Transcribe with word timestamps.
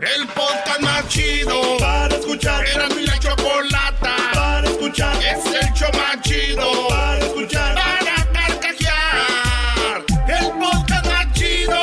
El 0.00 0.26
podcast 0.28 0.80
más 0.80 1.08
chido 1.08 1.76
para 1.78 2.14
escuchar. 2.16 2.64
Era 2.66 2.88
mi 2.88 3.06
la 3.06 3.18
chocolata 3.18 4.16
para 4.34 4.66
escuchar. 4.68 5.16
Es 5.22 5.46
el 5.46 5.72
show 5.72 5.88
más 5.94 6.20
chido 6.22 6.88
para 6.88 7.18
escuchar. 7.18 7.74
Para 7.74 8.32
carcajear. 8.32 10.04
El 10.28 10.50
podcast 10.58 11.06
más 11.06 11.32
chido. 11.32 11.80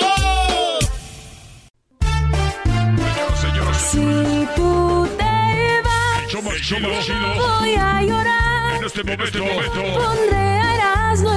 Si 3.92 4.48
tú 4.56 5.08
te 5.18 5.82
vas, 5.84 6.28
show 6.28 6.42
más 6.42 7.06
chido. 7.06 7.60
voy 7.60 7.76
a 7.76 8.02
llorar. 8.04 8.76
En 8.76 8.84
este 8.84 9.04
momento, 9.04 9.40
Pondré 9.40 10.38
a 10.38 10.42
Erasmo 10.42 10.51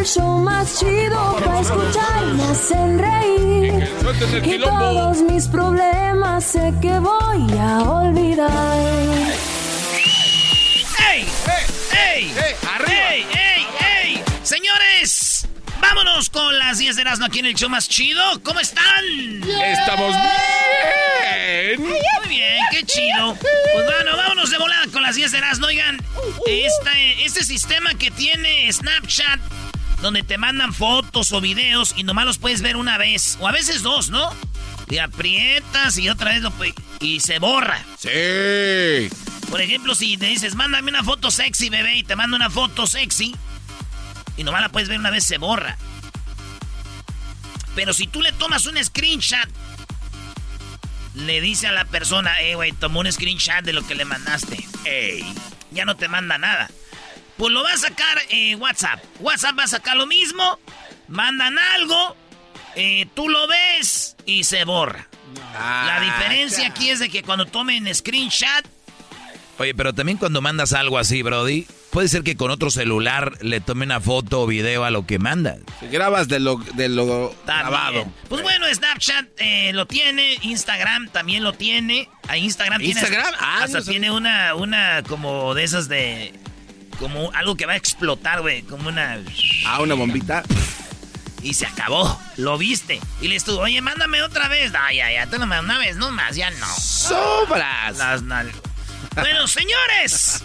el 0.00 0.06
show 0.06 0.38
más 0.38 0.78
chido 0.78 1.36
para 1.40 1.60
escuchar. 1.60 2.24
Me 2.34 2.44
hacen 2.44 2.98
reír. 2.98 3.88
Y 4.44 4.58
todos 4.58 5.18
mis 5.22 5.46
problemas 5.48 6.44
sé 6.44 6.72
que 6.80 6.98
voy 6.98 7.58
a 7.58 7.82
olvidar. 7.82 8.78
¡Ey! 11.10 11.26
¡Ey! 11.92 12.32
¡Ey! 12.32 12.32
¡Ey! 12.88 13.26
¡Ey! 14.04 14.24
Señores, 14.42 15.46
vámonos 15.80 16.30
con 16.30 16.58
las 16.58 16.78
10 16.78 16.96
de 16.96 17.02
Erasmo 17.02 17.26
aquí 17.26 17.40
en 17.40 17.46
el 17.46 17.54
show 17.54 17.68
más 17.68 17.88
chido. 17.88 18.22
¿Cómo 18.42 18.60
están? 18.60 19.04
Estamos 19.44 20.14
bien. 20.16 21.80
Muy 21.80 22.28
bien, 22.28 22.62
qué 22.70 22.84
chido. 22.84 23.36
Pues 23.38 23.84
bueno, 23.84 24.16
vámonos 24.16 24.50
de 24.50 24.58
volada 24.58 24.86
con 24.92 25.02
las 25.02 25.14
10 25.16 25.32
de 25.32 25.38
Erasmo. 25.38 25.66
Oigan, 25.66 25.98
este, 26.46 27.24
este 27.24 27.44
sistema 27.44 27.94
que 27.94 28.10
tiene 28.10 28.72
Snapchat, 28.72 29.40
donde 30.02 30.22
te 30.22 30.38
mandan 30.38 30.72
fotos 30.72 31.32
o 31.32 31.40
videos 31.40 31.94
y 31.96 32.04
nomás 32.04 32.26
los 32.26 32.38
puedes 32.38 32.62
ver 32.62 32.76
una 32.76 32.98
vez, 32.98 33.36
o 33.40 33.48
a 33.48 33.52
veces 33.52 33.82
dos, 33.82 34.10
¿no? 34.10 34.30
Y 34.88 34.98
aprietas 34.98 35.98
y 35.98 36.08
otra 36.08 36.32
vez 36.32 36.42
lo 36.42 36.52
y 37.00 37.20
se 37.20 37.38
borra. 37.38 37.84
Sí. 37.98 39.08
Por 39.50 39.60
ejemplo, 39.60 39.94
si 39.94 40.16
te 40.16 40.26
dices, 40.26 40.54
mándame 40.54 40.90
una 40.90 41.04
foto 41.04 41.30
sexy, 41.30 41.70
bebé, 41.70 41.96
y 41.96 42.04
te 42.04 42.16
mando 42.16 42.36
una 42.36 42.50
foto 42.50 42.86
sexy, 42.86 43.34
y 44.36 44.44
nomás 44.44 44.62
la 44.62 44.68
puedes 44.68 44.88
ver 44.88 44.98
una 44.98 45.10
vez, 45.10 45.24
se 45.24 45.38
borra. 45.38 45.76
Pero 47.74 47.92
si 47.92 48.06
tú 48.06 48.20
le 48.20 48.32
tomas 48.32 48.66
un 48.66 48.82
screenshot, 48.82 49.48
le 51.14 51.40
dice 51.40 51.66
a 51.66 51.72
la 51.72 51.84
persona, 51.84 52.40
eh, 52.40 52.54
güey, 52.54 52.72
tomó 52.72 53.00
un 53.00 53.10
screenshot 53.10 53.62
de 53.64 53.72
lo 53.72 53.86
que 53.86 53.94
le 53.94 54.04
mandaste. 54.04 54.66
Ey, 54.84 55.24
ya 55.72 55.84
no 55.84 55.96
te 55.96 56.08
manda 56.08 56.38
nada. 56.38 56.70
Pues 57.40 57.54
lo 57.54 57.62
va 57.64 57.72
a 57.72 57.76
sacar 57.78 58.18
eh, 58.28 58.54
WhatsApp. 58.56 59.02
WhatsApp 59.18 59.58
va 59.58 59.62
a 59.64 59.66
sacar 59.68 59.96
lo 59.96 60.06
mismo, 60.06 60.58
mandan 61.08 61.58
algo, 61.58 62.14
eh, 62.76 63.06
tú 63.14 63.30
lo 63.30 63.48
ves 63.48 64.14
y 64.26 64.44
se 64.44 64.64
borra. 64.66 65.08
La 65.54 66.00
diferencia 66.02 66.66
aquí 66.68 66.90
es 66.90 66.98
de 66.98 67.08
que 67.08 67.22
cuando 67.22 67.46
tomen 67.46 67.92
screenshot, 67.94 68.66
Oye, 69.56 69.74
pero 69.74 69.94
también 69.94 70.16
cuando 70.18 70.40
mandas 70.42 70.72
algo 70.74 70.98
así, 70.98 71.22
Brody, 71.22 71.66
puede 71.90 72.08
ser 72.08 72.22
que 72.22 72.34
con 72.36 72.50
otro 72.50 72.70
celular 72.70 73.36
le 73.42 73.60
tome 73.60 73.84
una 73.86 74.00
foto 74.00 74.42
o 74.42 74.46
video 74.46 74.84
a 74.84 74.90
lo 74.90 75.06
que 75.06 75.18
mandas. 75.18 75.58
Si 75.80 75.86
grabas 75.88 76.28
de 76.28 76.40
lo, 76.40 76.56
de 76.74 76.88
lo 76.90 77.34
grabado. 77.46 78.06
Pues 78.28 78.42
bueno, 78.42 78.66
Snapchat 78.72 79.26
eh, 79.38 79.72
lo 79.74 79.86
tiene, 79.86 80.38
Instagram 80.42 81.08
también 81.08 81.42
lo 81.42 81.54
tiene. 81.54 82.06
A 82.28 82.36
Instagram, 82.38 82.80
tiene- 82.80 83.00
¿Instagram? 83.00 83.34
Ah, 83.38 83.60
hasta 83.64 83.78
no 83.80 83.84
tiene 83.84 84.10
una, 84.10 84.54
una 84.54 85.02
como 85.06 85.54
de 85.54 85.64
esas 85.64 85.88
de. 85.88 86.32
Como 87.00 87.32
algo 87.34 87.56
que 87.56 87.66
va 87.66 87.72
a 87.72 87.76
explotar, 87.76 88.42
güey. 88.42 88.62
Como 88.62 88.88
una. 88.88 89.18
Ah, 89.66 89.80
una 89.80 89.94
bombita. 89.94 90.44
Y 91.42 91.54
se 91.54 91.66
acabó. 91.66 92.20
Lo 92.36 92.58
viste. 92.58 93.00
Y 93.22 93.28
le 93.28 93.36
estuvo, 93.36 93.60
oye, 93.60 93.80
mándame 93.80 94.22
otra 94.22 94.46
vez. 94.48 94.72
Ay, 94.78 95.00
ay, 95.00 95.16
ay, 95.16 95.26
tú 95.30 95.38
nomás 95.38 95.60
una 95.64 95.78
vez, 95.78 95.96
no 95.96 96.10
más, 96.10 96.36
ya 96.36 96.50
no. 96.50 96.66
¡Sobras! 96.78 97.96
Las 97.96 98.22
nal- 98.22 98.52
Bueno, 99.14 99.48
señores. 99.48 100.44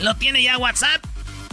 Lo 0.00 0.14
tiene 0.16 0.42
ya 0.42 0.58
WhatsApp. 0.58 1.02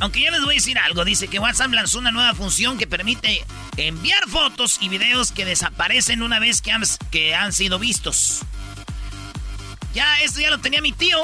Aunque 0.02 0.20
ya 0.22 0.32
les 0.32 0.42
voy 0.44 0.56
a 0.56 0.58
decir 0.58 0.78
algo. 0.78 1.06
Dice 1.06 1.30
que 1.30 1.40
WhatsApp 1.40 1.72
lanzó 1.72 2.00
una 2.00 2.12
nueva 2.12 2.34
función 2.36 2.78
que 2.78 2.88
permite 2.88 3.46
enviar 3.78 4.28
fotos 4.28 4.80
y 4.82 4.90
videos 4.90 5.32
que 5.32 5.46
desaparecen 5.46 6.22
una 6.22 6.40
vez 6.40 6.62
que 6.62 6.72
han, 6.74 6.84
que 7.12 7.34
han 7.36 7.54
sido 7.54 7.80
vistos. 7.80 8.40
Ya, 9.94 10.20
esto 10.22 10.42
ya 10.42 10.50
lo 10.50 10.58
tenía 10.60 10.82
mi 10.82 10.92
tío. 10.92 11.18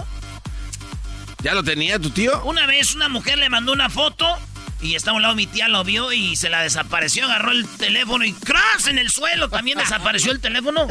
¿Ya 1.43 1.53
lo 1.53 1.63
tenía 1.63 1.99
tu 1.99 2.09
tío? 2.09 2.41
Una 2.43 2.65
vez 2.65 2.95
una 2.95 3.09
mujer 3.09 3.37
le 3.37 3.49
mandó 3.49 3.71
una 3.71 3.89
foto 3.89 4.25
y 4.81 4.95
estaba 4.95 5.13
a 5.13 5.17
un 5.17 5.21
lado 5.23 5.35
mi 5.35 5.47
tía, 5.47 5.67
lo 5.67 5.83
vio 5.83 6.11
y 6.11 6.35
se 6.35 6.49
la 6.49 6.61
desapareció, 6.61 7.25
agarró 7.25 7.51
el 7.51 7.67
teléfono 7.77 8.25
y 8.25 8.33
¡crash! 8.33 8.87
en 8.87 8.97
el 8.97 9.09
suelo. 9.09 9.49
También 9.49 9.77
desapareció 9.77 10.31
el 10.31 10.39
teléfono. 10.39 10.87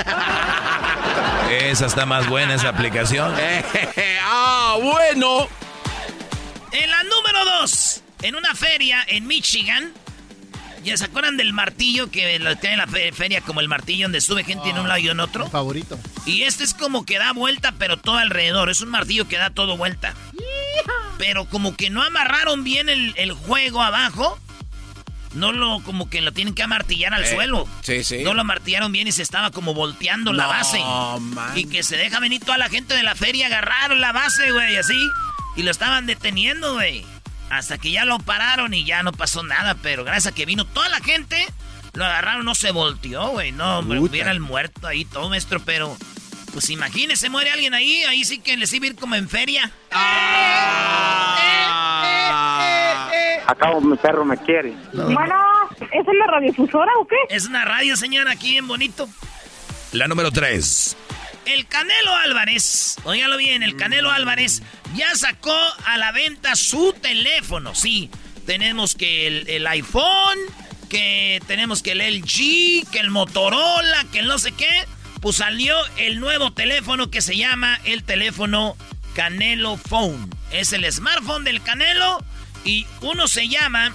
Esa 1.50 1.86
está 1.86 2.06
más 2.06 2.28
buena, 2.28 2.54
esa 2.54 2.70
aplicación. 2.70 3.32
¡Ah, 4.22 4.76
bueno! 4.82 5.48
En 6.72 6.90
la 6.90 7.02
número 7.04 7.44
dos, 7.44 8.02
en 8.22 8.34
una 8.34 8.54
feria 8.54 9.04
en 9.06 9.26
Michigan. 9.26 9.92
¿Ya 10.86 10.96
se 10.96 11.04
acuerdan 11.04 11.36
del 11.36 11.52
martillo 11.52 12.10
que 12.12 12.38
lo 12.38 12.56
tiene 12.56 12.74
en 12.74 12.78
la 12.78 12.86
fe- 12.86 13.10
feria 13.12 13.40
como 13.40 13.60
el 13.60 13.68
martillo 13.68 14.04
donde 14.04 14.20
sube 14.20 14.44
gente 14.44 14.70
en 14.70 14.78
un 14.78 14.86
lado 14.88 15.00
y 15.00 15.08
en 15.08 15.18
otro? 15.20 15.50
Favorito. 15.50 15.98
Y 16.26 16.42
este 16.42 16.62
es 16.64 16.74
como 16.74 17.04
que 17.04 17.18
da 17.18 17.32
vuelta, 17.32 17.72
pero 17.78 17.96
todo 17.96 18.18
alrededor. 18.18 18.70
Es 18.70 18.80
un 18.80 18.90
martillo 18.90 19.26
que 19.26 19.36
da 19.36 19.50
todo 19.50 19.76
vuelta. 19.76 20.14
Pero 21.18 21.46
como 21.46 21.76
que 21.76 21.90
no 21.90 22.02
amarraron 22.02 22.62
bien 22.62 22.88
el, 22.88 23.14
el 23.16 23.32
juego 23.32 23.82
abajo. 23.82 24.38
No 25.34 25.52
lo, 25.52 25.80
como 25.82 26.08
que 26.08 26.22
lo 26.22 26.32
tienen 26.32 26.54
que 26.54 26.62
amartillar 26.62 27.12
al 27.12 27.24
Eh, 27.24 27.34
suelo. 27.34 27.68
sí, 27.82 28.04
sí. 28.04 28.22
No 28.22 28.32
lo 28.32 28.40
amartillaron 28.42 28.90
bien 28.92 29.06
y 29.08 29.12
se 29.12 29.22
estaba 29.22 29.50
como 29.50 29.74
volteando 29.74 30.32
la 30.32 30.46
base. 30.46 30.78
man. 31.20 31.50
Y 31.58 31.66
que 31.66 31.82
se 31.82 31.96
deja 31.96 32.20
venir 32.20 32.40
toda 32.42 32.56
la 32.58 32.68
gente 32.70 32.94
de 32.94 33.02
la 33.02 33.14
feria 33.14 33.46
a 33.46 33.48
agarrar 33.48 33.94
la 33.96 34.12
base, 34.12 34.50
güey, 34.52 34.76
así. 34.76 34.96
Y 35.56 35.62
lo 35.62 35.70
estaban 35.70 36.06
deteniendo, 36.06 36.74
güey. 36.74 37.04
Hasta 37.50 37.78
que 37.78 37.90
ya 37.90 38.04
lo 38.04 38.18
pararon 38.18 38.74
y 38.74 38.84
ya 38.84 39.02
no 39.02 39.12
pasó 39.12 39.42
nada. 39.42 39.76
Pero 39.82 40.04
gracias 40.04 40.32
a 40.32 40.34
que 40.34 40.46
vino 40.46 40.64
toda 40.64 40.88
la 40.88 41.00
gente, 41.00 41.46
lo 41.94 42.04
agarraron, 42.04 42.44
no 42.44 42.54
se 42.54 42.70
volteó, 42.72 43.28
güey. 43.28 43.52
No, 43.52 43.78
hombre, 43.78 43.98
Puta. 43.98 44.10
hubiera 44.10 44.30
el 44.30 44.40
muerto 44.40 44.86
ahí, 44.86 45.04
todo 45.04 45.28
maestro, 45.28 45.60
pero... 45.64 45.96
Pues 46.52 46.70
imagínese, 46.70 47.28
muere 47.28 47.50
alguien 47.50 47.74
ahí, 47.74 48.02
ahí 48.04 48.24
sí 48.24 48.38
que 48.38 48.56
les 48.56 48.72
iba 48.72 48.86
a 48.86 48.88
ir 48.88 48.96
como 48.96 49.14
en 49.14 49.28
feria. 49.28 49.70
Acabo, 53.46 53.80
mi 53.80 53.96
perro 53.96 54.24
me 54.24 54.36
quiere. 54.38 54.74
Bueno, 54.92 55.34
¿esa 55.92 56.10
es 56.10 56.18
la 56.18 56.26
radiodifusora 56.28 56.90
o 56.98 57.06
qué? 57.06 57.16
Es 57.28 57.46
una 57.46 57.64
radio, 57.66 57.94
señora, 57.96 58.32
aquí 58.32 58.56
en 58.56 58.66
Bonito. 58.66 59.08
La 59.92 60.08
número 60.08 60.30
3. 60.30 60.96
El 61.46 61.66
Canelo 61.68 62.14
Álvarez, 62.16 62.96
óigalo 63.04 63.36
bien, 63.36 63.62
el 63.62 63.76
Canelo 63.76 64.10
Álvarez 64.10 64.62
ya 64.96 65.14
sacó 65.14 65.56
a 65.84 65.96
la 65.96 66.10
venta 66.10 66.56
su 66.56 66.92
teléfono. 67.00 67.74
Sí, 67.74 68.10
tenemos 68.46 68.96
que 68.96 69.28
el, 69.28 69.48
el 69.48 69.66
iPhone, 69.68 70.38
que 70.88 71.40
tenemos 71.46 71.82
que 71.82 71.92
el 71.92 71.98
LG, 71.98 72.90
que 72.90 72.98
el 72.98 73.10
Motorola, 73.10 74.04
que 74.12 74.18
el 74.18 74.26
no 74.26 74.38
sé 74.40 74.52
qué, 74.52 74.68
pues 75.20 75.36
salió 75.36 75.76
el 75.96 76.18
nuevo 76.18 76.52
teléfono 76.52 77.10
que 77.10 77.22
se 77.22 77.36
llama 77.36 77.78
el 77.84 78.02
teléfono 78.02 78.76
Canelo 79.14 79.76
Phone. 79.76 80.28
Es 80.50 80.72
el 80.72 80.90
smartphone 80.92 81.44
del 81.44 81.62
Canelo 81.62 82.24
y 82.64 82.86
uno 83.00 83.28
se 83.28 83.48
llama, 83.48 83.94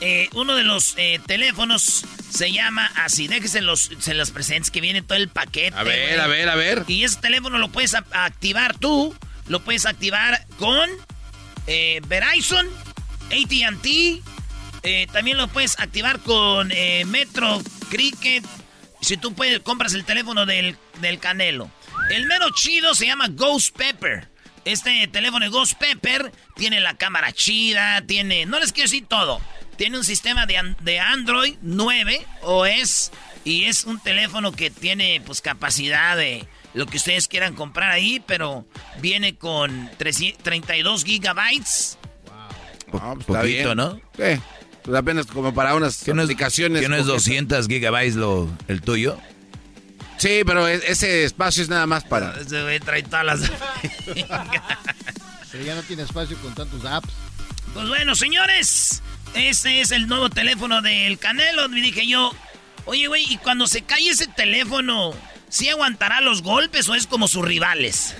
eh, 0.00 0.28
uno 0.32 0.54
de 0.54 0.62
los 0.62 0.94
eh, 0.96 1.20
teléfonos 1.26 2.04
se 2.30 2.52
llama 2.52 2.90
así, 2.96 3.28
déjese 3.28 3.60
los, 3.60 3.90
se 3.98 4.14
los 4.14 4.30
presentes 4.30 4.70
que 4.70 4.80
viene 4.80 5.02
todo 5.02 5.18
el 5.18 5.28
paquete. 5.28 5.76
A 5.76 5.82
ver, 5.82 6.20
a 6.20 6.26
ver, 6.26 6.48
a 6.48 6.54
ver. 6.54 6.84
Y 6.86 7.04
ese 7.04 7.20
teléfono 7.20 7.58
lo 7.58 7.70
puedes 7.70 7.94
activar 7.94 8.78
tú, 8.78 9.14
lo 9.48 9.60
puedes 9.60 9.86
activar 9.86 10.46
con 10.58 10.88
eh, 11.66 12.00
Verizon, 12.06 12.66
AT&T, 13.26 14.22
eh, 14.82 15.06
también 15.12 15.36
lo 15.36 15.48
puedes 15.48 15.78
activar 15.78 16.20
con 16.20 16.70
eh, 16.72 17.04
Metro, 17.06 17.60
Cricket. 17.90 18.44
Si 19.00 19.16
tú 19.16 19.34
puedes, 19.34 19.60
compras 19.60 19.94
el 19.94 20.04
teléfono 20.04 20.46
del, 20.46 20.76
del 21.00 21.18
Canelo. 21.18 21.70
El 22.10 22.26
mero 22.26 22.46
chido 22.54 22.94
se 22.94 23.06
llama 23.06 23.28
Ghost 23.28 23.76
Pepper. 23.76 24.28
Este 24.64 25.06
teléfono 25.08 25.44
de 25.44 25.50
Ghost 25.50 25.78
Pepper 25.78 26.32
tiene 26.56 26.80
la 26.80 26.94
cámara 26.94 27.32
chida, 27.32 28.02
tiene, 28.06 28.46
no 28.46 28.58
les 28.58 28.72
quiero 28.72 28.90
decir 28.90 29.06
todo, 29.06 29.40
tiene 29.80 29.96
un 29.96 30.04
sistema 30.04 30.44
de, 30.44 30.74
de 30.82 31.00
Android 31.00 31.56
9 31.62 32.26
OS 32.42 33.10
y 33.44 33.64
es 33.64 33.84
un 33.84 33.98
teléfono 33.98 34.52
que 34.52 34.68
tiene 34.68 35.22
pues 35.24 35.40
capacidad 35.40 36.18
de 36.18 36.46
lo 36.74 36.84
que 36.84 36.98
ustedes 36.98 37.28
quieran 37.28 37.54
comprar 37.54 37.90
ahí, 37.90 38.22
pero 38.26 38.66
viene 39.00 39.36
con 39.36 39.90
300 39.96 40.42
32 40.42 41.02
gigabytes. 41.02 41.96
Ah, 42.28 42.50
pues, 42.90 43.24
Poquito, 43.24 43.38
está 43.38 43.42
bien. 43.42 43.74
¿no? 43.78 43.94
Sí. 44.18 44.42
Pues 44.82 44.98
apenas 44.98 45.24
como 45.24 45.54
para 45.54 45.74
unas 45.74 46.04
¿Qué 46.04 46.12
no 46.12 46.20
es, 46.20 46.26
aplicaciones. 46.26 46.82
¿qué 46.82 46.88
no 46.90 46.96
es 46.96 47.06
coquetas. 47.06 47.24
200 47.24 47.66
gigabytes 47.66 48.16
lo, 48.16 48.50
el 48.68 48.82
tuyo? 48.82 49.18
Sí, 50.18 50.42
pero 50.44 50.68
e- 50.68 50.82
ese 50.88 51.24
espacio 51.24 51.62
es 51.62 51.70
nada 51.70 51.86
más 51.86 52.04
para. 52.04 52.38
Ese 52.38 52.62
güey 52.62 52.80
trae 52.80 53.02
todas 53.02 53.24
las... 53.24 53.40
Pero 55.50 55.64
ya 55.64 55.74
no 55.74 55.82
tiene 55.82 56.02
espacio 56.02 56.36
con 56.36 56.54
tantos 56.54 56.84
apps. 56.84 57.08
Pues 57.74 57.88
bueno, 57.88 58.14
señores, 58.14 59.02
este 59.34 59.80
es 59.80 59.92
el 59.92 60.08
nuevo 60.08 60.28
teléfono 60.28 60.82
del 60.82 61.18
Canelo. 61.18 61.68
Me 61.68 61.80
dije 61.80 62.06
yo, 62.06 62.34
oye, 62.84 63.06
güey, 63.06 63.24
y 63.32 63.36
cuando 63.36 63.66
se 63.66 63.82
cae 63.82 64.08
ese 64.08 64.26
teléfono, 64.26 65.12
¿sí 65.48 65.68
aguantará 65.68 66.20
los 66.20 66.42
golpes 66.42 66.88
o 66.88 66.94
es 66.94 67.06
como 67.06 67.28
sus 67.28 67.44
rivales? 67.44 68.16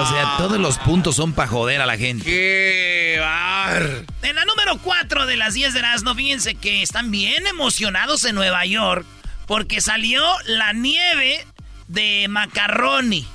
O 0.00 0.06
sea, 0.06 0.34
todos 0.36 0.58
los 0.58 0.78
puntos 0.78 1.16
son 1.16 1.32
para 1.32 1.48
joder 1.48 1.80
a 1.80 1.86
la 1.86 1.96
gente. 1.96 2.24
¡Qué 2.24 3.16
bar! 3.20 4.04
En 4.22 4.36
la 4.36 4.44
número 4.44 4.78
4 4.78 5.26
de 5.26 5.36
las 5.36 5.54
10 5.54 5.72
de 5.72 5.78
Erasmo, 5.80 6.14
fíjense 6.14 6.54
que 6.54 6.82
están 6.82 7.10
bien 7.10 7.46
emocionados 7.46 8.24
en 8.24 8.34
Nueva 8.34 8.64
York 8.66 9.06
porque 9.46 9.80
salió 9.80 10.22
la 10.44 10.72
nieve 10.74 11.44
de 11.88 12.26
macaroni. 12.28 13.26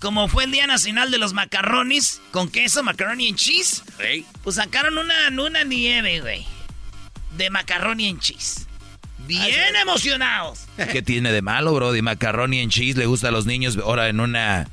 Como 0.00 0.28
fue 0.28 0.44
el 0.44 0.52
Día 0.52 0.66
Nacional 0.66 1.10
de 1.10 1.18
los 1.18 1.32
Macarronis 1.32 2.20
con 2.30 2.48
queso, 2.50 2.82
macaroni 2.82 3.28
and 3.28 3.36
cheese, 3.36 3.82
pues 4.44 4.56
sacaron 4.56 4.96
una, 4.98 5.14
una 5.42 5.64
nieve, 5.64 6.20
güey, 6.20 6.46
de 7.36 7.50
macaroni 7.50 8.08
and 8.08 8.20
cheese. 8.20 8.66
Bien 9.26 9.76
emocionados. 9.82 10.60
¿Qué 10.92 11.02
tiene 11.02 11.32
de 11.32 11.42
malo, 11.42 11.74
bro? 11.74 11.92
De 11.92 12.00
macaroni 12.02 12.60
en 12.60 12.70
cheese 12.70 12.96
le 12.96 13.06
gusta 13.06 13.28
a 13.28 13.30
los 13.30 13.44
niños 13.46 13.76
ahora 13.76 14.08
en 14.08 14.20
una 14.20 14.68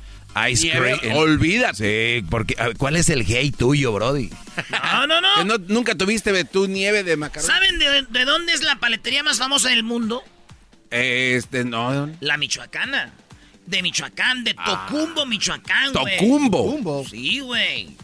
ice 0.48 0.70
cream. 0.70 0.98
en- 1.02 1.16
olvídate. 1.16 2.20
Sí, 2.20 2.26
porque 2.30 2.54
ver, 2.54 2.76
¿cuál 2.76 2.96
es 2.96 3.08
el 3.10 3.20
hate 3.22 3.54
tuyo, 3.56 3.92
brody? 3.92 4.30
No, 4.70 5.06
no, 5.06 5.20
no. 5.20 5.34
Que 5.36 5.44
no- 5.44 5.58
nunca 5.74 5.94
tuviste 5.96 6.32
de 6.32 6.44
tu 6.44 6.68
nieve 6.68 7.02
de 7.02 7.16
macarrón. 7.16 7.46
¿Saben 7.50 7.78
de, 7.78 8.02
de 8.04 8.24
dónde 8.24 8.52
es 8.52 8.62
la 8.62 8.76
paletería 8.76 9.22
más 9.22 9.38
famosa 9.38 9.68
del 9.70 9.82
mundo? 9.82 10.22
Este, 10.90 11.64
no. 11.64 12.10
La 12.20 12.36
michoacana. 12.36 13.12
De 13.66 13.82
Michoacán, 13.82 14.44
de 14.44 14.54
Tocumbo, 14.54 15.26
Michoacán, 15.26 15.92
güey. 15.92 16.16
Tocumbo. 16.18 17.04
Sí, 17.08 17.40
güey. 17.40 17.96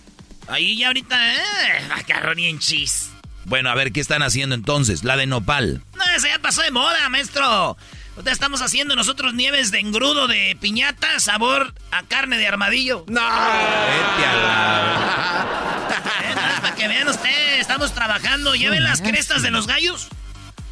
Ahí 0.49 0.77
ya 0.77 0.89
ahorita, 0.89 1.35
eh, 1.35 1.87
macaroni 1.89 2.47
en 2.47 2.59
cheese. 2.59 3.11
Bueno, 3.45 3.71
a 3.71 3.75
ver, 3.75 3.93
¿qué 3.93 4.01
están 4.01 4.23
haciendo 4.23 4.55
entonces? 4.55 5.05
La 5.05 5.17
de 5.17 5.27
nopal. 5.27 5.83
No, 5.97 6.05
esa 6.17 6.29
ya 6.29 6.39
pasó 6.41 6.63
de 6.63 6.71
moda, 6.71 7.09
maestro. 7.09 7.77
Ahorita 8.15 8.31
estamos 8.31 8.61
haciendo 8.61 8.95
nosotros 8.95 9.35
nieves 9.35 9.71
de 9.71 9.79
engrudo 9.81 10.27
de 10.29 10.57
piñata, 10.61 11.19
sabor 11.19 11.75
a 11.91 12.03
carne 12.03 12.37
de 12.39 12.47
armadillo. 12.47 13.05
No. 13.09 13.21
Vete 13.21 14.27
a 14.27 14.37
la... 14.37 15.49
Eh, 15.93 16.35
para 16.63 16.75
que 16.75 16.89
vean 16.89 17.09
ustedes, 17.09 17.61
estamos 17.61 17.93
trabajando. 17.93 18.55
¿Ya 18.55 18.71
ven 18.71 18.83
las 18.83 19.03
crestas 19.03 19.43
de 19.43 19.51
los 19.51 19.67
gallos? 19.67 20.09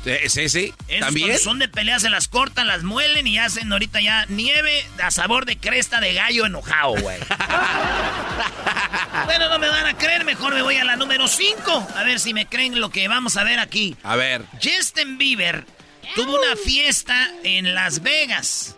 Sí, 0.04 0.48
sí. 0.48 0.74
Esos 0.88 1.00
¿También? 1.00 1.38
son 1.38 1.58
de 1.58 1.68
pelea, 1.68 2.00
se 2.00 2.08
las 2.08 2.26
cortan, 2.26 2.66
las 2.66 2.82
muelen 2.82 3.26
y 3.26 3.38
hacen 3.38 3.70
ahorita 3.70 4.00
ya 4.00 4.24
nieve 4.28 4.84
a 5.02 5.10
sabor 5.10 5.44
de 5.44 5.58
cresta 5.58 6.00
de 6.00 6.14
gallo 6.14 6.46
enojado, 6.46 6.94
güey. 6.94 7.18
bueno, 9.26 9.50
no 9.50 9.58
me 9.58 9.68
van 9.68 9.86
a 9.86 9.96
creer, 9.96 10.24
mejor 10.24 10.54
me 10.54 10.62
voy 10.62 10.76
a 10.76 10.84
la 10.84 10.96
número 10.96 11.28
5. 11.28 11.88
A 11.94 12.02
ver 12.02 12.18
si 12.18 12.32
me 12.32 12.46
creen 12.46 12.80
lo 12.80 12.90
que 12.90 13.08
vamos 13.08 13.36
a 13.36 13.44
ver 13.44 13.58
aquí. 13.58 13.94
A 14.02 14.16
ver. 14.16 14.44
Justin 14.62 15.18
Bieber 15.18 15.66
tuvo 16.14 16.40
una 16.40 16.56
fiesta 16.56 17.30
en 17.44 17.74
Las 17.74 18.02
Vegas. 18.02 18.76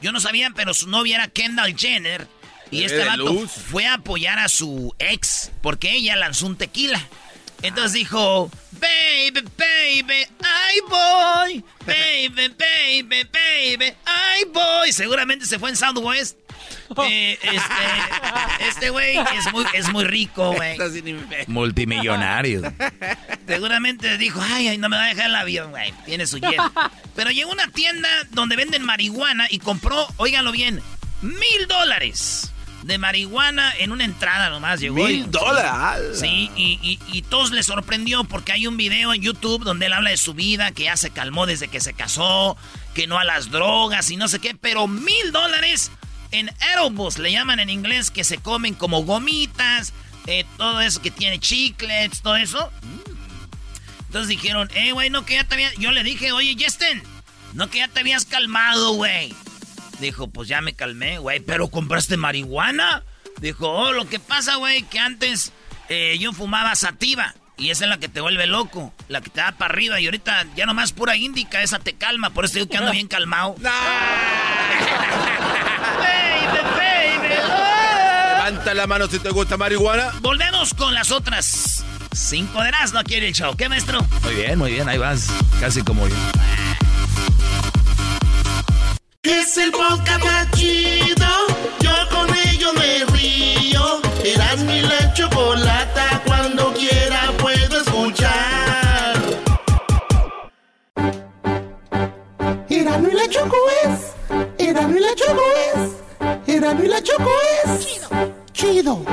Yo 0.00 0.12
no 0.12 0.20
sabía, 0.20 0.50
pero 0.54 0.72
su 0.72 0.88
novia 0.88 1.16
era 1.16 1.28
Kendall 1.28 1.76
Jenner. 1.76 2.28
Y 2.70 2.84
este 2.84 3.04
vato 3.04 3.24
luz. 3.24 3.50
fue 3.50 3.86
a 3.86 3.94
apoyar 3.94 4.38
a 4.38 4.48
su 4.48 4.94
ex 4.98 5.50
porque 5.62 5.92
ella 5.92 6.16
lanzó 6.16 6.46
un 6.46 6.56
tequila. 6.56 7.00
Entonces 7.62 7.92
dijo, 7.92 8.50
baby, 8.84 9.48
baby, 9.56 10.26
I 10.40 10.80
voy. 10.88 11.64
Baby, 11.86 12.48
baby, 12.48 13.24
baby, 13.32 13.92
I 14.06 14.44
voy. 14.52 14.92
Seguramente 14.92 15.46
se 15.46 15.58
fue 15.58 15.70
en 15.70 15.76
Southwest. 15.76 16.38
Eh, 17.08 17.38
este, 17.42 18.68
este 18.68 18.90
güey 18.90 19.16
es 19.16 19.52
muy, 19.52 19.64
es 19.74 19.90
muy 19.90 20.04
rico, 20.04 20.52
güey. 20.52 20.76
Multimillonario. 21.46 22.62
Seguramente 23.46 24.18
dijo, 24.18 24.40
ay, 24.42 24.68
ay, 24.68 24.78
no 24.78 24.88
me 24.88 24.96
va 24.96 25.04
a 25.04 25.08
dejar 25.08 25.26
el 25.26 25.36
avión, 25.36 25.70
güey. 25.70 25.92
Tiene 26.04 26.26
su 26.26 26.38
jet. 26.38 26.60
Pero 27.16 27.30
llegó 27.30 27.50
a 27.50 27.54
una 27.54 27.68
tienda 27.68 28.08
donde 28.30 28.56
venden 28.56 28.84
marihuana 28.84 29.46
y 29.50 29.58
compró, 29.58 30.06
óiganlo 30.16 30.52
bien, 30.52 30.82
mil 31.22 31.66
dólares 31.68 32.53
de 32.84 32.98
marihuana 32.98 33.72
en 33.78 33.92
una 33.92 34.04
entrada 34.04 34.50
nomás. 34.50 34.80
Llegó 34.80 35.06
Mil 35.06 35.30
dólares. 35.30 36.20
Sí, 36.20 36.50
y, 36.56 36.78
y, 36.82 36.98
y 37.06 37.22
todos 37.22 37.50
les 37.50 37.66
sorprendió 37.66 38.24
porque 38.24 38.52
hay 38.52 38.66
un 38.66 38.76
video 38.76 39.14
en 39.14 39.22
YouTube 39.22 39.64
donde 39.64 39.86
él 39.86 39.92
habla 39.92 40.10
de 40.10 40.16
su 40.16 40.34
vida, 40.34 40.72
que 40.72 40.84
ya 40.84 40.96
se 40.96 41.10
calmó 41.10 41.46
desde 41.46 41.68
que 41.68 41.80
se 41.80 41.94
casó, 41.94 42.56
que 42.94 43.06
no 43.06 43.18
a 43.18 43.24
las 43.24 43.50
drogas 43.50 44.10
y 44.10 44.16
no 44.16 44.28
sé 44.28 44.38
qué, 44.38 44.54
pero 44.54 44.86
mil 44.86 45.32
dólares 45.32 45.90
en 46.30 46.50
edibles, 46.76 47.18
le 47.18 47.32
llaman 47.32 47.60
en 47.60 47.70
inglés, 47.70 48.10
que 48.10 48.24
se 48.24 48.38
comen 48.38 48.74
como 48.74 49.04
gomitas, 49.04 49.92
eh, 50.26 50.44
todo 50.56 50.80
eso 50.80 51.00
que 51.00 51.10
tiene 51.10 51.38
chiclets, 51.38 52.22
todo 52.22 52.36
eso. 52.36 52.70
Entonces 54.06 54.28
dijeron, 54.28 54.70
eh, 54.74 54.92
güey, 54.92 55.10
no 55.10 55.24
que 55.24 55.34
ya 55.34 55.44
te 55.44 55.54
habías... 55.54 55.74
Yo 55.74 55.90
le 55.90 56.02
dije, 56.02 56.32
oye, 56.32 56.56
Justin, 56.58 57.02
no 57.52 57.68
que 57.68 57.78
ya 57.78 57.88
te 57.88 58.00
habías 58.00 58.24
calmado, 58.24 58.92
güey. 58.92 59.34
Dijo, 60.04 60.28
pues 60.28 60.48
ya 60.48 60.60
me 60.60 60.74
calmé, 60.74 61.18
güey, 61.18 61.40
pero 61.40 61.68
compraste 61.68 62.18
marihuana. 62.18 63.02
Dijo, 63.40 63.70
oh, 63.70 63.92
lo 63.92 64.06
que 64.06 64.18
pasa, 64.18 64.56
güey, 64.56 64.82
que 64.82 64.98
antes 64.98 65.52
eh, 65.88 66.18
yo 66.20 66.34
fumaba 66.34 66.74
sativa. 66.74 67.34
Y 67.56 67.70
esa 67.70 67.84
es 67.84 67.90
la 67.90 67.96
que 67.98 68.10
te 68.10 68.20
vuelve 68.20 68.46
loco, 68.46 68.92
la 69.08 69.22
que 69.22 69.30
te 69.30 69.40
da 69.40 69.52
para 69.52 69.72
arriba. 69.72 69.98
Y 70.00 70.04
ahorita 70.04 70.44
ya 70.56 70.66
nomás 70.66 70.92
pura 70.92 71.16
índica, 71.16 71.62
esa 71.62 71.78
te 71.78 71.94
calma. 71.94 72.30
Por 72.30 72.44
eso 72.44 72.54
digo 72.54 72.68
que 72.68 72.76
ando 72.76 72.92
bien 72.92 73.08
calmado. 73.08 73.54
baby, 73.58 73.68
baby, 76.76 77.34
oh. 77.42 78.36
Levanta 78.36 78.74
la 78.74 78.86
mano 78.86 79.06
si 79.06 79.18
te 79.20 79.30
gusta 79.30 79.56
marihuana. 79.56 80.12
Volvemos 80.20 80.74
con 80.74 80.92
las 80.92 81.10
otras 81.12 81.82
cinco 82.14 82.62
de 82.62 82.70
no 82.92 83.04
quiere 83.04 83.28
el 83.28 83.34
show. 83.34 83.56
¿Qué, 83.56 83.70
maestro? 83.70 84.06
Muy 84.22 84.34
bien, 84.34 84.58
muy 84.58 84.72
bien, 84.72 84.86
ahí 84.86 84.98
vas. 84.98 85.28
Casi 85.60 85.82
como 85.82 86.06
yo. 86.08 86.14
Es 89.24 89.56
el 89.56 89.72
podcast 89.72 90.54
chido. 90.54 91.26
Yo 91.80 91.92
con 92.10 92.28
ello 92.46 92.72
me 92.74 93.04
río. 93.16 94.00
Eras 94.22 94.58
mi 94.64 94.82
la 94.82 95.12
chocolata. 95.14 96.22
Cuando 96.26 96.72
quiera 96.74 97.32
puedo 97.38 97.80
escuchar. 97.80 99.16
Erano 102.68 103.08
y 103.08 103.14
la 103.14 103.28
Choco 103.28 103.56
es. 103.84 104.12
Erano 104.58 104.96
y 104.96 105.00
la 105.00 105.14
Choco 105.14 105.42
es. 105.74 106.54
Erano 106.54 106.84
y 106.84 106.88
la 106.88 107.02
Choco 107.02 107.30
es. 107.64 107.86
Chido. 107.86 108.08
Chido. 108.52 109.04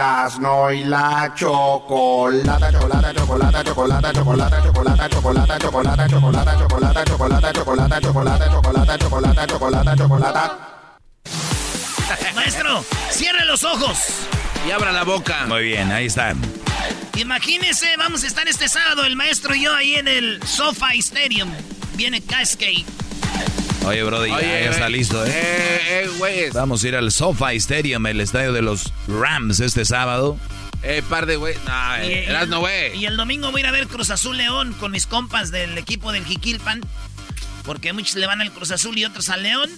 Erasno 0.00 0.72
y 0.72 0.84
la 0.84 1.30
chocolata, 1.34 2.72
chocolata, 2.72 3.12
chocolata, 3.12 3.62
chocolata, 3.62 4.12
chocolata, 4.14 4.60
chocolata, 4.62 5.08
chocolata, 5.10 5.58
chocolata, 5.58 6.08
chocolata, 6.08 6.08
chocolata, 6.08 7.04
chocolata, 7.04 7.04
chocolata, 7.04 8.00
chocolata, 8.00 8.00
chocolata, 8.00 8.98
chocolata, 8.98 9.46
chocolata, 9.46 9.96
chocolata. 9.96 10.58
maestro, 12.34 12.82
cierre 13.10 13.44
los 13.44 13.62
ojos. 13.62 13.98
Y 14.66 14.70
abra 14.70 14.90
la 14.90 15.04
boca. 15.04 15.44
Muy 15.46 15.64
bien, 15.64 15.92
ahí 15.92 16.06
está. 16.06 16.32
Imagínense, 17.18 17.94
vamos 17.98 18.24
a 18.24 18.26
estar 18.26 18.48
este 18.48 18.68
sábado, 18.68 19.04
el 19.04 19.16
maestro 19.16 19.54
y 19.54 19.64
yo 19.64 19.74
ahí 19.74 19.96
en 19.96 20.08
el 20.08 20.42
SoFi 20.42 20.98
Stadium. 21.00 21.52
Viene 21.96 22.22
Cascade. 22.22 22.86
Oye, 23.90 24.02
Brody, 24.04 24.28
ya, 24.30 24.36
Oye, 24.36 24.46
ya 24.64 24.70
está 24.70 24.86
eh, 24.86 24.90
listo, 24.90 25.24
¿eh? 25.26 25.30
Eh, 25.32 25.80
eh, 26.04 26.10
güey. 26.18 26.50
Vamos 26.50 26.82
a 26.84 26.88
ir 26.88 26.96
al 26.96 27.10
SoFi 27.10 27.56
Stadium, 27.56 28.06
el 28.06 28.20
estadio 28.20 28.52
de 28.52 28.62
los 28.62 28.92
Rams, 29.08 29.60
este 29.60 29.84
sábado. 29.84 30.38
Eh, 30.82 31.02
par 31.08 31.26
de 31.26 31.36
güey. 31.36 31.54
No, 31.66 32.04
Y- 32.04 32.08
eh, 32.10 32.24
eras 32.30 32.48
no, 32.48 32.60
güey. 32.60 32.96
Y 32.96 33.06
el 33.06 33.16
domingo 33.16 33.50
voy 33.50 33.60
a 33.60 33.64
ir 33.64 33.66
a 33.68 33.72
ver 33.72 33.86
Cruz 33.86 34.10
Azul 34.10 34.36
León 34.36 34.72
con 34.74 34.92
mis 34.92 35.06
compas 35.06 35.50
del 35.50 35.76
equipo 35.76 36.12
del 36.12 36.24
Jiquilpan. 36.24 36.80
Porque 37.64 37.92
muchos 37.92 38.14
le 38.16 38.26
van 38.26 38.40
al 38.40 38.52
Cruz 38.52 38.70
Azul 38.70 38.96
y 38.96 39.04
otros 39.04 39.28
al 39.28 39.42
León. 39.42 39.70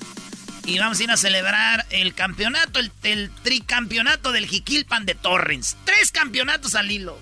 Y 0.65 0.79
vamos 0.79 1.01
a 1.01 1.03
ir 1.03 1.11
a 1.11 1.17
celebrar 1.17 1.87
el 1.91 2.15
campeonato, 2.15 2.79
el, 2.79 2.93
el 3.03 3.31
tricampeonato 3.43 4.31
del 4.31 4.47
Jiquilpan 4.47 5.05
de 5.07 5.17
Torrens. 5.17 5.77
Tres 5.85 6.13
campeonatos 6.13 6.77
al 6.77 6.89
hilo. 6.91 7.19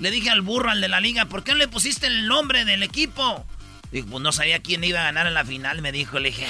Le 0.00 0.10
dije 0.10 0.30
al 0.30 0.40
burro, 0.40 0.70
al 0.70 0.80
de 0.80 0.88
la 0.88 1.00
liga, 1.00 1.26
¿por 1.26 1.44
qué 1.44 1.52
no 1.52 1.58
le 1.58 1.68
pusiste 1.68 2.06
el 2.06 2.26
nombre 2.28 2.64
del 2.64 2.82
equipo? 2.82 3.44
Dijo, 3.90 4.06
pues 4.10 4.22
no 4.22 4.32
sabía 4.32 4.58
quién 4.60 4.84
iba 4.84 5.00
a 5.00 5.04
ganar 5.04 5.26
en 5.26 5.34
la 5.34 5.44
final, 5.44 5.80
me 5.80 5.92
dijo. 5.92 6.18
Le 6.18 6.28
dije, 6.28 6.46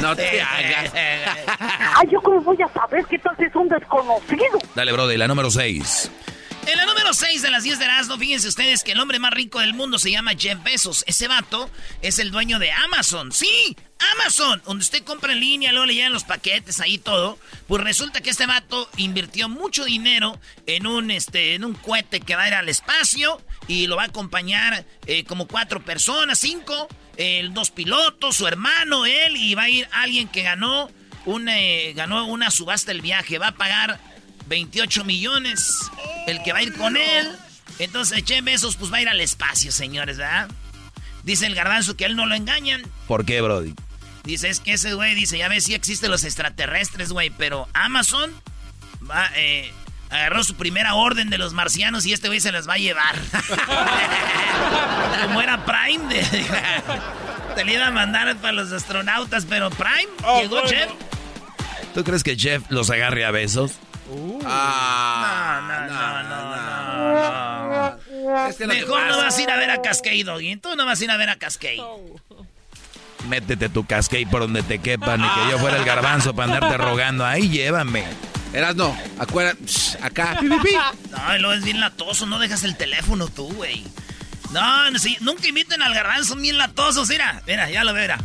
No 0.00 0.16
te 0.16 0.42
hagas. 0.42 0.92
Ay, 0.94 2.08
yo 2.10 2.20
cómo 2.20 2.40
voy 2.40 2.58
a 2.62 2.68
saber 2.72 3.04
qué 3.08 3.18
tal 3.18 3.34
es 3.38 3.54
un 3.54 3.68
desconocido. 3.68 4.58
Dale, 4.74 4.92
Brody, 4.92 5.16
la 5.16 5.28
número 5.28 5.50
6. 5.50 6.10
En 6.66 6.78
la 6.78 6.86
número 6.86 7.12
6 7.12 7.42
de 7.42 7.50
las 7.50 7.62
10 7.62 7.78
de 7.78 7.84
Erasmo, 7.84 8.16
fíjense 8.16 8.48
ustedes 8.48 8.82
que 8.82 8.92
el 8.92 9.00
hombre 9.00 9.18
más 9.18 9.32
rico 9.32 9.60
del 9.60 9.74
mundo 9.74 9.98
se 9.98 10.10
llama 10.10 10.32
Jeff 10.38 10.62
Bezos. 10.62 11.04
Ese 11.06 11.28
vato 11.28 11.70
es 12.00 12.18
el 12.18 12.30
dueño 12.30 12.58
de 12.58 12.72
Amazon. 12.72 13.32
Sí, 13.32 13.76
Amazon, 14.14 14.62
donde 14.64 14.82
usted 14.82 15.04
compra 15.04 15.34
en 15.34 15.40
línea, 15.40 15.72
luego 15.72 15.86
le 15.86 15.94
llegan 15.94 16.14
los 16.14 16.24
paquetes, 16.24 16.80
ahí 16.80 16.96
todo. 16.96 17.38
Pues 17.68 17.84
resulta 17.84 18.22
que 18.22 18.30
este 18.30 18.46
vato 18.46 18.88
invirtió 18.96 19.50
mucho 19.50 19.84
dinero 19.84 20.40
en 20.66 20.86
un, 20.86 21.10
este, 21.10 21.54
en 21.54 21.66
un 21.66 21.74
cohete 21.74 22.20
que 22.20 22.34
va 22.34 22.44
a 22.44 22.48
ir 22.48 22.54
al 22.54 22.68
espacio 22.70 23.42
y 23.68 23.86
lo 23.86 23.96
va 23.96 24.04
a 24.04 24.06
acompañar 24.06 24.86
eh, 25.06 25.24
como 25.24 25.46
cuatro 25.46 25.84
personas, 25.84 26.38
cinco, 26.38 26.88
eh, 27.18 27.46
dos 27.52 27.70
pilotos, 27.70 28.36
su 28.36 28.46
hermano, 28.46 29.04
él, 29.04 29.36
y 29.36 29.54
va 29.54 29.64
a 29.64 29.68
ir 29.68 29.86
alguien 29.92 30.28
que 30.28 30.42
ganó, 30.42 30.90
un, 31.26 31.48
eh, 31.50 31.92
ganó 31.94 32.26
una 32.26 32.50
subasta 32.50 32.90
el 32.90 33.02
viaje. 33.02 33.38
Va 33.38 33.48
a 33.48 33.54
pagar 33.54 34.00
28 34.46 35.04
millones 35.04 35.68
el 36.26 36.42
que 36.42 36.52
va 36.52 36.58
a 36.58 36.62
ir 36.62 36.74
con 36.76 36.96
él. 36.96 37.28
Entonces, 37.78 38.22
Jeff 38.26 38.44
Bezos, 38.44 38.76
pues 38.76 38.92
va 38.92 38.98
a 38.98 39.02
ir 39.02 39.08
al 39.08 39.20
espacio, 39.20 39.72
señores, 39.72 40.18
¿verdad? 40.18 40.48
Dice 41.24 41.46
el 41.46 41.54
garbanzo 41.54 41.96
que 41.96 42.04
a 42.04 42.08
él 42.08 42.16
no 42.16 42.26
lo 42.26 42.34
engañan. 42.34 42.82
¿Por 43.08 43.24
qué, 43.24 43.40
Brody? 43.40 43.74
Dice, 44.24 44.48
es 44.48 44.60
que 44.60 44.74
ese 44.74 44.94
güey 44.94 45.14
dice, 45.14 45.38
ya 45.38 45.48
ves, 45.48 45.64
sí 45.64 45.74
existen 45.74 46.10
los 46.10 46.24
extraterrestres, 46.24 47.10
güey, 47.12 47.30
pero 47.30 47.68
Amazon 47.74 48.32
va, 49.10 49.28
eh, 49.36 49.70
agarró 50.10 50.44
su 50.44 50.54
primera 50.54 50.94
orden 50.94 51.30
de 51.30 51.38
los 51.38 51.52
marcianos 51.52 52.06
y 52.06 52.12
este 52.12 52.28
güey 52.28 52.40
se 52.40 52.52
las 52.52 52.68
va 52.68 52.74
a 52.74 52.78
llevar. 52.78 53.16
Como 55.22 55.40
era 55.40 55.64
Prime, 55.64 56.14
de- 56.14 56.24
te 57.54 57.64
le 57.64 57.74
iba 57.74 57.86
a 57.86 57.90
mandar 57.90 58.36
para 58.36 58.52
los 58.52 58.72
astronautas, 58.72 59.46
pero 59.48 59.70
Prime 59.70 60.08
llegó 60.40 60.60
Jeff. 60.66 60.90
¿Tú 61.94 62.04
crees 62.04 62.22
que 62.22 62.36
Jeff 62.36 62.62
los 62.70 62.90
agarre 62.90 63.24
a 63.24 63.30
besos? 63.30 63.72
Ah, 64.46 65.60
No, 65.66 65.86
no, 65.86 66.22
no, 66.22 66.46
no, 67.98 67.98
no. 68.30 68.48
Es 68.48 68.56
que 68.56 68.66
lo 68.66 68.72
que 68.72 68.80
Mejor 68.80 69.06
no 69.06 69.16
vas 69.18 69.38
a 69.38 69.42
ir 69.42 69.50
a 69.50 69.56
ver 69.56 69.70
a 69.70 69.82
Cascade, 69.82 70.24
Doggy. 70.24 70.56
Tú 70.56 70.76
no 70.76 70.84
vas 70.86 71.00
a 71.00 71.04
ir 71.04 71.10
a 71.10 71.16
ver 71.16 71.30
a 71.30 71.36
Cascade. 71.36 71.82
Métete 73.28 73.70
tu 73.70 73.86
cascade 73.86 74.26
por 74.26 74.42
donde 74.42 74.62
te 74.62 74.78
quepa, 74.80 75.16
ni 75.16 75.26
que 75.26 75.50
yo 75.50 75.58
fuera 75.58 75.78
el 75.78 75.84
garbanzo 75.84 76.34
para 76.34 76.54
andarte 76.54 76.76
rogando. 76.76 77.24
Ahí 77.24 77.48
llévame. 77.48 78.04
Eras 78.52 78.76
no. 78.76 78.96
Acuérdate. 79.18 79.58
Acá. 80.02 80.38
No, 80.42 80.56
y 81.36 81.38
luego 81.38 81.54
es 81.54 81.64
bien 81.64 81.80
latoso, 81.80 82.26
no 82.26 82.38
dejas 82.38 82.64
el 82.64 82.76
teléfono 82.76 83.28
tú, 83.28 83.50
güey. 83.54 83.84
No, 84.52 84.90
no, 84.90 84.98
sí, 84.98 85.16
nunca 85.20 85.48
inviten 85.48 85.82
al 85.82 85.94
garbanzo, 85.94 86.34
son 86.34 86.42
bien 86.42 86.58
latosos, 86.58 87.08
mira, 87.08 87.42
mira, 87.46 87.70
ya 87.70 87.82
lo 87.82 87.92
verá. 87.94 88.18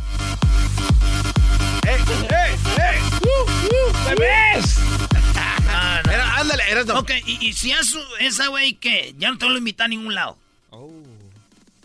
¡Bebés! 4.06 4.76
Ah, 5.14 5.19
no. 6.04 6.12
Era- 6.12 6.36
ándale, 6.36 6.62
eras 6.70 6.86
no. 6.86 6.98
Ok, 6.98 7.10
y, 7.26 7.46
y 7.48 7.52
si 7.52 7.72
hace 7.72 7.98
esa 8.20 8.48
güey 8.48 8.74
que 8.74 9.14
ya 9.18 9.30
no 9.30 9.38
te 9.38 9.46
lo 9.46 9.56
invita 9.58 9.84
a 9.84 9.88
ningún 9.88 10.14
lado. 10.14 10.38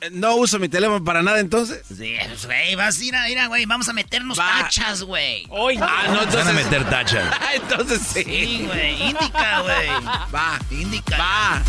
Eh, 0.02 0.10
No 0.12 0.36
uso 0.36 0.60
mi 0.60 0.68
teléfono 0.70 1.04
para 1.04 1.22
nada 1.24 1.40
entonces. 1.40 1.82
Sí, 1.88 2.16
pues, 2.28 2.46
güey, 2.46 2.76
vas 2.76 3.00
a 3.00 3.04
ir 3.04 3.16
a, 3.16 3.30
ir 3.30 3.40
a, 3.40 3.48
güey, 3.48 3.66
vamos 3.66 3.88
a 3.90 3.94
meternos 3.94 4.38
Va. 4.40 4.62
tachas, 4.64 5.04
güey. 5.04 5.46
Ah, 5.46 6.04
no, 6.08 6.16
Van 6.16 6.18
a 6.20 6.24
entonces. 6.24 6.54
meter 6.54 6.90
tacha. 6.90 7.30
Ah, 7.34 7.50
entonces 7.56 8.02
sí. 8.14 8.24
Sí, 8.24 8.64
güey, 8.68 9.04
indica, 9.10 9.62
güey. 9.62 9.88
Va. 10.34 10.60
Indica. 10.72 11.18
Va. 11.18 11.62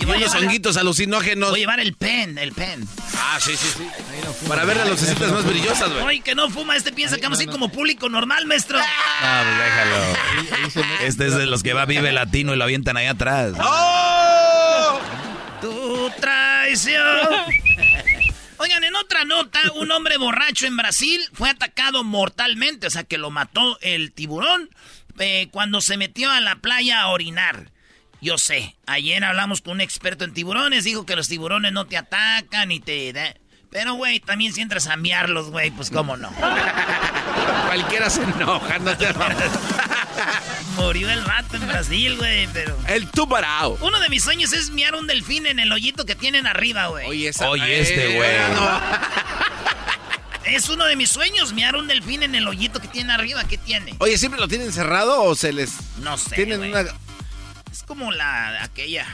Y 0.00 0.04
Unos 0.04 0.34
honguitos 0.36 0.76
alucinógenos. 0.76 1.50
Voy 1.50 1.60
a 1.60 1.62
llevar 1.62 1.80
el 1.80 1.92
pen, 1.94 2.38
el 2.38 2.52
pen. 2.52 2.86
Ah, 3.16 3.38
sí, 3.40 3.56
sí, 3.56 3.68
sí. 3.76 4.46
Para 4.46 4.64
ver 4.64 4.76
las 4.76 4.88
lucecitas 4.88 5.30
más 5.32 5.44
brillosas, 5.44 5.90
güey. 5.90 6.02
Oye, 6.04 6.20
que 6.20 6.34
no 6.34 6.48
fuma, 6.50 6.76
este 6.76 6.92
piensa 6.92 7.16
que 7.16 7.22
vamos 7.22 7.40
a 7.40 7.42
ir 7.42 7.50
como 7.50 7.68
público 7.70 8.08
normal, 8.08 8.46
maestro. 8.46 8.78
No, 8.78 8.84
pues 8.84 9.58
déjalo. 9.58 10.96
Este 11.02 11.26
es 11.26 11.34
de 11.34 11.46
los 11.46 11.62
que 11.62 11.72
va 11.74 11.84
Vive 11.84 12.12
Latino 12.12 12.54
y 12.54 12.56
lo 12.56 12.64
avientan 12.64 12.96
ahí 12.96 13.06
atrás. 13.06 13.52
¡Oh! 13.60 14.98
Tu 15.60 16.10
traición. 16.68 17.54
Oigan, 18.58 18.82
en 18.84 18.94
otra 18.96 19.24
nota, 19.24 19.60
un 19.76 19.90
hombre 19.92 20.16
borracho 20.16 20.66
en 20.66 20.76
Brasil 20.76 21.22
fue 21.32 21.48
atacado 21.48 22.02
mortalmente, 22.02 22.88
o 22.88 22.90
sea 22.90 23.04
que 23.04 23.16
lo 23.16 23.30
mató 23.30 23.78
el 23.82 24.12
tiburón 24.12 24.68
eh, 25.18 25.48
cuando 25.52 25.80
se 25.80 25.96
metió 25.96 26.30
a 26.30 26.40
la 26.40 26.56
playa 26.56 27.00
a 27.02 27.08
orinar. 27.08 27.70
Yo 28.20 28.36
sé, 28.36 28.76
ayer 28.86 29.22
hablamos 29.22 29.60
con 29.60 29.74
un 29.74 29.80
experto 29.80 30.24
en 30.24 30.34
tiburones, 30.34 30.82
dijo 30.82 31.06
que 31.06 31.14
los 31.14 31.28
tiburones 31.28 31.72
no 31.72 31.86
te 31.86 31.96
atacan 31.96 32.72
y 32.72 32.80
te... 32.80 33.36
Pero, 33.70 33.94
güey, 33.94 34.18
también 34.20 34.52
si 34.52 34.60
entras 34.62 34.86
a 34.86 34.96
miarlos, 34.96 35.50
güey, 35.50 35.70
pues 35.70 35.90
cómo 35.90 36.16
no. 36.16 36.30
Cualquiera 37.66 38.08
se 38.08 38.22
enoja, 38.22 38.78
no 38.78 38.96
te 38.96 39.08
Murió 40.76 41.10
el 41.10 41.22
vato 41.22 41.56
en 41.56 41.66
Brasil, 41.68 42.16
güey, 42.16 42.46
pero... 42.52 42.76
El 42.86 43.10
tubarao. 43.10 43.76
Uno 43.82 44.00
de 44.00 44.08
mis 44.08 44.22
sueños 44.24 44.52
es 44.52 44.70
miar 44.70 44.94
un 44.94 45.06
delfín 45.06 45.46
en 45.46 45.58
el 45.58 45.70
hoyito 45.70 46.06
que 46.06 46.14
tienen 46.14 46.46
arriba, 46.46 46.86
güey. 46.86 47.06
Oye, 47.06 47.28
esa- 47.28 47.50
Oye, 47.50 47.80
este, 47.80 48.12
Eh, 48.12 48.16
güey. 48.16 48.56
no. 48.56 48.80
Es 50.44 50.70
uno 50.70 50.86
de 50.86 50.96
mis 50.96 51.10
sueños, 51.10 51.52
miar 51.52 51.76
un 51.76 51.88
delfín 51.88 52.22
en 52.22 52.34
el 52.34 52.48
hoyito 52.48 52.80
que 52.80 52.88
tiene 52.88 53.12
arriba. 53.12 53.44
¿Qué 53.44 53.58
tiene? 53.58 53.94
Oye, 53.98 54.16
¿siempre 54.16 54.40
lo 54.40 54.48
tienen 54.48 54.72
cerrado 54.72 55.22
o 55.24 55.34
se 55.34 55.52
les... 55.52 55.72
No 55.98 56.16
sé, 56.16 56.36
Tienen 56.36 56.62
una... 56.62 56.80
Es 57.70 57.82
como 57.86 58.10
la 58.12 58.62
aquella. 58.62 59.06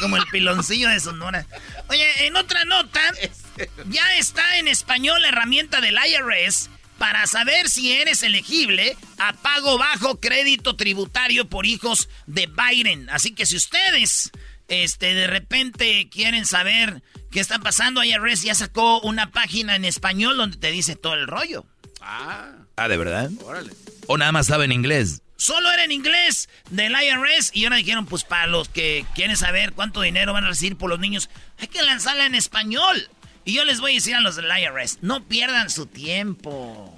Como 0.00 0.16
el 0.16 0.24
piloncillo 0.26 0.88
de 0.88 1.00
Sonora. 1.00 1.46
Oye, 1.88 2.26
en 2.26 2.36
otra 2.36 2.64
nota, 2.64 3.00
ya 3.88 4.16
está 4.16 4.58
en 4.58 4.68
español 4.68 5.20
la 5.22 5.28
herramienta 5.28 5.80
del 5.80 5.96
IRS 5.96 6.70
para 6.98 7.26
saber 7.26 7.68
si 7.68 7.92
eres 7.92 8.22
elegible 8.22 8.96
a 9.18 9.32
pago 9.32 9.78
bajo 9.78 10.20
crédito 10.20 10.76
tributario 10.76 11.48
por 11.48 11.66
hijos 11.66 12.08
de 12.26 12.46
Biden. 12.48 13.10
Así 13.10 13.34
que 13.34 13.46
si 13.46 13.56
ustedes, 13.56 14.30
este, 14.68 15.14
de 15.14 15.26
repente 15.26 16.08
quieren 16.08 16.46
saber 16.46 17.02
qué 17.32 17.40
está 17.40 17.58
pasando, 17.58 18.04
IRS 18.04 18.42
ya 18.42 18.54
sacó 18.54 19.00
una 19.00 19.30
página 19.32 19.74
en 19.76 19.84
español 19.84 20.36
donde 20.36 20.56
te 20.56 20.70
dice 20.70 20.94
todo 20.96 21.14
el 21.14 21.26
rollo. 21.26 21.66
Ah, 22.00 22.52
Ah, 22.76 22.88
¿de 22.88 22.96
verdad? 22.96 23.30
órale. 23.44 23.72
¿O 24.08 24.18
nada 24.18 24.32
más 24.32 24.46
estaba 24.46 24.64
en 24.64 24.72
inglés? 24.72 25.22
Solo 25.44 25.70
era 25.70 25.84
en 25.84 25.92
inglés 25.92 26.48
del 26.70 26.92
IRS 26.92 27.50
y 27.52 27.64
ahora 27.64 27.76
dijeron, 27.76 28.06
pues 28.06 28.24
para 28.24 28.46
los 28.46 28.70
que 28.70 29.04
quieren 29.14 29.36
saber 29.36 29.74
cuánto 29.74 30.00
dinero 30.00 30.32
van 30.32 30.44
a 30.44 30.48
recibir 30.48 30.78
por 30.78 30.88
los 30.88 30.98
niños, 30.98 31.28
hay 31.58 31.66
que 31.66 31.82
lanzarla 31.82 32.24
en 32.24 32.34
español. 32.34 33.10
Y 33.44 33.52
yo 33.52 33.66
les 33.66 33.78
voy 33.78 33.90
a 33.90 33.94
decir 33.96 34.14
a 34.14 34.20
los 34.20 34.36
del 34.36 34.46
IRS, 34.46 35.00
no 35.02 35.22
pierdan 35.24 35.68
su 35.68 35.84
tiempo. 35.84 36.96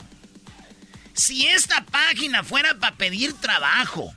Si 1.12 1.48
esta 1.48 1.84
página 1.86 2.44
fuera 2.44 2.78
para 2.78 2.94
pedir 2.94 3.32
trabajo, 3.32 4.14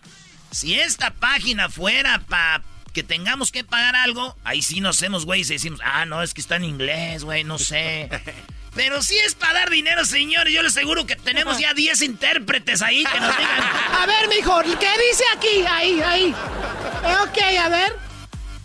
si 0.52 0.80
esta 0.80 1.10
página 1.10 1.68
fuera 1.68 2.20
para 2.20 2.64
que 2.94 3.02
tengamos 3.02 3.52
que 3.52 3.64
pagar 3.64 3.96
algo, 3.96 4.38
ahí 4.44 4.62
sí 4.62 4.80
nos 4.80 4.98
hacemos, 4.98 5.26
güey, 5.26 5.42
y 5.42 5.44
decimos, 5.44 5.80
ah, 5.84 6.06
no, 6.06 6.22
es 6.22 6.36
que 6.36 6.42
está 6.42 6.58
en 6.58 6.66
inglés, 6.66 7.24
güey, 7.24 7.44
no 7.44 7.58
sé. 7.58 8.12
Pero 8.80 9.02
si 9.04 9.18
es 9.20 9.36
para 9.36 9.60
dar 9.60 9.70
dinero, 9.70 10.06
señores, 10.06 10.54
yo 10.54 10.64
les 10.64 10.72
aseguro 10.72 11.06
que 11.06 11.18
tenemos 11.18 11.60
ya 11.60 11.74
10 11.74 12.02
intérpretes 12.02 12.82
ahí 12.82 13.04
que 13.04 13.20
nos 13.20 13.38
digan, 13.38 13.60
A 14.00 14.06
ver, 14.06 14.30
mijo, 14.30 14.62
¿qué 14.80 14.90
dice 15.10 15.24
aquí? 15.36 15.66
Ahí, 15.70 16.02
ahí. 16.02 16.34
Ok, 17.24 17.38
a 17.62 17.68
ver. 17.68 17.98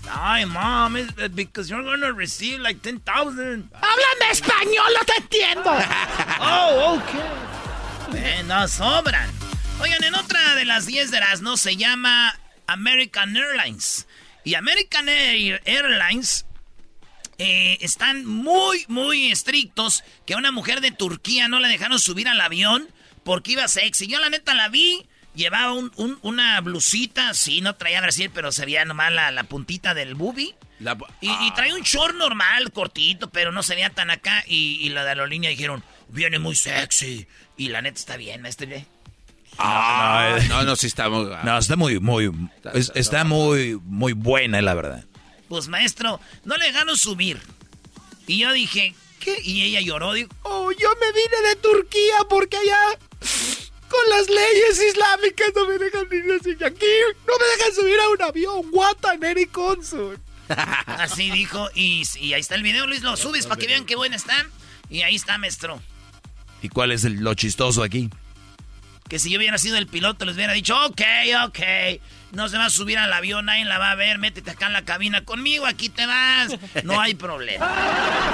Ay, 0.09 0.47
mom, 0.47 0.97
it's 0.97 1.13
because 1.35 1.69
you're 1.69 1.83
gonna 1.83 2.13
receive 2.13 2.61
like 2.61 2.81
10,000. 2.81 3.69
Háblame 3.75 4.31
español, 4.31 4.87
no 4.97 5.05
te 5.05 5.17
entiendo. 5.17 5.77
Oh, 6.39 6.95
ok. 6.95 8.15
Eh, 8.15 8.45
no 8.47 8.69
sobran. 8.69 9.29
Oigan, 9.81 10.05
en 10.05 10.15
otra 10.15 10.55
de 10.55 10.65
las 10.65 10.87
10 10.87 11.11
de 11.11 11.19
las 11.19 11.41
no 11.41 11.57
se 11.57 11.77
llama 11.77 12.39
American 12.69 13.37
Airlines. 13.37 14.07
Y 14.45 14.55
American 14.55 15.09
Air- 15.09 15.61
Airlines 15.65 16.47
eh, 17.39 17.79
están 17.81 18.25
muy, 18.27 18.85
muy 18.89 19.31
estrictos 19.33 20.05
que 20.27 20.35
a 20.35 20.37
una 20.37 20.53
mujer 20.53 20.81
de 20.81 20.91
Turquía 20.93 21.49
no 21.49 21.61
la 21.61 21.69
dejaron 21.69 21.99
subir 21.99 22.29
al 22.29 22.41
avión 22.41 22.89
porque 23.25 23.53
iba 23.53 23.67
sexy. 23.69 24.07
Yo 24.07 24.19
la 24.21 24.31
neta 24.31 24.55
la 24.55 24.69
vi, 24.69 25.05
llevaba 25.35 25.73
un- 25.73 25.93
un- 25.97 26.19
una 26.23 26.61
blusita, 26.61 27.35
sí, 27.35 27.61
no 27.61 27.75
traía 27.75 28.01
brasier, 28.01 28.31
pero 28.33 28.53
se 28.53 28.65
veía 28.65 28.85
nomás 28.85 29.13
la, 29.13 29.31
la 29.31 29.45
puntita 29.45 29.95
del 29.95 30.15
boobie. 30.15 30.55
La- 30.81 30.97
Y, 31.21 31.31
y 31.31 31.51
traía 31.55 31.75
un 31.75 31.83
short 31.83 32.15
normal, 32.17 32.71
cortito, 32.73 33.31
pero 33.31 33.51
no 33.53 33.63
se 33.63 33.75
veía 33.75 33.91
tan 33.91 34.11
acá. 34.11 34.45
Y, 34.47 34.79
y 34.83 34.89
la 34.91 35.01
de 35.01 35.07
la 35.07 35.23
aerolínea 35.23 35.51
dijeron, 35.51 35.83
viene 36.09 36.39
muy 36.39 36.55
sexy. 36.57 37.27
Y 37.57 37.69
la 37.69 37.81
neta 37.83 37.99
está 37.99 38.17
bien, 38.17 38.45
este 38.47 38.67
ve. 38.67 38.85
Ah, 39.59 40.37
no, 40.49 40.65
no, 40.65 40.75
sí 40.77 40.89
está 40.89 41.09
muy... 41.09 41.31
No, 41.45 41.59
está 41.59 41.77
muy, 41.77 42.01
muy, 42.01 42.31
es- 42.75 42.91
está 42.95 43.25
muy, 43.25 43.79
muy 43.85 44.13
buena, 44.13 44.61
la 44.63 44.75
verdad. 44.75 45.05
Pues 45.55 45.69
maestro, 45.69 46.19
no 46.45 46.57
le 46.57 46.73
gano 46.73 46.97
subir. 46.97 47.41
Y 48.27 48.39
yo 48.39 48.53
dije, 48.53 48.93
¿qué? 49.21 49.37
Y 49.45 49.63
ella 49.63 49.81
lloró, 49.83 50.13
dijo, 50.13 50.29
Oh, 50.43 50.73
yo 50.73 50.89
me 51.01 51.07
vine 51.13 51.49
de 51.49 51.55
Turquía 51.55 52.17
porque 52.29 52.57
allá 52.57 52.77
con 53.89 54.11
las 54.11 54.29
leyes 54.29 54.83
islámicas 54.83 55.53
no 55.55 55.69
me 55.69 55.79
dejan 55.79 56.07
ir 56.11 56.25
así. 56.33 56.51
Aquí 56.65 56.87
no 57.25 57.35
me 57.39 57.47
dejan 57.57 57.73
subir 57.73 58.01
a 58.01 58.09
un 58.09 58.23
avión. 58.23 58.63
What 58.73 58.97
an 59.05 59.23
Eric 59.23 59.53
Consul. 59.53 60.19
así 60.87 61.31
dijo. 61.31 61.69
Y, 61.77 62.03
y 62.19 62.33
ahí 62.33 62.41
está 62.41 62.57
el 62.57 62.65
video, 62.65 62.89
Luis, 62.89 63.03
lo 63.03 63.17
subes 63.17 63.47
para 63.47 63.61
que 63.61 63.69
vean 63.69 63.85
qué 63.87 63.95
buena 63.95 64.17
está. 64.17 64.35
Y 64.91 65.03
ahí 65.03 65.15
está, 65.15 65.39
maestro. 65.39 65.81
¿Y 66.63 66.69
cuál 66.69 66.91
es 66.91 67.05
el- 67.05 67.21
lo 67.21 67.35
chistoso 67.35 67.85
aquí? 67.85 68.11
Que 69.09 69.21
si 69.21 69.31
yo 69.31 69.39
hubiera 69.39 69.59
sido 69.59 69.77
el 69.79 69.87
piloto, 69.87 70.25
les 70.25 70.35
hubiera 70.35 70.53
dicho, 70.53 70.75
ok, 70.87 71.03
ok, 71.47 71.59
no 72.35 72.49
se 72.49 72.59
va 72.59 72.67
a 72.67 72.71
subir 72.71 72.99
al 72.99 73.13
avión, 73.13 73.47
nadie 73.47 73.65
la 73.65 73.79
va 73.79 73.91
a 73.91 73.95
ver, 73.95 74.19
métete 74.19 74.51
acá 74.51 74.67
en 74.67 74.73
la 74.73 74.85
cabina 74.85 75.25
conmigo, 75.25 75.67
aquí 75.67 75.89
te 75.89 76.07
vas, 76.07 76.57
no 76.85 77.01
hay 77.01 77.15
problema. 77.15 77.71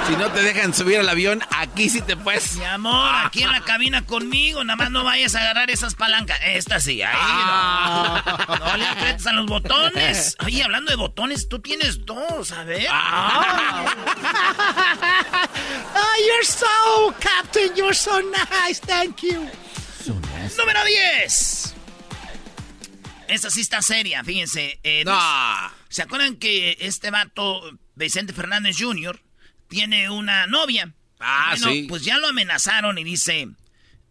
Si 0.07 0.15
no 0.15 0.31
te 0.31 0.41
dejan 0.41 0.73
subir 0.73 0.99
al 0.99 1.09
avión, 1.09 1.41
aquí 1.51 1.89
sí 1.89 2.01
te 2.01 2.15
puedes... 2.17 2.55
Mi 2.57 2.65
amor, 2.65 3.15
aquí 3.25 3.43
en 3.43 3.51
la 3.51 3.61
cabina 3.61 4.05
conmigo, 4.05 4.63
nada 4.63 4.77
más 4.77 4.91
no 4.91 5.03
vayas 5.03 5.35
a 5.35 5.41
agarrar 5.41 5.69
esas 5.69 5.95
palancas. 5.95 6.39
Esta 6.43 6.79
sí, 6.79 7.01
ahí 7.01 7.15
no. 7.15 8.55
No 8.65 8.77
le 8.77 8.85
aprietes 8.87 9.27
a 9.27 9.33
los 9.33 9.45
botones. 9.45 10.35
Oye, 10.45 10.63
hablando 10.63 10.91
de 10.91 10.97
botones, 10.97 11.47
tú 11.49 11.59
tienes 11.59 12.05
dos, 12.05 12.51
a 12.51 12.63
ver. 12.63 12.87
Ah, 12.89 13.85
you're 16.25 16.45
so, 16.45 17.13
Captain, 17.19 17.75
you're 17.75 17.95
so 17.95 18.21
nice. 18.21 18.79
Thank 18.79 19.21
you. 19.23 19.47
Número 20.57 20.83
10. 20.83 21.80
Esta 23.31 23.49
sí 23.49 23.61
está 23.61 23.81
seria, 23.81 24.23
fíjense. 24.23 24.79
eh, 24.83 25.03
No. 25.05 25.17
¿Se 25.89 26.01
acuerdan 26.01 26.35
que 26.35 26.77
este 26.81 27.11
vato, 27.11 27.77
Vicente 27.95 28.33
Fernández 28.33 28.75
Jr., 28.79 29.21
tiene 29.67 30.09
una 30.09 30.47
novia? 30.47 30.93
Ah, 31.19 31.51
Bueno, 31.51 31.71
sí. 31.71 31.85
Pues 31.87 32.03
ya 32.03 32.17
lo 32.17 32.27
amenazaron 32.27 32.97
y 32.97 33.03
dice, 33.03 33.47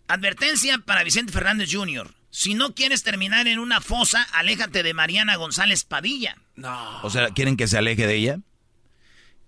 advertencia 0.08 0.78
para 0.78 1.04
Vicente 1.04 1.32
Fernández 1.32 1.70
Jr., 1.72 2.14
si 2.30 2.54
no 2.54 2.74
quieres 2.74 3.02
terminar 3.02 3.48
en 3.48 3.58
una 3.58 3.80
fosa, 3.80 4.22
aléjate 4.32 4.82
de 4.84 4.94
Mariana 4.94 5.34
González 5.36 5.82
Padilla. 5.84 6.36
No. 6.54 7.00
O 7.02 7.10
sea, 7.10 7.28
¿quieren 7.30 7.56
que 7.56 7.66
se 7.66 7.76
aleje 7.76 8.06
de 8.06 8.14
ella? 8.14 8.38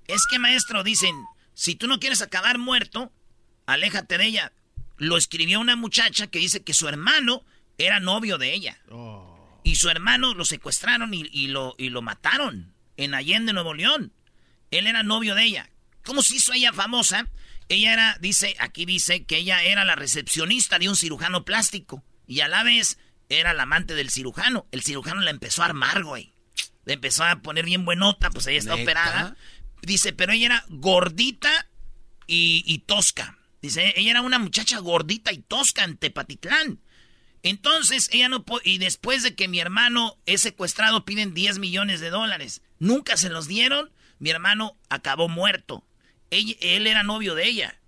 Es 0.08 0.26
que, 0.28 0.38
maestro, 0.40 0.82
dicen, 0.82 1.14
si 1.54 1.76
tú 1.76 1.86
no 1.86 2.00
quieres 2.00 2.22
acabar 2.22 2.58
muerto, 2.58 3.12
aléjate 3.66 4.18
de 4.18 4.26
ella. 4.26 4.52
Lo 4.98 5.16
escribió 5.16 5.60
una 5.60 5.76
muchacha 5.76 6.26
que 6.26 6.40
dice 6.40 6.62
que 6.64 6.74
su 6.74 6.88
hermano 6.88 7.44
era 7.78 8.00
novio 8.00 8.36
de 8.36 8.52
ella. 8.52 8.78
Y 9.64 9.76
su 9.76 9.88
hermano 9.88 10.34
lo 10.34 10.44
secuestraron 10.44 11.14
y, 11.14 11.28
y 11.32 11.48
lo, 11.48 11.74
y 11.78 11.90
lo 11.90 12.02
mataron 12.02 12.74
en 12.96 13.14
Allende, 13.14 13.52
Nuevo 13.52 13.74
León. 13.74 14.12
Él 14.70 14.86
era 14.86 15.02
novio 15.02 15.34
de 15.34 15.44
ella. 15.44 15.70
¿Cómo 16.04 16.22
se 16.22 16.36
hizo 16.36 16.52
ella 16.52 16.72
famosa? 16.72 17.28
Ella 17.68 17.92
era, 17.92 18.18
dice, 18.20 18.56
aquí 18.58 18.84
dice 18.84 19.24
que 19.24 19.38
ella 19.38 19.62
era 19.62 19.84
la 19.84 19.94
recepcionista 19.94 20.78
de 20.78 20.88
un 20.88 20.96
cirujano 20.96 21.44
plástico. 21.44 22.02
Y 22.26 22.40
a 22.40 22.48
la 22.48 22.64
vez 22.64 22.98
era 23.28 23.52
la 23.54 23.62
amante 23.64 23.94
del 23.94 24.10
cirujano. 24.10 24.66
El 24.72 24.82
cirujano 24.82 25.20
la 25.20 25.30
empezó 25.30 25.62
a 25.62 25.66
armar, 25.66 26.02
güey. 26.02 26.32
Le 26.84 26.94
empezó 26.94 27.24
a 27.24 27.36
poner 27.42 27.64
bien 27.64 27.84
buenota, 27.84 28.30
pues 28.30 28.46
ella 28.46 28.58
está 28.58 28.72
¿Neta? 28.72 28.82
operada. 28.82 29.36
Dice, 29.82 30.12
pero 30.12 30.32
ella 30.32 30.46
era 30.46 30.64
gordita 30.68 31.68
y, 32.26 32.64
y 32.66 32.78
tosca. 32.78 33.38
Dice, 33.60 33.94
ella 33.96 34.10
era 34.10 34.22
una 34.22 34.40
muchacha 34.40 34.78
gordita 34.80 35.32
y 35.32 35.38
tosca 35.38 35.84
en 35.84 35.96
Tepatitlán. 35.96 36.80
Entonces, 37.42 38.08
ella 38.12 38.28
no 38.28 38.44
Y 38.64 38.78
después 38.78 39.22
de 39.22 39.34
que 39.34 39.48
mi 39.48 39.58
hermano 39.58 40.16
es 40.26 40.40
secuestrado, 40.42 41.04
piden 41.04 41.34
10 41.34 41.58
millones 41.58 42.00
de 42.00 42.10
dólares. 42.10 42.62
Nunca 42.78 43.16
se 43.16 43.30
los 43.30 43.48
dieron. 43.48 43.90
Mi 44.18 44.30
hermano 44.30 44.76
acabó 44.88 45.28
muerto. 45.28 45.84
Ella- 46.30 46.54
él 46.60 46.86
era 46.86 47.02
novio 47.02 47.34
de 47.34 47.46
ella. 47.48 47.78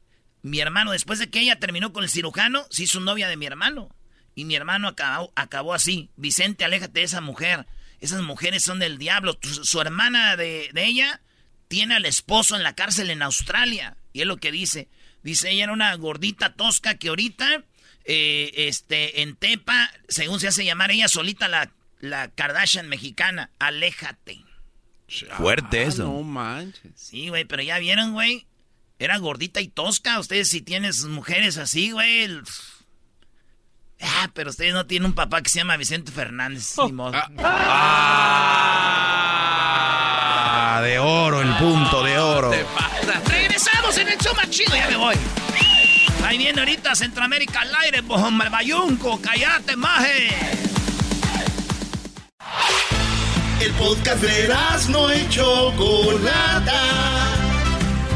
Mi 0.43 0.61
hermano, 0.61 0.91
después 0.93 1.19
de 1.19 1.31
que 1.31 1.41
ella 1.41 1.59
terminó 1.61 1.93
con 1.93 2.03
el 2.05 2.11
cirujano, 2.11 2.67
se 2.71 2.83
hizo 2.83 3.01
novia 3.01 3.29
de 3.29 3.37
mi 3.37 3.47
hermano. 3.47 3.95
Y 4.35 4.45
mi 4.45 4.57
hermano 4.57 4.89
acabó, 4.89 5.33
acabó 5.37 5.73
así. 5.75 6.11
Vicente, 6.17 6.65
aléjate 6.65 7.01
de 7.01 7.05
esa 7.07 7.21
mujer. 7.21 7.67
Esas 8.01 8.23
mujeres 8.23 8.65
son 8.65 8.81
del 8.81 8.99
diablo. 8.99 9.35
Tu- 9.35 9.65
su 9.65 9.81
hermana 9.81 10.37
de, 10.37 10.71
de 10.73 10.85
ella 10.85 11.21
tiene 11.69 11.95
al 11.95 12.05
esposo 12.05 12.57
en 12.57 12.65
la 12.65 12.75
cárcel 12.75 13.11
en 13.11 13.23
Australia. 13.23 13.97
Y 14.13 14.21
es 14.23 14.27
lo 14.27 14.37
que 14.39 14.51
dice. 14.51 14.89
Dice, 15.23 15.51
ella 15.51 15.65
era 15.65 15.73
una 15.73 15.95
gordita 15.95 16.55
tosca 16.55 16.99
que 16.99 17.09
ahorita, 17.09 17.65
eh, 18.05 18.53
este, 18.69 19.23
en 19.23 19.37
Tepa, 19.37 19.91
según 20.09 20.41
se 20.41 20.49
hace 20.49 20.65
llamar 20.65 20.91
ella 20.91 21.09
solita 21.09 21.49
la, 21.49 21.71
la 22.01 22.29
Kardashian 22.29 22.89
mexicana. 22.89 23.51
Aléjate. 23.59 24.45
Fuerte 25.37 25.81
Ah, 25.81 25.83
eso. 25.89 26.05
No 26.05 26.23
manches. 26.23 26.93
Sí, 26.97 27.29
güey, 27.29 27.45
pero 27.45 27.63
ya 27.63 27.79
vieron, 27.79 28.13
güey. 28.13 28.47
Era 28.99 29.19
gordita 29.19 29.61
y 29.61 29.69
tosca. 29.69 30.19
Ustedes 30.19 30.49
si 30.49 30.61
tienes 30.63 31.05
mujeres 31.05 31.57
así, 31.59 31.91
güey. 31.91 32.23
el- 32.23 32.43
Ah, 34.01 34.31
pero 34.35 34.51
ustedes 34.51 34.75
no 34.75 34.87
tienen 34.87 35.07
un 35.07 35.15
papá 35.15 35.41
que 35.43 35.49
se 35.51 35.59
llama 35.59 35.77
Vicente 35.77 36.11
Fernández. 36.13 36.75
ni 36.85 36.93
modo. 36.93 37.13
Ah, 40.67 40.81
de 40.83 40.99
oro, 40.99 41.41
el 41.41 41.55
punto 41.57 42.03
de 42.03 42.19
oro. 42.19 42.51
Regresamos 43.27 43.97
en 43.99 44.09
el 44.09 44.19
show 44.19 44.35
más 44.35 44.51
chido, 44.51 44.75
ya 44.75 44.89
me 44.89 44.97
voy. 44.97 45.15
Ahí 46.35 46.39
viene 46.39 46.59
ahorita 46.59 46.97
Centroamérica 46.97 47.61
al 47.61 47.73
aire, 47.77 48.03
hombre, 48.09 48.49
bayunco, 48.49 49.21
cállate, 49.23 49.77
maje. 49.77 50.31
El 53.61 53.71
podcast 53.75 54.21
de 54.21 54.53
no 54.89 55.15
y 55.15 55.29
Chocolata. 55.29 56.83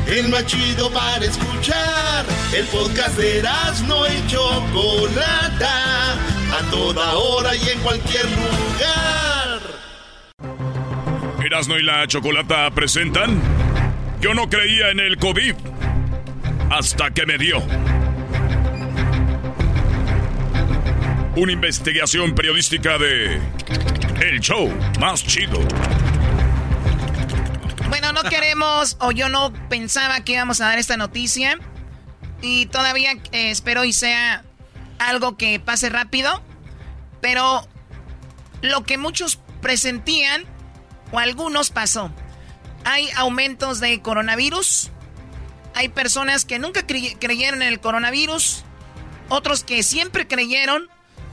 El 0.08 0.30
más 0.30 0.44
chido 0.46 0.90
para 0.90 1.24
escuchar. 1.24 2.26
El 2.52 2.66
podcast 2.66 3.16
de 3.18 3.40
no 3.86 4.04
y 4.08 4.26
Chocolata. 4.26 6.14
A 6.58 6.70
toda 6.72 7.12
hora 7.14 7.54
y 7.54 7.68
en 7.68 7.78
cualquier 7.82 8.24
lugar. 8.24 9.60
Erasmo 11.46 11.76
y 11.76 11.84
la 11.84 12.04
Chocolata 12.08 12.68
presentan. 12.72 13.40
Yo 14.20 14.34
no 14.34 14.48
creía 14.48 14.90
en 14.90 14.98
el 14.98 15.18
COVID. 15.18 15.54
Hasta 16.68 17.12
que 17.12 17.24
me 17.24 17.38
dio. 17.38 17.62
Una 21.38 21.52
investigación 21.52 22.34
periodística 22.34 22.98
de. 22.98 23.40
El 24.20 24.40
show 24.40 24.68
más 24.98 25.22
chido. 25.24 25.60
Bueno, 27.88 28.12
no 28.12 28.22
queremos, 28.24 28.96
o 28.98 29.12
yo 29.12 29.28
no 29.28 29.52
pensaba 29.68 30.24
que 30.24 30.32
íbamos 30.32 30.60
a 30.60 30.64
dar 30.66 30.78
esta 30.80 30.96
noticia. 30.96 31.56
Y 32.42 32.66
todavía 32.66 33.12
eh, 33.30 33.50
espero 33.50 33.84
y 33.84 33.92
sea 33.92 34.42
algo 34.98 35.36
que 35.36 35.60
pase 35.60 35.88
rápido. 35.90 36.42
Pero 37.20 37.68
lo 38.60 38.82
que 38.82 38.98
muchos 38.98 39.38
presentían, 39.62 40.44
o 41.12 41.20
algunos 41.20 41.70
pasó. 41.70 42.10
Hay 42.84 43.08
aumentos 43.14 43.78
de 43.78 44.02
coronavirus. 44.02 44.90
Hay 45.76 45.88
personas 45.88 46.44
que 46.44 46.58
nunca 46.58 46.84
crey- 46.84 47.16
creyeron 47.20 47.62
en 47.62 47.68
el 47.68 47.78
coronavirus. 47.78 48.64
Otros 49.28 49.62
que 49.62 49.84
siempre 49.84 50.26
creyeron. 50.26 50.88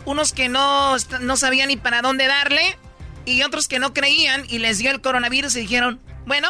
Unos 0.06 0.34
que 0.34 0.50
no, 0.50 0.96
no 1.22 1.38
sabían 1.38 1.68
ni 1.70 1.78
para 1.78 2.02
dónde 2.02 2.28
darle. 2.28 2.78
Y 3.26 3.42
otros 3.44 3.68
que 3.68 3.80
no 3.80 3.94
creían 3.94 4.46
y 4.48 4.60
les 4.60 4.78
dio 4.78 4.92
el 4.92 5.02
coronavirus 5.02 5.56
y 5.56 5.62
dijeron, 5.62 6.00
bueno, 6.28 6.48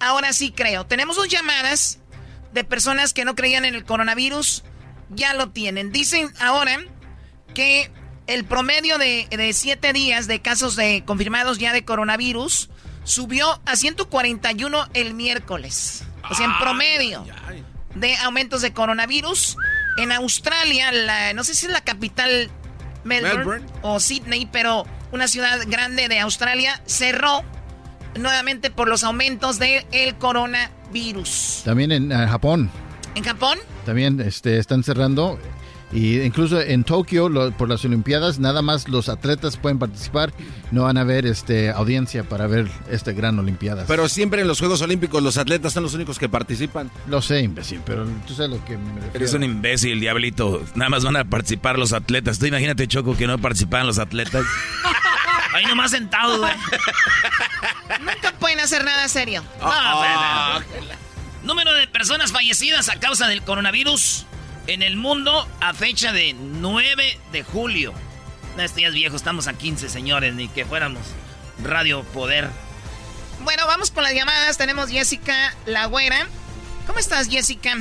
ahora 0.00 0.32
sí 0.32 0.52
creo. 0.52 0.86
Tenemos 0.86 1.16
dos 1.16 1.28
llamadas 1.28 1.98
de 2.52 2.62
personas 2.62 3.12
que 3.12 3.24
no 3.24 3.34
creían 3.34 3.64
en 3.64 3.74
el 3.74 3.84
coronavirus. 3.84 4.62
Ya 5.10 5.34
lo 5.34 5.50
tienen. 5.50 5.90
Dicen 5.90 6.32
ahora 6.40 6.78
que 7.52 7.90
el 8.28 8.44
promedio 8.44 8.96
de, 8.98 9.26
de 9.30 9.52
siete 9.52 9.92
días 9.92 10.26
de 10.28 10.40
casos 10.40 10.76
de 10.76 11.02
confirmados 11.04 11.58
ya 11.58 11.72
de 11.72 11.84
coronavirus 11.84 12.70
subió 13.02 13.60
a 13.66 13.74
141 13.76 14.88
el 14.94 15.14
miércoles. 15.14 16.04
O 16.30 16.34
sea, 16.34 16.46
en 16.46 16.56
promedio 16.58 17.26
de 17.96 18.16
aumentos 18.18 18.62
de 18.62 18.72
coronavirus. 18.72 19.56
En 19.98 20.10
Australia, 20.12 20.90
la- 20.92 21.32
no 21.34 21.44
sé 21.44 21.54
si 21.54 21.66
es 21.66 21.72
la 21.72 21.82
capital 21.82 22.50
Melbourne, 23.04 23.36
Melbourne. 23.36 23.66
o 23.82 24.00
Sydney, 24.00 24.46
pero 24.50 24.84
una 25.12 25.28
ciudad 25.28 25.60
grande 25.66 26.08
de 26.08 26.20
Australia 26.20 26.80
cerró 26.86 27.42
nuevamente 28.18 28.70
por 28.70 28.88
los 28.88 29.04
aumentos 29.04 29.58
del 29.58 30.14
coronavirus. 30.18 31.62
También 31.64 31.92
en 31.92 32.12
eh, 32.12 32.26
Japón, 32.26 32.70
¿En 33.14 33.24
Japón? 33.24 33.58
también 33.84 34.20
este, 34.20 34.58
están 34.58 34.82
cerrando 34.82 35.38
Y 35.94 36.20
incluso 36.22 36.60
en 36.60 36.82
Tokio, 36.82 37.28
lo- 37.28 37.52
por 37.52 37.68
las 37.68 37.84
Olimpiadas, 37.84 38.40
nada 38.40 38.62
más 38.62 38.88
los 38.88 39.08
atletas 39.08 39.56
pueden 39.56 39.78
participar. 39.78 40.32
No 40.72 40.82
van 40.82 40.98
a 40.98 41.02
haber 41.02 41.24
este, 41.24 41.70
audiencia 41.70 42.24
para 42.24 42.48
ver 42.48 42.68
esta 42.90 43.12
gran 43.12 43.38
Olimpiada. 43.38 43.84
Pero 43.86 44.08
siempre 44.08 44.42
en 44.42 44.48
los 44.48 44.58
Juegos 44.58 44.82
Olímpicos 44.82 45.22
los 45.22 45.38
atletas 45.38 45.72
son 45.72 45.84
los 45.84 45.94
únicos 45.94 46.18
que 46.18 46.28
participan. 46.28 46.90
Lo 47.06 47.22
sé, 47.22 47.42
imbécil, 47.42 47.80
pero 47.86 48.04
tú 48.26 48.34
sabes 48.34 48.50
lo 48.50 48.64
que 48.64 48.76
me 48.76 48.94
refiero. 48.94 49.10
Eres 49.14 49.34
un 49.34 49.44
imbécil, 49.44 50.00
diablito. 50.00 50.64
Nada 50.74 50.88
más 50.90 51.04
van 51.04 51.16
a 51.16 51.24
participar 51.24 51.78
los 51.78 51.92
atletas. 51.92 52.40
Tú 52.40 52.46
imagínate, 52.46 52.88
Choco, 52.88 53.16
que 53.16 53.28
no 53.28 53.38
participaran 53.38 53.86
los 53.86 54.00
atletas. 54.00 54.44
Ahí 55.54 55.64
nomás 55.66 55.92
sentado, 55.92 56.38
güey. 56.38 56.52
Nunca 58.00 58.32
pueden 58.40 58.58
hacer 58.58 58.84
nada 58.84 59.06
serio. 59.08 59.44
Pero- 59.60 60.64
Número 61.44 61.72
de 61.74 61.86
personas 61.86 62.32
fallecidas 62.32 62.88
a 62.88 62.98
causa 62.98 63.28
del 63.28 63.42
coronavirus 63.42 64.26
en 64.66 64.82
el 64.82 64.96
mundo 64.96 65.46
a 65.60 65.74
fecha 65.74 66.12
de 66.12 66.34
9 66.34 67.18
de 67.32 67.42
julio. 67.42 67.92
No, 68.56 68.62
este 68.62 68.82
ya 68.82 68.88
es 68.88 68.94
viejo, 68.94 69.16
estamos 69.16 69.48
a 69.48 69.54
15, 69.54 69.88
señores, 69.88 70.34
ni 70.34 70.48
que 70.48 70.64
fuéramos 70.64 71.02
Radio 71.62 72.02
Poder. 72.04 72.48
Bueno, 73.40 73.66
vamos 73.66 73.90
con 73.90 74.04
las 74.04 74.14
llamadas. 74.14 74.56
Tenemos 74.56 74.90
Jessica 74.90 75.54
La 75.66 75.86
Güera. 75.86 76.26
¿Cómo 76.86 76.98
estás, 76.98 77.28
Jessica? 77.28 77.76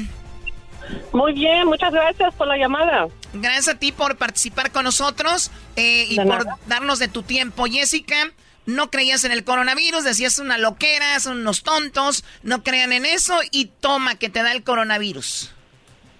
Muy 1.13 1.33
bien, 1.33 1.67
muchas 1.67 1.93
gracias 1.93 2.33
por 2.35 2.47
la 2.47 2.57
llamada. 2.57 3.07
Gracias 3.33 3.69
a 3.69 3.79
ti 3.79 3.91
por 3.91 4.17
participar 4.17 4.71
con 4.71 4.83
nosotros 4.83 5.51
eh, 5.75 6.05
y 6.09 6.17
por 6.17 6.45
darnos 6.67 6.99
de 6.99 7.07
tu 7.07 7.23
tiempo. 7.23 7.65
Jessica, 7.65 8.31
no 8.65 8.89
creías 8.89 9.23
en 9.23 9.31
el 9.31 9.43
coronavirus, 9.43 10.03
decías 10.03 10.39
una 10.39 10.57
loquera, 10.57 11.19
son 11.19 11.39
unos 11.39 11.63
tontos, 11.63 12.23
no 12.43 12.63
crean 12.63 12.91
en 12.91 13.05
eso 13.05 13.39
y 13.51 13.65
toma 13.65 14.15
que 14.15 14.29
te 14.29 14.43
da 14.43 14.51
el 14.51 14.63
coronavirus. 14.63 15.51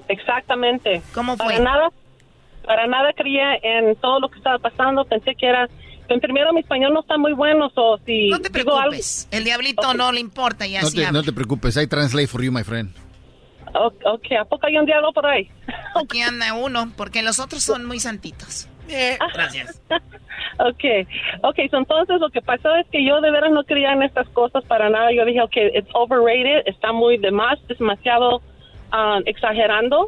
Exactamente. 0.07 1.01
¿Cómo 1.13 1.37
fue? 1.37 1.45
Para 1.47 1.59
nada, 1.59 1.89
para 2.65 2.87
nada 2.87 3.13
creía 3.13 3.55
en 3.61 3.95
todo 3.97 4.19
lo 4.19 4.29
que 4.29 4.37
estaba 4.37 4.59
pasando. 4.59 5.05
Pensé 5.05 5.35
que 5.35 5.47
era. 5.47 5.67
En 6.09 6.19
primero, 6.19 6.51
mi 6.51 6.59
español 6.59 6.93
no 6.93 6.99
está 6.99 7.17
muy 7.17 7.31
bueno, 7.31 7.71
o 7.73 7.97
si 8.05 8.29
No 8.29 8.39
te 8.39 8.49
digo 8.49 8.71
algo. 8.71 8.89
preocupes, 8.89 9.27
el 9.31 9.45
diablito 9.45 9.93
no 9.93 10.11
le 10.11 10.19
importa 10.19 10.67
y 10.67 10.73
No 10.73 10.79
así 10.79 10.97
te, 10.97 11.05
habla. 11.05 11.19
no 11.19 11.23
te 11.23 11.31
preocupes, 11.31 11.77
I 11.77 11.87
translate 11.87 12.27
for 12.27 12.43
you, 12.43 12.51
my 12.51 12.63
friend. 12.63 12.93
Ok, 13.73 14.31
¿a 14.39 14.45
poco 14.45 14.67
hay 14.67 14.77
un 14.77 14.85
diálogo 14.85 15.13
por 15.13 15.25
ahí? 15.25 15.49
Aquí 15.95 16.21
anda 16.21 16.53
uno, 16.53 16.91
porque 16.97 17.23
los 17.23 17.39
otros 17.39 17.63
son 17.63 17.85
muy 17.85 17.99
santitos. 17.99 18.67
Gracias. 19.33 19.81
Ok, 20.59 20.83
ok, 21.41 21.55
so 21.71 21.77
entonces 21.77 22.19
lo 22.19 22.29
que 22.29 22.41
pasó 22.41 22.75
es 22.75 22.85
que 22.91 23.03
yo 23.03 23.19
de 23.21 23.31
veras 23.31 23.51
no 23.51 23.63
creía 23.63 23.91
en 23.93 24.03
estas 24.03 24.27
cosas 24.29 24.63
para 24.65 24.87
nada. 24.89 25.11
Yo 25.11 25.25
dije, 25.25 25.41
ok, 25.41 25.55
it's 25.73 25.89
overrated, 25.95 26.61
está 26.67 26.91
muy 26.91 27.17
de 27.17 27.31
más, 27.31 27.57
es 27.69 27.79
demasiado 27.79 28.41
ah, 28.93 29.19
exagerando. 29.25 30.07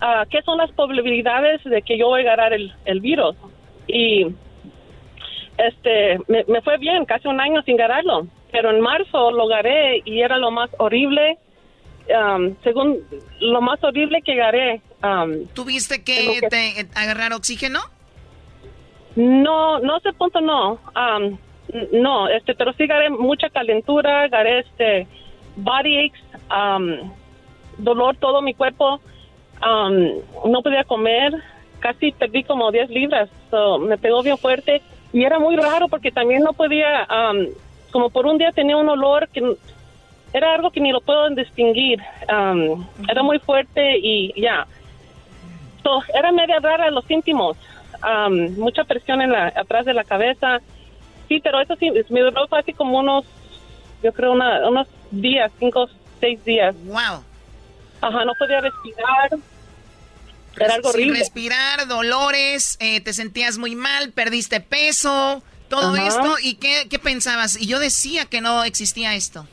Ah, 0.00 0.24
¿Qué 0.30 0.40
son 0.42 0.56
las 0.58 0.70
probabilidades 0.72 1.62
de 1.64 1.82
que 1.82 1.98
yo 1.98 2.06
voy 2.08 2.20
a 2.22 2.24
agarrar 2.24 2.52
el, 2.54 2.72
el 2.86 3.00
virus? 3.00 3.36
Y 3.86 4.26
este, 5.58 6.18
me, 6.28 6.44
me 6.48 6.62
fue 6.62 6.78
bien, 6.78 7.04
casi 7.04 7.28
un 7.28 7.40
año 7.40 7.62
sin 7.62 7.74
agarrarlo. 7.80 8.26
Pero 8.50 8.70
en 8.70 8.80
marzo 8.80 9.30
lo 9.30 9.44
agarré 9.44 10.00
y 10.04 10.20
era 10.20 10.38
lo 10.38 10.50
más 10.50 10.70
horrible, 10.78 11.38
um, 12.08 12.54
según 12.62 12.98
lo 13.40 13.60
más 13.60 13.82
horrible 13.82 14.22
que 14.22 14.32
agarré. 14.32 14.80
um, 15.02 15.46
¿Tuviste 15.54 16.02
que, 16.04 16.38
que- 16.40 16.48
te- 16.48 16.80
eh, 16.80 16.86
agarrar 16.94 17.32
oxígeno? 17.32 17.80
No, 19.16 19.78
no 19.80 19.96
ese 19.98 20.12
punto 20.12 20.40
no. 20.40 20.78
N- 20.96 21.38
no, 21.92 22.28
este, 22.28 22.54
pero 22.54 22.72
sí 22.74 22.86
garé 22.86 23.10
mucha 23.10 23.48
calentura, 23.48 24.28
garé 24.28 24.60
este 24.60 25.06
body 25.56 25.98
aches, 26.06 26.24
am, 26.48 27.12
dolor 27.78 28.16
todo 28.16 28.42
mi 28.42 28.54
cuerpo. 28.54 29.00
Am, 29.60 30.08
no 30.46 30.62
podía 30.62 30.84
comer, 30.84 31.32
casi 31.80 32.12
perdí 32.12 32.44
como 32.44 32.70
10 32.70 32.90
libras. 32.90 33.28
So, 33.50 33.78
me 33.78 33.96
pegó 33.98 34.22
bien 34.22 34.38
fuerte 34.38 34.82
y 35.12 35.24
era 35.24 35.38
muy 35.38 35.56
raro 35.56 35.88
porque 35.88 36.10
también 36.10 36.42
no 36.42 36.52
podía, 36.52 37.04
am, 37.08 37.46
como 37.92 38.10
por 38.10 38.26
un 38.26 38.38
día 38.38 38.50
tenía 38.52 38.76
un 38.76 38.88
olor 38.88 39.28
que 39.28 39.56
era 40.32 40.54
algo 40.54 40.70
que 40.70 40.80
ni 40.80 40.90
lo 40.92 41.00
puedo 41.00 41.28
distinguir. 41.30 42.00
Am, 42.28 42.86
Era 43.08 43.22
muy 43.22 43.38
fuerte 43.38 43.98
y 43.98 44.32
ya. 44.40 44.66
So, 45.82 46.02
era 46.14 46.32
media 46.32 46.58
rara 46.60 46.90
los 46.90 47.04
síntomas. 47.04 47.56
Am, 48.02 48.56
mucha 48.58 48.84
presión 48.84 49.22
en 49.22 49.32
la, 49.32 49.48
atrás 49.54 49.84
de 49.86 49.94
la 49.94 50.04
cabeza. 50.04 50.58
Sí, 51.28 51.40
pero 51.42 51.60
eso 51.60 51.74
sí, 51.76 51.90
me 52.10 52.20
duró 52.20 52.46
casi 52.48 52.72
como 52.74 52.98
unos, 52.98 53.24
yo 54.02 54.12
creo, 54.12 54.32
una- 54.32 54.68
unos 54.68 54.88
días, 55.10 55.50
cinco, 55.58 55.86
seis 56.20 56.44
días. 56.44 56.74
Wow. 56.86 57.22
Ajá, 58.08 58.24
no 58.24 58.32
podía 58.38 58.60
respirar. 58.60 59.30
Era 60.56 60.74
algo 60.74 60.90
Sin 60.90 61.00
horrible. 61.02 61.18
respirar, 61.20 61.88
dolores, 61.88 62.76
eh, 62.80 63.00
te 63.00 63.12
sentías 63.12 63.58
muy 63.58 63.74
mal, 63.74 64.12
perdiste 64.12 64.60
peso, 64.60 65.42
todo 65.68 65.94
Ajá. 65.94 66.06
esto. 66.06 66.34
¿Y 66.42 66.54
qué, 66.56 66.86
qué 66.88 66.98
pensabas? 66.98 67.60
Y 67.60 67.66
yo 67.66 67.78
decía 67.78 68.26
que 68.26 68.40
no 68.40 68.62
existía 68.64 69.14
esto. 69.14 69.46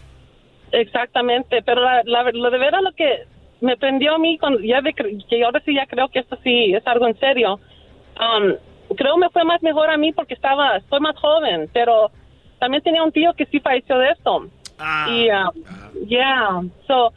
Exactamente, 0.71 1.61
pero 1.63 1.81
la, 1.83 2.01
la- 2.05 2.31
lo 2.31 2.49
de 2.49 2.57
veras 2.57 2.81
lo 2.81 2.91
que 2.93 3.25
me 3.61 3.77
prendió 3.77 4.15
a 4.15 4.19
mí, 4.19 4.37
cuando 4.37 4.59
ya 4.59 4.81
de 4.81 4.93
que 4.93 5.43
ahora 5.43 5.61
sí 5.65 5.73
ya 5.75 5.85
creo 5.85 6.07
que 6.09 6.19
esto 6.19 6.37
sí 6.43 6.73
es 6.73 6.85
algo 6.87 7.07
en 7.07 7.19
serio. 7.19 7.59
Um, 8.19 8.55
creo 8.95 9.17
me 9.17 9.29
fue 9.29 9.43
más 9.43 9.61
mejor 9.63 9.89
a 9.89 9.97
mí 9.97 10.11
porque 10.13 10.33
estaba, 10.33 10.79
soy 10.89 10.99
más 10.99 11.15
joven, 11.17 11.69
pero 11.73 12.11
también 12.59 12.83
tenía 12.83 13.03
un 13.03 13.11
tío 13.11 13.33
que 13.33 13.45
sí 13.47 13.59
falleció 13.59 13.97
de 13.97 14.09
esto. 14.11 14.47
Y, 15.09 15.29
um, 15.29 16.07
yeah, 16.07 16.61
so, 16.87 17.13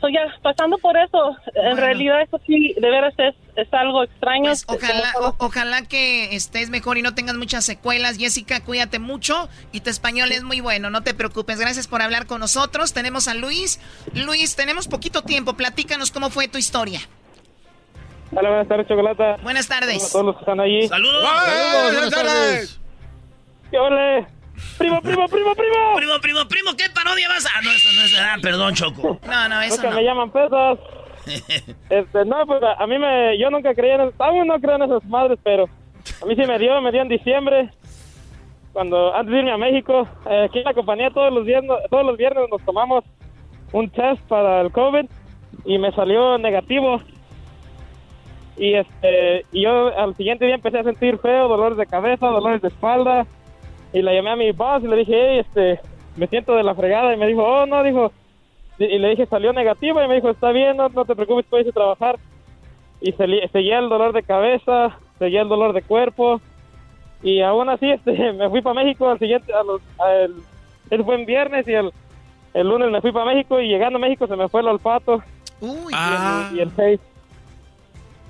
so 0.00 0.08
ya, 0.08 0.20
pasando 0.42 0.78
por 0.78 0.96
eso, 0.96 1.36
en 1.54 1.76
realidad 1.76 2.22
eso 2.22 2.40
sí, 2.46 2.74
de 2.80 2.88
veras 2.90 3.14
es, 3.18 3.34
es 3.56 3.72
algo 3.74 4.04
extraño. 4.04 4.44
Pues 4.44 4.64
ojalá, 4.68 5.12
o- 5.20 5.34
ojalá 5.38 5.82
que 5.82 6.34
estés 6.36 6.70
mejor 6.70 6.98
y 6.98 7.02
no 7.02 7.14
tengas 7.14 7.36
muchas 7.36 7.64
secuelas. 7.64 8.16
Jessica, 8.18 8.60
cuídate 8.64 8.98
mucho 8.98 9.48
y 9.72 9.80
tu 9.80 9.90
español 9.90 10.30
es 10.32 10.42
muy 10.44 10.60
bueno, 10.60 10.90
no 10.90 11.02
te 11.02 11.14
preocupes. 11.14 11.58
Gracias 11.58 11.88
por 11.88 12.02
hablar 12.02 12.26
con 12.26 12.40
nosotros. 12.40 12.92
Tenemos 12.92 13.28
a 13.28 13.34
Luis. 13.34 13.80
Luis, 14.14 14.54
tenemos 14.56 14.86
poquito 14.88 15.22
tiempo. 15.22 15.54
Platícanos 15.54 16.10
cómo 16.10 16.30
fue 16.30 16.48
tu 16.48 16.58
historia. 16.58 17.00
Hola, 18.30 18.48
buenas 18.50 18.68
tardes, 18.68 18.86
Chocolata. 18.88 19.36
Buenas 19.42 19.68
tardes. 19.68 19.96
Hola 19.96 20.06
a 20.06 20.12
todos 20.12 20.24
los 20.26 20.34
que 20.36 20.40
están 20.42 20.60
allí. 20.60 20.86
¡Saludos! 20.88 21.24
¡Saludos! 21.24 21.92
¡Buenas 21.92 22.10
tardes! 22.10 22.80
¿Qué 23.70 23.78
ole? 23.78 24.26
¡Primo, 24.78 25.00
primo, 25.02 25.28
primo, 25.28 25.54
primo! 25.54 25.94
Primo, 25.96 26.12
primo, 26.20 26.48
primo, 26.48 26.70
¿qué 26.76 26.84
parodia 26.94 27.28
vas 27.28 27.46
a...? 27.46 27.50
Ah, 27.56 27.60
no, 27.64 27.70
eso 27.70 27.88
no 27.94 28.02
es... 28.02 28.18
Ah, 28.18 28.36
perdón, 28.42 28.74
Choco. 28.74 29.18
No, 29.26 29.48
no, 29.48 29.62
Es 29.62 29.78
que 29.78 29.88
me 29.90 30.02
llaman 30.04 30.30
pesas. 30.30 30.78
Este, 31.90 32.24
no, 32.24 32.46
pues 32.46 32.62
a, 32.62 32.82
a 32.82 32.86
mí 32.86 32.98
me... 32.98 33.38
Yo 33.38 33.50
nunca 33.50 33.74
creí 33.74 33.90
en... 33.90 34.00
el- 34.00 34.12
Aún 34.18 34.46
no 34.46 34.58
creo 34.60 34.76
en 34.76 34.82
esas 34.82 35.04
madres, 35.04 35.38
pero... 35.42 35.64
A 36.22 36.26
mí 36.26 36.34
sí 36.34 36.42
me 36.46 36.58
dio, 36.58 36.80
me 36.80 36.90
dio 36.90 37.02
en 37.02 37.08
diciembre. 37.08 37.70
Cuando... 38.72 39.14
Antes 39.14 39.32
de 39.32 39.38
irme 39.40 39.52
a 39.52 39.58
México. 39.58 40.08
eh, 40.30 40.44
aquí 40.48 40.58
en 40.60 40.64
la 40.64 40.74
compañía 40.74 41.10
todos 41.10 41.32
los, 41.32 41.44
viernes, 41.44 41.70
todos 41.90 42.06
los 42.06 42.16
viernes 42.16 42.44
nos 42.50 42.62
tomamos 42.64 43.04
un 43.72 43.90
test 43.90 44.22
para 44.28 44.60
el 44.62 44.72
COVID. 44.72 45.04
Y 45.66 45.78
me 45.78 45.92
salió 45.92 46.38
negativo. 46.38 47.02
Y 48.56 48.74
este... 48.74 49.44
Y 49.52 49.62
yo 49.64 49.88
al 49.98 50.16
siguiente 50.16 50.46
día 50.46 50.54
empecé 50.54 50.78
a 50.78 50.84
sentir 50.84 51.18
feo, 51.18 51.48
dolores 51.48 51.76
de 51.76 51.86
cabeza, 51.86 52.26
dolores 52.28 52.62
de 52.62 52.68
espalda. 52.68 53.26
Y 53.92 54.02
le 54.02 54.14
llamé 54.14 54.30
a 54.30 54.36
mi 54.36 54.52
boss 54.52 54.82
y 54.82 54.86
le 54.88 54.96
dije, 54.96 55.12
hey, 55.14 55.38
este... 55.40 55.80
Me 56.16 56.26
siento 56.26 56.54
de 56.56 56.64
la 56.64 56.74
fregada. 56.74 57.14
Y 57.14 57.16
me 57.16 57.26
dijo, 57.26 57.42
oh, 57.44 57.66
no, 57.66 57.82
dijo... 57.82 58.12
Y 58.78 58.84
y 58.84 58.98
le 58.98 59.10
dije, 59.10 59.26
salió 59.26 59.52
negativa 59.52 60.04
y 60.04 60.08
me 60.08 60.14
dijo, 60.16 60.30
está 60.30 60.50
bien, 60.52 60.76
no, 60.76 60.88
no 60.88 61.04
te 61.04 61.14
preocupes, 61.14 61.46
puedes 61.48 61.66
ir 61.66 61.70
a 61.70 61.74
trabajar. 61.74 62.16
Y 63.00 63.12
se- 63.12 63.48
seguía 63.52 63.78
el 63.78 63.88
dolor 63.88 64.12
de 64.12 64.22
cabeza, 64.22 64.96
seguía 65.18 65.42
el 65.42 65.48
dolor 65.48 65.72
de 65.72 65.82
cuerpo. 65.82 66.40
Y 67.22 67.40
aún 67.40 67.68
así, 67.68 67.90
este, 67.90 68.32
me 68.32 68.48
fui 68.50 68.62
para 68.62 68.74
México 68.82 69.08
al 69.08 69.18
siguiente, 69.18 69.52
a 69.52 69.62
los, 69.62 69.80
al- 69.98 70.34
eso 70.90 71.04
fue 71.04 71.16
en 71.16 71.26
viernes 71.26 71.66
y 71.68 71.72
el, 71.72 71.90
el 72.54 72.68
lunes 72.68 72.90
me 72.90 73.00
fui 73.00 73.12
para 73.12 73.26
México 73.26 73.60
y 73.60 73.68
llegando 73.68 73.98
a 73.98 74.00
México 74.00 74.26
se 74.26 74.36
me 74.36 74.48
fue 74.48 74.60
el 74.60 74.68
olfato. 74.68 75.22
Uy. 75.60 75.92
Y, 75.92 76.52
el, 76.52 76.56
y 76.56 76.60
el 76.60 76.70
face. 76.70 77.00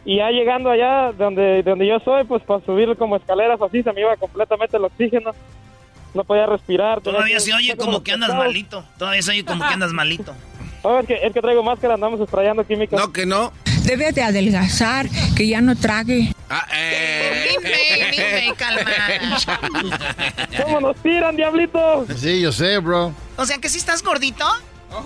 Y 0.05 0.17
ya 0.19 0.31
llegando 0.31 0.71
allá, 0.71 1.13
donde, 1.13 1.63
donde 1.63 1.87
yo 1.87 1.99
soy, 2.01 2.25
pues 2.25 2.43
para 2.45 2.65
subir 2.65 2.97
como 2.97 3.17
escaleras 3.17 3.61
así, 3.61 3.83
se 3.83 3.93
me 3.93 4.01
iba 4.01 4.17
completamente 4.17 4.77
el 4.77 4.85
oxígeno. 4.85 5.33
No 6.15 6.25
podía 6.25 6.47
respirar. 6.47 7.01
Todavía 7.03 7.37
que- 7.37 7.41
se 7.41 7.53
oye 7.53 7.77
como 7.77 8.03
que 8.03 8.13
andas 8.13 8.35
malito. 8.35 8.83
Todavía 8.99 9.21
se 9.23 9.31
oye 9.33 9.45
como 9.45 9.67
que 9.67 9.75
andas 9.75 9.93
malito. 9.93 10.35
Oh, 10.83 11.01
es, 11.01 11.07
que, 11.09 11.15
es 11.27 11.33
que 11.33 11.41
traigo 11.41 11.61
máscara, 11.65 11.95
andamos 11.95 12.21
sprayando 12.29 12.65
químicos. 12.65 13.01
No, 13.01 13.13
que 13.13 13.27
no. 13.27 13.53
Debe 13.83 14.13
de 14.13 14.23
adelgazar, 14.23 15.07
que 15.37 15.49
ya 15.49 15.61
no 15.61 15.75
trague. 15.75 16.33
Ah, 16.49 16.65
eh. 16.73 17.49
Dime, 17.51 18.11
dime, 18.13 18.55
calma. 18.57 18.89
¿Cómo 20.63 20.81
nos 20.81 20.97
tiran, 21.03 21.35
diablito? 21.35 22.07
Sí, 22.17 22.41
yo 22.41 22.53
sé, 22.53 22.79
bro. 22.79 23.13
O 23.37 23.45
sea 23.45 23.59
que 23.59 23.69
si 23.69 23.79
estás 23.79 24.05
gordito. 24.05 24.45
Ah, 24.93 25.03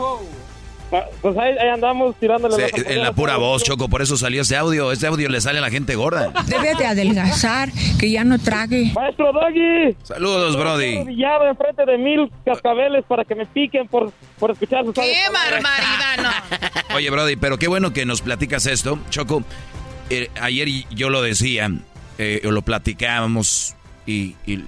Pues 1.23 1.39
ahí, 1.39 1.55
ahí 1.59 1.69
andamos 1.69 2.15
tirándole 2.17 2.55
Sí, 2.55 2.63
las 2.77 2.87
en 2.87 3.03
la 3.03 3.13
pura 3.13 3.37
voz, 3.39 3.65
Choco, 3.65 3.89
por 3.89 4.03
eso 4.03 4.17
salió 4.17 4.43
ese 4.43 4.57
audio. 4.57 4.93
Ese 4.93 5.07
audio 5.07 5.29
le 5.29 5.41
sale 5.41 5.59
a 5.59 5.63
la 5.63 5.71
gente 5.71 5.95
gorda. 5.95 6.33
Debe 6.47 6.75
de 6.75 6.85
adelgazar, 6.87 7.71
que 7.99 8.11
ya 8.11 8.25
no 8.25 8.39
trague. 8.39 8.93
Maestro 8.95 9.33
Doggy. 9.33 9.97
Saludos, 10.03 10.57
Brody. 10.57 10.97
Arrodillado 10.99 11.49
enfrente 11.49 11.87
de 11.87 11.99
mil 11.99 12.31
cascabeles 12.45 13.05
para 13.07 13.25
que 13.25 13.35
me 13.35 13.47
piquen 13.47 13.89
por, 13.89 14.13
por 14.39 14.51
escuchar 14.51 14.85
sus 14.85 14.95
¡Qué 14.95 15.15
barbaridad! 15.33 16.43
Oye, 16.95 17.09
Brody, 17.11 17.37
pero 17.37 17.59
qué 17.59 17.69
bueno 17.69 17.93
que 17.93 18.05
nos 18.05 18.21
platicas 18.21 18.67
esto, 18.67 18.99
Choco. 19.11 19.43
eh, 20.11 20.29
ayer 20.41 20.69
yo 20.91 21.09
lo 21.09 21.23
decía, 21.23 21.71
eh, 22.19 22.41
lo 22.45 22.63
platicábamos 22.63 23.77
y, 24.07 24.37
y, 24.47 24.65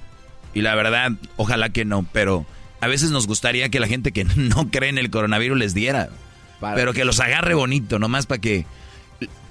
la 0.54 0.74
verdad, 0.74 1.12
ojalá 1.36 1.68
que 1.68 1.84
no, 1.84 2.06
pero 2.12 2.46
a 2.84 2.86
veces 2.86 3.10
nos 3.10 3.26
gustaría 3.26 3.70
que 3.70 3.80
la 3.80 3.86
gente 3.86 4.12
que 4.12 4.24
no 4.36 4.70
cree 4.70 4.90
en 4.90 4.98
el 4.98 5.10
coronavirus 5.10 5.58
les 5.58 5.74
diera, 5.74 6.10
pero 6.74 6.92
que 6.92 7.04
los 7.04 7.18
agarre 7.20 7.54
bonito, 7.54 7.98
nomás 7.98 8.26
para 8.26 8.40
que... 8.40 8.66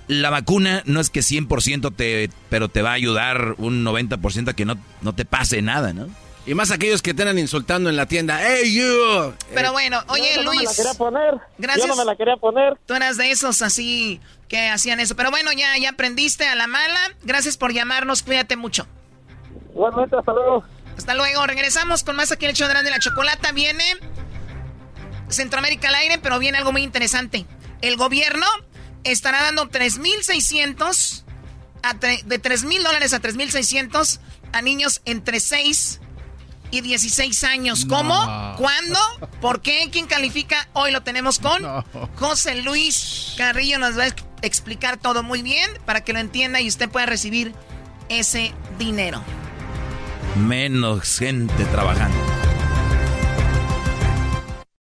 La 0.07 0.29
vacuna 0.29 0.83
no 0.85 0.99
es 0.99 1.09
que 1.09 1.21
100% 1.21 1.95
te, 1.95 2.29
pero 2.49 2.67
te 2.67 2.81
va 2.81 2.89
a 2.91 2.93
ayudar 2.93 3.55
un 3.57 3.85
90% 3.85 4.49
a 4.49 4.53
que 4.53 4.65
no, 4.65 4.77
no 5.01 5.15
te 5.15 5.23
pase 5.23 5.61
nada, 5.61 5.93
¿no? 5.93 6.09
Y 6.45 6.55
más 6.55 6.71
aquellos 6.71 7.01
que 7.01 7.13
te 7.13 7.23
insultando 7.39 7.89
en 7.89 7.95
la 7.95 8.05
tienda. 8.05 8.37
¡Hey, 8.45 8.75
you! 8.75 9.33
Pero 9.53 9.71
bueno, 9.71 10.01
oye, 10.09 10.33
Yo 10.35 10.43
no 10.43 10.51
Luis. 10.51 10.59
me 10.59 10.65
la 10.65 10.75
quería 10.75 10.93
poner. 10.95 11.33
Gracias. 11.57 11.87
Yo 11.87 11.95
no 11.95 11.95
me 11.95 12.05
la 12.05 12.17
quería 12.17 12.35
poner. 12.35 12.77
Tú 12.85 12.93
eras 12.95 13.15
de 13.15 13.31
esos 13.31 13.61
así 13.61 14.19
que 14.49 14.67
hacían 14.67 14.99
eso. 14.99 15.15
Pero 15.15 15.31
bueno, 15.31 15.51
ya, 15.53 15.77
ya 15.77 15.91
aprendiste 15.91 16.45
a 16.45 16.55
la 16.55 16.67
mala. 16.67 16.99
Gracias 17.23 17.55
por 17.55 17.71
llamarnos. 17.71 18.23
Cuídate 18.23 18.57
mucho. 18.57 18.85
Igualmente, 19.73 20.17
hasta 20.17 20.33
luego. 20.33 20.65
Hasta 20.97 21.13
luego. 21.15 21.45
Regresamos 21.47 22.03
con 22.03 22.15
más 22.15 22.31
aquí 22.31 22.45
en 22.45 22.51
el 22.51 22.55
show 22.57 22.67
de 22.67 22.89
la 22.89 22.99
chocolata. 22.99 23.51
Viene 23.51 23.83
Centroamérica 25.29 25.87
al 25.89 25.95
aire, 25.95 26.17
pero 26.19 26.39
viene 26.39 26.57
algo 26.57 26.71
muy 26.71 26.83
interesante. 26.83 27.45
El 27.81 27.97
gobierno 27.97 28.45
estará 29.03 29.41
dando 29.43 29.69
3.600, 29.69 31.23
a 31.81 31.95
tre- 31.95 32.23
de 32.23 32.41
3.000 32.41 32.83
dólares 32.83 33.13
a 33.13 33.21
3.600 33.21 34.19
a 34.53 34.61
niños 34.61 35.01
entre 35.05 35.39
6 35.39 35.99
y 36.71 36.81
16 36.81 37.43
años. 37.43 37.85
¿Cómo? 37.85 38.13
No. 38.25 38.55
¿Cuándo? 38.57 38.99
¿Por 39.41 39.61
qué? 39.61 39.89
¿Quién 39.91 40.07
califica? 40.07 40.67
Hoy 40.73 40.91
lo 40.91 41.01
tenemos 41.03 41.39
con 41.39 41.61
José 42.15 42.55
Luis 42.61 43.33
Carrillo. 43.37 43.79
Nos 43.79 43.97
va 43.97 44.03
a 44.03 44.07
ex- 44.07 44.23
explicar 44.41 44.97
todo 44.97 45.23
muy 45.23 45.41
bien 45.41 45.69
para 45.85 46.03
que 46.03 46.13
lo 46.13 46.19
entienda 46.19 46.61
y 46.61 46.67
usted 46.67 46.89
pueda 46.89 47.05
recibir 47.05 47.53
ese 48.09 48.53
dinero. 48.79 49.21
Menos 50.35 51.19
gente 51.19 51.63
trabajando. 51.65 52.17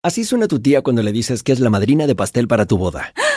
Así 0.03 0.25
suena 0.25 0.47
tu 0.47 0.59
tía 0.59 0.81
cuando 0.81 1.03
le 1.03 1.11
dices 1.13 1.41
que 1.41 1.53
es 1.53 1.59
la 1.61 1.69
madrina 1.69 2.05
de 2.05 2.15
pastel 2.15 2.47
para 2.47 2.65
tu 2.65 2.77
boda. 2.77 3.13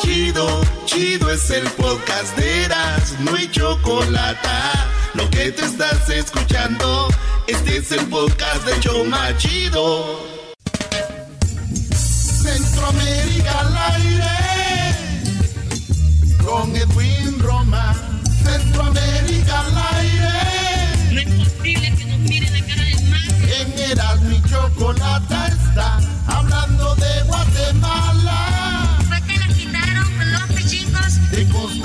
Chido, 0.00 0.60
chido 0.84 1.30
es 1.30 1.50
el 1.50 1.68
podcast 1.72 2.36
de 2.36 2.64
Eras, 2.64 3.14
no 3.20 3.34
hay 3.34 3.50
chocolate. 3.50 4.48
Lo 5.14 5.28
que 5.30 5.50
te 5.52 5.64
estás 5.64 6.08
escuchando, 6.10 7.08
este 7.46 7.78
es 7.78 7.92
el 7.92 8.06
podcast 8.06 8.64
de 8.66 8.80
Choma 8.80 9.36
Chido. 9.38 10.20
Centroamérica 11.94 13.60
al 13.60 13.76
aire, 13.94 14.36
con 16.44 16.76
Edwin 16.76 17.38
Roma. 17.40 17.94
Centroamérica 18.44 19.60
al 19.60 19.96
aire. 19.96 21.12
No 21.12 21.20
es 21.20 21.28
posible 21.48 21.94
que 21.96 22.04
nos 22.04 22.18
miren 22.20 22.52
la 22.52 22.66
cara 22.66 22.82
de 22.84 22.92
En 23.60 23.90
Eras 23.90 24.20
mi 24.22 24.42
chocolata 24.42 25.48
está 25.48 25.98
hablando 26.28 26.94
de 26.96 27.22
Guatemala. 27.22 27.55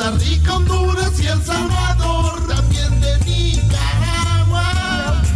Costa 0.02 0.18
Rica, 0.18 0.56
Honduras 0.56 1.20
y 1.20 1.28
El 1.28 1.44
Salvador. 1.44 2.48
También 2.48 3.02
de 3.02 3.20
Nicaragua. 3.20 4.64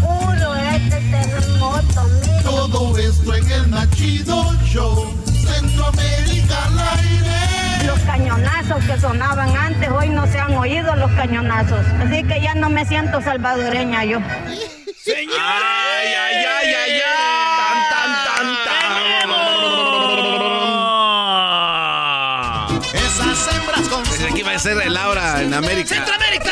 Puro 0.01 0.56
este 0.56 1.01
terremoto, 1.12 2.01
Todo 2.43 2.97
esto 2.97 3.36
en 3.36 3.51
el 3.51 3.67
Machido 3.67 4.56
Show. 4.63 5.13
Centroamérica 5.28 6.65
al 6.65 6.80
aire. 6.97 7.86
Los 7.86 7.99
cañonazos 7.99 8.84
que 8.86 8.99
sonaban 8.99 9.56
antes, 9.56 9.88
hoy 9.88 10.10
no 10.10 10.25
se 10.25 10.39
han 10.39 10.56
oído 10.56 10.95
los 10.95 11.12
cañonazos. 11.12 11.86
Así 11.99 12.23
que 12.23 12.41
ya 12.41 12.56
no 12.56 12.71
me 12.71 12.86
siento 12.86 13.21
salvadoreña 13.21 14.04
yo. 14.06 14.17
¡Señor! 14.97 15.39
¡Ay, 15.39 16.08
ay, 16.08 16.36
ay, 16.43 16.73
ay, 16.73 17.01
ay! 17.01 17.55
Con 24.56 24.63
Pensé 24.63 24.70
que 24.70 24.74
iba 24.74 24.78
a 24.78 24.78
ser 24.78 24.78
de 24.78 24.89
Laura 24.89 25.41
en 25.41 25.54
América. 25.54 25.96
¡Centroamérica! 25.96 26.52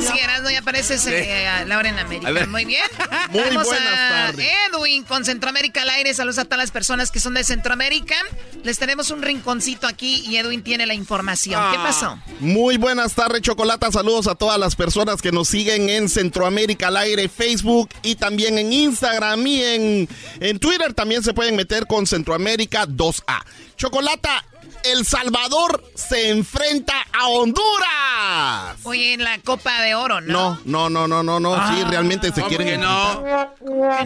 Sí, 0.00 0.18
Erasmo, 0.18 0.50
ya 0.50 0.58
apareces 0.60 1.06
eh, 1.06 1.64
Laura 1.66 1.88
en 1.88 1.98
América. 1.98 2.46
Muy 2.46 2.64
bien. 2.64 2.82
Muy 3.30 3.42
buenas 3.42 3.68
a 3.68 4.08
tardes. 4.26 4.46
Edwin 4.72 5.04
con 5.04 5.24
Centroamérica 5.24 5.82
al 5.82 5.90
aire. 5.90 6.14
Saludos 6.14 6.38
a 6.38 6.44
todas 6.44 6.58
las 6.58 6.70
personas 6.70 7.10
que 7.10 7.20
son 7.20 7.34
de 7.34 7.44
Centroamérica. 7.44 8.14
Les 8.62 8.78
tenemos 8.78 9.10
un 9.10 9.22
rinconcito 9.22 9.86
aquí 9.86 10.22
y 10.26 10.36
Edwin 10.36 10.62
tiene 10.62 10.86
la 10.86 10.94
información. 10.94 11.60
¿Qué 11.72 11.76
Ah. 11.78 11.82
pasó? 11.84 12.18
Muy 12.40 12.76
buenas 12.76 13.14
tardes, 13.14 13.42
Chocolata. 13.42 13.90
Saludos 13.90 14.26
a 14.28 14.34
todas 14.34 14.58
las 14.58 14.76
personas 14.76 15.20
que 15.22 15.32
nos 15.32 15.48
siguen 15.48 15.88
en 15.90 16.08
Centroamérica 16.08 16.88
al 16.88 16.96
aire, 16.98 17.28
Facebook 17.28 17.90
y 18.02 18.14
también 18.14 18.58
en 18.58 18.72
Instagram 18.72 19.46
y 19.46 19.62
en, 19.62 20.08
en 20.40 20.58
Twitter. 20.58 20.94
También 20.94 21.22
se 21.22 21.34
pueden 21.34 21.56
meter 21.56 21.86
con 21.86 22.06
Centroamérica 22.06 22.86
2A. 22.86 23.44
Chocolata, 23.76 24.44
El 24.84 25.04
Salvador 25.04 25.84
se 25.94 26.30
enfrenta 26.30 26.94
a 27.12 27.28
Honduras. 27.28 28.76
Oye, 28.84 29.14
en 29.14 29.24
la 29.24 29.38
Copa 29.38 29.82
de 29.82 29.94
Oro, 29.94 30.20
¿no? 30.20 30.58
No, 30.64 30.88
no, 30.88 31.06
no, 31.06 31.22
no, 31.22 31.22
no, 31.22 31.40
no. 31.40 31.68
sí, 31.68 31.84
realmente 31.84 32.28
se 32.28 32.40
¿cómo 32.40 32.48
quieren. 32.48 32.68
que 32.68 32.78
no? 32.78 33.22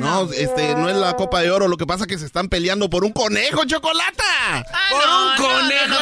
No, 0.01 0.33
este, 0.33 0.75
no 0.75 0.89
es 0.89 0.97
la 0.97 1.15
Copa 1.17 1.41
de 1.41 1.51
Oro. 1.51 1.69
Lo 1.69 1.77
que 1.77 1.87
pasa 1.87 2.05
es 2.05 2.09
que 2.09 2.19
se 2.19 2.27
están 2.27 2.49
peleando 2.49 2.91
por 2.91 3.05
un 3.05 3.13
conejo, 3.13 3.65
Chocolata. 3.65 4.65
¡Por 4.91 5.03
un 5.03 5.37
conejo! 5.37 5.95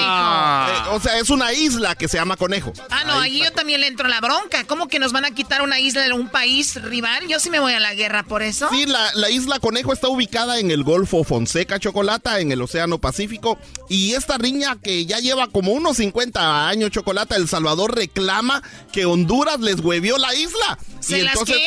Eh, 0.00 0.82
o 0.92 1.00
sea, 1.00 1.18
es 1.18 1.30
una 1.30 1.52
isla 1.52 1.94
que 1.94 2.08
se 2.08 2.16
llama 2.16 2.36
Conejo. 2.36 2.72
Ah, 2.90 3.04
no, 3.04 3.20
ahí 3.20 3.42
yo 3.42 3.52
también 3.52 3.80
le 3.80 3.86
entro 3.86 4.06
a 4.06 4.08
la 4.10 4.20
bronca. 4.20 4.64
¿Cómo 4.64 4.88
que 4.88 4.98
nos 4.98 5.12
van 5.12 5.24
a 5.24 5.30
quitar 5.32 5.62
una 5.62 5.78
isla 5.78 6.02
de 6.02 6.12
un 6.12 6.28
país 6.28 6.80
rival? 6.82 7.26
Yo 7.28 7.38
sí 7.38 7.50
me 7.50 7.60
voy 7.60 7.72
a 7.74 7.80
la 7.80 7.94
guerra 7.94 8.22
por 8.22 8.42
eso. 8.42 8.68
Sí, 8.70 8.86
la, 8.86 9.12
la 9.14 9.30
isla 9.30 9.58
Conejo 9.60 9.92
está 9.92 10.08
ubicada 10.08 10.58
en 10.58 10.70
el 10.70 10.84
Golfo 10.84 11.24
Fonseca 11.24 11.78
Chocolata, 11.78 12.40
en 12.40 12.52
el 12.52 12.62
Océano 12.62 12.98
Pacífico. 12.98 13.58
Y 13.90 14.14
esta 14.14 14.38
riña 14.38 14.76
que 14.80 15.04
ya 15.04 15.18
lleva 15.18 15.48
como 15.48 15.72
unos 15.72 15.96
50 15.96 16.68
años, 16.68 16.90
Chocolata, 16.92 17.34
El 17.34 17.48
Salvador 17.48 17.92
reclama 17.94 18.62
que 18.92 19.04
Honduras 19.04 19.58
les 19.60 19.80
huevió 19.80 20.16
la 20.16 20.32
isla. 20.34 20.78
¿Se 21.00 21.18
y 21.18 21.22
las 21.22 21.32
entonces, 21.34 21.56
qué? 21.56 21.66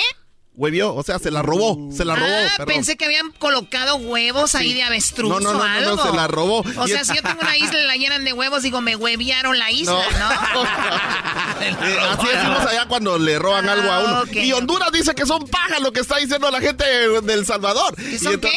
Huevió, 0.56 0.94
o 0.94 1.02
sea, 1.04 1.18
se 1.20 1.32
la 1.32 1.42
robó, 1.42 1.90
se 1.92 2.06
la 2.06 2.16
robó. 2.16 2.28
ah, 2.32 2.48
perdón. 2.58 2.76
pensé 2.76 2.96
que 2.96 3.06
habían 3.06 3.32
colocado 3.40 3.96
huevos 3.96 4.54
ahí 4.56 4.74
de 4.76 4.84
avestruz 4.84 5.28
No, 5.32 5.40
no, 5.40 5.52
no, 5.54 5.60
o 5.60 5.64
no, 5.64 5.64
algo. 5.74 5.96
no, 5.98 6.04
se 6.12 6.16
la 6.16 6.28
robó. 6.28 6.60
O 6.78 6.86
Y 6.86 6.92
sea, 6.92 7.02
es- 7.02 7.08
si 7.08 7.16
yo 7.16 7.24
tengo 7.24 7.42
una 7.42 7.58
isla 7.58 7.80
y 7.80 7.88
la 7.88 7.96
llenan 7.96 8.24
de 8.24 8.34
huevos, 8.34 8.62
digo, 8.64 8.80
me 8.80 8.96
hueviaron 8.96 9.58
la 9.60 9.72
isla, 9.72 9.94
¿no? 10.20 10.64
Eh, 11.64 11.98
así 12.10 12.28
decimos 12.28 12.60
allá 12.68 12.86
cuando 12.88 13.18
le 13.18 13.40
roban 13.40 13.68
algo 13.70 13.90
a 13.92 14.00
uno. 14.00 14.24
Ah. 14.28 14.40
Y 14.40 14.52
Honduras 14.54 14.92
dice 14.92 15.16
que 15.16 15.26
son 15.26 15.48
pajas 15.48 15.82
lo 15.82 15.92
que 15.94 16.02
está 16.02 16.18
diciendo 16.18 16.50
la 16.52 16.60
gente 16.60 16.84
del 17.22 17.46
Salvador. 17.46 17.96
¿Que 17.96 18.12
Y 18.16 18.20
son 18.20 18.34
ento- 18.34 18.50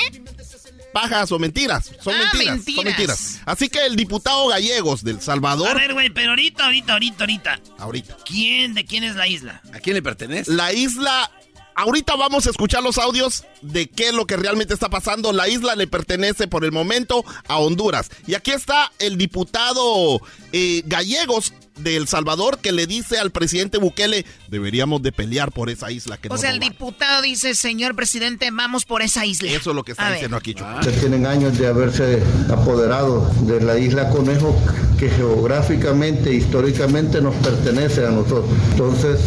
Pajas 0.97 1.31
o 1.31 1.39
mentiras. 1.39 1.93
Son 2.01 2.15
Ah, 2.15 2.31
mentiras, 2.33 2.57
mentiras. 2.57 2.75
Son 2.77 2.85
mentiras. 2.87 3.41
Así 3.45 3.69
que 3.69 3.85
el 3.85 3.97
diputado 3.97 4.47
Gallegos 4.49 5.05
del 5.05 5.21
Salvador. 5.21 5.69
A 5.69 5.75
ver, 5.75 5.93
güey, 5.93 6.09
pero 6.09 6.31
ahorita, 6.31 6.65
ahorita, 6.65 6.95
ahorita, 6.95 7.25
ahorita. 7.25 7.61
Ahorita. 7.79 8.17
¿Quién? 8.25 8.73
¿De 8.73 8.87
quién 8.87 9.05
es 9.05 9.15
la 9.15 9.29
isla? 9.29 9.61
¿A 9.75 9.81
quién 9.81 9.93
le 9.93 10.01
pertenece? 10.03 10.51
La 10.55 10.73
isla 10.73 11.31
ahorita 11.75 12.17
vamos 12.17 12.47
a 12.47 12.51
escuchar 12.51 12.83
los 12.83 12.97
audios 12.97 13.45
de 13.61 13.87
qué 13.91 14.09
es 14.09 14.15
lo 14.15 14.27
que 14.27 14.39
realmente 14.39 14.73
está 14.73 14.89
pasando. 14.89 15.35
La 15.35 15.49
isla 15.49 15.75
le 15.77 15.87
pertenece 15.87 16.49
por 16.49 16.65
el 16.65 16.73
momento 16.73 17.25
a 17.47 17.59
Honduras. 17.59 18.11
Y 18.27 18.33
aquí 18.35 18.53
está 18.53 18.91
el 18.99 19.19
diputado 19.19 20.23
eh, 20.53 20.83
Gallegos 20.87 21.53
de 21.77 21.97
El 21.97 22.09
Salvador 22.09 22.59
que 22.59 22.73
le 22.73 22.87
dice 22.87 23.19
al 23.19 23.31
presidente 23.31 23.79
Bukele, 23.79 24.25
deberíamos 24.49 25.03
de 25.03 25.13
pelear 25.13 25.53
por 25.53 25.71
esa 25.71 25.91
isla 25.91 26.17
que 26.17 26.29
O 26.29 26.37
sea, 26.39 26.51
el 26.51 26.59
diputado 26.61 27.23
dice, 27.23 27.55
señor 27.55 27.95
presidente, 27.95 28.51
vamos 28.51 28.85
por 28.85 29.03
esa 29.03 29.25
isla. 29.27 29.51
Eso 29.51 29.71
es 29.71 29.77
lo 29.77 29.83
que 29.85 29.93
está 29.93 30.05
A 30.07 30.09
ver. 30.09 30.15
diciendo 30.17 30.37
aquí, 30.37 30.55
Choco. 30.55 30.81
Ya 30.83 30.91
tienen 30.93 31.27
años 31.27 31.59
de 31.59 31.67
haberse 31.67 32.23
apoderado 32.51 33.31
de 33.43 33.61
la 33.61 33.79
isla 33.79 34.09
Conejo 34.11 34.57
que 34.99 35.11
geográficamente, 35.11 36.33
históricamente 36.33 37.21
nos 37.21 37.35
pertenece 37.37 38.07
a 38.07 38.11
nosotros. 38.11 38.47
Entonces, 38.73 39.21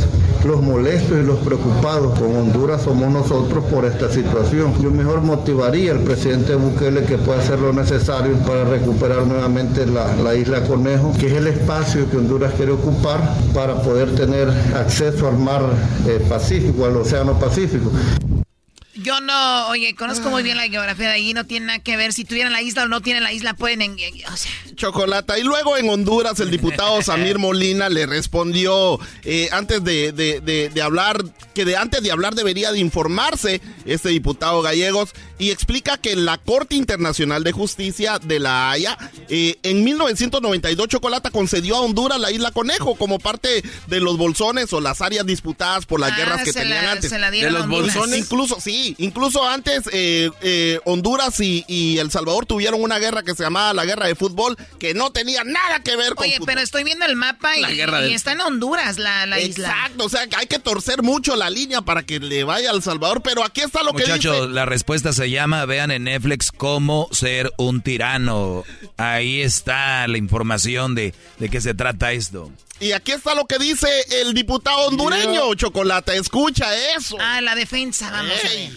los 0.45 0.61
molestos 0.61 1.17
y 1.19 1.23
los 1.23 1.37
preocupados 1.39 2.17
con 2.17 2.35
Honduras 2.35 2.81
somos 2.81 3.11
nosotros 3.11 3.63
por 3.65 3.85
esta 3.85 4.09
situación. 4.09 4.73
Yo 4.81 4.91
mejor 4.91 5.21
motivaría 5.21 5.91
al 5.91 5.99
presidente 5.99 6.55
Bukele 6.55 7.03
que 7.03 7.17
pueda 7.17 7.39
hacer 7.39 7.59
lo 7.59 7.73
necesario 7.73 8.35
para 8.39 8.63
recuperar 8.63 9.25
nuevamente 9.27 9.85
la, 9.85 10.15
la 10.15 10.35
isla 10.35 10.63
Conejo, 10.63 11.13
que 11.19 11.27
es 11.27 11.33
el 11.33 11.47
espacio 11.47 12.09
que 12.09 12.17
Honduras 12.17 12.53
quiere 12.53 12.71
ocupar 12.71 13.19
para 13.53 13.81
poder 13.81 14.15
tener 14.15 14.49
acceso 14.75 15.27
al 15.27 15.37
mar 15.37 15.61
eh, 16.07 16.23
Pacífico, 16.29 16.85
al 16.85 16.97
Océano 16.97 17.37
Pacífico. 17.39 17.91
Yo 19.03 19.19
no, 19.21 19.67
oye, 19.69 19.95
conozco 19.95 20.29
muy 20.29 20.43
bien 20.43 20.57
la 20.57 20.67
geografía 20.67 21.07
de 21.07 21.13
ahí, 21.13 21.33
no 21.33 21.45
tiene 21.45 21.67
nada 21.67 21.79
que 21.79 21.97
ver. 21.97 22.13
Si 22.13 22.25
tuvieran 22.25 22.51
la 22.53 22.61
isla 22.61 22.83
o 22.83 22.87
no 22.87 23.01
tienen 23.01 23.23
la 23.23 23.33
isla, 23.33 23.53
pueden... 23.53 23.81
en- 23.81 23.93
o 23.93 24.37
sea, 24.37 24.51
Chocolata. 24.75 25.37
Y 25.37 25.43
luego 25.43 25.77
en 25.77 25.89
Honduras 25.89 26.39
el 26.39 26.51
diputado 26.51 27.01
Samir 27.03 27.37
Molina 27.37 27.89
le 27.89 28.05
respondió 28.05 28.99
eh, 29.23 29.49
antes 29.51 29.83
de, 29.83 30.11
de- 30.11 30.39
de- 30.39 30.69
de 30.69 30.81
hablar, 30.81 31.23
que 31.53 31.65
de, 31.65 31.75
antes 31.75 32.01
de 32.01 32.11
hablar 32.11 32.35
debería 32.35 32.71
de 32.71 32.79
informarse 32.79 33.61
este 33.85 34.09
diputado 34.09 34.61
Gallegos 34.61 35.09
y 35.37 35.51
explica 35.51 35.97
que 35.97 36.15
la 36.15 36.37
Corte 36.37 36.75
Internacional 36.75 37.43
de 37.43 37.51
Justicia 37.51 38.19
de 38.19 38.39
la 38.39 38.71
Haya 38.71 38.97
eh, 39.29 39.57
en 39.63 39.83
1992 39.83 40.87
Chocolata 40.87 41.31
concedió 41.31 41.75
a 41.77 41.81
Honduras 41.81 42.19
la 42.19 42.31
isla 42.31 42.51
Conejo 42.51 42.95
como 42.95 43.19
parte 43.19 43.63
de 43.87 43.99
los 43.99 44.17
bolsones 44.17 44.71
o 44.73 44.81
las 44.81 45.01
áreas 45.01 45.25
disputadas 45.25 45.85
por 45.85 45.99
las 45.99 46.11
Ah, 46.11 46.15
guerras 46.17 46.43
que 46.43 46.53
se 46.53 46.59
tenían 46.61 46.85
la- 46.85 46.91
antes. 46.93 47.09
se 47.09 47.19
la 47.19 47.31
dieron 47.31 47.53
de 47.53 47.59
los 47.59 47.65
Honduras. 47.67 47.95
bolsones. 47.95 48.19
Incluso, 48.19 48.59
sí, 48.61 48.88
incluso 48.97 49.47
antes 49.47 49.83
eh, 49.93 50.29
eh, 50.41 50.79
Honduras 50.85 51.39
y, 51.39 51.63
y 51.67 51.97
El 51.99 52.11
Salvador 52.11 52.45
tuvieron 52.45 52.81
una 52.81 52.99
guerra 52.99 53.23
que 53.23 53.35
se 53.35 53.43
llamaba 53.43 53.73
la 53.73 53.85
guerra 53.85 54.07
de 54.07 54.15
fútbol 54.15 54.57
que 54.79 54.93
no 54.93 55.11
tenía 55.11 55.43
nada 55.43 55.81
que 55.83 55.95
ver 55.95 56.15
con 56.15 56.25
Oye, 56.25 56.33
fútbol. 56.37 56.45
pero 56.47 56.61
estoy 56.61 56.83
viendo 56.83 57.05
el 57.05 57.15
mapa 57.15 57.57
y, 57.57 57.61
La 57.61 57.71
guerra 57.71 57.99
y 58.01 58.03
del- 58.05 58.13
está 58.15 58.31
en 58.33 58.41
Honduras 58.41 58.97
la, 58.97 59.25
la 59.25 59.39
isla. 59.39 59.69
Exacto, 59.69 60.05
o 60.05 60.09
sea, 60.09 60.27
que 60.27 60.35
hay 60.35 60.47
que 60.47 60.59
torcer 60.59 61.01
mucho 61.03 61.35
la 61.35 61.49
línea 61.49 61.81
para 61.81 62.03
que 62.03 62.19
le 62.19 62.43
vaya 62.43 62.71
al 62.71 62.81
Salvador, 62.83 63.21
pero 63.21 63.43
aquí 63.43 63.61
está 63.61 63.83
lo 63.83 63.93
que 63.93 64.03
Muchachos, 64.03 64.35
dice. 64.35 64.47
la 64.49 64.65
respuesta 64.65 65.13
se 65.13 65.29
llama, 65.29 65.65
vean 65.65 65.91
en 65.91 66.05
Netflix, 66.05 66.51
cómo 66.51 67.07
ser 67.11 67.51
un 67.57 67.81
tirano. 67.81 68.63
Ahí 68.97 69.41
está 69.41 70.07
la 70.07 70.17
información 70.17 70.95
de, 70.95 71.13
de 71.39 71.49
qué 71.49 71.61
se 71.61 71.73
trata 71.73 72.11
esto. 72.11 72.51
Y 72.81 72.93
aquí 72.93 73.11
está 73.11 73.35
lo 73.35 73.45
que 73.45 73.57
dice 73.59 73.87
el 74.21 74.33
diputado 74.33 74.87
hondureño, 74.87 75.53
Chocolate, 75.55 76.15
escucha 76.15 76.65
eso. 76.95 77.17
Ah, 77.19 77.41
la 77.41 77.53
defensa, 77.53 78.09
vamos 78.09 78.31
a 78.41 78.47
ver. 78.47 78.71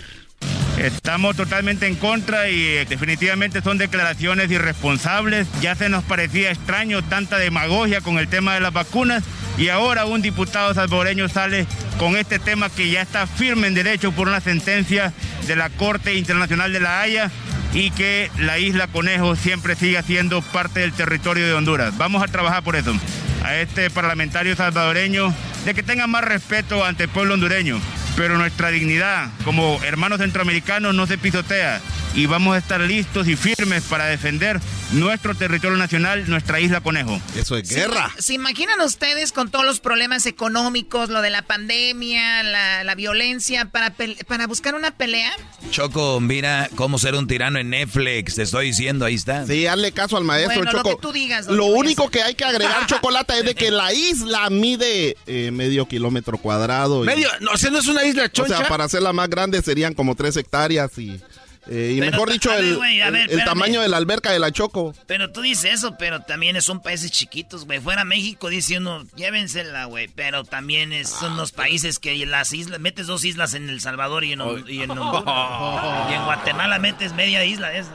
Estamos 0.82 1.36
totalmente 1.36 1.86
en 1.86 1.94
contra 1.94 2.48
y 2.48 2.60
eh, 2.60 2.86
definitivamente 2.88 3.62
son 3.62 3.78
declaraciones 3.78 4.50
irresponsables. 4.50 5.46
Ya 5.60 5.76
se 5.76 5.88
nos 5.88 6.02
parecía 6.02 6.50
extraño 6.50 7.02
tanta 7.02 7.38
demagogia 7.38 8.00
con 8.00 8.18
el 8.18 8.26
tema 8.26 8.54
de 8.54 8.60
las 8.60 8.72
vacunas 8.72 9.22
y 9.56 9.68
ahora 9.68 10.06
un 10.06 10.22
diputado 10.22 10.74
salvadoreño 10.74 11.28
sale 11.28 11.68
con 11.98 12.16
este 12.16 12.40
tema 12.40 12.68
que 12.68 12.90
ya 12.90 13.00
está 13.00 13.28
firme 13.28 13.68
en 13.68 13.74
derecho 13.74 14.10
por 14.10 14.26
una 14.26 14.40
sentencia 14.40 15.12
de 15.46 15.54
la 15.54 15.70
Corte 15.70 16.14
Internacional 16.14 16.72
de 16.72 16.80
la 16.80 17.00
Haya 17.00 17.30
y 17.72 17.92
que 17.92 18.32
la 18.38 18.58
isla 18.58 18.88
Conejo 18.88 19.36
siempre 19.36 19.76
siga 19.76 20.02
siendo 20.02 20.42
parte 20.42 20.80
del 20.80 20.92
territorio 20.92 21.46
de 21.46 21.52
Honduras. 21.52 21.96
Vamos 21.96 22.24
a 22.24 22.26
trabajar 22.26 22.64
por 22.64 22.74
eso. 22.74 22.92
A 23.44 23.54
este 23.54 23.88
parlamentario 23.88 24.56
salvadoreño 24.56 25.32
de 25.64 25.74
que 25.74 25.84
tenga 25.84 26.08
más 26.08 26.24
respeto 26.24 26.84
ante 26.84 27.04
el 27.04 27.08
pueblo 27.08 27.34
hondureño 27.34 27.80
pero 28.16 28.36
nuestra 28.36 28.70
dignidad 28.70 29.28
como 29.44 29.80
hermanos 29.84 30.18
centroamericanos 30.18 30.94
no 30.94 31.06
se 31.06 31.18
pisotea 31.18 31.80
y 32.14 32.26
vamos 32.26 32.54
a 32.54 32.58
estar 32.58 32.80
listos 32.80 33.28
y 33.28 33.36
firmes 33.36 33.84
para 33.84 34.06
defender 34.06 34.60
nuestro 34.92 35.34
territorio 35.34 35.76
nacional, 35.76 36.28
nuestra 36.28 36.60
isla 36.60 36.80
Conejo. 36.80 37.20
Eso 37.36 37.56
es 37.56 37.68
¿Se- 37.68 37.88
¿Se 38.18 38.34
imaginan 38.34 38.80
ustedes 38.80 39.32
con 39.32 39.50
todos 39.50 39.64
los 39.64 39.80
problemas 39.80 40.26
económicos, 40.26 41.08
lo 41.08 41.22
de 41.22 41.30
la 41.30 41.42
pandemia, 41.42 42.42
la, 42.42 42.84
la 42.84 42.94
violencia, 42.94 43.66
para, 43.66 43.94
para 44.26 44.46
buscar 44.46 44.74
una 44.74 44.90
pelea? 44.96 45.32
Choco, 45.70 46.20
mira 46.20 46.68
cómo 46.74 46.98
ser 46.98 47.14
un 47.14 47.26
tirano 47.26 47.58
en 47.58 47.70
Netflix, 47.70 48.34
te 48.34 48.42
estoy 48.42 48.66
diciendo, 48.66 49.04
ahí 49.04 49.14
está. 49.14 49.46
Sí, 49.46 49.66
hazle 49.66 49.92
caso 49.92 50.16
al 50.16 50.24
maestro 50.24 50.56
Bueno, 50.62 50.72
lo 50.72 50.78
Choco. 50.78 50.96
que 50.96 51.02
tú 51.02 51.12
digas, 51.12 51.46
Lo 51.46 51.66
único 51.66 52.10
que 52.10 52.22
hay 52.22 52.34
que 52.34 52.44
agregar, 52.44 52.86
Chocolate, 52.86 53.38
es 53.38 53.44
de 53.44 53.54
que 53.54 53.70
la 53.70 53.92
isla 53.92 54.48
mide 54.50 55.16
eh, 55.26 55.50
medio 55.52 55.86
kilómetro 55.86 56.36
cuadrado. 56.38 57.02
y- 57.02 57.06
Medio, 57.06 57.28
no, 57.40 57.52
o 57.52 57.56
sea, 57.56 57.70
no 57.70 57.78
es 57.78 57.86
una 57.88 58.04
isla 58.04 58.24
O 58.24 58.28
choncha. 58.28 58.58
sea, 58.58 58.68
para 58.68 58.84
hacerla 58.84 59.12
más 59.12 59.28
grande 59.30 59.60
serían 59.62 59.94
como 59.94 60.14
tres 60.14 60.36
hectáreas 60.36 60.96
y, 60.98 61.20
eh, 61.68 61.92
y 61.94 62.00
Pero, 62.00 62.10
mejor 62.10 62.32
dicho, 62.32 62.50
ver, 62.50 62.60
el, 62.64 62.76
ver, 63.12 63.44
tamaño 63.44 63.80
de 63.82 63.88
la 63.88 63.96
alberca 63.96 64.32
de 64.32 64.38
la 64.38 64.50
Choco. 64.50 64.94
Pero 65.06 65.30
tú 65.30 65.42
dices 65.42 65.74
eso, 65.74 65.96
pero 65.98 66.20
también 66.20 66.60
son 66.60 66.82
países 66.82 67.10
chiquitos, 67.12 67.66
güey. 67.66 67.78
Fuera 67.80 68.04
México 68.04 68.48
dice 68.48 68.78
uno, 68.78 69.04
llévensela, 69.14 69.84
güey. 69.84 70.08
Pero 70.08 70.44
también 70.44 70.92
es- 70.92 71.08
son 71.10 71.36
los 71.36 71.52
países 71.52 71.98
que 71.98 72.26
las 72.26 72.52
islas, 72.52 72.80
metes 72.80 73.06
dos 73.06 73.24
islas 73.24 73.54
en 73.54 73.68
El 73.68 73.80
Salvador 73.80 74.24
y 74.24 74.32
en, 74.32 74.40
Hon- 74.40 74.64
y 74.68 74.82
en 74.82 74.90
Honduras. 74.90 75.22
Y 76.10 76.14
en 76.14 76.24
Guatemala 76.24 76.78
metes 76.78 77.12
media 77.14 77.44
isla 77.44 77.72
esa. 77.72 77.90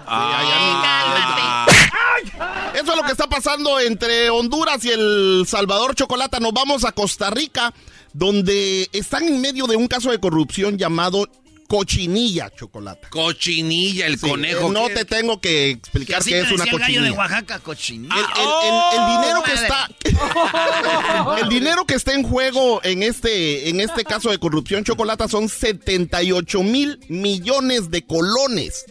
Eso 2.73 2.91
es 2.91 2.95
lo 2.97 3.03
que 3.03 3.11
está 3.11 3.27
pasando 3.27 3.79
entre 3.79 4.29
Honduras 4.29 4.83
y 4.85 4.89
El 4.91 5.45
Salvador 5.47 5.95
Chocolata. 5.95 6.39
Nos 6.39 6.53
vamos 6.53 6.85
a 6.85 6.91
Costa 6.91 7.29
Rica, 7.29 7.73
donde 8.13 8.89
están 8.93 9.23
en 9.23 9.41
medio 9.41 9.67
de 9.67 9.75
un 9.75 9.87
caso 9.87 10.11
de 10.11 10.19
corrupción 10.19 10.77
llamado 10.77 11.27
cochinilla, 11.67 12.49
Chocolata. 12.55 13.09
Cochinilla, 13.09 14.07
el 14.07 14.17
Sí, 14.19 14.27
conejo. 14.29 14.71
no 14.71 14.87
te 14.87 15.05
tengo 15.05 15.39
que 15.41 15.71
explicar 15.71 16.23
qué 16.23 16.39
es 16.39 16.51
una 16.51 16.63
decía 16.63 16.71
el 16.73 16.79
gallo 16.79 17.01
de 17.01 17.09
cochinilla. 17.09 17.17
Oaxaca, 17.19 17.59
cochinilla. 17.59 18.15
El, 18.15 18.21
el- 18.41 18.67
el- 18.67 18.99
el 18.99 19.21
dinero 19.21 19.43
que 19.43 19.53
está 19.53 19.89
el 21.41 21.49
dinero 21.49 21.85
que 21.85 21.93
está 21.95 22.13
en 22.13 22.23
juego 22.23 22.81
en 22.83 23.03
este 23.03 23.69
en 23.69 23.79
este 23.81 24.03
caso 24.03 24.29
de 24.31 24.37
corrupción 24.39 24.83
chocolata 24.83 25.27
son 25.27 25.49
78 25.49 26.63
mil 26.63 26.99
millones 27.09 27.91
de 27.91 28.03
colones. 28.05 28.85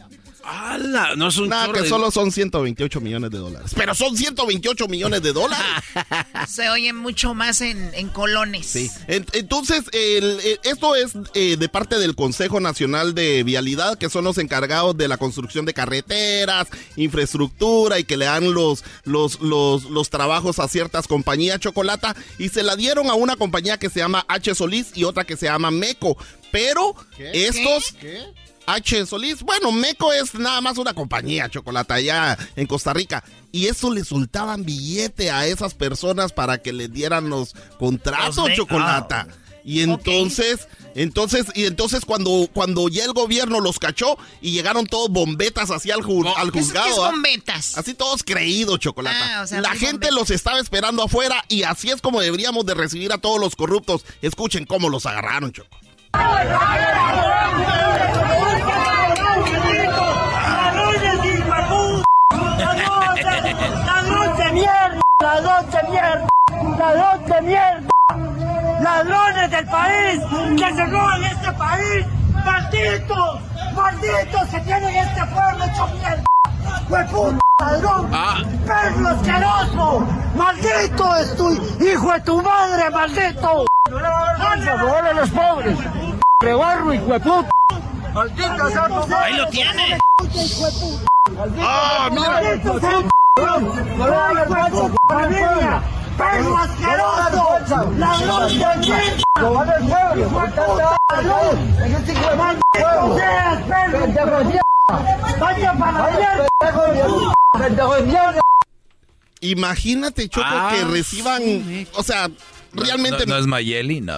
¡Hala! 0.48 1.16
No 1.16 1.28
es 1.28 1.36
un 1.38 1.48
Nada, 1.48 1.72
que 1.72 1.82
de- 1.82 1.88
solo 1.88 2.10
son 2.10 2.30
128 2.30 3.00
millones 3.00 3.30
de 3.30 3.38
dólares. 3.38 3.72
Pero 3.74 3.94
son 3.94 4.16
128 4.16 4.86
millones 4.88 5.22
de 5.22 5.32
dólares. 5.32 5.66
Se 6.48 6.68
oye 6.70 6.92
mucho 6.92 7.34
más 7.34 7.60
en, 7.60 7.92
en 7.94 8.08
colones. 8.08 8.66
Sí. 8.66 8.90
En- 9.08 9.26
Entonces, 9.32 9.84
el- 9.92 10.38
el- 10.40 10.60
esto 10.62 10.94
es 10.94 11.12
eh, 11.34 11.56
de 11.58 11.68
parte 11.68 11.98
del 11.98 12.14
Consejo 12.14 12.60
Nacional 12.60 13.14
de 13.14 13.42
Vialidad, 13.42 13.98
que 13.98 14.08
son 14.08 14.24
los 14.24 14.38
encargados 14.38 14.96
de 14.96 15.08
la 15.08 15.16
construcción 15.16 15.66
de 15.66 15.74
carreteras, 15.74 16.68
infraestructura 16.96 17.98
y 17.98 18.04
que 18.04 18.16
le 18.16 18.26
dan 18.26 18.52
los, 18.54 18.84
los, 19.04 19.40
los, 19.40 19.84
los 19.84 20.10
trabajos 20.10 20.58
a 20.58 20.68
ciertas 20.68 21.08
compañías 21.08 21.58
chocolata. 21.60 22.14
Y 22.38 22.50
se 22.50 22.62
la 22.62 22.76
dieron 22.76 23.10
a 23.10 23.14
una 23.14 23.36
compañía 23.36 23.78
que 23.78 23.90
se 23.90 24.00
llama 24.00 24.24
H. 24.28 24.54
Solís 24.54 24.88
y 24.94 25.04
otra 25.04 25.24
que 25.24 25.36
se 25.36 25.46
llama 25.46 25.70
Meco. 25.70 26.16
Pero 26.52 26.94
estos... 27.18 27.94
H. 28.66 29.06
Solís, 29.06 29.42
bueno, 29.42 29.72
Meco 29.72 30.12
es 30.12 30.34
nada 30.34 30.60
más 30.60 30.78
una 30.78 30.92
compañía 30.94 31.48
chocolate 31.48 31.94
allá 31.94 32.36
en 32.56 32.66
Costa 32.66 32.92
Rica. 32.92 33.22
Y 33.52 33.66
eso 33.66 33.92
le 33.92 34.04
soltaban 34.04 34.64
billete 34.64 35.30
a 35.30 35.46
esas 35.46 35.74
personas 35.74 36.32
para 36.32 36.58
que 36.58 36.72
les 36.72 36.92
dieran 36.92 37.30
los 37.30 37.54
contratos, 37.78 38.48
Los 38.48 38.56
chocolata. 38.56 39.26
Y 39.64 39.80
entonces, 39.80 40.68
entonces, 40.94 41.46
y 41.54 41.64
entonces 41.64 42.04
cuando, 42.04 42.48
cuando 42.52 42.88
ya 42.88 43.02
el 43.04 43.12
gobierno 43.14 43.58
los 43.58 43.80
cachó 43.80 44.16
y 44.40 44.52
llegaron 44.52 44.86
todos 44.86 45.10
bombetas 45.10 45.72
así 45.72 45.90
al, 45.90 46.02
ju- 46.02 46.32
al 46.36 46.52
¿Qué 46.52 46.60
es- 46.60 46.66
juzgado. 46.66 46.86
qué 46.86 46.92
es 46.92 46.98
¿ah? 46.98 47.10
bombetas? 47.10 47.76
Así 47.78 47.94
todos 47.94 48.22
creídos, 48.22 48.78
chocolate. 48.78 49.16
Ah, 49.20 49.40
o 49.42 49.46
sea, 49.48 49.60
La 49.60 49.70
gente 49.70 49.90
bombetas. 49.92 50.14
los 50.14 50.30
estaba 50.30 50.60
esperando 50.60 51.02
afuera 51.02 51.44
y 51.48 51.64
así 51.64 51.90
es 51.90 52.00
como 52.00 52.20
deberíamos 52.20 52.64
de 52.64 52.74
recibir 52.74 53.12
a 53.12 53.18
todos 53.18 53.40
los 53.40 53.56
corruptos. 53.56 54.04
Escuchen 54.22 54.66
cómo 54.66 54.88
los 54.88 55.04
agarraron, 55.04 55.50
Choco. 55.52 55.76
¡Ladrón 63.86 64.36
de 64.36 64.52
mierda! 64.52 65.00
¡Ladrón 65.36 65.70
de 65.70 65.82
mierda! 65.90 66.26
¡Ladrón 66.78 67.26
de 67.26 67.42
mierda! 67.42 67.88
¡Ladrones 68.80 69.50
del 69.50 69.66
país! 69.66 70.22
¡Que 70.56 70.74
se 70.74 70.86
roban 70.86 71.24
este 71.24 71.52
país! 71.52 72.06
¡Malditos! 72.42 73.40
¡Malditos 73.74 74.48
se 74.50 74.60
tienen 74.60 74.96
este 74.96 75.26
pueblo 75.26 75.64
hecho 75.66 75.88
mierda! 75.88 76.24
¡Hueputa 76.88 77.38
ladrón! 77.60 78.10
¡Perro 78.66 79.08
asqueroso! 79.08 80.08
¡Maldito 80.34 81.16
es 81.16 81.36
tu 81.36 81.52
hijo 81.84 82.12
de 82.12 82.20
tu 82.22 82.42
madre, 82.42 82.90
maldito! 82.90 83.66
¡Por 83.90 84.64
favor 84.64 85.06
a 85.06 85.12
los 85.12 85.28
pobres! 85.28 85.78
rebarro, 86.40 86.94
hijo 86.94 87.12
de 87.12 87.20
puta. 87.20 87.50
Maldita 88.14 88.70
sea 88.70 88.88
tu 88.88 89.14
Ahí 89.14 89.36
lo 89.36 89.48
tiene. 89.48 89.98
¡Ah, 91.60 92.08
mira! 92.10 92.40
¡Perro 96.16 96.56
asqueroso! 96.56 97.92
¡Ladrón 97.98 98.58
de 98.58 98.76
mierda! 108.06 108.40
Imagínate, 109.40 110.28
Choco, 110.28 110.46
Ah, 110.48 110.72
que 110.74 110.84
reciban, 110.84 111.86
o 111.94 112.02
sea, 112.02 112.30
realmente... 112.72 113.26
No, 113.26 113.36
es 113.36 113.46
Mayeli, 113.46 114.00
no. 114.00 114.14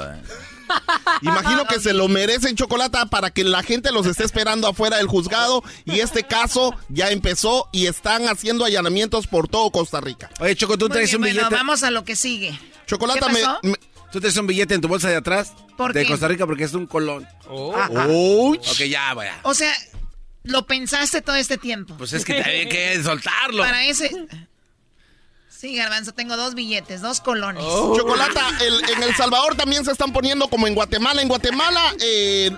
Imagino 1.23 1.66
que 1.66 1.81
se 1.81 1.93
lo 1.93 2.09
merecen 2.09 2.57
chocolate 2.57 2.99
para 3.11 3.31
que 3.31 3.45
la 3.45 3.62
gente 3.62 3.91
los 3.93 4.07
esté 4.07 4.25
esperando 4.25 4.69
afuera 4.69 4.97
del 4.99 5.07
juzgado 5.07 5.62
y 5.85 6.01
este 6.01 6.23
caso 6.25 6.75
ya 6.89 7.11
empezó 7.11 7.69
y 7.73 7.87
están 7.87 8.29
haciendo 8.29 8.64
allanamientos 8.64 9.27
por 9.27 9.49
todo 9.49 9.71
Costa 9.71 10.01
Rica. 10.01 10.31
Oye, 10.41 10.55
Choco, 10.57 10.79
tú 10.79 10.87
Muy 10.87 10.93
traes 10.95 11.11
bien, 11.11 11.16
un 11.16 11.21
bueno, 11.23 11.35
billete. 11.41 11.55
vamos 11.55 11.83
a 11.83 11.91
lo 11.91 12.05
que 12.05 12.16
sigue. 12.16 12.59
Chocolate 12.87 13.21
¿Qué 13.21 13.33
me, 13.33 13.41
pasó? 13.41 13.59
me- 13.62 13.77
Tú 14.11 14.21
traes 14.21 14.37
un 14.39 14.47
billete 14.47 14.75
en 14.75 14.81
tu 14.81 14.89
bolsa 14.89 15.09
de 15.11 15.16
atrás 15.16 15.53
¿Por 15.77 15.93
de 15.93 16.03
qué? 16.05 16.09
Costa 16.09 16.29
Rica 16.29 16.47
porque 16.47 16.64
es 16.64 16.73
un 16.75 16.87
colón. 16.87 17.27
Ouch. 17.47 18.66
Ok, 18.71 18.79
ya, 18.89 19.12
vaya. 19.14 19.39
O 19.43 19.53
sea, 19.55 19.73
lo 20.45 20.66
pensaste 20.66 21.21
todo 21.21 21.37
este 21.37 21.59
tiempo. 21.59 21.95
Pues 21.99 22.12
es 22.14 22.25
que 22.25 22.35
te 22.35 22.43
había 22.43 22.69
que 22.69 23.03
soltarlo. 23.03 23.62
Para 23.62 23.85
ese. 23.85 24.11
Sí, 25.59 25.74
Garbanzo, 25.74 26.12
tengo 26.12 26.36
dos 26.36 26.54
billetes, 26.54 27.00
dos 27.00 27.20
colones. 27.20 27.64
Chocolata, 27.64 28.48
el- 28.61 28.90
en 28.90 29.02
El 29.02 29.16
Salvador 29.16 29.56
también 29.56 29.84
se 29.84 29.90
están 29.90 30.12
poniendo 30.12 30.46
como 30.48 30.68
en 30.68 30.74
Guatemala. 30.76 31.20
En 31.20 31.26
Guatemala, 31.26 31.80
eh, 32.00 32.52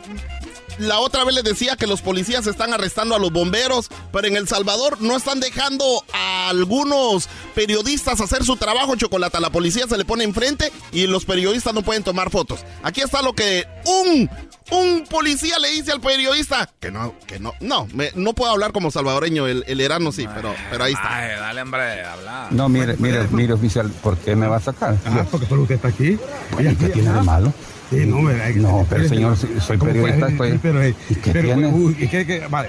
la 0.78 0.98
otra 1.00 1.24
vez 1.24 1.34
les 1.34 1.44
decía 1.44 1.76
que 1.76 1.86
los 1.86 2.02
policías 2.02 2.46
están 2.46 2.74
arrestando 2.74 3.14
a 3.14 3.18
los 3.18 3.32
bomberos, 3.32 3.88
pero 4.12 4.26
en 4.28 4.36
El 4.36 4.48
Salvador 4.48 5.00
no 5.00 5.16
están 5.16 5.40
dejando 5.40 6.04
a 6.12 6.50
algunos 6.50 7.28
periodistas 7.54 8.20
hacer 8.20 8.44
su 8.44 8.56
trabajo, 8.56 8.94
Chocolata. 8.96 9.40
La 9.40 9.48
policía 9.50 9.86
se 9.88 9.96
le 9.96 10.04
pone 10.04 10.24
enfrente 10.24 10.70
y 10.92 11.06
los 11.06 11.24
periodistas 11.24 11.72
no 11.72 11.80
pueden 11.80 12.02
tomar 12.04 12.30
fotos. 12.30 12.60
Aquí 12.82 13.00
está 13.00 13.22
lo 13.22 13.32
que 13.32 13.66
un, 13.86 14.28
un 14.70 15.04
policía 15.08 15.58
le 15.58 15.70
dice 15.70 15.92
al 15.92 16.00
periodista. 16.00 16.68
Que 16.80 16.90
no, 16.90 17.14
que 17.26 17.38
no, 17.38 17.52
no, 17.60 17.86
me- 17.94 18.10
no 18.14 18.32
puedo 18.34 18.50
hablar 18.52 18.72
como 18.72 18.90
salvadoreño, 18.90 19.46
el, 19.46 19.64
el 19.66 19.80
erano 19.80 20.12
sí, 20.12 20.26
pero, 20.34 20.54
pero 20.70 20.84
ahí 20.84 20.92
está. 20.92 21.16
Ay, 21.16 21.30
dale, 21.38 21.62
hombre, 21.62 22.04
habla. 22.04 22.48
No, 22.50 22.68
mire, 22.68 22.96
mire, 22.98 23.26
mire, 23.30 23.52
oficial, 23.52 23.90
¿por 24.02 24.16
qué 24.18 24.34
me 24.36 24.46
va 24.46 24.56
a 24.56 24.60
sacar? 24.60 24.96
Ah, 25.06 25.24
porque 25.30 25.46
solo 25.46 25.62
usted 25.62 25.76
está 25.76 25.88
aquí. 25.88 26.18
¿Y 26.58 26.74
qué 26.76 26.88
tiene 26.88 27.12
de 27.12 27.22
malo? 27.22 27.52
Sí, 27.90 28.06
no, 28.06 28.20
me, 28.20 28.34
No, 28.54 28.86
pero 28.88 29.08
señor, 29.08 29.36
soy 29.36 29.76
periodista, 29.76 30.28
Sí, 30.28 30.32
estoy... 30.34 30.58
pero, 30.62 30.86
¿Y 30.86 30.92
qué 31.16 31.30
pero, 31.32 31.42
tiene? 31.54 31.66
uy, 31.66 31.96
¿y 31.98 32.06
qué- 32.08 32.24
qué? 32.24 32.46
vale, 32.48 32.68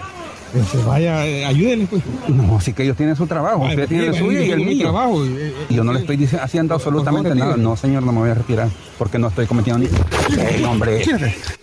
que 0.54 0.64
se 0.64 0.78
vaya, 0.84 1.26
eh, 1.26 1.46
ayúdenle, 1.46 1.88
pues. 1.88 2.02
No, 2.28 2.60
sí 2.62 2.74
que 2.74 2.84
ellos 2.84 2.98
tienen 2.98 3.16
su 3.16 3.26
trabajo, 3.28 3.64
Ay, 3.66 3.72
usted 3.76 3.88
tiene 3.88 4.08
el 4.08 4.14
sí, 4.14 4.20
suyo 4.20 4.40
yo 4.40 4.46
y 4.46 4.52
el 4.52 4.60
mío. 4.66 4.82
trabajo, 4.84 5.26
eh, 5.26 5.30
eh, 5.38 5.54
Y 5.70 5.76
yo 5.76 5.84
no 5.84 5.94
le 5.94 6.00
estoy 6.02 6.18
dice- 6.18 6.38
haciendo 6.40 6.74
absolutamente 6.76 7.30
por 7.30 7.38
nada. 7.38 7.58
No, 7.58 7.76
señor, 7.78 8.04
no 8.04 8.12
me 8.12 8.20
voy 8.20 8.30
a 8.30 8.34
retirar 8.36 8.70
porque 8.98 9.18
no 9.18 9.30
estoy 9.30 9.48
cometiendo 9.48 9.80
ni... 9.80 9.88
¡Ey, 10.42 10.64
hombre! 10.64 11.04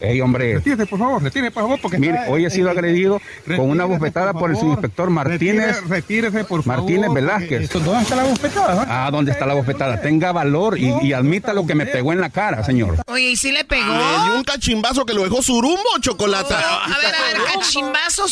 ¡Ey, 0.01 0.21
hombre! 0.21 0.55
Retírese, 0.55 0.87
por 0.87 0.99
favor, 0.99 1.23
retírese, 1.23 1.51
por 1.53 1.63
favor, 1.65 1.79
porque... 1.81 1.99
Mire, 1.99 2.15
está- 2.15 2.31
hoy 2.31 2.45
he 2.45 2.51
sido 2.51 2.69
eh, 2.69 2.73
agredido 2.73 3.21
con 3.47 3.71
una 3.71 3.85
bofetada 3.85 4.33
por 4.33 4.51
el 4.51 4.57
favor. 4.57 4.71
subinspector 4.75 5.11
Martínez. 5.11 5.81
Retírese, 5.89 6.45
por 6.45 6.63
favor. 6.63 6.79
Martínez 6.83 7.13
Velázquez. 7.13 7.71
¿Dónde 7.73 8.03
está 8.03 8.17
la 8.17 8.25
bofetada? 8.25 8.87
Ah, 8.89 9.11
¿dónde 9.13 9.31
está 9.33 9.47
la 9.47 9.55
bofetada? 9.55 10.01
Tenga 10.01 10.33
valor 10.33 10.79
y, 10.79 10.93
y 11.03 11.13
admita 11.13 11.53
lo 11.53 11.67
que 11.67 11.75
me 11.75 11.87
pegó 11.87 12.13
en 12.13 12.21
la 12.21 12.31
cara, 12.31 12.65
señor. 12.65 12.97
Oye, 13.07 13.31
¿y 13.31 13.37
si 13.37 13.53
le 13.53 13.65
pegó? 13.65 13.87
Le 13.93 14.25
dio 14.25 14.35
un 14.37 14.45
cachimbazo 14.45 15.05
que 15.05 15.15
lo 15.15 15.23
dejó 15.23 15.41
surumbo, 15.43 15.79
Chocolata. 16.01 16.59
A 16.59 16.89
ver, 16.99 17.15
a 17.15 17.39
ver, 17.39 17.43
cachimbazo, 17.55 18.27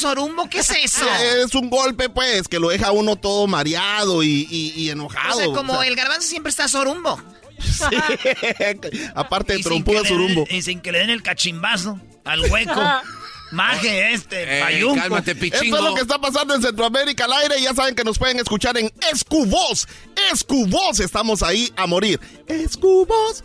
sorumbo, 0.46 0.50
¿qué 0.50 0.58
es 0.58 0.70
eso? 0.94 1.06
Es 1.44 1.54
un 1.54 1.70
golpe, 1.70 2.08
pues, 2.08 2.48
que 2.48 2.58
lo 2.58 2.68
deja 2.68 2.90
uno 2.92 3.16
todo 3.16 3.46
mareado 3.46 4.22
y, 4.22 4.46
y- 4.50 4.72
y 4.76 4.90
enojado. 4.90 5.36
O 5.36 5.38
sea, 5.38 5.46
como 5.52 5.74
o 5.74 5.80
sea, 5.80 5.88
el 5.88 5.96
garbanzo 5.96 6.28
siempre 6.28 6.50
está 6.50 6.68
sorumbo. 6.68 7.20
Aparte 9.14 9.54
de 9.54 9.62
trompudo 9.62 10.02
den- 10.02 10.44
Y 10.50 10.62
sin 10.62 10.80
que 10.80 10.92
le 10.92 10.98
den 10.98 11.10
el 11.10 11.22
cachimbazo 11.22 12.00
al 12.24 12.40
hueco. 12.50 12.80
Maje 13.52 14.12
este, 14.12 14.58
Eh, 14.58 14.60
payunco. 14.60 15.00
cálmate, 15.00 15.30
Esto 15.30 15.40
pichingo. 15.40 15.76
es 15.76 15.82
lo 15.84 15.94
que 15.94 16.00
está 16.00 16.18
pasando 16.18 16.54
en 16.54 16.62
Centroamérica 16.62 17.26
al 17.26 17.32
aire. 17.34 17.60
Ya 17.62 17.72
saben 17.74 17.94
que 17.94 18.02
nos 18.02 18.18
pueden 18.18 18.40
escuchar 18.40 18.76
en 18.76 18.92
Escubos. 19.12 19.86
Escubos, 20.32 20.98
estamos 20.98 21.42
ahí 21.44 21.72
a 21.76 21.86
morir. 21.86 22.20
Escubos. 22.48 23.44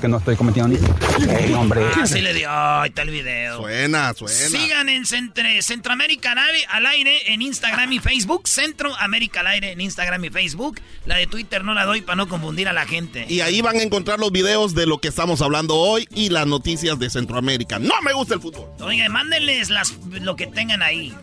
Que 0.00 0.08
no 0.08 0.18
estoy 0.18 0.36
cometiendo 0.36 0.68
ni... 0.68 1.32
¡Ey, 1.32 1.52
hombre! 1.54 1.80
Ah, 1.96 2.06
sí 2.06 2.20
le 2.20 2.34
dio. 2.34 2.48
Ahí 2.50 2.90
está 2.90 3.00
el 3.02 3.10
video. 3.10 3.58
Suena, 3.62 4.12
suena. 4.12 4.34
Sigan 4.34 4.88
en 4.90 5.04
Centre- 5.06 5.62
Centroamérica 5.62 6.32
al 6.32 6.38
aire- 6.38 6.66
al 6.68 6.86
aire 6.86 7.32
en 7.32 7.40
Instagram 7.40 7.90
y 7.94 7.98
Facebook. 7.98 8.46
Centroamérica 8.46 9.40
al 9.40 9.46
aire 9.46 9.72
en 9.72 9.80
Instagram 9.80 10.22
y 10.26 10.30
Facebook. 10.30 10.80
La 11.06 11.16
de 11.16 11.26
Twitter 11.26 11.64
no 11.64 11.72
la 11.72 11.86
doy 11.86 12.02
para 12.02 12.16
no 12.16 12.28
confundir 12.28 12.68
a 12.68 12.74
la 12.74 12.84
gente. 12.84 13.24
Y 13.28 13.40
ahí 13.40 13.62
van 13.62 13.76
a 13.76 13.82
encontrar 13.82 14.18
los 14.18 14.30
videos 14.32 14.74
de 14.74 14.86
lo 14.86 14.98
que 14.98 15.08
estamos 15.08 15.40
hablando 15.40 15.76
hoy 15.76 16.06
y 16.14 16.28
las 16.28 16.46
noticias 16.46 16.98
de 16.98 17.08
Centroamérica. 17.08 17.78
No 17.78 17.94
me 18.02 18.12
gusta 18.12 18.34
el 18.34 18.40
fútbol. 18.42 18.68
Oiga, 18.80 19.08
mándenles 19.08 19.70
las, 19.70 19.94
lo 20.20 20.36
que 20.36 20.46
tengan 20.46 20.82
ahí. 20.82 21.14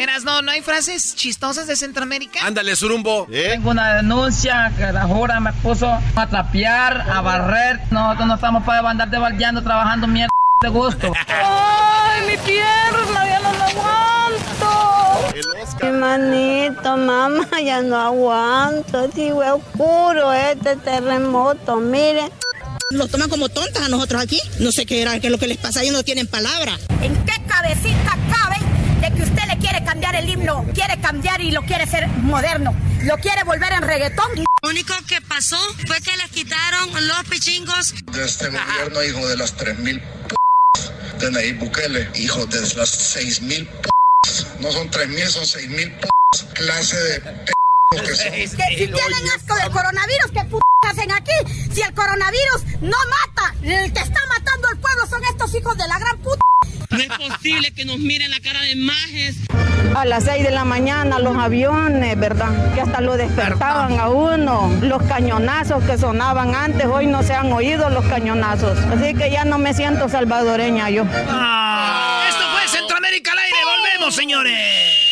Eras, 0.00 0.24
no, 0.24 0.40
¿no 0.40 0.50
hay 0.50 0.62
frases 0.62 1.14
chistosas 1.14 1.66
de 1.66 1.76
Centroamérica? 1.76 2.40
Ándale, 2.46 2.74
surumbo. 2.74 3.26
Tengo 3.30 3.68
una 3.68 3.96
denuncia 3.96 4.72
que 4.74 4.90
la 4.92 5.02
jura 5.02 5.40
me 5.40 5.52
puso 5.52 5.92
a 6.16 6.26
trapear, 6.26 7.02
a 7.02 7.20
barrer. 7.20 7.80
Nosotros 7.90 8.26
no 8.26 8.34
estamos 8.36 8.64
para 8.64 8.88
andar 8.88 9.10
debaldeando, 9.10 9.62
trabajando 9.62 10.06
mierda 10.06 10.30
de 10.62 10.68
gusto. 10.70 11.12
¡Ay, 11.28 12.22
mi 12.30 12.36
pierna! 12.38 13.26
¡Ya 13.28 13.40
no 13.40 13.52
la 13.52 13.66
aguanto! 13.66 15.34
Mi 15.82 15.90
manito, 15.90 16.96
mamá, 16.96 17.60
ya 17.62 17.82
no 17.82 17.98
aguanto. 17.98 19.06
Digo, 19.08 19.42
es 19.42 19.50
oscuro 19.50 20.32
este 20.32 20.76
terremoto, 20.76 21.76
miren. 21.76 22.32
Nos 22.92 23.10
toman 23.10 23.28
como 23.28 23.50
tontas 23.50 23.82
a 23.82 23.88
nosotros 23.90 24.22
aquí. 24.22 24.40
No 24.60 24.72
sé 24.72 24.86
qué 24.86 25.02
era, 25.02 25.20
qué 25.20 25.26
es 25.26 25.30
lo 25.30 25.38
que 25.38 25.46
les 25.46 25.58
pasa, 25.58 25.82
ellos 25.82 25.92
no 25.92 26.02
tienen 26.04 26.26
palabra. 26.26 26.78
¿En 27.02 27.14
qué 27.26 27.34
cabecita 27.46 28.16
cabe 28.32 28.56
de 29.00 29.10
que 29.12 29.22
usted 29.22 29.42
le 29.48 29.58
quiere 29.58 29.84
cambiar 29.84 30.14
el 30.16 30.28
himno? 30.28 30.66
Quiere 30.74 31.00
cambiar 31.00 31.40
y 31.40 31.50
lo 31.50 31.62
quiere 31.62 31.84
hacer 31.84 32.06
moderno. 32.08 32.74
Lo 33.02 33.16
quiere 33.18 33.44
volver 33.44 33.72
en 33.72 33.82
reggaetón. 33.82 34.26
Lo 34.62 34.68
único 34.68 34.94
que 35.06 35.20
pasó 35.22 35.58
fue 35.86 36.00
que 36.00 36.16
les 36.16 36.30
quitaron 36.30 36.88
los 37.08 37.24
pichingos. 37.28 37.94
de 38.12 38.24
este 38.24 38.48
gobierno, 38.48 39.02
hijo 39.02 39.26
de 39.28 39.36
las 39.36 39.56
3.000 39.56 40.00
p 40.00 41.24
de 41.24 41.30
Nayib 41.30 41.58
Bukele, 41.58 42.10
hijo 42.14 42.46
de 42.46 42.60
las 42.60 43.16
6.000 43.16 43.66
p 43.66 43.88
no 44.60 44.70
son 44.70 44.90
3.000, 44.90 45.26
son 45.28 45.44
6.000 45.44 45.98
p 45.98 46.08
clase 46.54 46.96
de 46.96 47.20
p 47.20 47.59
que 47.90 48.46
si 48.46 48.56
tienen 48.86 49.30
asco 49.34 49.56
del 49.56 49.70
coronavirus, 49.70 50.30
¿qué 50.32 50.44
p 50.44 50.56
hacen 50.88 51.10
aquí? 51.10 51.32
Si 51.72 51.82
el 51.82 51.92
coronavirus 51.92 52.64
no 52.82 52.96
mata, 52.96 53.54
el 53.62 53.92
que 53.92 54.00
está 54.00 54.20
matando 54.28 54.68
al 54.68 54.78
pueblo 54.78 55.06
son 55.08 55.24
estos 55.24 55.52
hijos 55.56 55.76
de 55.76 55.88
la 55.88 55.98
gran 55.98 56.16
puta. 56.18 56.40
No 56.90 56.98
es 56.98 57.08
posible 57.08 57.72
que 57.72 57.84
nos 57.84 57.98
miren 57.98 58.30
la 58.30 58.38
cara 58.38 58.62
de 58.62 58.76
majes. 58.76 59.36
A 59.96 60.04
las 60.04 60.22
6 60.22 60.44
de 60.44 60.52
la 60.52 60.64
mañana 60.64 61.18
los 61.18 61.36
aviones, 61.36 62.16
¿verdad? 62.16 62.74
Que 62.74 62.80
hasta 62.80 63.00
lo 63.00 63.16
despertaban 63.16 63.98
a 63.98 64.08
uno. 64.08 64.70
Los 64.82 65.02
cañonazos 65.02 65.82
que 65.82 65.98
sonaban 65.98 66.54
antes, 66.54 66.86
hoy 66.86 67.06
no 67.06 67.24
se 67.24 67.34
han 67.34 67.52
oído 67.52 67.90
los 67.90 68.04
cañonazos. 68.04 68.78
Así 68.78 69.14
que 69.14 69.32
ya 69.32 69.44
no 69.44 69.58
me 69.58 69.74
siento 69.74 70.08
salvadoreña 70.08 70.90
yo. 70.90 71.04
Ah, 71.28 72.24
esto 72.28 72.44
fue 72.52 72.68
Centroamérica 72.68 73.32
al 73.32 73.38
aire. 73.38 73.58
Volvemos, 73.64 74.14
señores. 74.14 75.09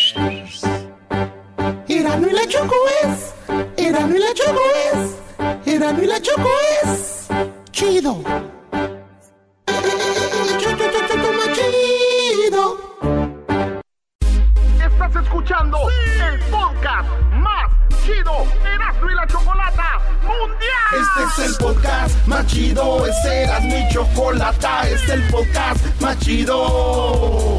Erano 1.98 2.28
y 2.28 2.32
la 2.32 2.46
Choco 2.46 2.76
es. 3.02 3.34
Erano 3.76 4.14
y 4.14 4.20
la 4.20 4.32
Choco 4.32 4.60
es. 4.92 5.66
Erano 5.66 6.00
y 6.00 6.06
la 6.06 6.22
Choco 6.22 6.48
es. 6.84 7.26
Chido. 7.72 8.22
Estás 14.80 15.24
escuchando 15.24 15.78
el 16.30 16.38
podcast 16.50 17.08
más 17.32 17.68
chido 18.04 18.32
Erasmo 18.64 19.10
y 19.10 19.14
la 19.16 19.26
Chocolata 19.26 20.00
Mundial. 20.22 21.00
Este 21.00 21.42
es 21.42 21.50
el 21.50 21.56
podcast 21.56 22.26
más 22.28 22.46
chido. 22.46 23.06
Este 23.06 23.42
era 23.42 23.58
mi 23.58 23.88
chocolata. 23.88 24.88
Este 24.88 24.94
es 24.94 25.10
el 25.10 25.22
podcast 25.30 26.00
más 26.00 26.16
chido. 26.20 27.58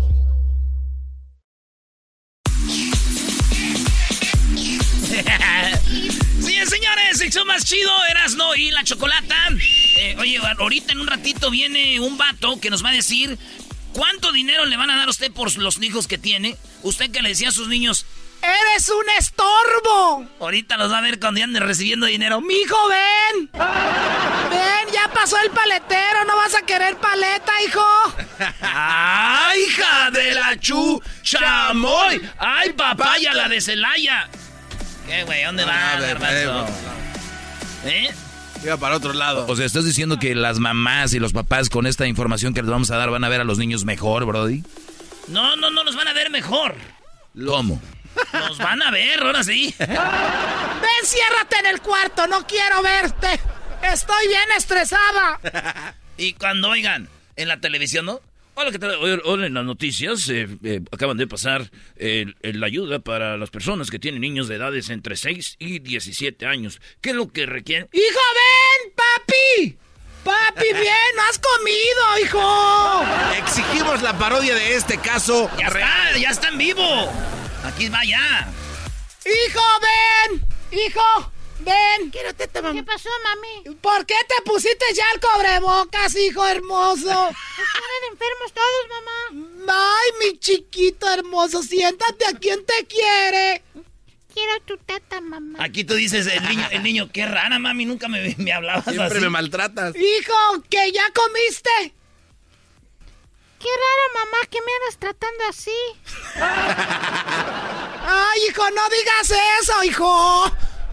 Sí, 6.41 6.57
señores, 6.65 7.21
el 7.21 7.31
show 7.31 7.45
más 7.45 7.65
chido, 7.65 7.91
Erasno 8.09 8.55
y 8.55 8.71
la 8.71 8.83
Chocolata. 8.83 9.35
Eh, 9.97 10.15
oye, 10.17 10.39
ahorita 10.57 10.93
en 10.93 10.99
un 10.99 11.07
ratito 11.07 11.51
viene 11.51 11.99
un 11.99 12.17
vato 12.17 12.59
que 12.59 12.71
nos 12.71 12.83
va 12.83 12.89
a 12.89 12.93
decir 12.93 13.37
cuánto 13.93 14.31
dinero 14.31 14.65
le 14.65 14.75
van 14.75 14.89
a 14.89 14.97
dar 14.97 15.07
a 15.07 15.11
usted 15.11 15.31
por 15.31 15.55
los 15.57 15.81
hijos 15.81 16.07
que 16.07 16.17
tiene. 16.17 16.57
Usted 16.81 17.11
que 17.11 17.21
le 17.21 17.29
decía 17.29 17.49
a 17.49 17.51
sus 17.51 17.67
niños, 17.67 18.05
¡Eres 18.41 18.89
un 18.89 19.07
estorbo! 19.19 20.27
ahorita 20.39 20.75
los 20.77 20.91
va 20.91 20.97
a 20.97 21.01
ver 21.01 21.19
cuando 21.19 21.43
ande 21.43 21.59
recibiendo 21.59 22.07
dinero. 22.07 22.41
¡Mijo, 22.41 22.77
ven! 22.89 23.49
¡Ven, 23.53 24.93
ya 24.93 25.11
pasó 25.13 25.37
el 25.43 25.51
paletero! 25.51 26.25
¿No 26.25 26.35
vas 26.37 26.55
a 26.55 26.63
querer 26.63 26.97
paleta, 26.97 27.61
hijo? 27.61 27.85
¡Ay, 28.61 29.61
hija 29.61 30.09
de 30.09 30.33
la 30.33 30.59
chu! 30.59 30.99
¡Chamoy! 31.21 32.21
¡Ay, 32.39 32.73
papaya, 32.73 33.33
la 33.33 33.47
de 33.47 33.61
Celaya! 33.61 34.27
¿Qué, 35.07 35.23
güey? 35.23 35.43
¿Dónde 35.43 35.65
va, 35.65 35.93
a 35.93 35.99
ver, 35.99 36.19
garbanzo? 36.19 36.73
¿Eh? 37.85 38.09
Iba 38.63 38.77
para 38.77 38.95
otro 38.95 39.13
lado. 39.13 39.45
O 39.47 39.55
sea, 39.55 39.65
¿estás 39.65 39.85
diciendo 39.85 40.19
que 40.19 40.35
las 40.35 40.59
mamás 40.59 41.13
y 41.13 41.19
los 41.19 41.33
papás 41.33 41.69
con 41.69 41.87
esta 41.87 42.05
información 42.05 42.53
que 42.53 42.61
les 42.61 42.69
vamos 42.69 42.91
a 42.91 42.97
dar 42.97 43.09
van 43.09 43.23
a 43.23 43.29
ver 43.29 43.41
a 43.41 43.43
los 43.43 43.57
niños 43.57 43.85
mejor, 43.85 44.25
Brody? 44.25 44.63
No, 45.27 45.55
no, 45.55 45.69
no, 45.71 45.83
los 45.83 45.95
van 45.95 46.07
a 46.07 46.13
ver 46.13 46.29
mejor. 46.29 46.75
¿Cómo? 47.45 47.81
Los 48.33 48.57
van 48.57 48.81
a 48.83 48.91
ver, 48.91 49.21
ahora 49.23 49.43
sí. 49.43 49.73
¡Ven, 49.79 49.89
ciérrate 51.05 51.59
en 51.59 51.65
el 51.67 51.81
cuarto! 51.81 52.27
¡No 52.27 52.45
quiero 52.45 52.81
verte! 52.83 53.39
¡Estoy 53.81 54.27
bien 54.27 54.49
estresada! 54.57 55.39
Y 56.17 56.33
cuando 56.33 56.69
oigan 56.69 57.09
en 57.35 57.47
la 57.47 57.59
televisión, 57.61 58.05
¿no? 58.05 58.21
Hola, 58.61 58.71
¿qué 58.71 58.77
tal? 58.77 58.91
Hoy, 58.91 59.19
hoy 59.25 59.45
en 59.45 59.55
las 59.55 59.65
noticias 59.65 60.29
eh, 60.29 60.47
eh, 60.63 60.81
acaban 60.91 61.17
de 61.17 61.25
pasar 61.25 61.71
eh, 61.95 62.27
la 62.43 62.67
ayuda 62.67 62.99
para 62.99 63.35
las 63.35 63.49
personas 63.49 63.89
que 63.89 63.97
tienen 63.97 64.21
niños 64.21 64.47
de 64.47 64.57
edades 64.57 64.91
entre 64.91 65.15
6 65.15 65.55
y 65.57 65.79
17 65.79 66.45
años. 66.45 66.79
¿Qué 67.01 67.09
es 67.09 67.15
lo 67.15 67.31
que 67.31 67.47
requieren? 67.47 67.89
¡Hijo, 67.91 68.19
ven! 68.35 68.93
¡Papi! 68.95 69.77
¡Papi, 70.23 70.73
bien! 70.73 71.15
¿No 71.15 71.23
has 71.23 71.39
comido, 71.39 72.19
hijo? 72.23 73.03
Exigimos 73.39 74.03
la 74.03 74.15
parodia 74.19 74.53
de 74.53 74.75
este 74.75 74.99
caso. 74.99 75.49
¡Ya 75.57 75.65
está! 75.65 76.19
¡Ya 76.19 76.29
está 76.29 76.49
en 76.49 76.59
vivo! 76.59 77.11
Aquí 77.63 77.89
va 77.89 78.05
ya. 78.05 78.47
¡Hijo, 79.25 79.63
ven! 80.29 80.45
¡Hijo! 80.71 81.31
¡Ven! 81.63 82.09
Quiero 82.11 82.33
teta, 82.33 82.61
mamá. 82.61 82.73
¿Qué 82.79 82.83
pasó, 82.83 83.09
mami? 83.23 83.75
¿Por 83.77 84.05
qué 84.05 84.15
te 84.27 84.41
pusiste 84.43 84.85
ya 84.93 85.03
el 85.13 85.19
cobrebocas, 85.19 86.15
hijo 86.15 86.45
hermoso? 86.45 87.09
Están 87.09 88.11
enfermos 88.11 88.53
todos, 88.53 88.87
mamá. 88.89 89.73
Ay, 89.73 90.11
mi 90.31 90.39
chiquito 90.39 91.07
hermoso, 91.09 91.61
siéntate 91.63 92.25
a 92.25 92.33
quien 92.37 92.65
te 92.65 92.85
quiere. 92.87 93.63
Quiero 94.33 94.61
tu 94.65 94.77
teta, 94.77 95.19
mamá. 95.21 95.59
Aquí 95.63 95.83
tú 95.83 95.93
dices, 95.93 96.25
el 96.27 96.43
niño, 96.47 96.67
el 96.71 96.83
niño 96.83 97.09
qué 97.11 97.25
rara, 97.25 97.59
mami, 97.59 97.85
nunca 97.85 98.07
me, 98.07 98.33
me 98.37 98.53
hablabas 98.53 98.85
Siempre 98.85 99.05
así. 99.17 99.19
me 99.19 99.29
maltratas. 99.29 99.93
Hijo, 99.95 100.63
que 100.69 100.91
ya 100.91 101.03
comiste. 101.13 101.93
Qué 103.59 103.67
raro, 103.67 104.25
mamá, 104.25 104.37
que 104.49 104.57
me 104.61 104.71
andas 104.81 104.97
tratando 104.97 105.43
así. 105.49 105.77
Ay, 108.03 108.39
hijo, 108.49 108.63
no 108.71 108.81
digas 108.89 109.33
eso, 109.61 109.83
hijo. 109.83 110.51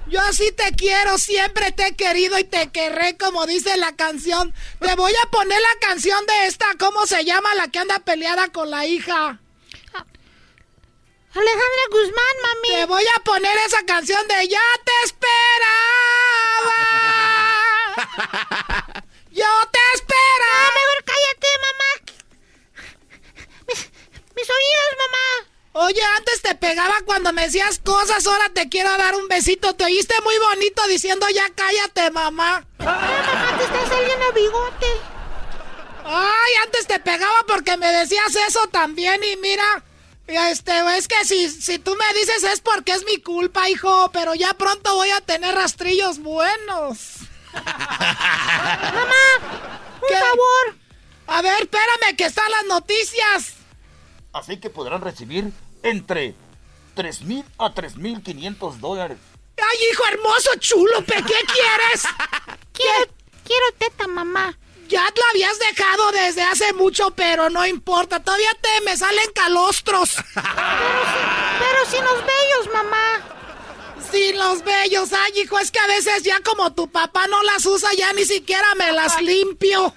Yo 0.09 0.21
así 0.23 0.51
te 0.53 0.73
quiero, 0.75 1.19
siempre 1.19 1.71
te 1.73 1.89
he 1.89 1.97
querido 1.97 2.39
y 2.39 2.45
te 2.45 2.71
querré, 2.71 3.19
como 3.19 3.47
dice 3.47 3.77
la 3.77 3.95
canción. 3.95 4.55
Te 4.81 4.95
voy 4.95 5.13
a 5.23 5.31
poner 5.31 5.61
la 5.61 5.87
canción 5.87 6.25
de 6.25 6.47
esta, 6.47 6.67
¿cómo 6.79 7.05
se 7.07 7.25
llama? 7.25 7.55
La 7.55 7.69
que 7.69 7.79
anda 7.79 7.99
peleada 7.99 8.49
con 8.49 8.71
la 8.71 8.87
hija. 8.87 9.39
Alejandra 11.35 11.85
Guzmán, 11.91 12.37
mami. 12.43 12.69
Te 12.69 12.87
voy 12.87 13.05
a 13.17 13.21
poner 13.23 13.57
esa 13.67 13.85
canción 13.85 14.27
de 14.29 14.49
Ya 14.49 14.61
te 14.85 14.93
esperaba. 15.05 15.45
Yo 19.31 19.47
te 19.71 19.79
esperaba. 19.95 20.71
Mejor 20.75 21.05
cállate, 21.05 21.49
mamá. 21.67 21.91
Mis, 23.69 23.91
mis 24.35 24.49
oídos, 24.49 24.97
mamá. 24.99 25.48
Oye, 25.81 26.03
antes 26.17 26.43
te 26.43 26.57
pegaba 26.57 26.97
cuando 27.05 27.33
me 27.33 27.43
decías 27.43 27.79
cosas, 27.79 28.27
ahora 28.27 28.49
te 28.53 28.69
quiero 28.69 28.91
dar 28.97 29.15
un 29.15 29.29
besito. 29.29 29.77
Te 29.77 29.85
oíste 29.85 30.13
muy 30.25 30.35
bonito 30.51 30.85
diciendo 30.89 31.25
ya 31.33 31.49
cállate, 31.55 32.11
mamá. 32.11 32.67
mamá, 32.79 33.57
te 33.57 33.63
está 33.63 33.87
saliendo 33.87 34.33
bigote. 34.33 34.87
Ay, 36.05 36.53
antes 36.65 36.89
te 36.89 36.99
pegaba 36.99 37.45
porque 37.47 37.77
me 37.77 37.93
decías 37.93 38.35
eso 38.49 38.67
también 38.73 39.21
y 39.23 39.37
mira, 39.37 39.85
este, 40.27 40.73
es 40.97 41.07
que 41.07 41.25
si, 41.25 41.49
si 41.49 41.79
tú 41.79 41.95
me 41.95 42.19
dices 42.19 42.43
es 42.43 42.61
porque 42.61 42.91
es 42.91 43.05
mi 43.05 43.19
culpa, 43.19 43.71
hijo, 43.71 44.11
pero 44.13 44.35
ya 44.35 44.55
pronto 44.55 44.97
voy 44.97 45.11
a 45.11 45.21
tener 45.21 45.55
rastrillos 45.55 46.19
buenos. 46.19 47.19
mamá, 47.53 49.27
un 50.03 50.19
favor. 50.19 50.77
A 51.29 51.41
ver, 51.41 51.63
espérame 51.63 52.17
que 52.17 52.25
están 52.25 52.51
las 52.51 52.65
noticias. 52.65 53.53
Así 54.33 54.59
que 54.59 54.71
podrán 54.71 55.03
recibir 55.03 55.53
entre 55.83 56.35
3 56.95 57.23
mil 57.23 57.45
a 57.59 57.73
3 57.73 57.97
mil 57.97 58.23
500 58.23 58.81
dólares. 58.81 59.19
Ay, 59.57 59.79
hijo 59.91 60.03
hermoso, 60.13 60.51
chulo, 60.59 61.05
¿qué 61.05 61.23
quieres? 61.23 62.03
Quiero, 62.73 63.13
quiero 63.45 63.67
teta, 63.77 64.07
mamá. 64.07 64.57
Ya 64.89 65.03
lo 65.03 65.23
habías 65.31 65.59
dejado 65.59 66.13
desde 66.13 66.43
hace 66.43 66.73
mucho, 66.73 67.11
pero 67.11 67.51
no 67.51 67.67
importa. 67.67 68.21
Todavía 68.21 68.51
te 68.61 68.81
me 68.85 68.97
salen 68.97 69.31
calostros. 69.35 70.17
Pero 70.35 71.91
sin 71.91 72.03
los 72.05 72.21
bellos, 72.21 72.73
mamá. 72.73 73.21
Sin 74.11 74.39
los 74.39 74.65
bellos. 74.65 75.13
Ay, 75.13 75.41
hijo, 75.43 75.59
es 75.59 75.71
que 75.71 75.81
a 75.81 75.87
veces 75.89 76.23
ya 76.23 76.41
como 76.41 76.73
tu 76.73 76.89
papá 76.89 77.27
no 77.27 77.43
las 77.43 77.67
usa, 77.67 77.91
ya 77.99 78.13
ni 78.15 78.25
siquiera 78.25 78.75
me 78.77 78.93
las 78.93 79.21
limpio. 79.21 79.93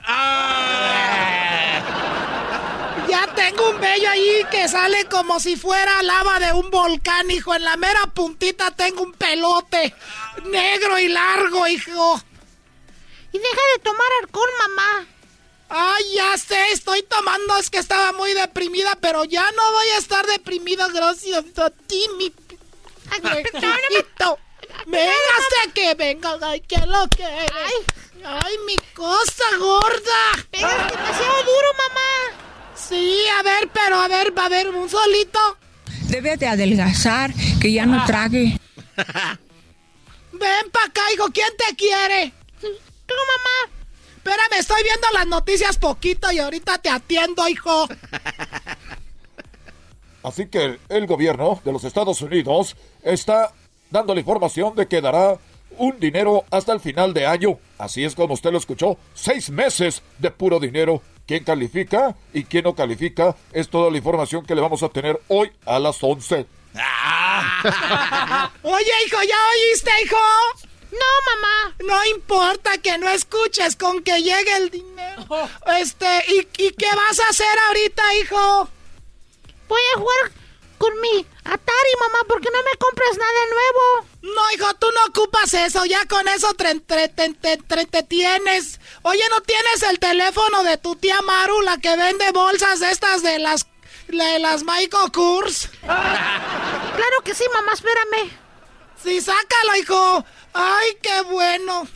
Ya 3.12 3.28
tengo 3.36 3.72
un 3.72 3.82
vello 3.82 4.10
ahí 4.10 4.42
que 4.50 4.70
sale 4.70 5.04
como 5.10 5.42
si 5.42 5.58
fuera 5.58 6.02
lava 6.02 6.40
de 6.40 6.54
un 6.54 6.72
volcán, 6.72 7.30
hijo. 7.30 7.54
En 7.54 7.66
la 7.66 7.76
mera 7.76 8.08
puntita 8.08 8.72
tengo 8.72 9.04
un 9.04 9.12
pelote 9.12 9.94
negro 10.46 10.98
y 10.98 11.10
largo, 11.10 11.68
hijo. 11.68 12.22
Y 13.34 13.38
deja 13.38 13.62
de 13.76 13.84
tomar 13.84 14.08
alcohol, 14.22 14.50
mamá. 14.60 15.08
Ay, 15.68 16.16
ya 16.16 16.38
sé, 16.38 16.72
estoy 16.72 17.04
tomando, 17.04 17.58
es 17.58 17.70
que 17.70 17.80
estaba 17.80 18.14
muy 18.14 18.34
deprimida, 18.34 18.98
pero 19.02 19.26
ya 19.26 19.52
no 19.52 19.72
voy 19.74 19.88
a 19.88 19.98
estar 19.98 20.26
deprimida 20.26 20.88
gracias 20.88 21.44
a 21.58 21.70
ti, 21.70 22.08
mi... 22.18 22.34
Ay. 23.10 23.44
Véngase 24.86 25.72
que 25.74 25.96
venga, 25.96 26.38
ay, 26.44 26.62
que 26.62 26.78
lo 26.86 27.10
que 27.10 27.26
Ay, 27.26 27.74
ay, 28.24 28.58
mi 28.66 28.78
cosa 28.94 29.58
gorda. 29.60 30.46
Pegas 30.50 30.92
demasiado 30.92 31.44
duro, 31.44 31.74
mamá. 31.78 32.51
Sí, 32.92 33.24
a 33.40 33.44
ver, 33.44 33.70
pero 33.74 34.02
a 34.02 34.08
ver, 34.10 34.38
va 34.38 34.44
a 34.44 34.46
haber 34.48 34.68
un 34.70 34.90
solito. 34.90 35.40
Debe 36.10 36.36
de 36.36 36.46
adelgazar, 36.48 37.32
que 37.62 37.72
ya 37.72 37.86
no 37.86 38.06
trague. 38.06 38.60
Ven 40.34 40.72
pa' 40.74 40.86
acá, 40.88 41.02
hijo, 41.16 41.28
¿quién 41.34 41.48
te 41.58 41.74
quiere? 41.78 42.34
Tú, 42.60 43.14
mamá. 43.16 43.72
Espérame, 44.18 44.60
estoy 44.60 44.84
viendo 44.84 45.08
las 45.14 45.26
noticias 45.26 45.78
poquito 45.78 46.30
y 46.34 46.40
ahorita 46.40 46.80
te 46.80 46.90
atiendo, 46.90 47.48
hijo. 47.48 47.88
Así 50.24 50.48
que 50.48 50.78
el 50.90 51.08
gobierno 51.08 51.62
de 51.64 51.72
los 51.72 51.86
Estados 51.86 52.22
Unidos 52.22 52.76
está 53.04 53.54
dando 53.90 54.14
la 54.14 54.20
información 54.20 54.76
de 54.76 54.88
que 54.88 55.00
dará 55.00 55.40
un 55.78 55.98
dinero 55.98 56.44
hasta 56.52 56.74
el 56.74 56.82
final 56.82 57.14
de 57.14 57.26
año. 57.26 57.58
Así 57.78 58.04
es 58.04 58.16
como 58.16 58.34
usted 58.34 58.52
lo 58.52 58.58
escuchó. 58.58 58.98
Seis 59.14 59.50
meses 59.50 60.04
de 60.20 60.30
puro 60.30 60.60
dinero. 60.60 61.02
¿Quién 61.32 61.46
califica 61.46 62.14
y 62.34 62.44
quién 62.44 62.66
no 62.66 62.76
califica? 62.76 63.38
Es 63.54 63.70
toda 63.70 63.90
la 63.90 63.96
información 63.96 64.46
que 64.46 64.54
le 64.54 64.60
vamos 64.60 64.84
a 64.84 64.90
tener 64.90 65.18
hoy 65.30 65.50
a 65.66 65.80
las 65.80 66.04
11. 66.04 66.36
Oye, 68.64 68.92
hijo, 69.08 69.24
¿ya 69.24 69.38
oíste, 69.54 69.92
hijo? 70.04 70.18
No, 70.92 71.06
mamá. 71.30 71.74
No 71.86 72.06
importa 72.14 72.78
que 72.80 72.98
no 72.98 73.10
escuches 73.10 73.78
con 73.78 74.04
que 74.04 74.22
llegue 74.22 74.58
el 74.58 74.72
dinero. 74.72 75.26
Este, 75.80 76.22
¿y, 76.28 76.40
¿y 76.66 76.72
qué 76.72 76.90
vas 76.94 77.22
a 77.22 77.30
hacer 77.30 77.60
ahorita, 77.70 78.14
hijo? 78.16 78.68
Voy 79.70 79.82
a 79.96 80.00
jugar 80.00 80.32
con 80.82 81.00
mi 81.00 81.28
Atari, 81.44 81.94
mamá, 82.00 82.18
porque 82.28 82.50
no 82.52 82.58
me 82.64 82.76
compras 82.80 83.16
nada 83.16 83.42
nuevo. 83.52 84.34
No, 84.36 84.52
hijo, 84.56 84.74
tú 84.80 84.88
no 84.96 85.06
ocupas 85.06 85.54
eso. 85.54 85.86
Ya 85.86 86.08
con 86.08 86.28
eso 86.28 86.52
te, 86.56 86.80
te, 86.80 87.08
te, 87.08 87.58
te, 87.58 87.86
te 87.86 88.04
tienes. 88.04 88.80
Oye, 89.04 89.22
¿no 89.30 89.42
tienes 89.42 89.84
el 89.88 90.00
teléfono 90.00 90.64
de 90.64 90.78
tu 90.78 90.96
tía 90.96 91.22
Maru, 91.22 91.62
la 91.62 91.78
que 91.78 91.96
vende 91.96 92.32
bolsas 92.32 92.82
estas 92.82 93.22
de 93.22 93.38
las 93.38 93.68
de 94.08 94.40
las 94.40 94.64
Michael 94.64 95.12
Kors? 95.14 95.70
Claro 95.82 97.24
que 97.24 97.34
sí, 97.34 97.44
mamá, 97.54 97.74
espérame. 97.74 98.32
Sí, 99.02 99.22
sácalo, 99.22 99.76
hijo. 99.80 100.26
Ay, 100.54 100.98
qué 101.02 101.22
bueno. 101.32 101.88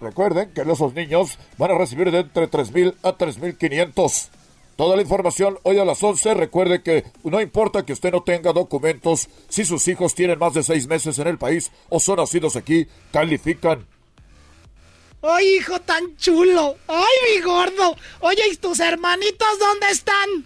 Recuerden 0.00 0.52
que 0.52 0.60
esos 0.60 0.92
niños 0.94 1.38
van 1.56 1.70
a 1.70 1.78
recibir 1.78 2.10
de 2.10 2.20
entre 2.20 2.48
3 2.48 2.70
mil 2.72 2.94
a 3.02 3.12
3 3.12 3.38
mil 3.38 3.56
500. 3.56 4.30
Toda 4.76 4.96
la 4.96 5.02
información 5.02 5.58
hoy 5.62 5.78
a 5.78 5.84
las 5.84 6.02
11. 6.02 6.34
Recuerde 6.34 6.82
que 6.82 7.04
no 7.22 7.40
importa 7.40 7.84
que 7.84 7.92
usted 7.92 8.12
no 8.12 8.22
tenga 8.22 8.52
documentos, 8.52 9.28
si 9.48 9.64
sus 9.64 9.86
hijos 9.86 10.14
tienen 10.14 10.38
más 10.38 10.54
de 10.54 10.64
seis 10.64 10.88
meses 10.88 11.18
en 11.18 11.28
el 11.28 11.38
país 11.38 11.70
o 11.88 12.00
son 12.00 12.16
nacidos 12.16 12.56
aquí, 12.56 12.88
califican. 13.12 13.86
¡Ay, 15.22 15.56
hijo 15.56 15.80
tan 15.80 16.16
chulo! 16.16 16.76
¡Ay, 16.88 17.36
mi 17.36 17.40
gordo! 17.40 17.96
Oye, 18.20 18.42
¿y 18.52 18.56
tus 18.56 18.80
hermanitos 18.80 19.58
dónde 19.58 19.86
están? 19.90 20.44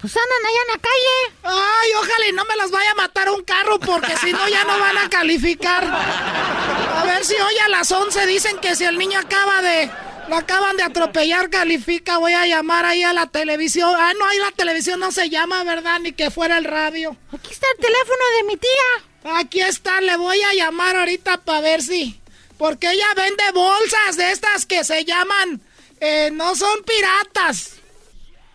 Pues 0.00 0.14
andan 0.14 0.46
allá 0.46 0.58
en 0.66 0.72
la 0.72 0.82
calle. 0.82 1.36
Ay, 1.44 1.90
ojalá 1.98 2.28
y 2.28 2.32
no 2.32 2.44
me 2.44 2.56
las 2.56 2.70
vaya 2.70 2.90
a 2.90 2.94
matar 2.94 3.30
un 3.30 3.42
carro 3.44 3.78
porque 3.78 4.14
si 4.18 4.32
no 4.32 4.48
ya 4.48 4.64
no 4.64 4.78
van 4.78 4.98
a 4.98 5.08
calificar. 5.08 5.84
A 5.84 7.04
ver 7.06 7.24
si 7.24 7.34
hoy 7.34 7.58
a 7.64 7.68
las 7.68 7.90
11 7.90 8.26
dicen 8.26 8.58
que 8.58 8.76
si 8.76 8.84
el 8.84 8.98
niño 8.98 9.18
acaba 9.18 9.62
de... 9.62 9.90
Lo 10.28 10.36
acaban 10.36 10.76
de 10.76 10.82
atropellar, 10.82 11.50
califica. 11.50 12.18
Voy 12.18 12.32
a 12.32 12.46
llamar 12.46 12.84
ahí 12.84 13.02
a 13.02 13.12
la 13.12 13.26
televisión. 13.26 13.92
Ah, 13.96 14.12
no, 14.18 14.26
ahí 14.26 14.38
la 14.38 14.50
televisión 14.52 14.98
no 14.98 15.12
se 15.12 15.30
llama, 15.30 15.62
¿verdad? 15.64 16.00
Ni 16.00 16.12
que 16.12 16.30
fuera 16.30 16.58
el 16.58 16.64
radio. 16.64 17.16
Aquí 17.32 17.52
está 17.52 17.66
el 17.76 17.82
teléfono 17.82 18.24
de 18.38 18.44
mi 18.44 18.56
tía. 18.56 19.38
Aquí 19.38 19.60
está, 19.60 20.00
le 20.00 20.16
voy 20.16 20.40
a 20.42 20.54
llamar 20.54 20.96
ahorita 20.96 21.38
para 21.38 21.60
ver 21.60 21.82
si... 21.82 22.20
Porque 22.58 22.90
ella 22.90 23.06
vende 23.16 23.42
bolsas 23.54 24.16
de 24.16 24.32
estas 24.32 24.66
que 24.66 24.84
se 24.84 25.04
llaman... 25.04 25.60
Eh, 26.00 26.30
no 26.32 26.54
son 26.54 26.82
piratas. 26.84 27.72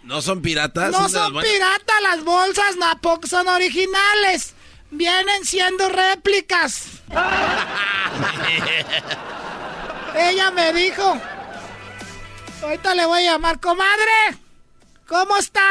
¿No 0.03 0.21
son 0.21 0.41
piratas? 0.41 0.91
No 0.91 1.09
son 1.09 1.33
piratas 1.41 2.01
las 2.03 2.23
bolsas, 2.23 2.77
Napo, 2.77 3.19
son 3.27 3.47
originales. 3.47 4.53
Vienen 4.91 5.45
siendo 5.45 5.89
réplicas. 5.89 6.83
Ella 10.15 10.51
me 10.51 10.73
dijo. 10.73 11.19
Ahorita 12.61 12.95
le 12.95 13.05
voy 13.05 13.19
a 13.19 13.31
llamar, 13.31 13.59
comadre. 13.59 14.37
¿Cómo 15.07 15.35
está? 15.37 15.61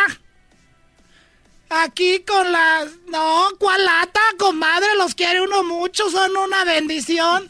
Aquí 1.70 2.24
con 2.26 2.50
las... 2.50 2.88
No, 3.06 3.48
¿cuál 3.58 3.84
lata, 3.84 4.20
comadre? 4.38 4.96
Los 4.96 5.14
quiere 5.14 5.40
uno 5.40 5.62
mucho, 5.62 6.10
son 6.10 6.36
una 6.36 6.64
bendición. 6.64 7.48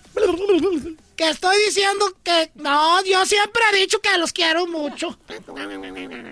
Que 1.16 1.30
estoy 1.30 1.56
diciendo 1.64 2.14
que... 2.22 2.50
No, 2.54 3.02
yo 3.04 3.24
siempre 3.24 3.62
he 3.72 3.76
dicho 3.76 4.00
que 4.00 4.16
los 4.18 4.32
quiero 4.32 4.66
mucho. 4.66 5.18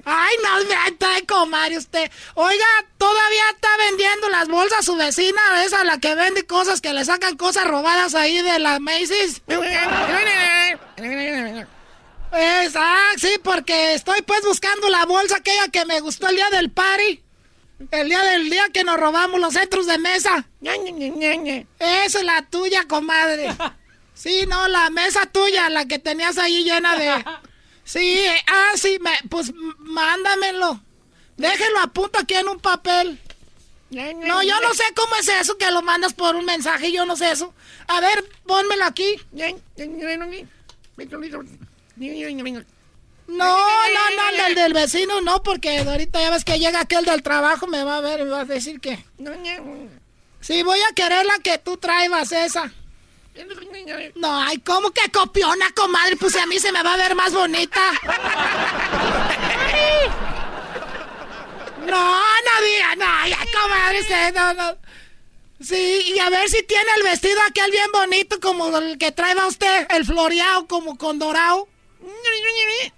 Ay, 0.05 0.37
no, 0.43 0.59
está 0.87 1.09
comadre 1.27 1.79
usted. 1.79 2.11
Oiga, 2.35 2.67
todavía 2.99 3.51
está 3.55 3.69
vendiendo 3.79 4.29
las 4.29 4.49
bolsas 4.49 4.85
su 4.85 4.97
vecina, 4.97 5.41
esa 5.65 5.83
la 5.85 5.99
que 5.99 6.15
vende 6.15 6.47
cosas 6.47 6.83
que 6.83 6.93
le 6.93 7.07
sacan 7.07 7.37
cosas 7.37 7.67
robadas 7.67 8.15
ahí 8.15 8.43
de 8.43 8.59
la 8.59 8.81
Macy's. 8.81 9.43
Es, 12.33 12.74
ah, 12.76 13.11
sí, 13.16 13.31
porque 13.43 13.95
estoy 13.95 14.22
pues 14.22 14.43
buscando 14.45 14.89
la 14.89 15.07
bolsa 15.07 15.37
aquella 15.37 15.68
que 15.68 15.85
me 15.85 16.01
gustó 16.01 16.29
el 16.29 16.37
día 16.37 16.51
del 16.51 16.70
party. 16.70 17.22
El 17.91 18.09
día 18.09 18.22
del 18.22 18.51
día 18.51 18.68
que 18.72 18.85
nos 18.85 18.99
robamos 18.99 19.41
los 19.41 19.55
centros 19.55 19.87
de 19.87 19.99
mesa. 19.99 20.47
Esa 21.79 22.18
es 22.18 22.24
la 22.24 22.43
tuya, 22.43 22.85
comadre. 22.89 23.49
Sí, 24.18 24.47
no, 24.49 24.66
la 24.66 24.91
mesa 24.91 25.26
tuya, 25.26 25.70
la 25.70 25.87
que 25.87 26.01
tenías 26.01 26.39
ahí 26.39 26.64
llena 26.64 26.97
de... 26.97 27.24
Sí, 27.85 28.20
ah, 28.49 28.72
sí, 28.74 28.99
me, 29.01 29.12
pues 29.31 29.53
mándamelo. 29.79 30.81
Déjelo 31.37 31.79
a 31.79 31.87
punto 31.87 32.18
aquí 32.18 32.35
en 32.35 32.49
un 32.49 32.59
papel. 32.59 33.18
No, 33.91 34.43
yo 34.43 34.61
no 34.61 34.74
sé 34.74 34.83
cómo 34.95 35.14
es 35.14 35.29
eso 35.29 35.57
que 35.57 35.70
lo 35.70 35.81
mandas 35.83 36.12
por 36.12 36.37
un 36.37 36.45
mensaje, 36.45 36.93
yo 36.93 37.07
no 37.07 37.16
sé 37.16 37.31
eso. 37.31 37.55
A 37.87 38.01
ver, 38.01 38.29
pónmelo 38.45 38.85
aquí. 38.85 39.18
No, 43.27 43.45
no, 43.47 44.11
no, 44.17 44.47
el 44.47 44.55
del 44.55 44.73
vecino 44.73 45.21
no, 45.21 45.43
porque 45.43 45.81
ahorita 45.81 46.21
ya 46.21 46.31
ves 46.31 46.45
que 46.45 46.59
llega 46.59 46.81
aquel 46.81 47.05
del 47.05 47.23
trabajo, 47.23 47.67
me 47.67 47.85
va 47.85 47.99
a 47.99 48.01
ver 48.01 48.21
y 48.21 48.25
me 48.25 48.31
va 48.31 48.41
a 48.41 48.45
decir 48.47 48.81
que... 48.81 49.05
Sí, 50.41 50.63
voy 50.63 50.79
a 50.91 50.95
querer 50.95 51.27
la 51.27 51.39
que 51.41 51.59
tú 51.59 51.77
traibas, 51.77 52.33
esa. 52.33 52.73
No, 54.17 54.41
ay, 54.41 54.59
¿cómo 54.59 54.91
que 54.93 55.11
copiona, 55.11 55.67
comadre? 55.77 56.17
Pues 56.17 56.37
a 56.37 56.47
mí 56.47 56.59
se 56.59 56.73
me 56.73 56.83
va 56.83 56.95
a 56.95 56.97
ver 56.97 57.15
más 57.15 57.33
bonita. 57.33 57.81
No, 61.87 62.19
no 62.19 62.63
diga, 62.65 62.97
no, 62.97 63.29
ya, 63.29 63.39
comadre, 63.61 64.33
no, 64.33 64.55
no. 64.55 64.79
Sí, 65.61 66.15
y 66.15 66.19
a 66.19 66.31
ver 66.31 66.49
si 66.49 66.63
tiene 66.63 66.91
el 66.97 67.03
vestido 67.03 67.39
aquel 67.49 67.71
bien 67.71 67.91
bonito 67.93 68.39
como 68.41 68.77
el 68.79 68.97
que 68.97 69.11
traeba 69.13 69.47
usted, 69.47 69.87
el 69.91 70.05
floreado 70.05 70.67
como 70.67 70.97
con 70.97 71.19
dorado. 71.19 71.69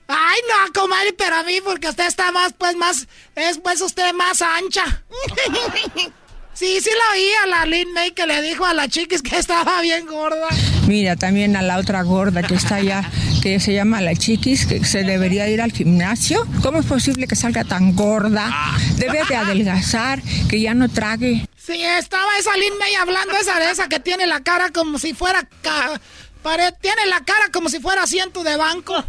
Ay, 0.09 0.41
no, 0.49 0.73
comadre, 0.73 1.13
pero 1.13 1.37
a 1.37 1.43
mí 1.43 1.61
porque 1.65 1.89
usted 1.89 2.07
está 2.07 2.33
más, 2.33 2.53
pues, 2.57 2.77
más, 2.77 3.07
es 3.35 3.59
pues 3.59 3.81
usted 3.81 4.13
más 4.13 4.43
ancha. 4.43 5.05
Sí, 6.53 6.79
sí 6.83 6.91
lo 6.91 7.19
oí 7.19 7.31
a 7.43 7.47
la 7.47 7.65
Lin 7.65 7.91
May 7.95 8.11
que 8.11 8.27
le 8.27 8.43
dijo 8.43 8.67
a 8.67 8.75
la 8.75 8.87
chiquis 8.87 9.23
que 9.23 9.39
estaba 9.39 9.81
bien 9.81 10.05
gorda. 10.05 10.49
Mira, 10.87 11.17
también 11.17 11.57
a 11.57 11.63
la 11.63 11.79
otra 11.79 12.03
gorda 12.03 12.43
que 12.43 12.55
está 12.55 12.75
allá, 12.75 13.03
que 13.43 13.59
se 13.61 13.73
llama 13.73 14.03
la 14.03 14.15
chiquis, 14.15 14.67
que 14.67 14.85
se 14.85 15.03
debería 15.05 15.49
ir 15.49 15.63
al 15.63 15.73
gimnasio. 15.73 16.47
¿Cómo 16.63 16.81
es 16.81 16.85
posible 16.85 17.27
que 17.27 17.35
salga 17.35 17.65
tan 17.65 17.97
gorda? 17.97 18.53
Debe 18.97 19.23
de 19.27 19.37
adelgazar, 19.37 20.21
que 20.51 20.61
ya 20.61 20.75
no 20.75 20.91
trague. 20.91 21.49
Sí, 21.57 21.83
estaba 21.83 22.37
esa 22.39 22.55
Lin 22.59 22.77
May 22.79 22.95
hablando 22.95 23.37
esa 23.39 23.59
de 23.59 23.71
esa 23.71 23.89
que 23.89 23.99
tiene 23.99 24.27
la 24.27 24.41
cara 24.41 24.71
como 24.71 24.99
si 24.99 25.15
fuera... 25.15 25.49
tiene 26.80 27.07
la 27.07 27.20
cara 27.24 27.51
como 27.53 27.68
si 27.68 27.80
fuera 27.80 28.03
asiento 28.03 28.43
de 28.43 28.57
banco. 28.57 28.95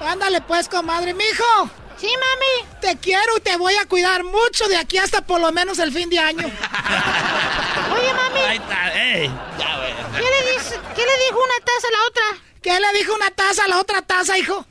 Ándale 0.00 0.40
pues, 0.40 0.68
comadre. 0.68 1.14
Mijo, 1.14 1.70
Sí, 2.00 2.08
mami. 2.08 2.80
Te 2.80 2.96
quiero 2.96 3.36
y 3.36 3.40
te 3.40 3.58
voy 3.58 3.74
a 3.74 3.84
cuidar 3.84 4.24
mucho 4.24 4.66
de 4.68 4.78
aquí 4.78 4.96
hasta 4.96 5.20
por 5.20 5.38
lo 5.38 5.52
menos 5.52 5.78
el 5.78 5.92
fin 5.92 6.08
de 6.08 6.18
año. 6.18 6.46
Oye, 7.94 8.14
mami. 8.14 8.40
Ahí 8.40 8.56
está, 8.56 8.94
ey. 8.94 9.30
Ya, 9.58 9.76
güey. 9.76 9.92
¿Qué 10.16 10.22
le, 10.22 10.52
dice, 10.52 10.80
¿Qué 10.94 11.02
le 11.02 11.24
dijo 11.26 11.38
una 11.44 11.60
taza 11.62 11.88
a 11.88 11.90
la 11.90 12.06
otra? 12.08 12.24
¿Qué 12.62 12.80
le 12.80 12.98
dijo 12.98 13.14
una 13.14 13.30
taza 13.30 13.64
a 13.64 13.68
la 13.68 13.78
otra 13.80 14.00
taza, 14.00 14.38
hijo? 14.38 14.64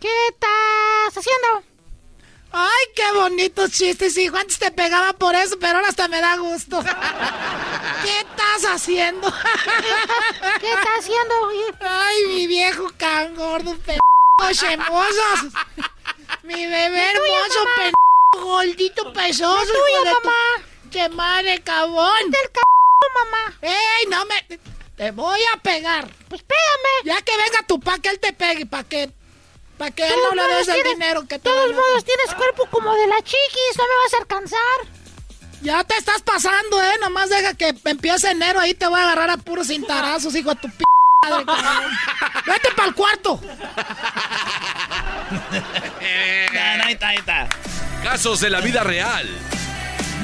¿Qué 0.00 0.08
estás 0.28 1.18
haciendo? 1.18 1.73
Ay, 2.56 2.86
qué 2.94 3.10
bonitos 3.12 3.72
chistes, 3.72 4.16
hijo. 4.16 4.36
Antes 4.36 4.60
te 4.60 4.70
pegaba 4.70 5.12
por 5.14 5.34
eso, 5.34 5.58
pero 5.58 5.78
ahora 5.78 5.88
hasta 5.88 6.06
me 6.06 6.20
da 6.20 6.36
gusto. 6.36 6.80
¿Qué 8.04 8.18
estás 8.20 8.64
haciendo? 8.72 9.28
¿Qué 10.60 10.70
estás 10.70 11.00
haciendo? 11.00 11.34
Ay, 11.80 12.26
mi 12.28 12.46
viejo 12.46 12.92
can 12.96 13.34
gordo, 13.34 13.76
p***. 13.78 13.98
Mi 16.44 16.66
bebé 16.66 17.10
hermoso, 17.10 17.64
p 17.76 17.92
gordito 18.38 19.12
pesoso. 19.12 19.62
Es 19.62 19.68
tuyo, 19.68 20.14
mamá. 20.14 20.66
¡Qué 20.92 21.08
madre, 21.08 21.60
cabón! 21.62 22.30
del 22.30 22.40
c 22.40 22.60
mamá! 23.14 23.58
¡Ey, 23.62 24.06
no 24.08 24.24
me... 24.26 24.46
Te 24.96 25.10
voy 25.10 25.40
a 25.52 25.60
pegar. 25.60 26.08
Pues 26.28 26.42
pégame. 26.42 26.90
Ya 27.04 27.20
que 27.22 27.36
venga 27.36 27.66
tu 27.66 27.80
pa, 27.80 27.98
que 27.98 28.10
él 28.10 28.20
te 28.20 28.32
pegue, 28.32 28.64
pa' 28.66 28.84
que... 28.84 29.10
Pa' 29.78 29.90
que 29.90 30.06
él 30.06 30.14
no 30.22 30.34
le 30.34 30.54
des 30.54 30.68
el 30.68 30.82
dinero 30.84 31.22
que 31.22 31.38
te 31.38 31.48
De 31.48 31.54
todos 31.54 31.72
modos, 31.72 32.04
tienes 32.04 32.34
cuerpo 32.34 32.66
como 32.70 32.94
de 32.94 33.06
la 33.08 33.16
chiquis, 33.16 33.76
no 33.76 33.84
me 33.84 34.04
vas 34.04 34.14
a 34.14 34.16
alcanzar. 34.18 34.60
Ya 35.62 35.82
te 35.82 35.96
estás 35.96 36.22
pasando, 36.22 36.82
¿eh? 36.82 36.92
Nomás 37.00 37.30
deja 37.30 37.54
que 37.54 37.74
empiece 37.84 38.30
enero, 38.30 38.60
ahí 38.60 38.74
te 38.74 38.86
voy 38.86 39.00
a 39.00 39.04
agarrar 39.04 39.30
a 39.30 39.36
puros 39.38 39.68
cintarazos, 39.68 40.34
hijo 40.34 40.50
de 40.50 40.56
tu 40.56 40.68
p... 40.68 40.84
Madre, 41.28 41.44
cabrón. 41.46 41.92
Vete 42.46 42.68
para 42.76 42.88
el 42.88 42.94
cuarto. 42.94 43.40
ahí 46.00 46.92
está, 46.92 47.08
ahí 47.08 47.16
está. 47.16 47.48
Casos 48.02 48.40
de 48.40 48.50
la 48.50 48.60
vida 48.60 48.84
real. 48.84 49.26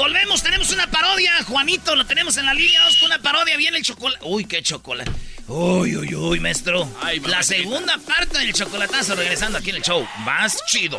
Volvemos, 0.01 0.43
tenemos 0.43 0.73
una 0.73 0.91
parodia, 0.91 1.31
Juanito, 1.47 1.95
lo 1.95 2.07
tenemos 2.07 2.35
en 2.39 2.47
la 2.47 2.55
línea, 2.55 2.81
vamos 2.81 2.97
con 2.97 3.09
una 3.09 3.21
parodia, 3.21 3.55
viene 3.59 3.77
el 3.77 3.85
chocolate. 3.85 4.25
Uy, 4.25 4.47
qué 4.47 4.63
chocolate. 4.63 5.11
Uy, 5.47 5.95
uy, 5.95 6.15
uy, 6.15 6.41
maestro. 6.41 6.89
la 7.27 7.43
segunda 7.43 7.99
parte 7.99 8.39
del 8.39 8.55
chocolatazo 8.55 9.15
regresando 9.15 9.59
aquí 9.59 9.69
en 9.69 9.77
el 9.77 9.83
show. 9.83 10.09
Más 10.21 10.65
chido. 10.69 10.97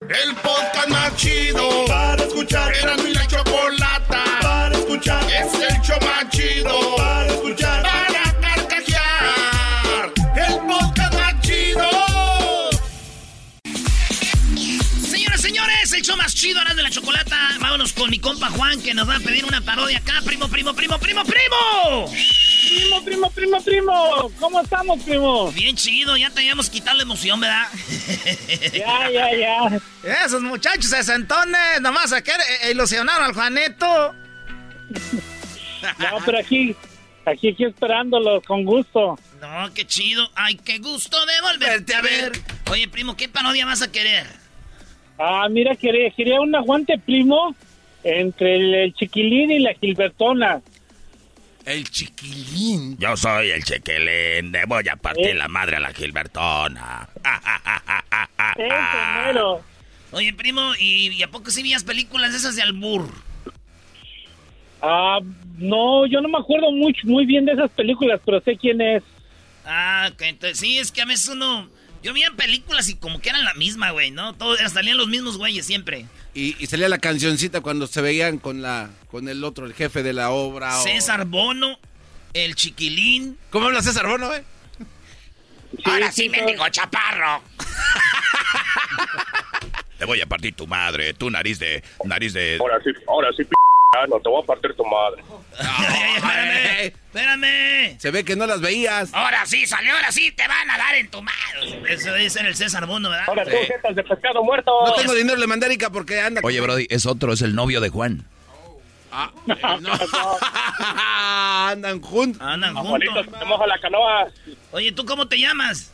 El 0.00 0.34
podcast 0.36 0.88
más 0.88 1.14
chido 1.16 1.84
para 1.84 2.24
escuchar. 2.24 2.74
Era 2.74 2.96
mi 2.96 3.12
la 3.12 3.26
chocolata 3.26 4.24
para 4.40 4.74
escuchar. 4.78 5.22
Es 5.30 5.52
el 5.52 5.82
show 5.82 5.98
más 6.00 6.30
chido 6.30 6.96
para 6.96 7.09
chido 16.40 16.58
ahora 16.58 16.72
de 16.72 16.82
la 16.82 16.88
chocolata. 16.88 17.36
Vámonos 17.60 17.92
con 17.92 18.08
mi 18.08 18.18
compa 18.18 18.48
Juan 18.48 18.80
que 18.80 18.94
nos 18.94 19.06
va 19.06 19.16
a 19.16 19.20
pedir 19.20 19.44
una 19.44 19.60
parodia 19.60 19.98
acá. 19.98 20.22
Primo, 20.24 20.48
primo, 20.48 20.72
primo, 20.72 20.98
primo, 20.98 21.22
primo. 21.22 22.10
Primo, 22.66 23.04
primo, 23.04 23.30
primo, 23.30 23.62
primo. 23.62 24.32
¿Cómo 24.40 24.62
estamos, 24.62 25.02
primo? 25.02 25.52
Bien 25.52 25.76
chido, 25.76 26.16
ya 26.16 26.30
teníamos 26.30 26.70
quitado 26.70 26.96
la 26.96 27.02
emoción, 27.02 27.40
¿verdad? 27.40 27.68
Ya, 28.72 29.10
ya, 29.10 29.36
ya. 29.36 30.24
Esos 30.24 30.40
muchachos 30.40 30.86
sesentones, 30.86 31.82
nomás 31.82 32.10
a 32.14 32.22
que 32.22 32.32
ilusionaron 32.70 33.24
al 33.24 33.34
Juanito. 33.34 34.14
No, 35.98 36.18
pero 36.26 36.38
aquí, 36.38 36.76
Aquí, 37.24 37.48
aquí 37.48 37.64
esperándolos, 37.64 38.42
con 38.44 38.64
gusto. 38.64 39.18
No, 39.40 39.72
qué 39.72 39.86
chido. 39.86 40.30
Ay, 40.34 40.56
qué 40.56 40.78
gusto 40.78 41.16
de 41.24 41.40
volverte 41.40 41.94
a 41.94 42.02
ver. 42.02 42.32
Oye, 42.70 42.86
primo, 42.86 43.16
¿qué 43.16 43.30
parodia 43.30 43.64
vas 43.64 43.80
a 43.80 43.90
querer? 43.90 44.39
Ah, 45.22 45.46
mira, 45.50 45.76
quería, 45.76 46.10
quería 46.10 46.40
un 46.40 46.54
aguante 46.54 46.98
primo 46.98 47.54
entre 48.02 48.56
el, 48.56 48.74
el 48.74 48.94
chiquilín 48.94 49.50
y 49.50 49.58
la 49.58 49.74
gilbertona. 49.74 50.62
El 51.66 51.84
chiquilín. 51.90 52.96
Yo 52.98 53.14
soy 53.18 53.50
el 53.50 53.62
chiquilín, 53.62 54.50
le 54.50 54.64
voy 54.66 54.88
a 54.88 54.96
partir 54.96 55.26
Eh. 55.28 55.34
la 55.34 55.46
madre 55.48 55.76
a 55.76 55.80
la 55.80 55.92
Gilbertona. 55.92 57.06
Ah. 57.22 58.50
Oye, 60.12 60.32
primo, 60.32 60.72
¿y, 60.78 61.08
y 61.12 61.22
a 61.22 61.28
poco 61.30 61.50
sí 61.50 61.62
vías 61.62 61.84
películas 61.84 62.32
de 62.32 62.38
esas 62.38 62.56
de 62.56 62.62
albur? 62.62 63.08
Ah, 64.82 65.18
no, 65.58 66.06
yo 66.06 66.20
no 66.22 66.28
me 66.28 66.38
acuerdo 66.38 66.72
mucho, 66.72 67.02
muy 67.06 67.26
bien 67.26 67.44
de 67.44 67.52
esas 67.52 67.70
películas, 67.70 68.20
pero 68.24 68.40
sé 68.40 68.56
quién 68.56 68.80
es. 68.80 69.02
Ah, 69.66 70.08
ok, 70.12 70.22
entonces 70.22 70.58
sí, 70.58 70.78
es 70.78 70.90
que 70.90 71.02
a 71.02 71.04
veces 71.04 71.28
uno... 71.28 71.68
Yo 72.02 72.14
veía 72.14 72.30
películas 72.32 72.88
y 72.88 72.94
como 72.94 73.20
que 73.20 73.28
eran 73.28 73.44
la 73.44 73.54
misma, 73.54 73.90
güey, 73.90 74.10
¿no? 74.10 74.34
Todos 74.34 74.58
salían 74.72 74.96
los 74.96 75.08
mismos 75.08 75.36
güeyes 75.36 75.66
siempre. 75.66 76.06
Y, 76.34 76.56
y 76.62 76.66
salía 76.66 76.88
la 76.88 76.98
cancioncita 76.98 77.60
cuando 77.60 77.86
se 77.86 78.00
veían 78.00 78.38
con 78.38 78.62
la 78.62 78.90
con 79.10 79.28
el 79.28 79.44
otro, 79.44 79.66
el 79.66 79.74
jefe 79.74 80.02
de 80.02 80.12
la 80.12 80.30
obra. 80.30 80.78
o- 80.78 80.82
César 80.82 81.26
Bono, 81.26 81.78
el 82.32 82.54
chiquilín. 82.54 83.36
¿Cómo 83.50 83.66
habla 83.66 83.82
César 83.82 84.06
Bono, 84.06 84.32
eh? 84.34 84.44
Ahora 85.84 86.10
sí, 86.10 86.28
mendigo 86.28 86.68
chaparro. 86.70 87.42
Te 90.00 90.06
voy 90.06 90.18
a 90.18 90.26
partir 90.26 90.56
tu 90.56 90.66
madre, 90.66 91.12
tu 91.12 91.28
nariz 91.28 91.58
de... 91.58 91.84
nariz 92.04 92.32
de... 92.32 92.56
Ahora 92.58 92.80
sí, 92.82 92.90
ahora 93.06 93.28
sí, 93.36 93.44
p 93.44 93.54
no 94.08 94.18
te 94.18 94.30
voy 94.30 94.42
a 94.42 94.46
partir 94.46 94.74
tu 94.74 94.82
madre. 94.82 95.22
espérame, 96.16 96.86
espérame. 96.86 98.00
Se 98.00 98.10
ve 98.10 98.24
que 98.24 98.34
no 98.34 98.46
las 98.46 98.62
veías. 98.62 99.12
Ahora 99.12 99.44
sí, 99.44 99.66
salió, 99.66 99.94
ahora 99.94 100.10
sí, 100.10 100.32
te 100.32 100.48
van 100.48 100.70
a 100.70 100.78
dar 100.78 100.94
en 100.94 101.10
tu 101.10 101.20
madre. 101.20 101.82
Eso 101.92 102.12
debe 102.14 102.30
ser 102.30 102.46
el 102.46 102.56
César 102.56 102.86
Bono, 102.86 103.10
¿verdad? 103.10 103.26
Ahora 103.28 103.44
tú, 103.44 103.50
jetas 103.50 103.94
de 103.94 104.02
pescado 104.02 104.42
muerto. 104.42 104.72
No 104.86 104.94
tengo 104.94 105.12
dinero, 105.12 105.36
le 105.36 105.46
mandé 105.46 105.66
Erika 105.66 105.90
porque 105.90 106.18
anda. 106.18 106.40
Oye, 106.44 106.62
Brody, 106.62 106.86
es 106.88 107.04
otro, 107.04 107.34
es 107.34 107.42
el 107.42 107.54
novio 107.54 107.82
de 107.82 107.90
Juan. 107.90 108.24
Andan 110.80 112.00
juntos. 112.00 112.40
Andan 112.40 112.74
Juanito, 112.74 113.12
juntos. 113.12 113.38
te 113.38 113.44
moja 113.44 113.66
la 113.66 113.78
canoa. 113.78 114.28
Oye, 114.70 114.92
¿tú 114.92 115.04
cómo 115.04 115.28
te 115.28 115.38
llamas? 115.38 115.92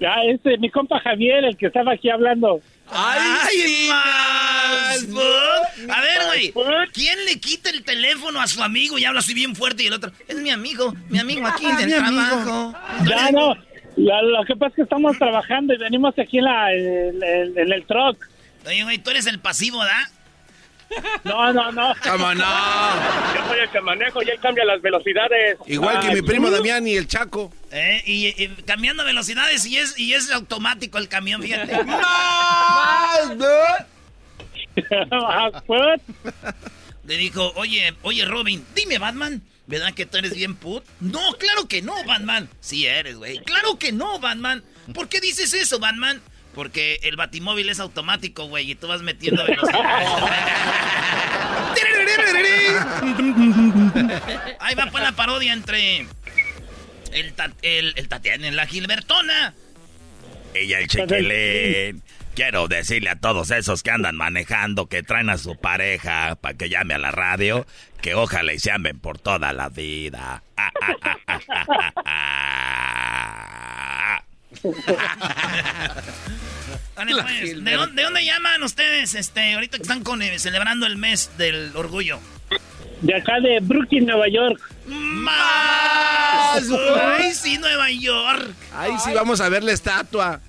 Ya, 0.00 0.14
este, 0.30 0.58
mi 0.58 0.70
compa 0.70 1.00
Javier, 1.00 1.44
el 1.44 1.56
que 1.56 1.66
estaba 1.66 1.92
aquí 1.92 2.10
hablando. 2.10 2.60
¡Ay, 2.90 3.88
más! 3.88 5.04
A 5.90 6.00
ver, 6.00 6.18
güey, 6.26 6.52
¿quién 6.92 7.24
le 7.24 7.38
quita 7.40 7.70
el 7.70 7.82
teléfono 7.82 8.40
a 8.40 8.46
su 8.46 8.62
amigo 8.62 8.98
y 8.98 9.04
habla 9.04 9.20
así 9.20 9.34
bien 9.34 9.56
fuerte 9.56 9.82
y 9.82 9.86
el 9.86 9.94
otro? 9.94 10.12
Es 10.28 10.36
mi 10.36 10.50
amigo, 10.50 10.94
mi 11.08 11.18
amigo 11.18 11.46
aquí 11.46 11.64
Ah, 11.66 11.76
del 11.78 11.86
mi 11.88 11.94
amigo. 11.94 12.22
trabajo. 12.26 12.74
Ya, 13.08 13.30
no. 13.30 13.54
la- 13.96 14.22
lo 14.22 14.44
que 14.44 14.54
pasa 14.56 14.68
es 14.68 14.74
que 14.76 14.82
estamos 14.82 15.16
trabajando 15.18 15.72
y 15.74 15.78
venimos 15.78 16.16
aquí 16.18 16.38
en, 16.38 16.44
la, 16.44 16.72
en, 16.74 17.22
en- 17.22 17.58
en 17.58 17.72
el 17.72 17.84
truck. 17.86 18.22
Oye, 18.66 18.82
güey, 18.84 18.98
tú 18.98 19.10
eres 19.10 19.26
el 19.26 19.38
pasivo, 19.38 19.78
¿verdad? 19.78 20.02
No, 21.24 21.52
no, 21.52 21.72
no. 21.72 21.92
¿Cómo 22.02 22.34
no? 22.34 22.44
Yo 23.34 23.48
soy 23.48 23.58
el 23.60 23.70
que 23.70 23.80
manejo 23.80 24.22
y 24.22 24.30
él 24.30 24.38
cambia 24.40 24.64
las 24.64 24.80
velocidades. 24.80 25.58
Igual 25.66 26.00
que 26.00 26.14
mi 26.14 26.22
primo 26.22 26.48
¿tú? 26.48 26.54
Damián 26.54 26.86
y 26.86 26.94
el 26.96 27.06
Chaco. 27.08 27.52
Eh, 27.72 28.02
y, 28.06 28.26
y 28.42 28.48
cambiando 28.64 29.04
velocidades 29.04 29.66
y 29.66 29.76
es, 29.78 29.98
y 29.98 30.14
es 30.14 30.30
automático 30.30 30.98
el 30.98 31.08
camión, 31.08 31.42
fíjate. 31.42 31.76
Pues, 35.66 36.00
Le 37.04 37.16
dijo, 37.16 37.52
oye, 37.56 37.94
oye, 38.02 38.24
Robin, 38.24 38.64
dime, 38.74 38.98
Batman, 38.98 39.42
¿verdad 39.66 39.94
que 39.94 40.06
tú 40.06 40.18
eres 40.18 40.34
bien 40.34 40.54
put? 40.54 40.84
No, 41.00 41.20
claro 41.38 41.66
que 41.66 41.82
no, 41.82 41.94
Batman. 42.04 42.48
Sí 42.60 42.86
eres, 42.86 43.16
güey. 43.16 43.38
Claro 43.38 43.78
que 43.78 43.92
no, 43.92 44.18
Batman. 44.18 44.62
¿Por 44.92 45.08
qué 45.08 45.20
dices 45.20 45.54
eso, 45.54 45.78
Batman? 45.78 46.20
Porque 46.56 46.98
el 47.02 47.16
batimóvil 47.16 47.68
es 47.68 47.78
automático, 47.78 48.46
güey, 48.46 48.70
y 48.70 48.74
tú 48.74 48.88
vas 48.88 49.02
metiendo 49.02 49.44
velocidad. 49.44 49.78
Ahí 54.60 54.74
va 54.74 54.86
pues 54.90 55.04
la 55.04 55.12
parodia 55.12 55.52
entre 55.52 56.06
el, 57.12 57.32
ta- 57.34 57.52
el, 57.62 57.92
el 57.96 58.08
Tatiana 58.08 58.48
y 58.48 58.50
la 58.52 58.66
Gilbertona. 58.66 59.54
Ella 60.54 60.78
el 60.80 60.88
chiquilín. 60.88 62.02
Quiero 62.34 62.66
decirle 62.68 63.10
a 63.10 63.16
todos 63.16 63.50
esos 63.50 63.82
que 63.82 63.90
andan 63.90 64.16
manejando, 64.16 64.86
que 64.88 65.02
traen 65.02 65.28
a 65.30 65.38
su 65.38 65.56
pareja 65.58 66.36
para 66.40 66.56
que 66.56 66.68
llame 66.68 66.94
a 66.94 66.98
la 66.98 67.10
radio, 67.10 67.66
que 68.02 68.14
ojalá 68.14 68.52
y 68.54 68.58
se 68.58 68.70
amen 68.72 68.98
por 68.98 69.18
toda 69.18 69.52
la 69.52 69.68
vida. 69.68 70.42
Ah, 70.56 70.72
ah, 70.82 70.96
ah, 72.04 74.22
pues, 76.96 77.64
¿de, 77.64 77.72
dónde, 77.72 77.94
de 77.94 78.02
dónde 78.02 78.24
llaman 78.24 78.62
ustedes 78.62 79.14
este, 79.14 79.54
ahorita 79.54 79.76
que 79.76 79.82
están 79.82 80.02
con, 80.02 80.22
eh, 80.22 80.38
celebrando 80.38 80.86
el 80.86 80.96
mes 80.96 81.30
del 81.38 81.70
orgullo? 81.76 82.18
de 83.02 83.14
acá 83.14 83.38
de 83.40 83.58
Brooklyn, 83.60 84.06
Nueva 84.06 84.26
York. 84.28 84.60
¡Más! 84.86 86.64
¡Ay, 87.18 87.32
sí, 87.34 87.58
Nueva 87.58 87.90
York! 87.90 88.54
Ahí 88.72 88.92
sí 89.04 89.12
vamos 89.14 89.40
a 89.40 89.48
ver 89.48 89.62
la 89.62 89.72
estatua. 89.72 90.40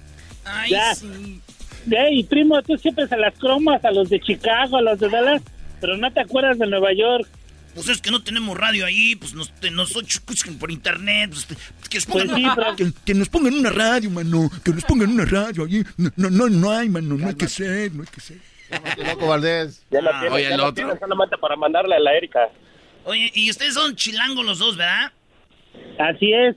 ¡Ay, 0.45 0.71
Ya. 0.71 0.95
sí! 0.95 1.41
Ey, 1.89 2.23
primo, 2.23 2.61
tú 2.63 2.77
siempre 2.77 3.07
se 3.07 3.15
las 3.17 3.33
cromas 3.37 3.83
a 3.85 3.91
los 3.91 4.09
de 4.09 4.19
Chicago, 4.19 4.77
a 4.77 4.81
los 4.81 4.99
de 4.99 5.09
Dallas, 5.09 5.41
pero 5.79 5.95
no 5.97 6.11
te 6.11 6.19
acuerdas 6.21 6.57
de 6.59 6.67
Nueva 6.67 6.89
York. 6.93 7.27
Pues 7.77 7.89
es 7.89 8.01
que 8.01 8.09
no 8.11 8.23
tenemos 8.23 8.57
radio 8.57 8.85
ahí, 8.87 9.15
pues 9.15 9.33
nos, 9.35 9.53
te- 9.53 9.69
nos 9.71 9.95
escuchan 9.95 10.57
por 10.57 10.71
internet. 10.71 11.29
Pues, 11.31 11.45
que, 11.89 11.97
nos 11.97 12.05
pongan, 12.07 12.27
Pues 12.27 12.41
sí, 12.41 12.47
pero- 12.55 12.75
Que, 12.75 12.91
que 13.05 13.13
nos 13.13 13.29
pongan 13.29 13.53
una 13.53 13.69
radio, 13.69 14.09
mano. 14.09 14.49
Que 14.65 14.71
nos 14.71 14.83
pongan 14.83 15.09
una 15.11 15.25
radio 15.25 15.63
allí. 15.63 15.83
No, 15.95 16.09
no, 16.15 16.29
no, 16.31 16.49
no 16.49 16.71
hay, 16.71 16.89
mano. 16.89 17.15
No 17.15 17.27
hay 17.27 17.35
que 17.35 17.47
ser, 17.47 17.93
no 17.93 18.01
hay 18.01 18.09
que 18.09 18.19
ser. 18.19 18.37
Loco 19.05 19.27
Valdés. 19.27 19.85
Ya 19.91 20.01
la 20.01 20.09
Ah, 20.09 20.19
tienen, 20.19 20.33
oye, 20.33 20.43
ya 20.43 20.55
el 20.55 20.57
la 20.57 20.67
otro. 20.67 20.97
solamente 20.99 21.37
para 21.37 21.55
mandarle 21.55 21.95
a 21.95 21.99
la 21.99 22.17
Erika. 22.17 22.49
Oye, 23.05 23.31
y 23.33 23.49
ustedes 23.49 23.75
son 23.75 23.95
chilangos 23.95 24.43
los 24.45 24.59
dos, 24.59 24.75
¿verdad? 24.75 25.11
Así 25.99 26.33
es. 26.33 26.55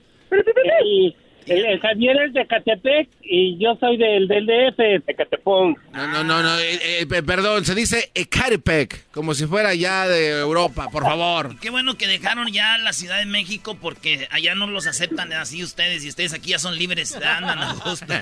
Y 0.85 1.15
el, 1.53 1.65
el 1.65 1.79
Javier 1.79 2.17
es 2.27 2.33
de 2.33 2.45
Catepec 2.47 3.09
y 3.23 3.57
yo 3.57 3.75
soy 3.79 3.97
del, 3.97 4.27
del 4.27 4.45
DF. 4.45 4.79
Ecatepón. 5.07 5.77
No, 5.93 6.07
no, 6.07 6.23
no, 6.23 6.41
no. 6.43 6.59
eh, 6.59 6.99
eh, 7.01 7.05
pe- 7.07 7.23
perdón, 7.23 7.65
se 7.65 7.75
dice 7.75 8.11
Ecatepec, 8.13 9.09
como 9.11 9.33
si 9.33 9.45
fuera 9.45 9.73
ya 9.73 10.07
de 10.07 10.39
Europa, 10.39 10.87
por 10.91 11.03
favor. 11.03 11.57
Qué 11.59 11.69
bueno 11.69 11.95
que 11.97 12.07
dejaron 12.07 12.51
ya 12.51 12.77
la 12.77 12.93
Ciudad 12.93 13.19
de 13.19 13.25
México 13.25 13.77
porque 13.81 14.27
allá 14.31 14.55
no 14.55 14.67
los 14.67 14.87
aceptan 14.87 15.31
así 15.33 15.63
ustedes 15.63 16.03
y 16.05 16.09
ustedes 16.09 16.33
aquí 16.33 16.51
ya 16.51 16.59
son 16.59 16.77
libres, 16.77 17.15
andan 17.15 17.59
a 17.59 17.73
gusto. 17.73 18.05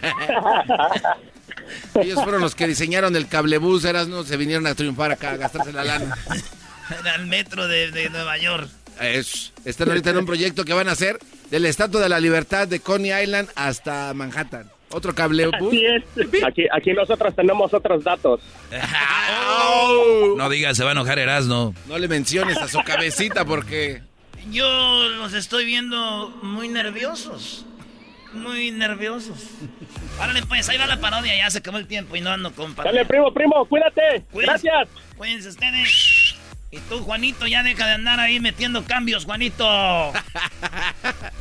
Ellos 1.96 2.22
fueron 2.24 2.42
los 2.42 2.56
que 2.56 2.68
diseñaron 2.68 3.16
el 3.16 3.28
cablebús, 3.28 3.86
eras 3.86 4.08
no 4.08 4.24
se 4.24 4.38
vinieron 4.38 4.66
a 4.68 4.76
triunfar 4.76 5.12
acá, 5.12 5.32
a 5.32 5.38
gastarse 5.38 5.74
la 5.74 5.84
lana. 5.84 6.18
Era 7.00 7.16
el 7.16 7.28
metro 7.28 7.68
de, 7.68 7.92
de 7.92 8.10
Nueva 8.10 8.38
York. 8.40 8.68
Es- 9.00 9.52
están 9.66 9.88
ahorita 9.90 10.10
en 10.12 10.18
un 10.18 10.26
proyecto 10.26 10.66
que 10.66 10.74
van 10.74 10.90
a 10.90 10.92
hacer 10.94 11.20
de 11.50 11.60
la 11.60 11.70
Estatua 11.70 12.02
de 12.02 12.10
la 12.10 12.20
Libertad 12.20 12.68
de 12.68 12.80
Coney 12.80 13.12
Island 13.24 13.50
hasta 13.56 14.14
Manhattan. 14.14 14.70
Otro 14.92 15.14
cablebús. 15.14 15.54
Así 15.68 15.86
es. 15.86 16.44
Aquí, 16.44 16.66
aquí 16.72 16.94
nosotros 16.94 17.36
tenemos 17.36 17.74
otros 17.74 18.04
datos. 18.04 18.42
No 20.38 20.50
digas, 20.50 20.78
se 20.78 20.84
va 20.84 20.92
a 20.92 20.94
enojar 20.94 21.20
Erasno. 21.20 21.74
No 21.88 21.98
le 21.98 22.08
menciones 22.08 22.58
a 22.58 22.68
su 22.68 22.80
cabecita 22.84 23.46
porque... 23.46 24.02
Yo 24.52 25.10
los 25.10 25.34
estoy 25.34 25.66
viendo 25.66 26.30
muy 26.42 26.68
nerviosos. 26.70 27.66
Muy 28.34 28.72
nerviosos. 28.72 29.48
Árale, 30.20 30.44
pues, 30.44 30.70
ahí 30.70 30.78
va 30.78 30.86
la 30.88 31.00
parodia, 31.00 31.36
ya 31.36 31.50
se 31.50 31.58
acabó 31.60 31.78
el 31.78 31.88
tiempo 31.88 32.16
y 32.16 32.22
no 32.22 32.30
ando 32.30 32.52
con 32.54 32.74
parodia. 32.74 33.00
Dale, 33.00 33.06
primo, 33.08 33.34
primo, 33.34 33.66
cuídate. 33.66 34.24
Cuídense. 34.32 34.68
Gracias. 34.68 34.90
Cuídense 35.18 35.50
ustedes. 35.50 35.90
Y 36.72 36.78
tú, 36.82 37.00
Juanito, 37.00 37.48
ya 37.48 37.64
deja 37.64 37.88
de 37.88 37.94
andar 37.94 38.20
ahí 38.20 38.40
metiendo 38.40 38.84
cambios, 38.86 39.26
Juanito. 39.26 39.66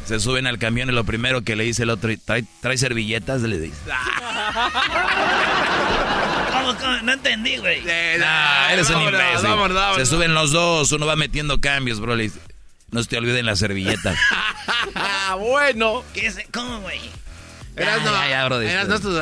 Se 0.06 0.18
suben 0.20 0.46
al 0.46 0.58
camión 0.58 0.88
y 0.88 0.92
lo 0.92 1.04
primero 1.04 1.42
que 1.42 1.54
le 1.54 1.64
dice 1.64 1.82
el 1.82 1.90
otro, 1.90 2.10
¿trae, 2.24 2.44
trae 2.62 2.78
servilletas? 2.78 3.42
Le 3.42 3.58
dice. 3.60 3.76
¿Cómo, 6.52 6.74
cómo? 6.76 6.96
No 7.02 7.12
entendí, 7.12 7.58
güey. 7.58 7.82
Ah, 8.24 8.70
eres 8.72 8.88
un 8.88 9.02
imbécil. 9.02 9.48
vámonos, 9.48 9.76
vámonos. 9.76 9.96
Se 9.96 10.06
suben 10.06 10.32
los 10.32 10.52
dos, 10.52 10.92
uno 10.92 11.04
va 11.06 11.16
metiendo 11.16 11.60
cambios, 11.60 12.00
bro. 12.00 12.16
le 12.16 12.24
dice, 12.24 12.40
no 12.90 13.02
se 13.02 13.08
te 13.10 13.18
olviden 13.18 13.44
las 13.46 13.58
servilletas. 13.58 14.18
Bueno. 15.38 16.04
¿Qué 16.14 16.26
es? 16.26 16.38
¿Cómo, 16.52 16.80
güey? 16.80 16.98
Eras 17.76 18.02
no, 18.02 18.10
ya, 18.12 18.28
ya, 18.30 18.44
bro, 18.46 18.60
eras 18.62 18.88
no, 18.88 18.98
tú- 18.98 19.20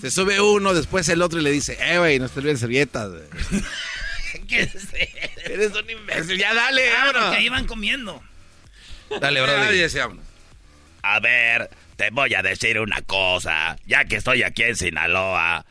Se 0.00 0.10
sube 0.10 0.40
uno, 0.40 0.74
después 0.74 1.08
el 1.08 1.22
otro 1.22 1.38
y 1.38 1.42
le 1.42 1.50
dice, 1.52 1.78
eh, 1.80 1.98
güey, 1.98 2.18
no 2.18 2.28
te 2.28 2.40
olvides 2.40 2.60
servilletas. 2.60 3.08
güey". 3.10 3.62
¿Qué 4.48 4.60
es? 4.62 4.74
Eres 5.44 5.72
un 5.74 5.88
imbécil, 5.90 6.38
ya 6.38 6.54
dale, 6.54 6.88
Ah, 6.90 6.94
vámonos. 7.06 7.22
porque 7.22 7.36
ahí 7.38 7.48
van 7.48 7.66
comiendo. 7.66 8.22
Dale, 9.20 9.40
bro. 9.42 9.52
Ya, 9.52 9.72
ya, 9.72 9.86
ya, 9.86 10.06
vámonos. 10.06 10.26
A 11.02 11.20
ver, 11.20 11.70
te 11.96 12.10
voy 12.10 12.34
a 12.34 12.42
decir 12.42 12.80
una 12.80 13.00
cosa. 13.02 13.76
Ya 13.86 14.04
que 14.04 14.16
estoy 14.16 14.42
aquí 14.42 14.64
en 14.64 14.76
Sinaloa, 14.76 15.64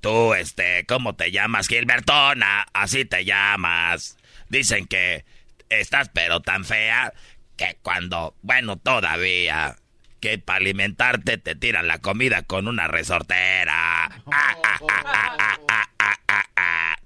tú, 0.00 0.34
este, 0.34 0.84
¿cómo 0.86 1.14
te 1.16 1.30
llamas? 1.30 1.68
Gilbertona, 1.68 2.66
así 2.74 3.04
te 3.04 3.24
llamas. 3.24 4.16
Dicen 4.48 4.86
que 4.86 5.24
estás 5.70 6.10
pero 6.12 6.40
tan 6.40 6.64
fea 6.64 7.12
que 7.56 7.78
cuando, 7.82 8.36
bueno, 8.42 8.76
todavía, 8.76 9.76
que 10.20 10.38
para 10.38 10.58
alimentarte 10.58 11.38
te 11.38 11.54
tiran 11.54 11.86
la 11.86 11.98
comida 11.98 12.42
con 12.42 12.68
una 12.68 12.88
resortera. 12.88 14.10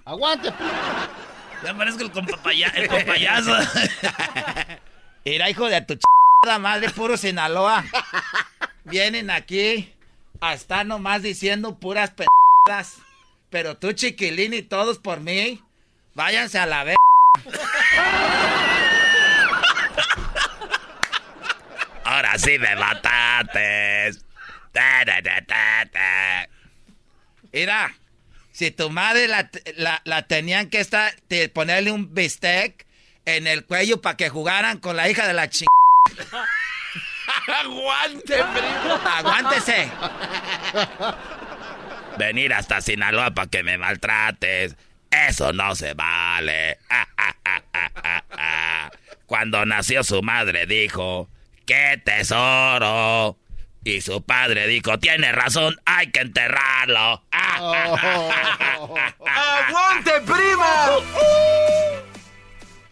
Aguante. 0.05 0.53
Ya 1.63 1.75
parezco 1.77 2.03
el 2.03 2.11
compapaya, 2.11 2.69
el 2.69 2.89
compayazo. 2.89 3.55
Era 5.25 5.51
hijo 5.51 5.67
de 5.69 5.83
tu 5.83 5.97
ch 5.97 6.05
madre, 6.59 6.89
puro 6.91 7.17
Sinaloa. 7.17 7.85
Vienen 8.85 9.31
aquí 9.31 9.93
a 10.41 10.55
estar 10.55 10.87
nomás 10.87 11.23
diciendo 11.23 11.79
puras 11.79 12.11
pendejadas. 12.11 12.99
Pero 13.51 13.77
tú, 13.77 13.93
chiquilín, 13.93 14.55
y 14.55 14.63
todos 14.63 14.99
por 14.99 15.21
mí, 15.21 15.63
váyanse 16.15 16.59
a 16.59 16.67
la 16.67 16.85
vez. 16.85 16.97
Ahora 22.05 22.39
sí 22.39 22.59
me 22.59 22.75
mataste. 22.77 24.13
Mira, 27.53 27.95
si 28.53 28.71
tu 28.71 28.91
madre 28.91 29.29
la, 29.29 29.51
la, 30.05 30.23
tenían 30.23 30.71
que 30.71 30.81
estar, 30.81 31.13
ponerle 31.53 31.91
un 31.93 32.15
bistec 32.15 32.87
en 33.25 33.47
el 33.47 33.65
cuello 33.65 34.01
para 34.01 34.17
que 34.17 34.29
jugaran 34.29 34.79
con 34.79 34.97
la 34.97 35.09
hija 35.09 35.27
de 35.27 35.35
la 35.35 35.49
chingada. 35.49 36.47
Aguante, 37.47 38.35
primo. 38.35 39.01
Aguántese. 39.05 39.91
Venir 42.19 42.53
hasta 42.55 42.81
Sinaloa 42.81 43.31
para 43.33 43.49
que 43.49 43.63
me 43.63 43.79
maltrates. 43.79 44.77
Eso 45.11 45.53
no 45.53 45.75
se 45.75 45.95
vale. 45.95 46.79
Cuando 49.27 49.65
nació 49.65 50.05
su 50.05 50.23
madre 50.23 50.67
dijo, 50.67 51.29
¡qué 51.71 52.03
tesoro! 52.05 53.39
Y 53.85 54.01
su 54.01 54.23
padre 54.23 54.67
dijo, 54.67 54.99
tiene 54.99 55.31
razón, 55.31 55.77
hay 55.85 56.11
que 56.11 56.19
enterrarlo. 56.19 57.23
¡Aguante, 59.31 60.21
prima! 60.27 60.87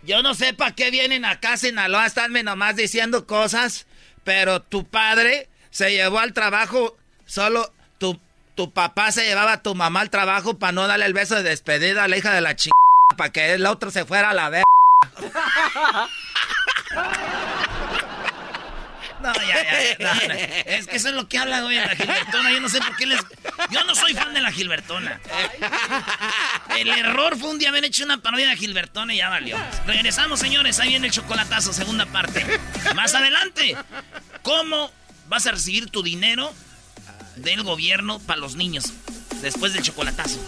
Yo 0.05 0.23
no 0.23 0.33
sé 0.35 0.55
para 0.55 0.77
qué 0.77 0.93
vienen 0.93 1.25
acá 1.25 1.55
a 1.55 1.57
Sinaloa, 1.57 2.07
estarme 2.07 2.45
nomás 2.45 2.77
diciendo 2.77 3.27
cosas, 3.27 3.89
pero 4.23 4.63
tu 4.63 4.87
padre 4.87 5.49
se 5.71 5.91
llevó 5.91 6.21
al 6.21 6.33
trabajo, 6.33 6.97
solo 7.27 7.73
tu, 7.99 8.21
tu 8.55 8.73
papá 8.73 9.11
se 9.11 9.25
llevaba 9.25 9.55
a 9.55 9.63
tu 9.63 9.75
mamá 9.75 10.03
al 10.03 10.11
trabajo 10.11 10.57
para 10.61 10.71
no 10.71 10.87
darle 10.87 11.07
el 11.07 11.15
beso 11.15 11.35
de 11.35 11.43
despedida 11.43 12.05
a 12.05 12.09
la 12.09 12.17
hija 12.17 12.33
de 12.33 12.43
la 12.43 12.55
chingada, 12.55 12.77
para 13.17 13.33
que 13.33 13.55
el 13.55 13.67
otro 13.67 13.91
se 13.91 14.05
fuera 14.05 14.31
a 14.31 14.35
la 14.35 14.51
verga. 14.51 14.65
No, 19.23 19.33
ya, 19.35 19.97
ya, 19.99 20.15
Es 20.67 20.87
que 20.87 20.97
eso 20.97 21.09
es 21.09 21.15
lo 21.15 21.29
que 21.29 21.39
habla, 21.39 21.63
güey, 21.63 21.77
la 21.77 21.95
Gilbertona. 21.97 22.53
Yo 22.53 22.61
no 22.61 22.69
sé 22.69 22.79
por 22.79 22.97
qué 22.97 23.07
les. 23.07 23.21
Yo 23.71 23.85
no 23.85 23.95
soy 23.95 24.15
fan 24.15 24.33
de 24.35 24.41
la 24.41 24.53
Gilbertona. 24.53 25.21
El 26.77 26.89
error 26.89 27.37
fue 27.39 27.51
un 27.51 27.59
día 27.59 27.71
haber 27.71 27.85
hecho 27.85 28.05
una 28.05 28.19
parodia 28.19 28.49
de 28.49 28.57
Gilbertona 28.57 29.15
y 29.15 29.19
ya 29.19 29.29
valió. 29.29 29.57
Regresamos, 29.87 30.41
señores. 30.41 30.79
Ahí 30.81 30.91
viene 30.91 31.09
el 31.09 31.13
chocolatazo, 31.13 31.73
segunda 31.73 32.07
parte. 32.07 32.45
Más 32.95 33.15
adelante, 33.15 33.77
¿cómo 34.43 34.93
vas 35.29 35.47
a 35.47 35.53
recibir 35.53 35.91
tu 35.91 36.03
dinero 36.03 36.53
del 37.37 37.63
gobierno 37.63 38.19
para 38.21 38.41
los 38.41 38.55
niños 38.57 38.93
después 39.43 39.73
del 39.73 39.83
chocolatazo? 39.83 40.39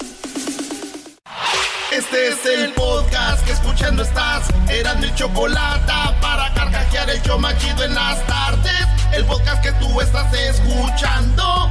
Este 1.93 2.28
es 2.28 2.47
el 2.47 2.72
podcast 2.74 3.45
que 3.45 3.51
escuchando 3.51 4.05
estás. 4.05 4.49
Eran 4.68 5.01
mi 5.01 5.12
chocolate 5.16 5.93
para 6.20 6.55
carcajear 6.55 7.11
el 7.11 7.20
yo 7.22 7.36
machido 7.36 7.82
en 7.82 7.95
las 7.97 8.24
tardes. 8.26 8.86
El 9.12 9.24
podcast 9.24 9.61
que 9.61 9.72
tú 9.72 10.01
estás 10.01 10.32
escuchando. 10.32 11.70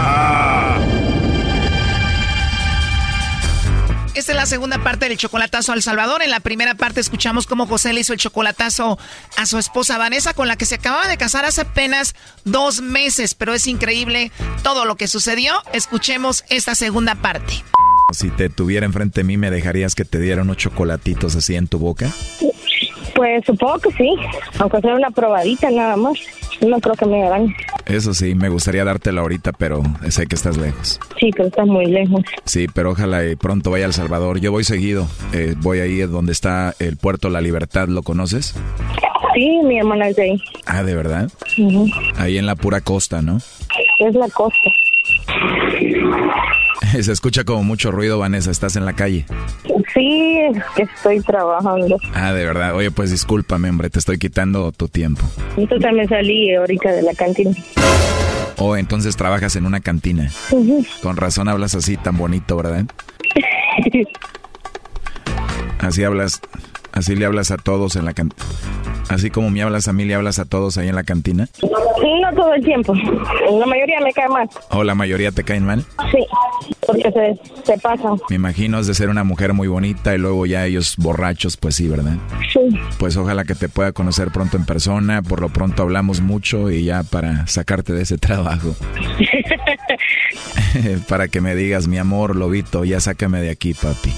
Esta 4.13 4.33
es 4.33 4.37
la 4.37 4.45
segunda 4.45 4.83
parte 4.83 5.07
del 5.07 5.17
chocolatazo 5.17 5.71
al 5.71 5.81
Salvador. 5.81 6.21
En 6.21 6.31
la 6.31 6.41
primera 6.41 6.75
parte 6.75 6.99
escuchamos 6.99 7.47
cómo 7.47 7.65
José 7.65 7.93
le 7.93 8.01
hizo 8.01 8.11
el 8.11 8.19
chocolatazo 8.19 8.99
a 9.37 9.45
su 9.45 9.57
esposa 9.57 9.97
Vanessa, 9.97 10.33
con 10.33 10.49
la 10.49 10.57
que 10.57 10.65
se 10.65 10.75
acababa 10.75 11.07
de 11.07 11.17
casar 11.17 11.45
hace 11.45 11.61
apenas 11.61 12.13
dos 12.43 12.81
meses. 12.81 13.35
Pero 13.35 13.53
es 13.53 13.67
increíble 13.67 14.33
todo 14.63 14.83
lo 14.83 14.97
que 14.97 15.07
sucedió. 15.07 15.53
Escuchemos 15.71 16.43
esta 16.49 16.75
segunda 16.75 17.15
parte. 17.15 17.63
Si 18.11 18.29
te 18.29 18.49
tuviera 18.49 18.85
enfrente 18.85 19.21
de 19.21 19.23
mí, 19.23 19.37
¿me 19.37 19.49
dejarías 19.49 19.95
que 19.95 20.03
te 20.03 20.19
diera 20.19 20.41
unos 20.41 20.57
chocolatitos 20.57 21.37
así 21.37 21.55
en 21.55 21.69
tu 21.69 21.79
boca? 21.79 22.11
Pues 23.21 23.45
supongo 23.45 23.77
que 23.77 23.91
sí, 23.91 24.15
aunque 24.57 24.81
sea 24.81 24.95
una 24.95 25.11
probadita 25.11 25.69
nada 25.69 25.95
más. 25.95 26.17
No 26.59 26.79
creo 26.79 26.95
que 26.95 27.05
me 27.05 27.23
hagan. 27.23 27.53
Eso 27.85 28.15
sí, 28.15 28.33
me 28.33 28.49
gustaría 28.49 28.83
dártela 28.83 29.21
ahorita, 29.21 29.51
pero 29.51 29.83
sé 30.09 30.25
que 30.25 30.33
estás 30.33 30.57
lejos. 30.57 30.99
Sí, 31.19 31.29
pero 31.31 31.49
estás 31.49 31.67
muy 31.67 31.85
lejos. 31.85 32.23
Sí, 32.45 32.65
pero 32.73 32.93
ojalá 32.93 33.21
pronto 33.39 33.69
vaya 33.69 33.85
a 33.85 33.87
El 33.89 33.93
Salvador. 33.93 34.39
Yo 34.39 34.51
voy 34.51 34.63
seguido. 34.63 35.07
Eh, 35.33 35.53
voy 35.57 35.81
ahí 35.81 35.99
donde 35.99 36.31
está 36.31 36.73
el 36.79 36.97
puerto 36.97 37.29
La 37.29 37.41
Libertad. 37.41 37.89
¿Lo 37.89 38.01
conoces? 38.01 38.55
Sí, 39.35 39.59
mi 39.65 39.77
hermana 39.77 40.07
es 40.07 40.15
de 40.15 40.23
ahí. 40.23 40.41
Ah, 40.65 40.81
¿de 40.81 40.95
verdad? 40.95 41.29
Ahí 42.17 42.39
en 42.39 42.47
la 42.47 42.55
pura 42.55 42.81
costa, 42.81 43.21
¿no? 43.21 43.37
Es 43.99 44.15
la 44.15 44.29
costa. 44.29 44.71
Se 47.01 47.11
escucha 47.11 47.43
como 47.43 47.63
mucho 47.63 47.91
ruido, 47.91 48.19
Vanessa. 48.19 48.51
¿Estás 48.51 48.75
en 48.75 48.85
la 48.85 48.93
calle? 48.93 49.25
Sí, 49.93 50.39
que 50.75 50.83
estoy 50.83 51.21
trabajando. 51.21 51.97
Ah, 52.13 52.33
de 52.33 52.45
verdad. 52.45 52.75
Oye, 52.75 52.91
pues 52.91 53.11
discúlpame, 53.11 53.69
hombre. 53.69 53.89
Te 53.89 53.99
estoy 53.99 54.17
quitando 54.17 54.71
tu 54.71 54.87
tiempo. 54.87 55.23
Entonces 55.57 55.81
también 55.81 56.09
salí 56.09 56.53
ahorita 56.53 56.91
de 56.91 57.01
la 57.01 57.13
cantina. 57.13 57.51
Oh, 58.57 58.75
entonces 58.75 59.15
trabajas 59.15 59.55
en 59.55 59.65
una 59.65 59.79
cantina. 59.79 60.29
Con 61.01 61.17
razón 61.17 61.47
hablas 61.47 61.75
así 61.75 61.97
tan 61.97 62.17
bonito, 62.17 62.57
¿verdad? 62.57 62.85
así 65.79 66.03
hablas, 66.03 66.41
así 66.91 67.15
le 67.15 67.25
hablas 67.25 67.51
a 67.51 67.57
todos 67.57 67.95
en 67.95 68.05
la 68.05 68.13
cantina. 68.13 68.43
Así 69.09 69.29
como 69.29 69.49
me 69.49 69.61
hablas 69.61 69.87
a 69.87 69.93
mí, 69.93 70.05
le 70.05 70.15
hablas 70.15 70.39
a 70.39 70.45
todos 70.45 70.77
ahí 70.77 70.87
en 70.87 70.95
la 70.95 71.03
cantina. 71.03 71.49
No 71.61 72.33
todo 72.35 72.53
el 72.53 72.63
tiempo. 72.63 72.93
La 72.93 73.65
mayoría 73.65 73.99
me 73.99 74.13
cae 74.13 74.29
mal. 74.29 74.49
¿O 74.69 74.83
la 74.83 74.95
mayoría 74.95 75.31
te 75.31 75.43
caen 75.43 75.65
mal? 75.65 75.83
Sí. 76.11 76.25
porque 76.87 77.11
se, 77.11 77.39
se 77.65 77.77
pasan. 77.79 78.17
Me 78.29 78.37
imagino 78.37 78.79
es 78.79 78.87
de 78.87 78.93
ser 78.93 79.09
una 79.09 79.23
mujer 79.23 79.53
muy 79.53 79.67
bonita 79.67 80.15
y 80.15 80.17
luego 80.17 80.45
ya 80.45 80.65
ellos 80.65 80.95
borrachos, 80.97 81.57
pues 81.57 81.75
sí, 81.75 81.89
¿verdad? 81.89 82.13
Sí. 82.53 82.59
Pues 82.99 83.17
ojalá 83.17 83.43
que 83.43 83.55
te 83.55 83.67
pueda 83.69 83.91
conocer 83.91 84.31
pronto 84.31 84.55
en 84.57 84.65
persona, 84.65 85.21
por 85.21 85.41
lo 85.41 85.49
pronto 85.49 85.83
hablamos 85.83 86.21
mucho 86.21 86.71
y 86.71 86.85
ya 86.85 87.03
para 87.03 87.47
sacarte 87.47 87.91
de 87.93 88.03
ese 88.03 88.17
trabajo. 88.17 88.75
para 91.07 91.27
que 91.27 91.41
me 91.41 91.55
digas, 91.55 91.87
mi 91.87 91.97
amor, 91.97 92.35
lobito, 92.35 92.83
ya 92.83 92.99
sácame 92.99 93.41
de 93.41 93.49
aquí, 93.49 93.73
papi. 93.73 94.11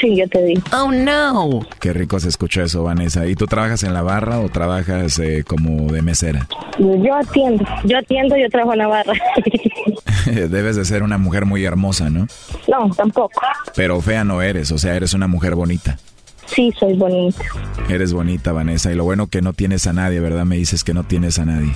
Sí, 0.00 0.16
yo 0.16 0.28
te 0.28 0.42
digo. 0.42 0.62
Oh, 0.72 0.90
no. 0.92 1.60
Qué 1.80 1.92
rico 1.92 2.20
se 2.20 2.28
escuchó 2.28 2.62
eso, 2.62 2.82
Vanessa. 2.82 3.26
¿Y 3.26 3.34
tú 3.34 3.46
trabajas 3.46 3.82
en 3.82 3.94
la 3.94 4.02
barra 4.02 4.40
o 4.40 4.48
trabajas 4.48 5.18
eh, 5.18 5.44
como 5.46 5.92
de 5.92 6.02
mesera? 6.02 6.48
Yo 6.78 7.14
atiendo, 7.14 7.64
yo 7.84 7.98
atiendo, 7.98 8.36
yo 8.36 8.48
trabajo 8.48 8.72
en 8.72 8.78
la 8.78 8.86
barra. 8.88 9.12
Debes 10.26 10.76
de 10.76 10.84
ser 10.84 11.02
una 11.02 11.18
mujer 11.18 11.46
muy 11.46 11.64
hermosa, 11.64 12.10
¿no? 12.10 12.26
no, 12.68 12.94
tampoco. 12.94 13.40
Pero 13.74 14.00
fea 14.00 14.24
no 14.24 14.42
eres, 14.42 14.70
o 14.72 14.78
sea, 14.78 14.94
eres 14.94 15.14
una 15.14 15.26
mujer 15.26 15.54
bonita. 15.54 15.98
Sí, 16.46 16.72
soy 16.78 16.94
bonita. 16.94 17.44
Eres 17.88 18.12
bonita, 18.12 18.52
Vanessa. 18.52 18.90
Y 18.90 18.96
lo 18.96 19.04
bueno 19.04 19.28
que 19.28 19.40
no 19.40 19.52
tienes 19.52 19.86
a 19.86 19.92
nadie, 19.92 20.18
¿verdad? 20.18 20.44
Me 20.44 20.56
dices 20.56 20.82
que 20.82 20.94
no 20.94 21.04
tienes 21.04 21.38
a 21.38 21.44
nadie. 21.44 21.72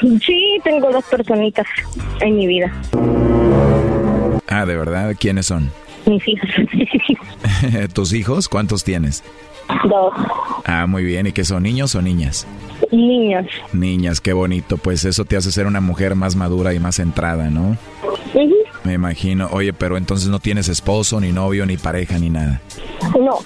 Sí, 0.00 0.58
tengo 0.64 0.90
dos 0.90 1.04
personitas 1.04 1.66
en 2.20 2.36
mi 2.36 2.46
vida. 2.46 2.72
Ah, 4.48 4.64
¿de 4.66 4.76
verdad? 4.76 5.14
¿Quiénes 5.18 5.46
son? 5.46 5.70
Mis 6.06 6.26
hijos. 6.26 6.48
¿Tus 7.92 8.12
hijos? 8.12 8.48
¿Cuántos 8.48 8.84
tienes? 8.84 9.22
dos 9.88 10.12
Ah, 10.64 10.86
muy 10.86 11.04
bien. 11.04 11.26
¿Y 11.26 11.32
qué 11.32 11.44
son 11.44 11.62
niños 11.62 11.94
o 11.94 12.02
niñas? 12.02 12.46
niños. 12.90 13.46
Niñas, 13.72 14.20
qué 14.20 14.32
bonito. 14.32 14.76
Pues 14.76 15.04
eso 15.04 15.24
te 15.24 15.36
hace 15.36 15.52
ser 15.52 15.66
una 15.66 15.80
mujer 15.80 16.16
más 16.16 16.34
madura 16.34 16.74
y 16.74 16.80
más 16.80 16.96
centrada, 16.96 17.48
¿no? 17.50 17.76
Me 18.84 18.94
imagino. 18.94 19.48
Oye, 19.52 19.72
pero 19.72 19.96
entonces 19.96 20.28
no 20.28 20.40
tienes 20.40 20.68
esposo, 20.68 21.20
ni 21.20 21.30
novio, 21.30 21.66
ni 21.66 21.76
pareja, 21.76 22.18
ni 22.18 22.30
nada. 22.30 22.60
No, 23.18 23.38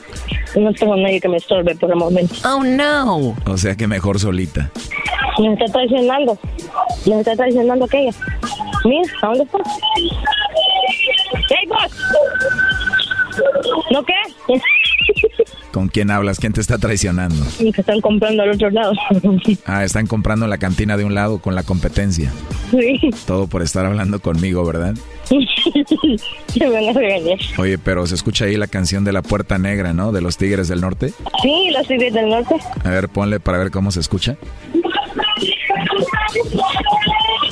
no 0.59 0.73
tengo 0.73 0.97
nadie 0.97 1.21
que 1.21 1.29
me 1.29 1.37
estorbe 1.37 1.75
por 1.75 1.91
el 1.91 1.97
momento. 1.97 2.35
Oh, 2.45 2.63
no. 2.65 3.37
O 3.45 3.59
sea 3.59 3.77
que 3.77 3.87
mejor 3.87 4.19
solita. 4.19 4.71
Me 5.39 5.53
está 5.53 5.67
traicionando. 5.67 6.39
Me 7.07 7.21
está 7.21 7.37
traicionando 7.37 7.85
aquella. 7.85 8.13
Mira, 8.85 9.13
¿a 9.23 9.27
dónde 9.27 9.45
está? 9.45 9.59
¡Hey, 11.51 11.69
vos! 11.69 11.93
¿No 13.91 14.05
qué? 14.05 14.13
¿Con 15.73 15.89
quién 15.89 16.11
hablas? 16.11 16.39
¿Quién 16.39 16.53
te 16.53 16.61
está 16.61 16.79
traicionando? 16.79 17.45
Y 17.59 17.73
que 17.73 17.81
están 17.81 18.01
comprando 18.01 18.45
al 18.45 18.51
otro 18.53 18.71
lado. 18.71 18.93
Ah, 19.67 19.83
están 19.85 20.07
comprando 20.07 20.47
la 20.47 20.59
cantina 20.59 20.97
de 20.97 21.05
un 21.05 21.15
lado 21.15 21.39
con 21.41 21.55
la 21.55 21.63
competencia. 21.63 22.33
Sí. 22.71 23.01
Todo 23.27 23.47
por 23.49 23.63
estar 23.63 23.85
hablando 23.85 24.21
conmigo, 24.21 24.65
¿verdad? 24.65 24.95
Se 26.49 26.69
van 26.69 26.89
a 26.89 26.93
regañar. 26.93 27.39
Oye, 27.59 27.79
pero 27.79 28.07
se 28.07 28.15
escucha 28.15 28.45
ahí 28.45 28.57
la 28.57 28.67
canción 28.67 29.05
de 29.05 29.13
la 29.13 29.23
Puerta 29.23 29.59
Negra, 29.59 29.93
¿no? 29.93 30.13
De 30.13 30.21
los 30.21 30.37
Tigres 30.37 30.69
del 30.69 30.81
Norte. 30.81 31.13
Sí, 31.43 31.71
los 31.77 31.87
tigres 31.89 32.13
del 32.15 32.29
norte. 32.29 32.57
A 32.85 32.91
ver, 32.91 33.09
ponle 33.09 33.41
para 33.41 33.59
ver 33.59 33.71
cómo 33.71 33.91
se 33.91 34.01
escucha. 34.01 34.37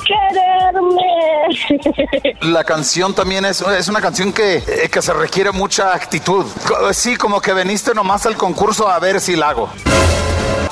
Quererme. 0.07 1.03
La 2.53 2.65
canción 2.65 3.15
también 3.15 3.45
es, 3.45 3.61
es 3.63 3.89
una 3.89 4.01
canción 4.01 4.33
que, 4.33 4.57
eh, 4.57 4.89
que 4.91 5.03
se 5.03 5.13
requiere 5.13 5.53
mucha 5.53 5.95
actitud. 5.95 6.45
Co- 6.67 6.93
Sí, 6.93 7.17
como 7.17 7.41
que 7.41 7.53
veniste 7.53 7.95
nomás 7.95 8.27
al 8.27 8.37
concurso 8.37 8.89
a 8.89 8.99
ver 8.99 9.21
si 9.21 9.37
la 9.37 9.51
hago. 9.51 9.69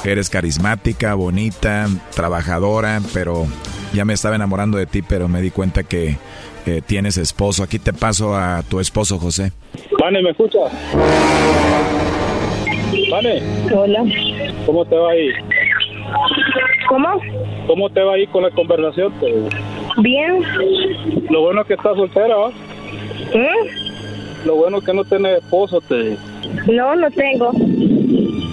Eres 0.04 0.30
carismática, 0.30 1.14
bonita, 1.14 1.86
trabajadora, 2.14 3.00
pero 3.12 3.46
ya 3.92 4.04
me 4.04 4.14
estaba 4.14 4.34
enamorando 4.36 4.78
de 4.78 4.86
ti, 4.86 5.02
pero 5.02 5.28
me 5.28 5.40
di 5.42 5.50
cuenta 5.50 5.82
que 5.82 6.16
eh, 6.66 6.82
tienes 6.86 7.16
esposo. 7.16 7.62
Aquí 7.62 7.78
te 7.78 7.92
paso 7.92 8.34
a 8.36 8.62
tu 8.62 8.80
esposo, 8.80 9.18
José. 9.18 9.52
Vane, 10.00 10.22
¿me 10.22 10.30
escuchas? 10.30 10.70
Vane, 13.10 13.42
Hola. 13.74 14.04
¿cómo 14.66 14.84
te 14.84 14.96
va 14.96 15.10
ahí? 15.10 15.28
¿Cómo? 16.88 17.08
¿Cómo 17.66 17.90
te 17.90 18.02
va 18.02 18.14
ahí 18.14 18.26
con 18.26 18.42
la 18.42 18.50
conversación? 18.50 19.12
Te- 19.20 19.48
Bien. 20.02 20.42
Lo 21.30 21.42
bueno 21.42 21.60
es 21.62 21.66
que 21.68 21.74
estás 21.74 21.96
soltera, 21.96 22.34
¿va? 22.36 22.48
¿Mm? 22.48 24.46
Lo 24.46 24.56
bueno 24.56 24.78
es 24.78 24.84
que 24.84 24.94
no 24.94 25.04
tienes 25.04 25.38
esposo, 25.42 25.80
te... 25.82 26.16
No, 26.72 26.94
no 26.96 27.10
tengo. 27.10 27.50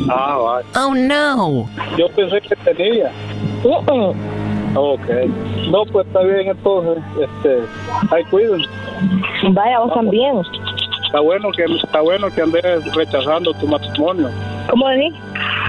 Ah, 0.09 0.37
va. 0.37 0.61
Oh, 0.85 0.93
no. 0.93 1.67
Yo 1.97 2.07
pensé 2.09 2.41
que 2.41 2.55
tenía. 2.57 3.11
Uh-uh. 3.63 4.13
Ok. 4.75 5.07
No, 5.71 5.83
pues 5.85 6.05
está 6.07 6.21
bien 6.21 6.47
entonces. 6.49 7.03
Este, 7.19 7.59
ahí 8.15 8.23
cuiden. 8.25 8.61
Vaya, 9.53 9.79
vos 9.79 9.93
también. 9.93 10.41
Está 11.05 11.19
bueno 11.21 11.49
que 11.51 11.63
está 11.63 12.01
bueno 12.01 12.27
que 12.29 12.41
andes 12.41 12.93
rechazando 12.95 13.53
tu 13.53 13.67
matrimonio. 13.67 14.29
¿Cómo 14.69 14.87
decís? 14.89 15.13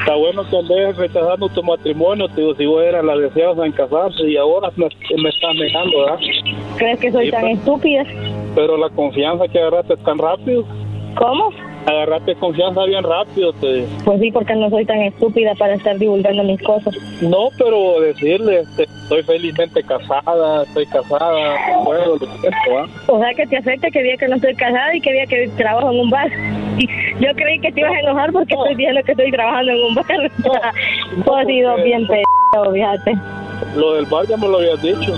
Está 0.09 0.16
bueno 0.16 0.42
que 0.48 0.56
andes 0.56 0.96
rechazando 0.96 1.50
tu 1.50 1.62
matrimonio, 1.62 2.28
te 2.28 2.40
digo, 2.40 2.54
si 2.54 2.64
vos 2.64 2.82
eras 2.82 3.04
la 3.04 3.14
deseosa 3.14 3.66
en 3.66 3.72
casarse 3.72 4.22
y 4.26 4.38
ahora 4.38 4.70
me, 4.74 4.86
me 5.22 5.28
estás 5.28 5.54
negando, 5.54 5.98
¿verdad? 5.98 6.18
¿Crees 6.78 6.98
que 6.98 7.12
soy 7.12 7.26
Sí, 7.26 7.30
tan 7.30 7.46
estúpida? 7.48 8.04
Pero 8.54 8.78
la 8.78 8.88
confianza 8.88 9.46
que 9.48 9.59
agarraste 9.59 9.98
tan 9.98 10.16
rápido, 10.16 10.64
¿Cómo? 11.14 11.50
Agarraste 11.89 12.34
confianza 12.36 12.84
bien 12.84 13.03
rápido, 13.03 13.53
te 13.55 13.86
Pues 14.05 14.20
sí, 14.20 14.30
porque 14.30 14.55
no 14.55 14.68
soy 14.70 14.84
tan 14.84 15.01
estúpida 15.03 15.55
para 15.55 15.74
estar 15.74 15.99
divulgando 15.99 16.43
mis 16.45 16.62
cosas. 16.62 16.95
No, 17.22 17.49
pero 17.57 18.01
decirle, 18.01 18.61
este, 18.61 18.84
estoy 18.84 19.22
felizmente 19.22 19.82
casada, 19.82 20.64
estoy 20.64 20.86
casada, 20.86 21.57
puedo, 21.84 22.16
lo 22.16 22.18
siento. 22.18 22.93
O 23.07 23.18
sea, 23.18 23.34
que 23.34 23.47
te 23.47 23.57
afecta 23.57 23.91
que 23.91 24.03
diga 24.03 24.16
que 24.18 24.28
no 24.28 24.36
estoy 24.36 24.55
casada 24.55 24.95
y 24.95 25.01
que 25.01 25.12
diga 25.12 25.26
que 25.26 25.49
trabajo 25.57 25.91
en 25.91 26.01
un 26.01 26.11
bar. 26.11 26.30
Yo 27.20 27.34
creí 27.34 27.59
que 27.61 27.72
te 27.72 27.80
ibas 27.80 27.93
a 27.93 28.01
enojar 28.01 28.32
porque 28.32 28.55
estoy 28.55 28.74
diciendo 28.74 29.01
que 29.05 29.12
estoy 29.12 29.30
trabajando 29.30 29.72
en 29.72 29.84
un 29.84 29.95
bar. 29.95 30.07
Tú 31.24 31.34
has 31.34 31.47
sido 31.47 31.76
bien 31.82 32.07
pedo, 32.07 32.72
fíjate. 32.72 33.14
Lo 33.74 33.95
del 33.95 34.07
bar 34.07 34.26
ya 34.26 34.36
me 34.36 34.49
lo 34.49 34.59
habías 34.59 34.82
dicho. 34.82 35.14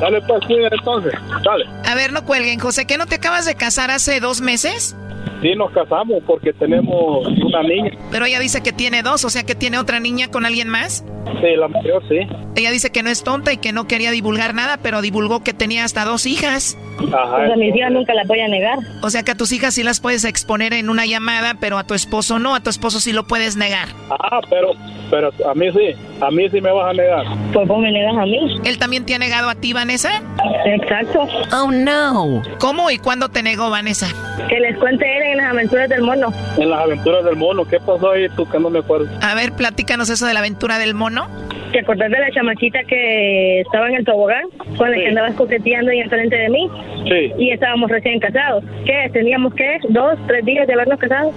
Dale, 0.00 0.20
pues, 0.22 0.42
entonces, 0.48 1.12
dale. 1.44 1.64
A 1.84 1.94
ver, 1.94 2.12
no 2.12 2.24
cuelguen, 2.24 2.58
José, 2.58 2.86
¿que 2.86 2.98
no 2.98 3.06
te 3.06 3.16
acabas 3.16 3.44
de 3.44 3.54
casar 3.54 3.90
hace 3.90 4.18
dos 4.18 4.40
meses? 4.40 4.96
Sí, 5.42 5.56
nos 5.56 5.72
casamos 5.72 6.22
porque 6.24 6.52
tenemos 6.52 7.26
una 7.26 7.62
niña. 7.64 7.90
Pero 8.12 8.26
ella 8.26 8.38
dice 8.38 8.62
que 8.62 8.72
tiene 8.72 9.02
dos, 9.02 9.24
o 9.24 9.30
sea 9.30 9.42
que 9.42 9.56
tiene 9.56 9.78
otra 9.78 9.98
niña 9.98 10.28
con 10.30 10.46
alguien 10.46 10.68
más. 10.68 11.04
Sí, 11.40 11.56
la 11.56 11.66
mayor, 11.66 12.00
sí. 12.08 12.20
Ella 12.54 12.70
dice 12.70 12.90
que 12.90 13.02
no 13.02 13.10
es 13.10 13.24
tonta 13.24 13.52
y 13.52 13.56
que 13.56 13.72
no 13.72 13.88
quería 13.88 14.12
divulgar 14.12 14.54
nada, 14.54 14.78
pero 14.80 15.02
divulgó 15.02 15.42
que 15.42 15.52
tenía 15.52 15.84
hasta 15.84 16.04
dos 16.04 16.26
hijas. 16.26 16.78
Ajá. 17.12 17.36
Pues 17.38 17.50
a 17.50 17.56
mis 17.56 17.74
hijas 17.74 17.90
nunca 17.90 18.14
las 18.14 18.28
voy 18.28 18.38
a 18.38 18.46
negar. 18.46 18.78
O 19.02 19.10
sea 19.10 19.24
que 19.24 19.32
a 19.32 19.34
tus 19.34 19.50
hijas 19.50 19.74
sí 19.74 19.82
las 19.82 20.00
puedes 20.00 20.24
exponer 20.24 20.72
en 20.74 20.88
una 20.88 21.06
llamada, 21.06 21.54
pero 21.58 21.76
a 21.78 21.84
tu 21.84 21.94
esposo 21.94 22.38
no, 22.38 22.54
a 22.54 22.60
tu 22.60 22.70
esposo 22.70 23.00
sí 23.00 23.12
lo 23.12 23.24
puedes 23.24 23.56
negar. 23.56 23.88
Ah, 24.10 24.40
pero, 24.48 24.72
pero 25.10 25.30
a 25.48 25.54
mí 25.54 25.72
sí, 25.72 25.96
a 26.26 26.30
mí 26.30 26.48
sí 26.50 26.60
me 26.60 26.70
vas 26.70 26.90
a 26.90 26.92
negar. 26.92 27.24
Pues 27.52 27.66
vos 27.68 27.78
me 27.80 27.90
negas 27.90 28.16
a 28.16 28.24
mí. 28.24 28.38
¿Él 28.64 28.78
también 28.78 29.04
te 29.04 29.14
ha 29.14 29.18
negado 29.18 29.48
a 29.48 29.54
ti, 29.54 29.72
Vanessa? 29.72 30.22
Exacto. 30.64 31.26
Oh, 31.52 31.70
no. 31.70 32.42
¿Cómo 32.58 32.90
y 32.90 32.98
cuándo 32.98 33.28
te 33.28 33.42
negó, 33.42 33.70
Vanessa? 33.70 34.06
Que 34.48 34.60
les 34.60 34.76
cuente 34.78 35.04
él 35.16 35.22
en 35.32 35.36
las 35.38 35.46
aventuras 35.52 35.88
del 35.88 36.02
mono. 36.02 36.32
En 36.58 36.70
las 36.70 36.80
aventuras 36.80 37.24
del 37.24 37.36
mono, 37.36 37.64
¿qué 37.64 37.78
pasó 37.80 38.12
ahí 38.12 38.26
tú 38.36 38.48
que 38.48 38.58
no 38.58 38.70
me 38.70 38.78
acuerdo? 38.80 39.06
A 39.20 39.34
ver, 39.34 39.52
platícanos 39.52 40.08
eso 40.10 40.26
de 40.26 40.34
la 40.34 40.40
aventura 40.40 40.78
del 40.78 40.94
mono. 40.94 41.26
¿Te 41.72 41.80
acordás 41.80 42.10
de 42.10 42.18
la 42.18 42.30
chamaquita 42.30 42.80
que 42.86 43.60
estaba 43.62 43.88
en 43.88 43.94
el 43.96 44.04
tobogán? 44.04 44.44
Con 44.76 44.90
la 44.90 44.96
Sí. 44.96 45.02
que 45.02 45.08
andabas 45.08 45.34
coqueteando 45.34 45.90
y 45.92 46.00
enfrente 46.00 46.36
de 46.36 46.48
mí. 46.50 46.68
Sí, 47.08 47.32
Y 47.38 47.50
estábamos 47.50 47.90
recién 47.90 48.20
casados. 48.20 48.62
¿Qué? 48.84 49.08
¿Teníamos 49.12 49.54
qué? 49.54 49.78
¿Dos, 49.88 50.18
tres 50.26 50.44
días 50.44 50.66
de 50.66 50.74
habernos 50.74 50.98
casado? 50.98 51.32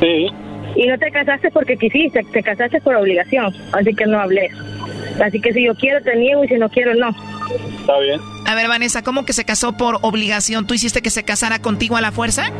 sí. 0.00 0.28
Y 0.76 0.86
no 0.86 0.98
te 0.98 1.10
casaste 1.10 1.50
porque 1.50 1.76
quisiste, 1.76 2.24
te 2.24 2.42
casaste 2.42 2.80
por 2.80 2.94
obligación. 2.94 3.54
Así 3.72 3.94
que 3.94 4.06
no 4.06 4.20
hablé. 4.20 4.50
Así 5.22 5.40
que 5.40 5.52
si 5.52 5.64
yo 5.64 5.74
quiero 5.74 6.02
te 6.02 6.14
niego 6.16 6.44
y 6.44 6.48
si 6.48 6.54
no 6.54 6.68
quiero 6.68 6.94
no. 6.94 7.10
Está 7.80 7.98
bien. 7.98 8.20
A 8.46 8.54
ver, 8.54 8.68
Vanessa, 8.68 9.02
¿cómo 9.02 9.24
que 9.24 9.32
se 9.32 9.44
casó 9.44 9.76
por 9.76 9.98
obligación? 10.02 10.66
¿Tú 10.66 10.74
hiciste 10.74 11.02
que 11.02 11.10
se 11.10 11.24
casara 11.24 11.60
contigo 11.60 11.96
a 11.96 12.00
la 12.00 12.12
fuerza? 12.12 12.50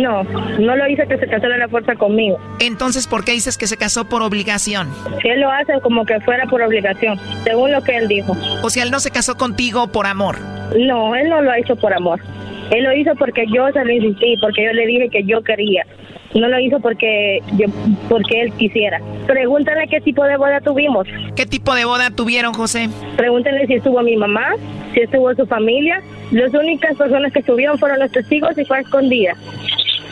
No, 0.00 0.22
no 0.24 0.76
lo 0.76 0.88
hice 0.88 1.06
que 1.06 1.18
se 1.18 1.26
casara 1.26 1.56
a 1.56 1.58
la 1.58 1.68
fuerza 1.68 1.94
conmigo. 1.96 2.38
Entonces, 2.60 3.06
¿por 3.06 3.24
qué 3.24 3.32
dices 3.32 3.58
que 3.58 3.66
se 3.66 3.76
casó 3.76 4.08
por 4.08 4.22
obligación? 4.22 4.88
Él 5.24 5.40
lo 5.40 5.50
hace 5.50 5.80
como 5.80 6.04
que 6.04 6.20
fuera 6.20 6.46
por 6.46 6.62
obligación, 6.62 7.18
según 7.44 7.72
lo 7.72 7.82
que 7.82 7.96
él 7.96 8.08
dijo. 8.08 8.36
O 8.62 8.70
sea, 8.70 8.82
él 8.84 8.90
no 8.90 9.00
se 9.00 9.10
casó 9.10 9.36
contigo 9.36 9.88
por 9.88 10.06
amor. 10.06 10.38
No, 10.76 11.14
él 11.14 11.28
no 11.28 11.40
lo 11.42 11.50
ha 11.50 11.58
hecho 11.58 11.76
por 11.76 11.92
amor. 11.92 12.20
Él 12.70 12.84
lo 12.84 12.92
hizo 12.92 13.14
porque 13.16 13.46
yo 13.52 13.68
se 13.72 13.84
lo 13.84 13.92
insistí, 13.92 14.36
porque 14.40 14.64
yo 14.64 14.72
le 14.72 14.86
dije 14.86 15.08
que 15.08 15.24
yo 15.24 15.42
quería. 15.42 15.86
No 16.34 16.46
lo 16.48 16.60
hizo 16.60 16.78
porque 16.80 17.40
yo, 17.56 17.66
porque 18.08 18.42
él 18.42 18.52
quisiera. 18.54 19.00
Pregúntale 19.26 19.88
qué 19.88 20.00
tipo 20.00 20.24
de 20.24 20.36
boda 20.36 20.60
tuvimos. 20.60 21.06
¿Qué 21.34 21.46
tipo 21.46 21.74
de 21.74 21.84
boda 21.84 22.10
tuvieron, 22.10 22.52
José? 22.52 22.88
Pregúntale 23.16 23.66
si 23.66 23.74
estuvo 23.74 24.02
mi 24.02 24.16
mamá, 24.16 24.54
si 24.92 25.00
estuvo 25.00 25.34
su 25.34 25.46
familia. 25.46 26.02
Las 26.30 26.52
únicas 26.52 26.96
personas 26.96 27.32
que 27.32 27.40
estuvieron 27.40 27.78
fueron 27.78 27.98
los 28.00 28.12
testigos 28.12 28.56
y 28.58 28.64
fue 28.64 28.80
escondida. 28.80 29.34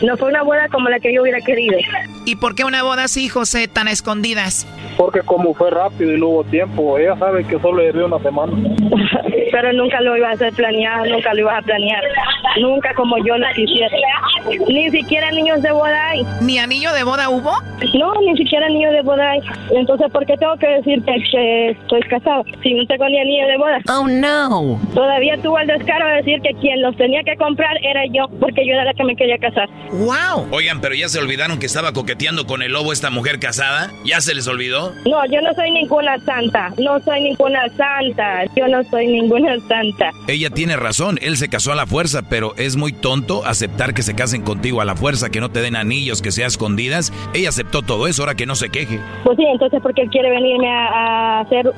No 0.01 0.15
fue 0.17 0.29
una 0.29 0.43
boda 0.43 0.67
como 0.69 0.89
la 0.89 0.99
que 0.99 1.13
yo 1.13 1.21
hubiera 1.21 1.41
querido. 1.41 1.77
¿Y 2.25 2.35
por 2.35 2.55
qué 2.55 2.63
una 2.63 2.83
boda 2.83 3.05
así, 3.05 3.29
José, 3.29 3.67
tan 3.67 3.87
a 3.87 3.91
escondidas? 3.91 4.67
Porque 4.97 5.21
como 5.21 5.53
fue 5.53 5.69
rápido 5.71 6.13
y 6.13 6.19
no 6.19 6.27
hubo 6.27 6.43
tiempo, 6.43 6.97
ella 6.97 7.15
sabe 7.17 7.45
que 7.45 7.59
solo 7.59 7.81
le 7.81 7.93
dio 7.93 8.05
una 8.05 8.19
semana. 8.19 8.53
Pero 9.51 9.73
nunca 9.73 10.01
lo 10.01 10.17
iba 10.17 10.29
a 10.29 10.33
hacer 10.33 10.53
planeado, 10.53 11.05
nunca 11.05 11.33
lo 11.33 11.41
iba 11.41 11.57
a 11.57 11.61
planear. 11.61 12.03
Nunca 12.59 12.93
como 12.95 13.17
yo 13.19 13.37
lo 13.37 13.47
quisiera. 13.55 13.95
Ni 14.67 14.89
siquiera 14.91 15.31
niños 15.31 15.61
de 15.61 15.71
boda 15.71 16.09
hay. 16.09 16.21
¿Ni 16.41 16.57
anillo 16.59 16.91
de 16.93 17.03
boda 17.03 17.29
hubo? 17.29 17.51
No, 17.97 18.13
ni 18.21 18.35
siquiera 18.37 18.67
niño 18.69 18.91
de 18.91 19.01
boda 19.01 19.31
hay. 19.31 19.39
Entonces, 19.71 20.11
¿por 20.11 20.25
qué 20.25 20.35
tengo 20.37 20.55
que 20.57 20.67
decirte 20.67 21.11
que 21.31 21.69
estoy 21.69 22.01
casado 22.01 22.43
si 22.63 22.73
no 22.73 22.85
tengo 22.87 23.07
ni 23.07 23.19
anillo 23.19 23.47
de 23.47 23.57
boda? 23.57 23.79
Oh, 23.89 24.07
no. 24.07 24.79
Todavía 24.93 25.37
tuvo 25.41 25.59
el 25.59 25.67
descaro 25.67 26.07
de 26.07 26.15
decir 26.17 26.41
que 26.41 26.53
quien 26.59 26.81
los 26.81 26.95
tenía 26.97 27.23
que 27.23 27.35
comprar 27.37 27.77
era 27.83 28.05
yo, 28.07 28.27
porque 28.39 28.65
yo 28.65 28.73
era 28.73 28.85
la 28.85 28.93
que 28.93 29.03
me 29.03 29.15
quería 29.15 29.37
casar. 29.37 29.69
¡Wow! 29.91 30.47
Oigan, 30.51 30.81
pero 30.81 30.95
ya 30.95 31.07
se 31.09 31.19
olvidaron 31.19 31.59
que 31.59 31.65
estaba 31.65 31.93
coqueteando 31.93 32.45
con 32.45 32.61
el 32.61 32.73
lobo 32.73 32.91
esta 32.93 33.09
mujer 33.09 33.39
casada. 33.39 33.91
¿Ya 34.05 34.21
se 34.21 34.33
les 34.35 34.47
olvidó? 34.47 34.93
No, 35.05 35.25
yo 35.31 35.41
no 35.41 35.53
soy 35.53 35.71
ninguna 35.71 36.19
santa. 36.19 36.73
No 36.77 36.99
soy 36.99 37.21
ninguna 37.21 37.67
santa. 37.69 38.45
Yo 38.55 38.67
no 38.67 38.83
soy 38.89 39.07
ninguna 39.07 39.55
santa. 39.67 40.11
Ella 40.27 40.49
tiene 40.49 40.75
razón, 40.75 41.17
él 41.21 41.37
se 41.37 41.49
casó 41.49 41.71
a 41.71 41.75
la 41.75 41.85
fuerza, 41.85 42.23
pero 42.29 42.53
es 42.57 42.75
muy 42.75 42.91
tonto 42.91 43.45
aceptar 43.45 43.93
que 43.93 44.03
se 44.03 44.15
casen 44.15 44.41
contigo 44.41 44.81
a 44.81 44.85
la 44.85 44.95
fuerza, 44.95 45.29
que 45.29 45.39
no 45.39 45.49
te 45.49 45.61
den 45.61 45.75
anillos, 45.75 46.21
que 46.21 46.31
sea 46.31 46.47
escondidas. 46.47 47.13
Ella 47.33 47.49
aceptó 47.49 47.81
todo 47.81 48.07
eso, 48.07 48.23
ahora 48.23 48.35
que 48.35 48.45
no 48.45 48.55
se 48.55 48.69
queje. 48.69 48.99
Pues 49.23 49.37
sí, 49.37 49.45
entonces 49.45 49.79
porque 49.81 50.01
él 50.01 50.09
quiere 50.09 50.29
venirme 50.29 50.69
a, 50.69 50.87
a 50.87 51.39
hacer 51.41 51.71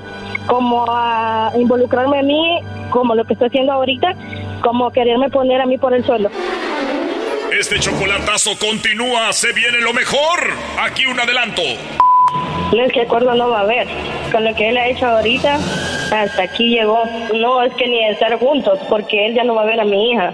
como 0.47 0.85
a 0.89 1.51
involucrarme 1.57 2.19
a 2.19 2.23
mí, 2.23 2.59
como 2.89 3.13
lo 3.15 3.23
que 3.25 3.33
estoy 3.33 3.47
haciendo 3.49 3.73
ahorita, 3.73 4.15
como 4.61 4.89
quererme 4.91 5.29
poner 5.29 5.61
a 5.61 5.65
mí 5.65 5.77
por 5.77 5.93
el 5.93 6.03
suelo. 6.05 6.29
Este 7.59 7.77
chocolatazo 7.77 8.57
continúa, 8.57 9.33
se 9.33 9.51
viene 9.51 9.79
lo 9.79 9.91
mejor. 9.91 10.53
Aquí 10.79 11.05
un 11.05 11.19
adelanto. 11.19 11.61
No 12.71 12.85
es 12.85 12.93
que 12.93 13.01
acuerdo 13.01 13.35
no 13.35 13.49
va 13.49 13.59
a 13.59 13.61
haber. 13.63 13.85
Con 14.31 14.45
lo 14.45 14.55
que 14.55 14.69
él 14.69 14.77
ha 14.77 14.87
hecho 14.87 15.05
ahorita, 15.07 15.55
hasta 16.09 16.41
aquí 16.41 16.69
llegó. 16.69 17.03
No 17.33 17.61
es 17.61 17.73
que 17.73 17.85
ni 17.85 18.05
estar 18.05 18.39
juntos, 18.39 18.79
porque 18.87 19.25
él 19.25 19.35
ya 19.35 19.43
no 19.43 19.55
va 19.55 19.63
a 19.63 19.65
ver 19.65 19.81
a 19.81 19.83
mi 19.83 20.09
hija. 20.09 20.33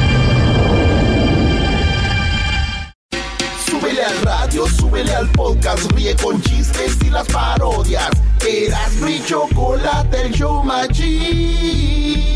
súbele 4.91 5.15
al 5.15 5.29
podcast, 5.29 5.89
ríe 5.93 6.13
con 6.17 6.41
chistes 6.41 6.97
y 7.05 7.09
las 7.09 7.25
parodias. 7.27 8.09
Eras 8.45 8.93
mi 8.95 9.23
chocolate, 9.23 10.23
el 10.23 10.33
show 10.33 10.61
más 10.63 10.89
chido. 10.89 12.31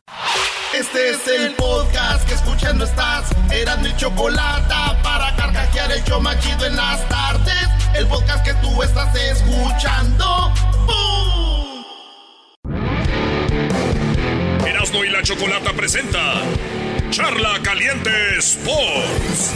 Este 0.75 1.11
es 1.11 1.29
el 1.29 1.55
podcast 1.55 2.27
que 2.27 2.33
escuchando 2.33 2.85
estás. 2.85 3.31
Eran 3.51 3.83
mi 3.83 3.95
chocolate 3.95 4.75
para 5.03 5.37
carcajear 5.37 5.93
el 5.93 6.03
show 6.05 6.19
más 6.19 6.39
chido 6.41 6.65
en 6.65 6.77
las 6.77 7.07
tardes. 7.11 7.69
El 7.95 8.07
podcast 8.07 8.43
que 8.43 8.55
tú 8.55 8.83
estás 8.83 9.15
escuchando. 9.15 10.51
¡Bum! 10.87 11.85
Erasno 14.67 15.05
y 15.05 15.11
la 15.11 15.23
chocolata 15.23 15.75
presenta 15.75 16.41
Charla 17.11 17.61
Caliente 17.63 18.39
Sports. 18.39 19.53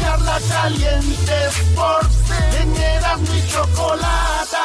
Charla 0.00 0.38
caliente 0.48 1.46
Sports. 1.48 2.30
En 2.60 2.76
Eran 2.76 3.20
mi 3.22 3.44
chocolate. 3.48 4.56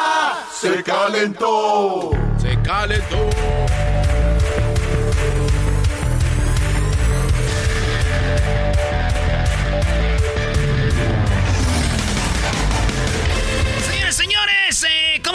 Se 0.60 0.84
calentó. 0.84 2.10
Se 2.40 2.56
calentó. 2.62 3.28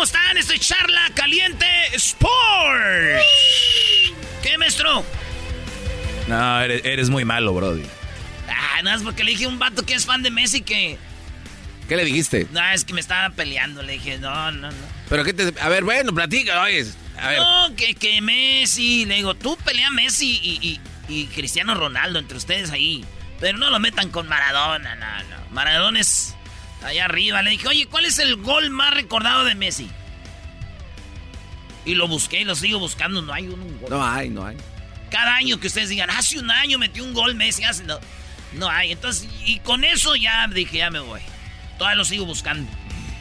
¿Cómo 0.02 0.06
están? 0.06 0.36
Estoy 0.36 0.58
Charla 0.58 1.12
Caliente 1.14 1.68
Sports. 1.93 3.24
¿Qué, 4.41 4.58
maestro? 4.58 5.06
No, 6.28 6.60
eres, 6.60 6.82
eres 6.84 7.12
muy 7.12 7.24
malo, 7.24 7.54
Brody. 7.54 7.84
Ah, 8.49 8.82
no, 8.82 8.95
es 8.95 9.04
porque 9.04 9.24
le 9.24 9.30
dije 9.30 9.45
a 9.45 9.47
un 9.49 9.60
vato 9.60 9.86
que 9.86 9.93
es 9.93 10.08
fan 10.08 10.24
de 10.24 10.32
Messi 10.32 10.62
que... 10.62 10.97
¿Qué 11.88 11.95
le 11.95 12.04
dijiste? 12.04 12.47
No, 12.52 12.68
es 12.72 12.84
que 12.84 12.95
me 12.95 12.99
estaba 12.99 13.30
peleando. 13.36 13.84
Le 13.84 13.93
dije, 13.93 14.18
no, 14.18 14.52
no, 14.52 14.72
no. 14.72 14.78
Pero 15.08 15.24
qué 15.24 15.34
te... 15.34 15.54
A 15.62 15.70
ver, 15.70 15.84
bueno, 15.84 16.12
platica, 16.16 16.64
oye. 16.64 16.84
A 17.20 17.28
ver. 17.30 17.38
No, 17.39 17.76
que, 17.76 17.93
que 17.93 18.22
Messi. 18.22 19.06
Le 19.06 19.18
digo, 19.18 19.36
tú 19.36 19.56
pelea 19.58 19.91
Messi 19.91 20.39
y, 20.41 20.68
y- 20.68 20.82
y 21.14 21.26
Cristiano 21.28 21.76
Ronaldo 21.76 22.18
entre 22.18 22.38
ustedes 22.39 22.72
ahí. 22.72 23.06
Pero 23.39 23.60
no 23.60 23.70
lo 23.70 23.78
metan 23.78 24.10
con 24.10 24.28
Maradona, 24.28 24.95
no, 24.95 25.23
no. 25.30 25.49
Maradona 25.52 25.99
es 25.99 26.34
allá 26.84 27.06
arriba. 27.06 27.41
Le 27.41 27.52
dije, 27.52 27.68
oye, 27.68 27.86
¿cuál 27.88 28.06
es 28.06 28.20
el 28.20 28.36
gol 28.38 28.70
más 28.70 28.94
recordado 28.94 29.44
de 29.45 29.56
Messi? 29.56 29.90
Y 31.86 31.95
lo 31.95 32.08
busqué 32.08 32.41
y 32.41 32.44
lo 32.44 32.56
sigo 32.56 32.80
buscando. 32.80 33.22
No 33.22 33.34
hay 33.34 33.48
un, 33.48 33.80
gol. 33.80 33.90
No 33.90 34.06
hay, 34.06 34.30
no 34.30 34.45
hay. 34.45 34.58
Cada 35.10 35.36
año 35.36 35.60
que 35.60 35.68
ustedes 35.68 35.90
digan, 35.90 36.10
hace 36.10 36.40
un 36.40 36.49
año 36.52 36.78
metió 36.78 37.03
un 37.03 37.14
gol 37.14 37.36
Messi, 37.36 37.64
hace 37.64 37.84
no. 37.84 37.99
No 38.53 38.70
hay. 38.70 38.91
Entonces, 38.91 39.28
y 39.45 39.60
con 39.60 39.84
eso 39.84 40.16
ya 40.16 40.48
dije, 40.48 40.78
ya 40.78 40.91
me 40.91 40.99
voy. 40.99 41.22
Todavía 41.78 41.98
lo 41.98 42.06
sigo 42.06 42.26
buscando. 42.26 42.70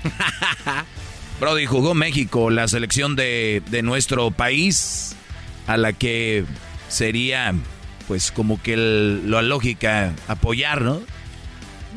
Brody, 1.40 1.64
jugó 1.66 1.94
México, 1.94 2.50
la 2.50 2.68
selección 2.68 3.16
de, 3.16 3.62
de 3.70 3.82
nuestro 3.82 4.30
país, 4.30 5.16
a 5.66 5.76
la 5.78 5.92
que 5.94 6.44
sería, 6.88 7.54
pues, 8.08 8.30
como 8.30 8.62
que 8.62 8.74
el- 8.74 9.30
la 9.30 9.40
lógica 9.40 10.12
apoyar, 10.28 10.82
¿no? 10.82 11.00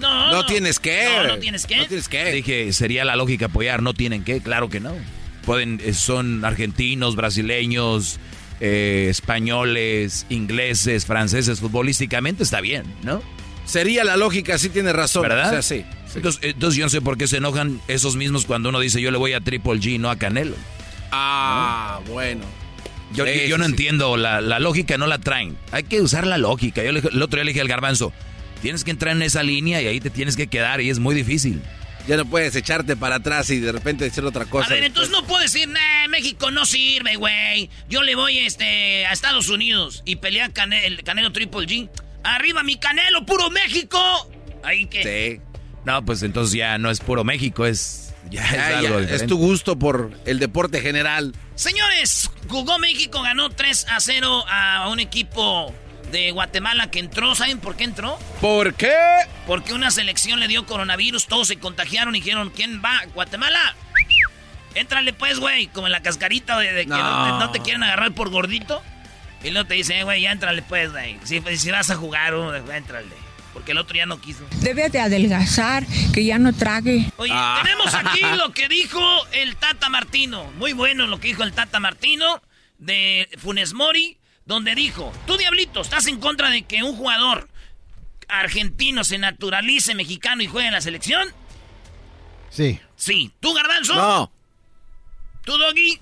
No, 0.03 0.31
No 0.31 0.45
tienes 0.45 0.79
que. 0.79 1.05
No, 1.05 1.27
no 1.27 1.39
tienes 1.39 1.65
que. 1.65 1.77
No 1.77 1.85
tienes 1.87 2.07
que. 2.07 2.31
Dije, 2.31 2.71
sería 2.73 3.03
la 3.05 3.15
lógica 3.15 3.45
apoyar, 3.47 3.81
no 3.81 3.93
tienen 3.93 4.23
que, 4.23 4.41
claro 4.41 4.69
que 4.69 4.79
no. 4.79 4.93
Pueden, 5.45 5.81
eh, 5.83 5.93
son 5.93 6.45
argentinos, 6.45 7.15
brasileños, 7.15 8.19
eh, 8.61 9.07
españoles, 9.09 10.25
ingleses, 10.29 11.05
franceses, 11.05 11.59
futbolísticamente 11.59 12.43
está 12.43 12.61
bien, 12.61 12.83
¿no? 13.03 13.21
Sería 13.65 14.03
la 14.03 14.15
lógica, 14.17 14.57
sí 14.57 14.69
tienes 14.69 14.93
razón. 14.93 15.23
¿Verdad? 15.23 15.47
O 15.47 15.49
sea, 15.51 15.61
sí. 15.61 15.85
Entonces, 16.15 16.41
entonces 16.43 16.77
yo 16.77 16.85
no 16.85 16.89
sé 16.89 17.01
por 17.01 17.17
qué 17.17 17.27
se 17.27 17.37
enojan 17.37 17.81
esos 17.87 18.15
mismos 18.15 18.45
cuando 18.45 18.69
uno 18.69 18.79
dice 18.79 19.01
yo 19.01 19.09
le 19.09 19.17
voy 19.17 19.33
a 19.33 19.41
Triple 19.41 19.73
G, 19.79 19.99
no 19.99 20.09
a 20.11 20.17
Canelo. 20.17 20.55
Ah, 21.11 21.99
bueno. 22.09 22.41
Yo, 23.13 23.25
Sí, 23.25 23.47
yo- 23.47 23.57
no 23.57 23.65
entiendo, 23.65 24.17
la, 24.17 24.41
la 24.41 24.59
lógica 24.59 24.97
no 24.97 25.07
la 25.07 25.19
traen. 25.19 25.55
Hay 25.71 25.83
que 25.83 26.01
usar 26.01 26.25
la 26.25 26.37
lógica. 26.37 26.83
Yo 26.83 26.91
le- 26.91 26.99
el 26.99 27.21
otro 27.21 27.37
día 27.37 27.43
le 27.45 27.51
dije 27.51 27.61
al 27.61 27.67
garbanzo, 27.67 28.11
tienes 28.63 28.85
que 28.85 28.91
entrar 28.91 29.13
en 29.13 29.21
esa 29.21 29.43
línea 29.43 29.81
y 29.81 29.87
ahí 29.87 29.99
te 29.99 30.09
tienes 30.09 30.37
que 30.37 30.47
quedar 30.47 30.79
y 30.79 30.89
es 30.89 30.97
muy 30.97 31.13
difícil. 31.13 31.61
Ya 32.07 32.15
no 32.15 32.25
puedes 32.25 32.55
echarte 32.55 32.95
para 32.95 33.17
atrás 33.17 33.49
y 33.49 33.59
de 33.59 33.73
repente 33.73 34.05
decir 34.05 34.23
otra 34.23 34.45
cosa. 34.45 34.67
A 34.67 34.69
ver, 34.69 34.83
entonces 34.85 35.11
no 35.11 35.25
puedo 35.25 35.41
decir, 35.41 35.67
nah, 35.67 36.07
México 36.09 36.49
no 36.49 36.65
sirve, 36.65 37.17
güey. 37.17 37.69
Yo 37.89 38.03
le 38.03 38.15
voy 38.15 38.39
este, 38.39 39.05
a 39.05 39.11
Estados 39.11 39.49
Unidos 39.49 40.01
y 40.05 40.15
pelea 40.15 40.47
Cane- 40.49 40.85
el 40.87 41.03
Canelo 41.03 41.33
Triple 41.33 41.67
G. 41.67 41.89
¡Arriba 42.23 42.63
mi 42.63 42.77
Canelo, 42.77 43.25
puro 43.25 43.49
México! 43.51 43.99
Ahí 44.63 44.85
que... 44.85 45.03
Sí. 45.37 45.41
No, 45.83 46.05
pues 46.05 46.23
entonces 46.23 46.55
ya 46.55 46.77
no 46.77 46.89
es 46.89 47.01
puro 47.01 47.25
México, 47.25 47.65
es. 47.65 48.13
Ya, 48.31 48.41
Ya, 48.41 48.47
es 48.49 48.55
ya, 48.55 48.77
algo 48.77 48.99
es 48.99 49.27
tu 49.27 49.37
gusto 49.37 49.77
por 49.77 50.11
el 50.25 50.39
deporte 50.39 50.79
general. 50.79 51.33
Señores, 51.55 52.31
jugó 52.47 52.79
México, 52.79 53.21
ganó 53.21 53.49
3 53.49 53.87
a 53.89 53.99
0 53.99 54.45
a 54.47 54.87
un 54.89 55.01
equipo 55.01 55.75
de 56.13 56.31
Guatemala 56.31 56.89
que 56.89 56.99
entró. 56.99 57.35
¿Saben 57.35 57.59
por 57.59 57.75
qué 57.75 57.83
entró? 57.83 58.17
¿Por 58.39 58.75
qué? 58.75 58.95
Porque 59.45 59.73
una 59.73 59.91
selección 59.91 60.39
le 60.39 60.47
dio 60.47 60.65
coronavirus, 60.65 61.27
todos 61.27 61.49
se 61.49 61.57
contagiaron 61.57 62.15
y 62.15 62.19
dijeron, 62.21 62.51
¿quién 62.55 62.81
va? 62.85 63.01
¿Guatemala? 63.13 63.75
Éntrale 64.75 65.13
pues, 65.13 65.39
güey, 65.39 65.67
como 65.67 65.87
en 65.87 65.91
la 65.91 66.01
cascarita 66.01 66.57
de, 66.57 66.71
de 66.73 66.83
que 66.83 66.89
no. 66.89 67.27
No. 67.27 67.37
te, 67.39 67.45
no 67.45 67.51
te 67.51 67.59
quieren 67.59 67.83
agarrar 67.83 68.13
por 68.13 68.29
gordito. 68.29 68.81
Y 69.43 69.51
luego 69.51 69.67
te 69.67 69.73
dicen, 69.73 69.97
eh, 69.97 70.03
güey, 70.03 70.21
ya 70.21 70.31
éntrale 70.31 70.61
pues, 70.61 70.91
güey. 70.91 71.17
Si, 71.25 71.41
si 71.57 71.69
vas 71.71 71.89
a 71.89 71.95
jugar, 71.95 72.33
uh, 72.33 72.53
éntrale. 72.71 73.07
Porque 73.51 73.71
el 73.73 73.77
otro 73.77 73.95
ya 73.95 74.05
no 74.07 74.19
quiso. 74.21 74.45
Debe 74.61 74.89
de 74.89 74.99
adelgazar, 74.99 75.85
que 76.13 76.23
ya 76.25 76.39
no 76.39 76.53
trague. 76.53 77.05
Oye, 77.17 77.31
Ah. 77.35 77.59
tenemos 77.63 77.93
aquí 77.93 78.21
lo 78.37 78.51
que 78.51 78.67
dijo 78.67 78.99
el 79.31 79.55
Tata 79.57 79.89
Martino. 79.89 80.45
Muy 80.57 80.73
bueno 80.73 81.05
lo 81.05 81.19
que 81.19 81.27
dijo 81.27 81.43
el 81.43 81.53
Tata 81.53 81.79
Martino 81.79 82.41
de 82.79 83.29
Funes 83.37 83.73
Mori, 83.73 84.17
donde 84.45 84.75
dijo, 84.75 85.11
tú 85.25 85.37
Diablito, 85.37 85.81
¿estás 85.81 86.07
en 86.07 86.19
contra 86.19 86.49
de 86.49 86.63
que 86.63 86.83
un 86.83 86.95
jugador 86.95 87.49
argentino 88.27 89.03
se 89.03 89.17
naturalice 89.17 89.95
mexicano 89.95 90.41
y 90.41 90.47
juegue 90.47 90.67
en 90.67 90.73
la 90.73 90.81
selección? 90.81 91.27
Sí. 92.49 92.79
Sí. 92.95 93.31
¿Tú, 93.39 93.53
Garbanzo? 93.53 93.95
No. 93.95 94.31
¿Tú, 95.43 95.57
Doggy? 95.57 95.99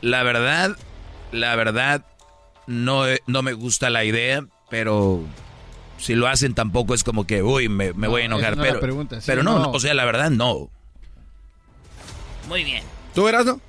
La 0.00 0.22
verdad, 0.22 0.76
la 1.30 1.54
verdad, 1.56 2.04
no, 2.66 3.06
eh, 3.06 3.20
no 3.26 3.42
me 3.42 3.52
gusta 3.52 3.90
la 3.90 4.04
idea, 4.04 4.44
pero 4.70 5.24
si 5.98 6.14
lo 6.14 6.26
hacen 6.28 6.54
tampoco 6.54 6.94
es 6.94 7.04
como 7.04 7.26
que, 7.26 7.42
uy, 7.42 7.68
me, 7.68 7.92
me 7.92 8.08
voy 8.08 8.22
a 8.22 8.28
No, 8.28 8.36
enojar. 8.36 8.56
no 8.56 8.62
pero 8.62 8.80
pregunta, 8.80 9.20
sí 9.20 9.26
pero 9.26 9.42
no, 9.42 9.58
no. 9.58 9.70
o 9.70 9.80
sea, 9.80 9.94
la 9.94 10.04
verdad, 10.04 10.30
no. 10.30 10.70
Muy 12.48 12.64
bien. 12.64 12.82
¿Tú 13.14 13.28
eras, 13.28 13.44
no? 13.44 13.60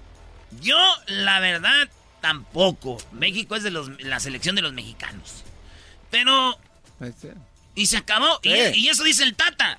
Yo, 0.61 0.77
la 1.07 1.39
verdad, 1.39 1.89
tampoco. 2.23 2.97
México 3.11 3.53
es 3.57 3.63
de 3.63 3.69
los, 3.69 4.01
la 4.01 4.17
selección 4.21 4.55
de 4.55 4.61
los 4.61 4.71
mexicanos. 4.71 5.43
Pero 6.09 6.57
Y 7.75 7.87
se 7.87 7.97
acabó. 7.97 8.39
Y, 8.43 8.87
eso 8.87 9.03
dice 9.03 9.23
el 9.23 9.35
Tata. 9.35 9.77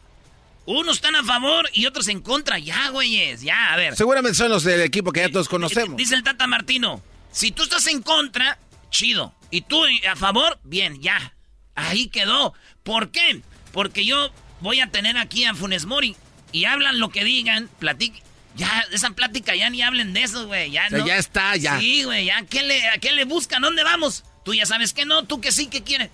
Unos 0.67 0.97
están 0.97 1.17
a 1.17 1.25
favor 1.25 1.71
y 1.73 1.87
otros 1.87 2.07
en 2.09 2.21
contra. 2.21 2.59
Ya, 2.59 2.91
güeyes, 2.91 3.41
ya, 3.41 3.73
a 3.73 3.77
ver. 3.77 3.97
Seguramente 3.97 4.37
son 4.37 4.51
los 4.51 4.63
del 4.63 4.83
equipo 4.83 5.11
que 5.11 5.21
ya 5.21 5.31
todos 5.31 5.49
conocemos. 5.49 5.97
Dice 5.97 6.15
el 6.15 6.23
Tata 6.23 6.47
Martino. 6.47 7.01
Si 7.33 7.51
tú 7.51 7.63
estás 7.63 7.87
en 7.87 8.03
contra, 8.03 8.59
chido. 8.91 9.33
Y 9.51 9.63
tú 9.63 9.83
a 10.07 10.15
favor, 10.15 10.59
bien, 10.65 11.01
ya. 11.01 11.33
Ahí 11.75 12.09
quedó. 12.09 12.53
¿Por 12.83 13.11
qué? 13.11 13.41
Porque 13.73 14.05
yo 14.05 14.31
voy 14.61 14.81
a 14.81 14.91
tener 14.91 15.17
aquí 15.17 15.47
a 15.47 15.55
Funes 15.55 15.87
Mori. 15.87 16.15
Y 16.53 16.67
hablan 16.67 16.99
lo 16.99 17.09
que 17.09 17.25
digan, 17.25 17.71
platiquen. 17.79 18.23
Ya, 18.57 18.85
esa 18.93 19.11
plática 19.11 19.55
ya 19.57 19.69
ni 19.71 19.83
hablen 19.83 20.13
de 20.13 20.23
eso, 20.23 20.47
güey. 20.47 20.71
Ya, 20.71 20.87
O 20.87 20.91
sea, 20.91 20.99
no. 20.99 21.07
ya 21.07 21.17
está, 21.17 21.57
ya. 21.57 21.79
Sí, 21.81 22.05
güey, 22.05 22.27
ya. 22.27 22.43
¿Qué 22.49 22.63
le, 22.63 22.89
¿A 22.89 22.99
qué 22.99 23.13
le 23.13 23.25
buscan? 23.25 23.63
¿Dónde 23.63 23.83
vamos? 23.83 24.25
Tú 24.45 24.55
ya 24.55 24.65
sabes 24.67 24.93
que 24.93 25.05
no, 25.07 25.25
tú 25.25 25.41
que 25.41 25.51
sí, 25.51 25.67
que 25.67 25.83
quiere. 25.83 26.11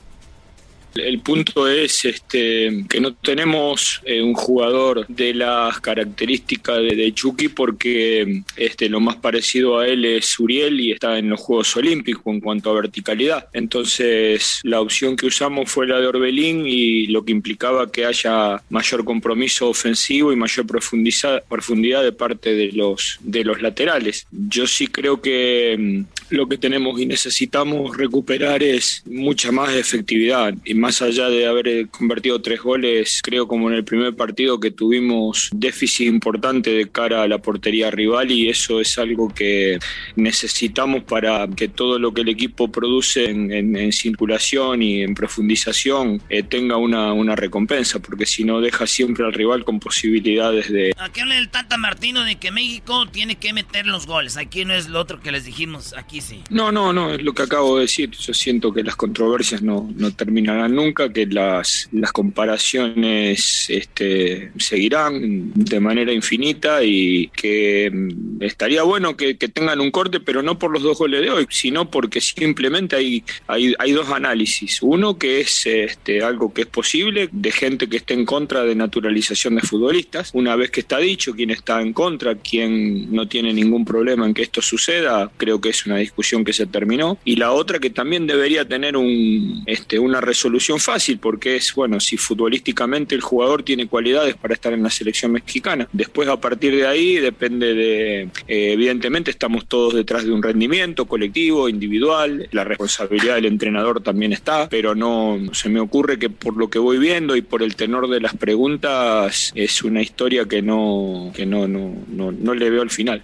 El 0.94 1.20
punto 1.20 1.68
es 1.68 2.04
este 2.04 2.84
que 2.88 3.00
no 3.00 3.14
tenemos 3.14 4.00
eh, 4.04 4.20
un 4.22 4.34
jugador 4.34 5.06
de 5.08 5.34
las 5.34 5.80
características 5.80 6.78
de, 6.78 6.96
de 6.96 7.14
porque 7.54 8.42
este 8.56 8.88
lo 8.88 9.00
más 9.00 9.16
parecido 9.16 9.78
a 9.78 9.86
él 9.86 10.04
es 10.04 10.38
Uriel 10.38 10.80
y 10.80 10.92
está 10.92 11.18
en 11.18 11.28
los 11.30 11.40
Juegos 11.40 11.76
Olímpicos 11.76 12.22
en 12.26 12.40
cuanto 12.40 12.70
a 12.70 12.74
verticalidad. 12.74 13.48
Entonces 13.52 14.60
la 14.62 14.80
opción 14.80 15.16
que 15.16 15.26
usamos 15.26 15.70
fue 15.70 15.86
la 15.86 16.00
de 16.00 16.06
Orbelín 16.06 16.66
y 16.66 17.06
lo 17.06 17.24
que 17.24 17.32
implicaba 17.32 17.90
que 17.90 18.04
haya 18.04 18.62
mayor 18.70 19.04
compromiso 19.04 19.68
ofensivo 19.68 20.32
y 20.32 20.36
mayor 20.36 20.66
profundidad 20.66 22.02
de 22.02 22.12
parte 22.12 22.54
de 22.54 22.72
los 22.72 23.18
de 23.20 23.44
los 23.44 23.62
laterales. 23.62 24.26
Yo 24.30 24.66
sí 24.66 24.86
creo 24.86 25.20
que 25.20 25.76
mm, 25.78 26.19
lo 26.30 26.48
que 26.48 26.58
tenemos 26.58 27.00
y 27.00 27.06
necesitamos 27.06 27.96
recuperar 27.96 28.62
es 28.62 29.02
mucha 29.06 29.50
más 29.52 29.74
efectividad 29.74 30.54
y 30.64 30.74
más 30.74 31.02
allá 31.02 31.28
de 31.28 31.46
haber 31.46 31.68
eh, 31.68 31.86
convertido 31.90 32.40
tres 32.40 32.60
goles, 32.60 33.20
creo 33.22 33.46
como 33.48 33.68
en 33.70 33.76
el 33.76 33.84
primer 33.84 34.14
partido 34.14 34.58
que 34.60 34.70
tuvimos 34.70 35.48
déficit 35.52 36.06
importante 36.08 36.70
de 36.70 36.88
cara 36.88 37.22
a 37.22 37.28
la 37.28 37.38
portería 37.38 37.90
rival 37.90 38.30
y 38.30 38.48
eso 38.48 38.80
es 38.80 38.96
algo 38.98 39.28
que 39.28 39.78
necesitamos 40.16 41.02
para 41.04 41.48
que 41.48 41.68
todo 41.68 41.98
lo 41.98 42.12
que 42.12 42.20
el 42.22 42.28
equipo 42.28 42.70
produce 42.70 43.24
en, 43.30 43.50
en- 43.52 43.76
en 43.76 43.92
circulación 43.92 44.82
y 44.82 45.02
en 45.02 45.14
profundización 45.14 46.22
eh, 46.28 46.42
tenga 46.42 46.76
una, 46.76 47.12
una 47.12 47.34
recompensa, 47.36 47.98
porque 48.00 48.26
si 48.26 48.44
no 48.44 48.60
deja 48.60 48.86
siempre 48.86 49.24
al 49.24 49.32
rival 49.32 49.64
con 49.64 49.80
posibilidades 49.80 50.70
de, 50.70 50.92
Aquí 50.98 51.20
habla 51.20 51.38
el 51.38 51.48
Tata 51.48 51.76
Martino 51.76 52.24
de 52.24 52.36
que 52.36 52.50
México 52.50 53.06
tiene 53.10 53.36
que 53.36 53.52
meter 53.52 53.86
los 53.86 54.06
goles. 54.06 54.36
Aquí 54.36 54.64
no 54.64 54.74
es 54.74 54.88
lo 54.88 55.00
otro 55.00 55.20
que 55.20 55.32
les 55.32 55.44
dijimos, 55.44 55.94
aquí 55.96 56.19
No, 56.50 56.72
no, 56.72 56.92
no, 56.92 57.14
es 57.14 57.22
lo 57.22 57.32
que 57.32 57.42
acabo 57.42 57.76
de 57.76 57.82
decir. 57.82 58.10
Yo 58.10 58.34
siento 58.34 58.72
que 58.72 58.82
las 58.82 58.96
controversias 58.96 59.62
no, 59.62 59.88
no 59.96 60.12
terminarán 60.12 60.74
nunca, 60.74 61.12
que 61.12 61.26
las, 61.26 61.88
las 61.92 62.12
comparaciones 62.12 63.68
este, 63.68 64.52
seguirán 64.58 65.52
de 65.54 65.80
manera 65.80 66.12
infinita 66.12 66.82
y 66.82 67.28
que 67.28 67.90
mm, 67.92 68.42
estaría 68.42 68.82
bueno 68.82 69.16
que, 69.16 69.36
que 69.36 69.48
tengan 69.48 69.80
un 69.80 69.90
corte, 69.90 70.20
pero 70.20 70.42
no 70.42 70.58
por 70.58 70.70
los 70.70 70.82
dos 70.82 70.98
goles 70.98 71.22
de 71.22 71.30
hoy, 71.30 71.46
sino 71.50 71.90
porque 71.90 72.20
simplemente 72.20 72.96
hay, 72.96 73.24
hay, 73.46 73.74
hay 73.78 73.92
dos 73.92 74.08
análisis. 74.10 74.82
Uno 74.82 75.18
que 75.18 75.40
es 75.40 75.66
este, 75.66 76.22
algo 76.22 76.52
que 76.52 76.62
es 76.62 76.68
posible 76.68 77.28
de 77.32 77.52
gente 77.52 77.88
que 77.88 77.98
esté 77.98 78.14
en 78.14 78.24
contra 78.24 78.64
de 78.64 78.74
naturalización 78.74 79.56
de 79.56 79.62
futbolistas. 79.62 80.30
Una 80.34 80.56
vez 80.56 80.70
que 80.70 80.80
está 80.80 80.98
dicho 80.98 81.32
quién 81.34 81.50
está 81.50 81.80
en 81.80 81.92
contra, 81.92 82.36
quién 82.36 83.12
no 83.12 83.28
tiene 83.28 83.52
ningún 83.52 83.84
problema 83.84 84.26
en 84.26 84.34
que 84.34 84.42
esto 84.42 84.62
suceda, 84.62 85.30
creo 85.36 85.60
que 85.60 85.70
es 85.70 85.86
una 85.86 85.96
discusión 85.96 86.09
que 86.44 86.52
se 86.52 86.66
terminó. 86.66 87.18
Y 87.24 87.36
la 87.36 87.52
otra 87.52 87.78
que 87.78 87.90
también 87.90 88.26
debería 88.26 88.64
tener 88.64 88.96
un, 88.96 89.62
este, 89.66 89.98
una 89.98 90.20
resolución 90.20 90.78
fácil, 90.78 91.18
porque 91.18 91.56
es, 91.56 91.74
bueno, 91.74 91.98
si 92.00 92.16
futbolísticamente 92.16 93.14
el 93.14 93.20
jugador 93.20 93.62
tiene 93.62 93.86
cualidades 93.86 94.36
para 94.36 94.54
estar 94.54 94.72
en 94.72 94.82
la 94.82 94.90
selección 94.90 95.32
mexicana. 95.32 95.88
Después, 95.92 96.28
a 96.28 96.40
partir 96.40 96.76
de 96.76 96.86
ahí, 96.86 97.16
depende 97.16 97.74
de, 97.74 98.22
eh, 98.48 98.72
evidentemente, 98.72 99.30
estamos 99.30 99.66
todos 99.66 99.94
detrás 99.94 100.24
de 100.24 100.32
un 100.32 100.42
rendimiento 100.42 101.06
colectivo, 101.06 101.68
individual, 101.68 102.48
la 102.52 102.64
responsabilidad 102.64 103.34
del 103.36 103.46
entrenador 103.46 104.02
también 104.02 104.32
está, 104.32 104.68
pero 104.68 104.94
no 104.94 105.38
se 105.52 105.68
me 105.68 105.80
ocurre 105.80 106.18
que 106.18 106.30
por 106.30 106.56
lo 106.56 106.68
que 106.68 106.78
voy 106.78 106.98
viendo 106.98 107.36
y 107.36 107.42
por 107.42 107.62
el 107.62 107.76
tenor 107.76 108.08
de 108.08 108.20
las 108.20 108.36
preguntas, 108.36 109.52
es 109.54 109.82
una 109.82 110.02
historia 110.02 110.44
que 110.44 110.62
no, 110.62 111.32
que 111.34 111.46
no, 111.46 111.66
no, 111.66 111.94
no, 112.08 112.32
no 112.32 112.54
le 112.54 112.70
veo 112.70 112.82
al 112.82 112.90
final. 112.90 113.22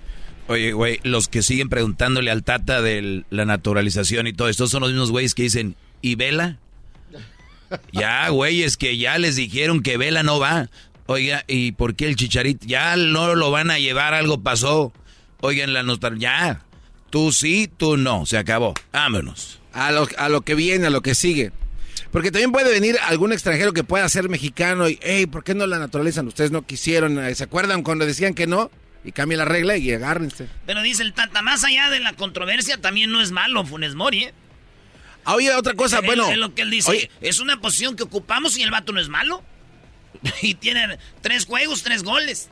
Oye, 0.49 0.73
güey, 0.73 1.01
los 1.03 1.29
que 1.29 1.43
siguen 1.43 1.69
preguntándole 1.69 2.31
al 2.31 2.45
Tata 2.45 2.81
de 2.81 3.25
la 3.31 3.45
naturalización 3.45 4.27
y 4.27 4.33
todo 4.33 4.49
esto 4.49 4.69
son 4.69 4.83
los 4.83 4.91
mismos 4.91 5.11
güeyes 5.11 5.35
que 5.35 5.43
dicen, 5.43 5.77
¿y 6.03 6.15
Vela? 6.15 6.59
Ya, 7.93 8.29
güey, 8.29 8.63
es 8.63 8.77
que 8.77 8.97
ya 8.97 9.19
les 9.19 9.35
dijeron 9.35 9.83
que 9.83 9.97
Vela 9.97 10.23
no 10.23 10.39
va. 10.39 10.71
Oiga, 11.07 11.45
¿y 11.49 11.73
por 11.73 11.97
qué 11.97 12.07
el 12.07 12.15
chicharito? 12.15 12.65
Ya 12.65 12.95
no 12.97 13.35
lo 13.35 13.51
van 13.51 13.73
a 13.73 13.81
llevar, 13.81 14.15
algo 14.15 14.41
pasó. 14.41 14.93
Oigan, 15.41 15.73
la 15.73 15.83
nostalgia. 15.83 16.21
Ya, 16.21 16.61
tú 17.11 17.33
sí, 17.33 17.69
tú 17.77 17.97
no, 17.97 18.25
se 18.25 18.39
acabó. 18.39 18.75
Vámonos. 18.93 19.59
A 19.73 19.91
lo, 19.91 20.07
a 20.17 20.29
lo 20.29 20.43
que 20.43 20.55
viene, 20.55 20.87
a 20.87 20.91
lo 20.91 21.03
que 21.03 21.17
sigue. 21.17 21.51
Porque 22.13 22.31
también 22.31 22.53
puede 22.53 22.71
venir 22.71 22.97
algún 23.03 23.33
extranjero 23.33 23.73
que 23.73 23.83
pueda 23.83 24.09
ser 24.09 24.29
mexicano 24.29 24.89
y, 24.89 24.99
hey, 25.03 25.27
¿por 25.27 25.43
qué 25.43 25.55
no 25.55 25.67
la 25.67 25.79
naturalizan? 25.79 26.29
Ustedes 26.29 26.53
no 26.53 26.65
quisieron, 26.65 27.19
¿se 27.35 27.45
acuerdan 27.45 27.83
cuando 27.83 28.07
decían 28.07 28.33
que 28.33 28.47
no? 28.47 28.71
Y 29.07 29.13
cambia 29.13 29.39
la 29.39 29.45
regla 29.47 29.77
y 29.79 29.91
agárrense. 29.93 30.49
Pero 30.67 30.83
dice 30.83 31.03
el 31.03 31.13
Tata, 31.15 31.41
más 31.41 31.63
allá 31.65 31.89
de 31.91 32.01
la 32.01 32.13
controversia, 32.15 32.79
también 32.81 33.11
no 33.11 33.23
es 33.23 33.31
malo 33.33 33.65
Funes 33.65 33.95
Mori, 33.95 34.25
¿eh? 34.25 34.35
Ah, 35.25 35.35
oye, 35.37 35.51
otra 35.55 35.75
cosa, 35.75 36.01
Es- 36.01 36.05
bueno. 36.07 36.29
Es 36.31 36.37
lo 36.37 36.55
que 36.55 36.63
él 36.63 36.71
dice. 36.71 36.91
Oye, 36.91 37.11
Es 37.21 37.41
una 37.41 37.61
posición 37.61 37.97
que 37.97 38.03
ocupamos 38.03 38.59
y 38.59 38.63
el 38.63 38.71
vato 38.71 38.93
no 38.93 39.01
es 39.01 39.09
malo. 39.09 39.43
y 40.43 40.55
tiene 40.55 40.99
tres 41.21 41.47
juegos, 41.47 41.83
tres 41.83 42.03
goles. 42.03 42.49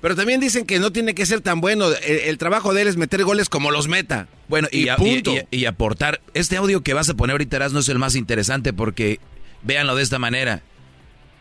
pero 0.00 0.16
también 0.16 0.40
dicen 0.40 0.64
que 0.64 0.78
no 0.78 0.90
tiene 0.92 1.14
que 1.14 1.26
ser 1.26 1.42
tan 1.42 1.60
bueno. 1.60 1.88
El, 1.90 2.16
el 2.20 2.38
trabajo 2.38 2.72
de 2.72 2.82
él 2.82 2.88
es 2.88 2.96
meter 2.96 3.22
goles 3.24 3.48
como 3.50 3.70
los 3.70 3.86
meta. 3.86 4.26
Bueno, 4.48 4.68
y, 4.72 4.88
a- 4.88 4.94
y- 4.94 4.96
punto. 4.96 5.34
y- 5.50 5.58
y 5.58 5.64
aportar. 5.66 6.20
Este 6.32 6.56
audio 6.56 6.82
que 6.82 6.94
vas 6.94 7.10
a 7.10 7.14
poner 7.14 7.32
ahorita, 7.34 7.68
no 7.68 7.80
es 7.80 7.88
el 7.90 7.98
más 7.98 8.14
interesante 8.14 8.72
porque 8.72 9.20
véanlo 9.62 9.94
de 9.96 10.02
esta 10.02 10.18
manera. 10.18 10.62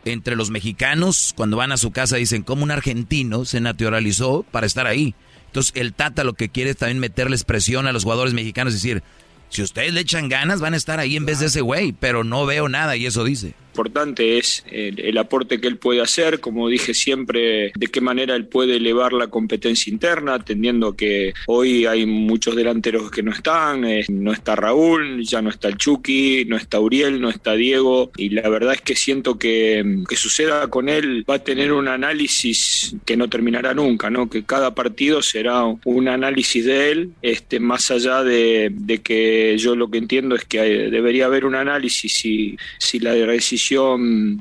Entre 0.06 0.36
los 0.36 0.50
mexicanos, 0.50 1.34
cuando 1.36 1.58
van 1.58 1.72
a 1.72 1.78
su 1.78 1.92
casa, 1.92 2.16
dicen 2.16 2.44
cómo 2.44 2.64
un 2.64 2.72
argentino 2.72 3.46
se 3.46 3.60
naturalizó 3.60 4.44
para 4.44 4.66
estar 4.66 4.88
ahí. 4.88 5.14
Entonces, 5.48 5.74
el 5.76 5.94
Tata 5.94 6.24
lo 6.24 6.34
que 6.34 6.50
quiere 6.50 6.72
es 6.72 6.78
también 6.78 7.00
meterles 7.00 7.44
presión 7.44 7.88
a 7.88 7.92
los 7.92 8.04
jugadores 8.04 8.34
mexicanos, 8.34 8.74
es 8.74 8.82
decir, 8.82 9.04
si 9.50 9.64
ustedes 9.64 9.94
le 9.94 10.02
echan 10.02 10.30
ganas, 10.30 10.62
van 10.62 10.76
a 10.76 10.78
estar 10.78 11.00
ahí 11.00 11.16
en 11.16 11.26
vez 11.26 11.40
de 11.40 11.48
ese 11.48 11.62
güey, 11.62 11.92
pero 11.92 12.24
no 12.24 12.46
veo 12.46 12.70
nada 12.70 12.96
y 12.96 13.08
eso 13.08 13.24
dice. 13.24 13.56
Importante 13.80 14.38
es 14.38 14.66
el, 14.70 15.00
el 15.00 15.18
aporte 15.18 15.62
que 15.62 15.68
él 15.68 15.78
puede 15.78 16.02
hacer, 16.02 16.42
como 16.42 16.68
dije 16.68 16.94
siempre, 16.94 17.72
de 17.74 17.88
qué 17.88 18.02
manera 18.02 18.36
él 18.36 18.46
puede 18.46 18.76
elevar 18.76 19.14
la 19.14 19.28
competencia 19.28 19.90
interna, 19.90 20.34
atendiendo 20.34 20.98
que 20.98 21.34
hoy 21.48 21.86
hay 21.86 22.06
muchos 22.06 22.58
delanteros 22.58 23.10
que 23.10 23.24
no 23.24 23.32
están, 23.32 23.86
eh, 23.86 24.04
no 24.10 24.34
está 24.34 24.58
Raúl, 24.58 25.24
ya 25.24 25.42
no 25.42 25.50
está 25.50 25.70
el 25.70 25.78
Chucky, 25.78 26.44
no 26.46 26.58
está 26.58 26.82
Uriel, 26.82 27.22
no 27.22 27.30
está 27.30 27.54
Diego, 27.54 28.12
y 28.18 28.30
la 28.32 28.50
verdad 28.50 28.74
es 28.74 28.82
que 28.82 28.98
siento 28.98 29.40
que, 29.40 30.04
que 30.10 30.16
suceda 30.18 30.68
con 30.68 30.90
él 30.90 31.24
va 31.30 31.36
a 31.36 31.44
tener 31.44 31.72
un 31.72 31.88
análisis 31.88 32.96
que 33.06 33.16
no 33.16 33.30
terminará 33.30 33.74
nunca, 33.74 34.10
¿no? 34.10 34.30
que 34.30 34.44
cada 34.44 34.76
partido 34.76 35.22
será 35.22 35.64
un 35.86 36.08
análisis 36.10 36.66
de 36.66 36.92
él, 36.92 37.12
este, 37.22 37.62
más 37.62 37.92
allá 37.92 38.24
de, 38.24 38.72
de 38.74 38.98
que 39.00 39.56
yo 39.58 39.74
lo 39.78 39.90
que 39.90 40.00
entiendo 40.00 40.36
es 40.36 40.44
que 40.44 40.60
hay- 40.60 40.92
debería 40.92 41.28
haber 41.28 41.46
un 41.46 41.56
análisis 41.56 42.14
si, 42.14 42.58
si 42.78 43.00
la 43.00 43.14
decisión 43.14 43.69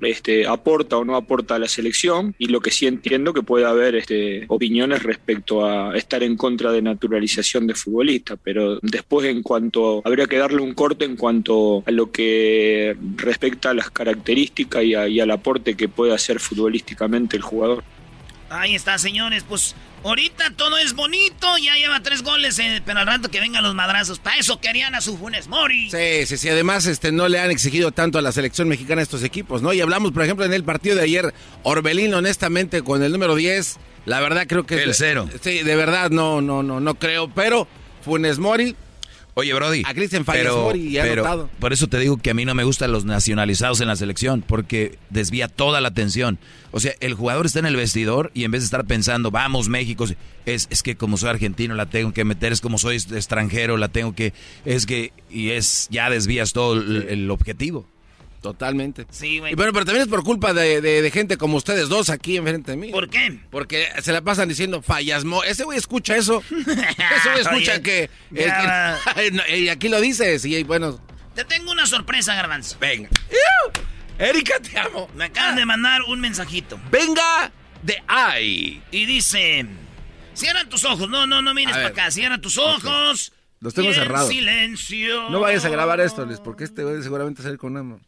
este, 0.03 0.47
aporta 0.47 0.97
o 0.97 1.05
no 1.05 1.17
aporta 1.17 1.57
a 1.57 1.59
la 1.59 1.69
selección, 1.69 2.35
y 2.39 2.47
lo 2.47 2.61
que 2.61 2.71
sí 2.71 2.87
entiendo 2.87 3.33
que 3.33 3.43
puede 3.43 3.65
haber 3.65 3.95
este, 3.97 4.45
opiniones 4.49 5.03
respecto 5.03 5.65
a 5.65 5.97
estar 5.97 6.23
en 6.23 6.37
contra 6.37 6.73
de 6.73 6.83
naturalización 6.83 7.67
de 7.67 7.75
futbolistas, 7.75 8.39
pero 8.43 8.79
después 8.83 9.27
en 9.27 9.43
cuanto, 9.43 10.03
habría 10.05 10.27
que 10.27 10.39
darle 10.39 10.63
un 10.63 10.75
corte 10.75 11.05
en 11.05 11.17
cuanto 11.17 11.83
a 11.87 11.91
lo 11.91 12.11
que 12.11 12.97
respecta 13.17 13.71
a 13.71 13.75
las 13.75 13.91
características 13.91 14.85
y, 14.85 14.95
y 14.95 15.21
al 15.21 15.31
aporte 15.31 15.75
que 15.75 15.89
puede 15.89 16.15
hacer 16.15 16.41
futbolísticamente 16.41 17.37
el 17.37 17.43
jugador. 17.43 17.83
Ahí 18.51 18.75
está, 18.75 18.99
señores. 18.99 19.45
Pues 19.49 19.75
ahorita 20.05 20.53
todo 20.57 20.79
es 20.79 20.95
bonito. 20.95 21.47
Ya 21.59 21.75
lleva 21.77 22.01
tres 22.03 22.23
goles, 22.23 22.59
eh, 22.59 22.83
pero 22.85 23.01
al 23.01 23.07
rato 23.07 23.31
que 23.31 23.41
vengan 23.41 23.63
los 23.63 23.75
madrazos. 23.75 24.19
Para 24.19 24.39
eso 24.39 24.61
querían 24.61 24.95
a 24.95 25.01
su 25.01 25.17
Funes 25.17 25.49
Mori. 25.49 25.91
Sí, 25.91 26.27
sí, 26.27 26.37
sí. 26.37 26.49
Además, 26.49 26.87
este, 26.87 27.13
no 27.13 27.29
le 27.29 27.39
han 27.41 27.51
exigido 27.51 27.93
tanto 27.93 28.19
a 28.19 28.23
la 28.23 28.33
selección 28.33 28.69
mexicana 28.69 29.03
estos 29.03 29.23
equipos, 29.23 29.63
¿no? 29.63 29.73
Y 29.73 29.81
hablamos, 29.81 30.13
por 30.13 30.23
ejemplo, 30.23 30.45
en 30.45 30.53
el 30.53 30.65
partido 30.65 30.97
de 30.97 31.03
ayer, 31.03 31.35
Orbelín, 31.63 32.15
honestamente, 32.15 32.83
con 32.83 33.03
el 33.03 33.13
número 33.13 33.35
10, 33.35 33.79
la 34.07 34.21
verdad 34.21 34.47
creo 34.49 34.67
que... 34.67 34.83
El 34.83 34.95
cero. 34.95 35.29
Sí, 35.43 35.63
de 35.63 35.77
verdad, 35.77 36.11
no, 36.11 36.41
no, 36.41 36.63
no, 36.63 36.81
no 36.81 36.95
creo, 36.95 37.29
pero 37.33 37.69
Funes 38.05 38.39
Mori... 38.39 38.77
Oye, 39.39 39.55
Brody. 39.55 39.83
A 39.87 39.95
Cristian 39.95 40.25
pero, 40.25 40.69
ha 40.69 40.73
pero 40.73 41.49
por 41.61 41.73
eso 41.73 41.87
te 41.87 42.01
digo 42.01 42.17
que 42.17 42.31
a 42.31 42.35
mí 42.35 42.45
no 42.45 42.57
me 42.57 42.65
gustan 42.65 42.91
los 42.91 43.05
nacionalizados 43.05 43.81
en 43.81 43.87
la 43.87 43.95
selección, 43.95 44.43
porque 44.45 44.99
desvía 45.11 45.47
toda 45.47 45.81
la 45.81 45.87
atención. 45.87 46.41
O 46.73 46.81
sea, 46.81 46.95
el 46.99 47.15
jugador 47.15 47.47
está 47.47 47.61
en 47.61 47.67
el 47.67 47.77
vestidor 47.77 48.33
y 48.35 48.43
en 48.43 48.51
vez 48.51 48.63
de 48.63 48.65
estar 48.65 48.85
pensando, 48.85 49.31
vamos 49.31 49.69
México, 49.69 50.07
es, 50.45 50.67
es 50.71 50.83
que 50.83 50.97
como 50.97 51.17
soy 51.17 51.29
argentino 51.29 51.77
la 51.77 51.87
tengo 51.87 52.13
que 52.13 52.25
meter, 52.25 52.53
es 52.53 52.61
como 52.61 52.79
soy 52.79 52.97
extranjero 52.97 53.77
la 53.77 53.87
tengo 53.87 54.13
que, 54.13 54.33
es 54.65 54.87
que, 54.87 55.13
y 55.31 55.51
es, 55.51 55.87
ya 55.89 56.11
desvías 56.11 56.53
todo 56.53 56.75
el, 56.75 57.07
el 57.09 57.31
objetivo. 57.31 57.87
Totalmente. 58.41 59.07
Sí, 59.11 59.39
güey. 59.41 59.55
Bueno, 59.55 59.73
pero 59.73 59.85
también 59.85 60.03
es 60.03 60.09
por 60.09 60.23
culpa 60.23 60.53
de, 60.55 60.81
de- 60.81 61.03
de 61.03 61.11
gente 61.11 61.37
como 61.37 61.57
ustedes 61.57 61.89
dos 61.89 62.09
aquí 62.09 62.37
enfrente 62.37 62.71
de 62.73 62.77
mí. 62.77 62.91
¿Por 62.91 63.09
qué? 63.11 63.41
Porque 63.51 63.89
se 64.01 64.13
la 64.13 64.23
pasan 64.23 64.49
diciendo 64.49 64.81
fallas. 64.81 65.25
mo- 65.25 65.43
Ese 65.43 65.65
güey 65.65 65.77
escucha 65.79 66.17
eso. 66.17 66.43
Ese 66.51 67.29
güey 67.31 67.41
escucha 67.41 67.73
Oye, 67.75 67.83
que, 67.83 68.11
Y 69.59 69.69
aquí 69.69 69.89
lo 69.89 70.01
dices. 70.01 70.45
Y 70.45 70.63
bueno, 70.65 71.01
Te 71.35 71.45
tengo 71.45 71.73
una 71.73 71.87
sorpresa, 71.87 72.35
Garbanzo. 72.35 72.77
venga. 72.81 73.09
Erika, 74.19 74.59
te 74.61 74.79
amo. 74.79 75.09
Me 75.15 75.25
acaban 75.25 75.57
de 75.57 75.65
mandar 75.67 76.03
un 76.03 76.21
mensajito. 76.21 76.79
Venga 76.91 77.53
de 77.83 78.03
ay. 78.09 78.83
Y 78.91 79.07
dice: 79.07 79.65
Cierra 80.35 80.65
tus 80.69 80.85
ojos. 80.85 81.09
No, 81.09 81.27
no, 81.27 81.41
no 81.43 81.55
mires 81.55 81.75
para 81.77 81.89
acá. 81.89 82.11
Cierra 82.11 82.39
tus 82.41 82.59
ojos. 82.59 83.33
Los 83.61 83.75
tengo 83.75 83.93
cerrados. 83.93 84.29
silencio. 84.29 85.31
No 85.31 85.41
vayas 85.41 85.65
a 85.65 85.69
grabar 85.69 86.01
esto, 86.01 86.25
Luis, 86.25 86.39
porque 86.41 86.63
este 86.65 86.85
güey 86.85 87.03
seguramente 87.03 87.43
sale 87.43 87.59
con 87.59 87.77
una. 87.77 87.99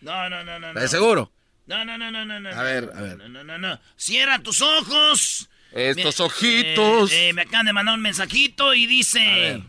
No, 0.00 0.28
no, 0.30 0.44
no, 0.44 0.58
no. 0.58 0.72
no. 0.72 0.80
¿De 0.80 0.88
seguro? 0.88 1.30
No, 1.66 1.84
no, 1.84 1.96
no, 1.98 2.10
no, 2.10 2.24
no, 2.24 2.40
no. 2.40 2.50
A 2.50 2.62
ver, 2.62 2.90
a 2.94 3.00
ver. 3.00 3.16
No, 3.18 3.28
no, 3.28 3.44
no, 3.44 3.58
no. 3.58 3.80
Cierra 3.96 4.38
tus 4.40 4.60
ojos. 4.60 5.48
Estos 5.72 6.18
Me- 6.18 6.24
ojitos. 6.26 7.12
eh, 7.12 7.28
eh, 7.28 7.32
me 7.32 7.42
acaban 7.42 7.66
de 7.66 7.72
mandar 7.72 7.94
un 7.94 8.02
mensajito 8.02 8.74
y 8.74 8.86
dice... 8.86 9.62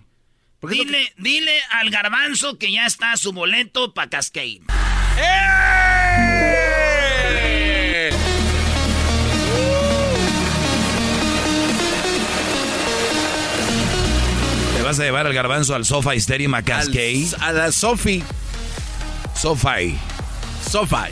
Dile, 0.63 1.11
dile 1.17 1.59
al 1.71 1.89
garbanzo 1.89 2.59
que 2.59 2.71
ya 2.71 2.85
está 2.85 3.17
su 3.17 3.33
boleto 3.33 3.93
para 3.95 4.09
Cascade. 4.09 4.61
¿Te 14.75 14.81
vas 14.83 14.99
a 14.99 15.03
llevar 15.03 15.27
al 15.27 15.33
garbanzo 15.33 15.75
al 15.75 15.85
Sofa 15.85 16.13
Stadium 16.15 16.53
a 16.55 16.63
Cascade? 16.63 17.27
A 17.39 17.51
la 17.51 17.71
Sofi. 17.71 18.23
Sofi. 19.39 19.97
Sofi. 20.71 21.11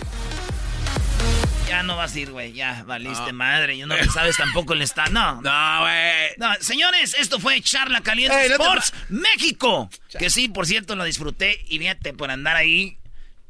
Ya 1.68 1.84
no 1.84 1.98
vas 1.98 2.16
a 2.16 2.20
ir, 2.20 2.32
güey. 2.32 2.54
Ya 2.54 2.86
valiste 2.88 3.34
madre. 3.34 3.78
Yo 3.78 3.88
no 3.88 3.98
le 3.98 4.06
sabes 4.06 4.38
tampoco 4.38 4.72
el 4.72 4.82
stand. 4.84 5.12
No. 5.12 5.42
No, 5.42 5.82
güey. 5.82 6.30
No, 6.38 6.48
señores, 6.62 7.14
esto 7.20 7.42
fue 7.42 7.60
Charla 7.60 8.00
Caliente 8.00 8.42
Ey, 8.42 8.48
no 8.48 8.56
Sports 8.56 8.94
México. 9.10 9.90
Que 10.18 10.30
sí, 10.30 10.48
por 10.48 10.66
cierto, 10.66 10.96
lo 10.96 11.04
disfruté. 11.04 11.66
Y 11.68 11.78
fíjate, 11.78 12.14
por 12.14 12.32
andar 12.32 12.56
ahí, 12.56 13.00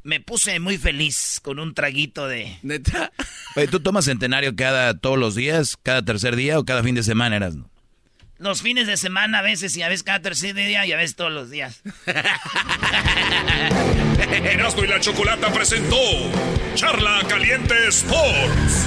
me 0.01 0.19
puse 0.19 0.59
muy 0.59 0.79
feliz 0.79 1.39
con 1.43 1.59
un 1.59 1.75
traguito 1.75 2.27
de. 2.27 2.57
Neta. 2.63 3.11
Oye, 3.55 3.67
¿tú 3.67 3.79
tomas 3.79 4.05
centenario 4.05 4.55
cada 4.55 4.97
todos 4.97 5.19
los 5.19 5.35
días, 5.35 5.77
cada 5.83 6.03
tercer 6.03 6.35
día 6.35 6.57
o 6.57 6.65
cada 6.65 6.81
fin 6.81 6.95
de 6.95 7.03
semana, 7.03 7.35
eras? 7.35 7.53
Los 8.39 8.61
fines 8.61 8.87
de 8.87 8.95
semana 8.95 9.39
a 9.39 9.41
veces 9.41 9.75
y 9.75 9.81
a 9.81 9.89
veces 9.89 10.03
cada 10.03 10.21
tercer 10.21 10.55
día 10.55 10.85
y 10.85 10.93
a 10.93 10.95
veces 10.95 11.17
todos 11.17 11.31
los 11.31 11.49
días. 11.49 11.81
Erasmo 14.31 14.85
y 14.85 14.87
la 14.87 15.01
Chocolata 15.01 15.51
presentó 15.51 15.97
Charla 16.73 17.19
Caliente 17.27 17.75
Sports. 17.89 18.85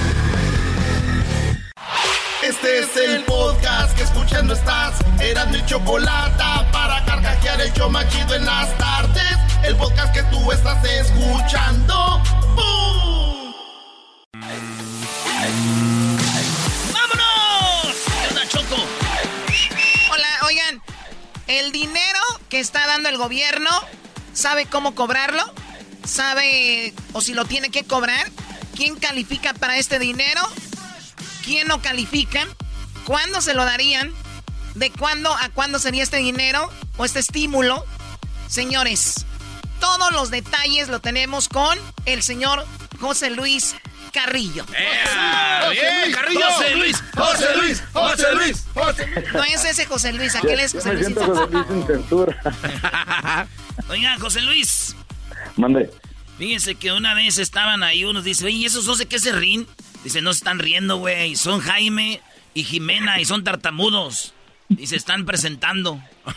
Este 2.43 2.79
es 2.79 2.97
el 2.97 3.23
podcast 3.25 3.95
que 3.95 4.01
escuchando 4.01 4.55
estás. 4.55 4.99
Eran 5.21 5.51
mi 5.51 5.63
chocolate 5.67 6.43
para 6.71 7.05
carcajear 7.05 7.61
el 7.61 7.71
show 7.73 7.91
más 7.91 8.09
chido 8.09 8.33
en 8.33 8.45
las 8.45 8.75
tardes. 8.79 9.37
El 9.63 9.75
podcast 9.75 10.15
que 10.15 10.23
tú 10.23 10.51
estás 10.51 10.83
escuchando. 10.83 12.23
¡Bum! 12.55 13.22
El 21.47 21.71
dinero 21.71 22.19
que 22.49 22.59
está 22.59 22.87
dando 22.87 23.09
el 23.09 23.17
gobierno, 23.17 23.69
¿sabe 24.33 24.65
cómo 24.65 24.95
cobrarlo? 24.95 25.43
¿Sabe 26.05 26.93
o 27.13 27.21
si 27.21 27.33
lo 27.33 27.45
tiene 27.45 27.69
que 27.69 27.83
cobrar? 27.83 28.31
¿Quién 28.75 28.95
califica 28.95 29.53
para 29.53 29.77
este 29.77 29.99
dinero? 29.99 30.41
¿Quién 31.43 31.67
no 31.67 31.81
califica? 31.81 32.47
¿Cuándo 33.05 33.41
se 33.41 33.53
lo 33.53 33.65
darían? 33.65 34.11
¿De 34.75 34.91
cuándo 34.91 35.33
a 35.33 35.49
cuándo 35.49 35.79
sería 35.79 36.03
este 36.03 36.17
dinero 36.17 36.69
o 36.97 37.05
este 37.05 37.19
estímulo? 37.19 37.85
Señores, 38.47 39.25
todos 39.79 40.11
los 40.11 40.31
detalles 40.31 40.87
lo 40.87 41.01
tenemos 41.01 41.49
con 41.49 41.77
el 42.05 42.23
señor 42.23 42.65
José 42.99 43.29
Luis 43.29 43.75
Carrillo. 44.13 44.65
bien, 45.71 46.11
Carrillo. 46.13 46.41
José 46.51 46.75
Luis, 46.75 47.03
José 47.15 47.57
Luis, 47.57 47.83
José 47.91 48.35
Luis, 48.35 48.65
José 48.73 49.07
Luis. 49.07 49.33
No 49.33 49.43
es 49.43 49.65
ese 49.65 49.85
José 49.85 50.13
Luis, 50.13 50.35
aquel 50.35 50.59
es 50.59 50.73
José 50.73 50.89
me 50.89 50.95
Luis. 50.95 51.05
siento 51.07 51.25
José 51.25 51.51
Luis 51.51 51.65
sin 51.67 51.87
censura. 51.87 52.39
Oiga, 53.89 54.17
José 54.19 54.41
Luis, 54.41 54.95
Mande. 55.57 55.89
fíjense 56.37 56.75
que 56.75 56.91
una 56.91 57.13
vez 57.15 57.37
estaban 57.39 57.81
ahí, 57.83 58.05
unos 58.05 58.23
dicen, 58.23 58.47
oye, 58.47 58.57
¿y 58.57 58.65
esos 58.65 58.85
dos 58.85 58.99
de 58.99 59.07
qué 59.07 59.17
se 59.19 59.31
ríen? 59.31 59.67
Dice, 60.03 60.21
no 60.21 60.31
se 60.31 60.37
están 60.37 60.59
riendo, 60.59 60.97
güey, 60.97 61.35
son 61.35 61.59
Jaime 61.59 62.21
y 62.53 62.63
Jimena 62.63 63.19
y 63.19 63.25
son 63.25 63.43
tartamudos. 63.43 64.33
Y 64.69 64.87
se 64.87 64.95
están 64.95 65.25
presentando. 65.25 66.01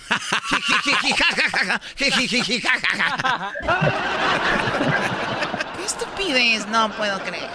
¡Qué 5.76 5.84
estupidez! 5.86 6.66
No 6.68 6.90
puedo 6.96 7.18
creer. 7.22 7.48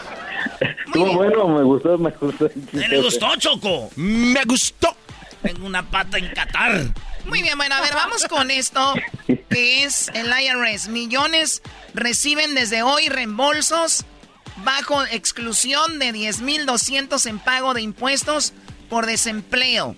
Estuvo 0.85 1.13
bueno, 1.13 1.47
me 1.47 1.63
gustó, 1.63 1.97
me 1.97 2.11
gustó. 2.11 2.49
¿Le 2.71 3.01
gustó, 3.01 3.35
Choco? 3.37 3.89
Me 3.95 4.43
gustó. 4.45 4.95
Tengo 5.41 5.65
una 5.65 5.89
pata 5.89 6.17
en 6.17 6.29
Qatar. 6.33 6.93
Muy 7.25 7.41
bien, 7.41 7.57
bueno, 7.57 7.75
a 7.75 7.81
ver, 7.81 7.93
vamos 7.93 8.25
con 8.27 8.51
esto, 8.51 8.93
que 9.49 9.83
es 9.83 10.09
el 10.13 10.27
IRS. 10.27 10.89
Millones 10.89 11.61
reciben 11.93 12.55
desde 12.55 12.83
hoy 12.83 13.09
reembolsos 13.09 14.05
bajo 14.63 15.03
exclusión 15.05 15.99
de 15.99 16.13
10.200 16.13 17.25
en 17.27 17.39
pago 17.39 17.73
de 17.73 17.81
impuestos 17.81 18.53
por 18.89 19.05
desempleo. 19.05 19.95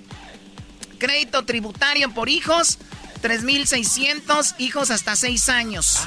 Crédito 0.99 1.43
tributario 1.43 2.13
por 2.13 2.29
hijos, 2.29 2.77
3.600, 3.21 4.55
hijos 4.59 4.91
hasta 4.91 5.15
6 5.15 5.49
años. 5.49 5.99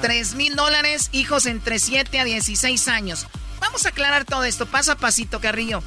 3.000 0.00 0.54
dólares, 0.54 1.10
hijos 1.12 1.46
entre 1.46 1.78
7 1.78 2.20
a 2.20 2.24
16 2.24 2.88
años. 2.88 3.26
Vamos 3.62 3.86
a 3.86 3.90
aclarar 3.90 4.24
todo 4.24 4.44
esto, 4.44 4.66
paso 4.66 4.92
a 4.92 4.96
pasito, 4.96 5.40
Carrillo. 5.40 5.80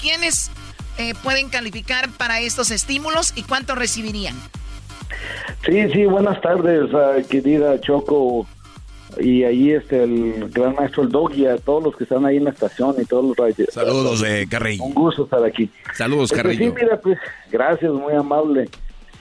¿Quiénes 0.00 0.50
eh, 0.98 1.14
pueden 1.24 1.48
calificar 1.48 2.08
para 2.10 2.40
estos 2.40 2.70
estímulos 2.70 3.32
y 3.36 3.42
cuánto 3.42 3.74
recibirían? 3.74 4.36
Sí, 5.64 5.90
sí, 5.92 6.04
buenas 6.04 6.40
tardes, 6.40 6.92
ah, 6.94 7.16
querida 7.28 7.80
Choco, 7.80 8.46
y 9.18 9.44
ahí 9.44 9.72
este 9.72 10.04
el 10.04 10.50
gran 10.50 10.74
maestro 10.74 11.02
el 11.04 11.08
Dog 11.10 11.34
y 11.34 11.46
a 11.46 11.56
todos 11.56 11.82
los 11.82 11.96
que 11.96 12.04
están 12.04 12.24
ahí 12.26 12.36
en 12.36 12.44
la 12.44 12.50
estación 12.50 12.94
y 13.00 13.04
todos 13.04 13.24
los 13.24 13.36
radio- 13.36 13.66
Saludos, 13.70 14.22
eh, 14.26 14.46
Carrillo. 14.50 14.84
Un 14.84 14.94
gusto 14.94 15.24
estar 15.24 15.44
aquí. 15.44 15.70
Saludos, 15.94 16.30
Este, 16.32 16.42
Carrillo. 16.42 16.70
Sí, 16.70 16.74
mira, 16.82 17.00
pues, 17.00 17.18
gracias, 17.50 17.90
muy 17.92 18.12
amable. 18.14 18.68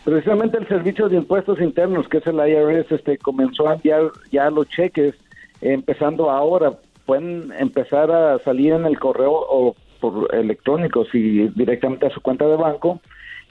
Precisamente 0.04 0.58
el 0.58 0.68
Servicio 0.68 1.08
de 1.10 1.18
Impuestos 1.18 1.60
Internos, 1.62 2.08
que 2.10 2.18
es 2.18 2.28
el 2.28 2.36
IRS, 2.36 2.96
este, 2.96 3.18
comenzó 3.18 3.70
a 3.70 3.76
enviar 3.76 4.02
ya 4.32 4.50
los 4.50 4.68
cheques, 4.70 5.14
eh, 5.62 5.74
empezando 5.74 6.30
ahora. 6.32 6.74
Pueden 7.12 7.52
empezar 7.60 8.10
a 8.10 8.40
salir 8.40 8.72
en 8.72 8.86
el 8.86 8.98
correo 8.98 9.34
o 9.34 9.76
por 10.00 10.34
electrónico, 10.34 11.04
si 11.12 11.50
directamente 11.50 12.06
a 12.06 12.10
su 12.10 12.22
cuenta 12.22 12.48
de 12.48 12.56
banco. 12.56 13.02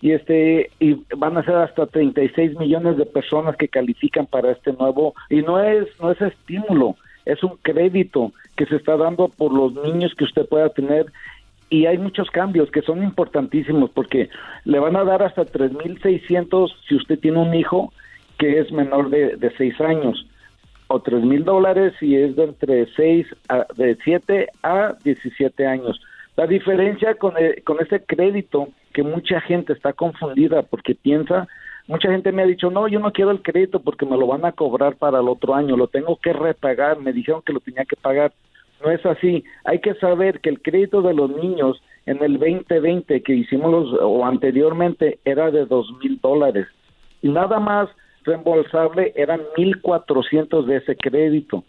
Y 0.00 0.12
este 0.12 0.70
y 0.80 0.96
van 1.14 1.36
a 1.36 1.44
ser 1.44 1.56
hasta 1.56 1.84
36 1.84 2.58
millones 2.58 2.96
de 2.96 3.04
personas 3.04 3.58
que 3.58 3.68
califican 3.68 4.24
para 4.24 4.50
este 4.50 4.72
nuevo 4.72 5.12
y 5.28 5.42
no 5.42 5.62
es 5.62 5.86
no 6.00 6.10
es 6.10 6.22
estímulo, 6.22 6.96
es 7.26 7.44
un 7.44 7.58
crédito 7.60 8.32
que 8.56 8.64
se 8.64 8.76
está 8.76 8.96
dando 8.96 9.28
por 9.28 9.52
los 9.52 9.74
niños 9.84 10.14
que 10.14 10.24
usted 10.24 10.48
pueda 10.48 10.70
tener 10.70 11.12
y 11.68 11.84
hay 11.84 11.98
muchos 11.98 12.30
cambios 12.30 12.70
que 12.70 12.80
son 12.80 13.02
importantísimos 13.02 13.90
porque 13.90 14.30
le 14.64 14.78
van 14.78 14.96
a 14.96 15.04
dar 15.04 15.22
hasta 15.22 15.44
3.600 15.44 16.72
si 16.88 16.94
usted 16.94 17.18
tiene 17.18 17.36
un 17.36 17.52
hijo 17.52 17.92
que 18.38 18.58
es 18.58 18.72
menor 18.72 19.10
de, 19.10 19.36
de 19.36 19.54
6 19.54 19.78
años 19.82 20.26
o 20.90 21.00
tres 21.00 21.22
mil 21.22 21.44
dólares 21.44 21.94
si 22.00 22.16
es 22.16 22.34
de 22.36 22.44
entre 22.44 22.86
6 22.94 23.26
a, 23.48 23.64
de 23.76 23.96
7 24.04 24.48
a 24.62 24.94
17 25.04 25.66
años. 25.66 26.00
La 26.36 26.46
diferencia 26.46 27.14
con, 27.14 27.36
el- 27.36 27.62
con 27.64 27.80
este 27.80 28.02
crédito 28.04 28.68
que 28.92 29.02
mucha 29.02 29.40
gente 29.40 29.72
está 29.72 29.92
confundida 29.92 30.62
porque 30.62 30.94
piensa, 30.96 31.46
mucha 31.86 32.10
gente 32.10 32.32
me 32.32 32.42
ha 32.42 32.46
dicho, 32.46 32.70
no, 32.70 32.88
yo 32.88 32.98
no 32.98 33.12
quiero 33.12 33.30
el 33.30 33.40
crédito 33.42 33.80
porque 33.80 34.04
me 34.04 34.16
lo 34.16 34.26
van 34.26 34.44
a 34.44 34.52
cobrar 34.52 34.96
para 34.96 35.20
el 35.20 35.28
otro 35.28 35.54
año, 35.54 35.76
lo 35.76 35.86
tengo 35.86 36.16
que 36.16 36.32
repagar, 36.32 36.98
me 36.98 37.12
dijeron 37.12 37.42
que 37.46 37.52
lo 37.52 37.60
tenía 37.60 37.84
que 37.84 37.96
pagar. 37.96 38.32
No 38.84 38.90
es 38.90 39.04
así. 39.04 39.44
Hay 39.64 39.78
que 39.80 39.94
saber 39.94 40.40
que 40.40 40.48
el 40.48 40.60
crédito 40.62 41.02
de 41.02 41.12
los 41.14 41.30
niños 41.30 41.80
en 42.06 42.22
el 42.22 42.38
2020 42.38 43.22
que 43.22 43.34
hicimos 43.34 43.70
los, 43.70 44.00
o 44.00 44.24
anteriormente 44.24 45.18
era 45.24 45.50
de 45.50 45.66
dos 45.66 45.86
mil 46.02 46.18
dólares 46.20 46.66
y 47.22 47.28
nada 47.28 47.60
más 47.60 47.88
reembolsable 48.24 49.12
eran 49.16 49.40
1.400 49.56 50.64
de 50.66 50.76
ese 50.76 50.96
crédito. 50.96 51.64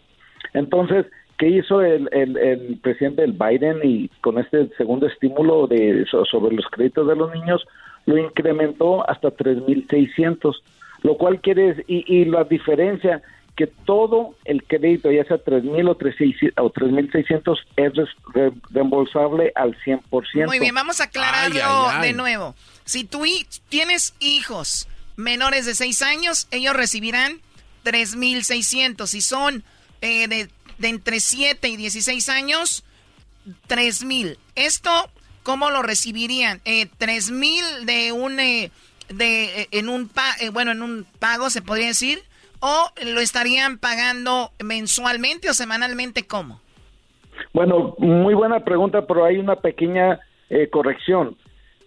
Entonces, 0.54 1.06
¿qué 1.38 1.48
hizo 1.48 1.82
el, 1.82 2.08
el, 2.12 2.36
el 2.36 2.78
presidente 2.82 3.24
el 3.24 3.32
Biden 3.32 3.78
y 3.82 4.08
con 4.20 4.38
este 4.38 4.68
segundo 4.76 5.06
estímulo 5.06 5.66
de 5.66 6.04
so- 6.10 6.24
sobre 6.24 6.54
los 6.54 6.66
créditos 6.66 7.06
de 7.08 7.16
los 7.16 7.32
niños 7.34 7.64
lo 8.06 8.18
incrementó 8.18 9.08
hasta 9.08 9.28
3.600, 9.28 10.54
lo 11.02 11.16
cual 11.16 11.40
quiere 11.40 11.84
y, 11.86 12.04
y 12.12 12.24
la 12.24 12.44
diferencia 12.44 13.22
que 13.54 13.66
todo 13.66 14.34
el 14.46 14.64
crédito, 14.64 15.10
ya 15.12 15.24
sea 15.24 15.36
3.000 15.36 15.88
o 15.90 15.98
3.600 15.98 16.52
o 16.56 16.72
3.600 16.72 17.58
es 17.76 17.92
reembolsable 18.70 19.52
al 19.54 19.76
100%. 19.84 20.46
Muy 20.46 20.58
bien, 20.58 20.74
vamos 20.74 21.00
a 21.00 21.04
aclararlo 21.04 21.56
Ay, 21.56 21.62
ay, 21.64 21.96
ay. 22.00 22.08
de 22.08 22.14
nuevo. 22.16 22.54
Si 22.84 23.04
tú 23.04 23.22
tienes 23.68 24.14
hijos 24.20 24.88
menores 25.22 25.64
de 25.66 25.74
6 25.74 26.02
años, 26.02 26.48
ellos 26.50 26.74
recibirán 26.76 27.40
3.600. 27.84 29.06
Si 29.06 29.20
son 29.20 29.64
eh, 30.00 30.28
de, 30.28 30.48
de 30.78 30.88
entre 30.88 31.20
7 31.20 31.68
y 31.68 31.76
16 31.76 32.28
años, 32.28 32.84
3.000. 33.68 34.36
Esto, 34.54 34.90
¿cómo 35.42 35.70
lo 35.70 35.82
recibirían? 35.82 36.60
Eh, 36.64 36.88
3.000 36.98 37.84
de 37.84 38.12
un... 38.12 38.38
eh, 38.40 38.70
de, 39.08 39.62
eh, 39.62 39.68
en 39.72 39.88
un 39.90 40.08
pa- 40.08 40.36
eh, 40.40 40.48
bueno 40.48 40.70
en 40.70 40.80
un 40.80 41.04
pago 41.18 41.50
se 41.50 41.60
podría 41.60 41.88
decir 41.88 42.22
o 42.60 42.90
lo 43.04 43.20
estarían 43.20 43.76
pagando 43.76 44.52
mensualmente 44.64 45.50
o 45.50 45.54
semanalmente 45.54 46.26
cómo 46.26 46.62
Bueno, 47.52 47.94
muy 47.98 48.32
buena 48.32 48.60
pregunta, 48.64 49.04
pero 49.06 49.24
hay 49.26 49.36
una 49.36 49.56
pequeña 49.56 50.18
corrección. 50.70 51.36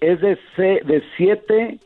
Es 0.02 0.20
de 0.22 0.38
de 0.58 1.04
7 1.18 1.80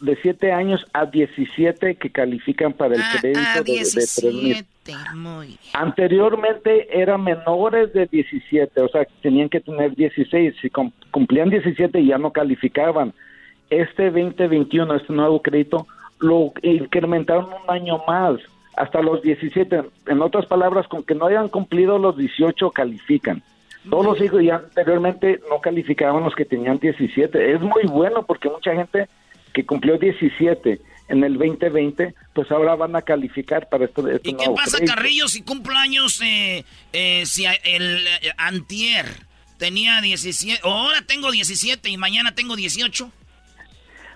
de 0.00 0.16
siete 0.22 0.52
años 0.52 0.86
a 0.92 1.06
17 1.06 1.96
que 1.96 2.10
califican 2.10 2.72
para 2.72 2.94
el 2.94 3.02
crédito 3.20 3.40
a 3.40 3.60
de, 3.62 3.72
de, 3.72 3.78
3,000. 3.82 4.32
17 4.44 4.68
muy 5.14 5.46
bien. 5.48 5.58
Anteriormente 5.72 6.88
eran 6.98 7.22
menores 7.24 7.92
de 7.92 8.06
17, 8.06 8.80
o 8.80 8.88
sea, 8.88 9.06
tenían 9.22 9.48
que 9.48 9.60
tener 9.60 9.94
16. 9.94 10.54
Si 10.62 10.70
cum- 10.70 10.92
cumplían 11.10 11.50
17 11.50 12.04
ya 12.04 12.16
no 12.18 12.30
calificaban. 12.32 13.12
Este 13.70 14.04
2021, 14.10 14.94
este 14.94 15.12
nuevo 15.12 15.42
crédito, 15.42 15.86
lo 16.20 16.52
incrementaron 16.62 17.46
un 17.46 17.70
año 17.70 17.98
más, 18.06 18.40
hasta 18.76 19.02
los 19.02 19.20
17. 19.22 19.82
En 20.06 20.22
otras 20.22 20.46
palabras, 20.46 20.88
con 20.88 21.02
que 21.02 21.14
no 21.14 21.26
hayan 21.26 21.48
cumplido 21.48 21.98
los 21.98 22.16
18, 22.16 22.70
califican. 22.70 23.42
Todos 23.90 24.04
los 24.06 24.20
hijos 24.22 24.42
ya 24.42 24.56
anteriormente 24.56 25.40
no 25.50 25.60
calificaban 25.60 26.24
los 26.24 26.34
que 26.34 26.44
tenían 26.44 26.78
17. 26.78 27.52
Es 27.52 27.60
muy 27.60 27.84
bueno 27.84 28.22
porque 28.24 28.48
mucha 28.48 28.74
gente 28.74 29.06
que 29.52 29.64
cumplió 29.66 29.98
17 29.98 30.80
en 31.08 31.24
el 31.24 31.38
2020, 31.38 32.14
pues 32.34 32.50
ahora 32.50 32.74
van 32.76 32.94
a 32.94 33.02
calificar 33.02 33.68
para 33.68 33.86
este, 33.86 34.00
este 34.14 34.28
¿Y 34.28 34.32
qué 34.32 34.36
nuevo 34.44 34.56
pasa, 34.56 34.76
crédito. 34.76 34.94
Carrillo, 34.94 35.28
si 35.28 35.42
cumplo 35.42 35.74
años, 35.76 36.20
eh, 36.22 36.64
eh, 36.92 37.22
si 37.26 37.44
el 37.46 38.06
eh, 38.06 38.32
antier 38.36 39.06
tenía 39.56 40.00
17, 40.02 40.60
o 40.64 40.70
ahora 40.70 41.02
tengo 41.06 41.30
17 41.30 41.88
y 41.88 41.96
mañana 41.96 42.34
tengo 42.34 42.56
18? 42.56 43.10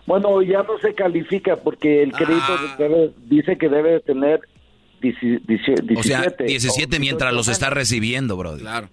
Bueno, 0.06 0.42
ya 0.42 0.62
no 0.64 0.78
se 0.80 0.94
califica 0.94 1.56
porque 1.56 2.02
el 2.02 2.12
crédito 2.12 2.44
Ah. 2.48 2.76
debe- 2.78 3.12
dice 3.26 3.56
que 3.56 3.68
debe 3.68 3.92
de 3.92 4.00
tener 4.00 4.40
17. 5.00 5.94
O 5.96 6.02
sea, 6.02 6.22
17 6.38 6.98
mientras 7.00 7.32
los 7.32 7.48
está 7.48 7.70
recibiendo, 7.70 8.36
bro. 8.36 8.56
Claro. 8.58 8.88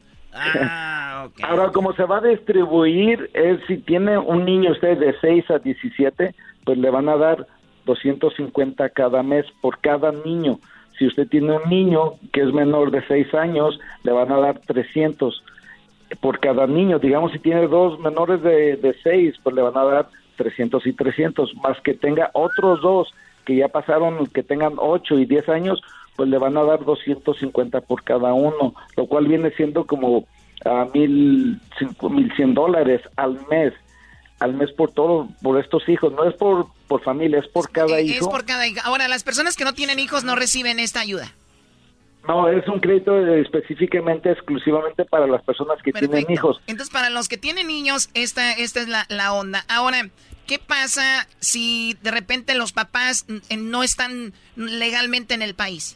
Ahora, 1.44 1.72
como 1.72 1.94
se 1.94 2.04
va 2.04 2.18
a 2.18 2.22
distribuir, 2.22 3.30
es 3.34 3.60
si 3.68 3.78
tiene 3.78 4.18
un 4.18 4.46
niño 4.46 4.72
usted 4.72 4.98
de 4.98 5.16
6 5.20 5.52
a 5.52 5.60
17, 5.60 6.34
pues 6.64 6.78
le 6.78 6.90
van 6.90 7.10
a 7.10 7.18
dar 7.18 7.48
250 7.86 8.90
cada 8.90 9.24
mes 9.24 9.46
por 9.62 9.80
cada 9.80 10.12
niño. 10.12 10.60
Si 10.98 11.08
usted 11.08 11.28
tiene 11.28 11.58
un 11.58 11.70
niño 11.70 12.14
que 12.32 12.42
es 12.42 12.54
menor 12.54 12.92
de 12.92 13.06
6 13.08 13.34
años, 13.34 13.80
le 14.04 14.12
van 14.12 14.32
a 14.32 14.38
dar 14.38 14.60
300 14.60 15.44
por 16.22 16.40
cada 16.40 16.68
niño. 16.68 17.00
Digamos, 17.00 17.32
si 17.32 17.40
tiene 17.40 17.68
dos 17.68 18.00
menores 18.00 18.42
de, 18.42 18.76
de 18.78 18.96
6, 19.02 19.36
pues 19.44 19.56
le 19.56 19.62
van 19.62 19.78
a 19.78 19.84
dar 19.84 20.10
300 20.36 20.86
y 20.88 20.94
300, 20.94 21.56
más 21.56 21.80
que 21.82 21.94
tenga 21.94 22.32
otros 22.34 22.82
dos 22.82 23.14
que 23.46 23.56
ya 23.56 23.68
pasaron, 23.68 24.28
que 24.28 24.44
tengan 24.44 24.74
8 24.78 25.20
y 25.20 25.26
10 25.26 25.50
años, 25.50 25.82
pues 26.20 26.28
le 26.30 26.38
van 26.38 26.58
a 26.58 26.64
dar 26.64 26.84
250 26.84 27.80
por 27.80 28.04
cada 28.04 28.34
uno, 28.34 28.76
lo 28.98 29.06
cual 29.08 29.26
viene 29.26 29.52
siendo 29.52 29.86
como 29.86 30.28
a 30.66 30.84
mil, 30.94 31.58
cinco- 31.80 32.10
mil 32.10 32.30
cien 32.36 32.54
dólares 32.54 33.00
al 33.16 33.40
mes, 33.50 33.72
al 34.40 34.54
mes 34.54 34.70
por 34.74 34.92
todo, 34.92 35.30
por 35.42 35.58
estos 35.58 35.88
hijos, 35.88 36.12
no 36.12 36.26
es 36.26 36.36
por, 36.36 36.68
por 36.90 37.02
familia, 37.04 37.40
es 37.40 37.48
por 37.48 37.72
cada 37.72 38.00
Es 38.00 38.18
hijo. 38.18 38.30
por 38.30 38.44
cada 38.44 38.68
hijo. 38.68 38.82
Ahora, 38.84 39.08
las 39.08 39.24
personas 39.24 39.56
que 39.56 39.64
no 39.64 39.72
tienen 39.72 39.98
hijos 39.98 40.26
no 40.26 40.36
reciben 40.36 40.78
esta 40.82 41.00
ayuda. 41.00 41.32
No, 42.28 42.50
es 42.50 42.68
un 42.68 42.82
crédito 42.82 43.18
eh, 43.18 43.40
específicamente, 43.40 44.30
exclusivamente 44.30 45.06
para 45.06 45.26
las 45.26 45.42
personas 45.44 45.82
que 45.82 45.94
tienen 45.94 46.26
hijos. 46.30 46.60
Entonces, 46.68 46.92
para 46.94 47.10
los 47.10 47.30
que 47.30 47.38
tienen 47.38 47.68
niños, 47.68 48.10
esta, 48.14 48.52
esta 48.52 48.82
es 48.82 48.90
la, 48.90 49.06
la 49.08 49.32
onda. 49.32 49.64
Ahora, 49.70 50.10
¿qué 50.46 50.60
pasa 50.60 51.30
si 51.40 51.96
de 52.02 52.12
repente 52.12 52.56
los 52.56 52.74
papás 52.74 53.26
mm, 53.30 53.70
no 53.72 53.84
están 53.84 54.34
legalmente 54.58 55.34
en 55.34 55.42
el 55.42 55.56
país? 55.56 55.96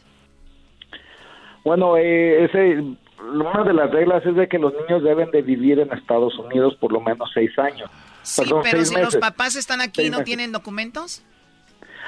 Bueno, 1.64 1.96
eh, 1.96 2.44
ese, 2.44 2.82
una 3.22 3.64
de 3.64 3.72
las 3.72 3.90
reglas 3.90 4.24
es 4.26 4.36
de 4.36 4.48
que 4.48 4.58
los 4.58 4.72
niños 4.74 5.02
deben 5.02 5.30
de 5.30 5.42
vivir 5.42 5.80
en 5.80 5.92
Estados 5.92 6.38
Unidos 6.38 6.76
por 6.78 6.92
lo 6.92 7.00
menos 7.00 7.30
seis 7.32 7.58
años. 7.58 7.90
Sí, 8.22 8.42
Perdón, 8.42 8.62
pero 8.70 8.84
si 8.84 8.94
los 8.96 9.16
papás 9.16 9.56
están 9.56 9.80
aquí 9.80 10.02
y 10.02 10.10
no 10.10 10.18
meses. 10.18 10.24
tienen 10.26 10.52
documentos. 10.52 11.22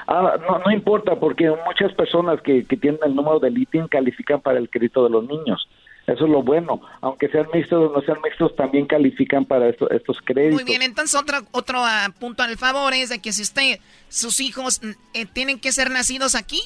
Ah, 0.07 0.37
no, 0.49 0.59
no 0.61 0.71
importa, 0.71 1.17
porque 1.19 1.51
muchas 1.67 1.93
personas 1.95 2.41
que, 2.43 2.65
que 2.65 2.77
tienen 2.77 3.01
el 3.05 3.15
número 3.15 3.41
del 3.41 3.59
ITIN 3.59 3.89
califican 3.89 4.41
para 4.41 4.59
el 4.59 4.71
crédito 4.71 5.03
de 5.05 5.11
los 5.11 5.25
niños. 5.27 5.69
Eso 6.07 6.25
es 6.27 6.31
lo 6.31 6.43
bueno. 6.43 6.81
Aunque 7.01 7.29
sean 7.29 7.47
mixtos 7.53 7.91
o 7.91 7.93
no 7.93 8.01
sean 8.03 8.19
mixtos, 8.23 8.55
también 8.55 8.87
califican 8.87 9.45
para 9.45 9.69
esto- 9.69 9.91
estos 9.91 10.19
créditos. 10.23 10.55
Muy 10.55 10.65
bien, 10.65 10.83
entonces 10.83 11.19
otro, 11.21 11.39
otro 11.51 11.79
ah, 11.81 12.09
punto 12.21 12.45
al 12.45 12.57
favor 12.57 12.95
es 12.95 13.09
de 13.09 13.19
que 13.21 13.33
si 13.33 13.43
usted, 13.43 13.81
sus 14.09 14.39
hijos 14.41 14.81
eh, 15.15 15.27
tienen 15.27 15.59
que 15.59 15.73
ser 15.73 15.91
nacidos 15.91 16.37
aquí, 16.37 16.61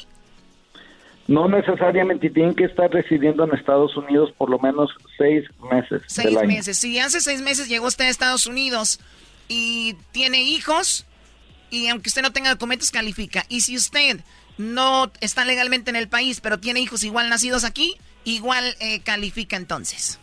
No 1.31 1.47
necesariamente 1.47 2.29
tienen 2.29 2.57
que 2.57 2.65
estar 2.65 2.91
residiendo 2.91 3.45
en 3.45 3.55
Estados 3.55 3.97
Unidos 3.97 4.33
por 4.37 4.51
lo 4.51 4.59
menos 4.59 4.91
seis 5.17 5.45
meses 5.71 6.03
seis 6.09 6.37
del 6.37 6.49
meses. 6.49 6.77
Si 6.77 6.99
hace 6.99 7.21
seis 7.21 7.41
meses 7.41 7.69
llegó 7.69 7.87
usted 7.87 8.07
a 8.07 8.09
Estados 8.09 8.49
Unidos 8.49 8.99
y 9.47 9.95
tiene 10.11 10.43
hijos, 10.43 11.07
y 11.71 11.87
aunque 11.87 12.09
usted 12.09 12.23
no 12.23 12.33
tenga 12.33 12.51
documentos, 12.51 12.91
califica. 12.91 13.45
Y 13.49 13.61
si 13.61 13.77
usted 13.77 14.17
no 14.59 15.13
está 15.21 15.45
legalmente 15.45 15.91
en 15.91 15.95
el 15.95 16.09
país, 16.09 16.41
pero 16.41 16.59
tiene 16.59 16.81
hijos 16.81 17.05
igual 17.05 17.31
nacidos 17.31 17.65
aquí, 17.65 17.95
igual 18.25 18.65
eh, 18.81 19.01
califica 19.05 19.57
entonces. 19.57 20.19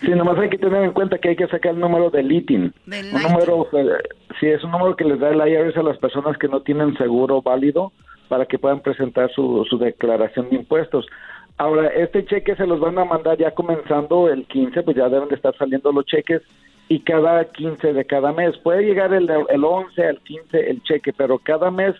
Sí, 0.00 0.10
nomás 0.10 0.38
hay 0.38 0.48
que 0.48 0.58
tener 0.58 0.84
en 0.84 0.92
cuenta 0.92 1.18
que 1.18 1.30
hay 1.30 1.36
que 1.36 1.48
sacar 1.48 1.74
el 1.74 1.80
número 1.80 2.08
del 2.08 2.30
ITIN. 2.30 2.72
Del 2.86 3.12
un 3.12 3.20
número, 3.20 3.68
eh, 3.72 3.98
sí, 4.38 4.46
es 4.46 4.62
un 4.62 4.70
número 4.70 4.94
que 4.94 5.06
les 5.06 5.18
da 5.18 5.30
el 5.30 5.38
IRS 5.38 5.76
a 5.76 5.82
las 5.82 5.98
personas 5.98 6.38
que 6.38 6.46
no 6.46 6.62
tienen 6.62 6.96
seguro 6.98 7.42
válido 7.42 7.92
para 8.30 8.46
que 8.46 8.60
puedan 8.60 8.78
presentar 8.78 9.28
su, 9.32 9.66
su 9.68 9.76
declaración 9.76 10.48
de 10.48 10.56
impuestos. 10.56 11.04
Ahora, 11.58 11.88
este 11.88 12.24
cheque 12.24 12.54
se 12.54 12.64
los 12.64 12.78
van 12.78 12.96
a 12.96 13.04
mandar 13.04 13.36
ya 13.36 13.50
comenzando 13.50 14.28
el 14.28 14.46
15, 14.46 14.84
pues 14.84 14.96
ya 14.96 15.08
deben 15.08 15.28
de 15.28 15.34
estar 15.34 15.54
saliendo 15.56 15.90
los 15.90 16.06
cheques 16.06 16.40
y 16.88 17.00
cada 17.00 17.44
15 17.44 17.92
de 17.92 18.04
cada 18.04 18.32
mes. 18.32 18.56
Puede 18.58 18.84
llegar 18.84 19.12
el, 19.12 19.28
el 19.48 19.64
11 19.64 20.06
al 20.06 20.20
15 20.20 20.70
el 20.70 20.80
cheque, 20.84 21.12
pero 21.12 21.40
cada 21.40 21.72
mes 21.72 21.96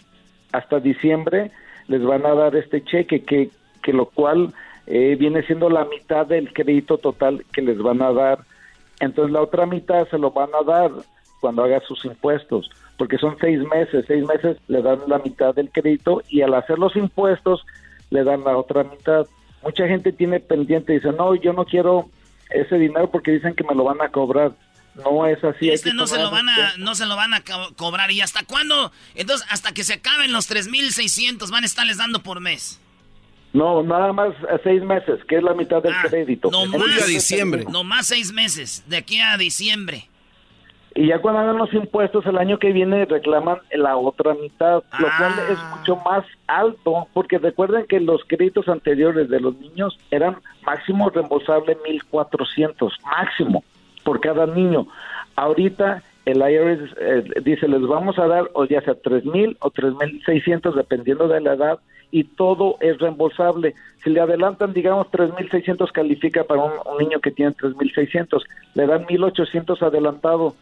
hasta 0.53 0.79
diciembre 0.79 1.51
les 1.89 2.03
van 2.05 2.25
a 2.25 2.35
dar 2.35 2.55
este 2.55 2.85
cheque, 2.85 3.25
que, 3.25 3.51
que 3.83 3.93
lo 3.93 4.07
cual 4.07 4.55
eh, 4.87 5.17
viene 5.19 5.43
siendo 5.43 5.69
la 5.69 5.85
mitad 5.85 6.27
del 6.27 6.53
crédito 6.53 6.99
total 6.99 7.45
que 7.53 7.61
les 7.61 7.79
van 7.79 8.03
a 8.03 8.13
dar. 8.13 8.39
Entonces 9.01 9.33
la 9.33 9.43
otra 9.43 9.67
mitad 9.67 10.07
se 10.09 10.19
lo 10.19 10.31
van 10.31 10.51
a 10.55 10.63
dar 10.65 10.93
cuando 11.41 11.65
haga 11.65 11.81
sus 11.81 12.05
impuestos, 12.05 12.71
porque 13.01 13.17
son 13.17 13.35
seis 13.41 13.59
meses, 13.61 14.05
seis 14.07 14.27
meses 14.27 14.59
le 14.69 14.83
dan 14.83 14.99
la 15.07 15.19
mitad 15.21 15.55
del 15.55 15.71
crédito 15.71 16.23
y 16.29 16.43
al 16.43 16.53
hacer 16.53 16.79
los 16.79 16.95
impuestos 16.97 17.65
le 18.11 18.25
dan 18.25 18.45
la 18.45 18.59
otra 18.59 18.85
mitad. 18.85 19.27
Mucha 19.63 19.89
gente 19.89 20.13
tiene 20.13 20.39
pendiente 20.39 20.93
y 20.93 20.97
dice, 20.97 21.11
no, 21.11 21.35
yo 21.35 21.55
no 21.55 21.65
quiero 21.65 22.11
ese 22.51 22.77
dinero 22.77 23.11
porque 23.11 23.31
dicen 23.31 23.55
que 23.55 23.65
me 23.65 23.75
lo 23.75 23.85
van 23.85 24.03
a 24.03 24.11
cobrar. 24.11 24.53
No 24.97 25.27
es 25.27 25.43
así. 25.43 25.71
Este 25.71 25.95
no 25.95 26.07
se 26.07 26.19
lo 26.19 26.31
van 26.31 26.51
a, 26.51 26.77
no 26.77 26.95
se 26.95 27.07
lo 27.07 27.17
van 27.17 27.33
a 27.33 27.43
cobrar. 27.75 28.11
¿Y 28.11 28.21
hasta 28.21 28.45
cuándo? 28.45 28.93
Entonces, 29.15 29.47
hasta 29.49 29.73
que 29.73 29.83
se 29.83 29.95
acaben 29.95 30.31
los 30.31 30.51
3.600 30.51 31.51
van 31.51 31.63
a 31.63 31.67
estarles 31.67 31.97
dando 31.97 32.23
por 32.23 32.41
mes. 32.41 32.83
No, 33.55 33.83
nada 33.83 34.13
más 34.13 34.35
seis 34.63 34.83
meses, 34.83 35.21
que 35.27 35.37
es 35.37 35.43
la 35.43 35.55
mitad 35.55 35.83
del 35.83 35.95
ah, 35.95 36.05
crédito. 36.07 36.51
No 36.51 36.67
más, 36.67 37.03
a 37.03 37.07
diciembre. 37.07 37.65
No 37.71 37.83
más 37.83 38.09
seis 38.09 38.31
meses, 38.31 38.85
de 38.89 38.99
aquí 38.99 39.19
a 39.21 39.39
diciembre. 39.39 40.10
Y 40.95 41.07
ya 41.07 41.21
cuando 41.21 41.41
hagan 41.41 41.59
los 41.59 41.73
impuestos 41.73 42.27
el 42.27 42.37
año 42.37 42.59
que 42.59 42.73
viene 42.73 43.05
reclaman 43.05 43.59
la 43.73 43.97
otra 43.97 44.35
mitad, 44.35 44.83
lo 44.99 45.09
cual 45.19 45.33
es 45.51 45.59
ah. 45.59 45.77
mucho 45.79 45.97
más 46.05 46.25
alto, 46.49 47.07
porque 47.13 47.39
recuerden 47.39 47.87
que 47.87 48.01
los 48.01 48.25
créditos 48.25 48.69
anteriores 48.69 49.29
de 49.29 49.41
los 49.41 49.57
niños 49.59 49.99
eran 50.11 50.37
máximo 50.67 51.09
reembolsable 51.11 51.79
1.400, 51.79 52.91
máximo 53.05 53.63
por 54.05 54.21
cada 54.21 54.47
niño. 54.47 54.89
Ahorita 55.37 56.03
el 56.27 56.39
IRS 56.39 56.97
eh, 56.99 57.25
dice, 57.43 57.69
les 57.69 57.83
vamos 57.83 58.19
a 58.19 58.27
dar 58.27 58.51
o 58.55 58.65
ya 58.65 58.81
sea 58.83 58.95
tres 58.95 59.25
mil 59.25 59.57
o 59.61 59.71
tres 59.71 59.95
mil 59.95 60.23
seiscientos 60.25 60.75
dependiendo 60.75 61.29
de 61.29 61.41
la 61.41 61.55
edad 61.55 61.79
y 62.11 62.25
todo 62.25 62.77
es 62.81 62.99
reembolsable. 62.99 63.75
Si 64.03 64.11
le 64.11 64.21
adelantan, 64.21 64.73
digamos, 64.73 65.11
tres 65.11 65.31
mil 65.39 65.49
seiscientos 65.51 65.93
califica 65.93 66.45
para 66.45 66.63
un, 66.65 66.99
niño 66.99 67.21
que 67.21 67.31
tiene 67.31 67.53
tres 67.53 67.77
mil 67.77 67.93
seiscientos, 67.95 68.45
le 68.75 68.87
dan 68.87 69.07
mil 69.09 69.23
ochocientos 69.25 69.83
adelantado. 69.83 70.55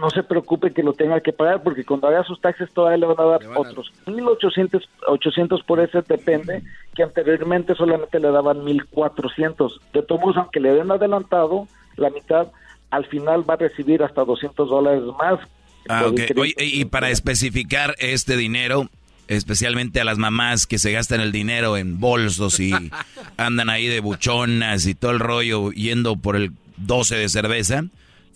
No 0.00 0.10
se 0.10 0.22
preocupe 0.22 0.72
que 0.72 0.82
lo 0.82 0.92
tenga 0.92 1.20
que 1.20 1.32
pagar 1.32 1.62
porque 1.62 1.84
cuando 1.84 2.08
haga 2.08 2.24
sus 2.24 2.40
taxes 2.40 2.72
todavía 2.72 2.98
le 2.98 3.06
van 3.06 3.20
a 3.20 3.30
dar 3.30 3.40
otros 3.56 3.92
mil 4.06 4.26
ochocientos 4.26 4.88
ochocientos 5.06 5.62
por 5.62 5.78
ese 5.80 6.02
depende 6.02 6.62
que 6.94 7.02
anteriormente 7.02 7.74
solamente 7.74 8.18
le 8.18 8.30
daban 8.30 8.64
mil 8.64 8.84
cuatrocientos. 8.86 9.80
De 9.92 10.02
todos 10.02 10.20
modos, 10.20 10.36
aunque 10.38 10.60
le 10.60 10.72
den 10.72 10.90
adelantado, 10.90 11.68
la 11.96 12.10
mitad, 12.10 12.48
al 12.90 13.06
final 13.06 13.48
va 13.48 13.54
a 13.54 13.58
recibir 13.58 14.02
hasta 14.02 14.24
200 14.24 14.68
dólares 14.68 15.02
más. 15.18 15.40
Ah, 15.88 16.10
y 16.58 16.84
para 16.86 17.10
especificar 17.10 17.94
este 17.98 18.36
dinero, 18.36 18.88
especialmente 19.28 20.00
a 20.00 20.04
las 20.04 20.18
mamás 20.18 20.66
que 20.66 20.78
se 20.78 20.92
gastan 20.92 21.20
el 21.20 21.32
dinero 21.32 21.76
en 21.76 22.00
bolsos 22.00 22.60
y 22.60 22.72
andan 23.36 23.70
ahí 23.70 23.86
de 23.86 24.00
buchonas 24.00 24.86
y 24.86 24.94
todo 24.94 25.10
el 25.10 25.20
rollo 25.20 25.72
yendo 25.72 26.16
por 26.16 26.36
el 26.36 26.52
12 26.78 27.16
de 27.16 27.28
cerveza, 27.28 27.84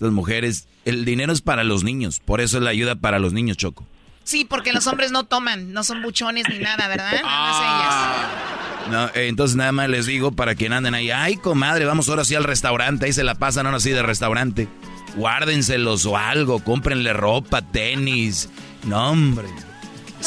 las 0.00 0.12
mujeres, 0.12 0.68
el 0.84 1.04
dinero 1.04 1.32
es 1.32 1.40
para 1.40 1.64
los 1.64 1.84
niños, 1.84 2.20
por 2.24 2.40
eso 2.40 2.58
es 2.58 2.62
la 2.62 2.70
ayuda 2.70 2.96
para 2.96 3.18
los 3.18 3.32
niños, 3.32 3.56
Choco. 3.56 3.86
Sí, 4.24 4.44
porque 4.44 4.74
los 4.74 4.86
hombres 4.86 5.10
no 5.10 5.24
toman, 5.24 5.72
no 5.72 5.82
son 5.84 6.02
buchones 6.02 6.44
ni 6.50 6.58
nada, 6.58 6.86
¿verdad? 6.86 7.12
Nada 7.22 7.22
más 7.22 7.56
ellas. 7.60 8.58
No, 8.90 9.06
eh, 9.20 9.28
entonces 9.28 9.56
nada 9.56 9.72
más 9.72 9.88
les 9.88 10.04
digo 10.04 10.32
para 10.32 10.54
que 10.54 10.66
anden 10.66 10.94
ahí. 10.94 11.10
Ay, 11.10 11.36
comadre, 11.36 11.86
vamos 11.86 12.10
ahora 12.10 12.24
sí 12.24 12.34
al 12.34 12.44
restaurante. 12.44 13.06
Ahí 13.06 13.14
se 13.14 13.24
la 13.24 13.36
pasan 13.36 13.64
ahora 13.64 13.80
sí 13.80 13.90
de 13.90 14.02
restaurante. 14.02 14.68
Guárdenselos 15.16 16.04
o 16.04 16.18
algo, 16.18 16.62
cómprenle 16.62 17.14
ropa, 17.14 17.62
tenis. 17.62 18.50
No, 18.84 19.10
hombre. 19.12 19.48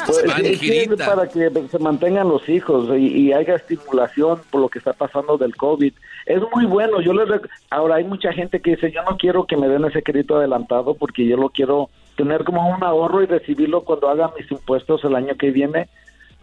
Pues, 0.06 1.06
para 1.06 1.28
que 1.28 1.50
se 1.70 1.80
mantengan 1.80 2.30
los 2.30 2.48
hijos 2.48 2.88
y, 2.98 3.34
haya 3.34 3.56
estimulación 3.56 4.40
por 4.50 4.62
lo 4.62 4.70
que 4.70 4.80
está 4.80 4.94
pasando 4.94 5.38
del 5.38 5.56
COVID. 5.56 5.94
Es 6.26 6.42
muy 6.54 6.66
bueno. 6.66 7.02
Yo 7.02 7.14
les 7.14 7.42
ahora 7.70 7.96
hay 7.96 8.04
mucha 8.04 8.32
gente 8.34 8.60
que 8.60 8.72
dice 8.72 8.92
yo 8.92 9.04
no 9.04 9.18
quiero 9.18 9.46
que 9.46 9.58
me 9.58 9.68
den 9.68 9.86
ese 9.86 10.04
crédito 10.04 10.38
adelantado 10.38 10.94
porque 10.94 11.26
yo 11.26 11.38
lo 11.38 11.50
quiero 11.50 11.90
tener 12.16 12.44
como 12.44 12.70
un 12.70 12.84
ahorro 12.84 13.22
y 13.22 13.26
recibirlo 13.26 13.84
cuando 13.84 14.10
haga 14.10 14.32
mis 14.38 14.50
impuestos 14.52 15.04
el 15.04 15.16
año 15.16 15.36
que 15.36 15.52
viene. 15.52 15.90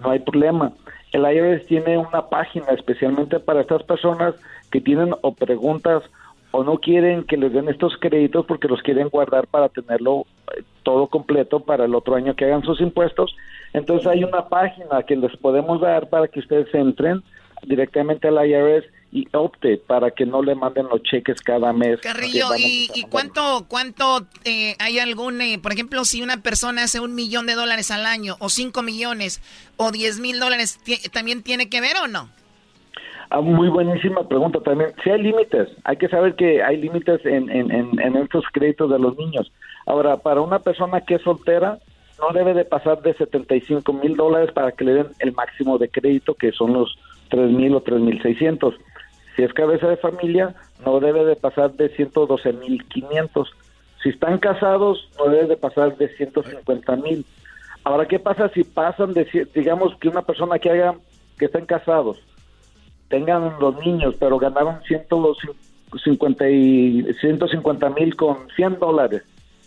No 0.00 0.10
hay 0.10 0.20
problema 0.20 0.72
el 1.12 1.22
IRS 1.22 1.66
tiene 1.66 1.98
una 1.98 2.28
página 2.28 2.66
especialmente 2.68 3.40
para 3.40 3.62
estas 3.62 3.82
personas 3.82 4.34
que 4.70 4.80
tienen 4.80 5.14
o 5.22 5.34
preguntas 5.34 6.02
o 6.50 6.64
no 6.64 6.78
quieren 6.78 7.24
que 7.24 7.36
les 7.36 7.52
den 7.52 7.68
estos 7.68 7.96
créditos 7.98 8.46
porque 8.46 8.68
los 8.68 8.82
quieren 8.82 9.08
guardar 9.08 9.46
para 9.46 9.68
tenerlo 9.68 10.26
eh, 10.56 10.62
todo 10.82 11.08
completo 11.08 11.60
para 11.60 11.84
el 11.84 11.94
otro 11.94 12.14
año 12.14 12.34
que 12.34 12.46
hagan 12.46 12.62
sus 12.62 12.80
impuestos. 12.80 13.36
Entonces 13.72 14.06
hay 14.06 14.24
una 14.24 14.48
página 14.48 15.02
que 15.02 15.16
les 15.16 15.36
podemos 15.36 15.80
dar 15.80 16.08
para 16.08 16.28
que 16.28 16.40
ustedes 16.40 16.72
entren 16.74 17.22
directamente 17.66 18.28
al 18.28 18.46
IRS 18.46 18.86
y 19.10 19.26
opte 19.32 19.78
para 19.78 20.10
que 20.10 20.26
no 20.26 20.42
le 20.42 20.54
manden 20.54 20.86
los 20.88 21.02
cheques 21.02 21.40
cada 21.40 21.72
mes. 21.72 22.00
Carrillo, 22.00 22.50
¿y, 22.56 23.04
cuánto, 23.10 23.64
cuánto 23.66 24.26
eh, 24.44 24.74
hay 24.78 24.98
algún, 24.98 25.40
eh, 25.40 25.58
por 25.62 25.72
ejemplo, 25.72 26.04
si 26.04 26.22
una 26.22 26.42
persona 26.42 26.84
hace 26.84 27.00
un 27.00 27.14
millón 27.14 27.46
de 27.46 27.54
dólares 27.54 27.90
al 27.90 28.04
año, 28.04 28.36
o 28.38 28.48
cinco 28.48 28.82
millones, 28.82 29.40
o 29.76 29.90
diez 29.92 30.20
mil 30.20 30.38
dólares, 30.38 30.78
¿también 31.10 31.42
tiene 31.42 31.70
que 31.70 31.80
ver 31.80 31.96
o 32.02 32.06
no? 32.06 32.28
Ah, 33.30 33.42
muy 33.42 33.68
buenísima 33.68 34.26
pregunta 34.26 34.60
también. 34.60 34.90
Si 35.04 35.10
hay 35.10 35.22
límites, 35.22 35.68
hay 35.84 35.96
que 35.96 36.08
saber 36.08 36.34
que 36.34 36.62
hay 36.62 36.78
límites 36.78 37.24
en, 37.26 37.50
en, 37.50 37.70
en, 38.00 38.16
estos 38.16 38.44
créditos 38.52 38.90
de 38.90 38.98
los 38.98 39.18
niños. 39.18 39.52
Ahora, 39.84 40.16
para 40.16 40.40
una 40.40 40.60
persona 40.60 41.02
que 41.02 41.16
es 41.16 41.22
soltera, 41.22 41.78
no 42.18 42.32
debe 42.32 42.54
de 42.54 42.64
pasar 42.64 43.02
de 43.02 43.12
75 43.14 43.92
mil 43.92 44.16
dólares 44.16 44.50
para 44.52 44.72
que 44.72 44.84
le 44.84 44.94
den 44.94 45.08
el 45.18 45.32
máximo 45.32 45.76
de 45.76 45.90
crédito, 45.90 46.34
que 46.34 46.52
son 46.52 46.72
los 46.72 46.98
3 47.28 47.50
mil 47.50 47.74
o 47.74 47.82
3 47.82 48.00
mil 48.00 48.20
600. 48.22 48.74
Si 49.36 49.42
es 49.42 49.52
cabeza 49.52 49.88
de 49.88 49.98
familia, 49.98 50.54
no 50.84 50.98
debe 50.98 51.24
de 51.24 51.36
pasar 51.36 51.72
de 51.72 51.90
112 51.90 52.52
mil 52.54 52.82
500. 52.86 53.50
Si 54.02 54.08
están 54.08 54.38
casados, 54.38 55.06
no 55.18 55.30
debe 55.30 55.48
de 55.48 55.56
pasar 55.58 55.96
de 55.98 56.08
150 56.08 56.96
mil. 56.96 57.26
Ahora, 57.84 58.06
¿qué 58.06 58.18
pasa 58.18 58.48
si 58.48 58.64
pasan 58.64 59.12
de, 59.12 59.48
digamos 59.54 59.94
que 59.98 60.08
una 60.08 60.22
persona 60.22 60.58
que 60.58 60.70
haga, 60.70 60.94
que 61.38 61.44
estén 61.44 61.66
casados, 61.66 62.18
tengan 63.08 63.54
los 63.60 63.78
niños, 63.84 64.14
pero 64.18 64.38
ganaron 64.38 64.80
150 64.84 66.44
mil 67.90 68.16
con 68.16 68.38
100 68.54 68.78
dólares? 68.78 69.22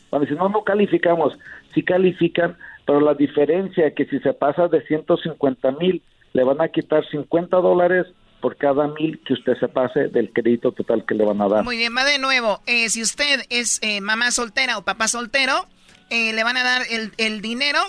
Bueno, 0.10 0.26
si 0.26 0.34
no, 0.34 0.50
no 0.50 0.64
calificamos. 0.64 1.38
Si 1.74 1.84
califican, 1.84 2.58
pero 2.86 3.00
la 3.00 3.14
diferencia 3.14 3.88
es 3.88 3.94
que 3.94 4.06
si 4.06 4.20
se 4.20 4.34
pasa 4.34 4.68
de 4.68 4.82
150 4.86 5.72
mil, 5.72 6.02
le 6.34 6.44
van 6.44 6.62
a 6.62 6.68
quitar 6.68 7.08
50 7.08 7.58
dólares 7.58 8.08
por 8.42 8.58
cada 8.58 8.88
mil 8.88 9.20
que 9.24 9.34
usted 9.34 9.58
se 9.60 9.68
pase 9.68 10.08
del 10.10 10.34
crédito 10.34 10.72
total 10.72 11.06
que 11.06 11.16
le 11.16 11.24
van 11.24 11.42
a 11.42 11.48
dar. 11.48 11.64
Muy 11.64 11.78
bien, 11.78 11.96
va 11.96 12.04
de 12.04 12.18
nuevo. 12.18 12.60
Eh, 12.66 12.90
si 12.90 13.02
usted 13.02 13.42
es 13.50 13.80
eh, 13.82 14.02
mamá 14.02 14.32
soltera 14.32 14.78
o 14.78 14.82
papá 14.84 15.08
soltero, 15.08 15.66
eh, 16.10 16.34
le 16.34 16.44
van 16.44 16.58
a 16.58 16.64
dar 16.64 16.82
el, 16.90 17.14
el 17.18 17.42
dinero. 17.42 17.80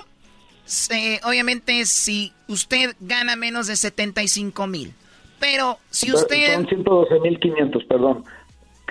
obviamente, 1.25 1.85
si 1.87 2.33
usted 2.47 2.95
gana 3.01 3.35
menos 3.35 3.67
de 3.67 3.77
75 3.77 4.67
mil. 4.67 4.95
Pero 5.43 5.77
si 5.91 6.13
usted... 6.13 6.55
Son 6.55 6.69
112 6.69 7.19
mil 7.19 7.41
500, 7.41 7.85
perdón. 7.87 8.25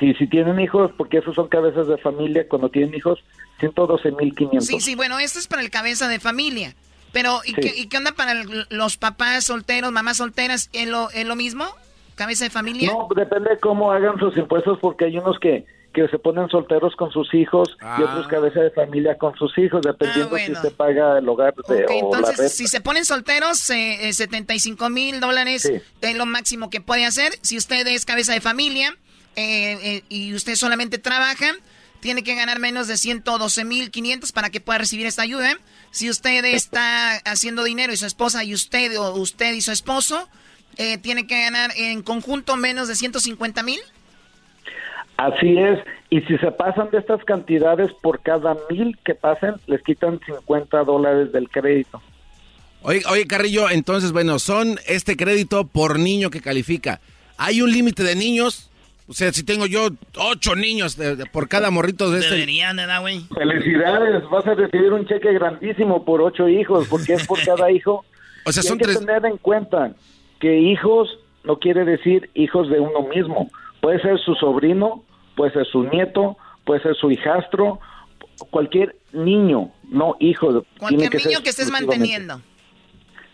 Y 0.01 0.13
si 0.15 0.27
tienen 0.27 0.59
hijos, 0.59 0.91
porque 0.97 1.19
esos 1.19 1.33
son 1.33 1.47
cabezas 1.47 1.87
de 1.87 1.97
familia, 1.97 2.45
cuando 2.49 2.67
tienen 2.67 2.93
hijos, 2.93 3.23
112 3.61 4.11
mil 4.11 4.35
500. 4.35 4.65
Sí, 4.67 4.81
sí, 4.81 4.95
bueno, 4.95 5.17
esto 5.17 5.39
es 5.39 5.47
para 5.47 5.61
el 5.61 5.69
cabeza 5.69 6.09
de 6.09 6.19
familia. 6.19 6.75
Pero, 7.13 7.39
¿y, 7.45 7.53
qué, 7.53 7.97
onda 7.97 8.11
para 8.11 8.43
los 8.69 8.97
papás 8.97 9.45
solteros, 9.45 9.93
mamás 9.93 10.17
solteras? 10.17 10.69
¿Es 10.73 10.89
lo, 10.89 11.09
¿Es 11.11 11.25
lo 11.25 11.37
mismo? 11.37 11.63
¿Cabeza 12.15 12.43
de 12.43 12.49
familia? 12.49 12.91
No, 12.91 13.07
depende 13.15 13.51
de 13.51 13.57
cómo 13.57 13.93
hagan 13.93 14.19
sus 14.19 14.35
impuestos, 14.35 14.77
porque 14.81 15.05
hay 15.05 15.17
unos 15.17 15.39
que, 15.39 15.65
que 15.93 16.07
se 16.07 16.19
ponen 16.19 16.47
solteros 16.49 16.95
con 16.95 17.11
sus 17.11 17.33
hijos 17.33 17.77
y 17.97 18.01
otros 18.01 18.25
ah. 18.25 18.29
cabeza 18.29 18.61
de 18.61 18.71
familia 18.71 19.17
con 19.17 19.35
sus 19.35 19.57
hijos, 19.57 19.81
dependiendo 19.81 20.35
ah, 20.35 20.39
si 20.39 20.55
se 20.55 20.71
paga 20.71 21.17
el 21.17 21.27
hogar 21.27 21.53
de, 21.67 21.85
o 21.85 21.89
entonces, 21.89 22.53
si 22.55 22.67
se 22.67 22.81
ponen 22.81 23.05
solteros, 23.05 23.69
eh, 23.69 24.11
75 24.11 24.89
mil 24.89 25.19
dólares 25.19 25.71
es 26.01 26.15
lo 26.15 26.25
máximo 26.25 26.69
que 26.69 26.81
puede 26.81 27.05
hacer. 27.05 27.33
Si 27.41 27.57
usted 27.57 27.85
es 27.87 28.05
cabeza 28.05 28.33
de 28.33 28.41
familia 28.41 28.95
eh, 29.35 29.77
eh, 29.81 30.03
y 30.09 30.33
usted 30.33 30.55
solamente 30.55 30.97
trabaja, 30.97 31.53
tiene 32.01 32.23
que 32.23 32.35
ganar 32.35 32.59
menos 32.59 32.87
de 32.87 32.97
112 32.97 33.63
mil 33.63 33.91
500 33.91 34.31
para 34.31 34.49
que 34.49 34.59
pueda 34.59 34.79
recibir 34.79 35.05
esta 35.05 35.21
ayuda. 35.21 35.57
Si 35.91 36.09
usted 36.09 36.43
está 36.45 37.15
haciendo 37.25 37.63
dinero 37.63 37.93
y 37.93 37.97
su 37.97 38.05
esposa 38.05 38.43
y 38.43 38.53
usted 38.53 38.99
o 38.99 39.13
usted 39.15 39.53
y 39.53 39.61
su 39.61 39.71
esposo 39.71 40.27
eh, 40.77 40.97
tiene 40.97 41.27
que 41.27 41.39
ganar 41.41 41.71
en 41.75 42.01
conjunto 42.01 42.55
menos 42.55 42.87
de 42.87 42.95
150 42.95 43.63
mil. 43.63 43.79
Así 45.25 45.57
es, 45.57 45.79
y 46.09 46.21
si 46.21 46.37
se 46.39 46.51
pasan 46.51 46.89
de 46.91 46.97
estas 46.97 47.23
cantidades 47.25 47.91
por 48.01 48.21
cada 48.21 48.55
mil 48.69 48.97
que 49.05 49.13
pasen, 49.13 49.53
les 49.67 49.81
quitan 49.83 50.19
50 50.25 50.83
dólares 50.83 51.31
del 51.31 51.47
crédito. 51.49 52.01
Oye, 52.83 53.01
oye, 53.09 53.27
Carrillo, 53.27 53.69
entonces, 53.69 54.11
bueno, 54.11 54.39
son 54.39 54.79
este 54.87 55.15
crédito 55.15 55.65
por 55.67 55.99
niño 55.99 56.29
que 56.31 56.41
califica. 56.41 56.99
¿Hay 57.37 57.61
un 57.61 57.71
límite 57.71 58.03
de 58.03 58.15
niños? 58.15 58.69
O 59.07 59.13
sea, 59.13 59.31
si 59.33 59.43
tengo 59.43 59.65
yo 59.67 59.89
ocho 60.17 60.55
niños 60.55 60.95
de- 60.97 61.15
de- 61.15 61.25
por 61.25 61.47
cada 61.47 61.69
morrito 61.69 62.09
de 62.09 62.19
este... 62.19 62.33
Deberían, 62.33 62.77
¿verdad, 62.77 63.01
güey? 63.01 63.21
Felicidades, 63.35 64.23
vas 64.29 64.47
a 64.47 64.55
recibir 64.55 64.91
un 64.93 65.05
cheque 65.05 65.33
grandísimo 65.33 66.03
por 66.05 66.21
ocho 66.21 66.47
hijos, 66.47 66.87
porque 66.87 67.13
es 67.13 67.27
por 67.27 67.37
cada 67.45 67.69
hijo. 67.71 68.05
O 68.45 68.51
sea, 68.51 68.63
Y 68.63 68.65
hay 68.65 68.69
son 68.69 68.77
que 68.79 68.85
tres- 68.85 68.99
tener 68.99 69.25
en 69.25 69.37
cuenta 69.37 69.91
que 70.39 70.57
hijos 70.57 71.09
no 71.43 71.57
quiere 71.59 71.85
decir 71.85 72.29
hijos 72.33 72.69
de 72.69 72.79
uno 72.79 73.01
mismo. 73.13 73.51
Puede 73.81 74.01
ser 74.01 74.19
su 74.19 74.33
sobrino, 74.35 75.03
puede 75.41 75.53
ser 75.53 75.65
su 75.65 75.85
nieto, 75.85 76.37
puede 76.65 76.83
ser 76.83 76.95
su 76.95 77.09
hijastro, 77.09 77.79
cualquier 78.51 78.95
niño, 79.11 79.71
no 79.89 80.15
hijo. 80.19 80.49
tiene 80.49 80.65
Cualquier 80.77 81.19
ser 81.19 81.25
niño 81.31 81.39
que 81.41 81.49
estés 81.49 81.71
manteniendo. 81.71 82.39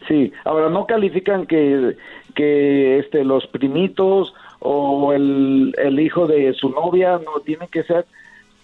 Sí, 0.08 0.32
ahora 0.46 0.70
no 0.70 0.86
califican 0.86 1.46
que, 1.46 1.98
que 2.34 3.00
este, 3.00 3.26
los 3.26 3.46
primitos 3.48 4.34
o 4.60 5.12
el, 5.12 5.76
el 5.78 6.00
hijo 6.00 6.28
de 6.28 6.54
su 6.54 6.70
novia, 6.70 7.20
no, 7.26 7.42
tienen 7.42 7.68
que 7.68 7.84
ser 7.84 8.06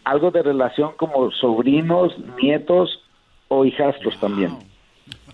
algo 0.05 0.31
de 0.31 0.41
relación 0.41 0.93
como 0.95 1.29
sobrinos, 1.31 2.15
nietos 2.41 3.01
o 3.49 3.65
hijastros 3.65 4.17
también. 4.21 4.57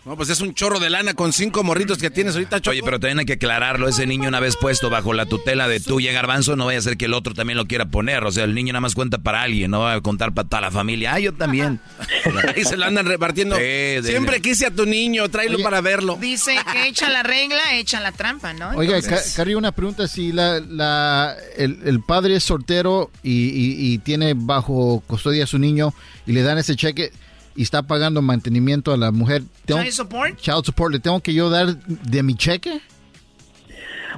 No, 0.05 0.15
pues 0.15 0.29
es 0.29 0.39
un 0.41 0.53
chorro 0.55 0.79
de 0.79 0.89
lana 0.89 1.13
con 1.13 1.33
cinco 1.33 1.63
morritos 1.63 1.97
que 1.99 2.09
tienes 2.09 2.33
ahorita, 2.33 2.61
Choco. 2.61 2.71
Oye, 2.71 2.81
pero 2.83 2.99
también 2.99 3.19
hay 3.19 3.25
que 3.25 3.33
aclararlo. 3.33 3.87
Ese 3.87 4.07
niño 4.07 4.29
una 4.29 4.39
vez 4.39 4.55
puesto 4.55 4.89
bajo 4.89 5.13
la 5.13 5.25
tutela 5.27 5.67
de 5.67 5.79
tuya, 5.79 6.11
Garbanzo, 6.13 6.55
no 6.55 6.65
vaya 6.65 6.79
a 6.79 6.81
ser 6.81 6.97
que 6.97 7.05
el 7.05 7.13
otro 7.13 7.33
también 7.33 7.57
lo 7.57 7.65
quiera 7.67 7.85
poner. 7.85 8.23
O 8.23 8.31
sea, 8.31 8.45
el 8.45 8.55
niño 8.55 8.73
nada 8.73 8.81
más 8.81 8.95
cuenta 8.95 9.19
para 9.19 9.41
alguien, 9.43 9.69
no 9.71 9.81
va 9.81 9.93
a 9.93 10.01
contar 10.01 10.33
para 10.33 10.47
toda 10.47 10.61
la 10.61 10.71
familia. 10.71 11.13
Ah, 11.13 11.19
yo 11.19 11.33
también. 11.33 11.79
Ahí 12.55 12.63
se 12.63 12.77
lo 12.77 12.85
andan 12.85 13.05
repartiendo. 13.05 13.55
Sí, 13.57 13.61
de- 13.61 14.03
Siempre 14.03 14.41
quise 14.41 14.65
a 14.67 14.71
tu 14.71 14.85
niño, 14.85 15.29
tráelo 15.29 15.59
para 15.59 15.81
verlo. 15.81 16.17
Dice 16.19 16.55
que 16.71 16.87
echa 16.87 17.09
la 17.09 17.21
regla, 17.21 17.75
echa 17.75 17.99
la 17.99 18.11
trampa, 18.13 18.53
¿no? 18.53 18.69
Oiga, 18.69 18.97
Entonces- 18.97 19.31
Ca- 19.33 19.37
Carrillo, 19.37 19.57
una 19.59 19.73
pregunta. 19.73 20.07
Si 20.07 20.31
la, 20.31 20.59
la, 20.61 21.35
el, 21.57 21.81
el 21.85 22.01
padre 22.01 22.37
es 22.37 22.43
soltero 22.43 23.11
y, 23.21 23.31
y- 23.49 23.93
y 23.93 23.97
tiene 23.99 24.33
bajo 24.35 25.03
custodia 25.05 25.43
a 25.43 25.47
su 25.47 25.59
niño 25.59 25.93
y 26.25 26.31
le 26.31 26.41
dan 26.41 26.57
ese 26.57 26.75
cheque 26.75 27.11
y 27.59 27.63
está 27.63 27.83
pagando 27.83 28.21
mantenimiento 28.21 28.93
a 28.93 28.97
la 28.97 29.11
mujer, 29.11 29.41
¿tengo- 29.65 29.81
¿Child 29.81 29.91
support? 29.93 30.35
child 30.37 30.63
support, 30.63 30.93
¿le 30.93 30.99
tengo 30.99 31.19
que 31.19 31.33
yo 31.33 31.49
dar 31.49 31.75
de 31.75 32.23
mi 32.23 32.35
cheque? 32.35 32.79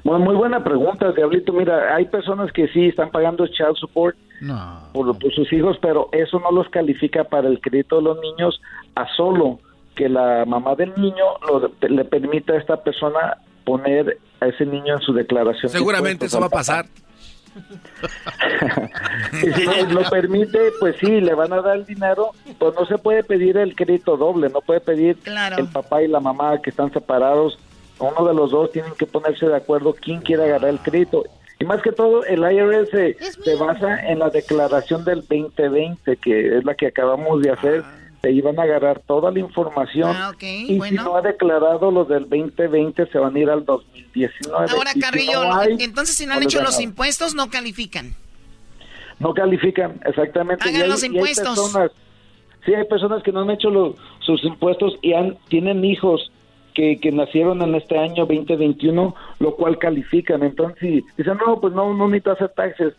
Bueno, 0.04 0.24
muy 0.24 0.36
buena 0.36 0.64
pregunta, 0.64 1.12
Diablito. 1.12 1.52
Mira, 1.52 1.96
hay 1.96 2.06
personas 2.06 2.52
que 2.54 2.68
sí 2.68 2.86
están 2.86 3.10
pagando 3.10 3.48
child 3.48 3.76
support 3.80 4.16
No. 4.42 4.90
por, 4.94 5.18
por 5.18 5.34
sus 5.34 5.52
hijos, 5.54 5.76
pero 5.82 6.10
eso 6.12 6.40
no 6.40 6.52
los 6.52 6.70
califica 6.70 7.24
para 7.24 7.48
el 7.48 7.60
crédito 7.60 7.96
de 7.98 8.04
los 8.04 8.20
niños 8.20 8.62
a 8.96 9.08
solo 9.18 9.60
que 9.96 10.08
la 10.08 10.46
mamá 10.46 10.76
del 10.76 10.94
niño 10.96 11.26
lo- 11.48 11.72
le 11.90 12.06
permita 12.06 12.54
a 12.54 12.58
esta 12.58 12.78
persona 12.84 13.38
poner 13.66 14.20
a 14.40 14.48
ese 14.48 14.68
niño 14.68 14.96
en 14.96 15.02
su 15.02 15.14
declaración. 15.14 15.72
de 15.72 15.78
Seguramente 15.80 16.28
eso 16.28 16.40
va 16.40 16.46
a 16.46 16.50
pasar. 16.50 16.86
Y 19.44 19.52
si 19.54 19.66
no 19.66 20.02
lo 20.02 20.10
permite, 20.10 20.60
pues 20.80 20.96
sí, 21.00 21.22
le 21.22 21.34
van 21.34 21.52
a 21.54 21.62
dar 21.62 21.78
el 21.78 21.86
dinero, 21.86 22.32
pues 22.60 22.74
no 22.76 22.86
se 22.86 22.98
puede 22.98 23.24
pedir 23.24 23.58
el 23.58 23.76
crédito 23.76 24.18
doble, 24.18 24.50
no 24.50 24.62
puede 24.62 24.80
pedir 24.82 25.18
Claro. 25.18 25.58
el 25.58 25.68
papá 25.68 26.02
y 26.04 26.08
la 26.08 26.20
mamá 26.20 26.62
que 26.62 26.70
están 26.70 26.92
separados, 26.92 27.58
uno 28.00 28.28
de 28.28 28.34
los 28.34 28.52
dos 28.52 28.72
tienen 28.72 28.94
que 28.98 29.06
ponerse 29.06 29.46
de 29.48 29.56
acuerdo 29.56 29.94
quién 30.00 30.22
quiere 30.22 30.44
agarrar 30.44 30.70
el 30.72 30.80
crédito. 30.80 31.24
Y 31.60 31.66
más 31.66 31.82
que 31.84 31.92
todo, 31.92 32.26
el 32.26 32.40
IRS 32.42 32.90
se, 32.90 33.18
se 33.44 33.56
basa 33.56 34.08
en 34.08 34.18
la 34.20 34.30
declaración 34.32 35.06
del 35.06 35.20
2020, 35.22 36.18
que 36.18 36.58
es 36.58 36.66
la 36.66 36.74
que 36.74 36.88
acabamos 36.88 37.42
de 37.44 37.52
hacer. 37.52 37.84
Te 38.22 38.32
iban 38.32 38.60
a 38.60 38.64
agarrar 38.64 39.00
toda 39.00 39.32
la 39.32 39.40
información. 39.40 40.16
Ah, 40.16 40.30
ok, 40.34 40.44
y 40.44 40.78
bueno. 40.78 41.02
si 41.02 41.10
no 41.10 41.16
ha 41.16 41.22
declarado 41.24 41.90
los 41.90 42.08
del 42.08 42.30
2020, 42.30 43.08
se 43.08 43.18
van 43.18 43.36
a 43.36 43.40
ir 43.40 43.50
al 43.50 43.66
2019. 43.66 44.68
Ahora, 44.72 44.92
Y 44.92 44.94
si 44.94 45.00
Carrillo, 45.00 45.44
no 45.44 45.56
hay, 45.56 45.76
entonces 45.80 46.16
si 46.16 46.26
no 46.28 46.34
han 46.36 46.44
hecho 46.44 46.62
los 46.62 46.74
nada. 46.74 46.84
impuestos, 46.84 47.34
no 47.34 47.50
califican. 47.50 48.14
No 49.20 49.34
califican, 49.34 50.00
exactamente. 50.06 50.64
Hagan 50.64 50.82
Y 50.82 50.84
hay- 50.84 50.90
los 50.90 51.04
y 51.04 51.08
hay 51.08 51.14
impuestos. 51.14 51.48
personas- 51.60 51.92
sí, 52.66 52.74
hay 52.74 52.86
personas 52.86 53.24
que 53.24 53.32
no 53.32 53.42
han 53.42 53.50
hecho 53.52 53.70
los- 53.70 53.96
sus 54.20 54.44
impuestos 54.44 54.94
y 55.02 55.14
han, 55.14 55.38
tienen 55.50 55.84
hijos 55.84 56.32
que, 56.74 57.00
que 57.00 57.12
nacieron 57.12 57.62
en 57.62 57.76
este 57.76 57.98
año 57.98 58.26
2021, 58.26 59.14
lo 59.40 59.56
cual 59.56 59.78
califican. 59.78 60.42
Entonces, 60.44 60.78
si 60.80 61.04
dicen, 61.18 61.38
no, 61.46 61.60
pues 61.60 61.74
no, 61.74 61.94
no 61.94 62.08
necesito 62.08 62.32
hacer 62.32 62.50
taxes, 62.50 62.94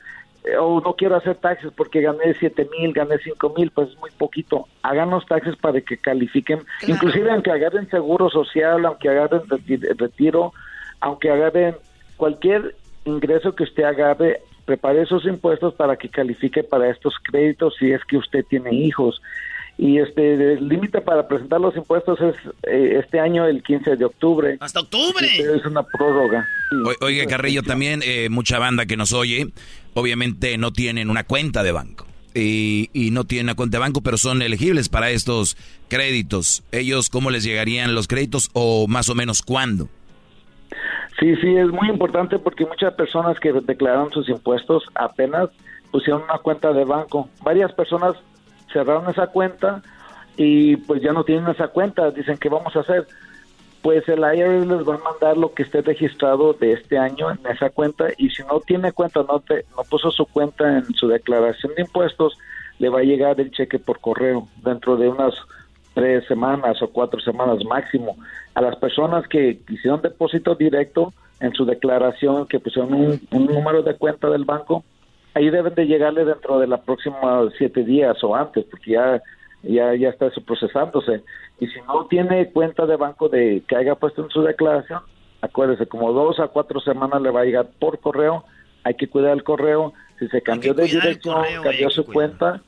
o 0.61 0.81
no 0.81 0.95
quiero 0.95 1.17
hacer 1.17 1.37
taxes 1.37 1.71
porque 1.77 2.01
gané 2.01 2.35
7 2.39 2.69
mil, 2.79 2.93
gané 2.93 3.19
5 3.23 3.55
mil, 3.57 3.71
pues 3.71 3.91
es 3.91 3.99
muy 3.99 4.11
poquito. 4.11 4.67
Hagan 4.83 5.11
los 5.11 5.25
taxes 5.27 5.55
para 5.57 5.81
que 5.81 5.97
califiquen, 5.97 6.61
inclusive 6.87 7.31
aunque 7.31 7.51
agarren 7.53 7.89
seguro 7.91 8.29
social, 8.31 8.85
aunque 8.85 9.09
agarren 9.09 9.43
reti- 9.43 9.97
retiro, 9.97 10.53
aunque 11.01 11.31
agarren 11.31 11.77
cualquier 12.17 12.75
ingreso 13.05 13.55
que 13.55 13.65
usted 13.65 13.85
agarre, 13.85 14.41
prepare 14.65 15.03
esos 15.03 15.25
impuestos 15.27 15.75
para 15.75 15.97
que 15.97 16.09
califique 16.09 16.63
para 16.65 16.89
estos 16.91 17.15
créditos 17.23 17.75
si 17.79 17.91
es 17.93 18.05
que 18.05 18.17
usted 18.17 18.45
tiene 18.49 18.75
hijos. 18.75 19.21
Y 19.79 19.99
este 19.99 20.35
el 20.53 20.69
límite 20.69 21.01
para 21.01 21.27
presentar 21.27 21.59
los 21.61 21.75
impuestos 21.77 22.21
es 22.21 22.35
eh, 22.65 22.99
este 23.03 23.19
año 23.19 23.47
el 23.47 23.63
15 23.63 23.97
de 23.97 24.05
octubre. 24.05 24.59
Hasta 24.61 24.81
octubre. 24.81 25.27
Es 25.27 25.65
una 25.65 25.83
prórroga. 25.83 26.47
O- 27.01 27.07
Oiga, 27.07 27.25
Carrillo, 27.27 27.63
también 27.63 28.01
eh, 28.05 28.29
mucha 28.29 28.59
banda 28.59 28.85
que 28.85 28.97
nos 28.99 29.13
oye, 29.15 29.47
obviamente 29.95 30.57
no 30.59 30.73
tienen 30.73 31.11
una 31.11 31.25
cuenta 31.25 31.63
de 31.63 31.73
banco. 31.73 32.07
Y, 32.35 32.89
y 32.95 33.11
no 33.11 33.25
tienen 33.25 33.47
una 33.47 33.55
cuenta 33.55 33.77
de 33.77 33.83
banco, 33.83 34.01
pero 34.01 34.17
son 34.17 34.41
elegibles 34.41 34.89
para 34.89 35.11
estos 35.11 35.57
créditos. 35.89 36.63
¿Ellos 36.73 37.11
cómo 37.11 37.31
les 37.31 37.45
llegarían 37.45 37.95
los 37.95 38.09
créditos 38.09 38.49
o 38.55 38.89
más 38.89 39.11
o 39.11 39.15
menos 39.15 39.43
cuándo? 39.43 39.89
Sí, 41.21 41.37
sí, 41.37 41.57
es 41.57 41.69
muy 41.69 41.89
importante 41.89 42.39
porque 42.39 42.65
muchas 42.65 42.95
personas 42.95 43.39
que 43.39 43.53
declararon 43.53 44.11
sus 44.13 44.29
impuestos 44.29 44.85
apenas 44.95 45.51
pusieron 45.91 46.23
una 46.23 46.39
cuenta 46.39 46.73
de 46.73 46.85
banco. 46.85 47.29
Varias 47.45 47.73
personas 47.73 48.17
cerraron 48.73 49.09
esa 49.11 49.27
cuenta 49.27 49.83
y 50.37 50.77
pues 50.77 51.03
ya 51.03 51.13
no 51.13 51.23
tienen 51.23 51.49
esa 51.49 51.69
cuenta. 51.69 52.11
Dicen, 52.11 52.39
¿qué 52.39 52.49
vamos 52.49 52.75
a 52.75 52.81
hacer? 52.81 53.07
Pues 53.83 54.09
el 54.09 54.21
IRS 54.21 54.67
les 54.67 54.89
va 54.89 54.95
a 54.95 54.99
mandar 54.99 55.37
lo 55.37 55.53
que 55.53 55.65
esté 55.65 55.83
registrado 55.83 56.53
de 56.53 56.73
este 56.73 56.99
año 56.99 57.31
en 57.31 57.39
esa 57.51 57.71
cuenta 57.71 58.07
y 58.17 58.31
si 58.31 58.43
no 58.45 58.61
tiene 58.61 58.93
cuenta, 58.93 59.25
no, 59.29 59.41
te, 59.41 59.65
no 59.77 59.83
puso 59.91 60.11
su 60.11 60.25
cuenta 60.27 60.79
en 60.79 60.95
su 60.95 61.09
declaración 61.09 61.75
de 61.75 61.83
impuestos, 61.83 62.39
le 62.79 62.89
va 62.89 63.01
a 63.01 63.05
llegar 63.05 63.41
el 63.41 63.51
cheque 63.51 63.79
por 63.79 63.99
correo 64.01 64.49
dentro 64.65 64.97
de 64.97 65.09
unas 65.09 65.35
tres 65.95 66.25
semanas 66.27 66.81
o 66.81 66.89
cuatro 66.89 67.21
semanas 67.21 67.65
máximo. 67.65 68.17
A 68.55 68.61
las 68.61 68.77
personas 68.77 69.27
que 69.27 69.61
hicieron 69.69 70.01
depósito 70.01 70.55
directo 70.55 71.13
en 71.41 71.53
su 71.53 71.65
declaración, 71.65 72.47
que 72.47 72.61
pusieron 72.61 72.95
un, 72.95 73.21
un 73.33 73.47
número 73.47 73.83
de 73.83 73.97
cuenta 73.97 74.31
del 74.31 74.45
banco, 74.45 74.85
ahí 75.35 75.51
deben 75.51 75.75
de 75.75 75.87
llegarle 75.87 76.25
dentro 76.25 76.59
de 76.59 76.67
la 76.67 76.81
próxima 76.81 77.49
siete 77.59 77.85
días 77.85 78.23
o 78.23 78.35
antes, 78.35 78.65
porque 78.71 78.93
ya 78.93 79.21
ya 79.63 79.95
ya 79.95 80.09
está 80.09 80.27
eso 80.27 80.41
procesándose. 80.41 81.23
Y 81.61 81.67
si 81.69 81.81
no 81.83 82.07
tiene 82.07 82.51
cuenta 82.51 82.87
de 82.87 82.97
banco 82.97 83.29
de 83.29 83.63
que 83.67 83.77
haya 83.77 83.95
puesto 83.95 84.25
en 84.25 84.31
su 84.31 84.43
declaración, 84.43 85.01
acuérdese, 85.41 85.87
como 85.87 86.13
dos 86.13 86.41
a 86.41 86.49
cuatro 86.49 86.81
semanas 86.81 87.23
le 87.23 87.31
va 87.31 87.41
a 87.41 87.45
llegar 87.45 87.69
por 87.79 87.99
correo, 87.99 88.45
hay 88.85 88.95
que 88.95 89.09
cuidar 89.09 89.33
el 89.33 89.45
correo, 89.45 89.93
si 90.19 90.29
se 90.29 90.43
cambió 90.43 90.75
de 90.75 90.85
dirección, 90.85 91.35
correo, 91.35 91.63
cambió 91.63 91.91
su 91.91 92.05
cuenta, 92.05 92.63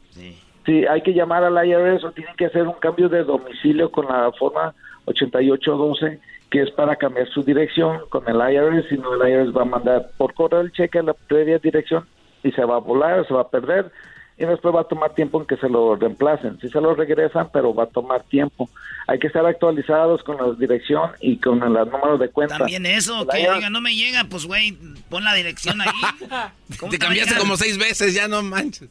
Sí, 0.64 0.86
hay 0.86 1.02
que 1.02 1.12
llamar 1.12 1.44
al 1.44 1.66
IRS 1.66 2.04
o 2.04 2.12
tienen 2.12 2.34
que 2.36 2.46
hacer 2.46 2.66
un 2.66 2.74
cambio 2.74 3.08
de 3.08 3.22
domicilio 3.22 3.90
con 3.90 4.06
la 4.06 4.32
forma 4.32 4.74
8812, 5.04 6.20
que 6.50 6.62
es 6.62 6.70
para 6.70 6.96
cambiar 6.96 7.28
su 7.28 7.42
dirección 7.42 8.00
con 8.08 8.26
el 8.28 8.36
IRS, 8.36 8.88
si 8.88 8.96
no 8.96 9.12
el 9.14 9.30
IRS 9.30 9.54
va 9.54 9.62
a 9.62 9.66
mandar 9.66 10.10
por 10.16 10.32
correo 10.32 10.60
el 10.60 10.72
cheque 10.72 11.00
a 11.00 11.02
la 11.02 11.12
previa 11.12 11.58
dirección 11.58 12.06
y 12.42 12.50
se 12.52 12.64
va 12.64 12.76
a 12.76 12.80
volar, 12.80 13.26
se 13.26 13.34
va 13.34 13.42
a 13.42 13.48
perder 13.48 13.90
y 14.36 14.44
después 14.44 14.74
va 14.74 14.80
a 14.80 14.84
tomar 14.84 15.14
tiempo 15.14 15.40
en 15.40 15.46
que 15.46 15.56
se 15.56 15.68
lo 15.68 15.94
reemplacen. 15.94 16.58
Si 16.60 16.68
se 16.68 16.80
lo 16.80 16.94
regresan, 16.94 17.50
pero 17.52 17.74
va 17.74 17.84
a 17.84 17.86
tomar 17.86 18.24
tiempo. 18.24 18.68
Hay 19.06 19.18
que 19.18 19.28
estar 19.28 19.46
actualizados 19.46 20.24
con 20.24 20.36
la 20.36 20.52
dirección 20.58 21.12
y 21.20 21.36
con 21.36 21.62
el 21.62 21.72
número 21.72 22.18
de 22.18 22.28
cuenta. 22.30 22.58
También 22.58 22.84
eso, 22.86 23.26
que 23.28 23.38
diga, 23.38 23.70
no 23.70 23.80
me 23.80 23.94
llega, 23.94 24.24
pues 24.24 24.46
güey, 24.46 24.76
pon 25.08 25.22
la 25.22 25.34
dirección 25.34 25.80
ahí. 25.80 25.88
¿Cómo 26.80 26.90
Te 26.90 26.98
cambiaste 26.98 27.36
como 27.36 27.56
seis 27.56 27.78
veces, 27.78 28.12
ya 28.12 28.26
no 28.26 28.42
manches. 28.42 28.88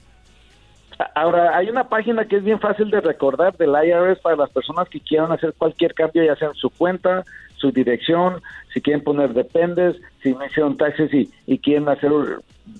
Ahora, 1.16 1.58
hay 1.58 1.70
una 1.70 1.90
página 1.90 2.26
que 2.26 2.38
es 2.38 2.44
bien 2.44 2.60
fácil 2.60 2.90
de 2.90 3.02
recordar 3.02 3.58
del 3.58 3.72
IRS 3.72 4.20
para 4.20 4.36
las 4.36 4.50
personas 4.52 4.88
que 4.90 5.00
quieran 5.00 5.32
hacer 5.32 5.54
cualquier 5.58 5.94
cambio, 5.94 6.24
ya 6.24 6.36
sea 6.36 6.50
en 6.50 6.56
su 6.56 6.70
cuenta, 6.70 7.26
su 7.64 7.72
dirección, 7.72 8.42
si 8.74 8.82
quieren 8.82 9.02
poner 9.02 9.34
dependes, 9.34 9.96
si 10.22 10.34
no 10.34 10.46
hicieron 10.46 10.76
taxes 10.76 11.14
y, 11.14 11.32
y 11.48 11.60
quieren 11.60 11.88
hacer 11.88 12.12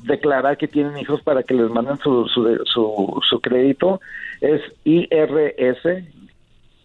declarar 0.04 0.58
que 0.58 0.68
tienen 0.68 0.98
hijos 0.98 1.22
para 1.22 1.42
que 1.42 1.54
les 1.54 1.70
manden 1.70 1.98
su, 2.00 2.28
su, 2.28 2.62
su, 2.66 3.22
su 3.30 3.40
crédito, 3.40 4.02
es 4.42 4.62
IRS, 4.84 5.86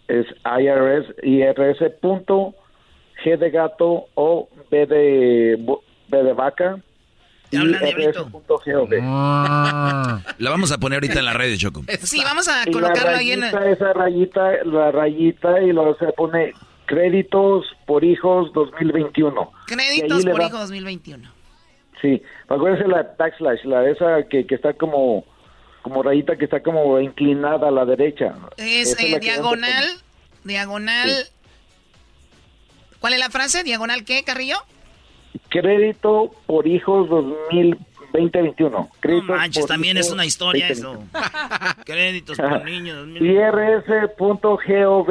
es 0.06 0.26
IRS, 0.44 1.06
IRS 1.24 1.90
punto 2.00 2.54
G 3.24 3.36
de 3.36 3.50
gato 3.50 4.06
o 4.14 4.48
B 4.70 4.86
de, 4.86 5.58
B 6.08 6.22
de 6.22 6.32
vaca, 6.34 6.78
IRS.gov. 7.50 8.92
La 10.38 10.50
vamos 10.50 10.70
a 10.70 10.78
poner 10.78 10.98
ahorita 10.98 11.18
en 11.18 11.24
las 11.24 11.34
redes, 11.34 11.58
Choco. 11.58 11.82
Sí, 12.02 12.20
vamos 12.22 12.46
a 12.46 12.62
Y 12.62 12.66
la 12.66 12.72
colocarlo 12.72 13.16
ahí 13.16 13.32
en... 13.32 13.42
esa 13.42 13.92
rayita, 13.92 14.64
la 14.64 14.92
rayita 14.92 15.60
y 15.62 15.72
luego 15.72 15.96
se 15.98 16.12
pone 16.12 16.52
Créditos 16.88 17.66
por 17.86 18.02
Hijos 18.02 18.50
2021. 18.54 19.52
Créditos 19.66 20.24
por 20.24 20.40
da- 20.40 20.46
hijo 20.46 20.58
2021. 20.58 21.30
Sí, 22.00 22.22
acuérdense 22.48 22.88
la 22.88 23.14
backslash, 23.18 23.62
la 23.64 23.88
esa 23.90 24.22
que, 24.28 24.46
que 24.46 24.54
está 24.54 24.72
como 24.72 25.24
como 25.82 26.02
rayita 26.02 26.36
que 26.36 26.44
está 26.46 26.62
como 26.62 26.98
inclinada 26.98 27.68
a 27.68 27.70
la 27.70 27.84
derecha. 27.84 28.34
Es 28.56 28.98
eh, 29.00 29.10
la 29.12 29.18
diagonal, 29.18 29.84
diagonal. 30.44 31.10
¿Cuál 33.00 33.12
es 33.12 33.18
la 33.18 33.30
frase? 33.30 33.62
¿Diagonal 33.64 34.04
qué, 34.04 34.22
Carrillo? 34.24 34.56
Crédito 35.50 36.30
por 36.46 36.66
Hijos 36.66 37.08
2021. 37.10 38.90
Créditos 39.00 39.28
No 39.28 39.36
manches, 39.36 39.62
por 39.62 39.68
también 39.68 39.96
hijos 39.98 40.06
es 40.08 40.12
una 40.12 40.24
historia 40.26 40.68
2021. 40.68 41.08
eso. 41.12 41.84
Créditos 41.84 42.38
por 42.38 42.64
niños. 42.64 43.06
IRS.gov 44.18 45.08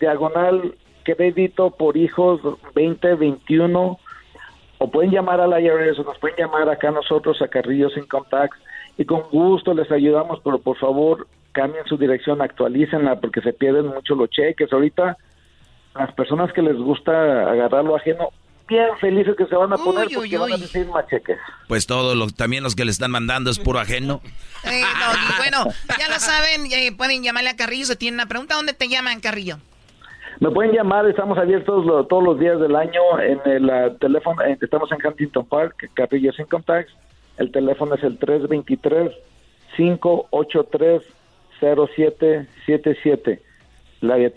diagonal 0.00 0.74
crédito 1.04 1.70
por 1.70 1.96
hijos 1.96 2.42
2021 2.74 3.98
o 4.78 4.90
pueden 4.90 5.12
llamar 5.12 5.40
al 5.40 5.62
IRS 5.62 6.00
o 6.00 6.04
nos 6.04 6.18
pueden 6.18 6.36
llamar 6.36 6.68
acá 6.68 6.90
nosotros 6.90 7.40
a 7.42 7.48
Carrillos 7.48 7.96
Income 7.96 8.26
Tax 8.30 8.58
y 8.98 9.04
con 9.04 9.22
gusto 9.30 9.74
les 9.74 9.90
ayudamos, 9.90 10.40
pero 10.42 10.58
por 10.58 10.76
favor 10.78 11.26
cambien 11.52 11.84
su 11.86 11.96
dirección, 11.96 12.42
actualícenla 12.42 13.20
porque 13.20 13.40
se 13.40 13.52
pierden 13.52 13.86
mucho 13.86 14.14
los 14.14 14.28
cheques. 14.30 14.72
Ahorita 14.72 15.16
las 15.94 16.12
personas 16.14 16.52
que 16.52 16.62
les 16.62 16.76
gusta 16.76 17.12
agarrar 17.50 17.84
lo 17.84 17.96
ajeno, 17.96 18.30
bien 18.66 18.88
felices 19.00 19.36
que 19.36 19.46
se 19.46 19.54
van 19.54 19.72
a 19.72 19.76
poner 19.76 20.08
Uy, 20.08 20.14
porque 20.14 20.28
uy, 20.28 20.36
van 20.36 20.52
a 20.52 20.56
recibir 20.56 20.88
más 20.88 21.06
cheques. 21.08 21.38
Pues 21.68 21.86
todos 21.86 22.16
los, 22.16 22.34
también 22.34 22.62
los 22.62 22.74
que 22.74 22.84
le 22.84 22.90
están 22.90 23.10
mandando 23.10 23.50
es 23.50 23.58
puro 23.58 23.78
ajeno. 23.78 24.20
Eh, 24.64 24.82
bueno, 25.38 25.66
ya 25.98 26.08
lo 26.08 26.18
saben, 26.18 26.66
eh, 26.72 26.92
pueden 26.96 27.22
llamarle 27.22 27.50
a 27.50 27.56
Carrillo 27.56 27.86
si 27.86 27.96
tienen 27.96 28.18
una 28.18 28.26
pregunta. 28.26 28.54
¿Dónde 28.54 28.72
te 28.72 28.88
llaman, 28.88 29.20
Carrillo? 29.20 29.58
Me 30.40 30.50
pueden 30.50 30.72
llamar, 30.72 31.06
estamos 31.06 31.38
abiertos 31.38 31.86
todos 32.08 32.22
los 32.24 32.38
días 32.38 32.58
del 32.60 32.74
año 32.76 33.00
en 33.20 33.40
el 33.44 33.70
ah, 33.70 33.92
teléfono, 34.00 34.42
estamos 34.42 34.90
en 34.92 34.98
Huntington 35.06 35.46
Park, 35.46 35.90
Carrillos 35.94 36.38
Income 36.38 36.64
Tax, 36.66 36.92
el 37.38 37.50
teléfono 37.52 37.94
es 37.94 38.02
el 38.02 38.18
323-583-0777, 41.60 43.38
la 44.00 44.16
de 44.16 44.34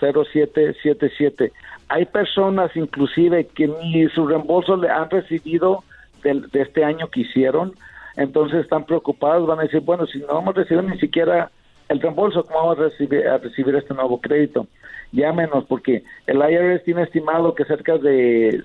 323-583-0777. 0.00 1.52
Hay 1.88 2.04
personas 2.06 2.74
inclusive 2.76 3.46
que 3.46 3.68
ni 3.68 4.06
su 4.08 4.26
reembolso 4.26 4.76
le 4.76 4.88
han 4.90 5.08
recibido 5.10 5.84
del- 6.22 6.48
de 6.50 6.62
este 6.62 6.84
año 6.84 7.08
que 7.08 7.20
hicieron, 7.20 7.72
entonces 8.16 8.60
están 8.60 8.84
preocupados, 8.84 9.46
van 9.46 9.60
a 9.60 9.62
decir, 9.62 9.80
bueno, 9.80 10.06
si 10.06 10.18
no 10.20 10.38
hemos 10.40 10.54
recibido 10.54 10.82
ni 10.82 10.98
siquiera 10.98 11.50
el 11.92 12.00
reembolso, 12.00 12.44
¿cómo 12.44 12.58
vamos 12.60 12.78
a 12.78 12.82
recibir, 12.82 13.26
a 13.28 13.38
recibir 13.38 13.74
este 13.76 13.94
nuevo 13.94 14.20
crédito? 14.20 14.66
Llámenos, 15.12 15.64
porque 15.66 16.04
el 16.26 16.38
IRS 16.38 16.84
tiene 16.84 17.02
estimado 17.02 17.54
que 17.54 17.64
cerca 17.66 17.98
de 17.98 18.62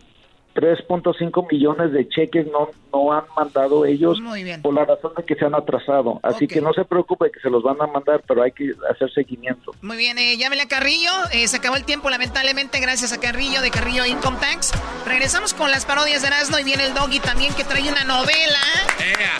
3.5 0.55 1.51
millones 1.51 1.91
de 1.91 2.09
cheques 2.09 2.47
no, 2.47 2.69
no 2.91 3.13
han 3.13 3.25
mandado 3.35 3.85
ellos 3.85 4.19
Muy 4.21 4.43
bien. 4.43 4.63
por 4.63 4.73
la 4.73 4.85
razón 4.85 5.11
de 5.15 5.23
que 5.23 5.35
se 5.35 5.45
han 5.45 5.53
atrasado. 5.53 6.19
Así 6.23 6.47
que 6.47 6.61
no 6.61 6.73
se 6.73 6.83
preocupe 6.83 7.29
que 7.29 7.39
se 7.39 7.49
los 7.49 7.61
van 7.61 7.79
a 7.79 7.85
mandar, 7.85 8.23
pero 8.27 8.41
hay 8.41 8.51
que 8.51 8.71
hacer 8.89 9.11
seguimiento. 9.13 9.73
Muy 9.81 9.97
bien, 9.97 10.17
eh, 10.17 10.35
llámele 10.37 10.63
a 10.63 10.67
Carrillo. 10.67 11.11
Eh, 11.31 11.47
se 11.47 11.57
acabó 11.57 11.75
el 11.75 11.83
tiempo, 11.83 12.09
lamentablemente, 12.09 12.79
gracias 12.79 13.13
a 13.13 13.19
Carrillo 13.19 13.61
de 13.61 13.69
Carrillo 13.69 14.05
Income 14.05 14.37
Tax. 14.39 14.71
Regresamos 15.05 15.53
con 15.53 15.69
las 15.69 15.85
parodias 15.85 16.23
de 16.23 16.29
Erasmo 16.29 16.57
y 16.57 16.63
viene 16.63 16.85
el 16.85 16.95
Doggy 16.95 17.19
también 17.19 17.53
que 17.53 17.63
trae 17.63 17.87
una 17.87 18.03
novela. 18.03 18.59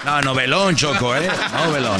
No, 0.06 0.22
novelón, 0.22 0.76
Choco, 0.76 1.16
¿eh? 1.16 1.28
Novelón. 1.66 2.00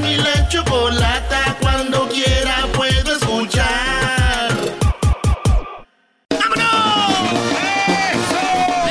Mi 0.00 0.16
la 0.16 0.48
chocolata. 0.48 1.56
Cuando 1.60 2.08
quiera 2.08 2.66
puedo 2.72 3.16
escuchar. 3.16 3.64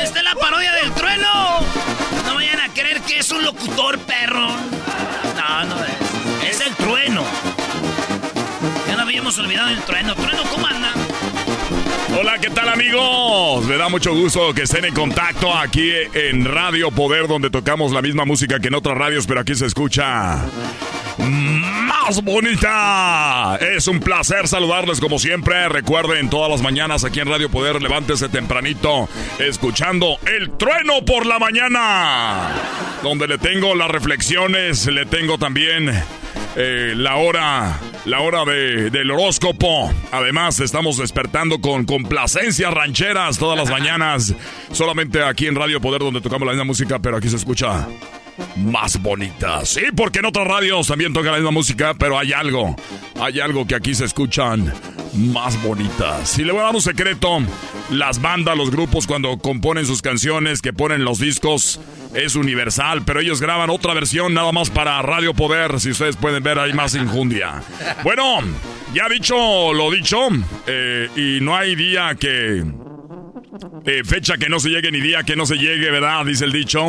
Esta 0.02 0.18
es 0.18 0.24
la 0.24 0.34
parodia 0.34 0.72
del 0.72 0.92
trueno. 0.92 1.60
No 2.26 2.34
vayan 2.34 2.60
a 2.60 2.68
creer 2.72 3.00
que 3.02 3.18
es 3.18 3.30
un 3.30 3.44
locutor, 3.44 3.98
perro. 4.00 4.48
No, 5.36 5.64
no 5.64 5.76
es. 5.84 6.50
Es 6.50 6.66
el 6.66 6.74
trueno. 6.76 7.22
Ya 8.88 8.96
no 8.96 9.02
habíamos 9.02 9.38
olvidado 9.38 9.68
el 9.70 9.80
trueno. 9.82 10.14
Trueno, 10.14 10.42
¿cómo 10.50 10.66
anda? 10.66 10.92
Hola, 12.18 12.38
¿qué 12.38 12.48
tal 12.50 12.68
amigos? 12.68 13.64
Me 13.66 13.76
da 13.76 13.88
mucho 13.88 14.14
gusto 14.14 14.54
que 14.54 14.62
estén 14.62 14.84
en 14.84 14.94
contacto 14.94 15.52
aquí 15.52 15.90
en 16.12 16.44
Radio 16.44 16.92
Poder, 16.92 17.26
donde 17.26 17.50
tocamos 17.50 17.90
la 17.92 18.02
misma 18.02 18.24
música 18.24 18.60
que 18.60 18.68
en 18.68 18.74
otras 18.74 18.96
radios, 18.96 19.26
pero 19.26 19.40
aquí 19.40 19.56
se 19.56 19.66
escucha 19.66 20.38
más 21.18 22.22
bonita. 22.22 23.56
Es 23.60 23.86
un 23.88 24.00
placer 24.00 24.48
saludarles 24.48 25.00
como 25.00 25.18
siempre. 25.18 25.68
Recuerden, 25.68 26.28
todas 26.30 26.50
las 26.50 26.60
mañanas 26.62 27.04
aquí 27.04 27.20
en 27.20 27.28
Radio 27.28 27.48
Poder, 27.50 27.80
levántese 27.82 28.28
tempranito, 28.28 29.08
escuchando 29.38 30.18
El 30.26 30.50
Trueno 30.56 31.04
por 31.04 31.26
la 31.26 31.38
mañana, 31.38 32.48
donde 33.02 33.26
le 33.28 33.38
tengo 33.38 33.74
las 33.74 33.90
reflexiones, 33.90 34.86
le 34.86 35.06
tengo 35.06 35.38
también 35.38 35.90
eh, 36.56 36.92
la 36.96 37.16
hora, 37.16 37.78
la 38.04 38.20
hora 38.20 38.44
de- 38.44 38.90
del 38.90 39.10
horóscopo. 39.10 39.92
Además, 40.12 40.60
estamos 40.60 40.98
despertando 40.98 41.60
con 41.60 41.84
complacencias 41.84 42.72
rancheras 42.72 43.38
todas 43.38 43.58
las 43.58 43.70
mañanas. 43.70 44.34
Solamente 44.72 45.22
aquí 45.24 45.46
en 45.46 45.54
Radio 45.56 45.80
Poder, 45.80 46.00
donde 46.00 46.20
tocamos 46.20 46.46
la 46.46 46.52
misma 46.52 46.64
música, 46.64 46.98
pero 47.00 47.16
aquí 47.16 47.28
se 47.28 47.36
escucha 47.36 47.86
más 48.56 49.00
bonita. 49.02 49.64
Sí, 49.64 49.82
porque 49.96 50.20
en 50.20 50.26
otras 50.26 50.46
radios 50.46 50.86
también 50.86 51.12
toca 51.12 51.30
la 51.30 51.36
misma 51.36 51.50
música, 51.50 51.94
pero 51.94 52.18
hay 52.18 52.32
algo, 52.32 52.76
hay 53.20 53.40
algo 53.40 53.66
que 53.66 53.74
aquí 53.74 53.94
se 53.94 54.04
escuchan 54.04 54.72
más 55.14 55.62
bonitas. 55.62 56.28
Si 56.28 56.44
le 56.44 56.52
voy 56.52 56.60
a 56.60 56.64
dar 56.64 56.74
un 56.74 56.82
secreto, 56.82 57.38
las 57.90 58.20
bandas, 58.20 58.56
los 58.56 58.70
grupos 58.70 59.06
cuando 59.06 59.38
componen 59.38 59.86
sus 59.86 60.02
canciones, 60.02 60.60
que 60.60 60.72
ponen 60.72 61.04
los 61.04 61.18
discos, 61.18 61.80
es 62.14 62.36
universal, 62.36 63.02
pero 63.04 63.20
ellos 63.20 63.40
graban 63.40 63.70
otra 63.70 63.94
versión 63.94 64.34
nada 64.34 64.52
más 64.52 64.70
para 64.70 65.00
Radio 65.02 65.34
Poder, 65.34 65.80
si 65.80 65.90
ustedes 65.90 66.16
pueden 66.16 66.42
ver 66.42 66.58
hay 66.58 66.72
más 66.72 66.94
injundia. 66.94 67.62
Bueno, 68.02 68.40
ya 68.92 69.08
dicho 69.08 69.72
lo 69.72 69.90
dicho, 69.90 70.28
eh, 70.66 71.08
y 71.16 71.44
no 71.44 71.56
hay 71.56 71.74
día 71.74 72.14
que... 72.18 72.64
eh, 73.86 74.02
fecha 74.04 74.36
que 74.36 74.48
no 74.48 74.60
se 74.60 74.68
llegue 74.70 74.90
ni 74.90 75.00
día 75.00 75.22
que 75.22 75.36
no 75.36 75.46
se 75.46 75.56
llegue, 75.56 75.90
¿verdad? 75.90 76.24
Dice 76.24 76.44
el 76.44 76.52
dicho. 76.52 76.88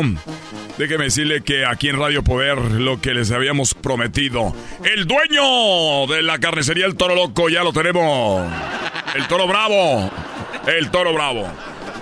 Déjeme 0.78 1.04
decirle 1.04 1.42
que 1.42 1.64
aquí 1.64 1.88
en 1.88 1.98
Radio 1.98 2.22
Poder 2.22 2.58
lo 2.58 3.00
que 3.00 3.14
les 3.14 3.30
habíamos 3.30 3.74
prometido. 3.74 4.54
El 4.84 5.06
dueño 5.06 6.06
de 6.06 6.22
la 6.22 6.38
carnicería 6.38 6.86
El 6.86 6.96
Toro 6.96 7.14
Loco 7.14 7.48
ya 7.48 7.62
lo 7.62 7.72
tenemos. 7.72 8.50
El 9.14 9.26
Toro 9.28 9.46
Bravo. 9.46 10.10
El 10.66 10.90
Toro 10.90 11.12
Bravo. 11.14 11.46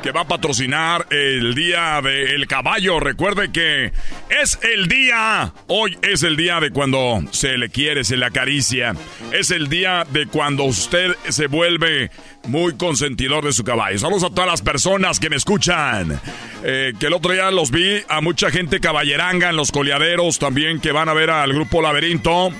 Que 0.02 0.12
va 0.12 0.22
a 0.22 0.28
patrocinar 0.28 1.06
el 1.10 1.54
día 1.54 2.00
del 2.02 2.46
caballo. 2.46 3.00
Recuerde 3.00 3.50
que 3.52 3.92
es 4.28 4.58
el 4.62 4.86
día. 4.86 5.54
Hoy 5.66 5.96
es 6.02 6.22
el 6.22 6.36
día 6.36 6.60
de 6.60 6.70
cuando 6.70 7.22
se 7.30 7.56
le 7.56 7.70
quiere, 7.70 8.04
se 8.04 8.18
le 8.18 8.26
acaricia. 8.26 8.94
Es 9.32 9.50
el 9.50 9.68
día 9.68 10.04
de 10.10 10.26
cuando 10.26 10.64
usted 10.64 11.16
se 11.28 11.46
vuelve 11.46 12.10
muy 12.46 12.76
consentidor 12.76 13.44
de 13.44 13.52
su 13.52 13.64
caballo. 13.64 13.98
Saludos 13.98 14.24
a 14.24 14.30
todas 14.30 14.46
las 14.46 14.62
personas 14.62 15.20
que 15.20 15.30
me 15.30 15.36
escuchan. 15.36 16.20
Eh, 16.62 16.92
que 16.98 17.06
el 17.06 17.12
otro 17.12 17.32
día 17.32 17.50
los 17.50 17.70
vi 17.70 18.02
a 18.08 18.20
mucha 18.20 18.50
gente 18.50 18.80
caballeranga 18.80 19.50
en 19.50 19.56
los 19.56 19.72
coleaderos 19.72 20.38
también 20.38 20.80
que 20.80 20.92
van 20.92 21.08
a 21.08 21.14
ver 21.14 21.30
al 21.30 21.52
grupo 21.52 21.82
Laberinto. 21.82 22.50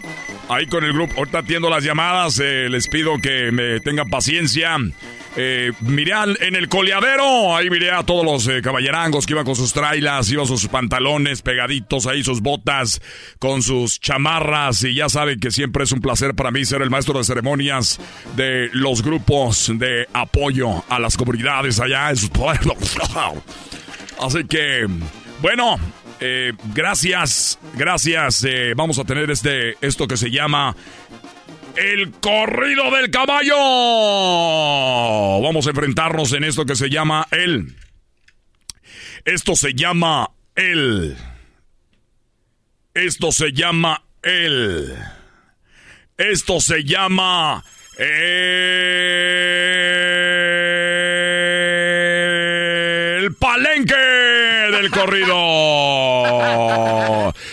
Ahí 0.48 0.66
con 0.66 0.84
el 0.84 0.92
grupo, 0.92 1.14
ahorita 1.16 1.38
atiendo 1.38 1.70
las 1.70 1.84
llamadas, 1.84 2.38
eh, 2.38 2.68
les 2.68 2.88
pido 2.88 3.18
que 3.18 3.50
me 3.50 3.80
tengan 3.80 4.10
paciencia. 4.10 4.76
Eh, 5.36 5.72
miré 5.80 6.12
en 6.42 6.54
el 6.54 6.68
coleadero, 6.68 7.56
ahí 7.56 7.68
miré 7.68 7.90
a 7.90 8.04
todos 8.04 8.24
los 8.24 8.46
eh, 8.46 8.62
caballerangos 8.62 9.26
que 9.26 9.32
iban 9.32 9.44
con 9.44 9.56
sus 9.56 9.72
trailas, 9.72 10.30
iban 10.30 10.46
sus 10.46 10.68
pantalones 10.68 11.42
pegaditos 11.42 12.06
ahí, 12.06 12.22
sus 12.22 12.40
botas, 12.40 13.02
con 13.40 13.62
sus 13.62 13.98
chamarras. 13.98 14.84
Y 14.84 14.94
ya 14.94 15.08
saben 15.08 15.40
que 15.40 15.50
siempre 15.50 15.84
es 15.84 15.92
un 15.92 16.00
placer 16.00 16.34
para 16.34 16.52
mí 16.52 16.64
ser 16.64 16.82
el 16.82 16.90
maestro 16.90 17.18
de 17.18 17.24
ceremonias 17.24 17.98
de 18.36 18.70
los 18.72 19.02
grupos 19.02 19.72
de 19.78 20.08
apoyo 20.12 20.84
a 20.88 20.98
las 20.98 21.16
comunidades 21.16 21.80
allá 21.80 22.10
en 22.10 22.16
sus 22.16 22.30
pueblos. 22.30 22.76
Así 24.20 24.44
que, 24.44 24.86
bueno, 25.40 25.78
Eh, 26.20 26.52
gracias, 26.72 27.58
gracias. 27.74 28.44
Eh, 28.44 28.72
vamos 28.76 28.98
a 28.98 29.04
tener 29.04 29.30
este, 29.30 29.76
esto 29.86 30.06
que 30.06 30.16
se 30.16 30.30
llama 30.30 30.74
el 31.76 32.12
corrido 32.12 32.90
del 32.92 33.10
caballo. 33.10 33.56
Vamos 35.42 35.66
a 35.66 35.70
enfrentarnos 35.70 36.32
en 36.32 36.44
esto 36.44 36.64
que 36.64 36.76
se 36.76 36.88
llama 36.88 37.26
el. 37.30 37.76
Esto 39.24 39.56
se 39.56 39.74
llama 39.74 40.30
el. 40.54 41.16
Esto 42.94 43.32
se 43.32 43.52
llama 43.52 44.02
el. 44.22 44.94
Esto 46.16 46.60
se 46.60 46.84
llama 46.84 47.64
el 47.96 48.06
palenque 53.38 53.94
del 53.94 54.90
corrido. 54.90 55.36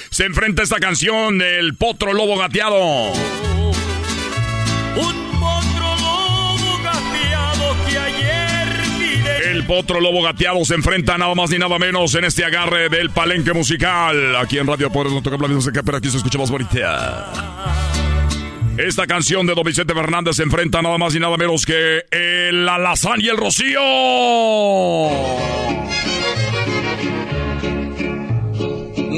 Se 0.09 0.25
enfrenta 0.25 0.63
esta 0.63 0.79
canción 0.79 1.37
del 1.37 1.75
potro 1.75 2.13
lobo 2.13 2.35
gateado. 2.37 3.11
Un 4.95 5.39
potro 5.39 5.95
lobo 6.01 6.79
gateado 6.83 7.77
que 7.87 7.97
ayer 7.97 8.67
El 9.45 9.65
potro 9.65 10.01
lobo 10.01 10.21
gateado 10.23 10.65
se 10.65 10.75
enfrenta 10.75 11.17
nada 11.17 11.33
más 11.35 11.51
ni 11.51 11.57
nada 11.59 11.79
menos 11.79 12.13
en 12.15 12.25
este 12.25 12.43
agarre 12.45 12.89
del 12.89 13.11
palenque 13.11 13.53
musical. 13.53 14.35
Aquí 14.35 14.57
en 14.57 14.67
Radio 14.67 14.91
Poder 14.91 15.13
no 15.13 15.21
toca 15.21 15.37
la 15.37 15.47
música, 15.47 15.81
pero 15.83 15.97
aquí 15.97 16.09
se 16.09 16.17
escucha 16.17 16.39
más 16.39 16.49
bonita. 16.49 17.90
Esta 18.83 19.05
canción 19.05 19.45
de 19.45 19.53
Don 19.53 19.63
Vicente 19.63 19.93
Fernández 19.93 20.37
se 20.37 20.43
enfrenta 20.43 20.81
nada 20.81 20.97
más 20.97 21.13
y 21.13 21.19
nada 21.19 21.37
menos 21.37 21.67
que 21.67 22.03
el 22.09 22.67
alazán 22.67 23.21
y 23.21 23.27
el 23.27 23.37
rocío. 23.37 23.79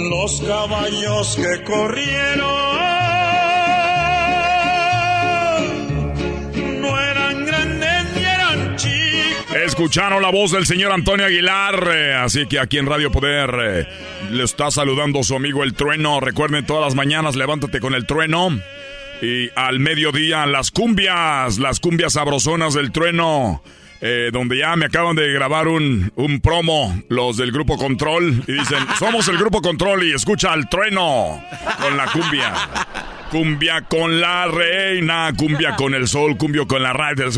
Los 0.10 0.42
caballos 0.42 1.38
que 1.38 1.64
corrieron 1.64 2.42
no 6.82 7.00
eran 7.00 7.46
grandes 7.46 8.04
ni 8.18 8.22
eran 8.26 8.76
chicos. 8.76 9.56
Escucharon 9.66 10.22
la 10.22 10.30
voz 10.30 10.52
del 10.52 10.66
señor 10.66 10.92
Antonio 10.92 11.26
Aguilar, 11.26 11.90
eh, 11.90 12.16
así 12.16 12.48
que 12.48 12.60
aquí 12.60 12.80
en 12.80 12.86
Radio 12.86 13.14
Poder 13.14 13.50
eh, 13.62 13.88
le 14.30 14.44
está 14.44 14.72
saludando 14.72 15.24
su 15.24 15.38
amigo 15.38 15.64
el 15.64 15.74
trueno. 15.74 16.20
Recuerden 16.20 16.66
todas 16.66 16.84
las 16.84 16.96
mañanas, 16.96 17.38
levántate 17.38 17.80
con 17.80 17.94
el 17.94 18.06
trueno. 18.06 18.60
Y 19.24 19.50
al 19.56 19.80
mediodía, 19.80 20.46
las 20.46 20.70
cumbias, 20.70 21.58
las 21.58 21.80
cumbias 21.80 22.14
sabrosonas 22.14 22.74
del 22.74 22.92
trueno. 22.92 23.62
eh, 24.06 24.32
donde 24.34 24.58
ya 24.58 24.76
me 24.76 24.88
acaban 24.88 25.16
de 25.16 25.32
grabar 25.32 25.70
un, 25.70 26.12
un 26.16 26.42
promo, 26.42 27.02
los 27.08 27.38
del 27.38 27.54
grupo 27.54 27.78
Control, 27.78 28.44
y 28.46 28.52
dicen, 28.52 28.80
somos 29.00 29.30
el 29.30 29.38
grupo 29.38 29.62
Control 29.62 30.04
y 30.04 30.12
escucha 30.14 30.52
al 30.52 30.68
trueno 30.68 31.42
con 31.82 31.96
la 31.96 32.08
cumbia. 32.12 32.54
Cumbia 33.34 33.82
con 33.82 34.22
la 34.22 34.46
reina, 34.46 35.34
cumbia 35.36 35.76
con 35.76 35.96
el 35.96 36.08
sol, 36.08 36.38
cumbio 36.38 36.68
con 36.68 36.84
la 36.84 36.94
radio. 36.94 37.32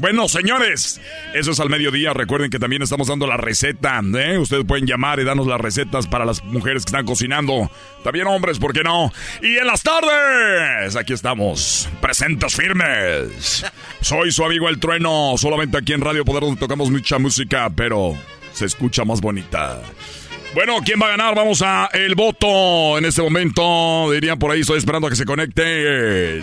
Bueno, 0.00 0.26
señores, 0.28 1.00
eso 1.34 1.52
es 1.52 1.60
al 1.60 1.70
mediodía. 1.70 2.12
Recuerden 2.12 2.50
que 2.50 2.58
también 2.58 2.82
estamos 2.82 3.06
dando 3.06 3.28
la 3.28 3.36
receta. 3.36 4.00
¿eh? 4.18 4.38
Ustedes 4.38 4.64
pueden 4.64 4.86
llamar 4.86 5.20
y 5.20 5.24
darnos 5.24 5.46
las 5.46 5.60
recetas 5.60 6.08
para 6.08 6.24
las 6.24 6.42
mujeres 6.42 6.84
que 6.84 6.88
están 6.88 7.06
cocinando. 7.06 7.70
También 8.02 8.26
hombres, 8.26 8.58
¿por 8.58 8.72
qué 8.72 8.82
no? 8.82 9.12
Y 9.40 9.58
en 9.58 9.68
las 9.68 9.84
tardes, 9.84 10.96
aquí 10.96 11.12
estamos, 11.12 11.88
presentes 12.00 12.56
firmes. 12.56 13.64
Soy 14.00 14.32
su 14.32 14.44
amigo 14.44 14.68
El 14.68 14.80
Trueno, 14.80 15.34
solamente 15.36 15.78
aquí 15.78 15.92
en 15.92 16.00
Radio 16.00 16.24
Poder 16.24 16.42
donde 16.42 16.58
tocamos 16.58 16.90
mucha 16.90 17.20
música, 17.20 17.70
pero 17.70 18.16
se 18.52 18.64
escucha 18.64 19.04
más 19.04 19.20
bonita. 19.20 19.80
Bueno, 20.56 20.78
¿quién 20.82 20.98
va 20.98 21.08
a 21.08 21.10
ganar? 21.10 21.34
Vamos 21.34 21.60
a 21.60 21.90
el 21.92 22.14
voto 22.14 22.96
en 22.96 23.04
este 23.04 23.20
momento. 23.20 24.10
Dirían 24.10 24.38
por 24.38 24.50
ahí, 24.50 24.60
estoy 24.62 24.78
esperando 24.78 25.06
a 25.06 25.10
que 25.10 25.16
se 25.16 25.26
conecten. 25.26 26.42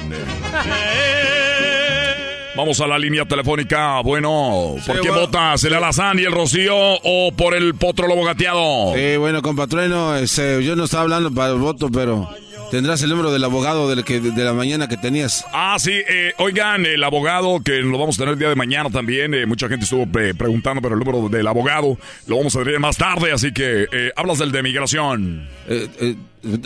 Vamos 2.56 2.80
a 2.80 2.86
la 2.86 3.00
línea 3.00 3.26
telefónica. 3.26 4.02
Bueno, 4.02 4.76
¿por 4.86 4.98
Sí, 4.98 5.02
qué 5.02 5.10
bueno. 5.10 5.26
votas? 5.26 5.64
¿El 5.64 5.74
Alazán 5.74 6.20
y 6.20 6.26
el 6.26 6.32
Rocío 6.32 6.76
o 6.78 7.32
por 7.36 7.56
el 7.56 7.74
Potro 7.74 8.08
Lobo 8.08 8.24
Gateado? 8.24 8.94
Sí, 8.94 9.18
bueno, 9.18 9.42
compatrueno, 9.42 10.16
yo 10.24 10.76
no 10.76 10.84
estaba 10.84 11.02
hablando 11.02 11.34
para 11.34 11.52
el 11.54 11.58
voto, 11.58 11.90
pero 11.92 12.30
tendrás 12.74 13.04
el 13.04 13.12
número 13.12 13.32
del 13.32 13.44
abogado 13.44 13.88
del 13.88 14.04
que, 14.04 14.20
de 14.20 14.44
la 14.44 14.52
mañana 14.54 14.88
que 14.88 14.98
tenías. 14.98 15.46
Ah, 15.54 15.76
sí, 15.78 15.92
eh, 15.94 16.34
oigan, 16.40 16.88
el 16.88 17.04
abogado 17.04 17.62
que 17.64 17.74
lo 17.82 18.00
vamos 18.00 18.16
a 18.16 18.20
tener 18.20 18.34
el 18.34 18.40
día 18.40 18.50
de 18.50 18.56
mañana 18.56 18.90
también. 18.90 19.36
eh, 19.36 19.46
mucha 19.46 19.70
gente 19.70 19.84
estuvo 19.84 20.08
eh, 20.20 20.34
preguntando 20.36 20.82
por 20.82 20.92
el 20.92 20.98
número 20.98 21.30
del 21.30 21.46
abogado. 21.46 22.00
Lo 22.26 22.38
vamos 22.38 22.56
a 22.56 22.64
tener 22.64 22.80
más 22.80 22.98
tarde, 22.98 23.32
así 23.32 23.54
que 23.54 23.86
eh, 23.92 24.12
hablas 24.16 24.40
del 24.40 24.52
de 24.52 24.64
migración. 24.64 25.48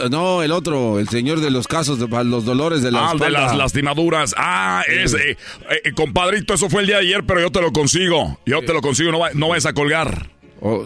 No, 0.10 0.44
el 0.44 0.54
otro, 0.54 0.98
el 0.98 1.10
señor 1.10 1.42
de 1.42 1.52
los 1.52 1.68
casos, 1.68 2.00
de, 2.00 2.08
los 2.24 2.46
dolores 2.46 2.82
de 2.82 2.92
la 2.92 3.10
Ah, 3.10 3.14
de 3.14 3.30
las 3.30 3.54
lastimaduras. 3.56 4.34
Ah, 4.38 4.84
es, 4.88 5.14
eh, 5.14 5.36
compadrito, 5.94 6.54
eso 6.54 6.70
fue 6.70 6.82
el 6.82 6.88
día 6.88 6.96
de 7.00 7.02
ayer, 7.04 7.24
pero 7.26 7.42
yo 7.42 7.52
te 7.52 7.60
lo 7.60 7.74
consigo. 7.74 8.40
Yo 8.46 8.62
te 8.62 8.72
lo 8.74 8.82
consigo, 8.82 9.12
no, 9.12 9.20
va- 9.20 9.32
no 9.34 9.50
vayas 9.50 9.66
a 9.66 9.74
colgar. 9.74 10.30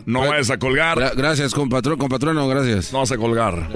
no 0.06 0.28
vayas 0.28 0.50
a 0.50 0.58
colgar. 0.58 0.98
Gra- 0.98 1.14
gracias, 1.16 1.54
compatrón, 1.54 1.98
compatrono, 2.00 2.48
gracias. 2.48 2.92
No 2.92 3.00
vas 3.00 3.12
a 3.12 3.18
colgar. 3.18 3.70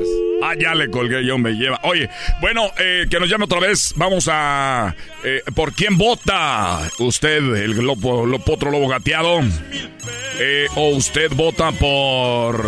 Ah, 0.48 0.54
ya 0.60 0.76
le 0.76 0.92
colgué, 0.92 1.26
yo 1.26 1.38
me 1.40 1.54
lleva. 1.54 1.80
Oye, 1.84 2.08
bueno, 2.40 2.70
eh, 2.78 3.06
que 3.10 3.20
nos 3.20 3.28
llame 3.30 3.46
otra 3.46 3.60
vez. 3.60 3.94
Vamos 3.96 4.30
a... 4.32 4.94
eh, 5.24 5.42
¿Por 5.56 5.74
quién 5.74 5.98
vota? 5.98 6.82
¿Usted, 7.00 7.38
el 7.56 7.72
lobo, 7.78 8.26
lo- 8.28 8.38
potro 8.40 8.70
lobo 8.70 8.88
gateado? 8.88 9.40
Eh, 10.40 10.68
¿O 10.76 10.90
usted 10.90 11.32
vota 11.34 11.72
por... 11.72 12.64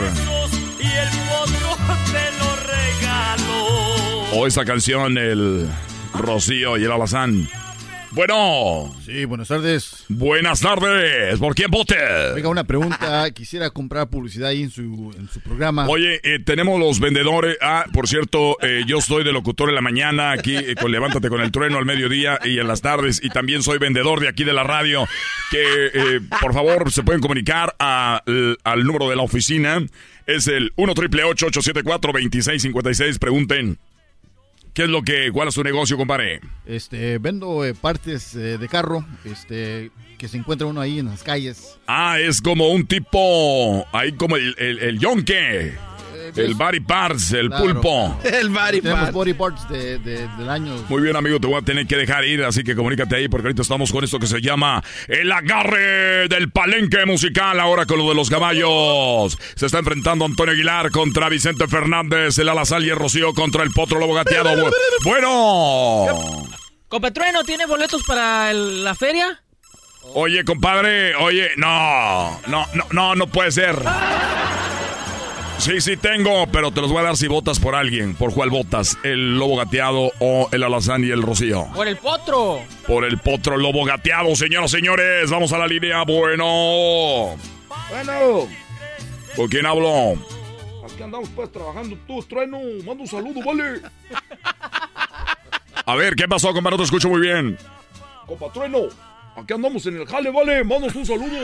O 4.33 4.45
esa 4.47 4.65
canción, 4.65 5.17
el 5.17 5.67
Rocío 6.13 6.77
y 6.77 6.83
el 6.83 6.91
Alazán? 6.91 7.47
Bueno. 8.21 8.95
Sí, 9.05 9.25
buenas 9.25 9.47
tardes. 9.47 10.03
Buenas 10.09 10.59
tardes. 10.59 11.37
¿Por 11.37 11.53
quién 11.53 11.69
vote? 11.69 11.95
Venga, 12.33 12.49
una 12.49 12.63
pregunta. 12.63 13.29
Quisiera 13.29 13.69
comprar 13.69 14.09
publicidad 14.09 14.49
ahí 14.49 14.63
en 14.63 14.71
su, 14.71 15.13
en 15.15 15.29
su 15.29 15.39
programa. 15.39 15.87
Oye, 15.87 16.19
eh, 16.23 16.39
tenemos 16.43 16.79
los 16.79 16.99
vendedores. 16.99 17.57
Ah, 17.61 17.85
por 17.93 18.07
cierto, 18.07 18.57
eh, 18.63 18.81
yo 18.87 19.01
soy 19.01 19.23
de 19.23 19.31
locutor 19.31 19.69
en 19.69 19.75
la 19.75 19.81
mañana, 19.81 20.31
aquí 20.31 20.55
eh, 20.57 20.73
con 20.81 20.91
Levántate 20.91 21.29
con 21.29 21.41
el 21.41 21.51
Trueno 21.51 21.77
al 21.77 21.85
mediodía 21.85 22.39
y 22.43 22.57
en 22.57 22.67
las 22.67 22.81
tardes. 22.81 23.19
Y 23.23 23.29
también 23.29 23.61
soy 23.61 23.77
vendedor 23.77 24.19
de 24.19 24.29
aquí 24.29 24.43
de 24.43 24.53
la 24.53 24.63
radio. 24.63 25.07
Que, 25.51 25.61
eh, 25.93 26.19
por 26.41 26.55
favor, 26.55 26.91
se 26.91 27.03
pueden 27.03 27.21
comunicar 27.21 27.75
a- 27.77 28.23
al- 28.25 28.57
al 28.63 28.83
número 28.83 29.11
de 29.11 29.15
la 29.15 29.21
oficina. 29.21 29.85
Es 30.25 30.47
el 30.47 30.73
1 30.75 30.95
triple 30.95 31.23
874 31.23 32.13
2656 32.13 33.19
Pregunten. 33.19 33.77
¿Qué 34.77 34.83
es 34.83 34.89
lo 34.89 35.01
que, 35.01 35.31
cuál 35.31 35.47
es 35.47 35.55
su 35.55 35.63
negocio, 35.63 35.97
compadre? 35.97 36.39
Este, 36.63 37.17
vendo 37.17 37.65
eh, 37.65 37.73
partes 37.73 38.35
eh, 38.35 38.59
de 38.59 38.67
carro, 38.67 39.03
este, 39.25 39.89
que 40.19 40.27
se 40.27 40.37
encuentra 40.37 40.67
uno 40.67 40.79
ahí 40.79 40.99
en 40.99 41.07
las 41.07 41.23
calles. 41.23 41.79
Ah, 41.87 42.19
es 42.19 42.39
como 42.41 42.69
un 42.69 42.85
tipo, 42.85 43.87
ahí 43.91 44.11
como 44.11 44.35
el, 44.35 44.53
el, 44.59 44.77
el 44.77 44.99
yonke, 44.99 45.73
el 46.35 46.55
body 46.55 46.79
parts, 46.81 47.31
el 47.33 47.47
Claro. 47.49 47.63
pulpo. 47.65 48.19
Tenemos 48.23 49.11
body 49.11 49.33
parts 49.33 49.67
de, 49.69 49.99
de- 49.99 50.27
del 50.27 50.49
año. 50.49 50.75
Muy 50.89 51.01
bien, 51.01 51.15
amigo, 51.15 51.39
te 51.39 51.47
voy 51.47 51.57
a 51.57 51.61
tener 51.61 51.87
que 51.87 51.95
dejar 51.95 52.25
ir, 52.25 52.43
así 52.43 52.63
que 52.63 52.75
comunícate 52.75 53.15
ahí 53.15 53.27
porque 53.27 53.47
ahorita 53.47 53.61
estamos 53.61 53.91
con 53.91 54.03
esto 54.03 54.19
que 54.19 54.27
se 54.27 54.41
llama 54.41 54.83
el 55.07 55.31
agarre 55.31 56.27
del 56.27 56.51
palenque 56.51 57.05
musical, 57.05 57.59
ahora 57.59 57.85
con 57.85 57.97
lo 57.97 58.09
de 58.09 58.15
los 58.15 58.29
caballos. 58.29 59.37
Se 59.55 59.65
está 59.67 59.79
enfrentando 59.79 60.25
Antonio 60.25 60.53
Aguilar 60.53 60.91
contra 60.91 61.29
Vicente 61.29 61.67
Fernández, 61.67 62.37
el 62.39 62.49
Alazal 62.49 62.85
y 62.85 62.89
el 62.89 62.95
Rocío 62.95 63.33
contra 63.33 63.63
el 63.63 63.71
Potro 63.71 63.99
Lobo 63.99 64.13
Gateado. 64.13 64.49
Bu- 64.53 64.73
Bueno. 65.03 66.47
Competrueno, 66.87 67.43
¿tiene 67.43 67.65
boletos 67.65 68.03
para 68.03 68.51
el- 68.51 68.83
la 68.83 68.95
feria? 68.95 69.41
Oye, 70.13 70.45
compadre, 70.45 71.15
oye, 71.15 71.49
no, 71.57 72.39
no, 72.47 72.65
no, 72.73 72.85
no, 72.91 73.15
no 73.15 73.27
puede 73.27 73.51
ser. 73.51 73.75
Sí, 75.57 75.81
sí 75.81 75.97
tengo, 75.97 76.47
pero 76.47 76.71
te 76.71 76.81
los 76.81 76.91
voy 76.91 76.99
a 76.99 77.03
dar 77.05 77.17
si 77.17 77.27
votas 77.27 77.59
por 77.59 77.75
alguien. 77.75 78.15
¿Por 78.15 78.33
cuál 78.33 78.49
votas? 78.49 78.97
¿El 79.03 79.37
lobo 79.37 79.57
gateado 79.57 80.11
o 80.19 80.47
el 80.51 80.63
alazán 80.63 81.03
y 81.03 81.09
el 81.09 81.21
rocío? 81.21 81.67
Por 81.73 81.87
el 81.87 81.97
potro. 81.97 82.61
Por 82.85 83.03
el 83.03 83.17
potro 83.17 83.57
lobo 83.57 83.83
gateado, 83.83 84.35
señoras 84.35 84.71
y 84.73 84.77
señores. 84.77 85.29
Vamos 85.29 85.51
a 85.53 85.57
la 85.57 85.67
línea. 85.67 86.03
Bueno. 86.03 87.35
Bueno, 87.89 88.47
¿Con 89.35 89.47
quién 89.47 89.65
hablo? 89.65 90.13
aquí 90.85 91.03
andamos 91.03 91.29
pues 91.35 91.51
trabajando. 91.51 91.97
Tú, 92.07 92.21
trueno, 92.23 92.59
manda 92.85 93.01
un 93.03 93.07
saludo, 93.07 93.41
vale. 93.45 93.81
A 95.85 95.95
ver, 95.95 96.15
¿qué 96.15 96.27
pasó, 96.27 96.53
compadre? 96.53 96.71
No 96.75 96.77
te 96.77 96.83
escucho 96.85 97.09
muy 97.09 97.21
bien. 97.21 97.57
Compa 98.25 98.51
trueno, 98.51 98.79
aquí 99.35 99.53
andamos 99.53 99.85
en 99.85 99.97
el 99.97 100.07
jale, 100.07 100.29
vale. 100.31 100.63
Mandas 100.63 100.95
un 100.95 101.05
saludo. 101.05 101.37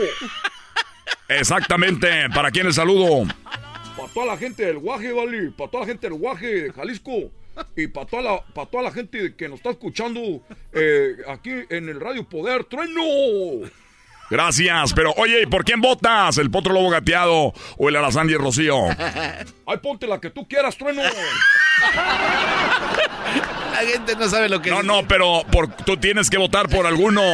Exactamente. 1.29 2.29
¿Para 2.33 2.51
quién 2.51 2.67
el 2.67 2.73
saludo? 2.73 3.25
Para 4.03 4.13
toda 4.13 4.25
la 4.25 4.37
gente 4.37 4.65
del 4.65 4.79
Guaje, 4.79 5.13
vale. 5.13 5.51
Para 5.57 5.71
toda 5.71 5.83
la 5.85 5.87
gente 5.87 6.09
del 6.09 6.19
Guaje 6.19 6.47
de 6.63 6.73
Jalisco. 6.73 7.31
Y 7.77 7.87
para 7.87 8.05
toda 8.05 8.21
la, 8.21 8.43
para 8.53 8.69
toda 8.69 8.83
la 8.83 8.91
gente 8.91 9.33
que 9.35 9.47
nos 9.47 9.59
está 9.59 9.69
escuchando 9.69 10.19
eh, 10.73 11.15
aquí 11.29 11.51
en 11.69 11.87
el 11.87 12.01
Radio 12.01 12.27
Poder. 12.27 12.65
¡Trueno! 12.65 13.01
Gracias, 14.29 14.93
pero 14.93 15.13
oye, 15.17 15.47
¿por 15.47 15.63
quién 15.63 15.79
votas? 15.79 16.37
¿El 16.37 16.49
potro 16.51 16.73
lobo 16.73 16.89
gateado 16.89 17.53
o 17.77 17.89
el 17.89 17.95
alazán 17.95 18.29
y 18.29 18.33
rocío? 18.33 18.75
Ay, 19.65 19.77
ponte 19.81 20.05
la 20.07 20.19
que 20.19 20.31
tú 20.31 20.45
quieras, 20.47 20.75
trueno. 20.75 21.01
La 23.71 23.77
gente 23.85 24.15
no 24.15 24.27
sabe 24.27 24.49
lo 24.49 24.61
que 24.61 24.69
No, 24.69 24.77
dice. 24.77 24.87
no, 24.87 25.07
pero 25.07 25.43
por, 25.51 25.67
tú 25.75 25.95
tienes 25.97 26.29
que 26.29 26.37
votar 26.37 26.67
por 26.67 26.85
alguno. 26.85 27.21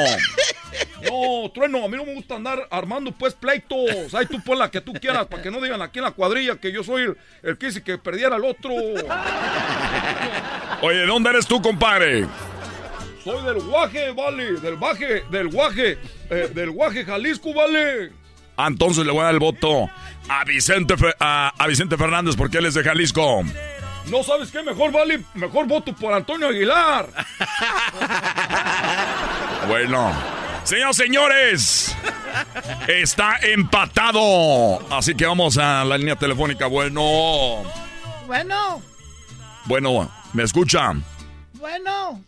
No, 1.10 1.50
trueno, 1.52 1.84
a 1.86 1.88
mí 1.88 1.96
no 1.98 2.06
me 2.06 2.14
gusta 2.14 2.36
andar 2.36 2.68
armando 2.72 3.12
pues 3.12 3.34
pleitos. 3.34 4.14
Ay, 4.14 4.26
tú 4.26 4.42
pon 4.44 4.60
la 4.60 4.70
que 4.70 4.82
tú 4.82 4.94
quieras 4.94 5.28
para 5.28 5.42
que 5.42 5.50
no 5.52 5.62
digan 5.62 5.82
aquí 5.82 6.00
en 6.00 6.06
la 6.06 6.12
cuadrilla 6.12 6.58
que 6.58 6.72
yo 6.72 6.84
soy 6.84 7.04
el, 7.04 7.18
el 7.44 7.58
que 7.58 7.68
dice 7.68 7.82
que 7.84 7.98
perdiera 7.98 8.36
al 8.36 8.44
otro. 8.46 8.72
Oye, 10.82 10.98
¿de 11.00 11.06
dónde 11.06 11.30
eres 11.30 11.46
tú, 11.48 11.62
compadre? 11.62 12.26
Soy 13.24 13.44
del 13.46 13.62
guaje, 13.64 14.12
vale, 14.12 14.54
del 14.54 14.76
baje, 14.78 15.24
del 15.30 15.50
guaje, 15.50 15.98
eh, 16.30 16.50
del 16.54 16.72
guaje 16.72 17.04
Jalisco, 17.06 17.54
vale. 17.54 18.12
Ah, 18.56 18.68
entonces 18.68 19.06
le 19.06 19.12
voy 19.12 19.22
a 19.22 19.26
dar 19.26 19.34
el 19.34 19.40
voto 19.40 19.90
a 20.30 20.44
Vicente, 20.46 20.98
Fe- 20.98 21.16
a, 21.20 21.54
a 21.58 21.68
Vicente 21.68 21.98
Fernández 21.98 22.36
porque 22.36 22.58
él 22.60 22.66
es 22.66 22.74
de 22.74 22.84
Jalisco. 22.84 23.44
No 24.08 24.24
sabes 24.24 24.52
qué, 24.52 24.64
mejor 24.64 24.92
vale, 24.92 25.22
mejor 25.36 25.68
voto 25.68 25.94
por 25.94 26.14
Antonio 26.14 26.48
Aguilar. 26.48 27.08
Bueno, 29.68 30.12
señores, 30.70 30.96
señores, 30.98 31.96
está 32.88 33.38
empatado. 33.42 34.80
Así 34.96 35.16
que 35.16 35.26
vamos 35.26 35.58
a 35.58 35.84
la 35.84 35.98
línea 35.98 36.16
telefónica. 36.16 36.68
Bueno, 36.68 37.64
Bueno, 38.28 38.82
bueno, 39.66 40.12
¿me 40.34 40.44
escuchan? 40.44 41.04
bueno. 41.54 42.24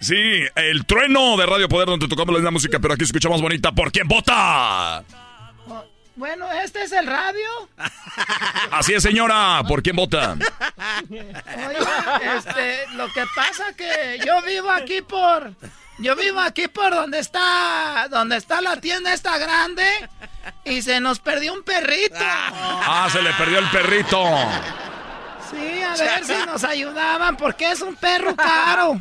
Sí, 0.00 0.42
el 0.56 0.84
trueno 0.84 1.36
de 1.38 1.46
Radio 1.46 1.66
Poder 1.66 1.86
donde 1.88 2.08
tocamos 2.08 2.32
la 2.34 2.38
misma 2.40 2.50
música, 2.50 2.78
pero 2.78 2.92
aquí 2.92 3.04
escuchamos 3.04 3.40
bonita. 3.40 3.72
¿Por 3.72 3.90
quién 3.90 4.06
vota? 4.06 5.02
Bueno, 6.16 6.50
¿este 6.52 6.82
es 6.82 6.92
el 6.92 7.06
radio? 7.06 7.68
Así 8.70 8.92
es, 8.92 9.02
señora. 9.02 9.62
¿Por 9.66 9.82
quién 9.82 9.96
vota? 9.96 10.36
Oye, 11.10 11.26
este, 12.36 12.86
lo 12.96 13.10
que 13.12 13.24
pasa 13.34 13.72
que 13.76 14.20
yo 14.24 14.42
vivo 14.42 14.70
aquí 14.70 15.00
por... 15.02 15.52
Yo 15.98 16.16
vivo 16.16 16.40
aquí 16.40 16.66
por 16.68 16.92
donde 16.94 17.20
está... 17.20 18.08
Donde 18.10 18.36
está 18.36 18.60
la 18.60 18.76
tienda 18.80 19.12
esta 19.14 19.38
grande. 19.38 19.84
Y 20.64 20.82
se 20.82 21.00
nos 21.00 21.20
perdió 21.20 21.52
un 21.54 21.62
perrito. 21.62 22.16
Ah, 22.18 23.08
se 23.12 23.22
le 23.22 23.32
perdió 23.34 23.58
el 23.60 23.70
perrito. 23.70 24.18
Sí, 25.50 25.82
a 25.82 25.94
ver 25.96 26.24
si 26.24 26.46
nos 26.46 26.64
ayudaban, 26.64 27.36
porque 27.36 27.70
es 27.70 27.80
un 27.80 27.94
perro 27.96 28.34
caro. 28.34 29.00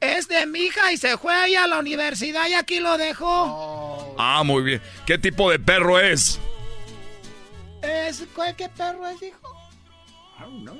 Es 0.00 0.26
de 0.28 0.44
mi 0.46 0.60
hija 0.60 0.92
y 0.92 0.96
se 0.96 1.16
fue 1.16 1.34
ahí 1.34 1.54
a 1.54 1.66
la 1.66 1.78
universidad 1.78 2.46
y 2.48 2.54
aquí 2.54 2.80
lo 2.80 2.98
dejó. 2.98 4.14
Ah, 4.18 4.42
muy 4.44 4.62
bien. 4.62 4.82
¿Qué 5.06 5.16
tipo 5.18 5.50
de 5.50 5.58
perro 5.58 5.98
es? 6.00 6.38
Es, 7.80 8.24
¿cuál- 8.34 8.56
¿Qué 8.56 8.68
perro 8.68 9.06
es, 9.08 9.22
hijo? 9.22 9.56
I 10.38 10.42
don't 10.42 10.62
know. 10.62 10.78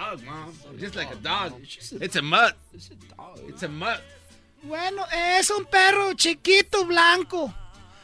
Dog, 0.00 0.24
mom. 0.24 0.52
It's 0.72 0.82
just 0.82 0.96
like 0.96 1.12
a 1.12 1.16
dog. 1.16 1.52
It's 2.00 2.16
a 2.16 2.22
mutt. 2.22 2.56
It's 3.48 3.62
a 3.62 3.68
mutt. 3.68 4.00
Bueno, 4.62 5.04
es 5.38 5.50
un 5.50 5.64
perro 5.64 6.14
chiquito 6.14 6.84
blanco. 6.84 7.52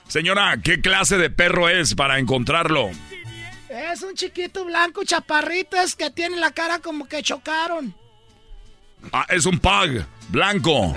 Señora, 0.09 0.57
¿qué 0.63 0.81
clase 0.81 1.19
de 1.19 1.31
perro 1.31 1.69
es 1.69 1.95
para 1.95 2.19
encontrarlo? 2.19 2.91
Es 3.69 4.03
un 4.03 4.15
chiquito 4.15 4.65
blanco 4.65 5.05
chaparrito, 5.05 5.77
es 5.77 5.97
que 5.97 6.11
tiene 6.11 6.37
la 6.37 6.53
cara 6.53 6.79
como 6.79 7.07
que 7.07 7.23
chocaron. 7.23 7.95
Ah, 9.13 9.27
es 9.29 9.45
un 9.45 9.59
pug 9.59 10.07
blanco. 10.29 10.97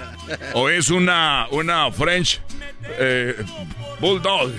O 0.54 0.70
es 0.70 0.90
una, 0.90 1.48
una 1.52 1.92
French 1.92 2.40
eh, 3.00 3.36
Bulldog. 4.00 4.52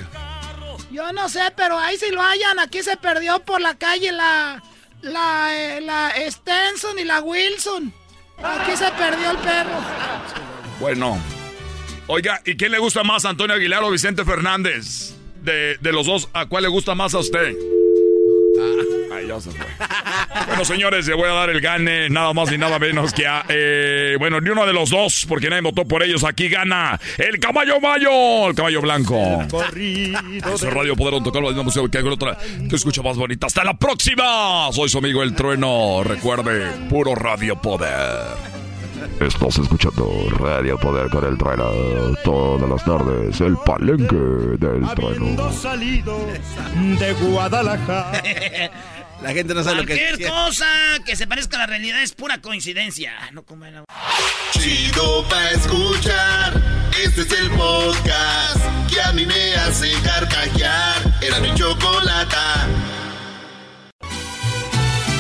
Yo 0.90 1.12
no 1.12 1.28
sé, 1.28 1.52
pero 1.56 1.78
ahí 1.78 1.96
si 1.96 2.10
lo 2.10 2.20
hayan, 2.20 2.58
aquí 2.58 2.82
se 2.82 2.96
perdió 2.96 3.38
por 3.38 3.60
la 3.60 3.76
calle 3.76 4.10
la, 4.10 4.60
la, 5.02 5.50
eh, 5.54 5.80
la 5.80 6.12
Stenson 6.28 6.98
y 6.98 7.04
la 7.04 7.20
Wilson. 7.20 7.92
Aquí 8.42 8.76
se 8.76 8.90
perdió 8.92 9.30
el 9.30 9.38
perro. 9.38 9.78
Bueno. 10.78 11.20
Oiga, 12.06 12.42
¿y 12.44 12.56
quién 12.56 12.72
le 12.72 12.78
gusta 12.78 13.04
más, 13.04 13.24
Antonio 13.24 13.54
Aguilar 13.54 13.84
o 13.84 13.90
Vicente 13.90 14.24
Fernández? 14.24 15.14
De, 15.42 15.76
de 15.78 15.92
los 15.92 16.06
dos, 16.06 16.28
¿a 16.32 16.46
cuál 16.46 16.64
le 16.64 16.68
gusta 16.68 16.94
más 16.94 17.14
a 17.14 17.18
usted? 17.18 17.54
Ya 19.26 19.40
se 19.40 19.50
fue. 19.50 19.66
Bueno, 20.46 20.64
señores, 20.64 21.06
le 21.06 21.14
voy 21.14 21.28
a 21.28 21.32
dar 21.32 21.50
el 21.50 21.60
gane, 21.60 22.08
nada 22.08 22.32
más 22.32 22.50
ni 22.50 22.58
nada 22.58 22.78
menos 22.78 23.12
que 23.12 23.26
a. 23.26 23.44
eh, 23.48 24.16
bueno, 24.18 24.40
ni 24.40 24.50
uno 24.50 24.66
de 24.66 24.72
los 24.72 24.90
dos, 24.90 25.26
porque 25.28 25.48
nadie 25.50 25.62
votó 25.62 25.84
por 25.84 26.02
ellos. 26.02 26.24
Aquí 26.24 26.48
gana 26.48 26.98
el 27.18 27.38
caballo 27.38 27.80
mayo, 27.80 28.48
el 28.48 28.54
caballo 28.54 28.80
blanco. 28.80 29.16
Eso 29.50 30.54
es 30.54 30.74
Radio 30.74 30.96
Poder, 30.96 31.22
tocar 31.22 31.42
la 31.42 31.48
misma 31.48 31.64
música 31.64 31.88
que 31.88 31.98
otra 32.08 32.38
que 32.68 32.76
escucha 32.76 33.02
más 33.02 33.16
bonita. 33.16 33.46
¡Hasta 33.46 33.64
la 33.64 33.74
próxima! 33.74 34.70
Soy 34.72 34.88
su 34.88 34.98
amigo 34.98 35.22
El 35.22 35.34
Trueno. 35.34 36.02
Recuerde, 36.04 36.66
puro 36.88 37.14
Radio 37.14 37.60
Poder. 37.60 38.50
Estás 39.20 39.58
escuchando 39.58 40.08
Radio 40.38 40.78
Poder 40.78 41.08
con 41.10 41.24
el 41.26 41.36
trueno 41.36 41.64
todas 42.24 42.68
las 42.68 42.84
tardes, 42.84 43.40
el 43.40 43.56
palenque 43.64 44.14
del 44.16 44.82
trueno. 44.94 45.52
salido 45.52 46.18
de 46.98 47.12
Guadalajara. 47.14 48.22
La 49.22 49.32
gente 49.34 49.52
no 49.52 49.62
sabe 49.62 49.76
lo 49.76 49.86
que 49.86 49.96
Cualquier 49.96 50.30
cosa 50.30 50.66
que 51.04 51.14
se 51.14 51.26
parezca 51.26 51.56
a 51.56 51.60
la 51.60 51.66
realidad 51.66 52.02
es 52.02 52.12
pura 52.12 52.40
coincidencia. 52.40 53.12
No 53.32 53.42
como 53.42 53.66
el... 53.66 53.84
Chido 54.52 55.28
pa' 55.28 55.50
escuchar. 55.50 56.54
Este 57.04 57.22
es 57.22 57.32
el 57.32 57.50
podcast 57.50 58.60
que 58.90 59.00
a 59.00 59.12
mí 59.12 59.26
me 59.26 59.54
hace 59.56 59.92
carcajear. 60.02 61.18
Era 61.20 61.38
mi 61.40 61.54
chocolata. 61.54 62.66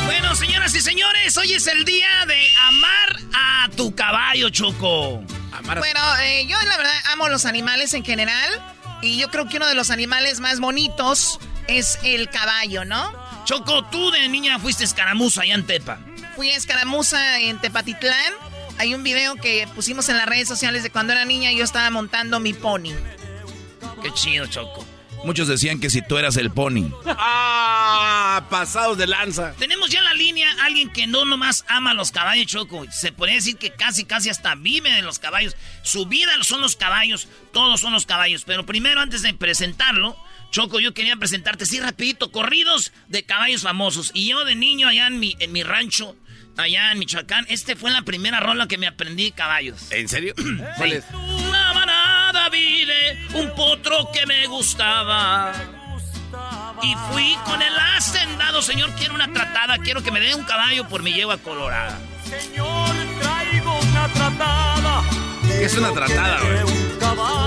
Bueno, 0.06 0.34
señoras 0.34 0.74
y 0.74 0.80
señores, 0.80 1.36
hoy 1.36 1.52
es 1.52 1.66
el 1.66 1.84
día 1.84 2.24
de 2.26 2.48
amar 2.68 3.16
a 3.34 3.68
tu 3.76 3.94
caballo, 3.94 4.48
Choco. 4.48 5.22
Bueno, 5.62 6.00
eh, 6.22 6.46
yo 6.46 6.56
la 6.62 6.76
verdad 6.78 6.94
amo 7.12 7.28
los 7.28 7.44
animales 7.44 7.92
en 7.92 8.04
general. 8.04 8.48
Y 9.02 9.18
yo 9.18 9.28
creo 9.28 9.46
que 9.46 9.58
uno 9.58 9.66
de 9.66 9.74
los 9.74 9.90
animales 9.90 10.40
más 10.40 10.58
bonitos 10.58 11.38
es 11.68 11.98
el 12.02 12.30
caballo, 12.30 12.84
¿no? 12.86 13.29
Choco, 13.50 13.82
tú 13.82 14.12
de 14.12 14.28
niña 14.28 14.60
fuiste 14.60 14.84
escaramuza 14.84 15.42
allá 15.42 15.54
en 15.54 15.66
Tepa. 15.66 15.98
Fui 16.36 16.50
a 16.50 16.56
escaramuza 16.56 17.40
en 17.40 17.60
Tepatitlán. 17.60 18.32
Hay 18.78 18.94
un 18.94 19.02
video 19.02 19.34
que 19.34 19.66
pusimos 19.74 20.08
en 20.08 20.18
las 20.18 20.26
redes 20.26 20.46
sociales 20.46 20.84
de 20.84 20.90
cuando 20.90 21.14
era 21.14 21.24
niña 21.24 21.50
y 21.50 21.56
yo 21.56 21.64
estaba 21.64 21.90
montando 21.90 22.38
mi 22.38 22.52
pony. 22.52 22.92
Qué 24.04 24.12
chido, 24.14 24.46
Choco. 24.46 24.86
Muchos 25.24 25.48
decían 25.48 25.80
que 25.80 25.90
si 25.90 26.00
tú 26.00 26.16
eras 26.16 26.36
el 26.36 26.52
pony. 26.52 26.92
¡Ah! 27.04 28.46
Pasados 28.48 28.96
de 28.96 29.08
lanza. 29.08 29.52
Tenemos 29.58 29.90
ya 29.90 29.98
en 29.98 30.04
la 30.04 30.14
línea 30.14 30.48
a 30.52 30.66
alguien 30.66 30.88
que 30.88 31.08
no 31.08 31.24
nomás 31.24 31.64
ama 31.66 31.90
a 31.90 31.94
los 31.94 32.12
caballos, 32.12 32.46
Choco. 32.46 32.86
Se 32.92 33.10
podría 33.10 33.34
decir 33.34 33.56
que 33.56 33.72
casi, 33.72 34.04
casi 34.04 34.30
hasta 34.30 34.54
vive 34.54 34.92
de 34.92 35.02
los 35.02 35.18
caballos. 35.18 35.56
Su 35.82 36.06
vida 36.06 36.30
son 36.42 36.60
los 36.60 36.76
caballos, 36.76 37.26
todos 37.52 37.80
son 37.80 37.94
los 37.94 38.06
caballos. 38.06 38.44
Pero 38.46 38.64
primero, 38.64 39.00
antes 39.00 39.22
de 39.22 39.34
presentarlo, 39.34 40.16
Choco, 40.50 40.80
yo 40.80 40.92
quería 40.92 41.16
presentarte, 41.16 41.64
sí, 41.64 41.78
rapidito, 41.78 42.32
corridos 42.32 42.92
de 43.08 43.24
caballos 43.24 43.62
famosos. 43.62 44.10
Y 44.14 44.28
yo 44.30 44.44
de 44.44 44.56
niño 44.56 44.88
allá 44.88 45.06
en 45.06 45.20
mi, 45.20 45.36
en 45.38 45.52
mi 45.52 45.62
rancho, 45.62 46.16
allá 46.56 46.90
en 46.90 46.98
Michoacán, 46.98 47.46
este 47.48 47.76
fue 47.76 47.90
la 47.90 48.02
primera 48.02 48.40
rola 48.40 48.66
que 48.66 48.76
me 48.76 48.86
aprendí 48.88 49.24
de 49.24 49.32
caballos. 49.32 49.90
¿En 49.92 50.08
serio? 50.08 50.34
¿Cuál 50.76 50.92
es? 50.92 51.04
Una 51.12 51.72
manada 51.72 52.48
vine, 52.48 53.28
un 53.34 53.54
potro 53.54 54.10
que 54.12 54.26
me 54.26 54.46
gustaba. 54.48 55.52
Y 56.82 56.94
fui 57.12 57.36
con 57.44 57.60
el 57.60 57.74
hacendado, 57.78 58.62
señor, 58.62 58.90
quiero 58.96 59.14
una 59.14 59.32
tratada, 59.32 59.78
quiero 59.78 60.02
que 60.02 60.10
me 60.10 60.20
dé 60.20 60.34
un 60.34 60.44
caballo 60.44 60.88
por 60.88 61.02
mi 61.02 61.12
yegua 61.12 61.38
colorada. 61.38 61.98
Traigo 62.24 63.78
una 63.80 64.08
tratada. 64.08 65.02
¿Qué 65.46 65.64
es 65.64 65.74
una 65.76 65.92
tratada, 65.92 66.40
güey? 66.40 66.79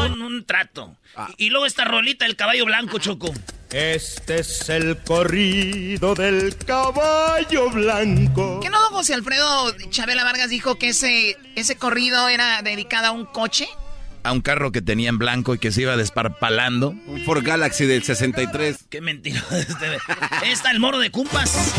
Un, 0.05 0.21
un 0.21 0.45
trato. 0.45 0.95
Y, 1.38 1.45
y 1.45 1.49
luego 1.49 1.65
esta 1.65 1.85
rolita 1.85 2.25
del 2.25 2.35
caballo 2.35 2.65
blanco, 2.65 2.99
Choco. 2.99 3.31
Este 3.71 4.39
es 4.41 4.69
el 4.69 4.97
corrido 4.97 6.13
del 6.13 6.55
caballo 6.57 7.71
blanco. 7.71 8.59
¿Qué 8.61 8.69
no, 8.69 8.80
don 8.81 8.91
José 8.93 9.15
Alfredo 9.15 9.75
Chabela 9.89 10.23
Vargas 10.23 10.49
dijo 10.49 10.77
que 10.77 10.89
ese, 10.89 11.38
ese 11.55 11.75
corrido 11.75 12.30
era 12.30 12.61
dedicado 12.61 13.07
a 13.07 13.11
un 13.11 13.25
coche? 13.25 13.67
A 14.23 14.31
un 14.31 14.41
carro 14.41 14.71
que 14.71 14.81
tenía 14.81 15.09
en 15.09 15.17
blanco 15.17 15.55
y 15.55 15.57
que 15.57 15.71
se 15.71 15.81
iba 15.81 15.97
desparpalando. 15.97 16.89
Un 17.07 17.23
Ford 17.25 17.43
Galaxy 17.43 17.85
del 17.85 18.03
63. 18.03 18.85
Qué 18.89 19.01
mentira. 19.01 19.43
Este, 19.51 20.51
está 20.51 20.69
el 20.71 20.80
moro 20.80 20.99
de 20.99 21.09
Cumpas. 21.09 21.73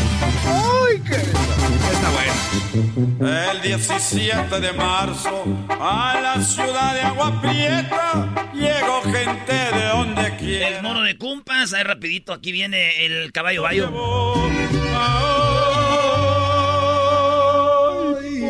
¡Ay, 0.45 1.01
qué! 1.07 1.64
Está 2.05 2.11
bueno. 2.11 3.51
El 3.51 3.61
17 3.61 4.59
de 4.59 4.73
marzo 4.73 5.43
a 5.69 6.19
la 6.21 6.41
ciudad 6.41 6.93
de 6.93 7.01
Agua 7.01 7.41
Prieta 7.41 8.51
llegó 8.53 9.01
gente 9.01 9.53
de 9.53 9.87
donde 9.87 10.37
quiera. 10.37 10.67
El 10.67 10.83
moro 10.83 11.01
de 11.01 11.17
Cumpas. 11.17 11.73
Ahí 11.73 11.83
rapidito, 11.83 12.31
aquí 12.33 12.51
viene 12.51 13.05
el 13.05 13.31
caballo 13.31 13.63
bayo. 13.63 13.91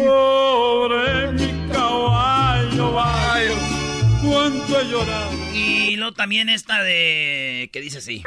Pobre 0.06 1.32
mi 1.32 1.72
caballo 1.72 2.91
bayo, 2.91 3.56
cuánto 4.22 4.82
he 4.82 4.88
llorado. 4.90 5.32
Y 5.53 5.95
luego 5.95 6.14
también 6.14 6.49
esta 6.49 6.84
de... 6.84 7.69
que 7.72 7.80
dice 7.80 7.99
así. 7.99 8.22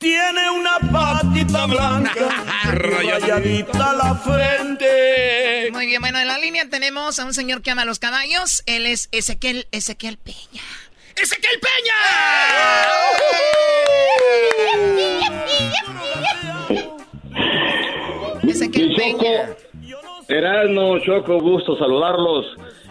Tiene 0.00 0.50
una 0.50 0.78
patita 0.92 1.66
blanca, 1.66 2.44
rayadita 2.64 3.92
la 3.94 4.14
frente. 4.14 5.70
Muy 5.72 5.86
bien, 5.86 6.00
bueno, 6.00 6.18
en 6.18 6.28
la 6.28 6.38
línea 6.38 6.68
tenemos 6.68 7.18
a 7.18 7.24
un 7.24 7.34
señor 7.34 7.62
que 7.62 7.70
ama 7.70 7.84
los 7.84 7.98
caballos. 7.98 8.62
Él 8.66 8.86
es 8.86 9.08
Ezequiel, 9.12 9.66
Ezequiel 9.72 10.18
Peña. 10.18 10.62
¡Ezequiel 11.16 11.60
Peña! 11.60 11.94
Ezequiel 18.48 18.94
Peña. 18.94 19.56
Erasmo, 20.28 20.98
Choco, 21.00 21.40
gusto 21.40 21.76
saludarlos 21.78 22.46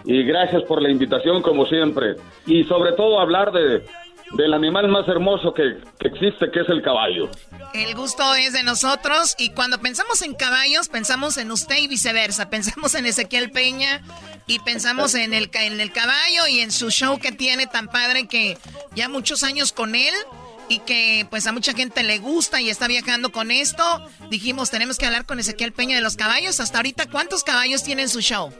y 0.06 0.24
gracias 0.24 0.64
por 0.64 0.82
la 0.82 0.90
invitación 0.90 1.42
como 1.42 1.66
siempre. 1.66 2.16
Y 2.46 2.64
sobre 2.66 2.94
todo 2.94 3.20
hablar 3.20 3.52
de, 3.52 3.84
del 4.34 4.54
animal 4.54 4.88
más 4.88 5.08
hermoso 5.08 5.54
que, 5.54 5.78
que 6.00 6.08
existe, 6.08 6.50
que 6.52 6.62
es 6.62 6.70
el 6.70 6.82
caballo. 6.82 7.30
El 7.74 7.94
gusto 7.96 8.24
es 8.36 8.54
de 8.54 8.64
nosotros 8.64 9.36
y 9.38 9.50
cuando 9.50 9.80
pensamos 9.80 10.22
en 10.22 10.34
caballos, 10.34 10.90
pensamos 10.90 11.38
en 11.38 11.52
usted 11.52 11.78
y 11.78 11.88
viceversa. 11.88 12.50
Pensamos 12.56 12.96
en 12.96 13.06
Ezequiel 13.06 13.52
Peña 13.52 14.02
y 14.48 14.60
pensamos 14.60 15.16
en 15.16 15.34
el, 15.34 15.50
en 15.54 15.80
el 15.80 15.92
caballo 15.92 16.48
y 16.50 16.60
en 16.60 16.72
su 16.72 16.90
show 16.90 17.20
que 17.20 17.32
tiene 17.32 17.68
tan 17.68 17.88
padre 17.88 18.28
que 18.28 18.58
ya 18.96 19.10
muchos 19.10 19.44
años 19.44 19.72
con 19.72 19.96
él 19.96 20.14
y 20.70 20.80
que 20.80 21.28
pues 21.30 21.46
a 21.48 21.52
mucha 21.52 21.74
gente 21.74 22.04
le 22.04 22.20
gusta 22.20 22.62
y 22.62 22.70
está 22.70 22.88
viajando 22.88 23.32
con 23.32 23.52
esto. 23.52 23.84
Dijimos, 24.30 24.72
tenemos 24.72 24.98
que 24.98 25.06
hablar 25.06 25.26
con 25.26 25.40
Ezequiel 25.40 25.74
Peña 25.74 25.96
de 25.96 26.02
los 26.02 26.16
caballos. 26.16 26.60
Hasta 26.60 26.78
ahorita, 26.78 27.10
¿cuántos 27.10 27.44
caballos 27.44 27.84
tiene 27.84 28.04
en 28.04 28.10
su 28.10 28.22
show? 28.22 28.52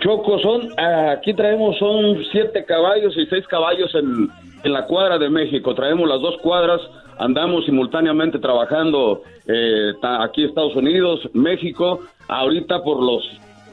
Choco, 0.00 0.38
son, 0.40 0.78
aquí 0.78 1.34
traemos 1.34 1.78
son 1.78 2.24
siete 2.30 2.64
caballos 2.64 3.14
y 3.16 3.26
seis 3.26 3.46
caballos 3.48 3.92
en, 3.94 4.28
en 4.64 4.72
la 4.72 4.86
cuadra 4.86 5.18
de 5.18 5.28
México. 5.30 5.74
Traemos 5.74 6.08
las 6.08 6.20
dos 6.20 6.36
cuadras, 6.38 6.80
andamos 7.18 7.64
simultáneamente 7.64 8.38
trabajando 8.38 9.22
eh, 9.46 9.92
aquí 10.20 10.44
Estados 10.44 10.76
Unidos, 10.76 11.20
México. 11.32 12.00
Ahorita 12.28 12.82
por 12.82 13.02
los 13.02 13.22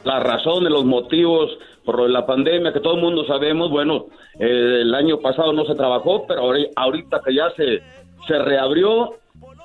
las 0.06 0.24
razones, 0.24 0.72
los 0.72 0.86
motivos, 0.86 1.52
por 1.84 2.10
la 2.10 2.26
pandemia 2.26 2.72
que 2.72 2.80
todo 2.80 2.95
el 2.95 3.02
mundo 3.02 3.26
sabemos, 3.26 3.70
bueno, 3.70 4.06
eh, 4.40 4.80
el 4.82 4.95
año 4.95 5.20
pasado 5.20 5.52
no 5.52 5.66
se 5.66 5.76
trabajó, 5.76 6.26
pero 6.26 6.44
ahori- 6.44 6.70
ahorita 6.76 7.20
que 7.24 7.36
ya 7.36 7.49
se, 7.52 7.82
se 8.26 8.40
reabrió, 8.40 9.16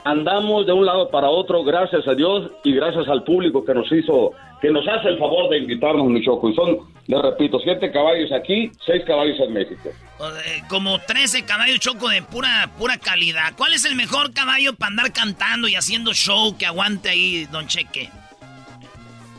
andamos 0.04 0.66
de 0.66 0.72
un 0.72 0.84
lado 0.86 1.08
para 1.08 1.30
otro, 1.30 1.62
gracias 1.62 2.06
a 2.08 2.14
Dios 2.14 2.50
y 2.64 2.72
gracias 2.74 3.08
al 3.08 3.22
público 3.22 3.64
que 3.64 3.74
nos 3.74 3.90
hizo, 3.92 4.32
que 4.64 4.70
nos 4.70 4.88
hace 4.88 5.08
el 5.08 5.18
favor 5.18 5.50
de 5.50 5.58
invitarnos, 5.58 6.06
mi 6.06 6.24
choco. 6.24 6.48
Y 6.48 6.54
son, 6.54 6.78
les 7.06 7.20
repito, 7.20 7.58
siete 7.60 7.92
caballos 7.92 8.32
aquí, 8.32 8.72
seis 8.86 9.02
caballos 9.06 9.38
en 9.38 9.52
México. 9.52 9.90
De- 9.90 10.66
como 10.70 10.98
13 11.00 11.44
caballos 11.44 11.80
choco 11.80 12.08
de 12.08 12.22
pura, 12.22 12.70
pura 12.78 12.96
calidad. 12.96 13.52
¿Cuál 13.58 13.74
es 13.74 13.84
el 13.84 13.94
mejor 13.94 14.32
caballo 14.32 14.74
para 14.74 14.88
andar 14.88 15.12
cantando 15.12 15.68
y 15.68 15.74
haciendo 15.74 16.14
show 16.14 16.56
que 16.56 16.64
aguante 16.64 17.10
ahí, 17.10 17.44
don 17.52 17.66
Cheque? 17.66 18.08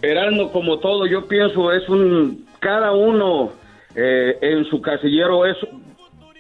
Erasmo, 0.04 0.52
como 0.52 0.78
todo, 0.78 1.08
yo 1.08 1.28
pienso 1.28 1.72
es 1.72 1.90
un 1.90 2.46
cada 2.60 2.92
uno 2.92 3.54
eh, 3.96 4.38
en 4.42 4.66
su 4.70 4.80
casillero 4.80 5.44
es 5.48 5.58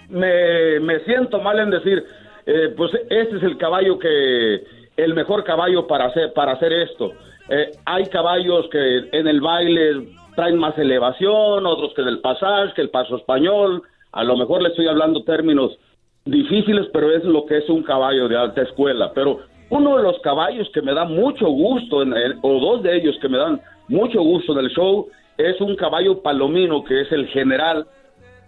me, 0.10 0.80
me 0.80 1.00
siento 1.06 1.40
mal 1.40 1.58
en 1.60 1.72
decir 1.72 2.04
eh, 2.46 2.72
pues 2.78 2.92
este 3.10 3.38
es 3.38 3.42
el 3.44 3.58
caballo 3.58 3.98
que 3.98 4.62
el 4.98 5.16
mejor 5.16 5.44
caballo 5.44 5.88
para 5.88 6.06
hacer 6.06 6.34
para 6.34 6.52
hacer 6.52 6.72
esto. 6.72 7.14
Eh, 7.50 7.72
hay 7.86 8.06
caballos 8.08 8.68
que 8.72 9.10
en 9.12 9.28
el 9.28 9.40
baile 9.42 10.08
traen 10.36 10.58
más 10.58 10.78
elevación, 10.78 11.66
otros 11.66 11.94
que 11.94 12.02
del 12.02 12.20
pasaje, 12.20 12.74
que 12.76 12.82
el 12.82 12.90
paso 12.90 13.18
español. 13.18 13.84
A 14.12 14.24
lo 14.24 14.36
mejor 14.36 14.62
le 14.62 14.70
estoy 14.70 14.88
hablando 14.88 15.24
términos 15.24 15.78
difíciles, 16.26 16.88
pero 16.92 17.12
es 17.12 17.24
lo 17.24 17.46
que 17.46 17.58
es 17.58 17.70
un 17.70 17.84
caballo 17.84 18.28
de 18.28 18.38
alta 18.38 18.64
escuela. 18.64 19.12
Pero 19.14 19.42
uno 19.70 19.98
de 19.98 20.04
los 20.04 20.20
caballos 20.20 20.70
que 20.74 20.82
me 20.82 20.94
da 20.94 21.06
mucho 21.06 21.48
gusto, 21.48 22.02
en 22.02 22.14
el- 22.14 22.36
o 22.42 22.60
dos 22.60 22.82
de 22.84 22.98
ellos 22.98 23.16
que 23.22 23.30
me 23.30 23.38
dan 23.38 23.62
mucho 23.88 24.22
gusto 24.22 24.54
en 24.54 24.60
el 24.66 24.70
show, 24.70 25.08
es 25.38 25.60
un 25.62 25.76
caballo 25.76 26.22
palomino 26.22 26.84
que 26.84 27.02
es 27.02 27.12
el 27.12 27.28
general, 27.28 27.86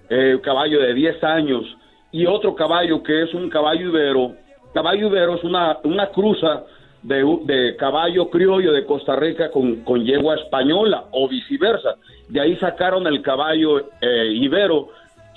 eh, 0.10 0.40
caballo 0.41 0.82
de 0.82 0.94
10 0.94 1.24
años, 1.24 1.64
y 2.11 2.26
otro 2.26 2.56
caballo 2.56 3.03
que 3.03 3.24
es 3.24 3.34
un 3.34 3.49
caballo 3.49 3.90
ibero. 3.90 4.36
Caballo 4.74 5.07
ibero 5.07 5.36
es 5.36 5.44
una, 5.44 5.78
una 5.84 6.07
cruza 6.07 6.64
de, 7.07 7.23
de 7.45 7.75
caballo 7.77 8.29
criollo 8.29 8.73
de 8.73 8.85
Costa 8.85 9.15
Rica 9.15 9.49
con, 9.49 9.77
con 9.84 10.03
yegua 10.03 10.35
española 10.35 11.05
o 11.11 11.27
viceversa. 11.29 11.95
De 12.27 12.41
ahí 12.41 12.57
sacaron 12.57 13.07
el 13.07 13.21
caballo 13.21 13.89
eh, 14.01 14.27
ibero, 14.34 14.89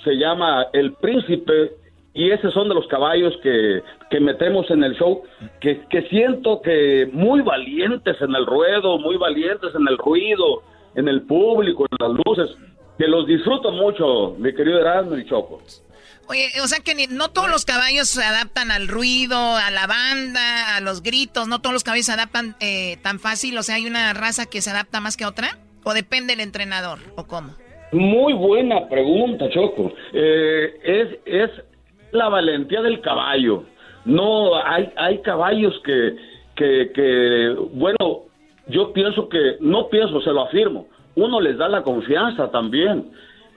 se 0.03 0.15
llama 0.17 0.67
el 0.73 0.93
príncipe, 0.93 1.71
y 2.13 2.29
esos 2.29 2.53
son 2.53 2.67
de 2.67 2.75
los 2.75 2.87
caballos 2.87 3.33
que, 3.41 3.81
que 4.09 4.19
metemos 4.19 4.69
en 4.69 4.83
el 4.83 4.95
show, 4.95 5.23
que, 5.61 5.81
que 5.89 6.01
siento 6.09 6.61
que 6.61 7.09
muy 7.13 7.39
valientes 7.39 8.21
en 8.21 8.35
el 8.35 8.45
ruedo, 8.45 8.97
muy 8.97 9.15
valientes 9.15 9.73
en 9.73 9.87
el 9.87 9.97
ruido, 9.97 10.63
en 10.95 11.07
el 11.07 11.21
público, 11.21 11.85
en 11.89 11.97
las 12.05 12.25
luces, 12.25 12.57
que 12.97 13.07
los 13.07 13.25
disfruto 13.25 13.71
mucho, 13.71 14.35
mi 14.37 14.53
querido 14.53 14.79
Erasmo 14.79 15.17
y 15.17 15.25
Choco. 15.25 15.61
Oye, 16.31 16.47
o 16.63 16.67
sea 16.67 16.79
que 16.81 16.95
ni- 16.95 17.07
no 17.07 17.27
todos 17.29 17.49
los 17.51 17.65
caballos 17.65 18.07
se 18.07 18.23
adaptan 18.23 18.71
al 18.71 18.87
ruido, 18.87 19.35
a 19.37 19.69
la 19.69 19.85
banda, 19.85 20.77
a 20.77 20.79
los 20.79 21.03
gritos, 21.03 21.49
no 21.49 21.59
todos 21.59 21.73
los 21.73 21.83
caballos 21.83 22.05
se 22.05 22.13
adaptan 22.13 22.55
eh, 22.61 22.95
tan 23.03 23.19
fácil, 23.19 23.57
o 23.57 23.63
sea, 23.63 23.75
hay 23.75 23.85
una 23.85 24.13
raza 24.13 24.45
que 24.45 24.61
se 24.61 24.69
adapta 24.69 25.01
más 25.01 25.17
que 25.17 25.25
otra, 25.25 25.57
o 25.83 25.93
depende 25.93 26.31
del 26.33 26.39
entrenador, 26.39 26.99
o 27.17 27.25
cómo. 27.27 27.53
Muy 27.91 28.31
buena 28.31 28.87
pregunta, 28.87 29.49
Choco. 29.49 29.91
Eh, 30.13 30.73
es, 30.83 31.19
es 31.25 31.49
la 32.13 32.29
valentía 32.29 32.81
del 32.81 33.01
caballo. 33.01 33.65
No, 34.05 34.55
hay, 34.55 34.89
hay 34.95 35.21
caballos 35.23 35.73
que, 35.83 36.15
que, 36.55 36.91
que, 36.95 37.55
bueno, 37.73 37.97
yo 38.67 38.93
pienso 38.93 39.27
que, 39.27 39.57
no 39.59 39.89
pienso, 39.89 40.21
se 40.21 40.29
lo 40.31 40.43
afirmo, 40.47 40.87
uno 41.15 41.41
les 41.41 41.57
da 41.57 41.67
la 41.67 41.83
confianza 41.83 42.49
también. 42.51 43.11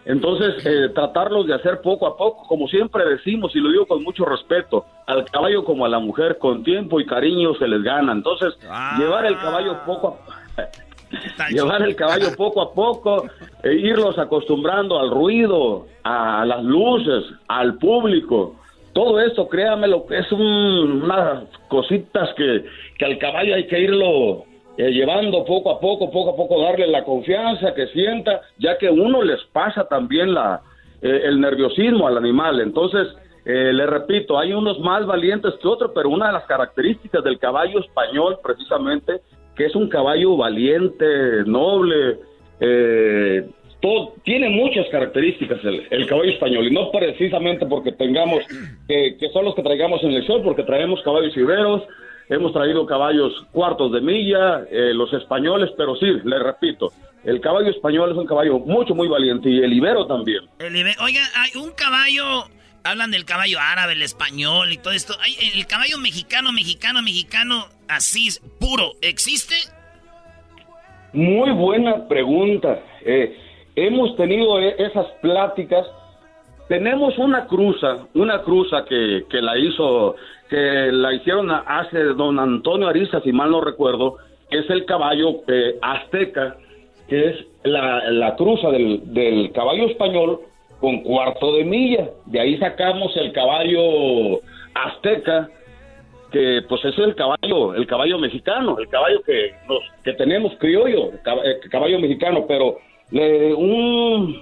Entonces, 0.07 0.65
eh, 0.67 0.91
tratarlos 0.95 1.47
de 1.47 1.55
hacer 1.55 1.81
poco 1.81 2.07
a 2.07 2.17
poco, 2.17 2.47
como 2.47 2.69
siempre 2.69 3.05
decimos, 3.07 3.55
y 3.57 3.61
lo 3.61 3.71
digo 3.71 3.87
con 3.87 4.03
mucho 4.03 4.25
respeto, 4.25 4.85
al 5.07 5.25
caballo 5.27 5.65
como 5.65 5.87
a 5.87 5.89
la 5.89 5.99
mujer, 5.99 6.39
con 6.39 6.63
tiempo 6.63 7.01
y 7.01 7.07
cariño 7.07 7.55
se 7.55 7.67
les 7.67 7.83
gana. 7.83 8.13
Entonces, 8.13 8.55
llevar 8.99 9.25
el 9.27 9.39
caballo 9.39 9.79
poco 9.87 10.19
a 10.29 11.49
llevar 11.51 11.83
el 11.83 11.95
caballo 11.97 12.35
poco 12.37 12.61
a 12.61 12.73
poco, 12.75 13.25
e 13.63 13.73
irlos 13.75 14.19
acostumbrando 14.19 14.99
al 14.99 15.11
ruido, 15.11 15.87
a 16.03 16.45
las 16.45 16.63
luces, 16.65 17.25
al 17.49 17.75
público. 17.79 18.57
Todo 18.93 19.19
esto, 19.21 19.49
créame, 19.49 19.89
lo 19.89 20.07
que 20.07 20.19
es 20.19 20.31
un- 20.33 21.03
unas 21.03 21.45
cositas 21.69 22.29
que, 22.37 22.65
que 22.99 23.05
al 23.05 23.19
caballo 23.19 23.55
hay 23.55 23.67
que 23.67 23.81
irlo 23.81 24.45
eh, 24.77 24.91
llevando 24.91 25.45
poco 25.45 25.71
a 25.71 25.81
poco, 25.81 26.11
poco 26.11 26.31
a 26.31 26.37
poco, 26.37 26.61
darle 26.61 26.87
la 26.89 27.05
confianza 27.05 27.75
que 27.75 27.87
sienta, 27.89 28.41
ya 28.59 28.77
que 28.77 28.91
uno 28.91 29.23
les 29.23 29.41
pasa 29.53 29.87
también 29.87 30.35
la, 30.35 30.63
eh, 31.01 31.23
el 31.25 31.41
nerviosismo 31.41 32.07
al 32.07 32.17
animal. 32.17 32.61
Entonces, 32.61 33.09
eh, 33.45 33.73
le 33.73 33.87
repito, 33.87 34.39
hay 34.39 34.53
unos 34.53 34.81
más 34.81 35.07
valientes 35.07 35.55
que 35.61 35.69
otros, 35.69 35.93
pero 35.95 36.09
una 36.09 36.29
de 36.29 36.33
las 36.33 36.45
características 36.47 37.23
del 37.23 37.39
caballo 37.39 37.79
español, 37.81 38.39
precisamente, 38.43 39.21
que 39.55 39.67
es 39.67 39.77
un 39.77 39.89
caballo 39.89 40.37
valiente, 40.37 41.07
noble, 41.47 42.19
eh, 42.59 43.47
tiene 44.23 44.49
muchas 44.49 44.89
características 44.89 45.63
el, 45.63 45.87
el 45.91 46.07
caballo 46.07 46.31
español, 46.31 46.67
y 46.67 46.71
no 46.71 46.91
precisamente 46.91 47.67
porque 47.67 47.93
tengamos, 47.93 48.43
que 48.89 49.29
son 49.31 49.45
los 49.45 49.55
que 49.55 49.63
traigamos 49.63 50.03
en 50.03 50.13
el 50.13 50.23
show, 50.23 50.43
porque 50.43 50.63
traemos 50.63 51.03
caballos 51.03 51.37
iberos, 51.37 51.83
hemos 52.29 52.53
traído 52.53 52.87
caballos 52.87 53.33
cuartos 53.53 53.93
de 53.93 54.01
milla, 54.01 54.65
eh, 54.71 54.93
los 54.95 55.13
españoles, 55.13 55.71
pero 55.77 55.97
sí, 55.97 56.07
le 56.25 56.39
repito, 56.39 56.93
el 57.25 57.41
caballo 57.41 57.71
español 57.71 58.11
es 58.13 58.17
un 58.17 58.27
caballo 58.27 58.59
mucho, 58.59 58.95
muy 58.95 59.09
valiente, 59.09 59.49
y 59.49 59.59
el 59.59 59.73
ibero 59.73 60.07
también. 60.07 60.43
El 60.59 60.75
Oiga, 61.01 61.23
hay 61.37 61.61
un 61.61 61.73
caballo, 61.73 62.45
hablan 62.85 63.11
del 63.11 63.25
caballo 63.25 63.59
árabe, 63.61 63.95
el 63.95 64.03
español 64.03 64.73
y 64.73 64.79
todo 64.79 64.93
esto. 64.93 65.15
Hay, 65.21 65.35
el 65.59 65.67
caballo 65.67 65.99
mexicano, 65.99 66.53
mexicano, 66.53 67.01
mexicano, 67.03 67.67
así, 67.89 68.29
puro, 68.61 68.93
¿existe? 69.01 69.55
Muy 71.15 71.51
buena 71.53 72.07
pregunta. 72.09 72.81
Eh, 73.05 73.39
hemos 73.75 74.17
tenido 74.17 74.61
e- 74.61 74.75
esas 74.79 75.07
pláticas. 75.23 75.87
Tenemos 76.69 77.17
una 77.19 77.47
cruza, 77.47 78.07
una 78.15 78.43
cruza 78.43 78.85
que, 78.87 79.25
que 79.31 79.41
la 79.41 79.57
hizo, 79.59 80.17
que 80.49 80.91
la 80.93 81.13
hicieron 81.15 81.51
hace 81.51 81.99
don 82.15 82.39
Antonio 82.39 82.89
Ariza, 82.89 83.21
si 83.23 83.33
mal 83.33 83.51
no 83.51 83.61
recuerdo, 83.61 84.17
es 84.51 84.69
el 84.71 84.85
caballo 84.85 85.41
eh, 85.49 85.79
azteca, 85.83 86.57
que 87.09 87.29
es 87.31 87.47
la, 87.65 88.11
la 88.11 88.37
cruza 88.37 88.71
del, 88.71 89.01
del 89.13 89.53
caballo 89.53 89.87
español 89.87 90.41
con 90.81 91.03
cuarto 91.03 91.55
de 91.55 91.65
milla. 91.65 92.11
De 92.27 92.41
ahí 92.41 92.57
sacamos 92.59 93.17
el 93.17 93.33
caballo 93.33 94.41
azteca, 94.75 95.49
que 96.31 96.63
pues 96.69 96.85
es 96.85 96.99
el 96.99 97.15
caballo, 97.15 97.75
el 97.75 97.87
caballo 97.87 98.19
mexicano, 98.19 98.77
el 98.79 98.89
caballo 98.89 99.23
que 99.23 99.53
nos, 99.69 99.81
que 100.03 100.13
tenemos 100.15 100.53
criollo, 100.59 101.13
el 101.13 101.23
cab- 101.23 101.41
eh, 101.45 101.61
caballo 101.71 101.99
mexicano, 102.01 102.45
pero 102.47 102.77
le- 103.11 103.55
un 103.55 104.33
Mm, 104.33 104.37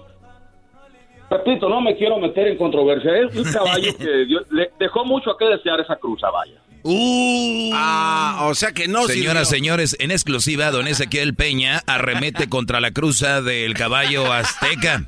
repito, 1.33 1.69
no 1.69 1.81
me 1.81 1.97
quiero 1.97 2.19
meter 2.19 2.49
en 2.49 2.57
controversia. 2.57 3.11
Es 3.19 3.35
un 3.37 3.53
caballo 3.53 3.95
que 3.99 4.25
dio- 4.27 4.45
le 4.51 4.71
dejó 4.79 5.05
mucho 5.05 5.31
a 5.31 5.39
que 5.39 5.45
desear 5.47 5.81
esa 5.81 5.97
cruza, 5.97 6.31
vaya. 6.31 6.55
Uh. 6.85 7.71
Ah, 7.75 8.47
o 8.49 8.55
sea 8.55 8.73
que 8.73 8.89
no 8.89 9.05
Señoras, 9.05 9.49
sirvió. 9.49 9.65
señores, 9.77 9.97
en 10.01 10.11
exclusiva, 10.11 10.71
don 10.73 10.89
Ezequiel 10.89 11.35
Peña 11.35 11.81
arremete 11.87 12.49
contra 12.49 12.81
la 12.81 12.91
cruza 12.91 13.41
del 13.41 13.75
caballo 13.75 14.33
azteca. 14.33 15.05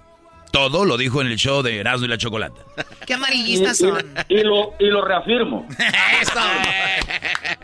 Todo 0.52 0.84
lo 0.84 0.96
dijo 0.96 1.20
en 1.20 1.26
el 1.26 1.36
show 1.36 1.62
de 1.62 1.78
Erasmo 1.78 2.06
y 2.06 2.08
la 2.08 2.16
Chocolata. 2.16 2.60
Qué 3.06 3.14
amarillistas 3.14 3.80
Y- 3.80 3.84
son. 3.88 3.98
Y, 4.28 4.42
lo, 4.44 4.74
y 4.78 4.84
lo 4.86 5.04
reafirmo. 5.04 5.66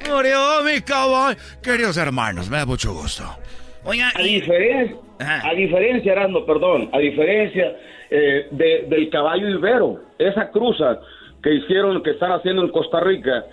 Murió 0.08 0.62
mi 0.64 0.80
caballo. 0.80 1.38
Queridos 1.62 1.96
hermanos, 1.96 2.48
me 2.50 2.56
da 2.58 2.66
mucho 2.66 2.92
gusto. 2.92 3.24
Oiga, 3.84 4.12
a 4.14 4.22
diferencia, 4.22 4.96
a 5.20 5.54
diferencia, 5.54 6.12
Erasmo, 6.12 6.44
perdón, 6.44 6.90
a 6.92 6.98
diferencia 6.98 7.76
eh, 8.10 8.48
de- 8.50 8.86
del 8.88 9.08
caballo 9.10 9.48
ibero, 9.48 10.00
esa 10.18 10.50
cruza 10.50 11.00
que 11.42 11.54
hicieron, 11.54 12.02
que 12.02 12.10
están 12.10 12.32
haciendo 12.32 12.62
en 12.62 12.68
Costa 12.70 13.00
Rica, 13.00 13.44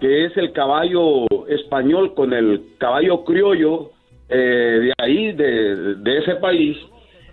que 0.00 0.24
es 0.26 0.36
el 0.36 0.52
caballo 0.52 1.26
español 1.48 2.14
con 2.14 2.32
el 2.32 2.62
caballo 2.78 3.24
criollo 3.24 3.90
eh, 4.28 4.80
de 4.82 4.92
ahí, 4.98 5.32
de, 5.32 5.94
de 5.96 6.18
ese 6.18 6.34
país, 6.36 6.76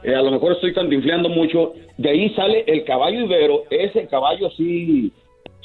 eh, 0.03 0.13
a 0.15 0.21
lo 0.21 0.29
mejor 0.31 0.51
estoy 0.53 0.73
cantinfleando 0.73 1.27
mucho, 1.29 1.73
de 1.97 2.09
ahí 2.09 2.29
sale 2.35 2.63
el 2.67 2.83
caballo 2.85 3.21
ibero, 3.21 3.63
ese 3.71 4.07
caballo 4.07 4.49
sí, 4.55 5.11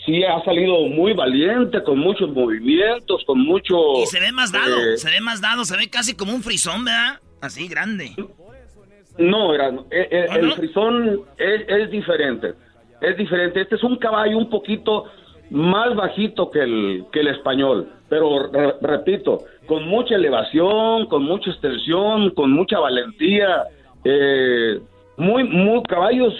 sí 0.06 0.24
ha 0.24 0.42
salido 0.44 0.80
muy 0.88 1.12
valiente, 1.12 1.82
con 1.82 1.98
muchos 1.98 2.30
movimientos, 2.30 3.22
con 3.26 3.40
mucho... 3.40 3.76
Y 4.02 4.06
se 4.06 4.20
ve 4.20 4.32
más 4.32 4.50
dado, 4.52 4.76
eh, 4.78 4.96
se 4.96 5.10
ve 5.10 5.20
más 5.20 5.40
dado, 5.42 5.64
se 5.64 5.76
ve 5.76 5.90
casi 5.90 6.16
como 6.16 6.32
un 6.34 6.42
frisón, 6.42 6.84
¿verdad? 6.84 7.20
Así 7.42 7.68
grande. 7.68 8.12
No, 9.18 9.52
era, 9.54 9.68
eh, 9.90 10.08
eh, 10.10 10.26
el 10.36 10.52
frisón 10.52 11.20
es, 11.36 11.68
es 11.68 11.90
diferente. 11.90 12.54
Es 13.00 13.16
diferente. 13.16 13.60
Este 13.60 13.74
es 13.76 13.84
un 13.84 13.96
caballo 13.96 14.38
un 14.38 14.48
poquito 14.50 15.04
más 15.50 15.94
bajito 15.94 16.50
que 16.50 16.60
el, 16.60 17.04
que 17.12 17.20
el 17.20 17.28
español. 17.28 17.88
Pero 18.08 18.50
re- 18.50 18.74
repito, 18.80 19.44
con 19.66 19.86
mucha 19.86 20.14
elevación, 20.14 21.06
con 21.06 21.22
mucha 21.24 21.50
extensión, 21.50 22.30
con 22.30 22.50
mucha 22.52 22.78
valentía. 22.78 23.64
eh, 24.04 24.80
muy, 25.16 25.42
muy 25.44 25.82
caballos 25.82 26.32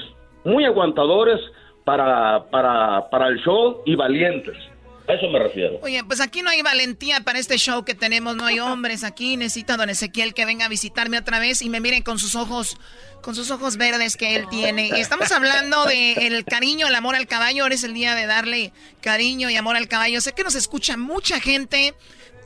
muy 0.45 0.65
aguantadores 0.65 1.41
para, 1.85 2.45
para, 2.51 3.11
para 3.11 3.27
el 3.29 3.39
show 3.41 3.83
y 3.85 3.97
valientes. 3.97 4.57
A 5.09 5.15
eso 5.15 5.27
me 5.29 5.39
refiero. 5.39 5.79
Oye, 5.83 6.05
pues 6.05 6.21
aquí 6.21 6.43
no 6.43 6.51
hay 6.51 6.61
valentía 6.61 7.21
para 7.21 7.39
este 7.39 7.57
show 7.57 7.83
que 7.83 7.95
tenemos, 7.95 8.37
no 8.37 8.45
hay 8.45 8.61
hombres 8.61 9.05
aquí. 9.05 9.39
Necesito 9.39 9.73
a 9.73 9.77
don 9.79 9.89
Ezequiel 9.89 10.35
que 10.35 10.45
venga 10.45 10.67
a 10.67 10.69
visitarme 10.69 11.19
otra 11.19 11.39
vez 11.39 11.63
y 11.63 11.71
me 11.71 11.81
miren 11.81 12.03
con 12.03 12.19
sus 12.19 12.35
ojos, 12.35 12.77
con 13.23 13.35
sus 13.35 13.51
ojos 13.51 13.79
verdes 13.79 14.19
que 14.19 14.37
él 14.37 14.47
tiene. 14.51 15.01
Estamos 15.01 15.33
hablando 15.33 15.87
de 15.87 16.13
el 16.27 16.45
cariño, 16.45 16.87
el 16.87 16.95
amor 16.95 17.17
al 17.17 17.27
caballo. 17.27 17.63
Ahora 17.63 17.75
es 17.75 17.85
el 17.85 17.95
día 17.95 18.15
de 18.15 18.27
darle 18.27 18.73
cariño 19.01 19.49
y 19.49 19.57
amor 19.57 19.77
al 19.77 19.89
caballo. 19.89 20.21
Sé 20.21 20.35
que 20.35 20.45
nos 20.45 20.55
escucha 20.55 20.99
mucha 20.99 21.41
gente, 21.41 21.95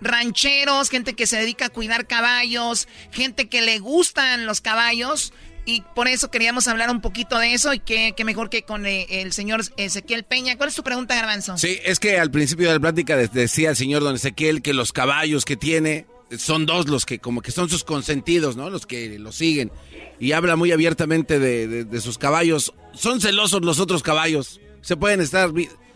rancheros, 0.00 0.88
gente 0.88 1.14
que 1.14 1.26
se 1.26 1.38
dedica 1.38 1.66
a 1.66 1.70
cuidar 1.70 2.06
caballos, 2.06 2.86
gente 3.10 3.48
que 3.48 3.62
le 3.62 3.80
gustan 3.80 4.46
los 4.46 4.60
caballos. 4.60 5.32
Y 5.64 5.82
por 5.94 6.08
eso 6.08 6.30
queríamos 6.30 6.66
hablar 6.66 6.90
un 6.90 7.00
poquito 7.00 7.38
de 7.38 7.54
eso 7.54 7.72
y 7.72 7.78
que, 7.78 8.14
que 8.16 8.24
mejor 8.24 8.50
que 8.50 8.62
con 8.62 8.84
eh, 8.86 9.06
el 9.22 9.32
señor 9.32 9.60
Ezequiel 9.76 10.24
Peña. 10.24 10.56
¿Cuál 10.56 10.70
es 10.70 10.74
tu 10.74 10.82
pregunta, 10.82 11.14
Garbanzo? 11.14 11.56
Sí, 11.56 11.78
es 11.84 12.00
que 12.00 12.18
al 12.18 12.30
principio 12.32 12.68
de 12.68 12.74
la 12.74 12.80
plática 12.80 13.16
de- 13.16 13.28
decía 13.28 13.70
el 13.70 13.76
señor 13.76 14.02
Don 14.02 14.14
Ezequiel 14.16 14.60
que 14.62 14.74
los 14.74 14.92
caballos 14.92 15.44
que 15.44 15.56
tiene 15.56 16.06
son 16.36 16.66
dos 16.66 16.88
los 16.88 17.04
que 17.06 17.18
como 17.20 17.42
que 17.42 17.52
son 17.52 17.68
sus 17.68 17.84
consentidos, 17.84 18.56
¿no? 18.56 18.70
Los 18.70 18.86
que 18.86 19.18
lo 19.18 19.30
siguen. 19.32 19.70
Y 20.18 20.32
habla 20.32 20.56
muy 20.56 20.72
abiertamente 20.72 21.38
de, 21.38 21.68
de- 21.68 21.84
de 21.84 22.00
sus 22.00 22.18
caballos. 22.18 22.72
Son 22.94 23.20
celosos 23.20 23.62
los 23.62 23.78
otros 23.78 24.02
caballos. 24.02 24.60
Se 24.80 24.96
pueden 24.96 25.20
estar, 25.20 25.50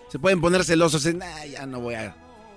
se 0.08 0.18
pueden 0.20 0.40
poner 0.40 0.62
celosos 0.64 1.06
en, 1.06 1.22
"Ah, 1.22 1.44
ya 1.46 1.66
no 1.66 1.80
voy 1.80 1.94
a 1.94 2.14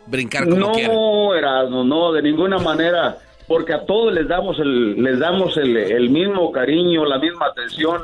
brincar 0.08 0.44
como 0.46 0.58
no, 0.58 0.72
quiera. 0.74 0.94
Erasmo, 1.38 1.84
no, 1.84 2.12
de 2.12 2.22
ninguna 2.22 2.58
manera, 2.60 3.18
porque 3.50 3.74
a 3.74 3.84
todos 3.88 4.14
les 4.14 4.28
damos 4.28 4.60
el, 4.60 5.02
les 5.02 5.18
damos 5.18 5.58
el, 5.58 5.76
el 5.76 6.12
mismo 6.12 6.52
cariño, 6.52 7.04
la 7.04 7.18
misma 7.18 7.48
atención. 7.48 8.04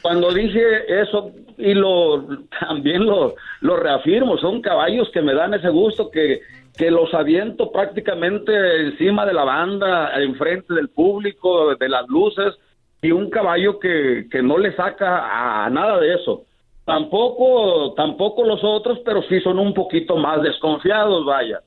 Cuando 0.00 0.32
dije 0.32 1.00
eso 1.02 1.32
y 1.58 1.74
lo 1.74 2.24
también 2.60 3.04
lo, 3.04 3.34
lo 3.62 3.76
reafirmo, 3.76 4.38
son 4.38 4.62
caballos 4.62 5.10
que 5.10 5.22
me 5.22 5.34
dan 5.34 5.54
ese 5.54 5.70
gusto 5.70 6.08
que, 6.08 6.40
que 6.78 6.88
los 6.88 7.12
aviento 7.12 7.72
prácticamente 7.72 8.52
encima 8.82 9.26
de 9.26 9.34
la 9.34 9.42
banda, 9.42 10.12
enfrente 10.22 10.72
del 10.72 10.88
público, 10.88 11.74
de 11.74 11.88
las 11.88 12.06
luces, 12.08 12.54
y 13.02 13.10
un 13.10 13.28
caballo 13.28 13.80
que, 13.80 14.28
que 14.30 14.40
no 14.40 14.56
le 14.56 14.72
saca 14.76 15.64
a 15.64 15.68
nada 15.68 15.98
de 15.98 16.14
eso. 16.14 16.44
Tampoco, 16.84 17.92
tampoco 17.94 18.44
los 18.44 18.62
otros, 18.62 19.00
pero 19.04 19.20
sí 19.22 19.40
son 19.40 19.58
un 19.58 19.74
poquito 19.74 20.16
más 20.16 20.42
desconfiados, 20.42 21.24
vaya. 21.24 21.60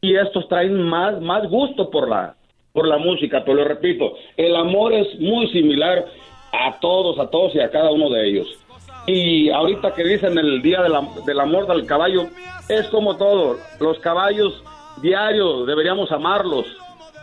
Y 0.00 0.14
estos 0.14 0.46
traen 0.48 0.80
más, 0.82 1.20
más 1.20 1.48
gusto 1.48 1.90
por 1.90 2.08
la, 2.08 2.36
por 2.74 2.88
la 2.88 2.98
música, 2.98 3.42
pero 3.44 3.58
lo 3.58 3.64
repito, 3.64 4.14
el 4.36 4.56
amor 4.56 4.92
es 4.92 5.06
muy 5.20 5.46
similar 5.52 6.06
a 6.52 6.76
todos, 6.80 7.16
a 7.20 7.30
todos 7.30 7.54
y 7.54 7.60
a 7.60 7.70
cada 7.70 7.92
uno 7.92 8.10
de 8.10 8.28
ellos. 8.28 8.48
Y 9.06 9.48
ahorita 9.50 9.94
que 9.94 10.02
dicen 10.02 10.36
el 10.36 10.60
día 10.60 10.82
de 10.82 10.88
la- 10.88 11.08
del 11.24 11.38
amor 11.38 11.68
del 11.68 11.86
caballo, 11.86 12.26
es 12.68 12.88
como 12.88 13.16
todo, 13.16 13.58
los 13.78 14.00
caballos 14.00 14.60
diarios 15.00 15.68
deberíamos 15.68 16.10
amarlos, 16.10 16.66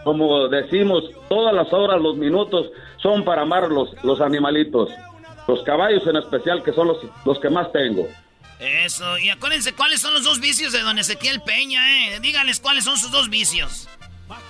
como 0.06 0.48
decimos, 0.48 1.04
todas 1.28 1.54
las 1.54 1.72
horas, 1.74 2.02
los 2.02 2.16
minutos 2.16 2.68
son 3.02 3.26
para 3.26 3.42
amar 3.42 3.70
los, 3.70 3.90
los 4.06 4.22
animalitos, 4.22 4.90
los 5.50 5.62
caballos 5.64 6.08
en 6.08 6.16
especial, 6.16 6.64
que 6.64 6.72
son 6.72 6.88
los, 6.88 6.98
los 7.26 7.38
que 7.40 7.50
más 7.50 7.70
tengo. 7.74 8.08
Eso, 8.86 9.18
y 9.18 9.30
acuérdense 9.30 9.74
cuáles 9.76 10.00
son 10.00 10.14
los 10.14 10.24
dos 10.24 10.40
vicios 10.40 10.72
de 10.72 10.80
don 10.82 10.98
Ezequiel 10.98 11.42
Peña, 11.42 11.82
¿eh? 12.08 12.20
Díganles 12.22 12.60
cuáles 12.62 12.86
son 12.86 12.96
sus 12.96 13.12
dos 13.12 13.30
vicios. 13.30 13.90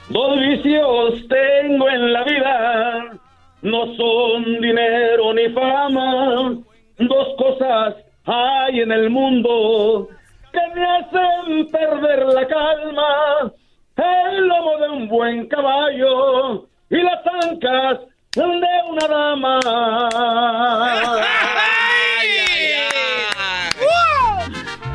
Dos 0.09 0.39
vicios 0.39 1.27
tengo 1.27 1.89
en 1.89 2.13
la 2.13 2.23
vida, 2.23 3.19
no 3.61 3.95
son 3.95 4.61
dinero 4.61 5.33
ni 5.33 5.49
fama. 5.49 6.57
Dos 6.97 7.27
cosas 7.37 7.95
hay 8.25 8.81
en 8.81 8.91
el 8.91 9.09
mundo 9.09 10.07
que 10.51 10.59
me 10.75 10.85
hacen 10.85 11.67
perder 11.67 12.25
la 12.25 12.47
calma. 12.47 13.53
El 13.95 14.47
lomo 14.47 14.77
de 14.77 14.89
un 14.89 15.07
buen 15.07 15.47
caballo 15.47 16.67
y 16.89 16.97
las 16.97 17.25
ancas 17.43 17.99
de 18.33 18.43
una 18.89 19.07
dama. 19.07 19.59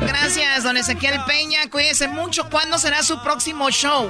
Gracias, 0.01 0.63
don 0.63 0.77
Ezequiel 0.77 1.19
Peña. 1.27 1.69
Cuídese 1.71 2.07
mucho. 2.07 2.49
¿Cuándo 2.49 2.77
será 2.77 3.01
su 3.01 3.21
próximo 3.21 3.69
show? 3.69 4.09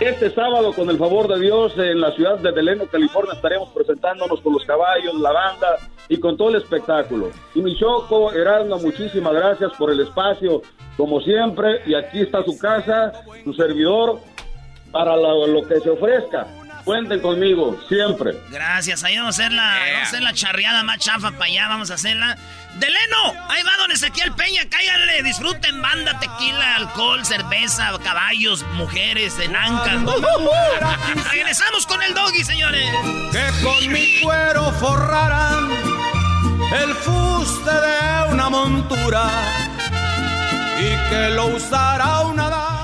Este 0.00 0.28
sábado, 0.30 0.72
con 0.72 0.90
el 0.90 0.98
favor 0.98 1.28
de 1.28 1.40
Dios, 1.40 1.72
en 1.78 2.00
la 2.00 2.10
ciudad 2.12 2.38
de 2.38 2.50
Deleno, 2.50 2.86
California, 2.86 3.34
estaremos 3.34 3.68
presentándonos 3.70 4.40
con 4.40 4.52
los 4.52 4.64
caballos, 4.64 5.14
la 5.14 5.30
banda 5.30 5.76
y 6.08 6.18
con 6.18 6.36
todo 6.36 6.48
el 6.48 6.56
espectáculo. 6.56 7.30
Y 7.54 7.62
mi 7.62 7.78
Choco, 7.78 8.32
Erasmo, 8.32 8.78
muchísimas 8.78 9.32
gracias 9.32 9.72
por 9.78 9.92
el 9.92 10.00
espacio, 10.00 10.62
como 10.96 11.20
siempre. 11.20 11.80
Y 11.86 11.94
aquí 11.94 12.22
está 12.22 12.42
su 12.42 12.58
casa, 12.58 13.12
su 13.44 13.54
servidor, 13.54 14.18
para 14.90 15.16
lo, 15.16 15.46
lo 15.46 15.62
que 15.62 15.78
se 15.78 15.90
ofrezca. 15.90 16.46
Cuenten 16.84 17.20
conmigo, 17.20 17.80
siempre. 17.88 18.38
Gracias, 18.50 19.02
ahí 19.04 19.16
vamos 19.16 19.38
a 19.38 19.42
hacer 19.42 19.52
la, 19.52 19.62
vamos 19.62 19.98
a 19.98 20.02
hacer 20.02 20.22
la 20.22 20.34
charreada 20.34 20.82
más 20.82 20.98
chafa 20.98 21.30
para 21.30 21.46
allá, 21.46 21.68
vamos 21.68 21.90
a 21.90 21.94
hacerla. 21.94 22.36
¡Deleno! 22.74 23.32
Ahí 23.48 23.62
va 23.62 23.76
don 23.78 23.90
Ezequiel 23.90 24.32
Peña, 24.32 24.62
cáiganle, 24.68 25.22
disfruten 25.22 25.80
banda, 25.80 26.18
tequila, 26.18 26.76
alcohol, 26.76 27.24
cerveza, 27.24 27.90
caballos, 28.02 28.64
mujeres, 28.74 29.38
enancas. 29.38 30.02
Regresamos 31.32 31.86
con 31.86 32.02
el 32.02 32.12
doggy, 32.12 32.44
señores. 32.44 32.90
que 33.32 33.64
con 33.64 33.92
mi 33.92 34.20
cuero 34.20 34.70
forraran 34.72 35.70
el 36.82 36.94
fuste 36.96 37.70
de 37.70 38.32
una 38.32 38.50
montura 38.50 39.30
y 40.80 41.10
que 41.10 41.30
lo 41.30 41.46
usara 41.46 42.20
una 42.22 42.50
dama. 42.50 42.83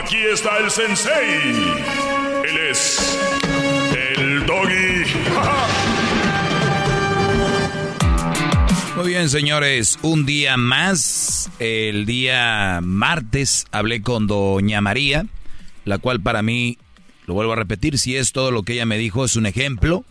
Aquí 0.00 0.18
está 0.32 0.58
el 0.58 0.70
sensei. 0.70 1.50
Él 2.44 2.56
es 2.70 3.18
el 4.16 4.46
doggy. 4.46 5.04
bien, 9.04 9.28
señores, 9.28 9.98
un 10.02 10.24
día 10.24 10.56
más. 10.56 11.50
El 11.58 12.06
día 12.06 12.80
martes 12.82 13.66
hablé 13.72 14.02
con 14.02 14.26
doña 14.26 14.80
María, 14.80 15.26
la 15.84 15.98
cual 15.98 16.20
para 16.20 16.42
mí, 16.42 16.78
lo 17.26 17.34
vuelvo 17.34 17.54
a 17.54 17.56
repetir, 17.56 17.98
si 17.98 18.16
es 18.16 18.32
todo 18.32 18.50
lo 18.50 18.62
que 18.62 18.74
ella 18.74 18.86
me 18.86 18.98
dijo, 18.98 19.24
es 19.24 19.34
un 19.34 19.46
ejemplo 19.46 20.04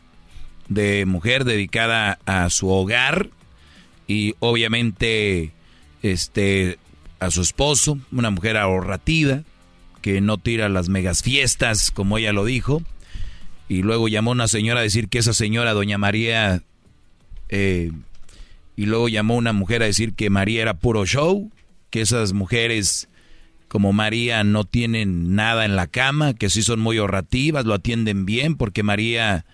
de 0.68 1.06
mujer 1.06 1.46
dedicada 1.46 2.20
a 2.26 2.50
su 2.50 2.70
hogar 2.70 3.30
y 4.08 4.36
obviamente 4.40 5.54
este 6.02 6.78
a 7.20 7.32
su 7.32 7.42
esposo, 7.42 8.00
una 8.12 8.32
mujer 8.32 8.58
ahorrativa 8.58 9.44
que 10.02 10.22
no 10.22 10.38
tira 10.38 10.70
las 10.70 10.90
megas 10.90 11.24
fiestas 11.24 11.92
como 11.92 12.18
ella 12.18 12.34
lo 12.34 12.46
dijo. 12.46 12.82
Y 13.70 13.82
luego 13.82 14.08
llamó 14.08 14.32
una 14.32 14.48
señora 14.48 14.80
a 14.80 14.84
decir 14.84 15.10
que 15.10 15.20
esa 15.20 15.34
señora 15.34 15.74
doña 15.74 15.98
María 15.98 16.64
eh, 17.50 17.92
y 18.76 18.86
luego 18.86 19.10
llamó 19.10 19.36
una 19.36 19.54
mujer 19.54 19.82
a 19.82 19.88
decir 19.88 20.14
que 20.14 20.30
María 20.30 20.62
era 20.62 20.76
puro 20.76 21.06
show, 21.06 21.52
que 21.90 22.02
esas 22.02 22.34
mujeres 22.34 23.10
como 23.68 23.92
María 23.92 24.44
no 24.44 24.64
tienen 24.64 25.36
nada 25.36 25.66
en 25.66 25.76
la 25.76 25.88
cama, 25.88 26.34
que 26.34 26.50
sí 26.50 26.62
son 26.62 26.80
muy 26.80 26.98
ahorrativas, 26.98 27.66
lo 27.66 27.74
atienden 27.74 28.26
bien 28.26 28.56
porque 28.56 28.84
María 28.84 29.46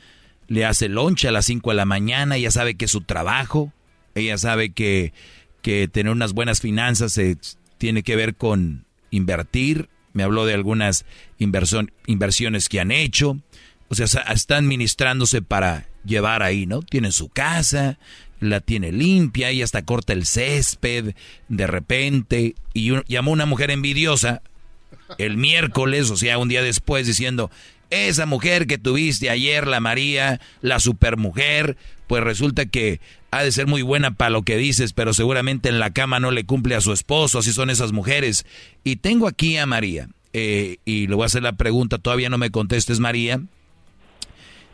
le 0.47 0.65
hace 0.65 0.89
lonche 0.89 1.27
a 1.27 1.31
las 1.31 1.45
5 1.45 1.71
de 1.71 1.75
la 1.75 1.85
mañana, 1.85 2.35
ella 2.35 2.51
sabe 2.51 2.75
que 2.75 2.85
es 2.85 2.91
su 2.91 3.01
trabajo, 3.01 3.73
ella 4.13 4.37
sabe 4.37 4.71
que, 4.71 5.13
que 5.61 5.87
tener 5.87 6.11
unas 6.11 6.33
buenas 6.33 6.61
finanzas 6.61 7.13
se, 7.13 7.37
tiene 7.77 8.03
que 8.03 8.15
ver 8.15 8.35
con 8.35 8.85
invertir, 9.09 9.89
me 10.13 10.23
habló 10.23 10.45
de 10.45 10.53
algunas 10.53 11.05
inversiones 11.37 12.69
que 12.69 12.79
han 12.79 12.91
hecho, 12.91 13.37
o 13.89 13.95
sea, 13.95 14.05
están 14.05 14.65
administrándose 14.65 15.41
para 15.41 15.87
llevar 16.05 16.43
ahí, 16.43 16.65
¿no? 16.65 16.81
Tienen 16.81 17.11
su 17.11 17.29
casa, 17.29 17.99
la 18.39 18.59
tiene 18.59 18.91
limpia, 18.91 19.49
ella 19.49 19.63
hasta 19.63 19.83
corta 19.83 20.13
el 20.13 20.25
césped 20.25 21.15
de 21.47 21.67
repente, 21.67 22.55
y 22.73 22.91
llamó 23.07 23.31
una 23.31 23.45
mujer 23.45 23.71
envidiosa 23.71 24.41
el 25.17 25.37
miércoles, 25.37 26.09
o 26.09 26.17
sea, 26.17 26.37
un 26.37 26.49
día 26.49 26.61
después, 26.61 27.07
diciendo, 27.07 27.51
esa 27.89 28.25
mujer 28.25 28.65
que 28.67 28.77
tuviste 28.77 29.29
ayer, 29.29 29.67
la 29.67 29.79
María, 29.79 30.41
la 30.61 30.79
supermujer, 30.79 31.77
pues 32.07 32.23
resulta 32.23 32.65
que 32.65 32.99
ha 33.33 33.43
de 33.43 33.51
ser 33.51 33.65
muy 33.65 33.81
buena 33.81 34.11
para 34.11 34.29
lo 34.29 34.43
que 34.43 34.57
dices, 34.57 34.93
pero 34.93 35.11
seguramente 35.11 35.67
en 35.67 35.79
la 35.79 35.89
cama 35.89 36.19
no 36.19 36.29
le 36.29 36.45
cumple 36.45 36.75
a 36.75 36.81
su 36.81 36.93
esposo, 36.93 37.39
así 37.39 37.51
son 37.51 37.71
esas 37.71 37.91
mujeres. 37.91 38.45
Y 38.83 38.97
tengo 38.97 39.27
aquí 39.27 39.57
a 39.57 39.65
María, 39.65 40.07
eh, 40.33 40.77
y 40.85 41.07
le 41.07 41.15
voy 41.15 41.23
a 41.23 41.25
hacer 41.25 41.41
la 41.41 41.53
pregunta, 41.53 41.97
todavía 41.97 42.29
no 42.29 42.37
me 42.37 42.51
contestes 42.51 42.99
María. 42.99 43.41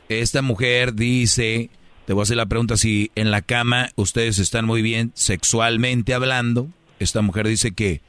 Esta 0.10 0.42
mujer 0.42 0.94
dice, 0.94 1.70
te 2.06 2.12
voy 2.12 2.22
a 2.22 2.24
hacer 2.24 2.36
la 2.36 2.48
pregunta 2.48 2.76
si 2.76 3.12
en 3.16 3.32
la 3.32 3.42
cama 3.42 3.92
ustedes 3.96 4.40
están 4.40 4.66
muy 4.66 4.82
bien 4.82 5.12
sexualmente 5.14 6.14
hablando. 6.14 6.68
Esta 7.00 7.22
mujer 7.22 7.48
dice 7.48 7.72
que 7.72 8.02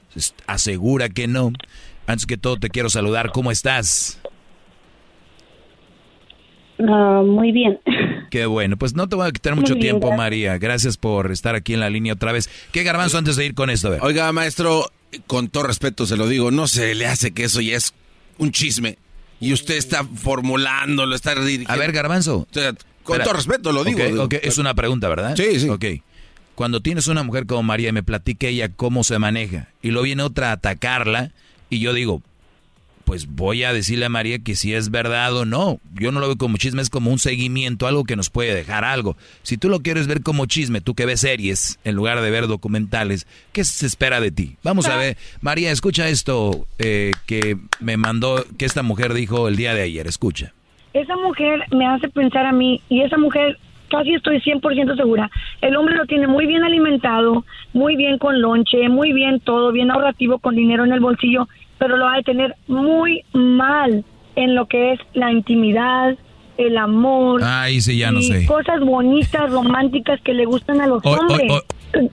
asegura 0.48 1.10
que 1.10 1.28
no. 1.28 1.52
Antes 2.08 2.26
que 2.26 2.36
todo 2.36 2.56
te 2.56 2.70
quiero 2.70 2.90
saludar, 2.90 3.30
¿cómo 3.30 3.52
estás? 3.52 4.20
Ah, 6.80 7.22
muy 7.24 7.52
bien. 7.52 7.78
Qué 8.30 8.46
bueno, 8.46 8.76
pues 8.76 8.94
no 8.94 9.08
te 9.08 9.16
voy 9.16 9.28
a 9.28 9.32
quitar 9.32 9.56
mucho 9.56 9.74
tiempo, 9.74 10.12
María. 10.16 10.56
Gracias 10.58 10.96
por 10.96 11.32
estar 11.32 11.54
aquí 11.56 11.74
en 11.74 11.80
la 11.80 11.90
línea 11.90 12.14
otra 12.14 12.32
vez. 12.32 12.48
¿Qué 12.72 12.84
garbanzo 12.84 13.18
antes 13.18 13.36
de 13.36 13.44
ir 13.44 13.54
con 13.54 13.70
esto? 13.70 13.96
Oiga, 14.00 14.30
maestro, 14.32 14.90
con 15.26 15.48
todo 15.48 15.64
respeto 15.64 16.06
se 16.06 16.16
lo 16.16 16.28
digo, 16.28 16.50
no 16.50 16.68
se 16.68 16.94
le 16.94 17.06
hace 17.06 17.32
que 17.32 17.44
eso 17.44 17.60
ya 17.60 17.76
es 17.76 17.92
un 18.38 18.52
chisme. 18.52 18.96
Y 19.40 19.52
usted 19.52 19.76
está 19.76 20.04
formulándolo, 20.04 21.14
está 21.14 21.32
A 21.32 21.76
ver, 21.76 21.92
garbanzo. 21.92 22.46
con 23.02 23.18
todo 23.22 23.32
respeto 23.32 23.72
lo 23.72 23.84
digo. 23.84 24.28
Es 24.42 24.58
una 24.58 24.74
pregunta, 24.74 25.08
¿verdad? 25.08 25.34
Sí, 25.36 25.58
sí. 25.58 25.68
Ok. 25.68 25.84
Cuando 26.54 26.80
tienes 26.80 27.06
una 27.06 27.22
mujer 27.22 27.46
como 27.46 27.62
María, 27.62 27.90
me 27.92 28.02
platique 28.02 28.48
ella 28.48 28.68
cómo 28.68 29.02
se 29.02 29.18
maneja, 29.18 29.68
y 29.82 29.88
luego 29.88 30.04
viene 30.04 30.22
otra 30.22 30.50
a 30.50 30.52
atacarla, 30.52 31.32
y 31.70 31.78
yo 31.80 31.94
digo, 31.94 32.22
pues 33.10 33.26
voy 33.26 33.64
a 33.64 33.72
decirle 33.72 34.04
a 34.04 34.08
María 34.08 34.38
que 34.38 34.54
si 34.54 34.72
es 34.72 34.92
verdad 34.92 35.36
o 35.36 35.44
no. 35.44 35.80
Yo 35.94 36.12
no 36.12 36.20
lo 36.20 36.28
veo 36.28 36.36
como 36.36 36.58
chisme, 36.58 36.80
es 36.80 36.90
como 36.90 37.10
un 37.10 37.18
seguimiento, 37.18 37.88
algo 37.88 38.04
que 38.04 38.14
nos 38.14 38.30
puede 38.30 38.54
dejar 38.54 38.84
algo. 38.84 39.16
Si 39.42 39.58
tú 39.58 39.68
lo 39.68 39.80
quieres 39.80 40.06
ver 40.06 40.22
como 40.22 40.46
chisme, 40.46 40.80
tú 40.80 40.94
que 40.94 41.06
ves 41.06 41.22
series 41.22 41.80
en 41.82 41.96
lugar 41.96 42.20
de 42.20 42.30
ver 42.30 42.46
documentales, 42.46 43.26
¿qué 43.50 43.64
se 43.64 43.84
espera 43.84 44.20
de 44.20 44.30
ti? 44.30 44.58
Vamos 44.62 44.86
a 44.86 44.96
ver, 44.96 45.16
María, 45.40 45.72
escucha 45.72 46.08
esto 46.08 46.68
eh, 46.78 47.10
que 47.26 47.56
me 47.80 47.96
mandó, 47.96 48.44
que 48.56 48.64
esta 48.64 48.84
mujer 48.84 49.12
dijo 49.12 49.48
el 49.48 49.56
día 49.56 49.74
de 49.74 49.82
ayer, 49.82 50.06
escucha. 50.06 50.52
Esa 50.92 51.16
mujer 51.16 51.64
me 51.72 51.88
hace 51.88 52.08
pensar 52.10 52.46
a 52.46 52.52
mí 52.52 52.80
y 52.88 53.02
esa 53.02 53.18
mujer 53.18 53.58
casi 53.88 54.14
estoy 54.14 54.40
100% 54.40 54.96
segura. 54.96 55.28
El 55.62 55.74
hombre 55.74 55.96
lo 55.96 56.06
tiene 56.06 56.28
muy 56.28 56.46
bien 56.46 56.62
alimentado, 56.62 57.44
muy 57.72 57.96
bien 57.96 58.18
con 58.18 58.40
lonche, 58.40 58.88
muy 58.88 59.12
bien 59.12 59.40
todo, 59.40 59.72
bien 59.72 59.90
ahorrativo, 59.90 60.38
con 60.38 60.54
dinero 60.54 60.84
en 60.84 60.92
el 60.92 61.00
bolsillo 61.00 61.48
pero 61.80 61.96
lo 61.96 62.04
va 62.04 62.16
a 62.16 62.22
tener 62.22 62.54
muy 62.68 63.24
mal 63.32 64.04
en 64.36 64.54
lo 64.54 64.66
que 64.66 64.92
es 64.92 65.00
la 65.14 65.32
intimidad, 65.32 66.16
el 66.58 66.76
amor. 66.76 67.40
Ay, 67.42 67.80
sí, 67.80 67.96
ya 67.96 68.12
no 68.12 68.20
y 68.20 68.24
sé. 68.24 68.46
Cosas 68.46 68.80
bonitas, 68.80 69.50
románticas 69.50 70.20
que 70.20 70.34
le 70.34 70.44
gustan 70.44 70.82
a 70.82 70.86
los 70.86 71.04
hombres. 71.04 71.50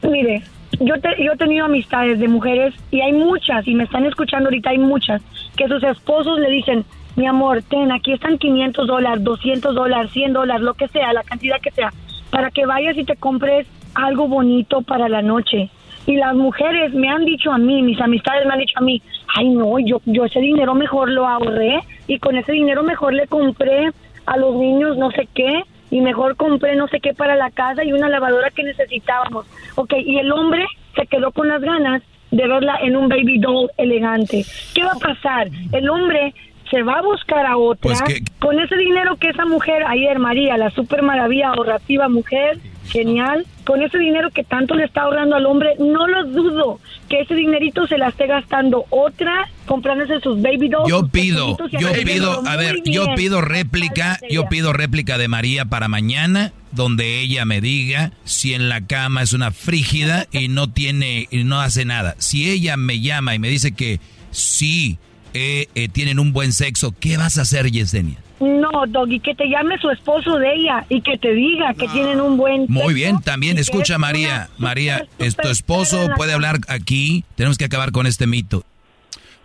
Mire, 0.10 0.42
yo, 0.80 0.96
yo 1.20 1.34
he 1.34 1.38
tenido 1.38 1.66
amistades 1.66 2.18
de 2.18 2.30
mujeres 2.30 2.74
y 2.92 3.02
hay 3.02 3.12
muchas, 3.12 3.68
y 3.68 3.76
me 3.76 3.84
están 3.84 4.06
escuchando 4.06 4.48
ahorita, 4.48 4.70
hay 4.70 4.78
muchas, 4.80 5.22
que 5.58 5.68
sus 5.68 5.84
esposos 5.84 6.40
le 6.40 6.50
dicen, 6.50 6.86
mi 7.18 7.28
amor, 7.28 7.62
ten, 7.64 7.92
aquí 7.92 8.14
están 8.14 8.38
500 8.38 8.88
dólares, 8.88 9.24
200 9.24 9.76
dólares, 9.76 10.12
100 10.14 10.32
dólares, 10.32 10.62
lo 10.62 10.76
que 10.76 10.88
sea, 10.88 11.12
la 11.12 11.24
cantidad 11.24 11.60
que 11.60 11.72
sea, 11.72 11.92
para 12.32 12.52
que 12.52 12.66
vayas 12.66 12.98
y 12.98 13.04
te 13.04 13.18
compres 13.18 13.68
algo 13.96 14.30
bonito 14.30 14.82
para 14.82 15.10
la 15.10 15.22
noche. 15.22 15.70
Y 16.08 16.16
las 16.16 16.34
mujeres 16.34 16.94
me 16.94 17.10
han 17.10 17.26
dicho 17.26 17.52
a 17.52 17.58
mí, 17.58 17.84
mis 17.84 18.00
amistades 18.02 18.46
me 18.48 18.54
han 18.54 18.60
dicho 18.60 18.80
a 18.80 18.82
mí, 18.82 19.02
ay 19.36 19.50
no, 19.50 19.78
yo, 19.78 20.02
yo 20.06 20.26
ese 20.26 20.40
dinero 20.40 20.74
mejor 20.74 21.10
lo 21.12 21.28
ahorré 21.28 21.80
y 22.08 22.18
con 22.18 22.38
ese 22.38 22.54
dinero 22.54 22.82
mejor 22.82 23.14
le 23.14 23.28
compré 23.28 23.92
a 24.26 24.38
los 24.38 24.56
niños 24.56 24.98
no 24.98 25.12
sé 25.12 25.28
qué 25.36 25.64
y 25.92 26.02
mejor 26.02 26.36
compré 26.36 26.76
no 26.76 26.88
sé 26.88 27.00
qué 27.00 27.14
para 27.14 27.36
la 27.36 27.52
casa 27.52 27.84
y 27.84 27.94
una 27.94 28.10
lavadora 28.10 28.50
que 28.52 28.64
necesitábamos. 28.64 29.46
Ok, 29.76 29.94
y 30.06 30.18
el 30.18 30.32
hombre 30.32 30.66
se 30.96 31.06
quedó 31.08 31.32
con 31.32 31.48
las 31.50 31.62
ganas 31.62 32.02
de 32.32 32.48
verla 32.48 32.80
en 32.82 32.96
un 32.96 33.08
baby 33.08 33.40
doll 33.40 33.70
elegante. 33.78 34.46
¿Qué 34.74 34.84
va 34.84 34.92
a 34.92 35.00
pasar? 35.00 35.48
El 35.72 35.90
hombre 35.90 36.34
se 36.70 36.84
va 36.84 37.00
a 37.00 37.02
buscar 37.02 37.46
a 37.46 37.58
otra 37.58 37.80
Pues 37.82 38.04
con 38.40 38.60
ese 38.60 38.76
dinero 38.76 39.16
que 39.16 39.30
esa 39.30 39.46
mujer 39.46 39.84
ayer 39.88 40.20
María 40.20 40.58
la 40.58 40.70
super 40.72 41.02
maravilla 41.02 41.50
ahorrativa 41.50 42.10
mujer 42.10 42.58
genial. 42.88 43.46
Con 43.66 43.82
ese 43.82 43.98
dinero 43.98 44.30
que 44.32 44.44
tanto 44.44 44.76
le 44.76 44.86
está 44.86 45.02
ahorrando 45.02 45.36
al 45.36 45.46
hombre 45.46 45.76
no 45.80 46.08
lo 46.08 46.26
dudo 46.26 46.80
que 47.10 47.22
ese 47.22 47.36
dinerito 47.36 47.88
se 47.88 47.98
la 47.98 48.10
esté 48.10 48.28
gastando 48.28 48.86
otra 48.90 49.50
comprándose 49.66 50.20
sus 50.22 50.42
baby 50.42 50.70
dolls 50.70 50.90
Yo 50.90 51.08
pido, 51.08 51.58
yo 51.72 51.92
pido, 52.06 52.48
a 52.48 52.56
ver, 52.56 52.82
yo 52.86 53.06
pido 53.16 53.42
réplica, 53.42 54.20
yo 54.30 54.48
pido 54.48 54.74
réplica 54.74 55.18
de 55.18 55.28
María 55.28 55.66
para 55.66 55.88
mañana, 55.88 56.54
donde 56.72 57.20
ella 57.20 57.46
me 57.46 57.62
diga 57.62 58.12
si 58.24 58.54
en 58.54 58.70
la 58.70 58.86
cama 58.86 59.22
es 59.22 59.34
una 59.34 59.52
frígida 59.52 60.28
y 60.32 60.48
no 60.48 60.72
tiene, 60.72 61.28
y 61.32 61.44
no 61.44 61.60
hace 61.60 61.86
nada. 61.86 62.16
Si 62.18 62.50
ella 62.50 62.78
me 62.78 63.02
llama 63.02 63.36
y 63.36 63.40
me 63.40 63.50
dice 63.50 63.74
que 63.74 64.00
sí 64.32 64.98
eh, 65.34 65.68
eh, 65.76 65.88
tienen 65.90 66.20
un 66.20 66.34
buen 66.34 66.54
sexo, 66.54 66.94
¿qué 67.00 67.18
vas 67.18 67.38
a 67.38 67.42
hacer, 67.42 67.70
Yesenia? 67.72 68.18
no 68.40 68.70
Doggy 68.88 69.20
que 69.20 69.34
te 69.34 69.46
llame 69.50 69.80
su 69.80 69.90
esposo 69.90 70.38
de 70.38 70.54
ella 70.54 70.86
y 70.90 71.02
que 71.02 71.18
te 71.18 71.34
diga 71.34 71.74
que 71.74 71.88
tienen 71.88 72.22
un 72.22 72.38
buen 72.38 72.68
Muy 72.70 72.94
bien, 72.94 73.20
también 73.20 73.58
escucha 73.58 73.96
es 73.96 74.00
María, 74.00 74.50
María, 74.60 75.00
super, 75.00 75.26
es 75.26 75.36
tu 75.36 75.48
esposo 75.48 76.08
puede 76.16 76.34
hablar 76.34 76.60
aquí, 76.68 77.26
tenemos 77.36 77.58
que 77.58 77.66
acabar 77.66 77.92
con 77.92 78.06
este 78.06 78.28
mito. 78.28 78.64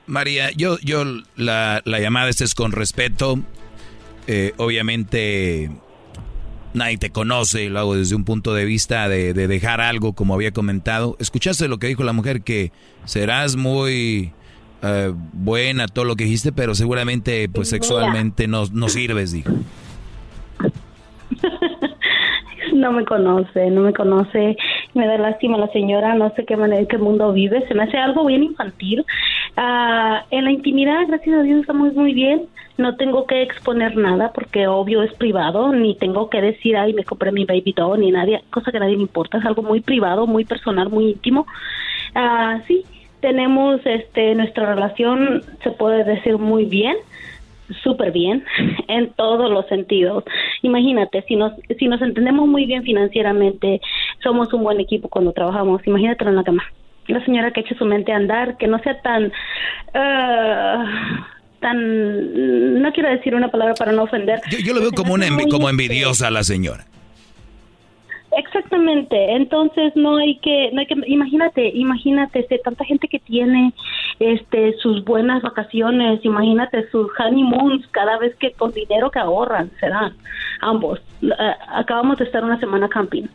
María, 0.06 0.50
yo, 0.50 0.78
yo, 0.80 1.04
la, 1.36 1.80
la 1.86 2.00
llamada 2.00 2.28
esta 2.28 2.44
es 2.44 2.54
con 2.54 2.72
respeto, 2.72 3.38
Eh, 4.28 4.52
obviamente 4.56 5.70
nadie 6.74 6.96
te 6.96 7.10
conoce, 7.10 7.68
lo 7.68 7.80
hago 7.80 7.96
desde 7.96 8.14
un 8.14 8.24
punto 8.24 8.54
de 8.54 8.64
vista 8.64 9.09
de, 9.09 9.34
de 9.34 9.48
dejar 9.48 9.80
algo, 9.80 10.12
como 10.12 10.34
había 10.34 10.52
comentado. 10.52 11.16
¿Escuchaste 11.18 11.66
lo 11.66 11.78
que 11.78 11.88
dijo 11.88 12.04
la 12.04 12.12
mujer? 12.12 12.42
Que 12.42 12.72
serás 13.04 13.56
muy 13.56 14.32
eh, 14.82 15.12
buena, 15.32 15.86
todo 15.86 16.04
lo 16.04 16.16
que 16.16 16.24
dijiste, 16.24 16.52
pero 16.52 16.74
seguramente 16.74 17.48
pues 17.48 17.68
sexualmente 17.68 18.48
no, 18.48 18.64
no 18.72 18.88
sirves, 18.88 19.32
dijo. 19.32 19.52
no 22.74 22.92
me 22.92 23.04
conoce, 23.04 23.70
no 23.70 23.82
me 23.82 23.92
conoce, 23.92 24.56
me 24.94 25.06
da 25.06 25.18
lástima 25.18 25.59
la 25.59 25.68
señora, 25.68 26.14
no 26.14 26.32
sé 26.34 26.44
qué 26.44 26.56
manera, 26.56 26.86
qué 26.86 26.98
mundo 26.98 27.32
vive, 27.32 27.66
se 27.68 27.74
me 27.74 27.84
hace 27.84 27.96
algo 27.96 28.26
bien 28.26 28.42
infantil. 28.42 29.04
Ah, 29.56 30.24
en 30.30 30.44
la 30.44 30.50
intimidad, 30.50 31.06
gracias 31.06 31.36
a 31.36 31.42
Dios, 31.42 31.60
estamos 31.60 31.94
muy 31.94 32.14
bien, 32.14 32.48
no 32.78 32.96
tengo 32.96 33.26
que 33.26 33.42
exponer 33.42 33.96
nada 33.96 34.32
porque 34.32 34.66
obvio 34.66 35.02
es 35.02 35.12
privado, 35.14 35.72
ni 35.72 35.94
tengo 35.96 36.30
que 36.30 36.40
decir, 36.40 36.76
ay, 36.76 36.92
me 36.94 37.04
compré 37.04 37.30
mi 37.30 37.44
baby 37.44 37.72
doll, 37.76 38.00
ni 38.00 38.10
nadie, 38.10 38.42
cosa 38.50 38.70
que 38.70 38.78
a 38.78 38.80
nadie 38.80 38.96
le 38.96 39.02
importa, 39.02 39.38
es 39.38 39.44
algo 39.44 39.62
muy 39.62 39.80
privado, 39.80 40.26
muy 40.26 40.44
personal, 40.44 40.88
muy 40.88 41.10
íntimo. 41.10 41.46
Ah, 42.14 42.60
sí, 42.66 42.84
tenemos 43.22 43.80
este 43.86 44.34
nuestra 44.34 44.74
relación, 44.74 45.42
se 45.64 45.70
puede 45.70 46.04
decir 46.04 46.36
muy 46.36 46.66
bien, 46.66 46.96
súper 47.82 48.12
bien 48.12 48.44
en 48.88 49.10
todos 49.14 49.50
los 49.50 49.66
sentidos. 49.68 50.24
Imagínate, 50.60 51.22
si 51.26 51.36
nos, 51.36 51.52
si 51.78 51.88
nos 51.88 52.02
entendemos 52.02 52.46
muy 52.46 52.66
bien 52.66 52.82
financieramente, 52.82 53.80
somos 54.22 54.52
un 54.52 54.62
buen 54.64 54.78
equipo 54.80 55.08
cuando 55.08 55.32
trabajamos. 55.32 55.80
Imagínatelo 55.86 56.28
en 56.30 56.36
la 56.36 56.44
cama. 56.44 56.64
La 57.06 57.24
señora 57.24 57.50
que 57.52 57.60
eche 57.60 57.74
su 57.76 57.84
mente 57.86 58.12
a 58.12 58.16
andar, 58.16 58.56
que 58.58 58.66
no 58.68 58.78
sea 58.80 59.00
tan... 59.00 59.32
ah, 59.94 61.26
tan... 61.60 62.82
No 62.82 62.92
quiero 62.92 63.08
decir 63.10 63.34
una 63.34 63.48
palabra 63.50 63.74
para 63.74 63.92
no 63.92 64.02
ofender. 64.02 64.40
Yo, 64.50 64.58
yo 64.58 64.74
lo 64.74 64.80
veo 64.80 64.92
como, 64.92 65.14
una 65.14 65.26
envi- 65.26 65.48
como 65.50 65.68
envidiosa 65.70 66.28
a 66.28 66.30
la 66.30 66.42
señora. 66.44 66.84
Exactamente, 68.34 69.32
entonces 69.34 69.94
no 69.94 70.16
hay 70.16 70.38
que, 70.38 70.70
no 70.72 70.80
hay 70.80 70.86
que, 70.86 70.94
imagínate, 71.06 71.68
imagínate, 71.74 72.38
este, 72.40 72.59
tanta 72.59 72.82
gente 72.84 73.06
que 73.06 73.18
tiene, 73.18 73.74
este, 74.20 74.72
sus 74.78 75.04
buenas 75.04 75.42
vacaciones, 75.42 76.24
imagínate 76.24 76.88
sus 76.90 77.09
honeymoons 77.18 77.86
cada 77.88 78.18
vez 78.18 78.34
que 78.36 78.52
con 78.52 78.72
dinero 78.72 79.10
que 79.10 79.18
ahorran 79.18 79.70
se 79.78 79.88
dan, 79.88 80.14
ambos. 80.62 81.00
Ah, 81.38 81.56
acabamos 81.80 82.16
de 82.18 82.24
estar 82.24 82.42
una 82.42 82.59
semana 82.59 82.88
camping, 82.88 83.26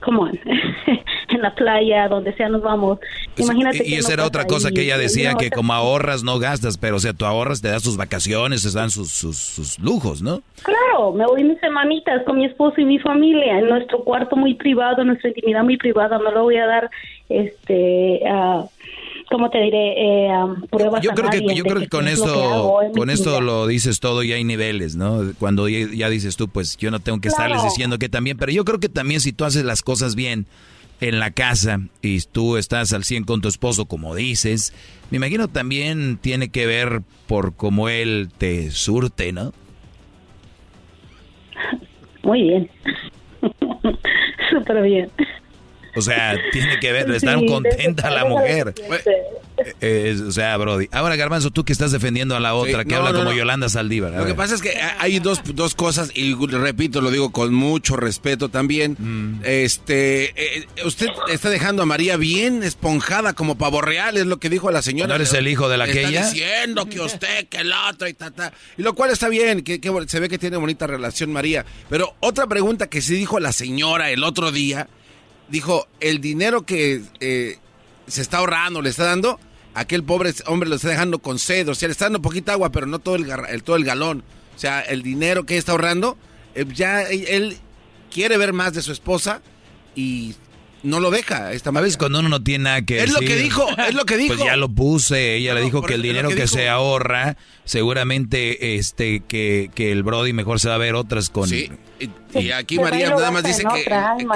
come 0.00 0.18
on, 0.18 0.40
en 1.28 1.40
la 1.40 1.54
playa, 1.54 2.08
donde 2.08 2.34
sea 2.34 2.48
nos 2.48 2.62
vamos. 2.62 2.98
Imagínate. 3.36 3.78
Y 3.86 3.90
que 3.90 3.96
esa 3.98 4.08
no 4.08 4.14
era 4.14 4.26
otra 4.26 4.44
cosa 4.44 4.68
ahí, 4.68 4.74
que 4.74 4.82
ella 4.82 4.98
decía, 4.98 5.32
no, 5.32 5.38
que 5.38 5.50
como 5.50 5.72
ahorras 5.72 6.22
no 6.22 6.38
gastas, 6.38 6.78
pero 6.78 6.96
o 6.96 6.98
sea, 6.98 7.12
tú 7.12 7.24
ahorras, 7.24 7.60
te 7.60 7.68
das 7.68 7.82
tus 7.82 7.96
vacaciones, 7.96 8.62
te 8.62 8.78
dan 8.78 8.90
sus, 8.90 9.10
sus, 9.10 9.36
sus 9.36 9.78
lujos, 9.78 10.22
¿no? 10.22 10.42
Claro, 10.62 11.12
me 11.12 11.26
voy 11.26 11.44
mis 11.44 11.60
semanitas 11.60 12.22
con 12.24 12.38
mi 12.38 12.46
esposo 12.46 12.80
y 12.80 12.84
mi 12.84 12.98
familia 12.98 13.58
en 13.58 13.68
nuestro 13.68 14.04
cuarto 14.04 14.36
muy 14.36 14.54
privado, 14.54 15.04
nuestra 15.04 15.28
intimidad 15.28 15.62
muy 15.62 15.76
privada. 15.76 16.18
No 16.18 16.30
le 16.30 16.40
voy 16.40 16.56
a 16.56 16.66
dar, 16.66 16.90
este, 17.28 18.20
ah, 18.28 18.64
¿cómo 19.30 19.50
te 19.50 19.58
diré? 19.58 19.94
Eh, 19.96 20.32
pruebas 20.70 21.02
Yo 21.02 21.10
creo 21.12 21.30
que, 21.30 21.54
yo 21.54 21.64
creo 21.64 21.80
que 21.80 21.88
con 21.88 22.04
lo 22.04 22.08
que 22.08 22.14
esto, 22.14 22.78
con 22.94 23.10
esto 23.10 23.40
lo 23.40 23.66
dices 23.66 24.00
todo 24.00 24.22
y 24.22 24.32
hay 24.32 24.44
niveles, 24.44 24.96
¿no? 24.96 25.32
Cuando 25.38 25.68
ya, 25.68 25.86
ya 25.92 26.08
dices 26.08 26.36
tú, 26.36 26.48
pues 26.48 26.76
yo 26.76 26.90
no 26.90 27.00
tengo 27.00 27.20
que 27.20 27.28
estarles 27.28 27.62
diciendo 27.62 27.98
que 27.98 28.08
también, 28.08 28.36
pero 28.36 28.52
yo 28.52 28.64
creo 28.64 28.80
que 28.80 28.88
también 28.88 29.20
si 29.20 29.32
tú 29.32 29.44
haces 29.44 29.64
las 29.64 29.82
cosas 29.82 30.14
bien 30.14 30.46
en 31.00 31.18
la 31.18 31.30
casa 31.30 31.80
y 32.02 32.20
tú 32.20 32.56
estás 32.56 32.92
al 32.92 33.04
100 33.04 33.24
con 33.24 33.40
tu 33.40 33.48
esposo, 33.48 33.86
como 33.86 34.14
dices, 34.14 34.72
me 35.10 35.16
imagino 35.16 35.48
también 35.48 36.18
tiene 36.18 36.48
que 36.48 36.66
ver 36.66 37.02
por 37.26 37.54
cómo 37.54 37.88
él 37.88 38.30
te 38.38 38.70
surte, 38.70 39.32
¿no? 39.32 39.52
Muy 42.22 42.42
bien. 42.42 42.70
Súper 44.50 44.82
bien. 44.82 45.10
O 45.96 46.02
sea, 46.02 46.36
tiene 46.52 46.78
que 46.80 46.92
ver, 46.92 47.10
estar 47.10 47.38
Sí, 47.38 47.46
contenta 47.46 48.10
la 48.10 48.24
mujer. 48.24 48.74
Eh, 49.80 50.16
o 50.26 50.32
sea, 50.32 50.56
Brody. 50.56 50.88
Ahora, 50.90 51.16
Garbanzo, 51.16 51.50
tú 51.50 51.64
que 51.64 51.72
estás 51.72 51.92
defendiendo 51.92 52.34
a 52.36 52.40
la 52.40 52.54
otra, 52.54 52.82
Sí, 52.82 52.88
que 52.88 52.94
no, 52.94 52.98
habla 52.98 53.12
no, 53.12 53.18
como 53.18 53.30
no. 53.30 53.36
Yolanda 53.36 53.68
Saldívar. 53.68 54.14
a 54.14 54.18
Lo 54.18 54.26
que 54.26 54.34
pasa 54.34 54.54
es 54.54 54.62
que 54.62 54.76
hay 54.98 55.20
dos, 55.20 55.40
dos 55.54 55.74
cosas, 55.74 56.10
y 56.14 56.34
repito, 56.34 57.00
lo 57.00 57.10
digo 57.10 57.30
con 57.30 57.54
mucho 57.54 57.96
respeto 57.96 58.48
también. 58.48 58.96
Mm. 58.98 59.42
Este, 59.44 60.58
eh, 60.58 60.66
usted 60.84 61.08
está 61.28 61.50
dejando 61.50 61.82
a 61.82 61.86
María 61.86 62.16
bien 62.16 62.62
esponjada 62.62 63.34
como 63.34 63.56
pavo 63.56 63.80
real, 63.80 64.16
es 64.16 64.26
lo 64.26 64.38
que 64.38 64.50
dijo 64.50 64.70
la 64.70 64.82
señora. 64.82 65.08
¿No 65.08 65.14
eres 65.14 65.32
el 65.34 65.46
hijo 65.46 65.68
de 65.68 65.76
la 65.76 65.86
que 65.86 66.04
ella? 66.04 66.26
diciendo 66.26 66.86
que 66.88 67.00
usted, 67.00 67.46
que 67.48 67.58
el 67.58 67.72
otro 67.72 68.08
y 68.08 68.14
ta, 68.14 68.30
ta. 68.30 68.52
Y 68.76 68.82
lo 68.82 68.94
cual 68.94 69.10
está 69.10 69.28
bien, 69.28 69.62
que, 69.62 69.80
que 69.80 69.90
se 70.08 70.20
ve 70.20 70.28
que 70.28 70.38
tiene 70.38 70.56
bonita 70.56 70.86
relación 70.86 71.32
María. 71.32 71.64
Pero 71.88 72.14
otra 72.20 72.46
pregunta 72.46 72.88
que 72.88 73.00
sí 73.00 73.14
dijo 73.14 73.38
la 73.38 73.52
señora 73.52 74.10
el 74.10 74.24
otro 74.24 74.50
día, 74.50 74.88
dijo, 75.48 75.86
el 76.00 76.20
dinero 76.20 76.64
que 76.66 77.02
eh, 77.20 77.58
se 78.06 78.22
está 78.22 78.38
ahorrando, 78.38 78.82
le 78.82 78.90
está 78.90 79.04
dando, 79.04 79.38
aquel 79.74 80.02
pobre 80.04 80.32
hombre 80.46 80.68
lo 80.68 80.76
está 80.76 80.88
dejando 80.88 81.18
con 81.18 81.38
sed, 81.38 81.68
o 81.68 81.74
sea, 81.74 81.88
le 81.88 81.92
está 81.92 82.06
dando 82.06 82.22
poquita 82.22 82.52
agua, 82.52 82.70
pero 82.70 82.86
no 82.86 82.98
todo 82.98 83.16
el, 83.16 83.28
el- 83.48 83.62
todo 83.62 83.76
el 83.76 83.84
galón. 83.84 84.22
O 84.56 84.58
sea, 84.58 84.80
el 84.80 85.02
dinero 85.02 85.44
que 85.46 85.56
está 85.56 85.72
ahorrando, 85.72 86.16
eh, 86.54 86.64
ya 86.72 87.02
él 87.02 87.58
quiere 88.12 88.36
ver 88.36 88.52
más 88.52 88.72
de 88.72 88.82
su 88.82 88.92
esposa 88.92 89.42
y 89.96 90.34
no 90.84 91.00
lo 91.00 91.10
deja. 91.10 91.52
Esta 91.52 91.70
A 91.70 91.80
veces 91.80 91.96
cuando 91.96 92.20
uno 92.20 92.28
no 92.28 92.42
tiene 92.42 92.64
nada 92.64 92.82
que 92.82 93.02
Es 93.02 93.12
lo 93.12 93.18
decir, 93.18 93.36
que 93.36 93.42
dijo, 93.42 93.66
es 93.88 93.94
lo 93.94 94.04
que 94.04 94.16
dijo. 94.16 94.34
Pues 94.36 94.46
ya 94.46 94.56
lo 94.56 94.68
puse, 94.68 95.34
ella 95.36 95.54
le 95.54 95.62
dijo 95.62 95.82
que 95.82 95.94
el 95.94 96.00
es 96.00 96.06
lo 96.06 96.12
dinero 96.12 96.28
que 96.30 96.46
se 96.46 96.68
ahorra, 96.68 97.36
seguramente 97.64 98.76
este 98.76 99.20
que, 99.26 99.70
que 99.74 99.92
el 99.92 100.02
Brody 100.02 100.32
mejor 100.32 100.60
se 100.60 100.68
va 100.68 100.76
a 100.76 100.78
ver 100.78 100.94
otras 100.94 101.30
con... 101.30 101.48
Sí, 101.48 101.70
y, 102.00 102.38
y 102.38 102.50
aquí 102.52 102.78
María 102.78 103.06
y 103.06 103.10
lo 103.10 103.16
nada 103.16 103.30
más 103.30 103.42
dice 103.44 103.62
que, 103.62 103.80
otra, 103.80 104.14
ay, 104.18 104.26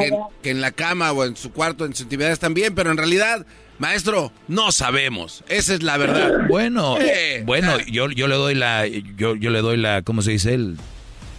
que- 0.43 0.51
en 0.51 0.61
la 0.61 0.71
cama 0.73 1.13
o 1.13 1.25
en 1.25 1.37
su 1.37 1.53
cuarto, 1.53 1.85
en 1.85 1.95
su 1.95 2.05
intimidad 2.05 2.33
están 2.33 2.55
bien, 2.55 2.75
pero 2.75 2.91
en 2.91 2.97
realidad, 2.97 3.45
maestro, 3.79 4.33
no 4.49 4.73
sabemos. 4.73 5.45
Esa 5.49 5.75
es 5.75 5.83
la 5.83 5.97
verdad. 5.97 6.47
Bueno, 6.49 6.97
Eh, 7.01 7.43
bueno, 7.47 7.79
yo, 7.91 8.11
yo 8.11 8.27
le 8.29 8.37
doy 8.37 8.55
la, 8.55 8.87
yo, 8.87 9.35
yo 9.37 9.51
le 9.51 9.61
doy 9.61 9.77
la, 9.77 10.03
¿cómo 10.03 10.23
se 10.23 10.31
dice? 10.33 10.55
El, 10.55 10.77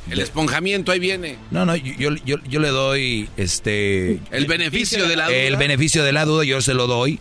el 0.10 0.19
esponjamiento 0.19 0.91
ahí 0.91 0.99
viene. 0.99 1.38
no, 1.52 1.65
no, 1.65 1.76
yo, 1.76 2.15
yo, 2.26 2.38
yo, 2.48 2.60
le 2.60 2.69
doy 2.69 3.30
este... 3.38 4.19
El 4.31 4.45
beneficio 4.48 5.07
de 5.07 5.15
la 5.15 5.27
duda. 5.27 5.38
El 5.38 5.57
beneficio 5.57 6.03
de 6.03 6.11
la 6.11 6.26
duda 6.26 6.44
yo 6.44 6.61
se 6.61 6.73
lo 6.73 6.88
doy 6.88 7.19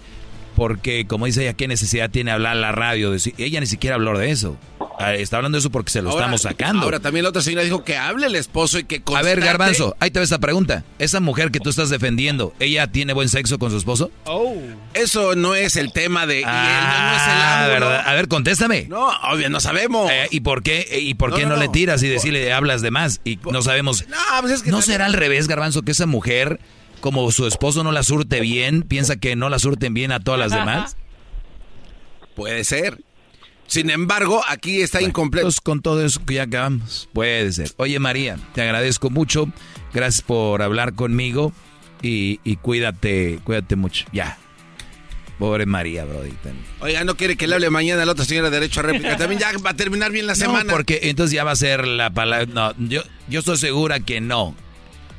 porque, 0.59 1.07
como 1.07 1.25
dice 1.27 1.43
ella, 1.43 1.55
¿qué 1.55 1.69
necesidad 1.69 2.11
tiene 2.11 2.31
hablar 2.33 2.57
la 2.57 2.73
radio? 2.73 3.11
De, 3.13 3.19
si- 3.19 3.33
ella 3.39 3.61
ni 3.61 3.67
siquiera 3.67 3.97
habló 3.97 4.19
de 4.19 4.31
eso. 4.31 4.59
Ah, 5.01 5.15
Está 5.15 5.37
hablando 5.37 5.55
de 5.57 5.61
eso 5.61 5.71
porque 5.71 5.91
se 5.93 6.03
lo 6.03 6.11
Ahora- 6.11 6.25
estamos 6.25 6.43
sacando. 6.43 6.83
Ahora 6.83 6.99
también 6.99 7.23
la 7.23 7.29
otra 7.31 7.41
señora 7.41 7.63
dijo 7.63 7.85
que 7.85 7.97
hable 7.97 8.27
el 8.27 8.35
esposo 8.35 8.81
y 8.81 8.85
que 8.85 8.97
A 8.97 9.01
constate- 9.05 9.25
ver, 9.25 9.41
Garbanzo, 9.41 9.97
ahí 10.01 10.11
te 10.11 10.19
ve 10.19 10.25
esta 10.25 10.39
pregunta. 10.41 10.83
Esa 10.99 11.21
mujer 11.21 11.53
que 11.53 11.61
tú 11.61 11.71
estás 11.71 11.89
defendiendo, 11.89 12.53
¿ella 12.59 12.89
tiene 12.89 13.13
buen 13.13 13.29
sexo 13.29 13.59
con 13.61 13.71
su 13.71 13.77
esposo? 13.79 14.11
Eso 14.95 15.37
no 15.37 15.55
es 15.55 15.77
el 15.77 15.93
tema 15.93 16.27
de... 16.27 16.41
y 16.41 16.45
no 16.45 16.49
es 16.51 16.53
el 16.53 16.53
Ah, 16.53 17.65
ángulo. 17.67 17.87
¿verdad? 17.89 18.09
A 18.09 18.15
ver, 18.15 18.27
contéstame. 18.27 18.87
No, 18.89 19.09
obvio, 19.33 19.49
no 19.51 19.61
sabemos. 19.61 20.11
Eh, 20.11 20.27
¿Y 20.33 20.41
por 20.41 20.65
qué, 20.65 20.89
eh, 20.91 20.99
y 21.01 21.15
por 21.15 21.31
No, 21.31 21.37
qué 21.37 21.47
no, 21.47 21.57
le 21.57 21.69
tiras 21.69 22.03
y 22.03 22.09
decirle 22.09 22.53
hablas 22.53 22.83
de 22.83 22.91
más? 22.91 23.21
Y 23.25 23.39
no 23.51 23.63
sabemos. 23.63 24.05
No, 24.09 24.17
pues 24.41 24.53
es 24.55 24.63
que 24.63 24.71
¿No 24.73 24.79
también- 24.79 24.95
será 24.95 25.07
al 25.07 25.13
revés, 25.13 25.47
Garbanzo, 25.47 25.83
que 25.83 25.93
esa 25.93 26.07
mujer, 26.07 26.59
como 27.01 27.31
su 27.33 27.47
esposo 27.47 27.85
no 27.85 27.93
la 27.93 28.03
surte 28.03 28.41
bien, 28.41 28.83
piensa 28.83 29.17
que 29.17 29.37
no 29.37 29.49
la 29.49 29.59
surten 29.59 29.95
bien 29.95 30.13
a 30.13 30.21
todas 30.21 30.41
las 30.41 30.53
demás? 30.53 30.97
Puede 32.35 32.65
ser. 32.65 32.99
Sin 33.67 33.91
embargo, 33.91 34.43
aquí 34.49 34.81
está 34.81 35.03
incompleto. 35.03 35.47
Pues 35.47 35.61
con 35.61 35.83
todo 35.83 36.05
eso 36.05 36.25
que 36.25 36.35
ya 36.35 36.45
acabamos. 36.45 37.09
Puede 37.13 37.53
ser. 37.53 37.71
Oye, 37.77 37.99
María, 37.99 38.39
te 38.55 38.63
agradezco 38.63 39.11
mucho. 39.11 39.53
Gracias 39.93 40.23
por 40.23 40.63
hablar 40.63 40.95
conmigo. 40.95 41.53
Y, 42.01 42.41
y 42.45 42.57
cuídate, 42.57 43.41
cuídate 43.45 43.77
mucho. 43.77 44.07
Ya. 44.13 44.39
Pobre 45.39 45.67
María, 45.67 46.05
Brody. 46.05 46.31
también. 46.43 46.65
Oiga, 46.81 47.05
no 47.05 47.17
quiere 47.17 47.37
que 47.37 47.47
le 47.47 47.55
hable 47.57 47.71
mañana 47.71 48.03
a 48.03 48.07
la 48.07 48.13
otra 48.13 48.25
señora 48.25 48.51
de 48.51 48.59
derecho 48.59 48.81
a 48.81 48.85
réplica. 48.85 49.17
También 49.19 49.41
ya 49.41 49.53
va 49.59 49.71
a 49.71 49.75
terminar 49.75 50.11
bien 50.11 50.27
la 50.27 50.35
semana. 50.35 50.65
No, 50.65 50.71
porque 50.71 51.01
entonces 51.05 51.33
ya 51.35 51.45
va 51.45 51.53
a 51.53 51.57
ser 51.57 51.87
la 51.87 52.11
palabra. 52.11 52.47
No, 52.47 52.75
yo, 52.89 53.03
yo 53.29 53.41
estoy 53.41 53.57
segura 53.59 54.01
que 54.01 54.21
no. 54.21 54.57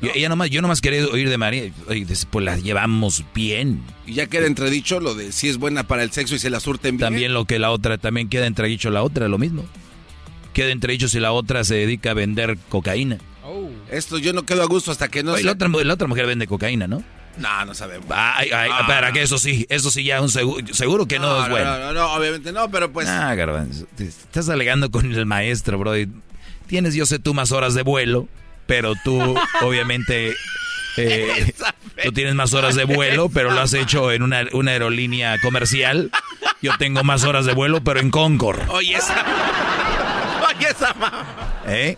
Yo, 0.02 0.10
ella 0.14 0.28
nomás, 0.30 0.48
yo 0.50 0.62
nomás 0.62 0.80
quería 0.80 1.06
oír 1.06 1.28
de 1.28 1.36
María. 1.36 1.70
Oye, 1.86 2.04
dice, 2.06 2.26
pues 2.30 2.44
la 2.44 2.56
llevamos 2.56 3.24
bien. 3.34 3.82
Y 4.06 4.14
ya 4.14 4.26
queda 4.26 4.46
entredicho 4.46 4.98
lo 5.00 5.14
de 5.14 5.30
si 5.32 5.48
es 5.48 5.58
buena 5.58 5.84
para 5.86 6.02
el 6.02 6.10
sexo 6.10 6.34
y 6.34 6.38
se 6.38 6.48
la 6.50 6.58
surten 6.60 6.96
bien. 6.96 7.06
También 7.06 7.34
lo 7.34 7.44
que 7.44 7.58
la 7.58 7.70
otra, 7.70 7.98
también 7.98 8.28
queda 8.30 8.46
entredicho 8.46 8.90
la 8.90 9.02
otra, 9.02 9.28
lo 9.28 9.36
mismo. 9.38 9.64
Queda 10.54 10.70
entredicho 10.70 11.08
si 11.08 11.20
la 11.20 11.32
otra 11.32 11.64
se 11.64 11.74
dedica 11.74 12.12
a 12.12 12.14
vender 12.14 12.56
cocaína. 12.68 13.18
Esto 13.90 14.18
yo 14.18 14.32
no 14.32 14.44
quedo 14.44 14.62
a 14.62 14.66
gusto 14.66 14.90
hasta 14.92 15.08
que 15.08 15.22
no 15.22 15.32
Oye, 15.32 15.40
se- 15.40 15.46
la, 15.46 15.52
otra, 15.52 15.68
la 15.68 15.94
otra 15.94 16.06
mujer 16.08 16.26
vende 16.26 16.46
cocaína, 16.46 16.86
¿no? 16.86 17.02
No, 17.38 17.64
no 17.64 17.74
sabemos. 17.74 18.06
Ay, 18.10 18.50
ay, 18.52 18.70
Ah, 18.72 18.86
para 18.86 19.08
no. 19.08 19.14
que 19.14 19.22
eso 19.22 19.38
sí, 19.38 19.66
eso 19.68 19.90
sí 19.90 20.04
ya 20.04 20.20
un 20.20 20.28
seguro, 20.28 20.64
seguro 20.72 21.06
que 21.06 21.18
no, 21.18 21.36
es 21.42 21.44
no, 21.44 21.50
bueno. 21.50 21.78
no, 21.78 21.92
no, 21.92 22.12
obviamente 22.14 22.52
no, 22.52 22.70
pero 22.70 22.92
pues... 22.92 23.08
Ah, 23.08 23.34
garbanzo, 23.34 23.86
te 23.96 24.04
estás 24.06 24.48
alegando 24.48 24.90
con 24.90 25.12
el 25.12 25.26
maestro, 25.26 25.78
bro. 25.78 25.96
y 25.98 26.08
Tienes, 26.66 26.94
yo 26.94 27.06
sé, 27.06 27.18
tú 27.18 27.34
más 27.34 27.50
horas 27.52 27.74
de 27.74 27.82
vuelo, 27.82 28.28
pero 28.70 28.94
tú, 29.02 29.36
obviamente, 29.62 30.32
eh, 30.96 31.52
tú 32.04 32.12
tienes 32.12 32.36
más 32.36 32.54
horas 32.54 32.76
de 32.76 32.84
vuelo, 32.84 33.28
pero 33.28 33.50
lo 33.50 33.60
has 33.60 33.74
hecho 33.74 34.12
en 34.12 34.22
una, 34.22 34.44
una 34.52 34.70
aerolínea 34.70 35.36
comercial. 35.40 36.12
Yo 36.62 36.70
tengo 36.78 37.02
más 37.02 37.24
horas 37.24 37.46
de 37.46 37.52
vuelo, 37.52 37.82
pero 37.82 37.98
en 37.98 38.10
Concord, 38.12 38.60
Oye, 38.68 38.94
esa... 38.94 39.24
Oye, 40.56 40.68
esa 40.68 40.94
mamá. 40.94 41.24
¿eh? 41.66 41.96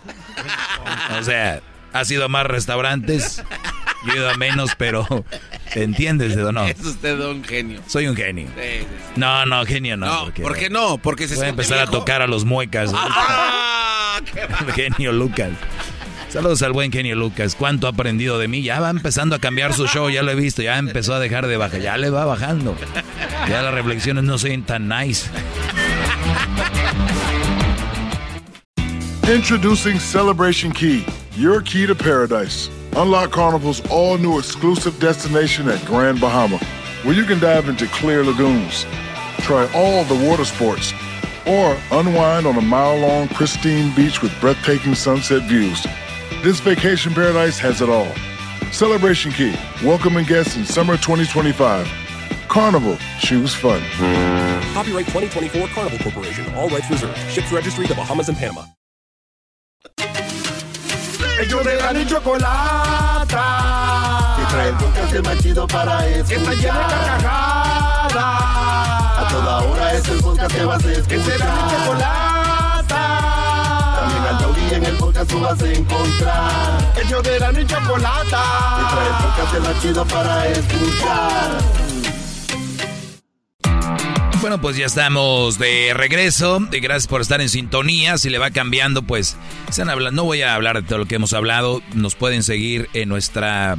O 1.19 1.23
sea, 1.23 1.61
has 1.93 2.09
ido 2.09 2.25
a 2.25 2.27
más 2.27 2.47
restaurantes, 2.47 3.43
yo 4.07 4.13
he 4.13 4.15
ido 4.17 4.29
a 4.31 4.37
menos, 4.37 4.71
pero 4.75 5.05
¿te 5.75 5.83
entiendes 5.83 6.35
o 6.37 6.51
no? 6.51 6.65
Es 6.65 6.79
usted 6.79 7.19
un 7.19 7.43
genio. 7.43 7.81
Soy 7.85 8.07
un 8.07 8.15
genio. 8.15 8.47
Sí, 8.55 8.79
sí, 8.79 8.87
sí. 8.89 9.13
No, 9.15 9.45
no, 9.45 9.63
genio 9.67 9.95
no. 9.95 10.07
No, 10.07 10.23
porque- 10.23 10.41
¿por 10.41 10.57
qué 10.57 10.69
no? 10.71 10.97
Porque 10.97 11.27
se 11.27 11.35
Voy 11.35 11.45
a 11.45 11.49
empezar 11.49 11.77
a 11.77 11.81
viejo. 11.83 11.99
tocar 11.99 12.23
a 12.23 12.27
los 12.27 12.45
muecas. 12.45 12.91
¡Ah! 12.95 14.19
qué 14.33 14.47
genio 14.89 15.11
Lucas. 15.11 15.51
Saludos 16.33 16.63
al 16.63 16.73
buen 16.73 16.91
genio 16.91 17.15
Lucas. 17.15 17.53
¿Cuánto 17.55 17.85
ha 17.85 17.91
aprendido 17.91 18.39
de 18.39 18.47
mí? 18.47 18.63
Ya 18.63 18.79
va 18.79 18.89
empezando 18.89 19.35
a 19.35 19.39
cambiar 19.39 19.71
su 19.75 19.85
show, 19.85 20.09
ya 20.09 20.23
lo 20.23 20.31
he 20.31 20.35
visto. 20.35 20.63
Ya 20.63 20.79
empezó 20.79 21.13
a 21.13 21.19
dejar 21.19 21.45
de 21.45 21.57
bajar. 21.57 21.79
Ya 21.79 21.95
le 21.95 22.09
va 22.09 22.25
bajando. 22.25 22.75
Ya 23.47 23.61
las 23.61 23.71
reflexiones 23.71 24.23
no 24.23 24.39
son 24.39 24.63
tan 24.63 24.87
nice. 24.87 25.29
Introducing 29.31 29.99
Celebration 29.99 30.71
Key, 30.71 31.05
your 31.37 31.61
key 31.61 31.85
to 31.85 31.93
paradise. 31.93 32.67
Unlock 32.95 33.29
Carnival's 33.29 33.83
all 33.91 34.17
new 34.17 34.39
exclusive 34.39 34.99
destination 34.99 35.69
at 35.69 35.85
Grand 35.85 36.19
Bahama, 36.19 36.57
where 37.03 37.13
you 37.13 37.25
can 37.25 37.39
dive 37.39 37.69
into 37.69 37.85
clear 37.89 38.23
lagoons, 38.23 38.87
try 39.41 39.69
all 39.75 40.03
the 40.05 40.15
water 40.27 40.45
sports, 40.45 40.93
or 41.45 41.77
unwind 41.91 42.47
on 42.47 42.57
a 42.57 42.61
mile 42.61 42.97
long, 42.97 43.27
pristine 43.27 43.93
beach 43.95 44.23
with 44.23 44.31
breathtaking 44.41 44.95
sunset 44.95 45.43
views. 45.43 45.85
This 46.43 46.59
vacation 46.59 47.13
paradise 47.13 47.57
has 47.59 47.81
it 47.81 47.87
all. 47.87 48.11
Celebration 48.73 49.31
Key, 49.31 49.55
welcoming 49.81 50.25
guests 50.25 50.57
in 50.57 50.65
summer 50.65 50.97
2025. 50.97 51.87
Carnival, 52.49 52.97
choose 53.21 53.55
fun. 53.55 53.79
Copyright 54.73 55.05
2024 55.05 55.67
Carnival 55.69 55.99
Corporation. 55.99 56.53
All 56.55 56.67
rights 56.67 56.89
reserved. 56.91 57.17
Ships 57.31 57.49
registry 57.49 57.87
the 57.87 57.95
Bahamas 57.95 58.27
and 58.27 58.37
Panama. 58.37 58.65
Ellos 61.39 61.63
de 61.63 61.77
la 61.77 61.93
ni 61.93 62.05
chocolata. 62.05 63.45
Que 64.35 64.45
trae 64.51 64.67
el 64.67 64.75
podcast 64.75 65.15
más 65.23 65.41
chido 65.41 65.65
para 65.65 66.05
escuchar. 66.09 66.27
Que 66.27 66.35
está 66.35 66.53
llena 66.55 66.87
de 66.89 66.93
carcajadas. 66.93 68.17
A 69.15 69.27
toda 69.31 69.61
hora 69.63 69.93
es 69.93 70.09
el 70.09 70.19
podcast 70.19 70.53
que 70.53 70.65
vas 70.65 70.83
a 70.83 70.91
escuchar. 70.91 71.07
Que 71.07 71.23
será 71.23 71.55
mi 71.55 71.71
chocolata. 71.71 72.32
En 74.83 74.89
el 74.89 74.97
podcast 74.97 75.31
tú 75.31 75.39
vas 75.39 75.61
a 75.61 75.71
encontrar. 75.71 76.93
Ellos 77.01 77.23
de 77.23 77.39
la 77.39 77.51
ni 77.53 77.65
chocolata. 77.65 78.89
Trae 78.91 79.07
el 79.07 79.13
podcast 79.23 79.59
más 79.59 79.81
chido 79.81 80.05
para 80.05 80.47
escuchar. 80.49 81.51
Bueno, 84.41 84.59
pues 84.59 84.75
ya 84.75 84.85
estamos 84.85 85.57
de 85.57 85.93
regreso. 85.93 86.59
Y 86.69 86.81
gracias 86.81 87.07
por 87.07 87.21
estar 87.21 87.39
en 87.39 87.47
sintonía. 87.47 88.17
Si 88.17 88.29
le 88.29 88.39
va 88.39 88.51
cambiando, 88.51 89.03
pues 89.03 89.37
están 89.69 89.89
hablando. 89.89 90.21
No 90.21 90.25
voy 90.25 90.41
a 90.41 90.53
hablar 90.53 90.81
de 90.81 90.85
todo 90.85 90.97
lo 90.97 91.05
que 91.05 91.15
hemos 91.15 91.31
hablado. 91.31 91.81
Nos 91.93 92.15
pueden 92.15 92.43
seguir 92.43 92.89
en 92.93 93.07
nuestra 93.07 93.77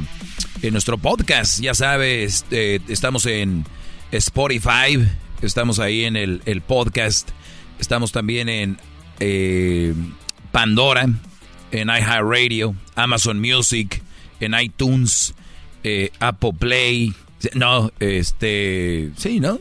en 0.63 0.71
nuestro 0.71 0.97
podcast. 0.97 1.59
Ya 1.59 1.75
sabes, 1.75 2.45
eh, 2.49 2.79
estamos 2.87 3.27
en 3.27 3.63
Spotify. 4.11 5.07
Estamos 5.43 5.77
ahí 5.77 6.05
en 6.05 6.15
el, 6.15 6.41
el 6.47 6.61
podcast. 6.61 7.29
Estamos 7.77 8.11
también 8.11 8.49
en 8.49 8.79
eh, 9.19 9.93
Pandora, 10.55 11.09
en 11.73 11.89
iHeartRadio, 11.89 12.75
Amazon 12.95 13.41
Music, 13.41 14.01
en 14.39 14.57
iTunes, 14.57 15.35
eh, 15.83 16.11
Apple 16.21 16.53
Play. 16.57 17.13
No, 17.55 17.91
este. 17.99 19.11
Sí, 19.17 19.41
¿no? 19.41 19.59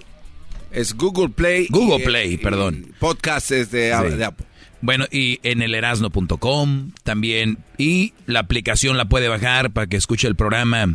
Es 0.71 0.95
Google 0.95 1.31
Play. 1.31 1.67
Google 1.69 2.01
y, 2.01 2.07
Play, 2.07 2.33
y 2.35 2.37
perdón. 2.37 2.95
Podcast 3.01 3.51
es 3.51 3.73
de, 3.73 3.93
Sí. 4.09 4.17
de 4.17 4.25
Apple. 4.25 4.47
Bueno, 4.83 5.07
y 5.11 5.41
en 5.43 5.63
el 5.63 5.75
erasno.com 5.75 6.93
también. 7.03 7.59
Y 7.77 8.13
la 8.27 8.39
aplicación 8.39 8.97
la 8.97 9.07
puede 9.07 9.27
bajar 9.27 9.73
para 9.73 9.89
que 9.89 9.97
escuche 9.97 10.29
el 10.29 10.37
programa 10.37 10.95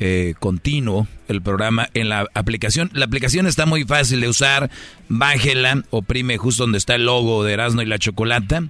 eh, 0.00 0.34
continuo. 0.40 1.06
El 1.28 1.40
programa 1.40 1.88
en 1.94 2.08
la 2.08 2.28
aplicación. 2.34 2.90
La 2.94 3.04
aplicación 3.04 3.46
está 3.46 3.64
muy 3.64 3.84
fácil 3.84 4.20
de 4.20 4.28
usar. 4.28 4.70
Bájela, 5.08 5.84
oprime 5.90 6.36
justo 6.36 6.64
donde 6.64 6.78
está 6.78 6.96
el 6.96 7.06
logo 7.06 7.44
de 7.44 7.52
Erasno 7.52 7.82
y 7.82 7.86
la 7.86 7.98
Chocolata. 8.00 8.64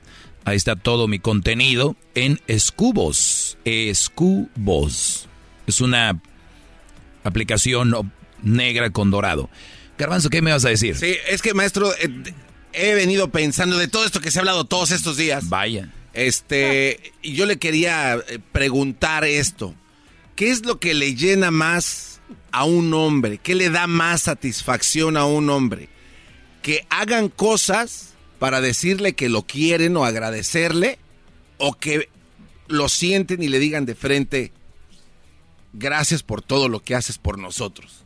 Ahí 0.46 0.56
está 0.56 0.76
todo 0.76 1.08
mi 1.08 1.18
contenido 1.18 1.96
en 2.14 2.40
Escubos. 2.46 3.58
Escubos. 3.64 5.28
Es 5.66 5.80
una 5.80 6.20
aplicación 7.24 8.12
negra 8.44 8.90
con 8.90 9.10
dorado. 9.10 9.50
Garbanzo, 9.98 10.30
¿qué 10.30 10.42
me 10.42 10.52
vas 10.52 10.64
a 10.64 10.68
decir? 10.68 10.94
Sí, 10.94 11.16
es 11.28 11.42
que 11.42 11.52
maestro, 11.52 11.92
eh, 11.96 12.32
he 12.72 12.94
venido 12.94 13.28
pensando 13.32 13.76
de 13.76 13.88
todo 13.88 14.04
esto 14.04 14.20
que 14.20 14.30
se 14.30 14.38
ha 14.38 14.42
hablado 14.42 14.62
todos 14.62 14.92
estos 14.92 15.16
días. 15.16 15.48
Vaya. 15.48 15.92
Este, 16.14 17.12
y 17.22 17.34
yo 17.34 17.44
le 17.44 17.58
quería 17.58 18.14
eh, 18.14 18.38
preguntar 18.52 19.24
esto. 19.24 19.74
¿Qué 20.36 20.52
es 20.52 20.64
lo 20.64 20.78
que 20.78 20.94
le 20.94 21.16
llena 21.16 21.50
más 21.50 22.20
a 22.52 22.62
un 22.62 22.94
hombre? 22.94 23.38
¿Qué 23.38 23.56
le 23.56 23.68
da 23.68 23.88
más 23.88 24.22
satisfacción 24.22 25.16
a 25.16 25.24
un 25.24 25.50
hombre? 25.50 25.88
Que 26.62 26.86
hagan 26.88 27.30
cosas 27.30 28.15
para 28.38 28.60
decirle 28.60 29.14
que 29.14 29.28
lo 29.28 29.42
quieren 29.42 29.96
o 29.96 30.04
agradecerle 30.04 30.98
o 31.58 31.74
que 31.74 32.08
lo 32.68 32.88
sienten 32.88 33.42
y 33.42 33.48
le 33.48 33.58
digan 33.58 33.86
de 33.86 33.94
frente, 33.94 34.52
gracias 35.72 36.22
por 36.22 36.42
todo 36.42 36.68
lo 36.68 36.80
que 36.80 36.94
haces 36.94 37.18
por 37.18 37.38
nosotros. 37.38 38.05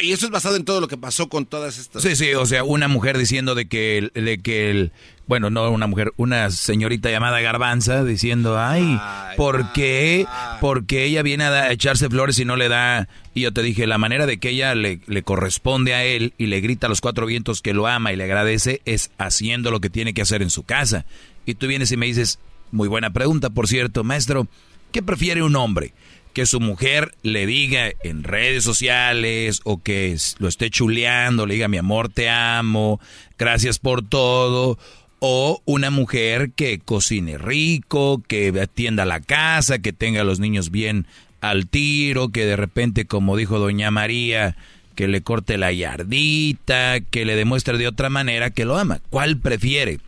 Y 0.00 0.12
eso 0.12 0.26
es 0.26 0.30
basado 0.32 0.56
en 0.56 0.64
todo 0.64 0.80
lo 0.80 0.88
que 0.88 0.96
pasó 0.96 1.28
con 1.28 1.46
todas 1.46 1.78
estas... 1.78 2.02
Sí, 2.02 2.14
sí, 2.14 2.34
o 2.34 2.44
sea, 2.46 2.62
una 2.62 2.88
mujer 2.88 3.16
diciendo 3.18 3.54
de 3.54 3.66
que, 3.68 3.98
el- 3.98 4.12
de 4.14 4.38
que 4.38 4.70
el, 4.70 4.92
bueno, 5.26 5.50
no 5.50 5.70
una 5.70 5.86
mujer, 5.86 6.12
una 6.16 6.50
señorita 6.50 7.10
llamada 7.10 7.40
Garbanza 7.40 8.04
diciendo, 8.04 8.58
ay, 8.60 8.98
¿por 9.36 9.72
qué? 9.72 10.26
Porque 10.60 11.04
ella 11.04 11.22
viene 11.22 11.44
a, 11.44 11.50
da- 11.50 11.62
a 11.64 11.72
echarse 11.72 12.08
flores 12.10 12.38
y 12.38 12.44
no 12.44 12.56
le 12.56 12.68
da, 12.68 13.08
y 13.34 13.40
yo 13.40 13.52
te 13.52 13.62
dije, 13.62 13.86
la 13.86 13.98
manera 13.98 14.26
de 14.26 14.38
que 14.38 14.50
ella 14.50 14.74
le, 14.74 15.00
le 15.06 15.22
corresponde 15.22 15.94
a 15.94 16.04
él 16.04 16.34
y 16.38 16.46
le 16.46 16.60
grita 16.60 16.86
a 16.86 16.90
los 16.90 17.00
cuatro 17.00 17.24
vientos 17.26 17.62
que 17.62 17.72
lo 17.74 17.86
ama 17.86 18.12
y 18.12 18.16
le 18.16 18.24
agradece 18.24 18.82
es 18.84 19.10
haciendo 19.18 19.70
lo 19.70 19.80
que 19.80 19.90
tiene 19.90 20.12
que 20.14 20.22
hacer 20.22 20.42
en 20.42 20.50
su 20.50 20.64
casa. 20.64 21.06
Y 21.46 21.54
tú 21.54 21.66
vienes 21.66 21.90
y 21.92 21.96
me 21.96 22.06
dices, 22.06 22.38
muy 22.72 22.88
buena 22.88 23.10
pregunta, 23.10 23.48
por 23.50 23.66
cierto, 23.68 24.04
maestro, 24.04 24.46
¿qué 24.92 25.02
prefiere 25.02 25.42
un 25.42 25.56
hombre? 25.56 25.92
Que 26.38 26.46
su 26.46 26.60
mujer 26.60 27.16
le 27.24 27.46
diga 27.46 27.90
en 28.04 28.22
redes 28.22 28.62
sociales 28.62 29.60
o 29.64 29.82
que 29.82 30.16
lo 30.38 30.46
esté 30.46 30.70
chuleando, 30.70 31.46
le 31.46 31.54
diga 31.54 31.66
mi 31.66 31.78
amor, 31.78 32.10
te 32.10 32.28
amo, 32.28 33.00
gracias 33.36 33.80
por 33.80 34.08
todo, 34.08 34.78
o 35.18 35.60
una 35.64 35.90
mujer 35.90 36.52
que 36.52 36.78
cocine 36.78 37.38
rico, 37.38 38.22
que 38.28 38.52
atienda 38.62 39.04
la 39.04 39.18
casa, 39.18 39.80
que 39.80 39.92
tenga 39.92 40.20
a 40.20 40.24
los 40.24 40.38
niños 40.38 40.70
bien 40.70 41.08
al 41.40 41.66
tiro, 41.66 42.28
que 42.28 42.46
de 42.46 42.54
repente, 42.54 43.04
como 43.04 43.36
dijo 43.36 43.58
doña 43.58 43.90
María, 43.90 44.54
que 44.94 45.08
le 45.08 45.22
corte 45.22 45.58
la 45.58 45.72
yardita, 45.72 47.00
que 47.00 47.24
le 47.24 47.34
demuestre 47.34 47.78
de 47.78 47.88
otra 47.88 48.10
manera 48.10 48.50
que 48.50 48.64
lo 48.64 48.78
ama. 48.78 49.00
¿Cuál 49.10 49.38
prefiere? 49.38 49.98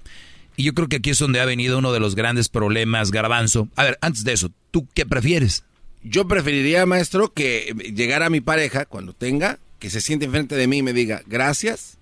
Y 0.56 0.62
yo 0.62 0.74
creo 0.74 0.86
que 0.86 0.98
aquí 0.98 1.10
es 1.10 1.18
donde 1.18 1.40
ha 1.40 1.44
venido 1.44 1.78
uno 1.78 1.92
de 1.92 1.98
los 1.98 2.14
grandes 2.14 2.48
problemas, 2.48 3.10
Garbanzo. 3.10 3.66
A 3.74 3.82
ver, 3.82 3.98
antes 4.00 4.22
de 4.22 4.32
eso, 4.32 4.52
¿tú 4.70 4.86
qué 4.94 5.04
prefieres? 5.06 5.64
Yo 6.02 6.26
preferiría, 6.26 6.86
maestro, 6.86 7.32
que 7.32 7.74
llegara 7.94 8.30
mi 8.30 8.40
pareja 8.40 8.86
cuando 8.86 9.12
tenga, 9.12 9.58
que 9.78 9.90
se 9.90 10.00
siente 10.00 10.24
enfrente 10.26 10.54
de 10.56 10.66
mí 10.66 10.78
y 10.78 10.82
me 10.82 10.92
diga, 10.92 11.22
gracias 11.26 11.98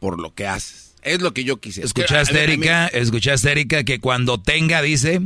por 0.00 0.18
lo 0.20 0.34
que 0.34 0.46
haces. 0.46 0.94
Es 1.02 1.20
lo 1.20 1.32
que 1.32 1.44
yo 1.44 1.58
quisiera. 1.58 1.86
¿Escuchaste, 1.86 2.42
Erika? 2.42 2.88
¿Escuchaste, 2.88 3.50
Erika? 3.52 3.84
Que 3.84 4.00
cuando 4.00 4.40
tenga, 4.40 4.82
dice, 4.82 5.20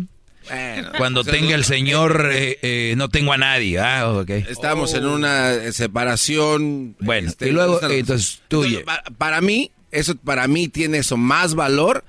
Bueno, 0.49 0.91
cuando 0.99 1.25
sea, 1.25 1.33
tenga 1.33 1.55
el 1.55 1.65
señor, 1.65 2.31
eh, 2.33 2.59
eh, 2.61 2.95
no 2.99 3.09
tengo 3.09 3.33
a 3.33 3.39
nadie. 3.39 3.79
Ah, 3.79 4.11
ok. 4.13 4.29
Estamos 4.31 4.93
en 4.95 5.07
una 5.07 5.73
separación. 5.73 6.97
Bueno, 7.01 7.29
este, 7.31 7.49
y 7.49 7.53
luego, 7.53 7.77
esta- 7.81 7.95
entonces, 7.95 8.43
tú 8.49 8.65
Entonces, 8.65 8.85
pa- 8.85 9.03
para 9.17 9.41
mí, 9.41 9.71
eso 9.91 10.15
para 10.17 10.47
mí 10.49 10.69
tiene 10.69 10.99
eso 10.99 11.17
más 11.17 11.55
valor 11.55 12.05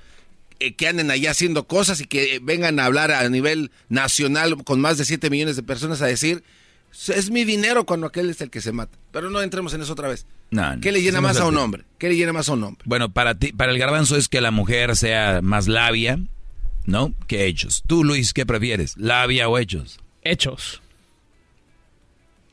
eh, 0.62 0.74
que 0.74 0.88
anden 0.88 1.10
allá 1.10 1.32
haciendo 1.32 1.66
cosas 1.66 2.00
y 2.00 2.06
que 2.06 2.36
eh, 2.36 2.40
vengan 2.42 2.78
a 2.78 2.84
hablar 2.84 3.10
a 3.10 3.28
nivel 3.28 3.70
nacional 3.88 4.62
con 4.64 4.80
más 4.80 4.98
de 4.98 5.04
7 5.04 5.28
millones 5.30 5.56
de 5.56 5.62
personas 5.62 6.02
a 6.02 6.06
decir, 6.06 6.44
es 7.08 7.30
mi 7.30 7.44
dinero 7.44 7.84
cuando 7.84 8.06
aquel 8.06 8.30
es 8.30 8.40
el 8.40 8.50
que 8.50 8.60
se 8.60 8.72
mata. 8.72 8.96
Pero 9.10 9.30
no 9.30 9.42
entremos 9.42 9.74
en 9.74 9.82
eso 9.82 9.92
otra 9.92 10.08
vez. 10.08 10.26
No, 10.50 10.74
no, 10.74 10.80
¿Qué 10.80 10.92
le 10.92 11.02
llena 11.02 11.20
más 11.20 11.38
a 11.38 11.46
un 11.46 11.56
hombre? 11.56 11.84
¿Qué 11.98 12.08
le 12.08 12.16
llena 12.16 12.32
más 12.32 12.48
a 12.48 12.52
un 12.52 12.62
hombre? 12.64 12.82
Bueno, 12.84 13.12
para 13.12 13.34
ti, 13.34 13.52
para 13.52 13.72
el 13.72 13.78
garbanzo 13.78 14.16
es 14.16 14.28
que 14.28 14.40
la 14.40 14.50
mujer 14.50 14.94
sea 14.96 15.40
más 15.42 15.66
labia, 15.68 16.18
¿no? 16.84 17.14
Que 17.26 17.46
hechos. 17.46 17.82
Tú, 17.86 18.04
Luis, 18.04 18.32
¿qué 18.32 18.46
prefieres? 18.46 18.96
¿Labia 18.96 19.48
o 19.48 19.58
hechos? 19.58 19.98
Hechos. 20.22 20.82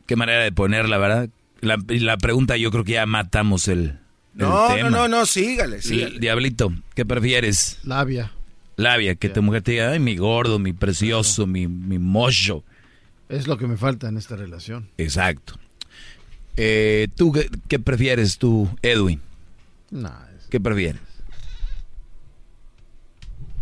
Qué 0.08 0.16
manera 0.16 0.44
de 0.44 0.52
ponerla, 0.52 0.98
¿verdad? 0.98 1.30
La, 1.62 1.78
la 1.88 2.18
pregunta 2.18 2.58
yo 2.58 2.72
creo 2.72 2.84
que 2.84 2.94
ya 2.94 3.06
matamos 3.06 3.68
el 3.68 4.00
No, 4.34 4.70
no, 4.70 4.76
tema. 4.76 4.90
no, 4.90 5.08
no, 5.08 5.26
sígale, 5.26 5.82
sígale. 5.82 6.20
Diablito, 6.20 6.72
¿qué 6.96 7.06
prefieres? 7.06 7.80
Labia. 7.84 8.32
Labia, 8.78 9.16
que 9.16 9.28
tu 9.30 9.42
mujer 9.44 9.62
te 9.62 9.72
diga, 9.72 9.92
ay, 9.92 10.00
mi 10.00 10.16
gordo, 10.16 10.60
mi 10.60 10.72
precioso, 10.72 11.46
mi, 11.46 11.68
mi 11.68 12.00
mocho. 12.00 12.64
Es 13.28 13.48
lo 13.48 13.58
que 13.58 13.68
me 13.68 13.76
falta 13.78 14.08
en 14.08 14.18
esta 14.18 14.36
relación. 14.38 14.88
Exacto. 14.98 15.56
Eh, 16.56 17.08
¿Tú 17.16 17.32
qué, 17.34 17.50
qué 17.68 17.80
prefieres, 17.80 18.38
tú, 18.38 18.70
Edwin? 18.82 19.20
Nah, 19.92 20.26
¿Qué 20.50 20.60
prefieres? 20.60 21.02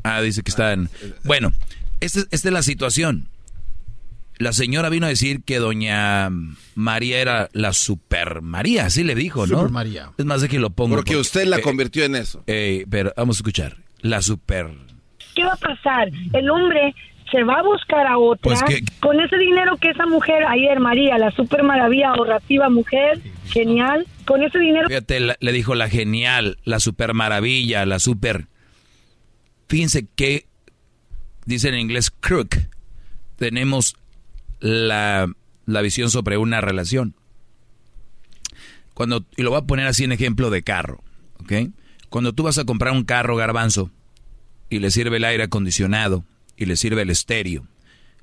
Ah, 0.03 0.22
dice 0.22 0.41
que 0.44 0.49
están... 0.52 0.89
Bueno, 1.23 1.52
esta, 1.99 2.19
es- 2.19 2.27
esta 2.31 2.49
es 2.49 2.53
la 2.53 2.64
situación. 2.64 3.27
La 4.40 4.54
señora 4.54 4.90
vino 4.90 5.06
a 5.06 5.10
decir 5.10 5.42
que 5.44 5.58
doña 5.58 6.30
María 6.76 7.20
era 7.22 7.50
la 7.54 7.74
super 7.74 8.42
María, 8.42 8.86
así 8.86 9.04
le 9.04 9.16
dijo, 9.16 9.48
¿no? 9.48 9.58
Super 9.58 9.72
María. 9.72 10.12
Es 10.18 10.26
más 10.26 10.42
de 10.42 10.50
que 10.50 10.60
lo 10.60 10.70
pongo. 10.70 10.96
Porque 10.96 11.18
usted 11.18 11.46
la 11.46 11.58
eh, 11.58 11.62
convirtió 11.62 12.04
en 12.06 12.16
eso. 12.16 12.44
eh, 12.48 12.86
pero 12.90 13.14
vamos 13.18 13.38
a 13.38 13.40
escuchar. 13.40 13.78
La 14.02 14.22
super... 14.22 14.70
¿Qué 15.36 15.44
va 15.44 15.54
a 15.54 15.58
pasar? 15.58 16.10
El 16.34 16.50
hombre 16.50 16.94
se 17.32 17.44
va 17.44 17.56
a 17.60 17.64
buscar 17.64 18.08
a 18.08 18.18
otra 18.18 18.42
Pues 18.42 18.64
que- 18.64 18.84
con 19.00 19.20
ese 19.20 19.38
dinero 19.38 19.76
que 19.78 19.90
esa 19.90 20.06
mujer 20.06 20.44
ayer, 20.48 20.80
María, 20.80 21.18
la 21.18 21.32
super 21.32 21.64
maravilla 21.64 22.10
ahorrativa 22.12 22.70
mujer, 22.70 23.20
genial, 23.48 24.08
con 24.26 24.44
ese 24.44 24.60
dinero 24.60 24.88
Fíjate, 24.88 25.20
la- 25.20 25.38
le 25.40 25.52
dijo 25.52 25.76
la 25.76 25.90
genial, 25.90 26.58
la 26.64 26.80
super 26.80 27.14
maravilla, 27.14 27.86
la 27.86 28.00
super... 28.00 28.48
Fíjense 29.68 30.08
que, 30.16 30.46
dicen 31.46 31.74
en 31.74 31.82
inglés, 31.82 32.10
crook, 32.12 32.56
tenemos 33.36 33.96
la, 34.60 35.28
la 35.66 35.82
visión 35.82 36.10
sobre 36.10 36.38
una 36.38 36.62
relación. 36.62 37.16
Cuando, 38.94 39.26
y 39.36 39.44
lo 39.44 39.52
voy 39.52 39.60
a 39.60 39.66
poner 39.66 39.86
así 39.86 40.04
en 40.04 40.12
ejemplo 40.12 40.50
de 40.50 40.64
carro. 40.64 41.04
Cuando 42.10 42.34
tú 42.34 42.44
vas 42.44 42.58
a 42.58 42.66
comprar 42.66 42.94
un 42.94 43.04
carro 43.04 43.36
garbanzo 43.36 43.92
y 44.70 44.80
le 44.80 44.92
sirve 44.92 45.18
el 45.18 45.24
aire 45.24 45.44
acondicionado 45.44 46.26
y 46.56 46.66
le 46.66 46.76
sirve 46.76 47.04
el 47.04 47.10
estéreo 47.10 47.68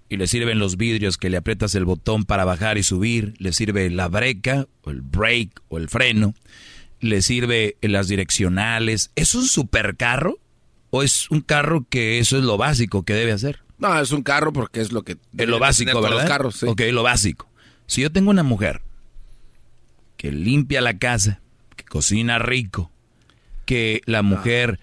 y 0.08 0.16
le 0.16 0.26
sirven 0.26 0.58
los 0.58 0.76
vidrios 0.76 1.16
que 1.16 1.30
le 1.30 1.36
aprietas 1.36 1.74
el 1.74 1.84
botón 1.84 2.24
para 2.24 2.44
bajar 2.44 2.78
y 2.78 2.82
subir, 2.82 3.34
le 3.38 3.52
sirve 3.52 3.88
la 3.90 4.08
breca 4.08 4.66
o 4.82 4.90
el 4.90 5.00
brake 5.00 5.52
o 5.68 5.78
el 5.78 5.88
freno, 5.88 6.34
le 7.00 7.22
sirve 7.22 7.76
las 7.80 8.08
direccionales. 8.08 9.10
¿Es 9.16 9.34
un 9.34 9.46
supercarro 9.46 10.38
o 10.90 11.02
es 11.02 11.30
un 11.30 11.40
carro 11.40 11.86
que 11.88 12.18
eso 12.18 12.36
es 12.36 12.44
lo 12.44 12.56
básico 12.56 13.04
que 13.04 13.14
debe 13.14 13.32
hacer? 13.32 13.63
No, 13.84 14.00
es 14.00 14.12
un 14.12 14.22
carro 14.22 14.50
porque 14.50 14.80
es 14.80 14.92
lo 14.92 15.02
que 15.02 15.18
es 15.36 15.48
lo 15.48 15.58
básico, 15.58 16.00
¿verdad? 16.00 16.20
Los 16.20 16.26
carros, 16.26 16.56
sí. 16.56 16.66
Ok, 16.66 16.80
lo 16.90 17.02
básico. 17.02 17.50
Si 17.86 18.00
yo 18.00 18.10
tengo 18.10 18.30
una 18.30 18.42
mujer 18.42 18.80
que 20.16 20.32
limpia 20.32 20.80
la 20.80 20.98
casa, 20.98 21.42
que 21.76 21.84
cocina 21.84 22.38
rico, 22.38 22.90
que 23.66 24.00
la 24.06 24.22
mujer 24.22 24.80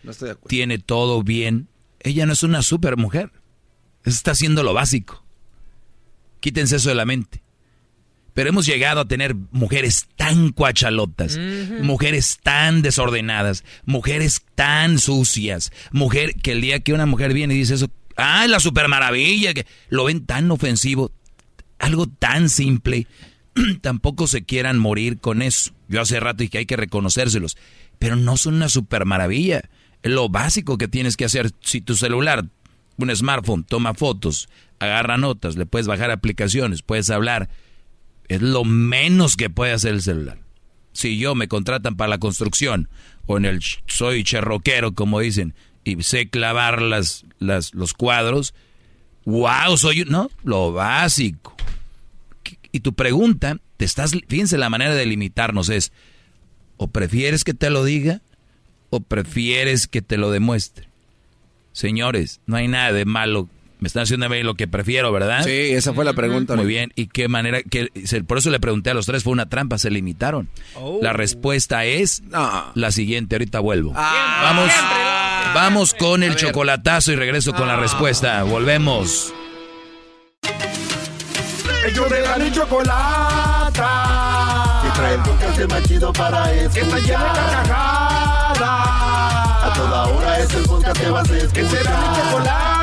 tiene 0.47 0.77
todo 0.77 1.23
bien, 1.23 1.67
ella 1.99 2.27
no 2.27 2.33
es 2.33 2.43
una 2.43 2.61
super 2.61 2.95
mujer. 2.95 3.31
Está 4.03 4.31
haciendo 4.31 4.61
lo 4.61 4.75
básico. 4.75 5.25
Quítense 6.39 6.75
eso 6.75 6.89
de 6.89 6.95
la 6.95 7.05
mente. 7.05 7.41
Pero 8.35 8.49
hemos 8.49 8.67
llegado 8.67 9.01
a 9.01 9.07
tener 9.07 9.35
mujeres 9.35 10.07
tan 10.15 10.51
cuachalotas, 10.51 11.39
mujeres 11.81 12.39
tan 12.41 12.81
desordenadas, 12.81 13.65
mujeres 13.83 14.43
tan 14.53 14.99
sucias, 14.99 15.71
mujer 15.91 16.35
que 16.35 16.51
el 16.51 16.61
día 16.61 16.79
que 16.79 16.93
una 16.93 17.05
mujer 17.05 17.33
viene 17.33 17.55
y 17.55 17.57
dice 17.57 17.73
eso, 17.73 17.89
ah, 18.17 18.47
la 18.47 18.59
super 18.59 18.87
maravilla, 18.87 19.53
que 19.53 19.65
lo 19.89 20.05
ven 20.05 20.25
tan 20.25 20.49
ofensivo, 20.51 21.11
algo 21.79 22.07
tan 22.07 22.49
simple, 22.49 23.07
tampoco 23.81 24.27
se 24.27 24.43
quieran 24.43 24.79
morir 24.79 25.19
con 25.19 25.41
eso. 25.41 25.71
Yo 25.87 26.01
hace 26.01 26.19
rato 26.19 26.37
dije 26.37 26.51
que 26.51 26.57
hay 26.59 26.65
que 26.65 26.77
reconocérselos, 26.77 27.57
pero 27.99 28.15
no 28.15 28.37
son 28.37 28.55
una 28.55 28.69
super 28.69 29.05
maravilla. 29.05 29.69
Es 30.03 30.11
lo 30.11 30.29
básico 30.29 30.77
que 30.77 30.87
tienes 30.87 31.17
que 31.17 31.25
hacer. 31.25 31.51
Si 31.61 31.81
tu 31.81 31.95
celular, 31.95 32.45
un 32.97 33.15
smartphone, 33.15 33.63
toma 33.63 33.93
fotos, 33.93 34.49
agarra 34.79 35.17
notas, 35.17 35.55
le 35.55 35.65
puedes 35.65 35.87
bajar 35.87 36.11
aplicaciones, 36.11 36.81
puedes 36.81 37.09
hablar 37.09 37.49
es 38.31 38.41
lo 38.41 38.63
menos 38.63 39.35
que 39.35 39.49
puede 39.49 39.73
hacer 39.73 39.93
el 39.93 40.01
celular. 40.01 40.39
Si 40.93 41.17
yo 41.17 41.35
me 41.35 41.49
contratan 41.49 41.97
para 41.97 42.07
la 42.07 42.17
construcción 42.17 42.87
o 43.25 43.35
en 43.35 43.43
el 43.43 43.59
soy 43.87 44.23
cherroquero, 44.23 44.93
como 44.93 45.19
dicen, 45.19 45.53
y 45.83 46.01
sé 46.03 46.29
clavar 46.29 46.81
las, 46.81 47.25
las, 47.39 47.73
los 47.73 47.93
cuadros, 47.93 48.53
wow, 49.25 49.77
soy, 49.77 50.05
¿no? 50.05 50.29
Lo 50.43 50.71
básico. 50.73 51.55
Y 52.71 52.79
tu 52.79 52.93
pregunta, 52.93 53.57
te 53.77 53.85
estás, 53.85 54.11
fíjense 54.27 54.57
la 54.57 54.69
manera 54.69 54.93
de 54.93 55.05
limitarnos 55.05 55.69
es, 55.69 55.91
o 56.77 56.87
prefieres 56.87 57.43
que 57.43 57.53
te 57.53 57.69
lo 57.69 57.83
diga, 57.83 58.21
o 58.89 58.99
prefieres 59.01 59.87
que 59.87 60.01
te 60.01 60.17
lo 60.17 60.31
demuestre. 60.31 60.87
Señores, 61.73 62.41
no 62.45 62.57
hay 62.57 62.67
nada 62.67 62.91
de 62.91 63.05
malo 63.05 63.49
me 63.81 63.87
están 63.87 64.03
haciendo 64.03 64.29
ver 64.29 64.45
lo 64.45 64.53
que 64.53 64.67
prefiero, 64.67 65.11
¿verdad? 65.11 65.43
Sí, 65.43 65.49
esa 65.49 65.91
fue 65.91 66.05
la 66.05 66.13
pregunta. 66.13 66.55
Muy 66.55 66.67
bien. 66.67 66.93
¿Y 66.95 67.07
qué 67.07 67.27
manera? 67.27 67.63
Que, 67.63 67.89
por 68.27 68.37
eso 68.37 68.51
le 68.51 68.59
pregunté 68.59 68.91
a 68.91 68.93
los 68.93 69.07
tres, 69.07 69.23
fue 69.23 69.33
una 69.33 69.49
trampa, 69.49 69.79
se 69.79 69.89
limitaron. 69.89 70.49
Oh. 70.75 70.99
La 71.01 71.13
respuesta 71.13 71.83
es 71.83 72.21
la 72.75 72.91
siguiente, 72.91 73.35
ahorita 73.35 73.59
vuelvo. 73.59 73.93
Ah. 73.95 74.41
vamos, 74.43 74.69
vamos 75.53 75.93
con 75.93 76.23
el 76.23 76.35
chocolatazo 76.35 77.11
y 77.11 77.15
regreso 77.15 77.53
con 77.53 77.67
la 77.67 77.75
ah. 77.75 77.77
respuesta. 77.77 78.43
Volvemos. 78.43 79.33
Ellos 81.85 82.09
de 82.09 82.21
la 82.21 82.37
ni 82.37 82.51
chocolata. 82.51 83.71
Que 84.83 84.89
trae 84.99 85.13
el 85.15 85.21
podcast 85.21 85.71
más 85.71 85.83
chido 85.83 86.13
para 86.13 86.51
escuchar. 86.53 86.73
Que 86.73 86.81
está 86.81 86.97
llena 86.99 87.33
de 87.33 87.39
carcajadas. 87.39 88.61
A 89.63 89.73
toda 89.75 90.07
hora 90.07 90.39
es 90.39 90.53
el 90.53 90.63
podcast 90.63 90.99
que 90.99 91.09
vas 91.09 91.29
a 91.29 91.37
escuchar. 91.37 91.53
Que 91.53 91.69
será 91.69 91.97
mi 91.97 92.05
chocolata 92.15 92.81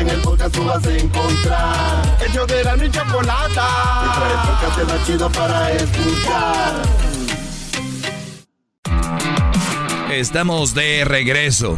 en 0.00 0.08
el 0.08 0.20
podcast 0.20 0.54
tú 0.54 0.64
vas 0.64 0.86
a 0.86 0.96
encontrar. 0.96 2.16
El 2.20 2.32
yo 2.32 2.46
de 2.46 2.64
la 2.64 2.76
mi 2.76 2.90
chocolata. 2.90 3.66
Y 4.04 4.18
trae 4.18 4.32
el 4.32 4.38
podcast 4.48 4.92
más 4.92 5.06
chido 5.06 5.30
para 5.30 5.72
escuchar. 5.72 7.09
Estamos 10.12 10.74
de 10.74 11.04
regreso. 11.04 11.76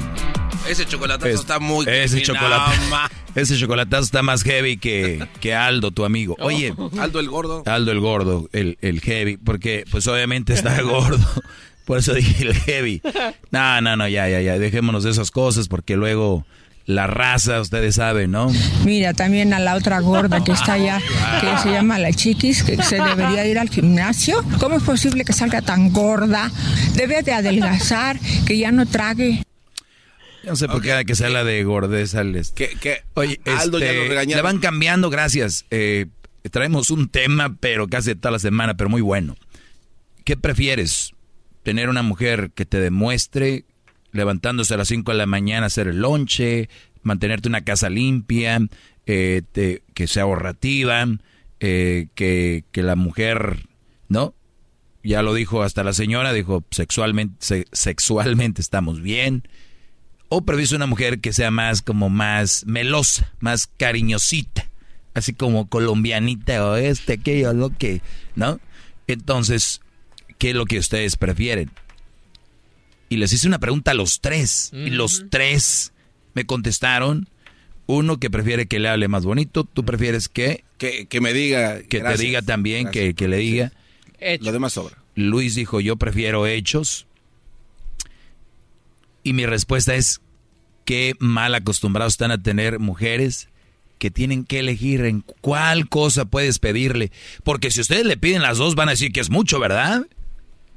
Ese 0.68 0.86
chocolatazo 0.86 1.28
está 1.34 1.58
muy 1.58 1.84
ese 1.88 2.22
chocolate, 2.22 2.76
ese 3.34 3.58
chocolatazo 3.58 4.04
está 4.04 4.22
más 4.22 4.42
heavy 4.42 4.78
que, 4.78 5.26
que 5.40 5.54
Aldo, 5.54 5.90
tu 5.90 6.04
amigo. 6.04 6.36
Oye, 6.40 6.74
Aldo 6.98 7.20
el 7.20 7.28
gordo. 7.28 7.62
Aldo 7.66 7.92
el 7.92 8.00
gordo, 8.00 8.48
el, 8.52 8.78
el 8.80 9.00
heavy, 9.00 9.36
porque 9.36 9.84
pues 9.90 10.06
obviamente 10.06 10.54
está 10.54 10.80
gordo. 10.82 11.26
Por 11.84 11.98
eso 11.98 12.14
dije 12.14 12.44
el 12.44 12.54
heavy. 12.54 13.02
No, 13.50 13.80
no, 13.80 13.96
no, 13.96 14.08
ya, 14.08 14.28
ya, 14.28 14.40
ya. 14.40 14.58
Dejémonos 14.58 15.04
de 15.04 15.10
esas 15.10 15.30
cosas 15.30 15.68
porque 15.68 15.96
luego 15.96 16.46
la 16.86 17.06
raza, 17.06 17.60
ustedes 17.60 17.94
saben, 17.94 18.30
¿no? 18.32 18.52
Mira, 18.84 19.14
también 19.14 19.54
a 19.54 19.60
la 19.60 19.76
otra 19.76 20.00
gorda 20.00 20.42
que 20.42 20.52
está 20.52 20.74
allá, 20.74 21.00
que 21.40 21.58
se 21.62 21.70
llama 21.70 21.98
la 21.98 22.12
chiquis, 22.12 22.62
que 22.62 22.82
se 22.82 22.96
debería 22.96 23.46
ir 23.46 23.58
al 23.58 23.68
gimnasio. 23.68 24.44
¿Cómo 24.58 24.76
es 24.76 24.82
posible 24.82 25.24
que 25.24 25.32
salga 25.32 25.62
tan 25.62 25.92
gorda? 25.92 26.50
Debe 26.94 27.22
de 27.22 27.32
adelgazar, 27.32 28.18
que 28.46 28.58
ya 28.58 28.72
no 28.72 28.86
trague. 28.86 29.42
no 30.44 30.56
sé 30.56 30.66
por 30.66 30.82
qué 30.82 30.92
hay 30.92 31.04
que 31.04 31.14
sea 31.14 31.28
la 31.28 31.44
de 31.44 31.62
gordeza. 31.62 32.22
Que, 32.54 33.02
Oye, 33.14 33.40
Aldo 33.46 33.78
ya 33.78 33.92
lo 33.92 34.02
este, 34.02 34.26
le 34.26 34.42
van 34.42 34.58
cambiando, 34.58 35.08
gracias. 35.08 35.64
Eh, 35.70 36.06
traemos 36.50 36.90
un 36.90 37.08
tema, 37.08 37.56
pero 37.60 37.86
casi 37.88 38.14
toda 38.14 38.32
la 38.32 38.38
semana, 38.38 38.76
pero 38.76 38.90
muy 38.90 39.02
bueno. 39.02 39.36
¿Qué 40.24 40.36
prefieres? 40.36 41.12
¿Tener 41.62 41.88
una 41.88 42.02
mujer 42.02 42.50
que 42.54 42.66
te 42.66 42.80
demuestre 42.80 43.64
levantándose 44.12 44.74
a 44.74 44.76
las 44.76 44.88
5 44.88 45.10
de 45.12 45.18
la 45.18 45.26
mañana, 45.26 45.66
hacer 45.66 45.88
el 45.88 46.00
lonche, 46.00 46.68
mantenerte 47.02 47.48
una 47.48 47.62
casa 47.62 47.90
limpia, 47.90 48.60
eh, 49.06 49.42
que 49.94 50.06
sea 50.06 50.24
ahorrativa, 50.24 51.06
eh, 51.60 52.08
que, 52.14 52.64
que, 52.70 52.82
la 52.82 52.96
mujer, 52.96 53.66
¿no? 54.08 54.34
Ya 55.02 55.22
lo 55.22 55.34
dijo 55.34 55.62
hasta 55.62 55.82
la 55.82 55.92
señora, 55.92 56.32
dijo, 56.32 56.64
sexualmente, 56.70 57.66
sexualmente 57.72 58.60
estamos 58.60 59.00
bien. 59.00 59.48
O 60.28 60.42
previsto 60.42 60.76
una 60.76 60.86
mujer 60.86 61.20
que 61.20 61.32
sea 61.32 61.50
más 61.50 61.82
como 61.82 62.08
más 62.08 62.64
melosa, 62.66 63.32
más 63.40 63.66
cariñosita, 63.66 64.70
así 65.14 65.32
como 65.34 65.68
colombianita 65.68 66.66
o 66.66 66.76
este, 66.76 67.14
aquello, 67.14 67.52
lo 67.52 67.70
que, 67.76 68.00
¿no? 68.34 68.60
Entonces, 69.06 69.80
¿qué 70.38 70.50
es 70.50 70.56
lo 70.56 70.64
que 70.64 70.78
ustedes 70.78 71.16
prefieren? 71.16 71.70
Y 73.12 73.18
les 73.18 73.30
hice 73.30 73.46
una 73.46 73.58
pregunta 73.58 73.90
a 73.90 73.94
los 73.94 74.22
tres. 74.22 74.70
Y 74.72 74.88
los 74.88 75.26
tres 75.28 75.92
me 76.32 76.46
contestaron. 76.46 77.28
Uno 77.84 78.18
que 78.18 78.30
prefiere 78.30 78.64
que 78.64 78.78
le 78.78 78.88
hable 78.88 79.06
más 79.06 79.26
bonito, 79.26 79.64
tú 79.64 79.84
prefieres 79.84 80.30
que... 80.30 80.64
Que, 80.78 81.20
me 81.20 81.34
diga... 81.34 81.82
Que 81.82 82.00
te 82.00 82.16
diga 82.16 82.40
también, 82.40 82.90
que, 82.90 83.12
le 83.28 83.36
diga... 83.36 83.72
Lo 84.40 84.50
demás 84.50 84.72
sobra. 84.72 84.96
Luis 85.14 85.54
dijo, 85.54 85.78
yo 85.80 85.96
prefiero 85.96 86.46
hechos. 86.46 87.06
Y 89.22 89.34
mi 89.34 89.44
respuesta 89.44 89.94
es, 89.94 90.22
qué 90.86 91.14
mal 91.18 91.54
acostumbrados 91.54 92.14
están 92.14 92.30
a 92.30 92.42
tener 92.42 92.78
mujeres 92.78 93.50
que 93.98 94.10
tienen 94.10 94.44
que 94.44 94.60
elegir 94.60 95.04
en 95.04 95.20
cuál 95.20 95.86
cosa 95.90 96.24
puedes 96.24 96.58
pedirle. 96.58 97.12
Porque 97.44 97.70
si 97.70 97.82
ustedes 97.82 98.06
le 98.06 98.16
piden 98.16 98.40
las 98.40 98.56
dos, 98.56 98.74
van 98.74 98.88
a 98.88 98.92
decir 98.92 99.12
que 99.12 99.20
es 99.20 99.28
mucho, 99.28 99.60
¿verdad? 99.60 100.06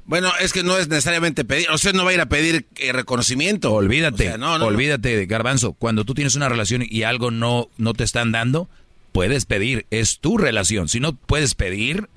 Bueno, 0.06 0.30
es 0.40 0.52
que 0.52 0.62
no 0.62 0.78
es 0.78 0.88
necesariamente 0.88 1.44
pedir, 1.44 1.66
usted 1.72 1.92
no 1.92 2.04
va 2.04 2.10
a 2.10 2.14
ir 2.14 2.20
a 2.20 2.28
pedir 2.28 2.66
eh, 2.76 2.92
reconocimiento. 2.92 3.72
Olvídate, 3.72 4.32
olvídate, 4.34 5.16
de 5.16 5.26
Garbanzo. 5.26 5.72
Cuando 5.72 6.04
tú 6.04 6.14
tienes 6.14 6.36
una 6.36 6.48
relación 6.48 6.84
y 6.88 7.02
algo 7.02 7.32
no, 7.32 7.68
no 7.76 7.92
te 7.92 8.04
están 8.04 8.30
dando, 8.30 8.68
puedes 9.10 9.46
pedir, 9.46 9.86
es 9.90 10.20
tu 10.20 10.38
relación. 10.38 10.88
Si 10.88 11.00
no 11.00 11.16
puedes 11.16 11.56
pedir, 11.56 12.08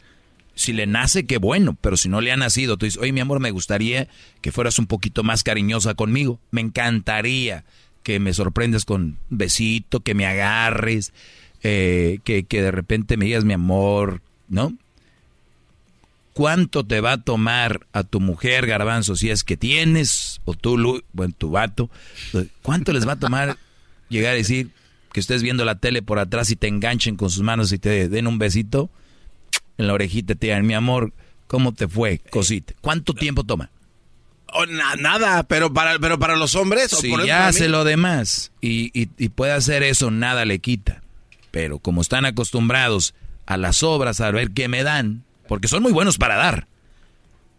si 0.53 0.72
le 0.72 0.85
nace, 0.85 1.26
qué 1.26 1.40
bueno, 1.40 1.77
pero 1.82 1.98
si 1.98 2.09
no 2.09 2.22
le 2.22 2.32
ha 2.32 2.38
nacido, 2.38 2.77
tú 2.77 2.85
dices, 2.85 3.01
oye, 3.01 3.11
mi 3.11 3.22
amor, 3.22 3.40
me 3.40 3.50
gustaría 3.50 4.08
que 4.42 4.51
fueras 4.51 4.77
un 4.77 4.85
poquito 4.85 5.24
más 5.24 5.43
cariñosa 5.43 5.95
conmigo. 5.95 6.40
Me 6.51 6.61
encantaría 6.61 7.66
que 8.03 8.19
me 8.19 8.34
sorprendas 8.34 8.85
con 8.85 9.18
besito, 9.30 10.01
que 10.01 10.14
me 10.14 10.27
agarres, 10.27 11.11
eh, 11.64 12.19
que, 12.24 12.43
que 12.43 12.61
de 12.61 12.72
repente 12.72 13.18
me 13.18 13.26
digas 13.26 13.45
mi 13.45 13.53
amor, 13.53 14.22
¿no? 14.48 14.77
Cuánto 16.40 16.85
te 16.85 17.01
va 17.01 17.11
a 17.11 17.18
tomar 17.22 17.85
a 17.92 18.06
tu 18.06 18.22
mujer, 18.22 18.66
garbanzo, 18.66 19.18
si 19.18 19.30
es 19.30 19.43
que 19.43 19.58
tienes, 19.58 20.40
o 20.45 20.53
tú, 20.53 21.03
bueno, 21.11 21.34
tu 21.38 21.51
vato, 21.51 21.90
cuánto 22.61 22.93
les 22.93 23.06
va 23.06 23.11
a 23.11 23.19
tomar 23.19 23.58
llegar 24.09 24.32
a 24.32 24.35
decir 24.35 24.69
que 25.11 25.19
estés 25.19 25.43
viendo 25.43 25.66
la 25.66 25.80
tele 25.80 26.01
por 26.01 26.18
atrás 26.18 26.50
y 26.50 26.56
te 26.56 26.69
enganchen 26.69 27.18
con 27.18 27.30
sus 27.30 27.43
manos 27.43 27.74
y 27.74 27.77
te 27.77 28.08
den 28.08 28.26
un 28.26 28.40
besito 28.40 28.90
en 29.77 29.88
la 29.88 29.93
orejita, 29.93 30.34
te 30.34 30.48
digan, 30.48 30.66
mi 30.66 30.76
amor, 30.76 31.11
¿cómo 31.48 31.74
te 31.74 31.90
fue, 31.90 32.19
cosita? 32.30 32.74
¿Cuánto 32.80 33.14
tiempo 33.14 33.43
toma? 33.43 33.69
Oh, 34.53 34.66
nada, 34.66 35.43
pero 35.43 35.74
para, 35.74 36.00
pero 36.00 36.19
para 36.19 36.38
los 36.38 36.56
hombres. 36.56 36.92
Si 36.92 37.11
ya 37.26 37.50
hace 37.50 37.68
lo 37.68 37.84
demás 37.84 38.53
y, 38.61 38.92
y 38.93 39.27
puede 39.27 39.51
hacer 39.51 39.84
eso, 39.84 40.09
nada 40.09 40.45
le 40.45 40.59
quita. 40.59 41.01
Pero 41.51 41.80
como 41.80 42.00
están 42.00 42.24
acostumbrados 42.24 43.14
a 43.45 43.58
las 43.58 43.84
obras, 43.84 44.22
a 44.22 44.32
ver 44.32 44.51
qué 44.51 44.69
me 44.69 44.84
dan, 44.84 45.26
porque 45.50 45.68
son 45.68 45.84
muy 45.84 45.92
buenos 45.92 46.18
para 46.18 46.38
dar. 46.38 46.68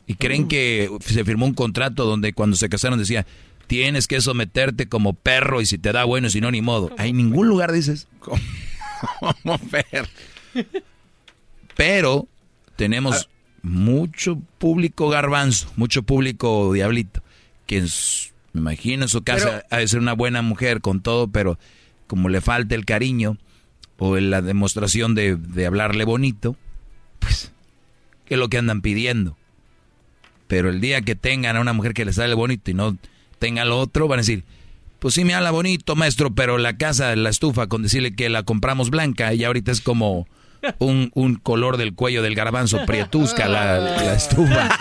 Y 0.07 0.15
creen 0.15 0.49
que 0.49 0.89
se 1.05 1.25
firmó 1.25 1.44
un 1.44 1.55
contrato 1.55 2.05
donde 2.07 2.33
cuando 2.33 2.57
se 2.57 2.69
casaron 2.70 2.99
decía, 2.99 3.27
tienes 3.67 4.07
que 4.09 4.20
someterte 4.20 4.89
como 4.89 5.12
perro 5.12 5.60
y 5.60 5.67
si 5.67 5.77
te 5.78 5.93
da 5.93 6.05
bueno, 6.05 6.31
si 6.31 6.41
no, 6.41 6.51
ni 6.51 6.62
modo. 6.62 6.91
Hay 6.97 7.12
ningún 7.12 7.47
lugar 7.49 7.70
dices. 7.73 8.09
Como 8.20 9.59
perro. 9.59 10.09
Pero 11.77 12.27
tenemos 12.77 13.28
mucho 13.62 14.41
público 14.59 15.09
garbanzo, 15.09 15.70
mucho 15.77 16.02
público 16.02 16.73
diablito, 16.73 17.23
que 17.67 17.78
en 17.78 17.89
su- 17.89 18.31
me 18.52 18.60
imagino 18.62 19.05
en 19.05 19.09
su 19.09 19.23
casa 19.23 19.65
ha 19.70 19.78
de 19.78 19.89
ser 19.89 20.01
una 20.01 20.12
buena 20.15 20.43
mujer 20.43 20.81
con 20.81 21.01
todo, 21.02 21.28
pero 21.28 21.59
como 22.09 22.28
le 22.28 22.41
falta 22.41 22.75
el 22.75 22.85
cariño 22.85 23.36
o 23.99 24.17
la 24.17 24.43
demostración 24.43 25.15
de, 25.15 25.36
de 25.36 25.67
hablarle 25.67 26.05
bonito, 26.05 26.57
pues, 27.20 27.52
es 28.31 28.39
lo 28.39 28.49
que 28.49 28.59
andan 28.59 28.81
pidiendo. 28.81 29.36
Pero 30.47 30.70
el 30.70 30.81
día 30.81 31.02
que 31.02 31.15
tengan 31.15 31.57
a 31.57 31.60
una 31.60 31.73
mujer 31.73 31.92
que 31.94 32.05
les 32.05 32.17
sale 32.17 32.34
bonito 32.34 32.70
y 32.70 32.75
no 32.75 32.97
tenga 33.39 33.65
lo 33.65 33.78
otro, 33.78 34.09
van 34.09 34.18
a 34.18 34.23
decir, 34.23 34.44
pues 34.99 35.15
sí 35.15 35.25
me 35.25 35.34
habla 35.34 35.50
bonito, 35.50 35.97
maestro, 35.97 36.34
pero 36.34 36.59
la 36.59 36.76
casa, 36.76 37.15
la 37.17 37.31
estufa, 37.31 37.67
con 37.67 37.83
decirle 37.83 38.15
que 38.15 38.28
la 38.28 38.42
compramos 38.42 38.91
blanca 38.91 39.33
y 39.34 39.44
ahorita 39.44 39.70
es 39.70 39.81
como 39.81 40.26
un, 40.78 41.10
un 41.15 41.36
color 41.36 41.76
del 41.76 41.94
cuello 41.94 42.23
del 42.23 42.34
garbanzo, 42.34 42.84
prietusca 42.86 43.49
la, 43.49 43.78
la 43.78 44.15
estufa. 44.15 44.70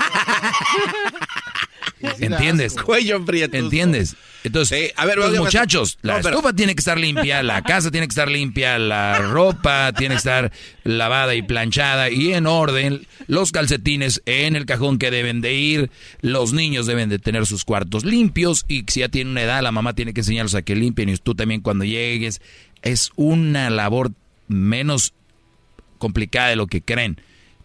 ¿Entiendes? 2.19 2.75
Cuello 2.75 3.23
prietusco. 3.25 3.57
¿Entiendes? 3.65 4.15
Entonces, 4.43 4.93
a 4.95 5.05
ver, 5.05 5.17
los 5.17 5.37
muchachos, 5.37 5.97
no, 6.01 6.13
la 6.13 6.21
pero- 6.21 6.29
estufa 6.37 6.53
tiene 6.53 6.73
que 6.73 6.79
estar 6.79 6.97
limpia, 6.97 7.43
la 7.43 7.61
casa 7.61 7.91
tiene 7.91 8.07
que 8.07 8.11
estar 8.11 8.29
limpia, 8.31 8.79
la 8.79 9.19
ropa 9.19 9.91
tiene 9.91 10.15
que 10.15 10.19
estar 10.19 10.51
lavada 10.85 11.35
y 11.35 11.41
planchada 11.41 12.09
y 12.09 12.33
en 12.33 12.47
orden, 12.47 13.05
los 13.27 13.51
calcetines 13.51 14.21
en 14.25 14.55
el 14.55 14.65
cajón 14.65 14.97
que 14.97 15.11
deben 15.11 15.41
de 15.41 15.55
ir, 15.55 15.91
los 16.21 16.53
niños 16.53 16.85
deben 16.85 17.09
de 17.09 17.19
tener 17.19 17.45
sus 17.45 17.65
cuartos 17.65 18.05
limpios 18.05 18.63
y 18.69 18.85
si 18.87 19.01
ya 19.01 19.09
tienen 19.09 19.31
una 19.31 19.41
edad, 19.43 19.61
la 19.61 19.73
mamá 19.73 19.93
tiene 19.93 20.13
que 20.13 20.21
enseñarlos 20.21 20.55
a 20.55 20.61
que 20.61 20.75
limpien 20.75 21.09
y 21.09 21.17
tú 21.17 21.35
también 21.35 21.59
cuando 21.59 21.83
llegues. 21.83 22.41
Es 22.81 23.11
una 23.17 23.69
labor 23.69 24.11
menos 24.47 25.13
complicada 25.97 26.47
de 26.47 26.55
lo 26.55 26.67
que 26.67 26.81
creen. 26.81 27.19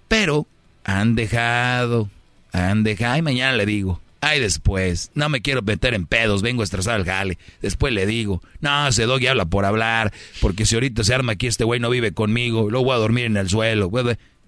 Pero 0.09 0.49
han 0.83 1.15
dejado, 1.15 2.11
han 2.53 2.83
dejado, 2.83 3.13
ay, 3.15 3.23
mañana 3.23 3.57
le 3.57 3.65
digo, 3.65 4.01
ay, 4.25 4.41
después, 4.41 5.11
no 5.15 5.29
me 5.29 5.43
quiero 5.43 5.63
meter 5.63 5.95
en 5.95 6.07
pedos, 6.07 6.43
vengo 6.43 6.63
estresado 6.63 6.97
al 6.97 7.05
jale, 7.05 7.39
después 7.61 7.93
le 7.93 8.07
digo, 8.07 8.43
no, 8.61 8.89
ese 8.89 9.05
doggy 9.05 9.27
habla 9.27 9.45
por 9.45 9.65
hablar, 9.65 10.13
porque 10.41 10.67
si 10.67 10.75
ahorita 10.75 11.05
se 11.05 11.15
arma 11.15 11.33
aquí 11.33 11.47
este 11.47 11.65
güey 11.65 11.81
no 11.81 11.91
vive 11.91 12.13
conmigo, 12.13 12.71
luego 12.71 12.87
voy 12.87 12.95
a 12.95 12.99
dormir 12.99 13.27
en 13.27 13.37
el 13.37 13.49
suelo, 13.49 13.91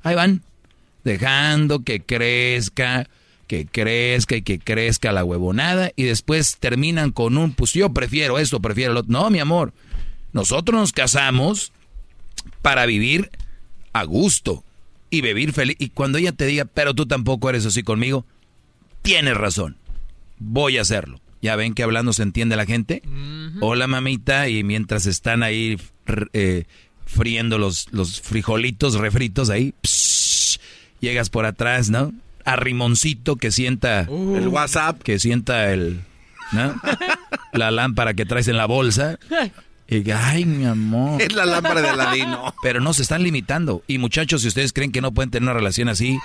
ahí 0.02 0.14
van, 0.14 0.42
dejando 1.04 1.84
que 1.84 2.00
crezca, 2.00 3.08
que 3.46 3.66
crezca 3.66 4.36
y 4.36 4.42
que 4.42 4.58
crezca 4.58 5.12
la 5.12 5.24
huevonada, 5.24 5.92
y 5.94 6.04
después 6.04 6.56
terminan 6.58 7.12
con 7.12 7.36
un, 7.36 7.52
pues 7.52 7.72
yo 7.74 7.92
prefiero 7.92 8.38
esto, 8.38 8.60
prefiero 8.60 8.94
lo 8.94 9.00
otro, 9.00 9.12
no, 9.12 9.28
mi 9.30 9.40
amor, 9.40 9.72
nosotros 10.32 10.80
nos 10.80 10.92
casamos 10.92 11.72
para 12.62 12.86
vivir 12.86 13.30
a 13.92 14.04
gusto 14.04 14.64
y 15.10 15.20
vivir 15.20 15.52
feliz. 15.52 15.76
Y 15.78 15.88
cuando 15.90 16.18
ella 16.18 16.32
te 16.32 16.46
diga, 16.46 16.64
pero 16.66 16.94
tú 16.94 17.06
tampoco 17.06 17.48
eres 17.48 17.64
así 17.64 17.82
conmigo, 17.82 18.26
tienes 19.06 19.36
razón. 19.36 19.76
Voy 20.38 20.78
a 20.78 20.82
hacerlo. 20.82 21.20
Ya 21.40 21.54
ven 21.56 21.74
que 21.74 21.82
hablando 21.82 22.12
se 22.12 22.22
entiende 22.22 22.56
la 22.56 22.66
gente. 22.66 23.02
Hola 23.60 23.86
mamita. 23.86 24.48
Y 24.48 24.64
mientras 24.64 25.06
están 25.06 25.42
ahí 25.42 25.78
eh, 26.32 26.64
friendo 27.06 27.58
los, 27.58 27.88
los 27.92 28.20
frijolitos 28.20 28.94
refritos 28.94 29.48
ahí, 29.48 29.74
psh, 29.82 30.58
llegas 31.00 31.30
por 31.30 31.46
atrás, 31.46 31.88
¿no? 31.88 32.12
A 32.44 32.56
Rimoncito 32.56 33.36
que 33.36 33.50
sienta 33.52 34.00
El 34.02 34.48
WhatsApp. 34.48 35.02
que 35.02 35.18
sienta 35.18 35.72
el, 35.72 36.00
¿no? 36.52 36.74
la 37.52 37.70
lámpara 37.70 38.14
que 38.14 38.24
traes 38.24 38.48
en 38.48 38.56
la 38.56 38.66
bolsa. 38.66 39.18
Y 39.88 40.02
que, 40.02 40.12
ay, 40.12 40.44
mi 40.44 40.64
amor. 40.64 41.22
Es 41.22 41.32
la 41.32 41.46
lámpara 41.46 41.80
de 41.80 41.88
Aladino. 41.88 42.54
Pero 42.62 42.80
no 42.80 42.92
se 42.92 43.02
están 43.02 43.22
limitando. 43.22 43.84
Y 43.86 43.98
muchachos, 43.98 44.42
si 44.42 44.48
ustedes 44.48 44.72
creen 44.72 44.90
que 44.90 45.00
no 45.00 45.12
pueden 45.12 45.30
tener 45.30 45.44
una 45.44 45.54
relación 45.54 45.88
así, 45.88 46.18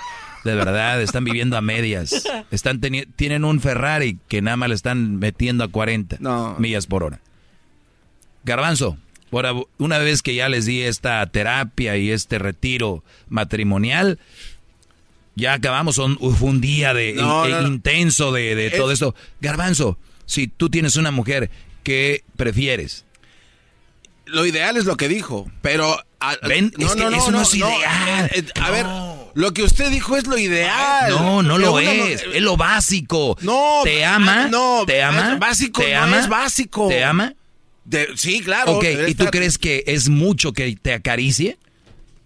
de 0.44 0.54
verdad, 0.54 1.00
están 1.02 1.24
viviendo 1.24 1.56
a 1.56 1.60
medias. 1.60 2.24
Están 2.50 2.80
tienen 3.16 3.44
un 3.44 3.60
Ferrari 3.60 4.18
que 4.28 4.42
nada 4.42 4.56
más 4.56 4.68
le 4.68 4.74
están 4.74 5.16
metiendo 5.18 5.64
a 5.64 5.68
40 5.68 6.18
millas 6.58 6.86
por 6.86 7.04
hora. 7.04 7.20
Garbanzo, 8.44 8.96
una 9.78 9.98
vez 9.98 10.22
que 10.22 10.34
ya 10.34 10.48
les 10.48 10.66
di 10.66 10.82
esta 10.82 11.24
terapia 11.26 11.96
y 11.96 12.10
este 12.10 12.38
retiro 12.38 13.04
matrimonial, 13.28 14.18
ya 15.36 15.54
acabamos, 15.54 15.94
son- 15.96 16.18
fue 16.18 16.50
un 16.50 16.60
día 16.60 16.92
de, 16.92 17.14
No, 17.14 17.46
no, 17.48 17.62
no. 17.62 17.68
intenso 17.68 18.32
de, 18.32 18.54
de 18.54 18.66
Es- 18.66 18.76
todo 18.76 18.90
esto. 18.92 19.14
Garbanzo, 19.40 19.96
si 20.26 20.48
tú 20.48 20.68
tienes 20.70 20.96
una 20.96 21.10
mujer, 21.10 21.50
¿qué 21.84 22.24
prefieres? 22.36 23.04
Lo 24.26 24.44
ideal 24.46 24.76
es 24.76 24.84
lo 24.86 24.96
que 24.96 25.08
dijo, 25.08 25.50
pero... 25.62 25.98
a- 26.20 26.36
Ven, 26.46 26.72
es 26.78 26.94
que 26.94 27.06
eso 27.16 27.30
no 27.30 27.42
es 27.42 27.54
ideal. 27.54 28.30
eh, 28.34 28.44
a 28.60 28.70
ver, 28.70 28.86
lo 29.34 29.52
que 29.52 29.62
usted 29.62 29.90
dijo 29.90 30.16
es 30.16 30.26
lo 30.26 30.38
ideal. 30.38 31.10
No, 31.10 31.42
no 31.42 31.58
lo 31.58 31.78
es. 31.78 32.22
Es 32.34 32.42
lo 32.42 32.56
básico. 32.56 33.36
No, 33.42 33.80
¿Te 33.84 34.04
ama? 34.04 34.44
ah, 34.44 34.48
no, 34.50 34.84
¿Te 34.86 35.02
ama? 35.02 35.36
básico, 35.36 35.82
¿Te 35.82 35.92
no 35.94 36.02
ama? 36.02 36.18
es 36.20 36.28
básico. 36.28 36.88
¿Te 36.88 37.04
ama? 37.04 37.34
De- 37.84 38.08
sí, 38.16 38.40
claro. 38.42 38.72
ok, 38.72 38.84
¿y 39.08 39.14
tú 39.14 39.26
crees 39.26 39.58
que 39.58 39.82
es 39.86 40.08
mucho 40.08 40.52
que 40.52 40.76
te 40.80 40.92
acaricie? 40.92 41.58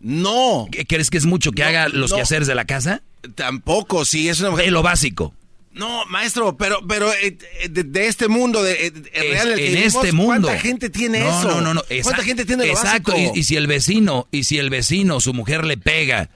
No. 0.01 0.69
¿Crees 0.89 1.11
que 1.11 1.19
es 1.19 1.25
mucho 1.27 1.53
que 1.53 1.65
haga 1.65 1.89
los 1.89 2.11
no. 2.11 2.17
quehaceres 2.17 2.47
de 2.47 2.55
la 2.55 2.65
casa? 2.65 3.03
Tampoco, 3.35 4.05
sí, 4.05 4.29
es 4.29 4.41
una 4.41 4.51
mujer... 4.51 4.67
Es 4.67 4.73
lo 4.73 4.83
básico. 4.83 5.35
No, 5.73 6.07
maestro, 6.07 6.57
pero, 6.57 6.79
pero 6.87 7.13
eh, 7.13 7.37
eh, 7.61 7.69
de, 7.69 7.83
de 7.85 8.07
este 8.07 8.29
mundo, 8.29 8.63
de, 8.63 8.87
eh, 8.87 8.93
Es- 9.13 9.31
real 9.31 9.51
en 9.53 9.57
vivimos, 9.75 9.95
este 9.95 10.13
mundo. 10.13 10.49
¿cuánta 10.49 10.59
gente 10.63 10.91
tiene 10.91 11.21
no, 11.21 11.39
eso? 11.39 11.49
No, 11.49 11.61
no, 11.61 11.75
no. 11.75 11.83
¿Cuánta 12.03 12.23
gente 12.23 12.45
tiene 12.47 12.65
lo 12.67 12.73
Exacto. 12.73 13.13
básico? 13.13 13.33
Y, 13.35 13.41
y 13.41 13.45
si 13.45 13.57
el 13.57 13.67
vecino, 13.67 14.27
y 14.31 14.45
si 14.45 14.59
el 14.59 14.71
vecino, 14.71 15.21
su 15.21 15.35
mujer 15.35 15.65
le 15.67 15.77
pega, 15.77 16.31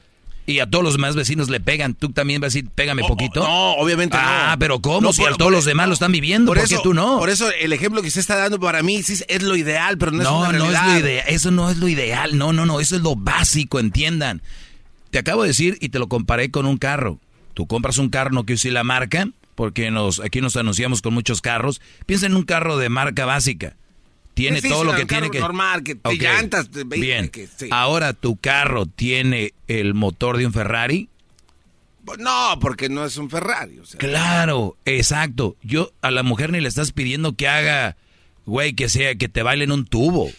y 0.50 0.60
a 0.60 0.66
todos 0.68 0.84
los 0.84 0.94
demás 0.94 1.16
vecinos 1.16 1.48
le 1.48 1.60
pegan, 1.60 1.94
¿tú 1.94 2.10
también 2.10 2.40
vas 2.40 2.48
a 2.48 2.50
decir, 2.54 2.68
pégame 2.74 3.02
poquito? 3.02 3.40
No, 3.42 3.72
obviamente 3.74 4.16
no. 4.16 4.22
Ah, 4.24 4.56
pero 4.58 4.80
¿cómo? 4.80 5.00
No, 5.00 5.12
si 5.12 5.22
por- 5.22 5.32
a 5.32 5.36
todos 5.36 5.50
los 5.52 5.64
demás 5.64 5.88
lo 5.88 5.94
están 5.94 6.12
viviendo, 6.12 6.52
¿por, 6.52 6.62
qué 6.66 6.78
tú 6.82 6.92
no? 6.94 7.18
Por 7.18 7.30
eso 7.30 7.48
el 7.60 7.72
ejemplo 7.72 8.02
que 8.02 8.08
usted 8.08 8.20
está 8.20 8.36
dando 8.36 8.58
para 8.60 8.82
mí 8.82 9.02
sí 9.02 9.14
es- 9.14 9.24
es 9.28 9.42
lo 9.42 9.56
ideal, 9.56 9.96
pero 9.98 10.12
no, 10.12 10.18
es 10.18 10.24
No, 10.24 10.38
una 10.40 10.52
no 10.52 10.64
es 10.66 10.70
realidad. 10.72 10.92
lo 10.94 10.98
ideal. 11.00 11.24
Eso 11.28 11.50
no 11.50 11.70
es 11.70 11.76
lo 11.78 11.88
ideal. 11.88 12.36
No, 12.38 12.52
no, 12.52 12.66
no. 12.66 12.80
Eso 12.80 12.96
es 12.96 13.02
lo 13.02 13.16
básico, 13.16 13.78
entiendan. 13.80 14.42
Te 15.10 15.18
acabo 15.18 15.42
de 15.42 15.48
decir 15.48 15.76
y 15.80 15.88
te 15.88 15.98
lo 15.98 16.08
comparé 16.08 16.50
con 16.50 16.66
un 16.66 16.76
carro. 16.78 17.18
Tú 17.54 17.66
compras 17.66 17.98
un 17.98 18.10
carro, 18.10 18.30
no 18.30 18.44
quiero 18.44 18.58
decir 18.58 18.72
la 18.72 18.84
marca, 18.84 19.28
porque 19.54 19.90
nos, 19.90 20.20
aquí 20.20 20.40
nos 20.40 20.56
anunciamos 20.56 21.02
con 21.02 21.12
muchos 21.14 21.40
carros. 21.42 21.80
Piensa 22.06 22.26
en 22.26 22.36
un 22.36 22.44
carro 22.44 22.78
de 22.78 22.88
marca 22.88 23.24
básica. 23.26 23.74
Tiene 24.34 24.56
Sí, 24.60 24.68
sí, 24.68 24.68
todo 24.72 24.82
sí, 24.82 24.86
lo 24.86 24.96
que 24.96 25.06
tiene 25.06 25.30
que... 25.30 25.40
normal, 25.40 25.82
que- 25.82 25.98
llantas, 26.18 26.70
de- 26.70 26.84
Bien. 26.84 27.28
que- 27.28 27.46
sí. 27.46 27.66
Ahora 27.70 28.12
tu 28.14 28.36
carro 28.36 28.86
tiene 28.86 29.52
el 29.68 29.94
motor 29.94 30.36
de 30.38 30.46
un 30.46 30.52
Ferrari. 30.52 31.08
No, 32.18 32.58
porque 32.60 32.88
no 32.88 33.04
es 33.04 33.16
un 33.18 33.30
Ferrari. 33.30 33.78
o 33.78 33.84
sea. 33.86 33.98
Claro, 33.98 34.76
exacto. 34.84 35.56
Yo 35.62 35.92
a 36.02 36.10
la 36.10 36.22
mujer 36.22 36.50
ni 36.50 36.60
le 36.60 36.68
estás 36.68 36.92
pidiendo 36.92 37.34
que 37.36 37.46
haga, 37.46 37.96
güey, 38.46 38.72
que 38.72 38.88
sea, 38.88 39.14
que 39.14 39.28
te 39.28 39.42
baile 39.42 39.64
en 39.64 39.72
un 39.72 39.84
tubo. 39.84 40.30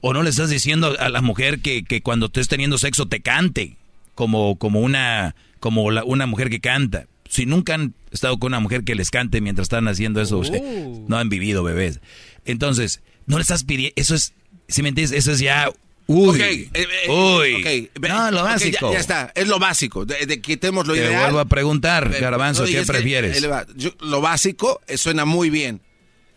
O 0.00 0.12
no 0.12 0.22
le 0.24 0.30
estás 0.30 0.50
diciendo 0.50 0.96
a 0.98 1.08
la 1.08 1.20
mujer 1.20 1.60
que, 1.60 1.84
que 1.84 2.02
cuando 2.02 2.26
estés 2.26 2.48
teniendo 2.48 2.78
sexo 2.78 3.06
te 3.06 3.20
cante. 3.20 3.76
Como, 4.14 4.56
como 4.56 4.80
una, 4.80 5.36
como 5.60 5.90
la- 5.90 6.02
una 6.04 6.26
mujer 6.26 6.50
que 6.50 6.60
canta. 6.60 7.06
Si 7.28 7.46
nunca 7.46 7.74
han 7.74 7.94
estado 8.10 8.38
con 8.38 8.48
una 8.50 8.58
mujer 8.60 8.82
que 8.84 8.94
les 8.96 9.10
cante 9.10 9.40
mientras 9.40 9.66
están 9.66 9.86
haciendo 9.86 10.20
eso, 10.20 10.38
usted- 10.38 10.60
Oh. 10.62 11.04
no 11.08 11.18
han 11.18 11.28
vivido 11.28 11.62
bebés. 11.62 12.00
Entonces, 12.44 13.00
no 13.28 13.36
le 13.38 13.42
estás 13.42 13.62
pidiendo, 13.64 13.92
eso 13.96 14.14
es, 14.16 14.32
si 14.66 14.82
me 14.82 14.88
entiendes, 14.88 15.16
eso 15.16 15.30
es 15.32 15.38
ya, 15.38 15.70
uy, 16.06 16.40
eh, 16.42 16.70
eh, 16.74 17.08
uy. 17.08 17.90
No, 18.08 18.30
lo 18.30 18.38
ya- 18.38 18.42
básico. 18.42 18.92
ya, 18.92 18.98
está, 18.98 19.32
es 19.34 19.46
lo 19.46 19.58
básico. 19.58 20.04
De, 20.04 20.26
de 20.26 20.40
quitemos 20.40 20.86
lo 20.86 20.94
Te 20.94 21.00
ideal. 21.00 21.22
vuelvo 21.24 21.40
a 21.40 21.44
preguntar, 21.44 22.08
Garbanzo, 22.20 22.64
¿qué 22.64 22.72
que, 22.72 22.82
prefieres? 22.86 23.40
yo- 23.76 23.94
lo 24.00 24.20
básico 24.20 24.80
eh, 24.88 24.96
suena 24.98 25.24
muy 25.24 25.50
bien. 25.50 25.80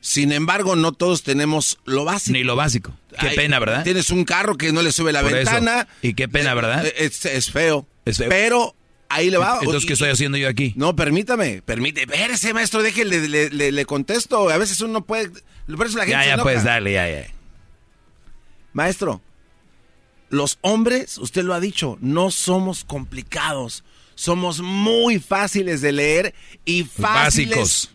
Sin 0.04 0.32
embargo, 0.32 0.76
no 0.76 0.94
todos 0.94 1.22
tenemos 1.22 1.78
lo 1.86 2.06
básico. 2.06 2.34
Ni 2.34 2.44
lo 2.44 2.56
básico. 2.56 2.92
Qué 3.20 3.28
Ay, 3.30 3.36
pena, 3.36 3.60
¿verdad? 3.60 3.84
Tienes 3.84 4.10
un 4.10 4.24
carro 4.26 4.58
que 4.58 4.72
no 4.72 4.82
le 4.82 4.92
sube 4.92 5.12
la 5.12 5.22
Por 5.22 5.30
eso. 5.38 5.52
ventana. 5.52 5.88
Y 6.02 6.16
qué 6.16 6.28
pena, 6.28 6.56
¿verdad? 6.56 6.86
Es, 6.98 7.24
es 7.26 7.52
feo. 7.52 7.86
Es 8.04 8.18
feo. 8.18 8.28
Pero 8.30 8.76
ahí 9.14 9.30
le 9.30 9.38
va. 9.38 9.60
Entonces, 9.62 9.86
¿qué 9.86 9.94
estoy 9.94 10.10
haciendo 10.10 10.38
yo 10.38 10.48
aquí? 10.48 10.74
No, 10.76 10.96
permítame, 10.96 11.62
permíteme. 11.62 12.14
Espérese, 12.14 12.54
maestro, 12.54 12.82
déjele, 12.84 13.28
le, 13.28 13.50
le- 13.50 13.72
le 13.72 13.86
contesto. 13.86 14.50
A 14.50 14.58
veces 14.58 14.80
uno 14.82 15.06
puede... 15.06 15.30
Por 15.76 15.86
eso 15.86 15.98
la 15.98 16.06
gente 16.06 16.18
Ya, 16.18 16.26
ya, 16.26 16.34
enoja. 16.34 16.44
pues, 16.44 16.64
dale, 16.64 16.92
ya, 16.94 17.10
ya. 17.10 17.28
Maestro, 18.74 19.22
los 20.30 20.58
hombres, 20.62 21.18
usted 21.18 21.44
lo 21.44 21.54
ha 21.54 21.60
dicho, 21.60 21.98
no 22.02 22.32
somos 22.32 22.84
complicados. 22.86 23.84
Somos 24.16 24.62
muy 24.62 25.20
fáciles 25.20 25.82
de 25.82 25.92
leer 25.92 26.36
y 26.66 26.84
fáciles... 26.84 27.50
Básicos. 27.58 27.92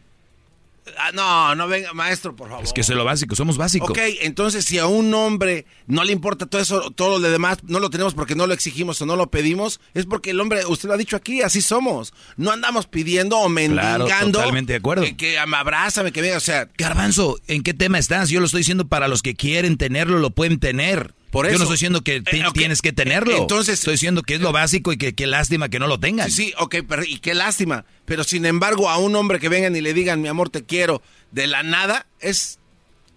Ah, 0.99 1.11
no, 1.13 1.55
no 1.57 1.67
venga, 1.67 1.93
maestro, 1.93 2.37
por 2.37 2.49
favor. 2.49 2.65
Es 2.65 2.73
que 2.73 2.81
es 2.83 2.89
lo 2.89 3.05
básico, 3.05 3.35
somos 3.35 3.59
básicos. 3.59 3.91
Ok, 3.91 3.99
entonces 4.21 4.65
si 4.65 4.79
a 4.79 4.87
un 4.87 5.13
hombre 5.15 5.67
no 5.87 6.05
le 6.05 6.13
importa 6.13 6.47
todo 6.47 6.63
eso, 6.63 6.91
todo 6.93 7.19
lo 7.19 7.29
demás, 7.29 7.59
no 7.65 7.81
lo 7.81 7.91
tenemos 7.91 8.15
porque 8.15 8.37
no 8.37 8.47
lo 8.47 8.55
exigimos 8.55 9.03
o 9.03 9.07
no 9.07 9.17
lo 9.17 9.29
pedimos, 9.29 9.81
es 9.95 10.07
porque 10.07 10.31
el 10.31 10.41
hombre, 10.41 10.65
usted 10.67 10.89
lo 10.89 10.95
ha 10.95 10.99
dicho 10.99 11.17
aquí, 11.17 11.43
así 11.43 11.61
somos. 11.61 12.15
No 12.37 12.53
andamos 12.53 12.87
pidiendo 12.87 13.37
o 13.39 13.49
mendigando. 13.49 14.07
Claro, 14.07 14.31
totalmente 14.31 14.75
de 14.75 14.79
acuerdo. 14.79 15.03
Que, 15.03 15.17
que 15.17 15.37
me 15.49 15.57
abrázame, 15.57 16.13
que 16.13 16.23
venga, 16.23 16.37
o 16.37 16.41
sea. 16.41 16.69
Garbanzo, 16.79 17.41
¿en 17.49 17.65
qué 17.65 17.75
tema 17.75 17.99
estás? 17.99 18.29
Yo 18.29 18.39
lo 18.39 18.47
estoy 18.47 18.61
diciendo 18.61 18.87
para 18.87 19.09
los 19.09 19.23
que 19.23 19.35
quieren 19.35 19.79
tenerlo, 19.79 20.21
lo 20.21 20.31
pueden 20.31 20.61
tener. 20.61 21.16
Por 21.31 21.45
Yo 21.47 21.51
eso. 21.51 21.59
no 21.59 21.65
estoy 21.65 21.75
diciendo 21.75 22.01
que 22.03 22.17
Eh, 22.17 22.45
tienes 22.55 22.81
que 22.81 22.93
tenerlo. 22.93 23.37
Entonces- 23.37 23.81
estoy 23.81 23.95
diciendo 23.95 24.23
que 24.23 24.35
es 24.37 24.41
lo 24.41 24.53
básico 24.53 24.93
y 24.93 24.97
que 24.97 25.15
qué 25.15 25.27
lástima 25.27 25.69
que 25.69 25.79
no 25.79 25.87
lo 25.87 25.99
tengan. 26.01 26.31
Sí, 26.31 26.47
sí, 26.47 26.55
ok, 26.59 26.77
pero, 26.89 27.05
y 27.05 27.19
qué 27.19 27.35
lástima. 27.35 27.85
Pero 28.05 28.25
sin 28.25 28.47
embargo, 28.47 28.89
a 28.89 28.97
un 28.99 29.15
hombre 29.17 29.39
que 29.41 29.49
vengan 29.49 29.75
y 29.77 29.81
le 29.81 29.93
digan, 29.93 30.23
mi 30.23 30.29
amor, 30.29 30.51
te 30.51 30.65
quiero, 30.65 31.03
de 31.33 31.47
la 31.49 31.63
nada, 31.63 32.07
es 32.21 32.59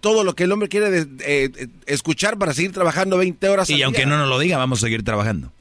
todo 0.00 0.24
lo 0.24 0.34
que 0.34 0.44
el 0.44 0.52
hombre 0.52 0.68
quiere 0.68 0.90
de- 0.90 1.00
eh, 1.24 1.50
eh, 1.56 1.66
escuchar 1.86 2.36
para 2.38 2.52
seguir 2.52 2.72
trabajando 2.72 3.16
20 3.16 3.48
horas 3.48 3.68
al 3.68 3.74
Y 3.74 3.76
día. 3.76 3.86
aunque 3.86 4.06
no 4.06 4.18
nos 4.18 4.28
lo 4.28 4.38
diga, 4.38 4.56
vamos 4.58 4.80
a 4.80 4.86
seguir 4.86 5.02
trabajando. 5.04 5.52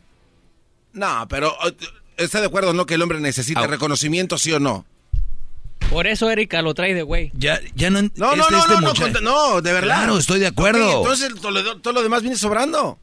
No, 0.94 1.28
pero 1.30 1.56
eh, 1.68 1.76
¿está 2.18 2.40
de 2.40 2.48
acuerdo 2.48 2.74
no 2.74 2.86
que 2.86 2.95
el 2.95 3.02
hombre 3.02 3.19
necesita 3.19 3.61
Ah. 3.61 3.68
reconocimiento, 3.68 4.38
sí 4.38 4.52
o 4.52 4.60
no? 4.60 4.86
Por 5.90 6.06
eso 6.08 6.30
Erika 6.30 6.61
lo 6.61 6.74
trae 6.74 6.93
de 6.93 7.01
güey. 7.01 7.32
Ya, 7.34 7.59
ya 7.76 7.90
no. 7.90 8.01
No, 8.03 8.09
no, 8.16 8.32
este- 8.35 8.51
no, 8.51 8.59
este 8.92 9.11
no, 9.11 9.22
no, 9.22 9.53
no, 9.56 9.61
de 9.61 9.74
verdad. 9.74 9.98
Claro, 9.98 10.18
estoy 10.18 10.40
de 10.40 10.48
acuerdo. 10.48 11.00
Entonces 11.00 11.34
todo 11.42 11.51
lo, 11.51 11.77
todo 11.80 11.93
lo 11.93 12.03
demás 12.03 12.22
viene 12.22 12.38
sobrando. 12.38 13.00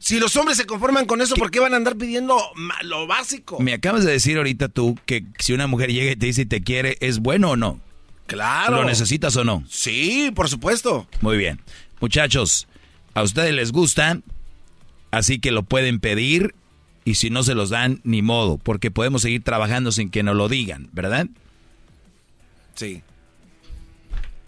Si 0.00 0.20
los 0.20 0.36
hombres 0.36 0.56
se 0.56 0.64
conforman 0.66 1.06
con 1.06 1.20
eso, 1.20 1.34
¿por 1.34 1.50
qué 1.50 1.58
van 1.58 1.74
a 1.74 1.76
andar 1.76 1.96
pidiendo 1.96 2.38
lo 2.82 3.06
básico? 3.08 3.58
Me 3.60 3.72
acabas 3.72 4.04
de 4.04 4.12
decir 4.12 4.36
ahorita 4.36 4.68
tú 4.68 4.96
que 5.06 5.24
si 5.38 5.52
una 5.54 5.66
mujer 5.66 5.92
llega 5.92 6.12
y 6.12 6.16
te 6.16 6.26
dice 6.26 6.42
y 6.42 6.46
te 6.46 6.60
quiere, 6.62 6.96
¿es 7.00 7.18
bueno 7.18 7.50
o 7.50 7.56
no? 7.56 7.80
Claro. 8.26 8.76
¿Lo 8.76 8.84
necesitas 8.84 9.34
o 9.36 9.42
no? 9.44 9.64
Sí, 9.68 10.30
por 10.36 10.48
supuesto. 10.48 11.08
Muy 11.20 11.36
bien. 11.36 11.60
Muchachos, 12.00 12.68
a 13.14 13.22
ustedes 13.22 13.52
les 13.54 13.72
gusta, 13.72 14.20
así 15.10 15.40
que 15.40 15.50
lo 15.50 15.62
pueden 15.64 15.98
pedir 15.98 16.54
y 17.04 17.14
si 17.14 17.30
no 17.30 17.42
se 17.42 17.54
los 17.56 17.70
dan, 17.70 18.00
ni 18.04 18.22
modo, 18.22 18.58
porque 18.58 18.90
podemos 18.92 19.22
seguir 19.22 19.42
trabajando 19.42 19.90
sin 19.90 20.10
que 20.10 20.22
nos 20.22 20.36
lo 20.36 20.48
digan, 20.48 20.90
¿verdad? 20.92 21.26
Sí. 22.78 23.02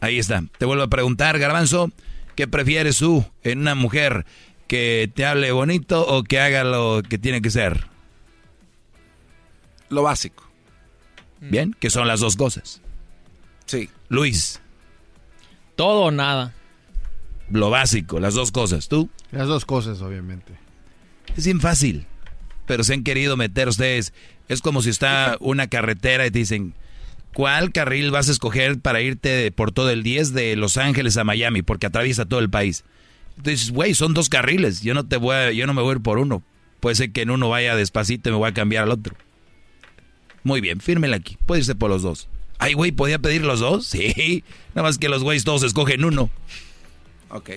Ahí 0.00 0.18
está. 0.18 0.42
Te 0.58 0.64
vuelvo 0.64 0.84
a 0.84 0.88
preguntar, 0.88 1.38
Garbanzo, 1.38 1.90
¿qué 2.36 2.46
prefieres 2.46 2.98
tú 2.98 3.26
en 3.42 3.58
una 3.58 3.74
mujer 3.74 4.24
que 4.68 5.10
te 5.14 5.26
hable 5.26 5.50
bonito 5.50 6.06
o 6.06 6.22
que 6.22 6.38
haga 6.38 6.62
lo 6.62 7.02
que 7.06 7.18
tiene 7.18 7.42
que 7.42 7.50
ser? 7.50 7.86
Lo 9.88 10.02
básico. 10.02 10.44
Bien, 11.40 11.74
que 11.78 11.90
son 11.90 12.06
las 12.06 12.20
dos 12.20 12.36
cosas. 12.36 12.80
Sí. 13.66 13.90
Luis, 14.08 14.60
Todo 15.76 16.02
o 16.02 16.10
nada. 16.10 16.54
lo 17.50 17.70
básico, 17.70 18.20
las 18.20 18.34
dos 18.34 18.52
cosas. 18.52 18.88
¿Tú? 18.88 19.10
Las 19.32 19.48
dos 19.48 19.64
cosas, 19.64 20.00
obviamente. 20.02 20.52
Es 21.36 21.44
bien 21.46 21.60
fácil. 21.60 22.06
Pero 22.66 22.84
se 22.84 22.94
han 22.94 23.02
querido 23.02 23.36
meter 23.36 23.66
ustedes. 23.68 24.12
Es 24.48 24.60
como 24.60 24.82
si 24.82 24.90
está 24.90 25.36
una 25.40 25.66
carretera 25.66 26.26
y 26.26 26.30
te 26.30 26.38
dicen, 26.40 26.74
¿cuál 27.34 27.72
carril 27.72 28.10
vas 28.10 28.28
a 28.28 28.32
escoger 28.32 28.78
para 28.80 29.00
irte 29.00 29.50
por 29.52 29.72
todo 29.72 29.90
el 29.90 30.02
10 30.02 30.32
de 30.32 30.56
Los 30.56 30.76
Ángeles 30.76 31.16
a 31.16 31.24
Miami? 31.24 31.62
Porque 31.62 31.86
atraviesa 31.86 32.24
todo 32.26 32.40
el 32.40 32.50
país. 32.50 32.84
Entonces, 33.36 33.70
güey, 33.70 33.94
son 33.94 34.12
dos 34.14 34.28
carriles. 34.28 34.82
Yo 34.82 34.94
no 34.94 35.06
te 35.06 35.16
voy 35.16 35.34
a- 35.34 35.52
yo 35.52 35.66
no 35.66 35.74
me 35.74 35.82
voy 35.82 35.92
a 35.92 35.96
ir 35.96 36.02
por 36.02 36.18
uno. 36.18 36.42
Puede 36.80 36.96
ser 36.96 37.12
que 37.12 37.22
en 37.22 37.30
uno 37.30 37.48
vaya 37.48 37.76
despacito 37.76 38.28
y 38.28 38.32
me 38.32 38.38
voy 38.38 38.48
a 38.50 38.54
cambiar 38.54 38.84
al 38.84 38.90
otro. 38.90 39.14
Muy 40.42 40.60
bien, 40.60 40.80
fírmela 40.80 41.16
aquí. 41.16 41.36
Puede 41.46 41.60
irse 41.60 41.74
por 41.74 41.90
los 41.90 42.02
dos. 42.02 42.28
Ay, 42.58 42.74
güey, 42.74 42.92
¿podía 42.92 43.18
pedir 43.18 43.42
los 43.42 43.60
dos? 43.60 43.86
Sí. 43.86 44.44
Nada 44.74 44.88
más 44.88 44.98
que 44.98 45.08
los 45.08 45.22
güeyes 45.22 45.44
todos 45.44 45.62
escogen 45.62 46.04
uno. 46.04 46.30
Ok. 47.30 47.50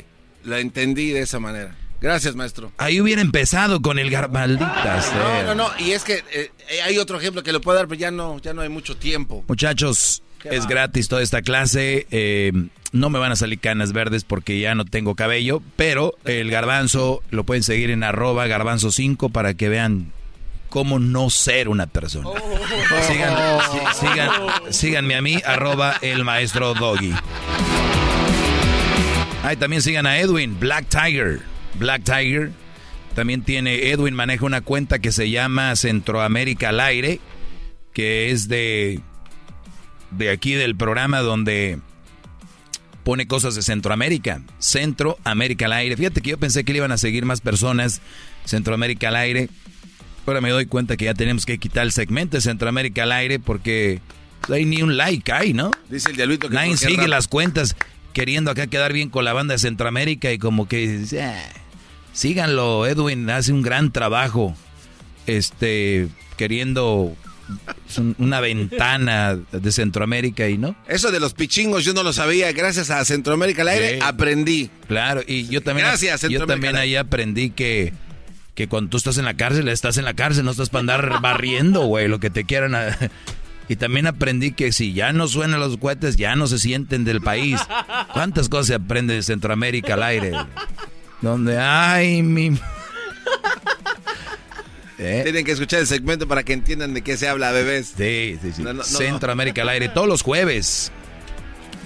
Lo 0.46 0.58
entendí 0.58 1.10
de 1.12 1.22
esa 1.22 1.40
manera. 1.40 1.76
Gracias, 2.04 2.36
maestro. 2.36 2.70
Ahí 2.78 3.00
hubiera 3.00 3.22
empezado 3.22 3.82
con 3.82 3.98
el 3.98 4.10
gar... 4.12 4.30
Maldita 4.30 4.96
No, 4.98 5.02
sea. 5.02 5.44
no, 5.48 5.56
no. 5.56 5.70
Y 5.80 5.92
es 5.92 6.04
que 6.04 6.22
eh, 6.34 6.52
hay 6.86 6.98
otro 6.98 7.18
ejemplo 7.18 7.42
que 7.44 7.54
le 7.54 7.62
puedo 7.62 7.78
dar, 7.78 7.88
pero 7.88 7.98
ya 7.98 8.12
no, 8.12 8.40
ya 8.40 8.54
no 8.54 8.62
hay 8.62 8.68
mucho 8.68 8.98
tiempo. 8.98 9.44
Muchachos, 9.48 10.22
es 10.44 10.66
va. 10.66 10.70
gratis 10.70 11.08
toda 11.08 11.22
esta 11.22 11.42
clase. 11.42 12.06
eh, 12.12 12.52
no 12.92 13.10
me 13.10 13.18
van 13.20 13.32
a 13.32 13.36
salir 13.38 13.58
canas 13.60 13.94
verdes 13.94 14.26
porque 14.26 14.60
ya 14.60 14.76
no 14.76 14.84
tengo 14.86 15.16
cabello, 15.16 15.64
pero 15.78 16.14
el 16.26 16.52
garbanzo 16.52 17.24
lo 17.32 17.46
pueden 17.46 17.64
seguir 17.64 17.90
en 17.90 18.04
arroba 18.04 18.46
garbanzo5 18.48 19.32
para 19.32 19.54
que 19.56 19.70
vean 19.70 20.12
cómo 20.70 21.00
no 21.00 21.30
ser 21.30 21.70
una 21.70 21.88
persona. 21.88 22.30
Sigan, 23.08 23.34
sigan- 23.96 24.72
síganme 24.72 25.16
a 25.16 25.22
mí, 25.22 25.42
arroba 25.46 25.96
el 26.02 26.24
maestro 26.26 26.74
Doggy. 26.74 27.14
Ay, 29.44 29.56
también 29.58 29.82
sigan 29.82 30.06
a 30.06 30.20
Edwin, 30.20 30.60
Black 30.60 30.88
Tiger. 30.90 31.40
Black 31.84 32.04
Tiger. 32.04 32.52
También 33.14 33.44
tiene, 33.44 33.92
Edwin 33.92 34.16
maneja 34.16 34.46
una 34.46 34.62
cuenta 34.62 35.00
que 35.00 35.12
se 35.12 35.30
llama 35.30 35.76
Centroamérica 35.76 36.70
al 36.70 36.80
aire, 36.80 37.20
que 37.94 38.32
es 38.32 38.48
de, 38.48 39.02
de 40.12 40.32
aquí 40.32 40.54
del 40.54 40.76
programa 40.76 41.20
donde 41.20 41.78
pone 43.04 43.28
cosas 43.28 43.54
de 43.56 43.62
Centroamérica. 43.62 44.42
Centroamérica 44.60 45.66
al 45.66 45.74
aire. 45.74 45.96
Fíjate 45.98 46.22
que 46.22 46.32
yo 46.32 46.38
pensé 46.40 46.64
que 46.64 46.72
le 46.74 46.78
iban 46.78 46.92
a 46.92 46.98
seguir 46.98 47.26
más 47.26 47.42
personas 47.42 48.02
Centroamérica 48.46 49.10
al 49.10 49.18
aire. 49.18 49.50
Ahora 50.26 50.40
me 50.42 50.50
doy 50.50 50.66
cuenta 50.66 50.96
que 50.98 51.06
ya 51.06 51.14
tenemos 51.14 51.46
que 51.46 51.58
quitar 51.58 51.84
el 51.84 51.92
segmento 51.92 52.38
de 52.38 52.42
Centroamérica 52.42 53.04
al 53.04 53.12
aire 53.12 53.40
porque 53.40 54.00
no 54.48 54.56
hay 54.56 54.66
ni 54.66 54.82
un 54.82 54.96
like 54.98 55.32
hay, 55.32 55.54
¿no? 55.54 55.70
Dice 55.90 56.12
el 56.12 56.16
diablito 56.16 56.48
que 56.48 56.56
Nadie 56.56 56.78
sigue 56.78 57.08
las 57.10 57.28
cuentas 57.28 57.76
queriendo 58.14 58.50
acá 58.52 58.68
quedar 58.68 58.94
bien 58.94 59.10
con 59.10 59.26
la 59.26 59.34
banda 59.34 59.54
de 59.54 59.60
Centroamérica 59.60 60.32
y 60.32 60.38
como 60.38 60.68
que 60.68 61.04
"Ah, 61.22 61.44
síganlo, 62.14 62.86
Edwin 62.88 63.30
hace 63.30 63.52
un 63.52 63.62
gran 63.62 63.92
trabajo. 63.92 64.56
Este 65.28 66.08
queriendo 66.38 67.16
un- 67.98 68.16
una 68.18 68.40
ventana 68.40 69.38
de 69.52 69.72
Centroamérica 69.72 70.48
y 70.50 70.58
no. 70.58 70.76
Eso 70.88 71.12
de 71.12 71.20
los 71.20 71.34
pichingos 71.34 71.86
yo 71.86 71.94
no 71.94 72.04
lo 72.04 72.12
sabía. 72.14 72.52
Gracias 72.54 72.90
a 72.90 73.04
Centroamérica 73.06 73.62
al 73.62 73.68
aire 73.70 73.94
Sí. 73.96 74.00
aprendí. 74.02 74.70
Claro, 74.88 75.22
y 75.28 75.48
yo 75.48 75.62
también 75.62 75.88
Gracias, 75.88 76.22
yo 76.22 76.28
Centroamérica. 76.30 76.54
también 76.54 76.76
ahí 76.78 76.96
aprendí 76.96 77.50
que 77.52 77.94
que 78.56 78.68
cuando 78.68 78.92
tú 78.92 78.98
estás 78.98 79.18
en 79.18 79.26
la 79.26 79.34
cárcel, 79.34 79.68
estás 79.68 79.98
en 79.98 80.06
la 80.06 80.14
cárcel, 80.14 80.46
no 80.46 80.52
estás 80.52 80.70
para 80.70 80.82
andar 80.82 81.10
barriendo, 81.22 81.86
güey, 81.86 82.08
lo 82.08 82.20
que 82.20 82.30
te 82.30 82.44
quieran. 82.44 82.76
a- 82.76 82.96
Y 83.70 83.78
también 83.78 84.06
aprendí 84.08 84.52
que 84.52 84.72
si 84.74 84.94
ya 84.94 85.12
no 85.14 85.28
suenan 85.28 85.60
los 85.60 85.78
cohetes, 85.78 86.18
ya 86.18 86.36
no 86.36 86.46
se 86.48 86.60
sienten 86.60 87.04
del 87.06 87.22
país. 87.22 87.60
¿Cuántas 88.14 88.50
cosas 88.50 88.68
se 88.68 88.74
aprende 88.76 89.14
de 89.16 89.24
Centroamérica 89.24 89.94
al 89.96 90.04
aire? 90.04 90.34
Donde, 91.24 91.58
ay, 91.58 92.22
mi... 92.22 92.48
¿Eh? 95.00 95.22
Tienen 95.24 95.46
que 95.46 95.54
escuchar 95.54 95.80
el 95.80 95.88
segmento 95.88 96.28
para 96.28 96.44
que 96.44 96.52
entiendan 96.52 96.94
de 96.94 97.02
qué 97.02 97.16
se 97.16 97.30
habla, 97.30 97.54
bebés. 97.54 97.94
Sí, 97.98 98.38
sí, 98.42 98.52
sí. 98.52 98.62
No, 98.62 98.74
no, 98.74 98.80
no, 98.80 98.84
Centroamérica 98.84 99.62
al 99.62 99.70
aire, 99.70 99.88
todos 99.88 100.10
los 100.10 100.22
jueves. 100.22 100.92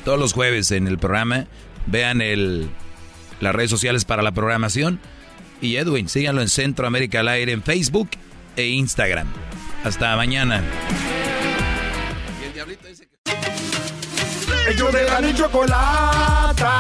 Todos 0.04 0.18
los 0.20 0.34
jueves 0.34 0.72
en 0.72 0.88
el 0.88 0.98
programa. 0.98 1.46
Vean 1.86 2.22
el, 2.22 2.68
las 3.40 3.54
redes 3.54 3.70
sociales 3.70 4.06
para 4.06 4.24
la 4.24 4.32
programación. 4.32 5.00
Y 5.62 5.76
Edwin, 5.76 6.10
síganlo 6.10 6.42
en 6.42 6.50
Centroamérica 6.50 7.20
al 7.20 7.28
aire 7.28 7.52
en 7.52 7.62
Facebook 7.62 8.10
e 8.56 8.66
Instagram. 8.66 9.28
Hasta 9.84 10.16
mañana. 10.16 10.64
Ellos 14.68 14.92
de 14.92 15.04
la 15.04 15.22
ni 15.22 15.32
chocolata. 15.36 16.78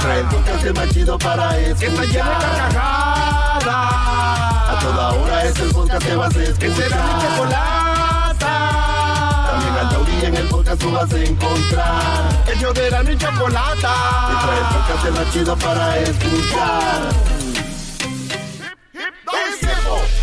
Trae 0.00 0.20
el 0.20 0.26
podcast 0.26 0.76
más 0.76 0.88
chido 0.90 1.18
para 1.18 1.58
escuchar. 1.58 1.78
Que 1.78 1.86
está 1.86 2.02
llena 2.04 2.38
de 2.38 2.44
carcajadas. 2.44 3.64
A 3.66 4.78
toda 4.80 5.12
hora 5.12 5.44
es 5.44 5.58
el 5.58 5.70
podcast 5.72 6.06
que 6.06 6.16
vas 6.16 6.36
a 6.36 6.42
escuchar. 6.42 6.58
Que 6.58 6.74
será 6.74 6.96
mi 7.04 7.22
chocolata. 7.22 8.54
También 9.50 9.74
al 9.74 9.88
taurí 9.90 10.24
en 10.24 10.36
el 10.36 10.48
podcast 10.48 10.80
tú 10.80 10.90
vas 10.90 11.12
a 11.12 11.18
encontrar. 11.18 12.44
Ellos 12.54 12.74
de 12.74 12.90
la 12.90 13.02
ni 13.02 13.16
chocolata. 13.16 13.94
Que 14.28 14.34
trae 14.46 14.58
el 14.58 14.66
podcast 14.74 15.18
más 15.18 15.32
chido 15.32 15.56
para 15.56 15.98
escuchar. 15.98 17.39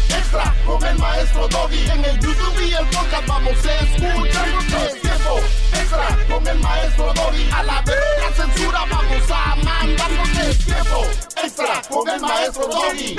Extra 0.10 0.56
con 0.66 0.84
el 0.86 0.98
maestro 0.98 1.48
Doggy. 1.48 1.90
En 1.90 2.06
el 2.06 2.20
YouTube 2.20 2.62
y 2.62 2.74
el 2.74 2.86
podcast 2.88 3.28
vamos 3.28 3.66
a 3.66 3.76
escuchar. 3.80 4.48
Es 4.86 5.02
tiempo 5.02 5.40
extra 5.74 6.18
con 6.30 6.48
el 6.48 6.60
maestro 6.60 7.14
Doggy. 7.14 7.50
A 7.52 7.64
la 7.64 7.82
vez 7.82 7.96
la 8.20 8.46
censura 8.46 8.80
vamos 8.90 9.32
a 9.32 9.56
mandar. 9.56 10.12
Es 10.50 10.58
tiempo 10.66 11.08
extra 11.44 11.82
con 11.90 12.10
el 12.10 12.22
maestro 12.22 12.68
Doggy. 12.68 13.16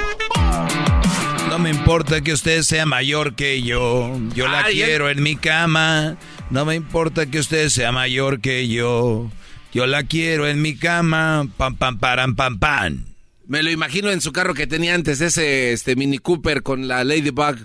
No 1.49 1.59
me 1.59 1.71
importa 1.71 2.21
que 2.21 2.33
usted 2.33 2.63
sea 2.63 2.85
mayor 2.85 3.35
que 3.35 3.63
yo. 3.63 4.13
Yo 4.35 4.49
la 4.49 4.65
Ay, 4.65 4.75
quiero 4.75 5.09
en 5.09 5.23
mi 5.23 5.37
cama. 5.37 6.17
No 6.51 6.65
me 6.65 6.75
importa 6.75 7.27
que 7.27 7.39
usted 7.39 7.69
sea 7.71 7.91
mayor 7.91 8.41
que 8.41 8.69
yo. 8.69 9.31
Yo 9.73 9.87
la 9.87 10.03
quiero 10.03 10.47
en 10.47 10.61
mi 10.61 10.77
cama. 10.77 11.47
Pam, 11.57 11.77
pam, 11.77 11.99
param, 11.99 12.37
pam, 12.37 12.59
pam. 12.59 13.05
Me 13.49 13.63
lo 13.63 13.71
imagino 13.71 14.11
en 14.11 14.21
su 14.21 14.31
carro 14.31 14.53
que 14.55 14.67
tenía 14.67 14.95
antes, 14.95 15.21
ese 15.23 15.73
este 15.73 15.97
Mini 15.97 16.19
Cooper 16.19 16.63
con 16.63 16.87
la 16.87 17.03
Ladybug. 17.03 17.57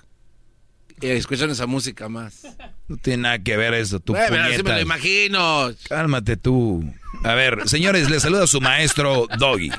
Y 1.02 1.08
escuchan 1.08 1.50
esa 1.50 1.68
música 1.68 2.08
más. 2.08 2.44
No 2.88 2.96
tiene 2.96 3.24
nada 3.24 3.40
que 3.40 3.58
ver 3.58 3.74
eso, 3.74 4.00
tú 4.00 4.14
Bueno, 4.14 4.48
me 4.50 4.58
lo 4.74 4.80
imagino. 4.80 5.72
Cálmate 5.90 6.38
tú. 6.38 6.84
A 7.24 7.34
ver, 7.34 7.68
señores, 7.68 8.10
le 8.10 8.22
saluda 8.22 8.46
a 8.46 8.48
su 8.48 8.62
maestro 8.62 9.28
Doggy. 9.38 9.72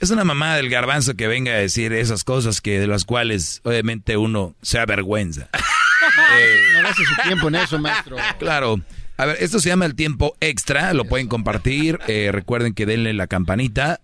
Es 0.00 0.10
una 0.10 0.24
mamá 0.24 0.56
del 0.56 0.68
garbanzo 0.68 1.14
que 1.14 1.26
venga 1.26 1.52
a 1.52 1.56
decir 1.56 1.92
esas 1.94 2.22
cosas 2.24 2.60
que 2.60 2.78
de 2.78 2.86
las 2.86 3.04
cuales 3.04 3.60
obviamente 3.64 4.16
uno 4.18 4.54
se 4.62 4.78
avergüenza. 4.78 5.48
No 6.74 6.82
gaste 6.82 7.04
su 7.04 7.22
tiempo 7.28 7.48
en 7.48 7.54
eso, 7.56 7.78
maestro. 7.78 8.16
Claro. 8.38 8.80
A 9.16 9.26
ver, 9.26 9.36
esto 9.40 9.60
se 9.60 9.68
llama 9.68 9.84
el 9.84 9.94
tiempo 9.94 10.36
extra, 10.40 10.92
lo 10.94 11.04
pueden 11.04 11.26
compartir. 11.26 11.98
eh, 12.06 12.30
recuerden 12.32 12.72
que 12.72 12.86
denle 12.86 13.12
la 13.12 13.26
campanita. 13.26 14.00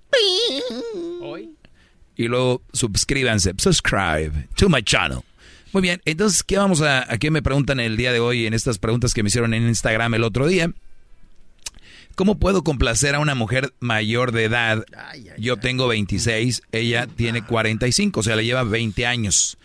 Y 2.16 2.28
luego 2.28 2.62
suscríbanse, 2.72 3.54
subscribe 3.58 4.48
to 4.56 4.68
my 4.68 4.82
channel. 4.82 5.20
Muy 5.72 5.82
bien, 5.82 6.00
entonces, 6.04 6.42
¿qué 6.44 6.56
vamos 6.56 6.82
a, 6.82 7.12
a 7.12 7.18
qué 7.18 7.30
me 7.30 7.42
preguntan 7.42 7.80
el 7.80 7.96
día 7.96 8.12
de 8.12 8.20
hoy 8.20 8.46
en 8.46 8.54
estas 8.54 8.78
preguntas 8.78 9.12
que 9.12 9.24
me 9.24 9.28
hicieron 9.28 9.54
en 9.54 9.66
Instagram 9.66 10.14
el 10.14 10.22
otro 10.22 10.46
día? 10.46 10.72
¿Cómo 12.14 12.38
puedo 12.38 12.62
complacer 12.62 13.16
a 13.16 13.18
una 13.18 13.34
mujer 13.34 13.74
mayor 13.80 14.30
de 14.30 14.44
edad? 14.44 14.84
Yo 15.36 15.56
tengo 15.56 15.88
26, 15.88 16.62
ella 16.70 17.08
tiene 17.08 17.44
45, 17.44 18.20
o 18.20 18.22
sea, 18.22 18.36
le 18.36 18.44
lleva 18.44 18.62
20 18.62 19.04
años. 19.04 19.58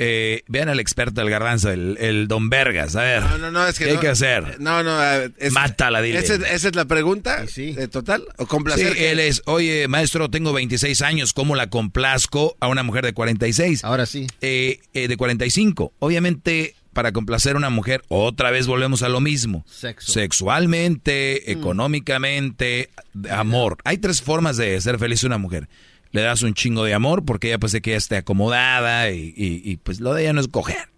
Eh, 0.00 0.42
vean 0.46 0.68
al 0.68 0.78
experto 0.78 1.20
del 1.20 1.28
garbanzo, 1.28 1.70
el, 1.72 1.96
el 2.00 2.28
don 2.28 2.48
Vergas. 2.50 2.94
A 2.94 3.02
ver, 3.02 3.22
No, 3.22 3.38
no, 3.38 3.50
no, 3.50 3.66
es 3.66 3.76
que 3.78 3.84
¿qué 3.84 3.90
hay 3.90 3.96
no- 3.96 4.00
que 4.00 4.08
hacer? 4.08 4.60
No, 4.60 4.84
no. 4.84 5.02
eh, 5.04 5.30
es- 5.38 5.52
Mátala, 5.52 6.00
dile. 6.00 6.20
¿Esa, 6.20 6.34
es- 6.34 6.40
esa 6.52 6.68
es 6.68 6.76
la 6.76 6.84
pregunta? 6.84 7.44
¿De 7.56 7.88
total? 7.88 8.24
¿O 8.36 8.46
complacer? 8.46 8.92
Sí, 8.94 9.04
él 9.04 9.18
es, 9.18 9.42
oye, 9.46 9.88
maestro, 9.88 10.30
tengo 10.30 10.52
26 10.52 11.02
años, 11.02 11.32
¿cómo 11.32 11.56
la 11.56 11.68
complazco 11.68 12.56
a 12.60 12.68
una 12.68 12.84
mujer 12.84 13.04
de 13.04 13.12
46? 13.12 13.82
Ahora 13.84 14.06
sí. 14.06 14.28
Eh, 14.40 14.78
eh, 14.94 15.08
de 15.08 15.16
45. 15.16 15.92
Obviamente, 15.98 16.76
para 16.92 17.10
complacer 17.12 17.54
a 17.54 17.58
una 17.58 17.70
mujer, 17.70 18.02
otra 18.08 18.50
vez 18.52 18.66
volvemos 18.68 19.02
a 19.02 19.08
lo 19.08 19.20
mismo. 19.20 19.64
Sexo. 19.68 20.12
Sexualmente, 20.12 21.50
económicamente, 21.52 22.90
de 23.14 23.30
amor. 23.30 23.78
Hay 23.84 23.98
tres 23.98 24.22
formas 24.22 24.56
de 24.56 24.80
ser 24.80 24.98
feliz 24.98 25.24
una 25.24 25.38
mujer. 25.38 25.68
Le 26.12 26.22
das 26.22 26.42
un 26.42 26.54
chingo 26.54 26.84
de 26.84 26.94
amor 26.94 27.24
porque 27.24 27.48
ella 27.48 27.58
pues 27.58 27.72
se 27.72 27.80
queda 27.82 27.96
esté 27.96 28.16
acomodada 28.16 29.10
y, 29.10 29.32
y- 29.36 29.62
y, 29.64 29.76
pues 29.76 30.00
lo 30.00 30.14
de 30.14 30.22
ella 30.22 30.32
no 30.32 30.40
es 30.40 30.48
coger. 30.48 30.88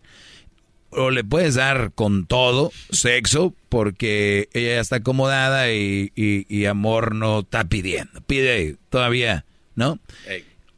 O 0.90 1.10
le 1.10 1.22
puedes 1.22 1.54
dar 1.54 1.92
con 1.94 2.26
todo, 2.26 2.72
sexo, 2.90 3.54
porque 3.68 4.48
ella 4.52 4.74
ya 4.74 4.80
está 4.80 4.96
acomodada 4.96 5.72
y, 5.72 6.10
y- 6.16 6.46
y 6.48 6.64
amor 6.66 7.14
no 7.14 7.40
está 7.40 7.64
pidiendo. 7.64 8.20
Pide 8.22 8.76
todavía, 8.88 9.44
¿no? 9.76 9.98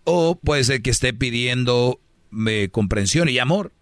O 0.04 0.34
puede 0.36 0.64
ser 0.64 0.82
que 0.82 0.90
esté 0.90 1.12
pidiendo 1.14 1.98
eh, 2.46 2.68
comprensión 2.70 3.28
y 3.28 3.38
amor. 3.38 3.72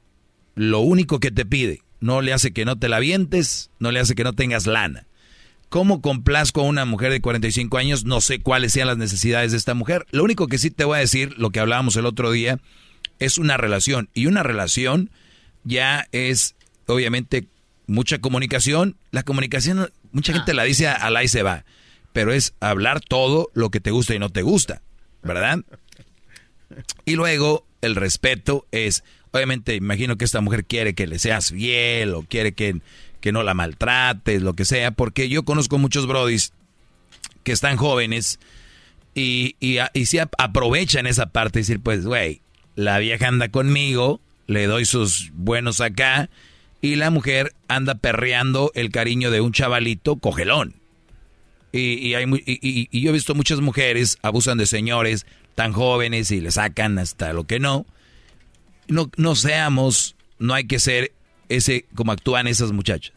Lo 0.54 0.80
único 0.80 1.18
que 1.20 1.30
te 1.30 1.44
pide. 1.46 1.82
No 2.00 2.22
le 2.22 2.32
hace 2.32 2.52
que 2.52 2.64
no 2.64 2.78
te 2.78 2.88
la 2.88 2.98
vientes, 2.98 3.70
no 3.78 3.90
le 3.92 4.00
hace 4.00 4.14
que 4.14 4.24
no 4.24 4.32
tengas 4.32 4.66
lana. 4.66 5.06
¿Cómo 5.70 6.02
complazco 6.02 6.62
a 6.62 6.64
una 6.64 6.84
mujer 6.84 7.12
de 7.12 7.20
45 7.20 7.78
años? 7.78 8.04
No 8.04 8.20
sé 8.20 8.40
cuáles 8.40 8.72
sean 8.72 8.88
las 8.88 8.98
necesidades 8.98 9.52
de 9.52 9.56
esta 9.56 9.72
mujer. 9.72 10.04
Lo 10.10 10.24
único 10.24 10.48
que 10.48 10.58
sí 10.58 10.72
te 10.72 10.82
voy 10.82 10.96
a 10.96 11.00
decir, 11.00 11.38
lo 11.38 11.50
que 11.50 11.60
hablábamos 11.60 11.94
el 11.94 12.06
otro 12.06 12.32
día, 12.32 12.58
es 13.20 13.38
una 13.38 13.56
relación. 13.56 14.08
Y 14.12 14.26
una 14.26 14.42
relación 14.42 15.10
ya 15.62 16.08
es, 16.10 16.56
obviamente, 16.86 17.46
mucha 17.86 18.18
comunicación. 18.18 18.96
La 19.12 19.22
comunicación, 19.22 19.92
mucha 20.10 20.32
gente 20.32 20.54
la 20.54 20.64
dice 20.64 20.88
a 20.88 21.08
la 21.08 21.22
y 21.22 21.28
se 21.28 21.44
va. 21.44 21.64
Pero 22.12 22.32
es 22.32 22.54
hablar 22.58 23.00
todo 23.00 23.52
lo 23.54 23.70
que 23.70 23.78
te 23.78 23.92
gusta 23.92 24.12
y 24.12 24.18
no 24.18 24.28
te 24.28 24.42
gusta, 24.42 24.82
¿verdad? 25.22 25.60
Y 27.04 27.14
luego 27.14 27.64
el 27.80 27.94
respeto 27.94 28.66
es, 28.72 29.04
obviamente, 29.30 29.76
imagino 29.76 30.16
que 30.16 30.24
esta 30.24 30.40
mujer 30.40 30.64
quiere 30.64 30.96
que 30.96 31.06
le 31.06 31.20
seas 31.20 31.50
fiel 31.50 32.14
o 32.14 32.22
quiere 32.22 32.54
que, 32.54 32.80
que 33.20 33.32
no 33.32 33.42
la 33.42 33.54
maltrates, 33.54 34.42
lo 34.42 34.54
que 34.54 34.64
sea, 34.64 34.90
porque 34.90 35.28
yo 35.28 35.44
conozco 35.44 35.78
muchos 35.78 36.06
brodis 36.06 36.52
que 37.44 37.52
están 37.52 37.76
jóvenes 37.76 38.38
y, 39.14 39.56
y, 39.60 39.78
aprovechan 40.38 41.06
esa 41.06 41.26
parte 41.26 41.58
y 41.58 41.62
decir, 41.62 41.80
pues, 41.80 42.04
güey, 42.06 42.40
la 42.76 42.98
vieja 42.98 43.28
anda 43.28 43.48
conmigo, 43.48 44.20
le 44.46 44.66
doy 44.66 44.84
sus 44.84 45.30
buenos 45.34 45.80
acá 45.80 46.30
y 46.80 46.96
la 46.96 47.10
mujer 47.10 47.52
anda 47.68 47.94
perreando 47.96 48.72
el 48.74 48.90
cariño 48.90 49.30
de 49.30 49.40
un 49.40 49.52
chavalito 49.52 50.16
cogelón. 50.16 50.74
Y, 51.72 51.94
y 52.06 52.14
hay, 52.14 52.24
y- 52.46 52.88
y 52.90 53.00
yo 53.00 53.10
he 53.10 53.12
visto 53.12 53.34
muchas 53.34 53.60
mujeres 53.60 54.18
abusan 54.22 54.58
de 54.58 54.66
señores 54.66 55.26
tan 55.54 55.72
jóvenes 55.72 56.30
y 56.30 56.40
le 56.40 56.50
sacan 56.50 56.98
hasta 56.98 57.32
lo 57.32 57.44
que 57.44 57.60
no. 57.60 57.86
No, 58.88 59.10
no 59.16 59.34
seamos, 59.36 60.16
no 60.38 60.54
hay 60.54 60.64
que 60.64 60.80
ser 60.80 61.12
ese 61.50 61.86
como 61.94 62.12
actúan 62.12 62.46
esas 62.46 62.72
muchachas. 62.72 63.12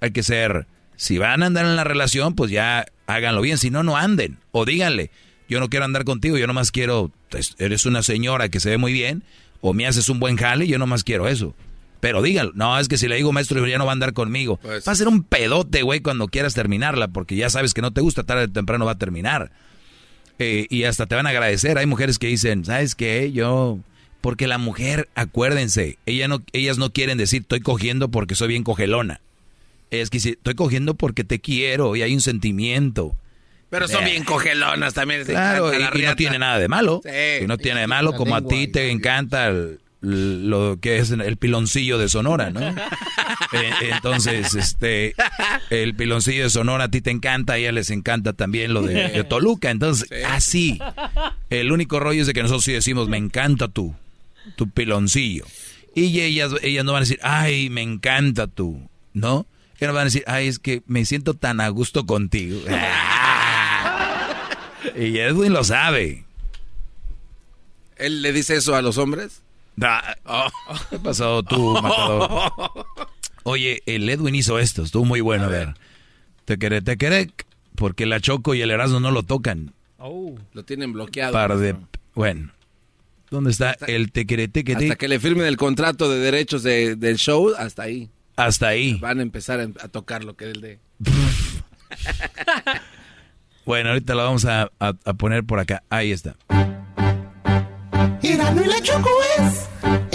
Hay 0.00 0.12
que 0.12 0.22
ser, 0.22 0.66
si 0.96 1.18
van 1.18 1.42
a 1.42 1.46
andar 1.46 1.64
en 1.64 1.76
la 1.76 1.84
relación, 1.84 2.34
pues 2.34 2.50
ya 2.50 2.86
háganlo 3.06 3.40
bien, 3.40 3.58
si 3.58 3.70
no, 3.70 3.82
no 3.82 3.96
anden. 3.96 4.38
O 4.52 4.64
díganle, 4.64 5.10
yo 5.48 5.58
no 5.60 5.68
quiero 5.68 5.84
andar 5.84 6.04
contigo, 6.04 6.38
yo 6.38 6.46
nomás 6.46 6.70
quiero, 6.70 7.10
pues, 7.30 7.54
eres 7.58 7.86
una 7.86 8.02
señora 8.02 8.48
que 8.48 8.60
se 8.60 8.70
ve 8.70 8.78
muy 8.78 8.92
bien, 8.92 9.22
o 9.60 9.74
me 9.74 9.86
haces 9.86 10.08
un 10.08 10.20
buen 10.20 10.36
jale, 10.36 10.66
yo 10.66 10.78
nomás 10.78 11.02
quiero 11.04 11.28
eso. 11.28 11.54
Pero 12.00 12.20
díganlo, 12.20 12.52
no, 12.54 12.78
es 12.78 12.88
que 12.88 12.98
si 12.98 13.06
le 13.06 13.16
digo 13.16 13.32
maestro, 13.32 13.64
ya 13.66 13.78
no 13.78 13.84
va 13.84 13.92
a 13.92 13.94
andar 13.94 14.12
conmigo. 14.12 14.58
Pues- 14.60 14.86
va 14.86 14.92
a 14.92 14.96
ser 14.96 15.08
un 15.08 15.22
pedote, 15.22 15.82
güey, 15.82 16.00
cuando 16.00 16.26
quieras 16.28 16.54
terminarla, 16.54 17.08
porque 17.08 17.36
ya 17.36 17.48
sabes 17.48 17.74
que 17.74 17.82
no 17.82 17.92
te 17.92 18.00
gusta, 18.00 18.24
tarde 18.24 18.44
o 18.44 18.50
temprano 18.50 18.84
va 18.84 18.92
a 18.92 18.98
terminar. 18.98 19.52
Eh, 20.38 20.66
y 20.68 20.84
hasta 20.84 21.06
te 21.06 21.14
van 21.14 21.26
a 21.26 21.30
agradecer. 21.30 21.78
Hay 21.78 21.86
mujeres 21.86 22.18
que 22.18 22.26
dicen, 22.26 22.64
¿sabes 22.64 22.94
qué? 22.94 23.30
Yo... 23.32 23.78
Porque 24.22 24.46
la 24.46 24.56
mujer, 24.56 25.08
acuérdense, 25.14 25.98
ella 26.06 26.28
no, 26.28 26.42
ellas 26.54 26.78
no 26.78 26.90
quieren 26.92 27.18
decir 27.18 27.42
estoy 27.42 27.60
cogiendo 27.60 28.08
porque 28.08 28.34
soy 28.34 28.48
bien 28.48 28.62
cogelona. 28.64 29.20
Es 29.90 30.08
que 30.08 30.20
si 30.20 30.30
estoy 30.30 30.54
cogiendo 30.54 30.94
porque 30.94 31.24
te 31.24 31.40
quiero 31.40 31.94
y 31.96 32.00
hay 32.02 32.14
un 32.14 32.22
sentimiento. 32.22 33.14
Pero 33.68 33.88
son 33.88 34.04
Eh, 34.04 34.12
bien 34.12 34.24
cogelonas 34.24 34.94
también. 34.94 35.24
Claro, 35.24 35.72
y, 35.74 36.02
no 36.02 36.16
tiene 36.16 36.38
nada 36.38 36.58
de 36.58 36.68
malo. 36.68 37.00
Sí. 37.04 37.44
Y 37.44 37.46
no 37.46 37.58
tiene 37.58 37.80
de 37.80 37.86
malo 37.86 38.12
La 38.12 38.16
como 38.16 38.36
a 38.36 38.42
ti 38.46 38.68
te 38.68 38.90
encanta 38.90 39.48
el- 39.48 39.78
lo 40.02 40.78
que 40.80 40.98
es 40.98 41.10
el 41.10 41.36
piloncillo 41.36 41.96
de 41.98 42.08
Sonora, 42.08 42.50
¿no? 42.50 42.60
Eh, 43.54 43.70
entonces, 43.92 44.54
este, 44.54 45.14
el 45.68 45.94
piloncillo 45.94 46.44
de 46.44 46.50
Sonora 46.50 46.84
a 46.84 46.88
ti 46.90 47.02
te 47.02 47.10
encanta, 47.10 47.52
a 47.52 47.58
ella 47.58 47.70
les 47.70 47.90
encanta 47.90 48.32
también 48.32 48.72
lo 48.72 48.80
de, 48.82 49.10
de 49.10 49.24
Toluca. 49.24 49.70
Entonces, 49.70 50.08
así. 50.26 50.78
El 51.50 51.70
único 51.70 52.00
rollo 52.00 52.22
es 52.22 52.26
de 52.26 52.32
que 52.32 52.40
nosotros 52.42 52.64
sí 52.64 52.72
decimos, 52.72 53.08
me 53.10 53.18
encanta 53.18 53.68
tú, 53.68 53.94
tu 54.56 54.68
piloncillo. 54.70 55.44
Y 55.94 56.20
ellas, 56.20 56.52
ellas 56.62 56.84
no 56.84 56.92
van 56.92 57.00
a 57.00 57.04
decir, 57.04 57.20
ay, 57.22 57.68
me 57.70 57.82
encanta 57.82 58.46
tú, 58.46 58.88
¿no? 59.12 59.46
Ellas 59.78 59.94
van 59.94 60.02
a 60.02 60.04
decir, 60.04 60.24
ay, 60.26 60.46
es 60.48 60.58
que 60.58 60.82
me 60.86 61.04
siento 61.04 61.34
tan 61.34 61.60
a 61.60 61.68
gusto 61.68 62.06
contigo. 62.06 62.60
y 64.96 65.18
Edwin 65.18 65.52
lo 65.52 65.64
sabe. 65.64 66.24
¿Él 67.96 68.22
le 68.22 68.32
dice 68.32 68.56
eso 68.56 68.74
a 68.74 68.82
los 68.82 68.98
hombres? 68.98 69.42
Da- 69.76 70.16
¿Qué 70.90 70.98
pasó 70.98 71.42
tú, 71.42 71.74
matador? 71.80 72.86
Oye, 73.44 73.82
el 73.86 74.08
Edwin 74.08 74.34
hizo 74.34 74.58
esto, 74.58 74.82
estuvo 74.82 75.04
muy 75.04 75.20
bueno, 75.20 75.44
a 75.44 75.48
ver. 75.48 75.74
Te 76.44 76.58
queré, 76.58 76.82
te 76.82 76.96
queré, 76.96 77.30
porque 77.74 78.06
la 78.06 78.20
Choco 78.20 78.54
y 78.54 78.62
el 78.62 78.70
Erasmo 78.70 79.00
no 79.00 79.10
lo 79.10 79.22
tocan. 79.22 79.72
Lo 80.52 80.64
tienen 80.64 80.92
bloqueado. 80.92 81.32
Par 81.32 81.56
de... 81.58 81.76
Bueno. 82.14 82.50
¿Dónde 83.32 83.50
está 83.50 83.76
el 83.86 84.12
te 84.12 84.26
queré, 84.26 84.46
te 84.46 84.62
queré? 84.62 84.84
Hasta 84.84 84.96
que 84.96 85.08
le 85.08 85.18
firmen 85.18 85.46
el 85.46 85.56
contrato 85.56 86.10
de 86.10 86.18
derechos 86.18 86.62
de- 86.62 86.96
del 86.96 87.16
show, 87.16 87.52
hasta 87.56 87.82
ahí. 87.84 88.10
Hasta 88.36 88.68
ahí. 88.68 88.98
Van 89.00 89.18
a 89.20 89.22
empezar 89.22 89.58
a, 89.58 89.64
a 89.64 89.88
tocar 89.88 90.22
lo 90.22 90.36
que 90.36 90.44
él 90.50 90.60
de. 90.60 90.78
Bueno, 93.64 93.90
ahorita 93.90 94.14
lo 94.14 94.24
vamos 94.24 94.44
a, 94.44 94.62
a- 94.80 94.92
a 95.04 95.14
poner 95.14 95.44
por 95.44 95.60
acá. 95.60 95.82
Ahí 95.88 96.10
está. 96.12 96.36
Erano 98.22 98.62
y 98.62 98.66
la 98.66 98.80
Choco 98.82 99.08
es. 99.38 99.68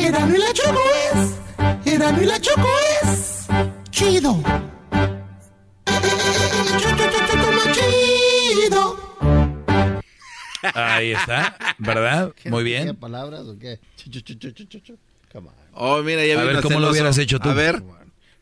Erano 0.05 0.35
y 0.35 0.39
la 0.39 0.53
Choco 0.53 0.79
es. 1.13 1.91
Erano 1.93 2.21
y 2.21 2.25
la 2.25 2.39
Choco 2.41 2.67
es. 3.03 3.47
Chido. 3.89 4.43
Chido. 7.73 9.06
Ahí 10.73 11.11
está, 11.11 11.57
¿verdad? 11.77 12.33
Muy 12.45 12.63
bien. 12.63 12.95
palabras 12.95 13.41
o 13.41 13.57
qué? 13.57 13.79
Oh, 15.73 16.01
mira, 16.01 16.25
ya 16.25 16.39
A 16.39 16.43
ver, 16.43 16.61
¿cómo 16.61 16.79
lo 16.79 16.89
hubieras 16.89 17.17
hecho 17.17 17.39
tú? 17.39 17.49
A 17.49 17.53
ver. 17.53 17.83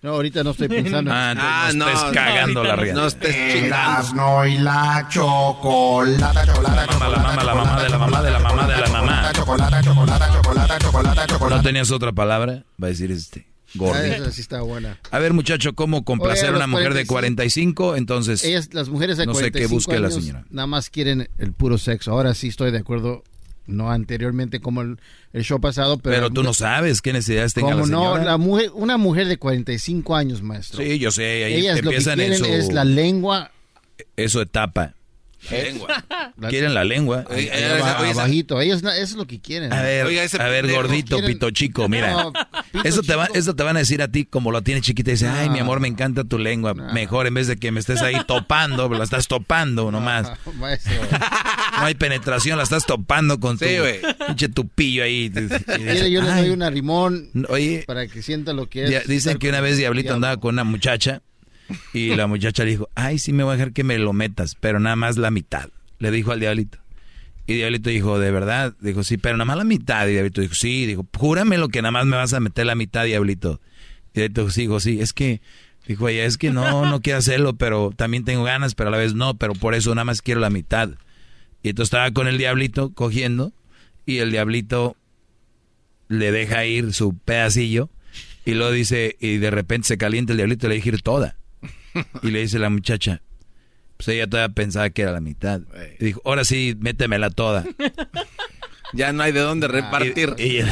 No, 0.02 0.12
ahorita 0.12 0.44
no 0.44 0.52
estoy 0.52 0.68
pensando. 0.68 1.12
Ah, 1.12 1.32
entonces 1.32 1.76
no, 1.76 1.90
estés 1.90 2.12
cagando 2.12 2.64
la 2.64 2.76
rienda. 2.76 3.02
No 3.02 3.08
estés 3.08 3.36
chingando. 3.54 4.46
Y 4.46 4.58
la 4.60 5.08
chocolata, 5.10 6.46
chocolata, 6.46 6.86
Mamá, 7.00 7.10
la 7.10 7.18
mamá, 7.18 7.44
la 7.44 7.54
mamá 7.56 7.82
de 7.82 7.90
la 7.90 7.98
mamá 7.98 8.22
de 8.22 8.32
la 8.32 8.40
mamá 8.40 8.68
de 8.68 8.78
la 8.78 8.88
mamá. 8.88 9.32
chocolata, 9.34 9.82
chocolata, 9.82 10.32
chocolata, 10.32 10.80
chocolata, 10.80 11.28
chocolata. 11.28 11.56
¿No 11.56 11.62
tenías 11.64 11.90
otra 11.90 12.12
palabra? 12.12 12.64
Va 12.82 12.88
a 12.88 12.90
decir 12.92 13.12
este. 13.12 13.48
Ah, 13.76 13.78
Gordito. 13.78 14.16
esa 14.16 14.32
sí 14.32 14.42
está 14.42 14.62
buena. 14.62 14.98
A 15.12 15.20
ver, 15.20 15.34
muchacho, 15.34 15.74
¿cómo 15.74 16.04
complacer 16.04 16.46
Oye, 16.50 16.54
a 16.54 16.58
una 16.58 16.68
mujer 16.68 16.94
de 16.94 17.06
45? 17.06 17.96
Entonces, 17.96 18.44
Ellas, 18.44 18.70
las 18.74 18.90
mujeres 18.90 19.18
de 19.18 19.26
no 19.26 19.34
sé 19.34 19.52
45 19.52 19.68
qué 19.70 19.74
busque 19.74 20.00
la 20.00 20.12
señora. 20.12 20.46
nada 20.50 20.68
más 20.68 20.90
quieren 20.90 21.30
el 21.38 21.54
puro 21.54 21.78
sexo. 21.78 22.12
Ahora 22.12 22.34
sí 22.34 22.48
estoy 22.48 22.72
de 22.72 22.80
acuerdo 22.80 23.24
no 23.68 23.92
anteriormente 23.92 24.60
como 24.60 24.82
el, 24.82 25.00
el 25.34 25.44
show 25.44 25.60
pasado, 25.60 25.98
pero... 25.98 26.16
Pero 26.16 26.30
tú 26.30 26.44
no 26.44 26.54
sabes 26.54 27.02
qué 27.02 27.14
necesidades 27.14 27.54
tenga 27.54 27.70
la 27.70 27.82
Como 27.82 27.88
no, 27.88 28.04
señora. 28.14 28.24
la 28.24 28.38
mujer, 28.38 28.72
una 28.74 28.98
mujer 28.98 29.28
de 29.28 29.38
45 29.38 30.16
años, 30.16 30.42
maestro. 30.42 30.84
Sí, 30.84 31.00
yo 31.00 31.12
sé, 31.12 31.46
ahí 31.46 31.54
Ellas 31.56 31.78
lo 31.78 31.90
que 31.90 31.96
empiezan 31.98 32.20
en 32.20 32.32
quieren 32.34 32.46
su... 32.46 32.46
es 32.68 32.74
la 32.74 32.84
lengua. 32.84 33.52
Eso 34.18 34.42
etapa. 34.42 34.95
Lengua. 35.52 36.04
Quieren 36.50 36.74
la 36.74 36.84
lengua. 36.84 37.26
Aba- 37.30 38.10
abajito. 38.10 38.62
Ellos 38.62 38.84
no- 38.84 38.92
eso 38.92 39.04
es 39.04 39.16
lo 39.16 39.26
que 39.28 39.40
quieren. 39.40 39.72
A 39.74 39.82
ver, 39.82 40.06
Oiga, 40.06 40.24
ese 40.24 40.42
a 40.42 40.48
ver, 40.48 40.70
gordito, 40.72 41.18
Quieren- 41.18 41.34
pito 41.34 41.52
chico, 41.52 41.88
mira. 41.90 42.12
No, 42.12 42.34
pito 42.34 42.84
eso, 42.88 43.02
te 43.02 43.16
va, 43.16 43.28
chico. 43.28 43.38
eso 43.40 43.56
te 43.56 43.64
van 43.64 43.76
a 43.76 43.80
decir 43.80 44.02
a 44.02 44.08
ti 44.08 44.26
como 44.26 44.52
lo 44.52 44.62
tiene 44.62 44.82
chiquita 44.82 45.12
y 45.12 45.14
dice, 45.14 45.28
ay, 45.28 45.50
mi 45.50 45.60
amor, 45.60 45.80
me 45.80 45.88
encanta 45.88 46.24
tu 46.24 46.38
lengua. 46.40 46.74
Mejor 46.74 47.28
en 47.28 47.34
vez 47.34 47.48
de 47.48 47.58
que 47.58 47.72
me 47.72 47.80
estés 47.80 48.02
ahí 48.02 48.16
topando, 48.28 48.90
la 48.90 49.04
estás 49.04 49.28
topando 49.28 49.92
nomás. 49.92 50.32
No 51.78 51.86
hay 51.86 51.96
penetración, 51.96 52.58
la 52.58 52.64
estás 52.64 52.86
topando 52.86 53.40
con 53.40 53.58
tu 53.58 53.66
Sí, 53.66 53.76
pinche 54.28 54.50
tupillo 54.50 55.04
ahí. 55.04 55.30
Dice, 55.30 56.12
yo 56.12 56.22
les 56.22 56.36
doy 56.36 56.50
una 56.50 56.70
rimón 56.70 57.30
Oye, 57.50 57.84
para 57.86 58.08
que 58.08 58.22
sienta 58.22 58.54
lo 58.54 58.70
que 58.70 58.86
es. 58.86 59.08
dicen 59.08 59.38
que 59.38 59.50
una 59.50 59.60
vez 59.62 59.78
Diablito 59.78 60.14
andaba 60.14 60.38
con 60.38 60.56
una 60.56 60.64
muchacha 60.64 61.22
y 61.94 62.16
la 62.16 62.28
muchacha 62.28 62.64
le 62.64 62.72
dijo, 62.72 62.90
ay, 62.96 63.20
sí 63.20 63.34
me 63.34 63.44
voy 63.44 63.54
a 63.54 63.58
dejar 63.58 63.74
que 63.74 63.84
me 63.84 63.98
lo 63.98 64.14
metas, 64.14 64.56
pero 64.60 64.80
nada 64.80 64.96
más 64.96 65.18
la 65.18 65.32
mitad. 65.32 65.70
Le 66.00 66.12
dijo 66.12 66.32
al 66.32 66.40
Diablito. 66.40 66.78
Y 67.48 67.54
Diablito 67.54 67.90
dijo, 67.90 68.20
¿de 68.20 68.32
verdad? 68.32 68.74
Dijo, 68.80 69.04
sí, 69.04 69.18
pero 69.18 69.38
nada 69.38 69.46
más 69.46 69.58
la 69.58 69.64
mitad. 69.64 70.08
Y 70.08 70.12
Diablito 70.14 70.42
dijo, 70.42 70.56
sí. 70.56 70.86
Dijo, 70.86 71.06
júrame 71.16 71.58
lo 71.58 71.70
que 71.70 71.82
nada 71.82 71.92
más 71.92 72.06
me 72.06 72.18
vas 72.18 72.34
a 72.34 72.40
meter 72.40 72.66
la 72.66 72.76
mitad, 72.76 73.06
Diablito. 73.06 73.62
Y 74.14 74.20
Diablito 74.20 74.48
dijo, 74.48 74.80
sí, 74.80 75.00
es 75.00 75.14
que, 75.14 75.42
dijo 75.88 76.08
ella, 76.10 76.26
es 76.26 76.38
que 76.38 76.52
no, 76.52 76.86
no 76.86 77.02
quiero 77.02 77.20
hacerlo, 77.20 77.56
pero 77.56 77.92
también 77.96 78.26
tengo 78.26 78.44
ganas, 78.44 78.74
pero 78.74 78.90
a 78.90 78.92
la 78.92 78.98
vez 78.98 79.14
no, 79.14 79.36
pero 79.36 79.54
por 79.54 79.76
eso 79.76 79.94
nada 79.94 80.06
más 80.06 80.22
quiero 80.22 80.42
la 80.42 80.50
mitad. 80.50 80.90
Y 81.62 81.70
entonces 81.70 81.88
estaba 81.88 82.12
con 82.12 82.28
el 82.28 82.38
Diablito 82.38 82.94
cogiendo 82.94 83.54
y 84.06 84.18
el 84.18 84.32
Diablito 84.32 84.96
le 86.08 86.32
deja 86.32 86.66
ir 86.66 86.94
su 86.94 87.18
pedacillo 87.18 87.90
y 88.46 88.54
luego 88.54 88.72
dice, 88.72 89.18
y 89.20 89.38
de 89.38 89.50
repente 89.50 89.88
se 89.88 89.98
calienta 89.98 90.34
el 90.34 90.38
Diablito 90.38 90.68
y 90.68 90.70
le 90.70 90.76
deja 90.76 90.90
ir 90.90 91.02
toda. 91.02 91.38
Y 92.24 92.32
le 92.32 92.40
dice 92.42 92.60
la 92.60 92.70
muchacha, 92.70 93.22
pues 93.98 94.08
ella 94.10 94.28
todavía 94.28 94.54
pensaba 94.54 94.90
que 94.90 95.02
era 95.04 95.12
la 95.12 95.22
mitad. 95.22 95.62
Y 96.00 96.06
dijo, 96.06 96.22
ahora 96.26 96.44
sí, 96.44 96.76
métemela 96.80 97.30
toda. 97.30 97.64
Ya 98.94 99.12
no 99.14 99.24
hay 99.24 99.32
de 99.32 99.40
dónde 99.42 99.68
repartir. 99.68 100.36
Y, 100.38 100.44
y 100.44 100.58
el, 100.60 100.68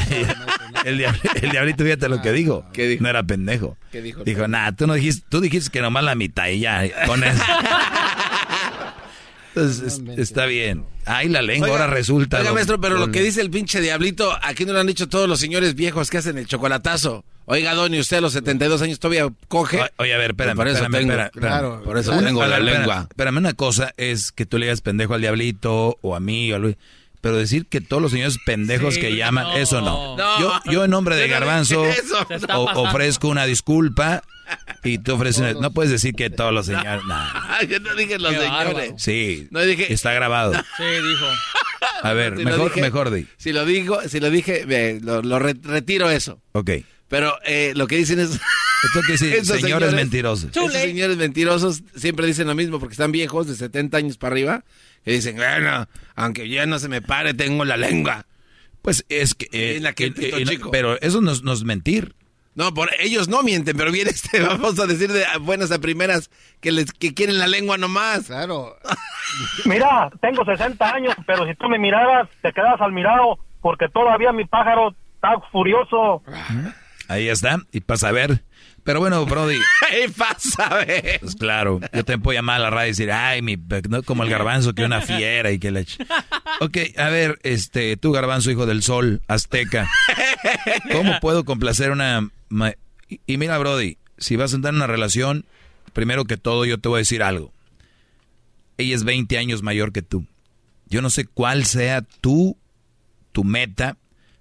el 0.84 0.98
diabl- 0.98 1.42
el 1.42 1.50
diablito, 1.50 1.84
fíjate 1.84 2.08
lo 2.08 2.22
que 2.22 2.32
dijo. 2.32 2.64
¿Qué 2.72 2.86
dijo? 2.88 3.02
No 3.02 3.08
era 3.08 3.22
pendejo. 3.22 3.76
¿Qué 3.92 4.00
dijo? 4.02 4.22
Dijo, 4.24 4.46
nah, 4.48 4.70
tú 4.72 4.86
no 4.86 4.94
dijiste, 4.94 5.26
tú 5.28 5.40
dijiste 5.40 5.70
que 5.70 5.80
nomás 5.82 6.04
la 6.04 6.14
mitad 6.14 6.48
y 6.48 6.60
ya, 6.60 6.82
con 7.06 7.22
eso. 7.24 7.42
Entonces, 9.54 10.00
es- 10.08 10.18
está 10.18 10.46
bien. 10.46 10.84
Ay, 11.06 11.28
la 11.28 11.40
lengua 11.42 11.68
Oiga, 11.68 11.84
ahora 11.84 11.94
resulta. 11.94 12.40
Oiga, 12.40 12.52
maestro, 12.52 12.80
pero 12.80 12.94
lo 12.94 13.02
don- 13.02 13.12
que 13.12 13.22
dice 13.22 13.40
el 13.40 13.50
pinche 13.50 13.80
diablito, 13.80 14.36
aquí 14.42 14.64
no 14.64 14.72
lo 14.72 14.80
han 14.80 14.86
dicho 14.86 15.08
todos 15.08 15.28
los 15.28 15.38
señores 15.38 15.74
viejos 15.74 16.10
que 16.10 16.18
hacen 16.18 16.38
el 16.38 16.46
chocolatazo. 16.46 17.24
Oiga, 17.46 17.74
Don, 17.74 17.92
y 17.94 18.00
usted 18.00 18.16
a 18.16 18.20
los 18.22 18.32
72 18.32 18.80
años 18.82 18.98
todavía 18.98 19.26
coge. 19.48 19.80
O- 19.80 19.88
Oye, 19.98 20.14
a 20.14 20.18
ver, 20.18 20.30
espérame, 20.30 20.56
Por 20.56 20.66
eso 20.68 20.76
espérame, 20.84 20.92
tengo, 21.00 21.12
espérame, 21.12 21.26
espérame. 21.34 21.50
claro, 21.60 21.82
por 21.84 21.98
eso 21.98 22.12
Una- 22.12 22.26
tengo 22.26 22.46
la 22.46 22.56
espérame, 22.58 22.78
lengua. 22.78 23.06
Espérame, 23.10 23.36
una 23.38 23.52
cosa 23.54 23.92
es 23.96 24.32
que 24.32 24.46
tú 24.46 24.58
le 24.58 24.66
digas 24.66 24.80
pendejo 24.80 25.14
al 25.14 25.20
diablito 25.20 25.98
o 26.00 26.16
a 26.16 26.20
mí 26.20 26.50
o 26.52 26.56
a 26.56 26.58
Luis. 26.58 26.76
Pero 27.20 27.36
decir 27.36 27.66
que 27.66 27.80
todos 27.80 28.02
los 28.02 28.12
señores 28.12 28.36
pendejos 28.44 28.94
Sí, 28.94 29.00
que 29.00 29.16
llaman, 29.16 29.44
no. 29.44 29.56
eso 29.56 29.80
no. 29.80 30.16
No, 30.16 30.40
yo, 30.40 30.52
yo 30.70 30.84
en 30.84 30.90
nombre 30.90 31.16
de 31.16 31.26
Garbanzo 31.28 31.82
o- 32.54 32.80
ofrezco 32.82 33.28
una 33.28 33.46
disculpa 33.46 34.22
y 34.82 34.98
tú 34.98 35.14
ofreces 35.14 35.40
una... 35.40 35.52
No 35.54 35.70
puedes 35.72 35.90
decir 35.90 36.14
que 36.14 36.28
todos 36.28 36.52
los 36.52 36.66
señores... 36.66 37.02
no. 37.08 37.62
Yo 37.66 37.80
no 37.80 37.94
dije 37.94 38.18
los 38.18 38.30
Qué 38.32 38.40
señores. 38.40 38.50
bárbaro. 38.74 38.94
Sí, 38.98 39.48
No 39.50 39.60
dije- 39.60 39.90
está 39.92 40.12
grabado. 40.12 40.52
Sí, 40.76 40.82
dijo. 40.84 41.26
A 42.02 42.12
ver, 42.12 42.36
Si 42.36 42.44
mejor, 42.44 42.70
dije- 42.70 42.80
mejor 42.82 43.10
di. 43.10 43.26
Si 43.38 43.52
lo 43.52 43.64
digo, 43.64 44.00
si 44.06 44.20
lo 44.20 44.28
dije, 44.30 44.64
ve, 44.66 45.00
lo, 45.02 45.22
lo 45.22 45.38
re- 45.38 45.54
retiro 45.62 46.10
eso. 46.10 46.40
Ok. 46.52 46.70
Pero 47.08 47.34
eh, 47.44 47.72
lo 47.76 47.86
que 47.86 47.96
dicen 47.96 48.18
es... 48.20 48.30
Esto 48.30 49.00
que 49.06 49.18
sí, 49.18 49.26
Esos 49.34 49.60
señores 49.60 49.92
mentirosos. 49.94 50.50
Esos 50.50 50.72
señores 50.72 51.16
mentirosos 51.16 51.82
siempre 51.94 52.26
dicen 52.26 52.46
lo 52.46 52.54
mismo 52.54 52.78
porque 52.80 52.92
están 52.94 53.12
viejos 53.12 53.46
de 53.46 53.54
70 53.54 53.96
años 53.96 54.16
para 54.18 54.32
arriba. 54.32 54.64
Y 55.06 55.12
dicen, 55.12 55.36
bueno, 55.36 55.86
aunque 56.16 56.48
ya 56.48 56.66
no 56.66 56.78
se 56.78 56.88
me 56.88 57.02
pare, 57.02 57.34
tengo 57.34 57.64
la 57.64 57.76
lengua. 57.76 58.26
Pues 58.82 59.04
es 59.08 59.34
que... 59.34 59.46
eh, 59.52 59.76
Es 59.76 59.82
la 59.82 59.92
que 59.92 60.04
el 60.04 60.14
pito 60.14 60.38
no, 60.38 60.44
chico. 60.50 60.70
pero 60.70 61.00
eso 61.00 61.20
no, 61.20 61.30
es- 61.32 61.42
no 61.42 61.52
es 61.52 61.64
mentir. 61.64 62.14
No, 62.56 62.72
por 62.72 62.88
ellos 63.00 63.26
no 63.28 63.42
mienten, 63.42 63.76
pero 63.76 63.90
viene 63.90 64.10
este, 64.10 64.40
vamos 64.46 64.78
a 64.78 64.86
decir 64.86 65.10
de 65.12 65.24
buenas 65.40 65.72
a 65.72 65.80
primeras 65.80 66.30
que 66.60 66.70
les 66.70 66.92
que 66.92 67.12
quieren 67.12 67.38
la 67.38 67.48
lengua 67.48 67.78
nomás. 67.78 68.26
Claro. 68.26 68.76
Mira, 69.64 70.10
tengo 70.20 70.44
60 70.44 70.88
años, 70.94 71.14
pero 71.26 71.46
si 71.46 71.54
tú 71.56 71.68
me 71.68 71.78
miraras, 71.78 72.28
te 72.42 72.52
quedas 72.52 72.80
al 72.80 72.92
mirado, 72.92 73.38
porque 73.60 73.88
todavía 73.88 74.32
mi 74.32 74.44
pájaro 74.44 74.94
está 75.16 75.32
furioso. 75.50 76.22
Ahí 77.08 77.28
está, 77.28 77.58
y 77.72 77.80
pasa 77.80 78.08
a 78.08 78.12
ver. 78.12 78.44
Pero 78.82 79.00
bueno, 79.00 79.24
Brody, 79.24 79.56
¡Ey, 79.92 80.08
pasa, 80.08 80.64
a 80.66 80.84
ver! 80.84 81.18
pues 81.20 81.36
claro, 81.36 81.80
yo 81.80 82.04
también 82.04 82.20
puedo 82.22 82.36
llamar 82.36 82.56
a 82.56 82.64
la 82.64 82.70
radio 82.70 82.88
y 82.88 82.90
decir, 82.90 83.10
ay, 83.12 83.40
mi, 83.40 83.56
no 83.88 84.02
como 84.02 84.24
el 84.24 84.30
garbanzo, 84.30 84.74
que 84.74 84.84
una 84.84 85.00
fiera 85.00 85.50
y 85.52 85.58
que 85.58 85.70
la... 85.70 85.80
ch-". 85.80 86.04
Ok, 86.60 86.76
a 86.98 87.08
ver, 87.08 87.38
este, 87.44 87.96
tú 87.96 88.12
garbanzo, 88.12 88.50
hijo 88.50 88.66
del 88.66 88.82
sol, 88.82 89.22
azteca, 89.26 89.88
¿cómo 90.92 91.18
puedo 91.20 91.44
complacer 91.44 91.90
una... 91.92 92.28
ma- 92.50 92.74
Y, 93.08 93.20
y 93.26 93.38
mira, 93.38 93.56
Brody, 93.58 93.96
si 94.18 94.36
vas 94.36 94.52
a 94.52 94.56
entrar 94.56 94.72
en 94.72 94.76
una 94.76 94.86
relación, 94.86 95.46
primero 95.94 96.24
que 96.26 96.36
todo 96.36 96.64
yo 96.66 96.76
te 96.78 96.88
voy 96.90 96.98
a 96.98 96.98
decir 96.98 97.22
algo. 97.22 97.52
Ella 98.76 98.94
es 98.96 99.04
20 99.04 99.38
años 99.38 99.62
mayor 99.62 99.92
que 99.92 100.02
tú. 100.02 100.26
Yo 100.88 101.00
no 101.00 101.08
sé 101.10 101.24
cuál 101.24 101.64
sea 101.64 102.02
tu, 102.02 102.58
tu 103.32 103.44
meta, 103.44 103.96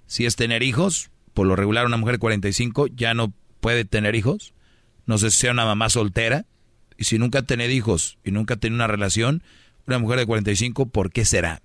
si 0.06 0.26
es 0.26 0.36
tener 0.36 0.64
hijos, 0.64 1.12
por 1.34 1.48
lo 1.48 1.56
regular 1.56 1.86
una 1.86 1.98
mujer 1.98 2.16
de 2.16 2.20
45 2.20 2.88
ya 2.88 3.14
no 3.14 3.34
puede 3.60 3.86
tener 3.86 4.16
hijos. 4.16 4.54
No 5.06 5.18
sé 5.18 5.32
si 5.32 5.38
sea 5.38 5.52
una 5.52 5.66
mamá 5.66 5.90
soltera. 5.90 6.46
Y 6.98 7.06
si 7.06 7.18
nunca 7.18 7.40
ha 7.40 7.44
tenido 7.44 7.72
hijos 7.72 8.18
y 8.24 8.32
nunca 8.32 8.54
ha 8.54 8.58
tenido 8.58 8.78
una 8.78 8.88
relación, 8.88 9.44
una 9.88 10.00
mujer 10.00 10.20
de 10.20 10.26
45, 10.26 10.88
¿por 10.88 11.12
qué 11.12 11.26
será? 11.26 11.62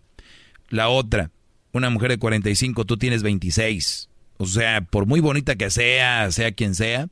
La 0.70 0.88
otra, 0.88 1.30
una 1.72 1.90
mujer 1.90 2.10
de 2.10 2.18
45, 2.18 2.84
tú 2.84 2.96
tienes 2.96 3.22
26. 3.22 4.08
O 4.38 4.46
sea, 4.46 4.80
por 4.80 5.06
muy 5.06 5.20
bonita 5.20 5.56
que 5.56 5.70
sea, 5.70 6.30
sea 6.32 6.52
quien 6.52 6.74
sea, 6.74 7.08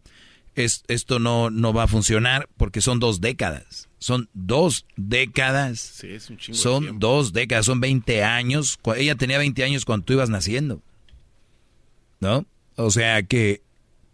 es, 0.55 0.85
esto 0.89 1.19
no, 1.19 1.51
no 1.51 1.73
va 1.73 1.85
a 1.85 1.89
funcionar 1.89 2.49
porque 2.57 2.81
son 2.81 2.99
dos 3.01 3.21
décadas. 3.21 3.89
Son 3.99 4.29
dos 4.33 4.87
décadas. 4.97 5.81
Sí, 5.81 6.09
es 6.09 6.31
un 6.31 6.39
chingo 6.39 6.59
Son 6.59 6.99
dos 6.99 7.33
décadas, 7.33 7.67
son 7.67 7.81
20 7.81 8.25
años. 8.25 8.79
Ella 8.97 9.17
tenía 9.17 9.39
20 9.39 9.65
años 9.65 9.85
cuando 9.85 10.05
tú 10.05 10.15
ibas 10.15 10.31
naciendo. 10.31 10.83
¿No? 12.21 12.47
O 12.77 12.91
sea 12.91 13.23
que 13.23 13.63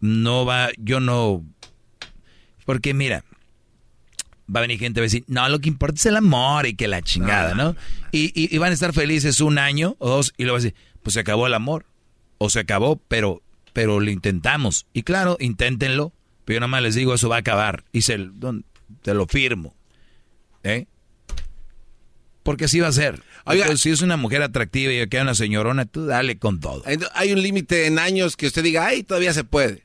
no 0.00 0.44
va, 0.44 0.70
yo 0.78 1.00
no... 1.00 1.44
Porque 2.64 2.94
mira, 2.94 3.24
va 4.54 4.60
a 4.60 4.62
venir 4.62 4.78
gente 4.78 5.00
a 5.00 5.02
decir, 5.02 5.24
no, 5.26 5.48
lo 5.48 5.58
que 5.60 5.68
importa 5.68 5.96
es 5.96 6.06
el 6.06 6.16
amor 6.16 6.66
y 6.66 6.74
que 6.74 6.88
la 6.88 7.02
chingada, 7.02 7.54
¿no? 7.54 7.76
Y, 8.12 8.32
y- 8.34 8.56
van 8.58 8.70
a 8.70 8.74
estar 8.74 8.92
felices 8.92 9.40
un 9.40 9.58
año 9.58 9.96
o 9.98 10.08
dos 10.08 10.32
y 10.36 10.44
luego 10.44 10.58
decir, 10.58 10.74
pues 11.02 11.14
se 11.14 11.20
acabó 11.20 11.46
el 11.46 11.54
amor. 11.54 11.86
O 12.38 12.50
se 12.50 12.58
acabó, 12.60 12.96
pero, 13.08 13.40
pero 13.72 14.00
lo 14.00 14.10
intentamos. 14.10 14.86
Y 14.92 15.02
claro, 15.04 15.36
inténtenlo, 15.40 16.12
pero 16.44 16.56
yo 16.56 16.60
nada 16.60 16.68
más 16.68 16.82
les 16.82 16.94
digo, 16.96 17.14
eso 17.14 17.28
va 17.28 17.36
a 17.36 17.40
acabar. 17.40 17.84
Y 17.92 18.02
se, 18.02 18.18
te 19.02 19.14
lo 19.14 19.26
firmo. 19.26 19.74
¿Eh? 20.64 20.86
Porque 22.42 22.64
así 22.64 22.80
va 22.80 22.88
a 22.88 22.92
ser. 22.92 23.22
Oiga. 23.44 23.62
Entonces, 23.64 23.82
si 23.82 23.90
es 23.90 24.02
una 24.02 24.16
mujer 24.16 24.42
atractiva 24.42 24.92
y 24.92 25.06
que 25.08 25.16
hay 25.18 25.22
una 25.22 25.34
señorona, 25.34 25.84
tú 25.86 26.06
dale 26.06 26.38
con 26.38 26.58
todo. 26.60 26.82
Hay 27.14 27.32
un 27.32 27.40
límite 27.42 27.86
en 27.86 27.98
años 27.98 28.36
que 28.36 28.46
usted 28.46 28.62
diga, 28.64 28.86
ay, 28.86 29.02
todavía 29.04 29.32
se 29.32 29.44
puede. 29.44 29.84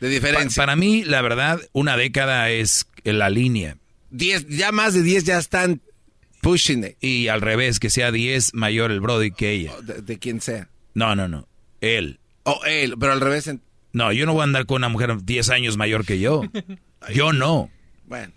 Pa- 0.00 0.06
diferencia. 0.08 0.60
para 0.62 0.76
mí, 0.76 1.02
la 1.04 1.22
verdad, 1.22 1.60
una 1.72 1.96
década 1.96 2.50
es 2.50 2.86
la 3.04 3.30
línea. 3.30 3.78
Diez, 4.10 4.46
ya 4.48 4.70
más 4.72 4.92
de 4.94 5.02
10 5.02 5.24
ya 5.24 5.38
están 5.38 5.80
pushing 6.42 6.84
it. 6.84 6.96
Y 7.02 7.28
al 7.28 7.40
revés, 7.40 7.80
que 7.80 7.88
sea 7.90 8.12
10 8.12 8.52
mayor 8.54 8.90
el 8.90 9.00
Brody 9.00 9.30
que 9.30 9.52
ella. 9.52 9.72
De, 9.82 10.02
de 10.02 10.18
quien 10.18 10.40
sea. 10.42 10.68
No, 10.92 11.16
no, 11.16 11.26
no. 11.26 11.48
Él. 11.80 12.20
O 12.42 12.60
él, 12.66 12.94
pero 13.00 13.12
al 13.12 13.20
revés. 13.20 13.46
en- 13.46 13.62
No, 13.92 14.12
yo 14.12 14.26
no 14.26 14.34
voy 14.34 14.42
a 14.42 14.44
andar 14.44 14.66
con 14.66 14.76
una 14.76 14.88
mujer 14.90 15.16
10 15.24 15.48
años 15.50 15.76
mayor 15.78 16.04
que 16.04 16.18
yo. 16.20 16.42
Yo 17.14 17.32
no. 17.32 17.70
Bueno. 18.06 18.32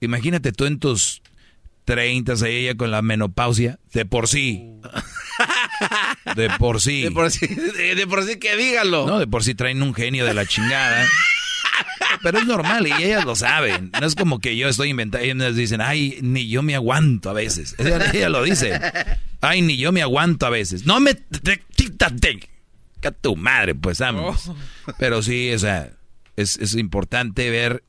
Imagínate 0.00 0.52
tú 0.52 0.64
en 0.66 0.78
tus 0.78 1.22
30 1.88 2.34
ahí 2.44 2.56
ella 2.66 2.74
con 2.76 2.90
la 2.90 3.00
menopausia. 3.00 3.78
De 3.94 4.04
por 4.04 4.28
sí. 4.28 4.62
De 6.36 6.50
por 6.58 6.82
sí. 6.82 7.00
De 7.02 7.10
por 7.10 7.30
sí, 7.30 7.46
de, 7.46 8.06
por 8.06 8.24
sí 8.24 8.38
que 8.38 8.56
dígalo. 8.58 9.06
No, 9.06 9.18
de 9.18 9.26
por 9.26 9.42
sí 9.42 9.54
traen 9.54 9.82
un 9.82 9.94
genio 9.94 10.26
de 10.26 10.34
la 10.34 10.44
chingada. 10.44 11.06
Pero 12.22 12.40
es 12.40 12.46
normal 12.46 12.86
y 12.86 12.92
ellas 13.02 13.24
lo 13.24 13.34
saben. 13.34 13.90
No 13.98 14.06
es 14.06 14.14
como 14.14 14.38
que 14.38 14.54
yo 14.54 14.68
estoy 14.68 14.90
inventando. 14.90 15.24
Ellas 15.24 15.56
dicen, 15.56 15.80
ay, 15.80 16.18
ni 16.20 16.48
yo 16.48 16.62
me 16.62 16.74
aguanto 16.74 17.30
a 17.30 17.32
veces. 17.32 17.74
Ella, 17.78 18.10
ella 18.12 18.28
lo 18.28 18.42
dice. 18.42 18.78
Ay, 19.40 19.62
ni 19.62 19.78
yo 19.78 19.90
me 19.90 20.02
aguanto 20.02 20.44
a 20.44 20.50
veces. 20.50 20.84
No 20.84 21.00
me... 21.00 21.14
te- 21.14 21.62
quítate. 21.74 22.50
Que 23.00 23.08
a 23.08 23.12
tu 23.12 23.34
madre, 23.34 23.74
pues, 23.74 23.98
vamos. 24.00 24.50
Pero 24.98 25.22
sí, 25.22 25.52
o 25.54 25.58
sea, 25.58 25.90
es, 26.36 26.58
es 26.58 26.74
importante 26.74 27.48
ver 27.48 27.82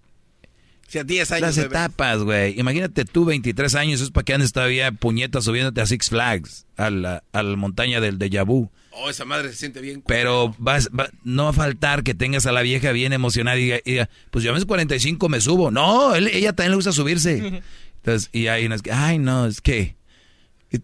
Si 0.90 0.98
a 0.98 1.04
10 1.04 1.32
años. 1.32 1.42
Las 1.42 1.56
bebé. 1.56 1.68
etapas, 1.68 2.20
güey. 2.24 2.60
Imagínate 2.60 3.06
tú, 3.06 3.24
23 3.24 3.76
años, 3.76 4.02
es 4.02 4.10
para 4.12 4.26
que 4.26 4.34
andes 4.34 4.52
todavía 4.52 4.92
puñetas 4.92 5.44
subiéndote 5.46 5.80
a 5.82 5.86
Six 5.86 6.10
Flags, 6.10 6.66
a 6.78 6.90
la, 6.90 7.24
a 7.32 7.44
la 7.44 7.56
montaña 7.56 8.02
del 8.02 8.18
Deja 8.18 8.42
Vu. 8.44 8.72
Oh, 8.92 9.10
esa 9.10 9.24
madre 9.24 9.50
se 9.52 9.56
siente 9.58 9.82
bien. 9.82 10.02
Pero 10.06 10.56
vas, 10.58 10.90
va- 10.90 11.10
no 11.24 11.44
va 11.44 11.50
a 11.52 11.54
faltar 11.54 12.04
que 12.04 12.16
tengas 12.16 12.48
a 12.48 12.52
la 12.52 12.64
vieja 12.64 12.92
bien 12.92 13.14
emocionada 13.14 13.56
y 13.58 13.64
diga, 13.66 13.78
y 13.86 13.92
diga, 13.92 14.10
pues 14.32 14.44
yo 14.44 14.52
a 14.52 14.56
mis 14.56 14.66
45 14.66 15.30
me 15.30 15.40
subo. 15.42 15.70
No, 15.72 16.16
él- 16.16 16.28
ella 16.28 16.54
también 16.54 16.72
le 16.72 16.76
gusta 16.78 16.92
subirse. 16.92 17.62
Entonces, 17.98 18.30
y 18.34 18.48
unas 18.66 18.82
que, 18.82 18.92
ay, 18.92 19.20
no, 19.20 19.46
es 19.46 19.62
que 19.62 19.96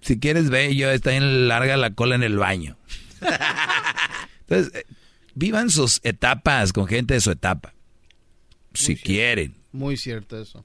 si 0.01 0.19
quieres 0.19 0.49
ve, 0.51 0.75
yo 0.75 0.91
está 0.91 1.09
bien 1.11 1.47
larga 1.47 1.77
la 1.77 1.93
cola 1.95 2.13
en 2.15 2.23
el 2.23 2.37
baño. 2.37 2.77
Entonces, 4.47 4.71
eh, 4.75 4.85
vivan 5.33 5.69
sus 5.69 5.99
etapas 6.03 6.73
con 6.73 6.87
gente 6.87 7.13
de 7.15 7.21
su 7.21 7.31
etapa. 7.31 7.73
Si 8.73 8.95
quieren. 8.95 9.55
Muy 9.75 9.97
cierto 9.97 10.39
eso. 10.41 10.63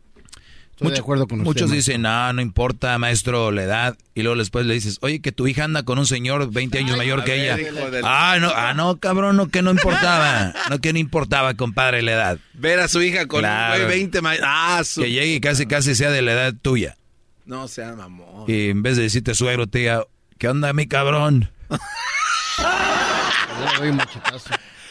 Estoy 0.70 0.86
Mucho- 0.88 0.94
de 0.94 1.00
acuerdo 1.00 1.26
con 1.28 1.40
usted. 1.40 1.44
muchos 1.46 1.68
maestro. 1.68 1.76
dicen, 1.92 2.02
no, 2.02 2.32
no 2.32 2.40
importa, 2.40 2.96
maestro, 2.96 3.50
la 3.50 3.64
edad. 3.64 3.98
Y 4.14 4.22
luego 4.22 4.38
después 4.38 4.64
le 4.64 4.72
dices, 4.72 4.96
oye, 5.02 5.20
que 5.20 5.30
tu 5.30 5.46
hija 5.46 5.64
anda 5.64 5.82
con 5.82 5.98
un 5.98 6.06
señor 6.06 6.50
20 6.50 6.78
años 6.78 6.96
mayor 6.96 7.22
que 7.24 7.32
ver, 7.32 7.60
ella. 7.60 7.90
del- 7.90 8.02
Ah, 8.04 8.38
no, 8.40 8.50
ah, 8.54 8.72
no, 8.72 8.96
cabrón, 8.98 9.36
no, 9.36 9.48
que 9.48 9.60
no 9.60 9.72
importaba. 9.72 10.54
No, 10.70 10.78
que 10.78 10.94
no 10.94 10.98
importaba, 10.98 11.52
compadre, 11.52 12.00
la 12.00 12.12
edad. 12.12 12.38
Ver 12.54 12.80
a 12.80 12.88
su 12.88 13.02
hija 13.02 13.26
con 13.26 13.40
Claro. 13.40 13.74
un 13.74 13.86
güey 13.88 13.98
20 13.98 14.22
ma- 14.22 14.34
Ah, 14.42 14.82
su... 14.84 15.02
Que 15.02 15.10
llegue 15.10 15.34
y 15.34 15.40
casi, 15.40 15.66
casi 15.66 15.94
sea 15.94 16.10
de 16.10 16.22
la 16.22 16.32
edad 16.32 16.54
tuya. 16.62 16.96
No 17.44 17.68
sea 17.68 17.94
mamón. 17.94 18.44
Y 18.48 18.70
en 18.70 18.82
vez 18.82 18.96
de 18.96 19.02
decirte 19.02 19.34
suegro, 19.34 19.66
te 19.66 19.80
diga, 19.80 20.04
¿qué 20.38 20.48
onda, 20.48 20.72
mi 20.72 20.86
cabrón? 20.86 21.50
Yo 21.68 21.76
le 23.72 23.78
doy 23.78 23.88
un 23.90 23.96
machetazo. 23.96 24.50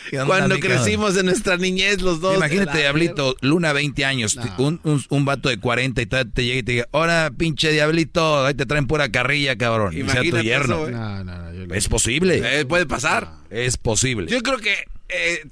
¿Qué 0.09 0.19
onda, 0.19 0.25
Cuando 0.38 0.59
crecimos 0.59 1.15
en 1.17 1.25
nuestra 1.27 1.57
niñez 1.57 2.01
los 2.01 2.19
dos. 2.21 2.35
Imagínate, 2.38 2.77
Diablito, 2.79 3.35
Luna 3.41 3.73
20 3.73 4.05
años, 4.05 4.38
un, 4.57 4.79
un, 4.83 5.03
un 5.09 5.25
vato 5.25 5.49
de 5.49 5.57
40 5.59 6.01
y 6.01 6.05
tal, 6.05 6.31
te 6.31 6.43
llega 6.45 6.59
y 6.59 6.63
te 6.63 6.71
diga, 6.73 6.88
ahora 6.91 7.31
pinche 7.38 7.71
Diablito, 7.71 8.45
ahí 8.45 8.53
te 8.53 8.65
traen 8.65 8.88
pura 8.88 9.09
carrilla, 9.09 9.57
cabrón. 9.57 9.93
Y 9.93 9.97
sea 9.97 10.05
tu 10.05 10.11
Imagínate 10.11 10.43
yerno. 10.43 10.73
eso, 10.75 10.81
güey. 10.81 10.93
No, 10.93 11.23
no, 11.23 11.38
no. 11.43 11.53
yo 11.53 11.65
le- 11.65 11.77
Es 11.77 11.88
posible. 11.88 12.59
Eh, 12.59 12.65
puede 12.65 12.85
pasar. 12.85 13.31
Es 13.49 13.77
posible. 13.77 14.27
Yo 14.31 14.41
creo 14.41 14.57
que 14.59 14.73
eh, 15.09 15.43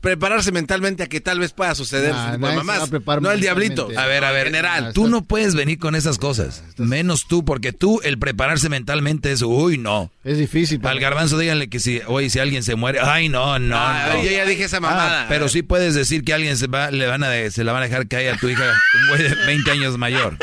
prepararse 0.00 0.52
mentalmente 0.52 1.02
a 1.02 1.06
que 1.08 1.20
tal 1.20 1.38
vez 1.38 1.52
pueda 1.52 1.74
suceder. 1.74 2.12
Nah, 2.12 2.38
mamás. 2.38 2.90
no 3.20 3.30
el 3.30 3.40
diablito. 3.40 3.88
A 3.96 4.06
ver, 4.06 4.24
a 4.24 4.30
ver, 4.30 4.46
general. 4.46 4.92
tú 4.92 5.08
no 5.08 5.24
puedes 5.24 5.54
venir 5.54 5.78
con 5.78 5.94
esas 5.94 6.18
cosas. 6.18 6.62
Menos 6.76 7.26
tú, 7.26 7.44
porque 7.44 7.72
tú, 7.72 8.00
el 8.04 8.18
prepararse 8.18 8.68
mentalmente 8.68 9.32
es, 9.32 9.42
uy, 9.42 9.78
no. 9.78 10.10
Es 10.24 10.38
difícil. 10.38 10.80
Al 10.86 11.00
garbanzo 11.00 11.38
díganle 11.38 11.68
que 11.68 11.80
si, 11.80 12.00
oye, 12.06 12.30
si 12.30 12.38
alguien 12.38 12.62
se 12.62 12.76
muere, 12.76 13.00
ay, 13.00 13.28
no, 13.28 13.58
no, 13.58 13.76
Ah, 13.76 14.10
no. 14.14 14.22
yo 14.22 14.30
ya 14.30 14.44
dije 14.44 14.64
esa 14.64 14.80
mamada. 14.80 15.22
Ah, 15.22 15.26
pero 15.28 15.48
sí 15.48 15.62
puedes 15.62 15.94
decir 15.94 16.24
que 16.24 16.32
alguien 16.34 16.56
se 16.56 16.66
va, 16.66 16.90
le 16.90 17.06
van 17.06 17.24
a, 17.24 17.50
se 17.50 17.64
la 17.64 17.72
van 17.72 17.82
a 17.82 17.86
dejar 17.86 18.06
caer 18.08 18.34
a 18.34 18.38
tu 18.38 18.48
hija, 18.48 18.64
un 19.02 19.08
güey 19.08 19.22
de 19.30 19.34
20 19.46 19.70
años 19.70 19.98
mayor. 19.98 20.36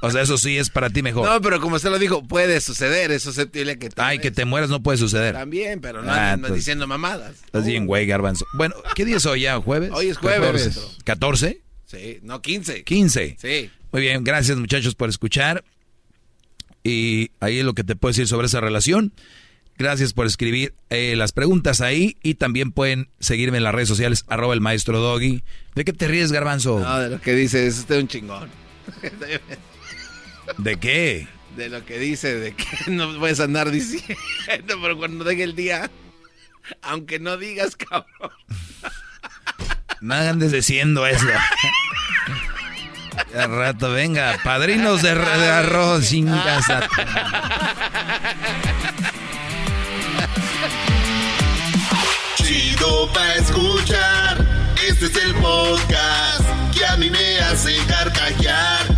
O 0.00 0.10
sea, 0.10 0.22
eso 0.22 0.38
sí 0.38 0.56
es 0.56 0.70
para 0.70 0.90
ti 0.90 1.02
mejor. 1.02 1.28
No, 1.28 1.40
pero 1.40 1.60
como 1.60 1.76
usted 1.76 1.90
lo 1.90 1.98
dijo, 1.98 2.22
puede 2.22 2.60
suceder. 2.60 3.10
Eso 3.10 3.32
se 3.32 3.46
tiene 3.46 3.78
que. 3.78 3.88
Ay, 3.96 4.18
que 4.20 4.30
te 4.30 4.44
mueras 4.44 4.70
no 4.70 4.82
puede 4.82 4.98
suceder. 4.98 5.34
También, 5.34 5.80
pero 5.80 6.02
no 6.02 6.12
Ah, 6.12 6.36
diciendo 6.54 6.86
mamadas. 6.86 7.36
Estás 7.44 7.66
bien, 7.66 7.86
güey, 7.86 8.06
garbanzo. 8.06 8.46
Bueno, 8.54 8.76
¿qué 8.94 9.04
día 9.04 9.16
es 9.16 9.26
hoy 9.26 9.42
ya? 9.42 9.58
¿Jueves? 9.60 9.90
Hoy 9.92 10.08
es 10.08 10.18
jueves. 10.18 10.78
¿14? 11.04 11.60
Sí, 11.86 12.18
no, 12.22 12.40
15. 12.42 12.84
15. 12.84 13.36
Sí. 13.40 13.70
Muy 13.90 14.02
bien, 14.02 14.22
gracias 14.22 14.58
muchachos 14.58 14.94
por 14.94 15.08
escuchar. 15.08 15.64
Y 16.84 17.32
ahí 17.40 17.58
es 17.58 17.64
lo 17.64 17.74
que 17.74 17.82
te 17.84 17.96
puedo 17.96 18.10
decir 18.10 18.28
sobre 18.28 18.46
esa 18.46 18.60
relación. 18.60 19.12
Gracias 19.78 20.12
por 20.12 20.26
escribir 20.26 20.74
eh, 20.90 21.14
las 21.16 21.32
preguntas 21.32 21.80
ahí 21.80 22.16
y 22.22 22.34
también 22.34 22.72
pueden 22.72 23.10
seguirme 23.20 23.58
en 23.58 23.64
las 23.64 23.74
redes 23.74 23.88
sociales, 23.88 24.24
arroba 24.28 24.54
el 24.54 24.60
maestro 24.60 24.98
Doggy. 25.00 25.44
¿De 25.74 25.84
qué 25.84 25.92
te 25.92 26.08
ríes, 26.08 26.32
garbanzo? 26.32 26.80
No, 26.80 26.98
de 26.98 27.10
lo 27.10 27.20
que 27.20 27.34
dice, 27.34 27.66
es 27.66 27.78
usted 27.78 27.98
un 28.00 28.08
chingón. 28.08 28.48
¿De 30.56 30.76
qué? 30.78 31.28
De 31.56 31.68
lo 31.68 31.84
que 31.84 31.98
dice, 31.98 32.34
de 32.34 32.54
que 32.54 32.66
no 32.90 33.18
puedes 33.18 33.40
andar 33.40 33.70
diciendo, 33.70 34.16
pero 34.80 34.96
cuando 34.96 35.24
llegue 35.28 35.44
el 35.44 35.54
día, 35.54 35.90
aunque 36.82 37.18
no 37.18 37.36
digas, 37.36 37.76
cabrón. 37.76 38.32
No 40.00 40.14
andes 40.14 40.52
diciendo 40.52 41.06
eso. 41.06 41.26
Al 43.34 43.50
rato, 43.50 43.90
venga, 43.90 44.38
padrinos 44.44 45.02
de, 45.02 45.14
de 45.14 45.48
arroz 45.48 46.06
sin 46.06 46.26
casa. 46.26 46.88
Chido 52.36 53.12
pa' 53.12 53.34
escuchar. 53.34 54.46
Este 54.88 55.06
es 55.06 55.16
el 55.16 55.34
podcast 55.34 56.44
que 56.72 56.86
a 56.86 56.96
mí 56.96 57.10
me 57.10 57.40
hace 57.40 57.76
carcajear. 57.86 58.97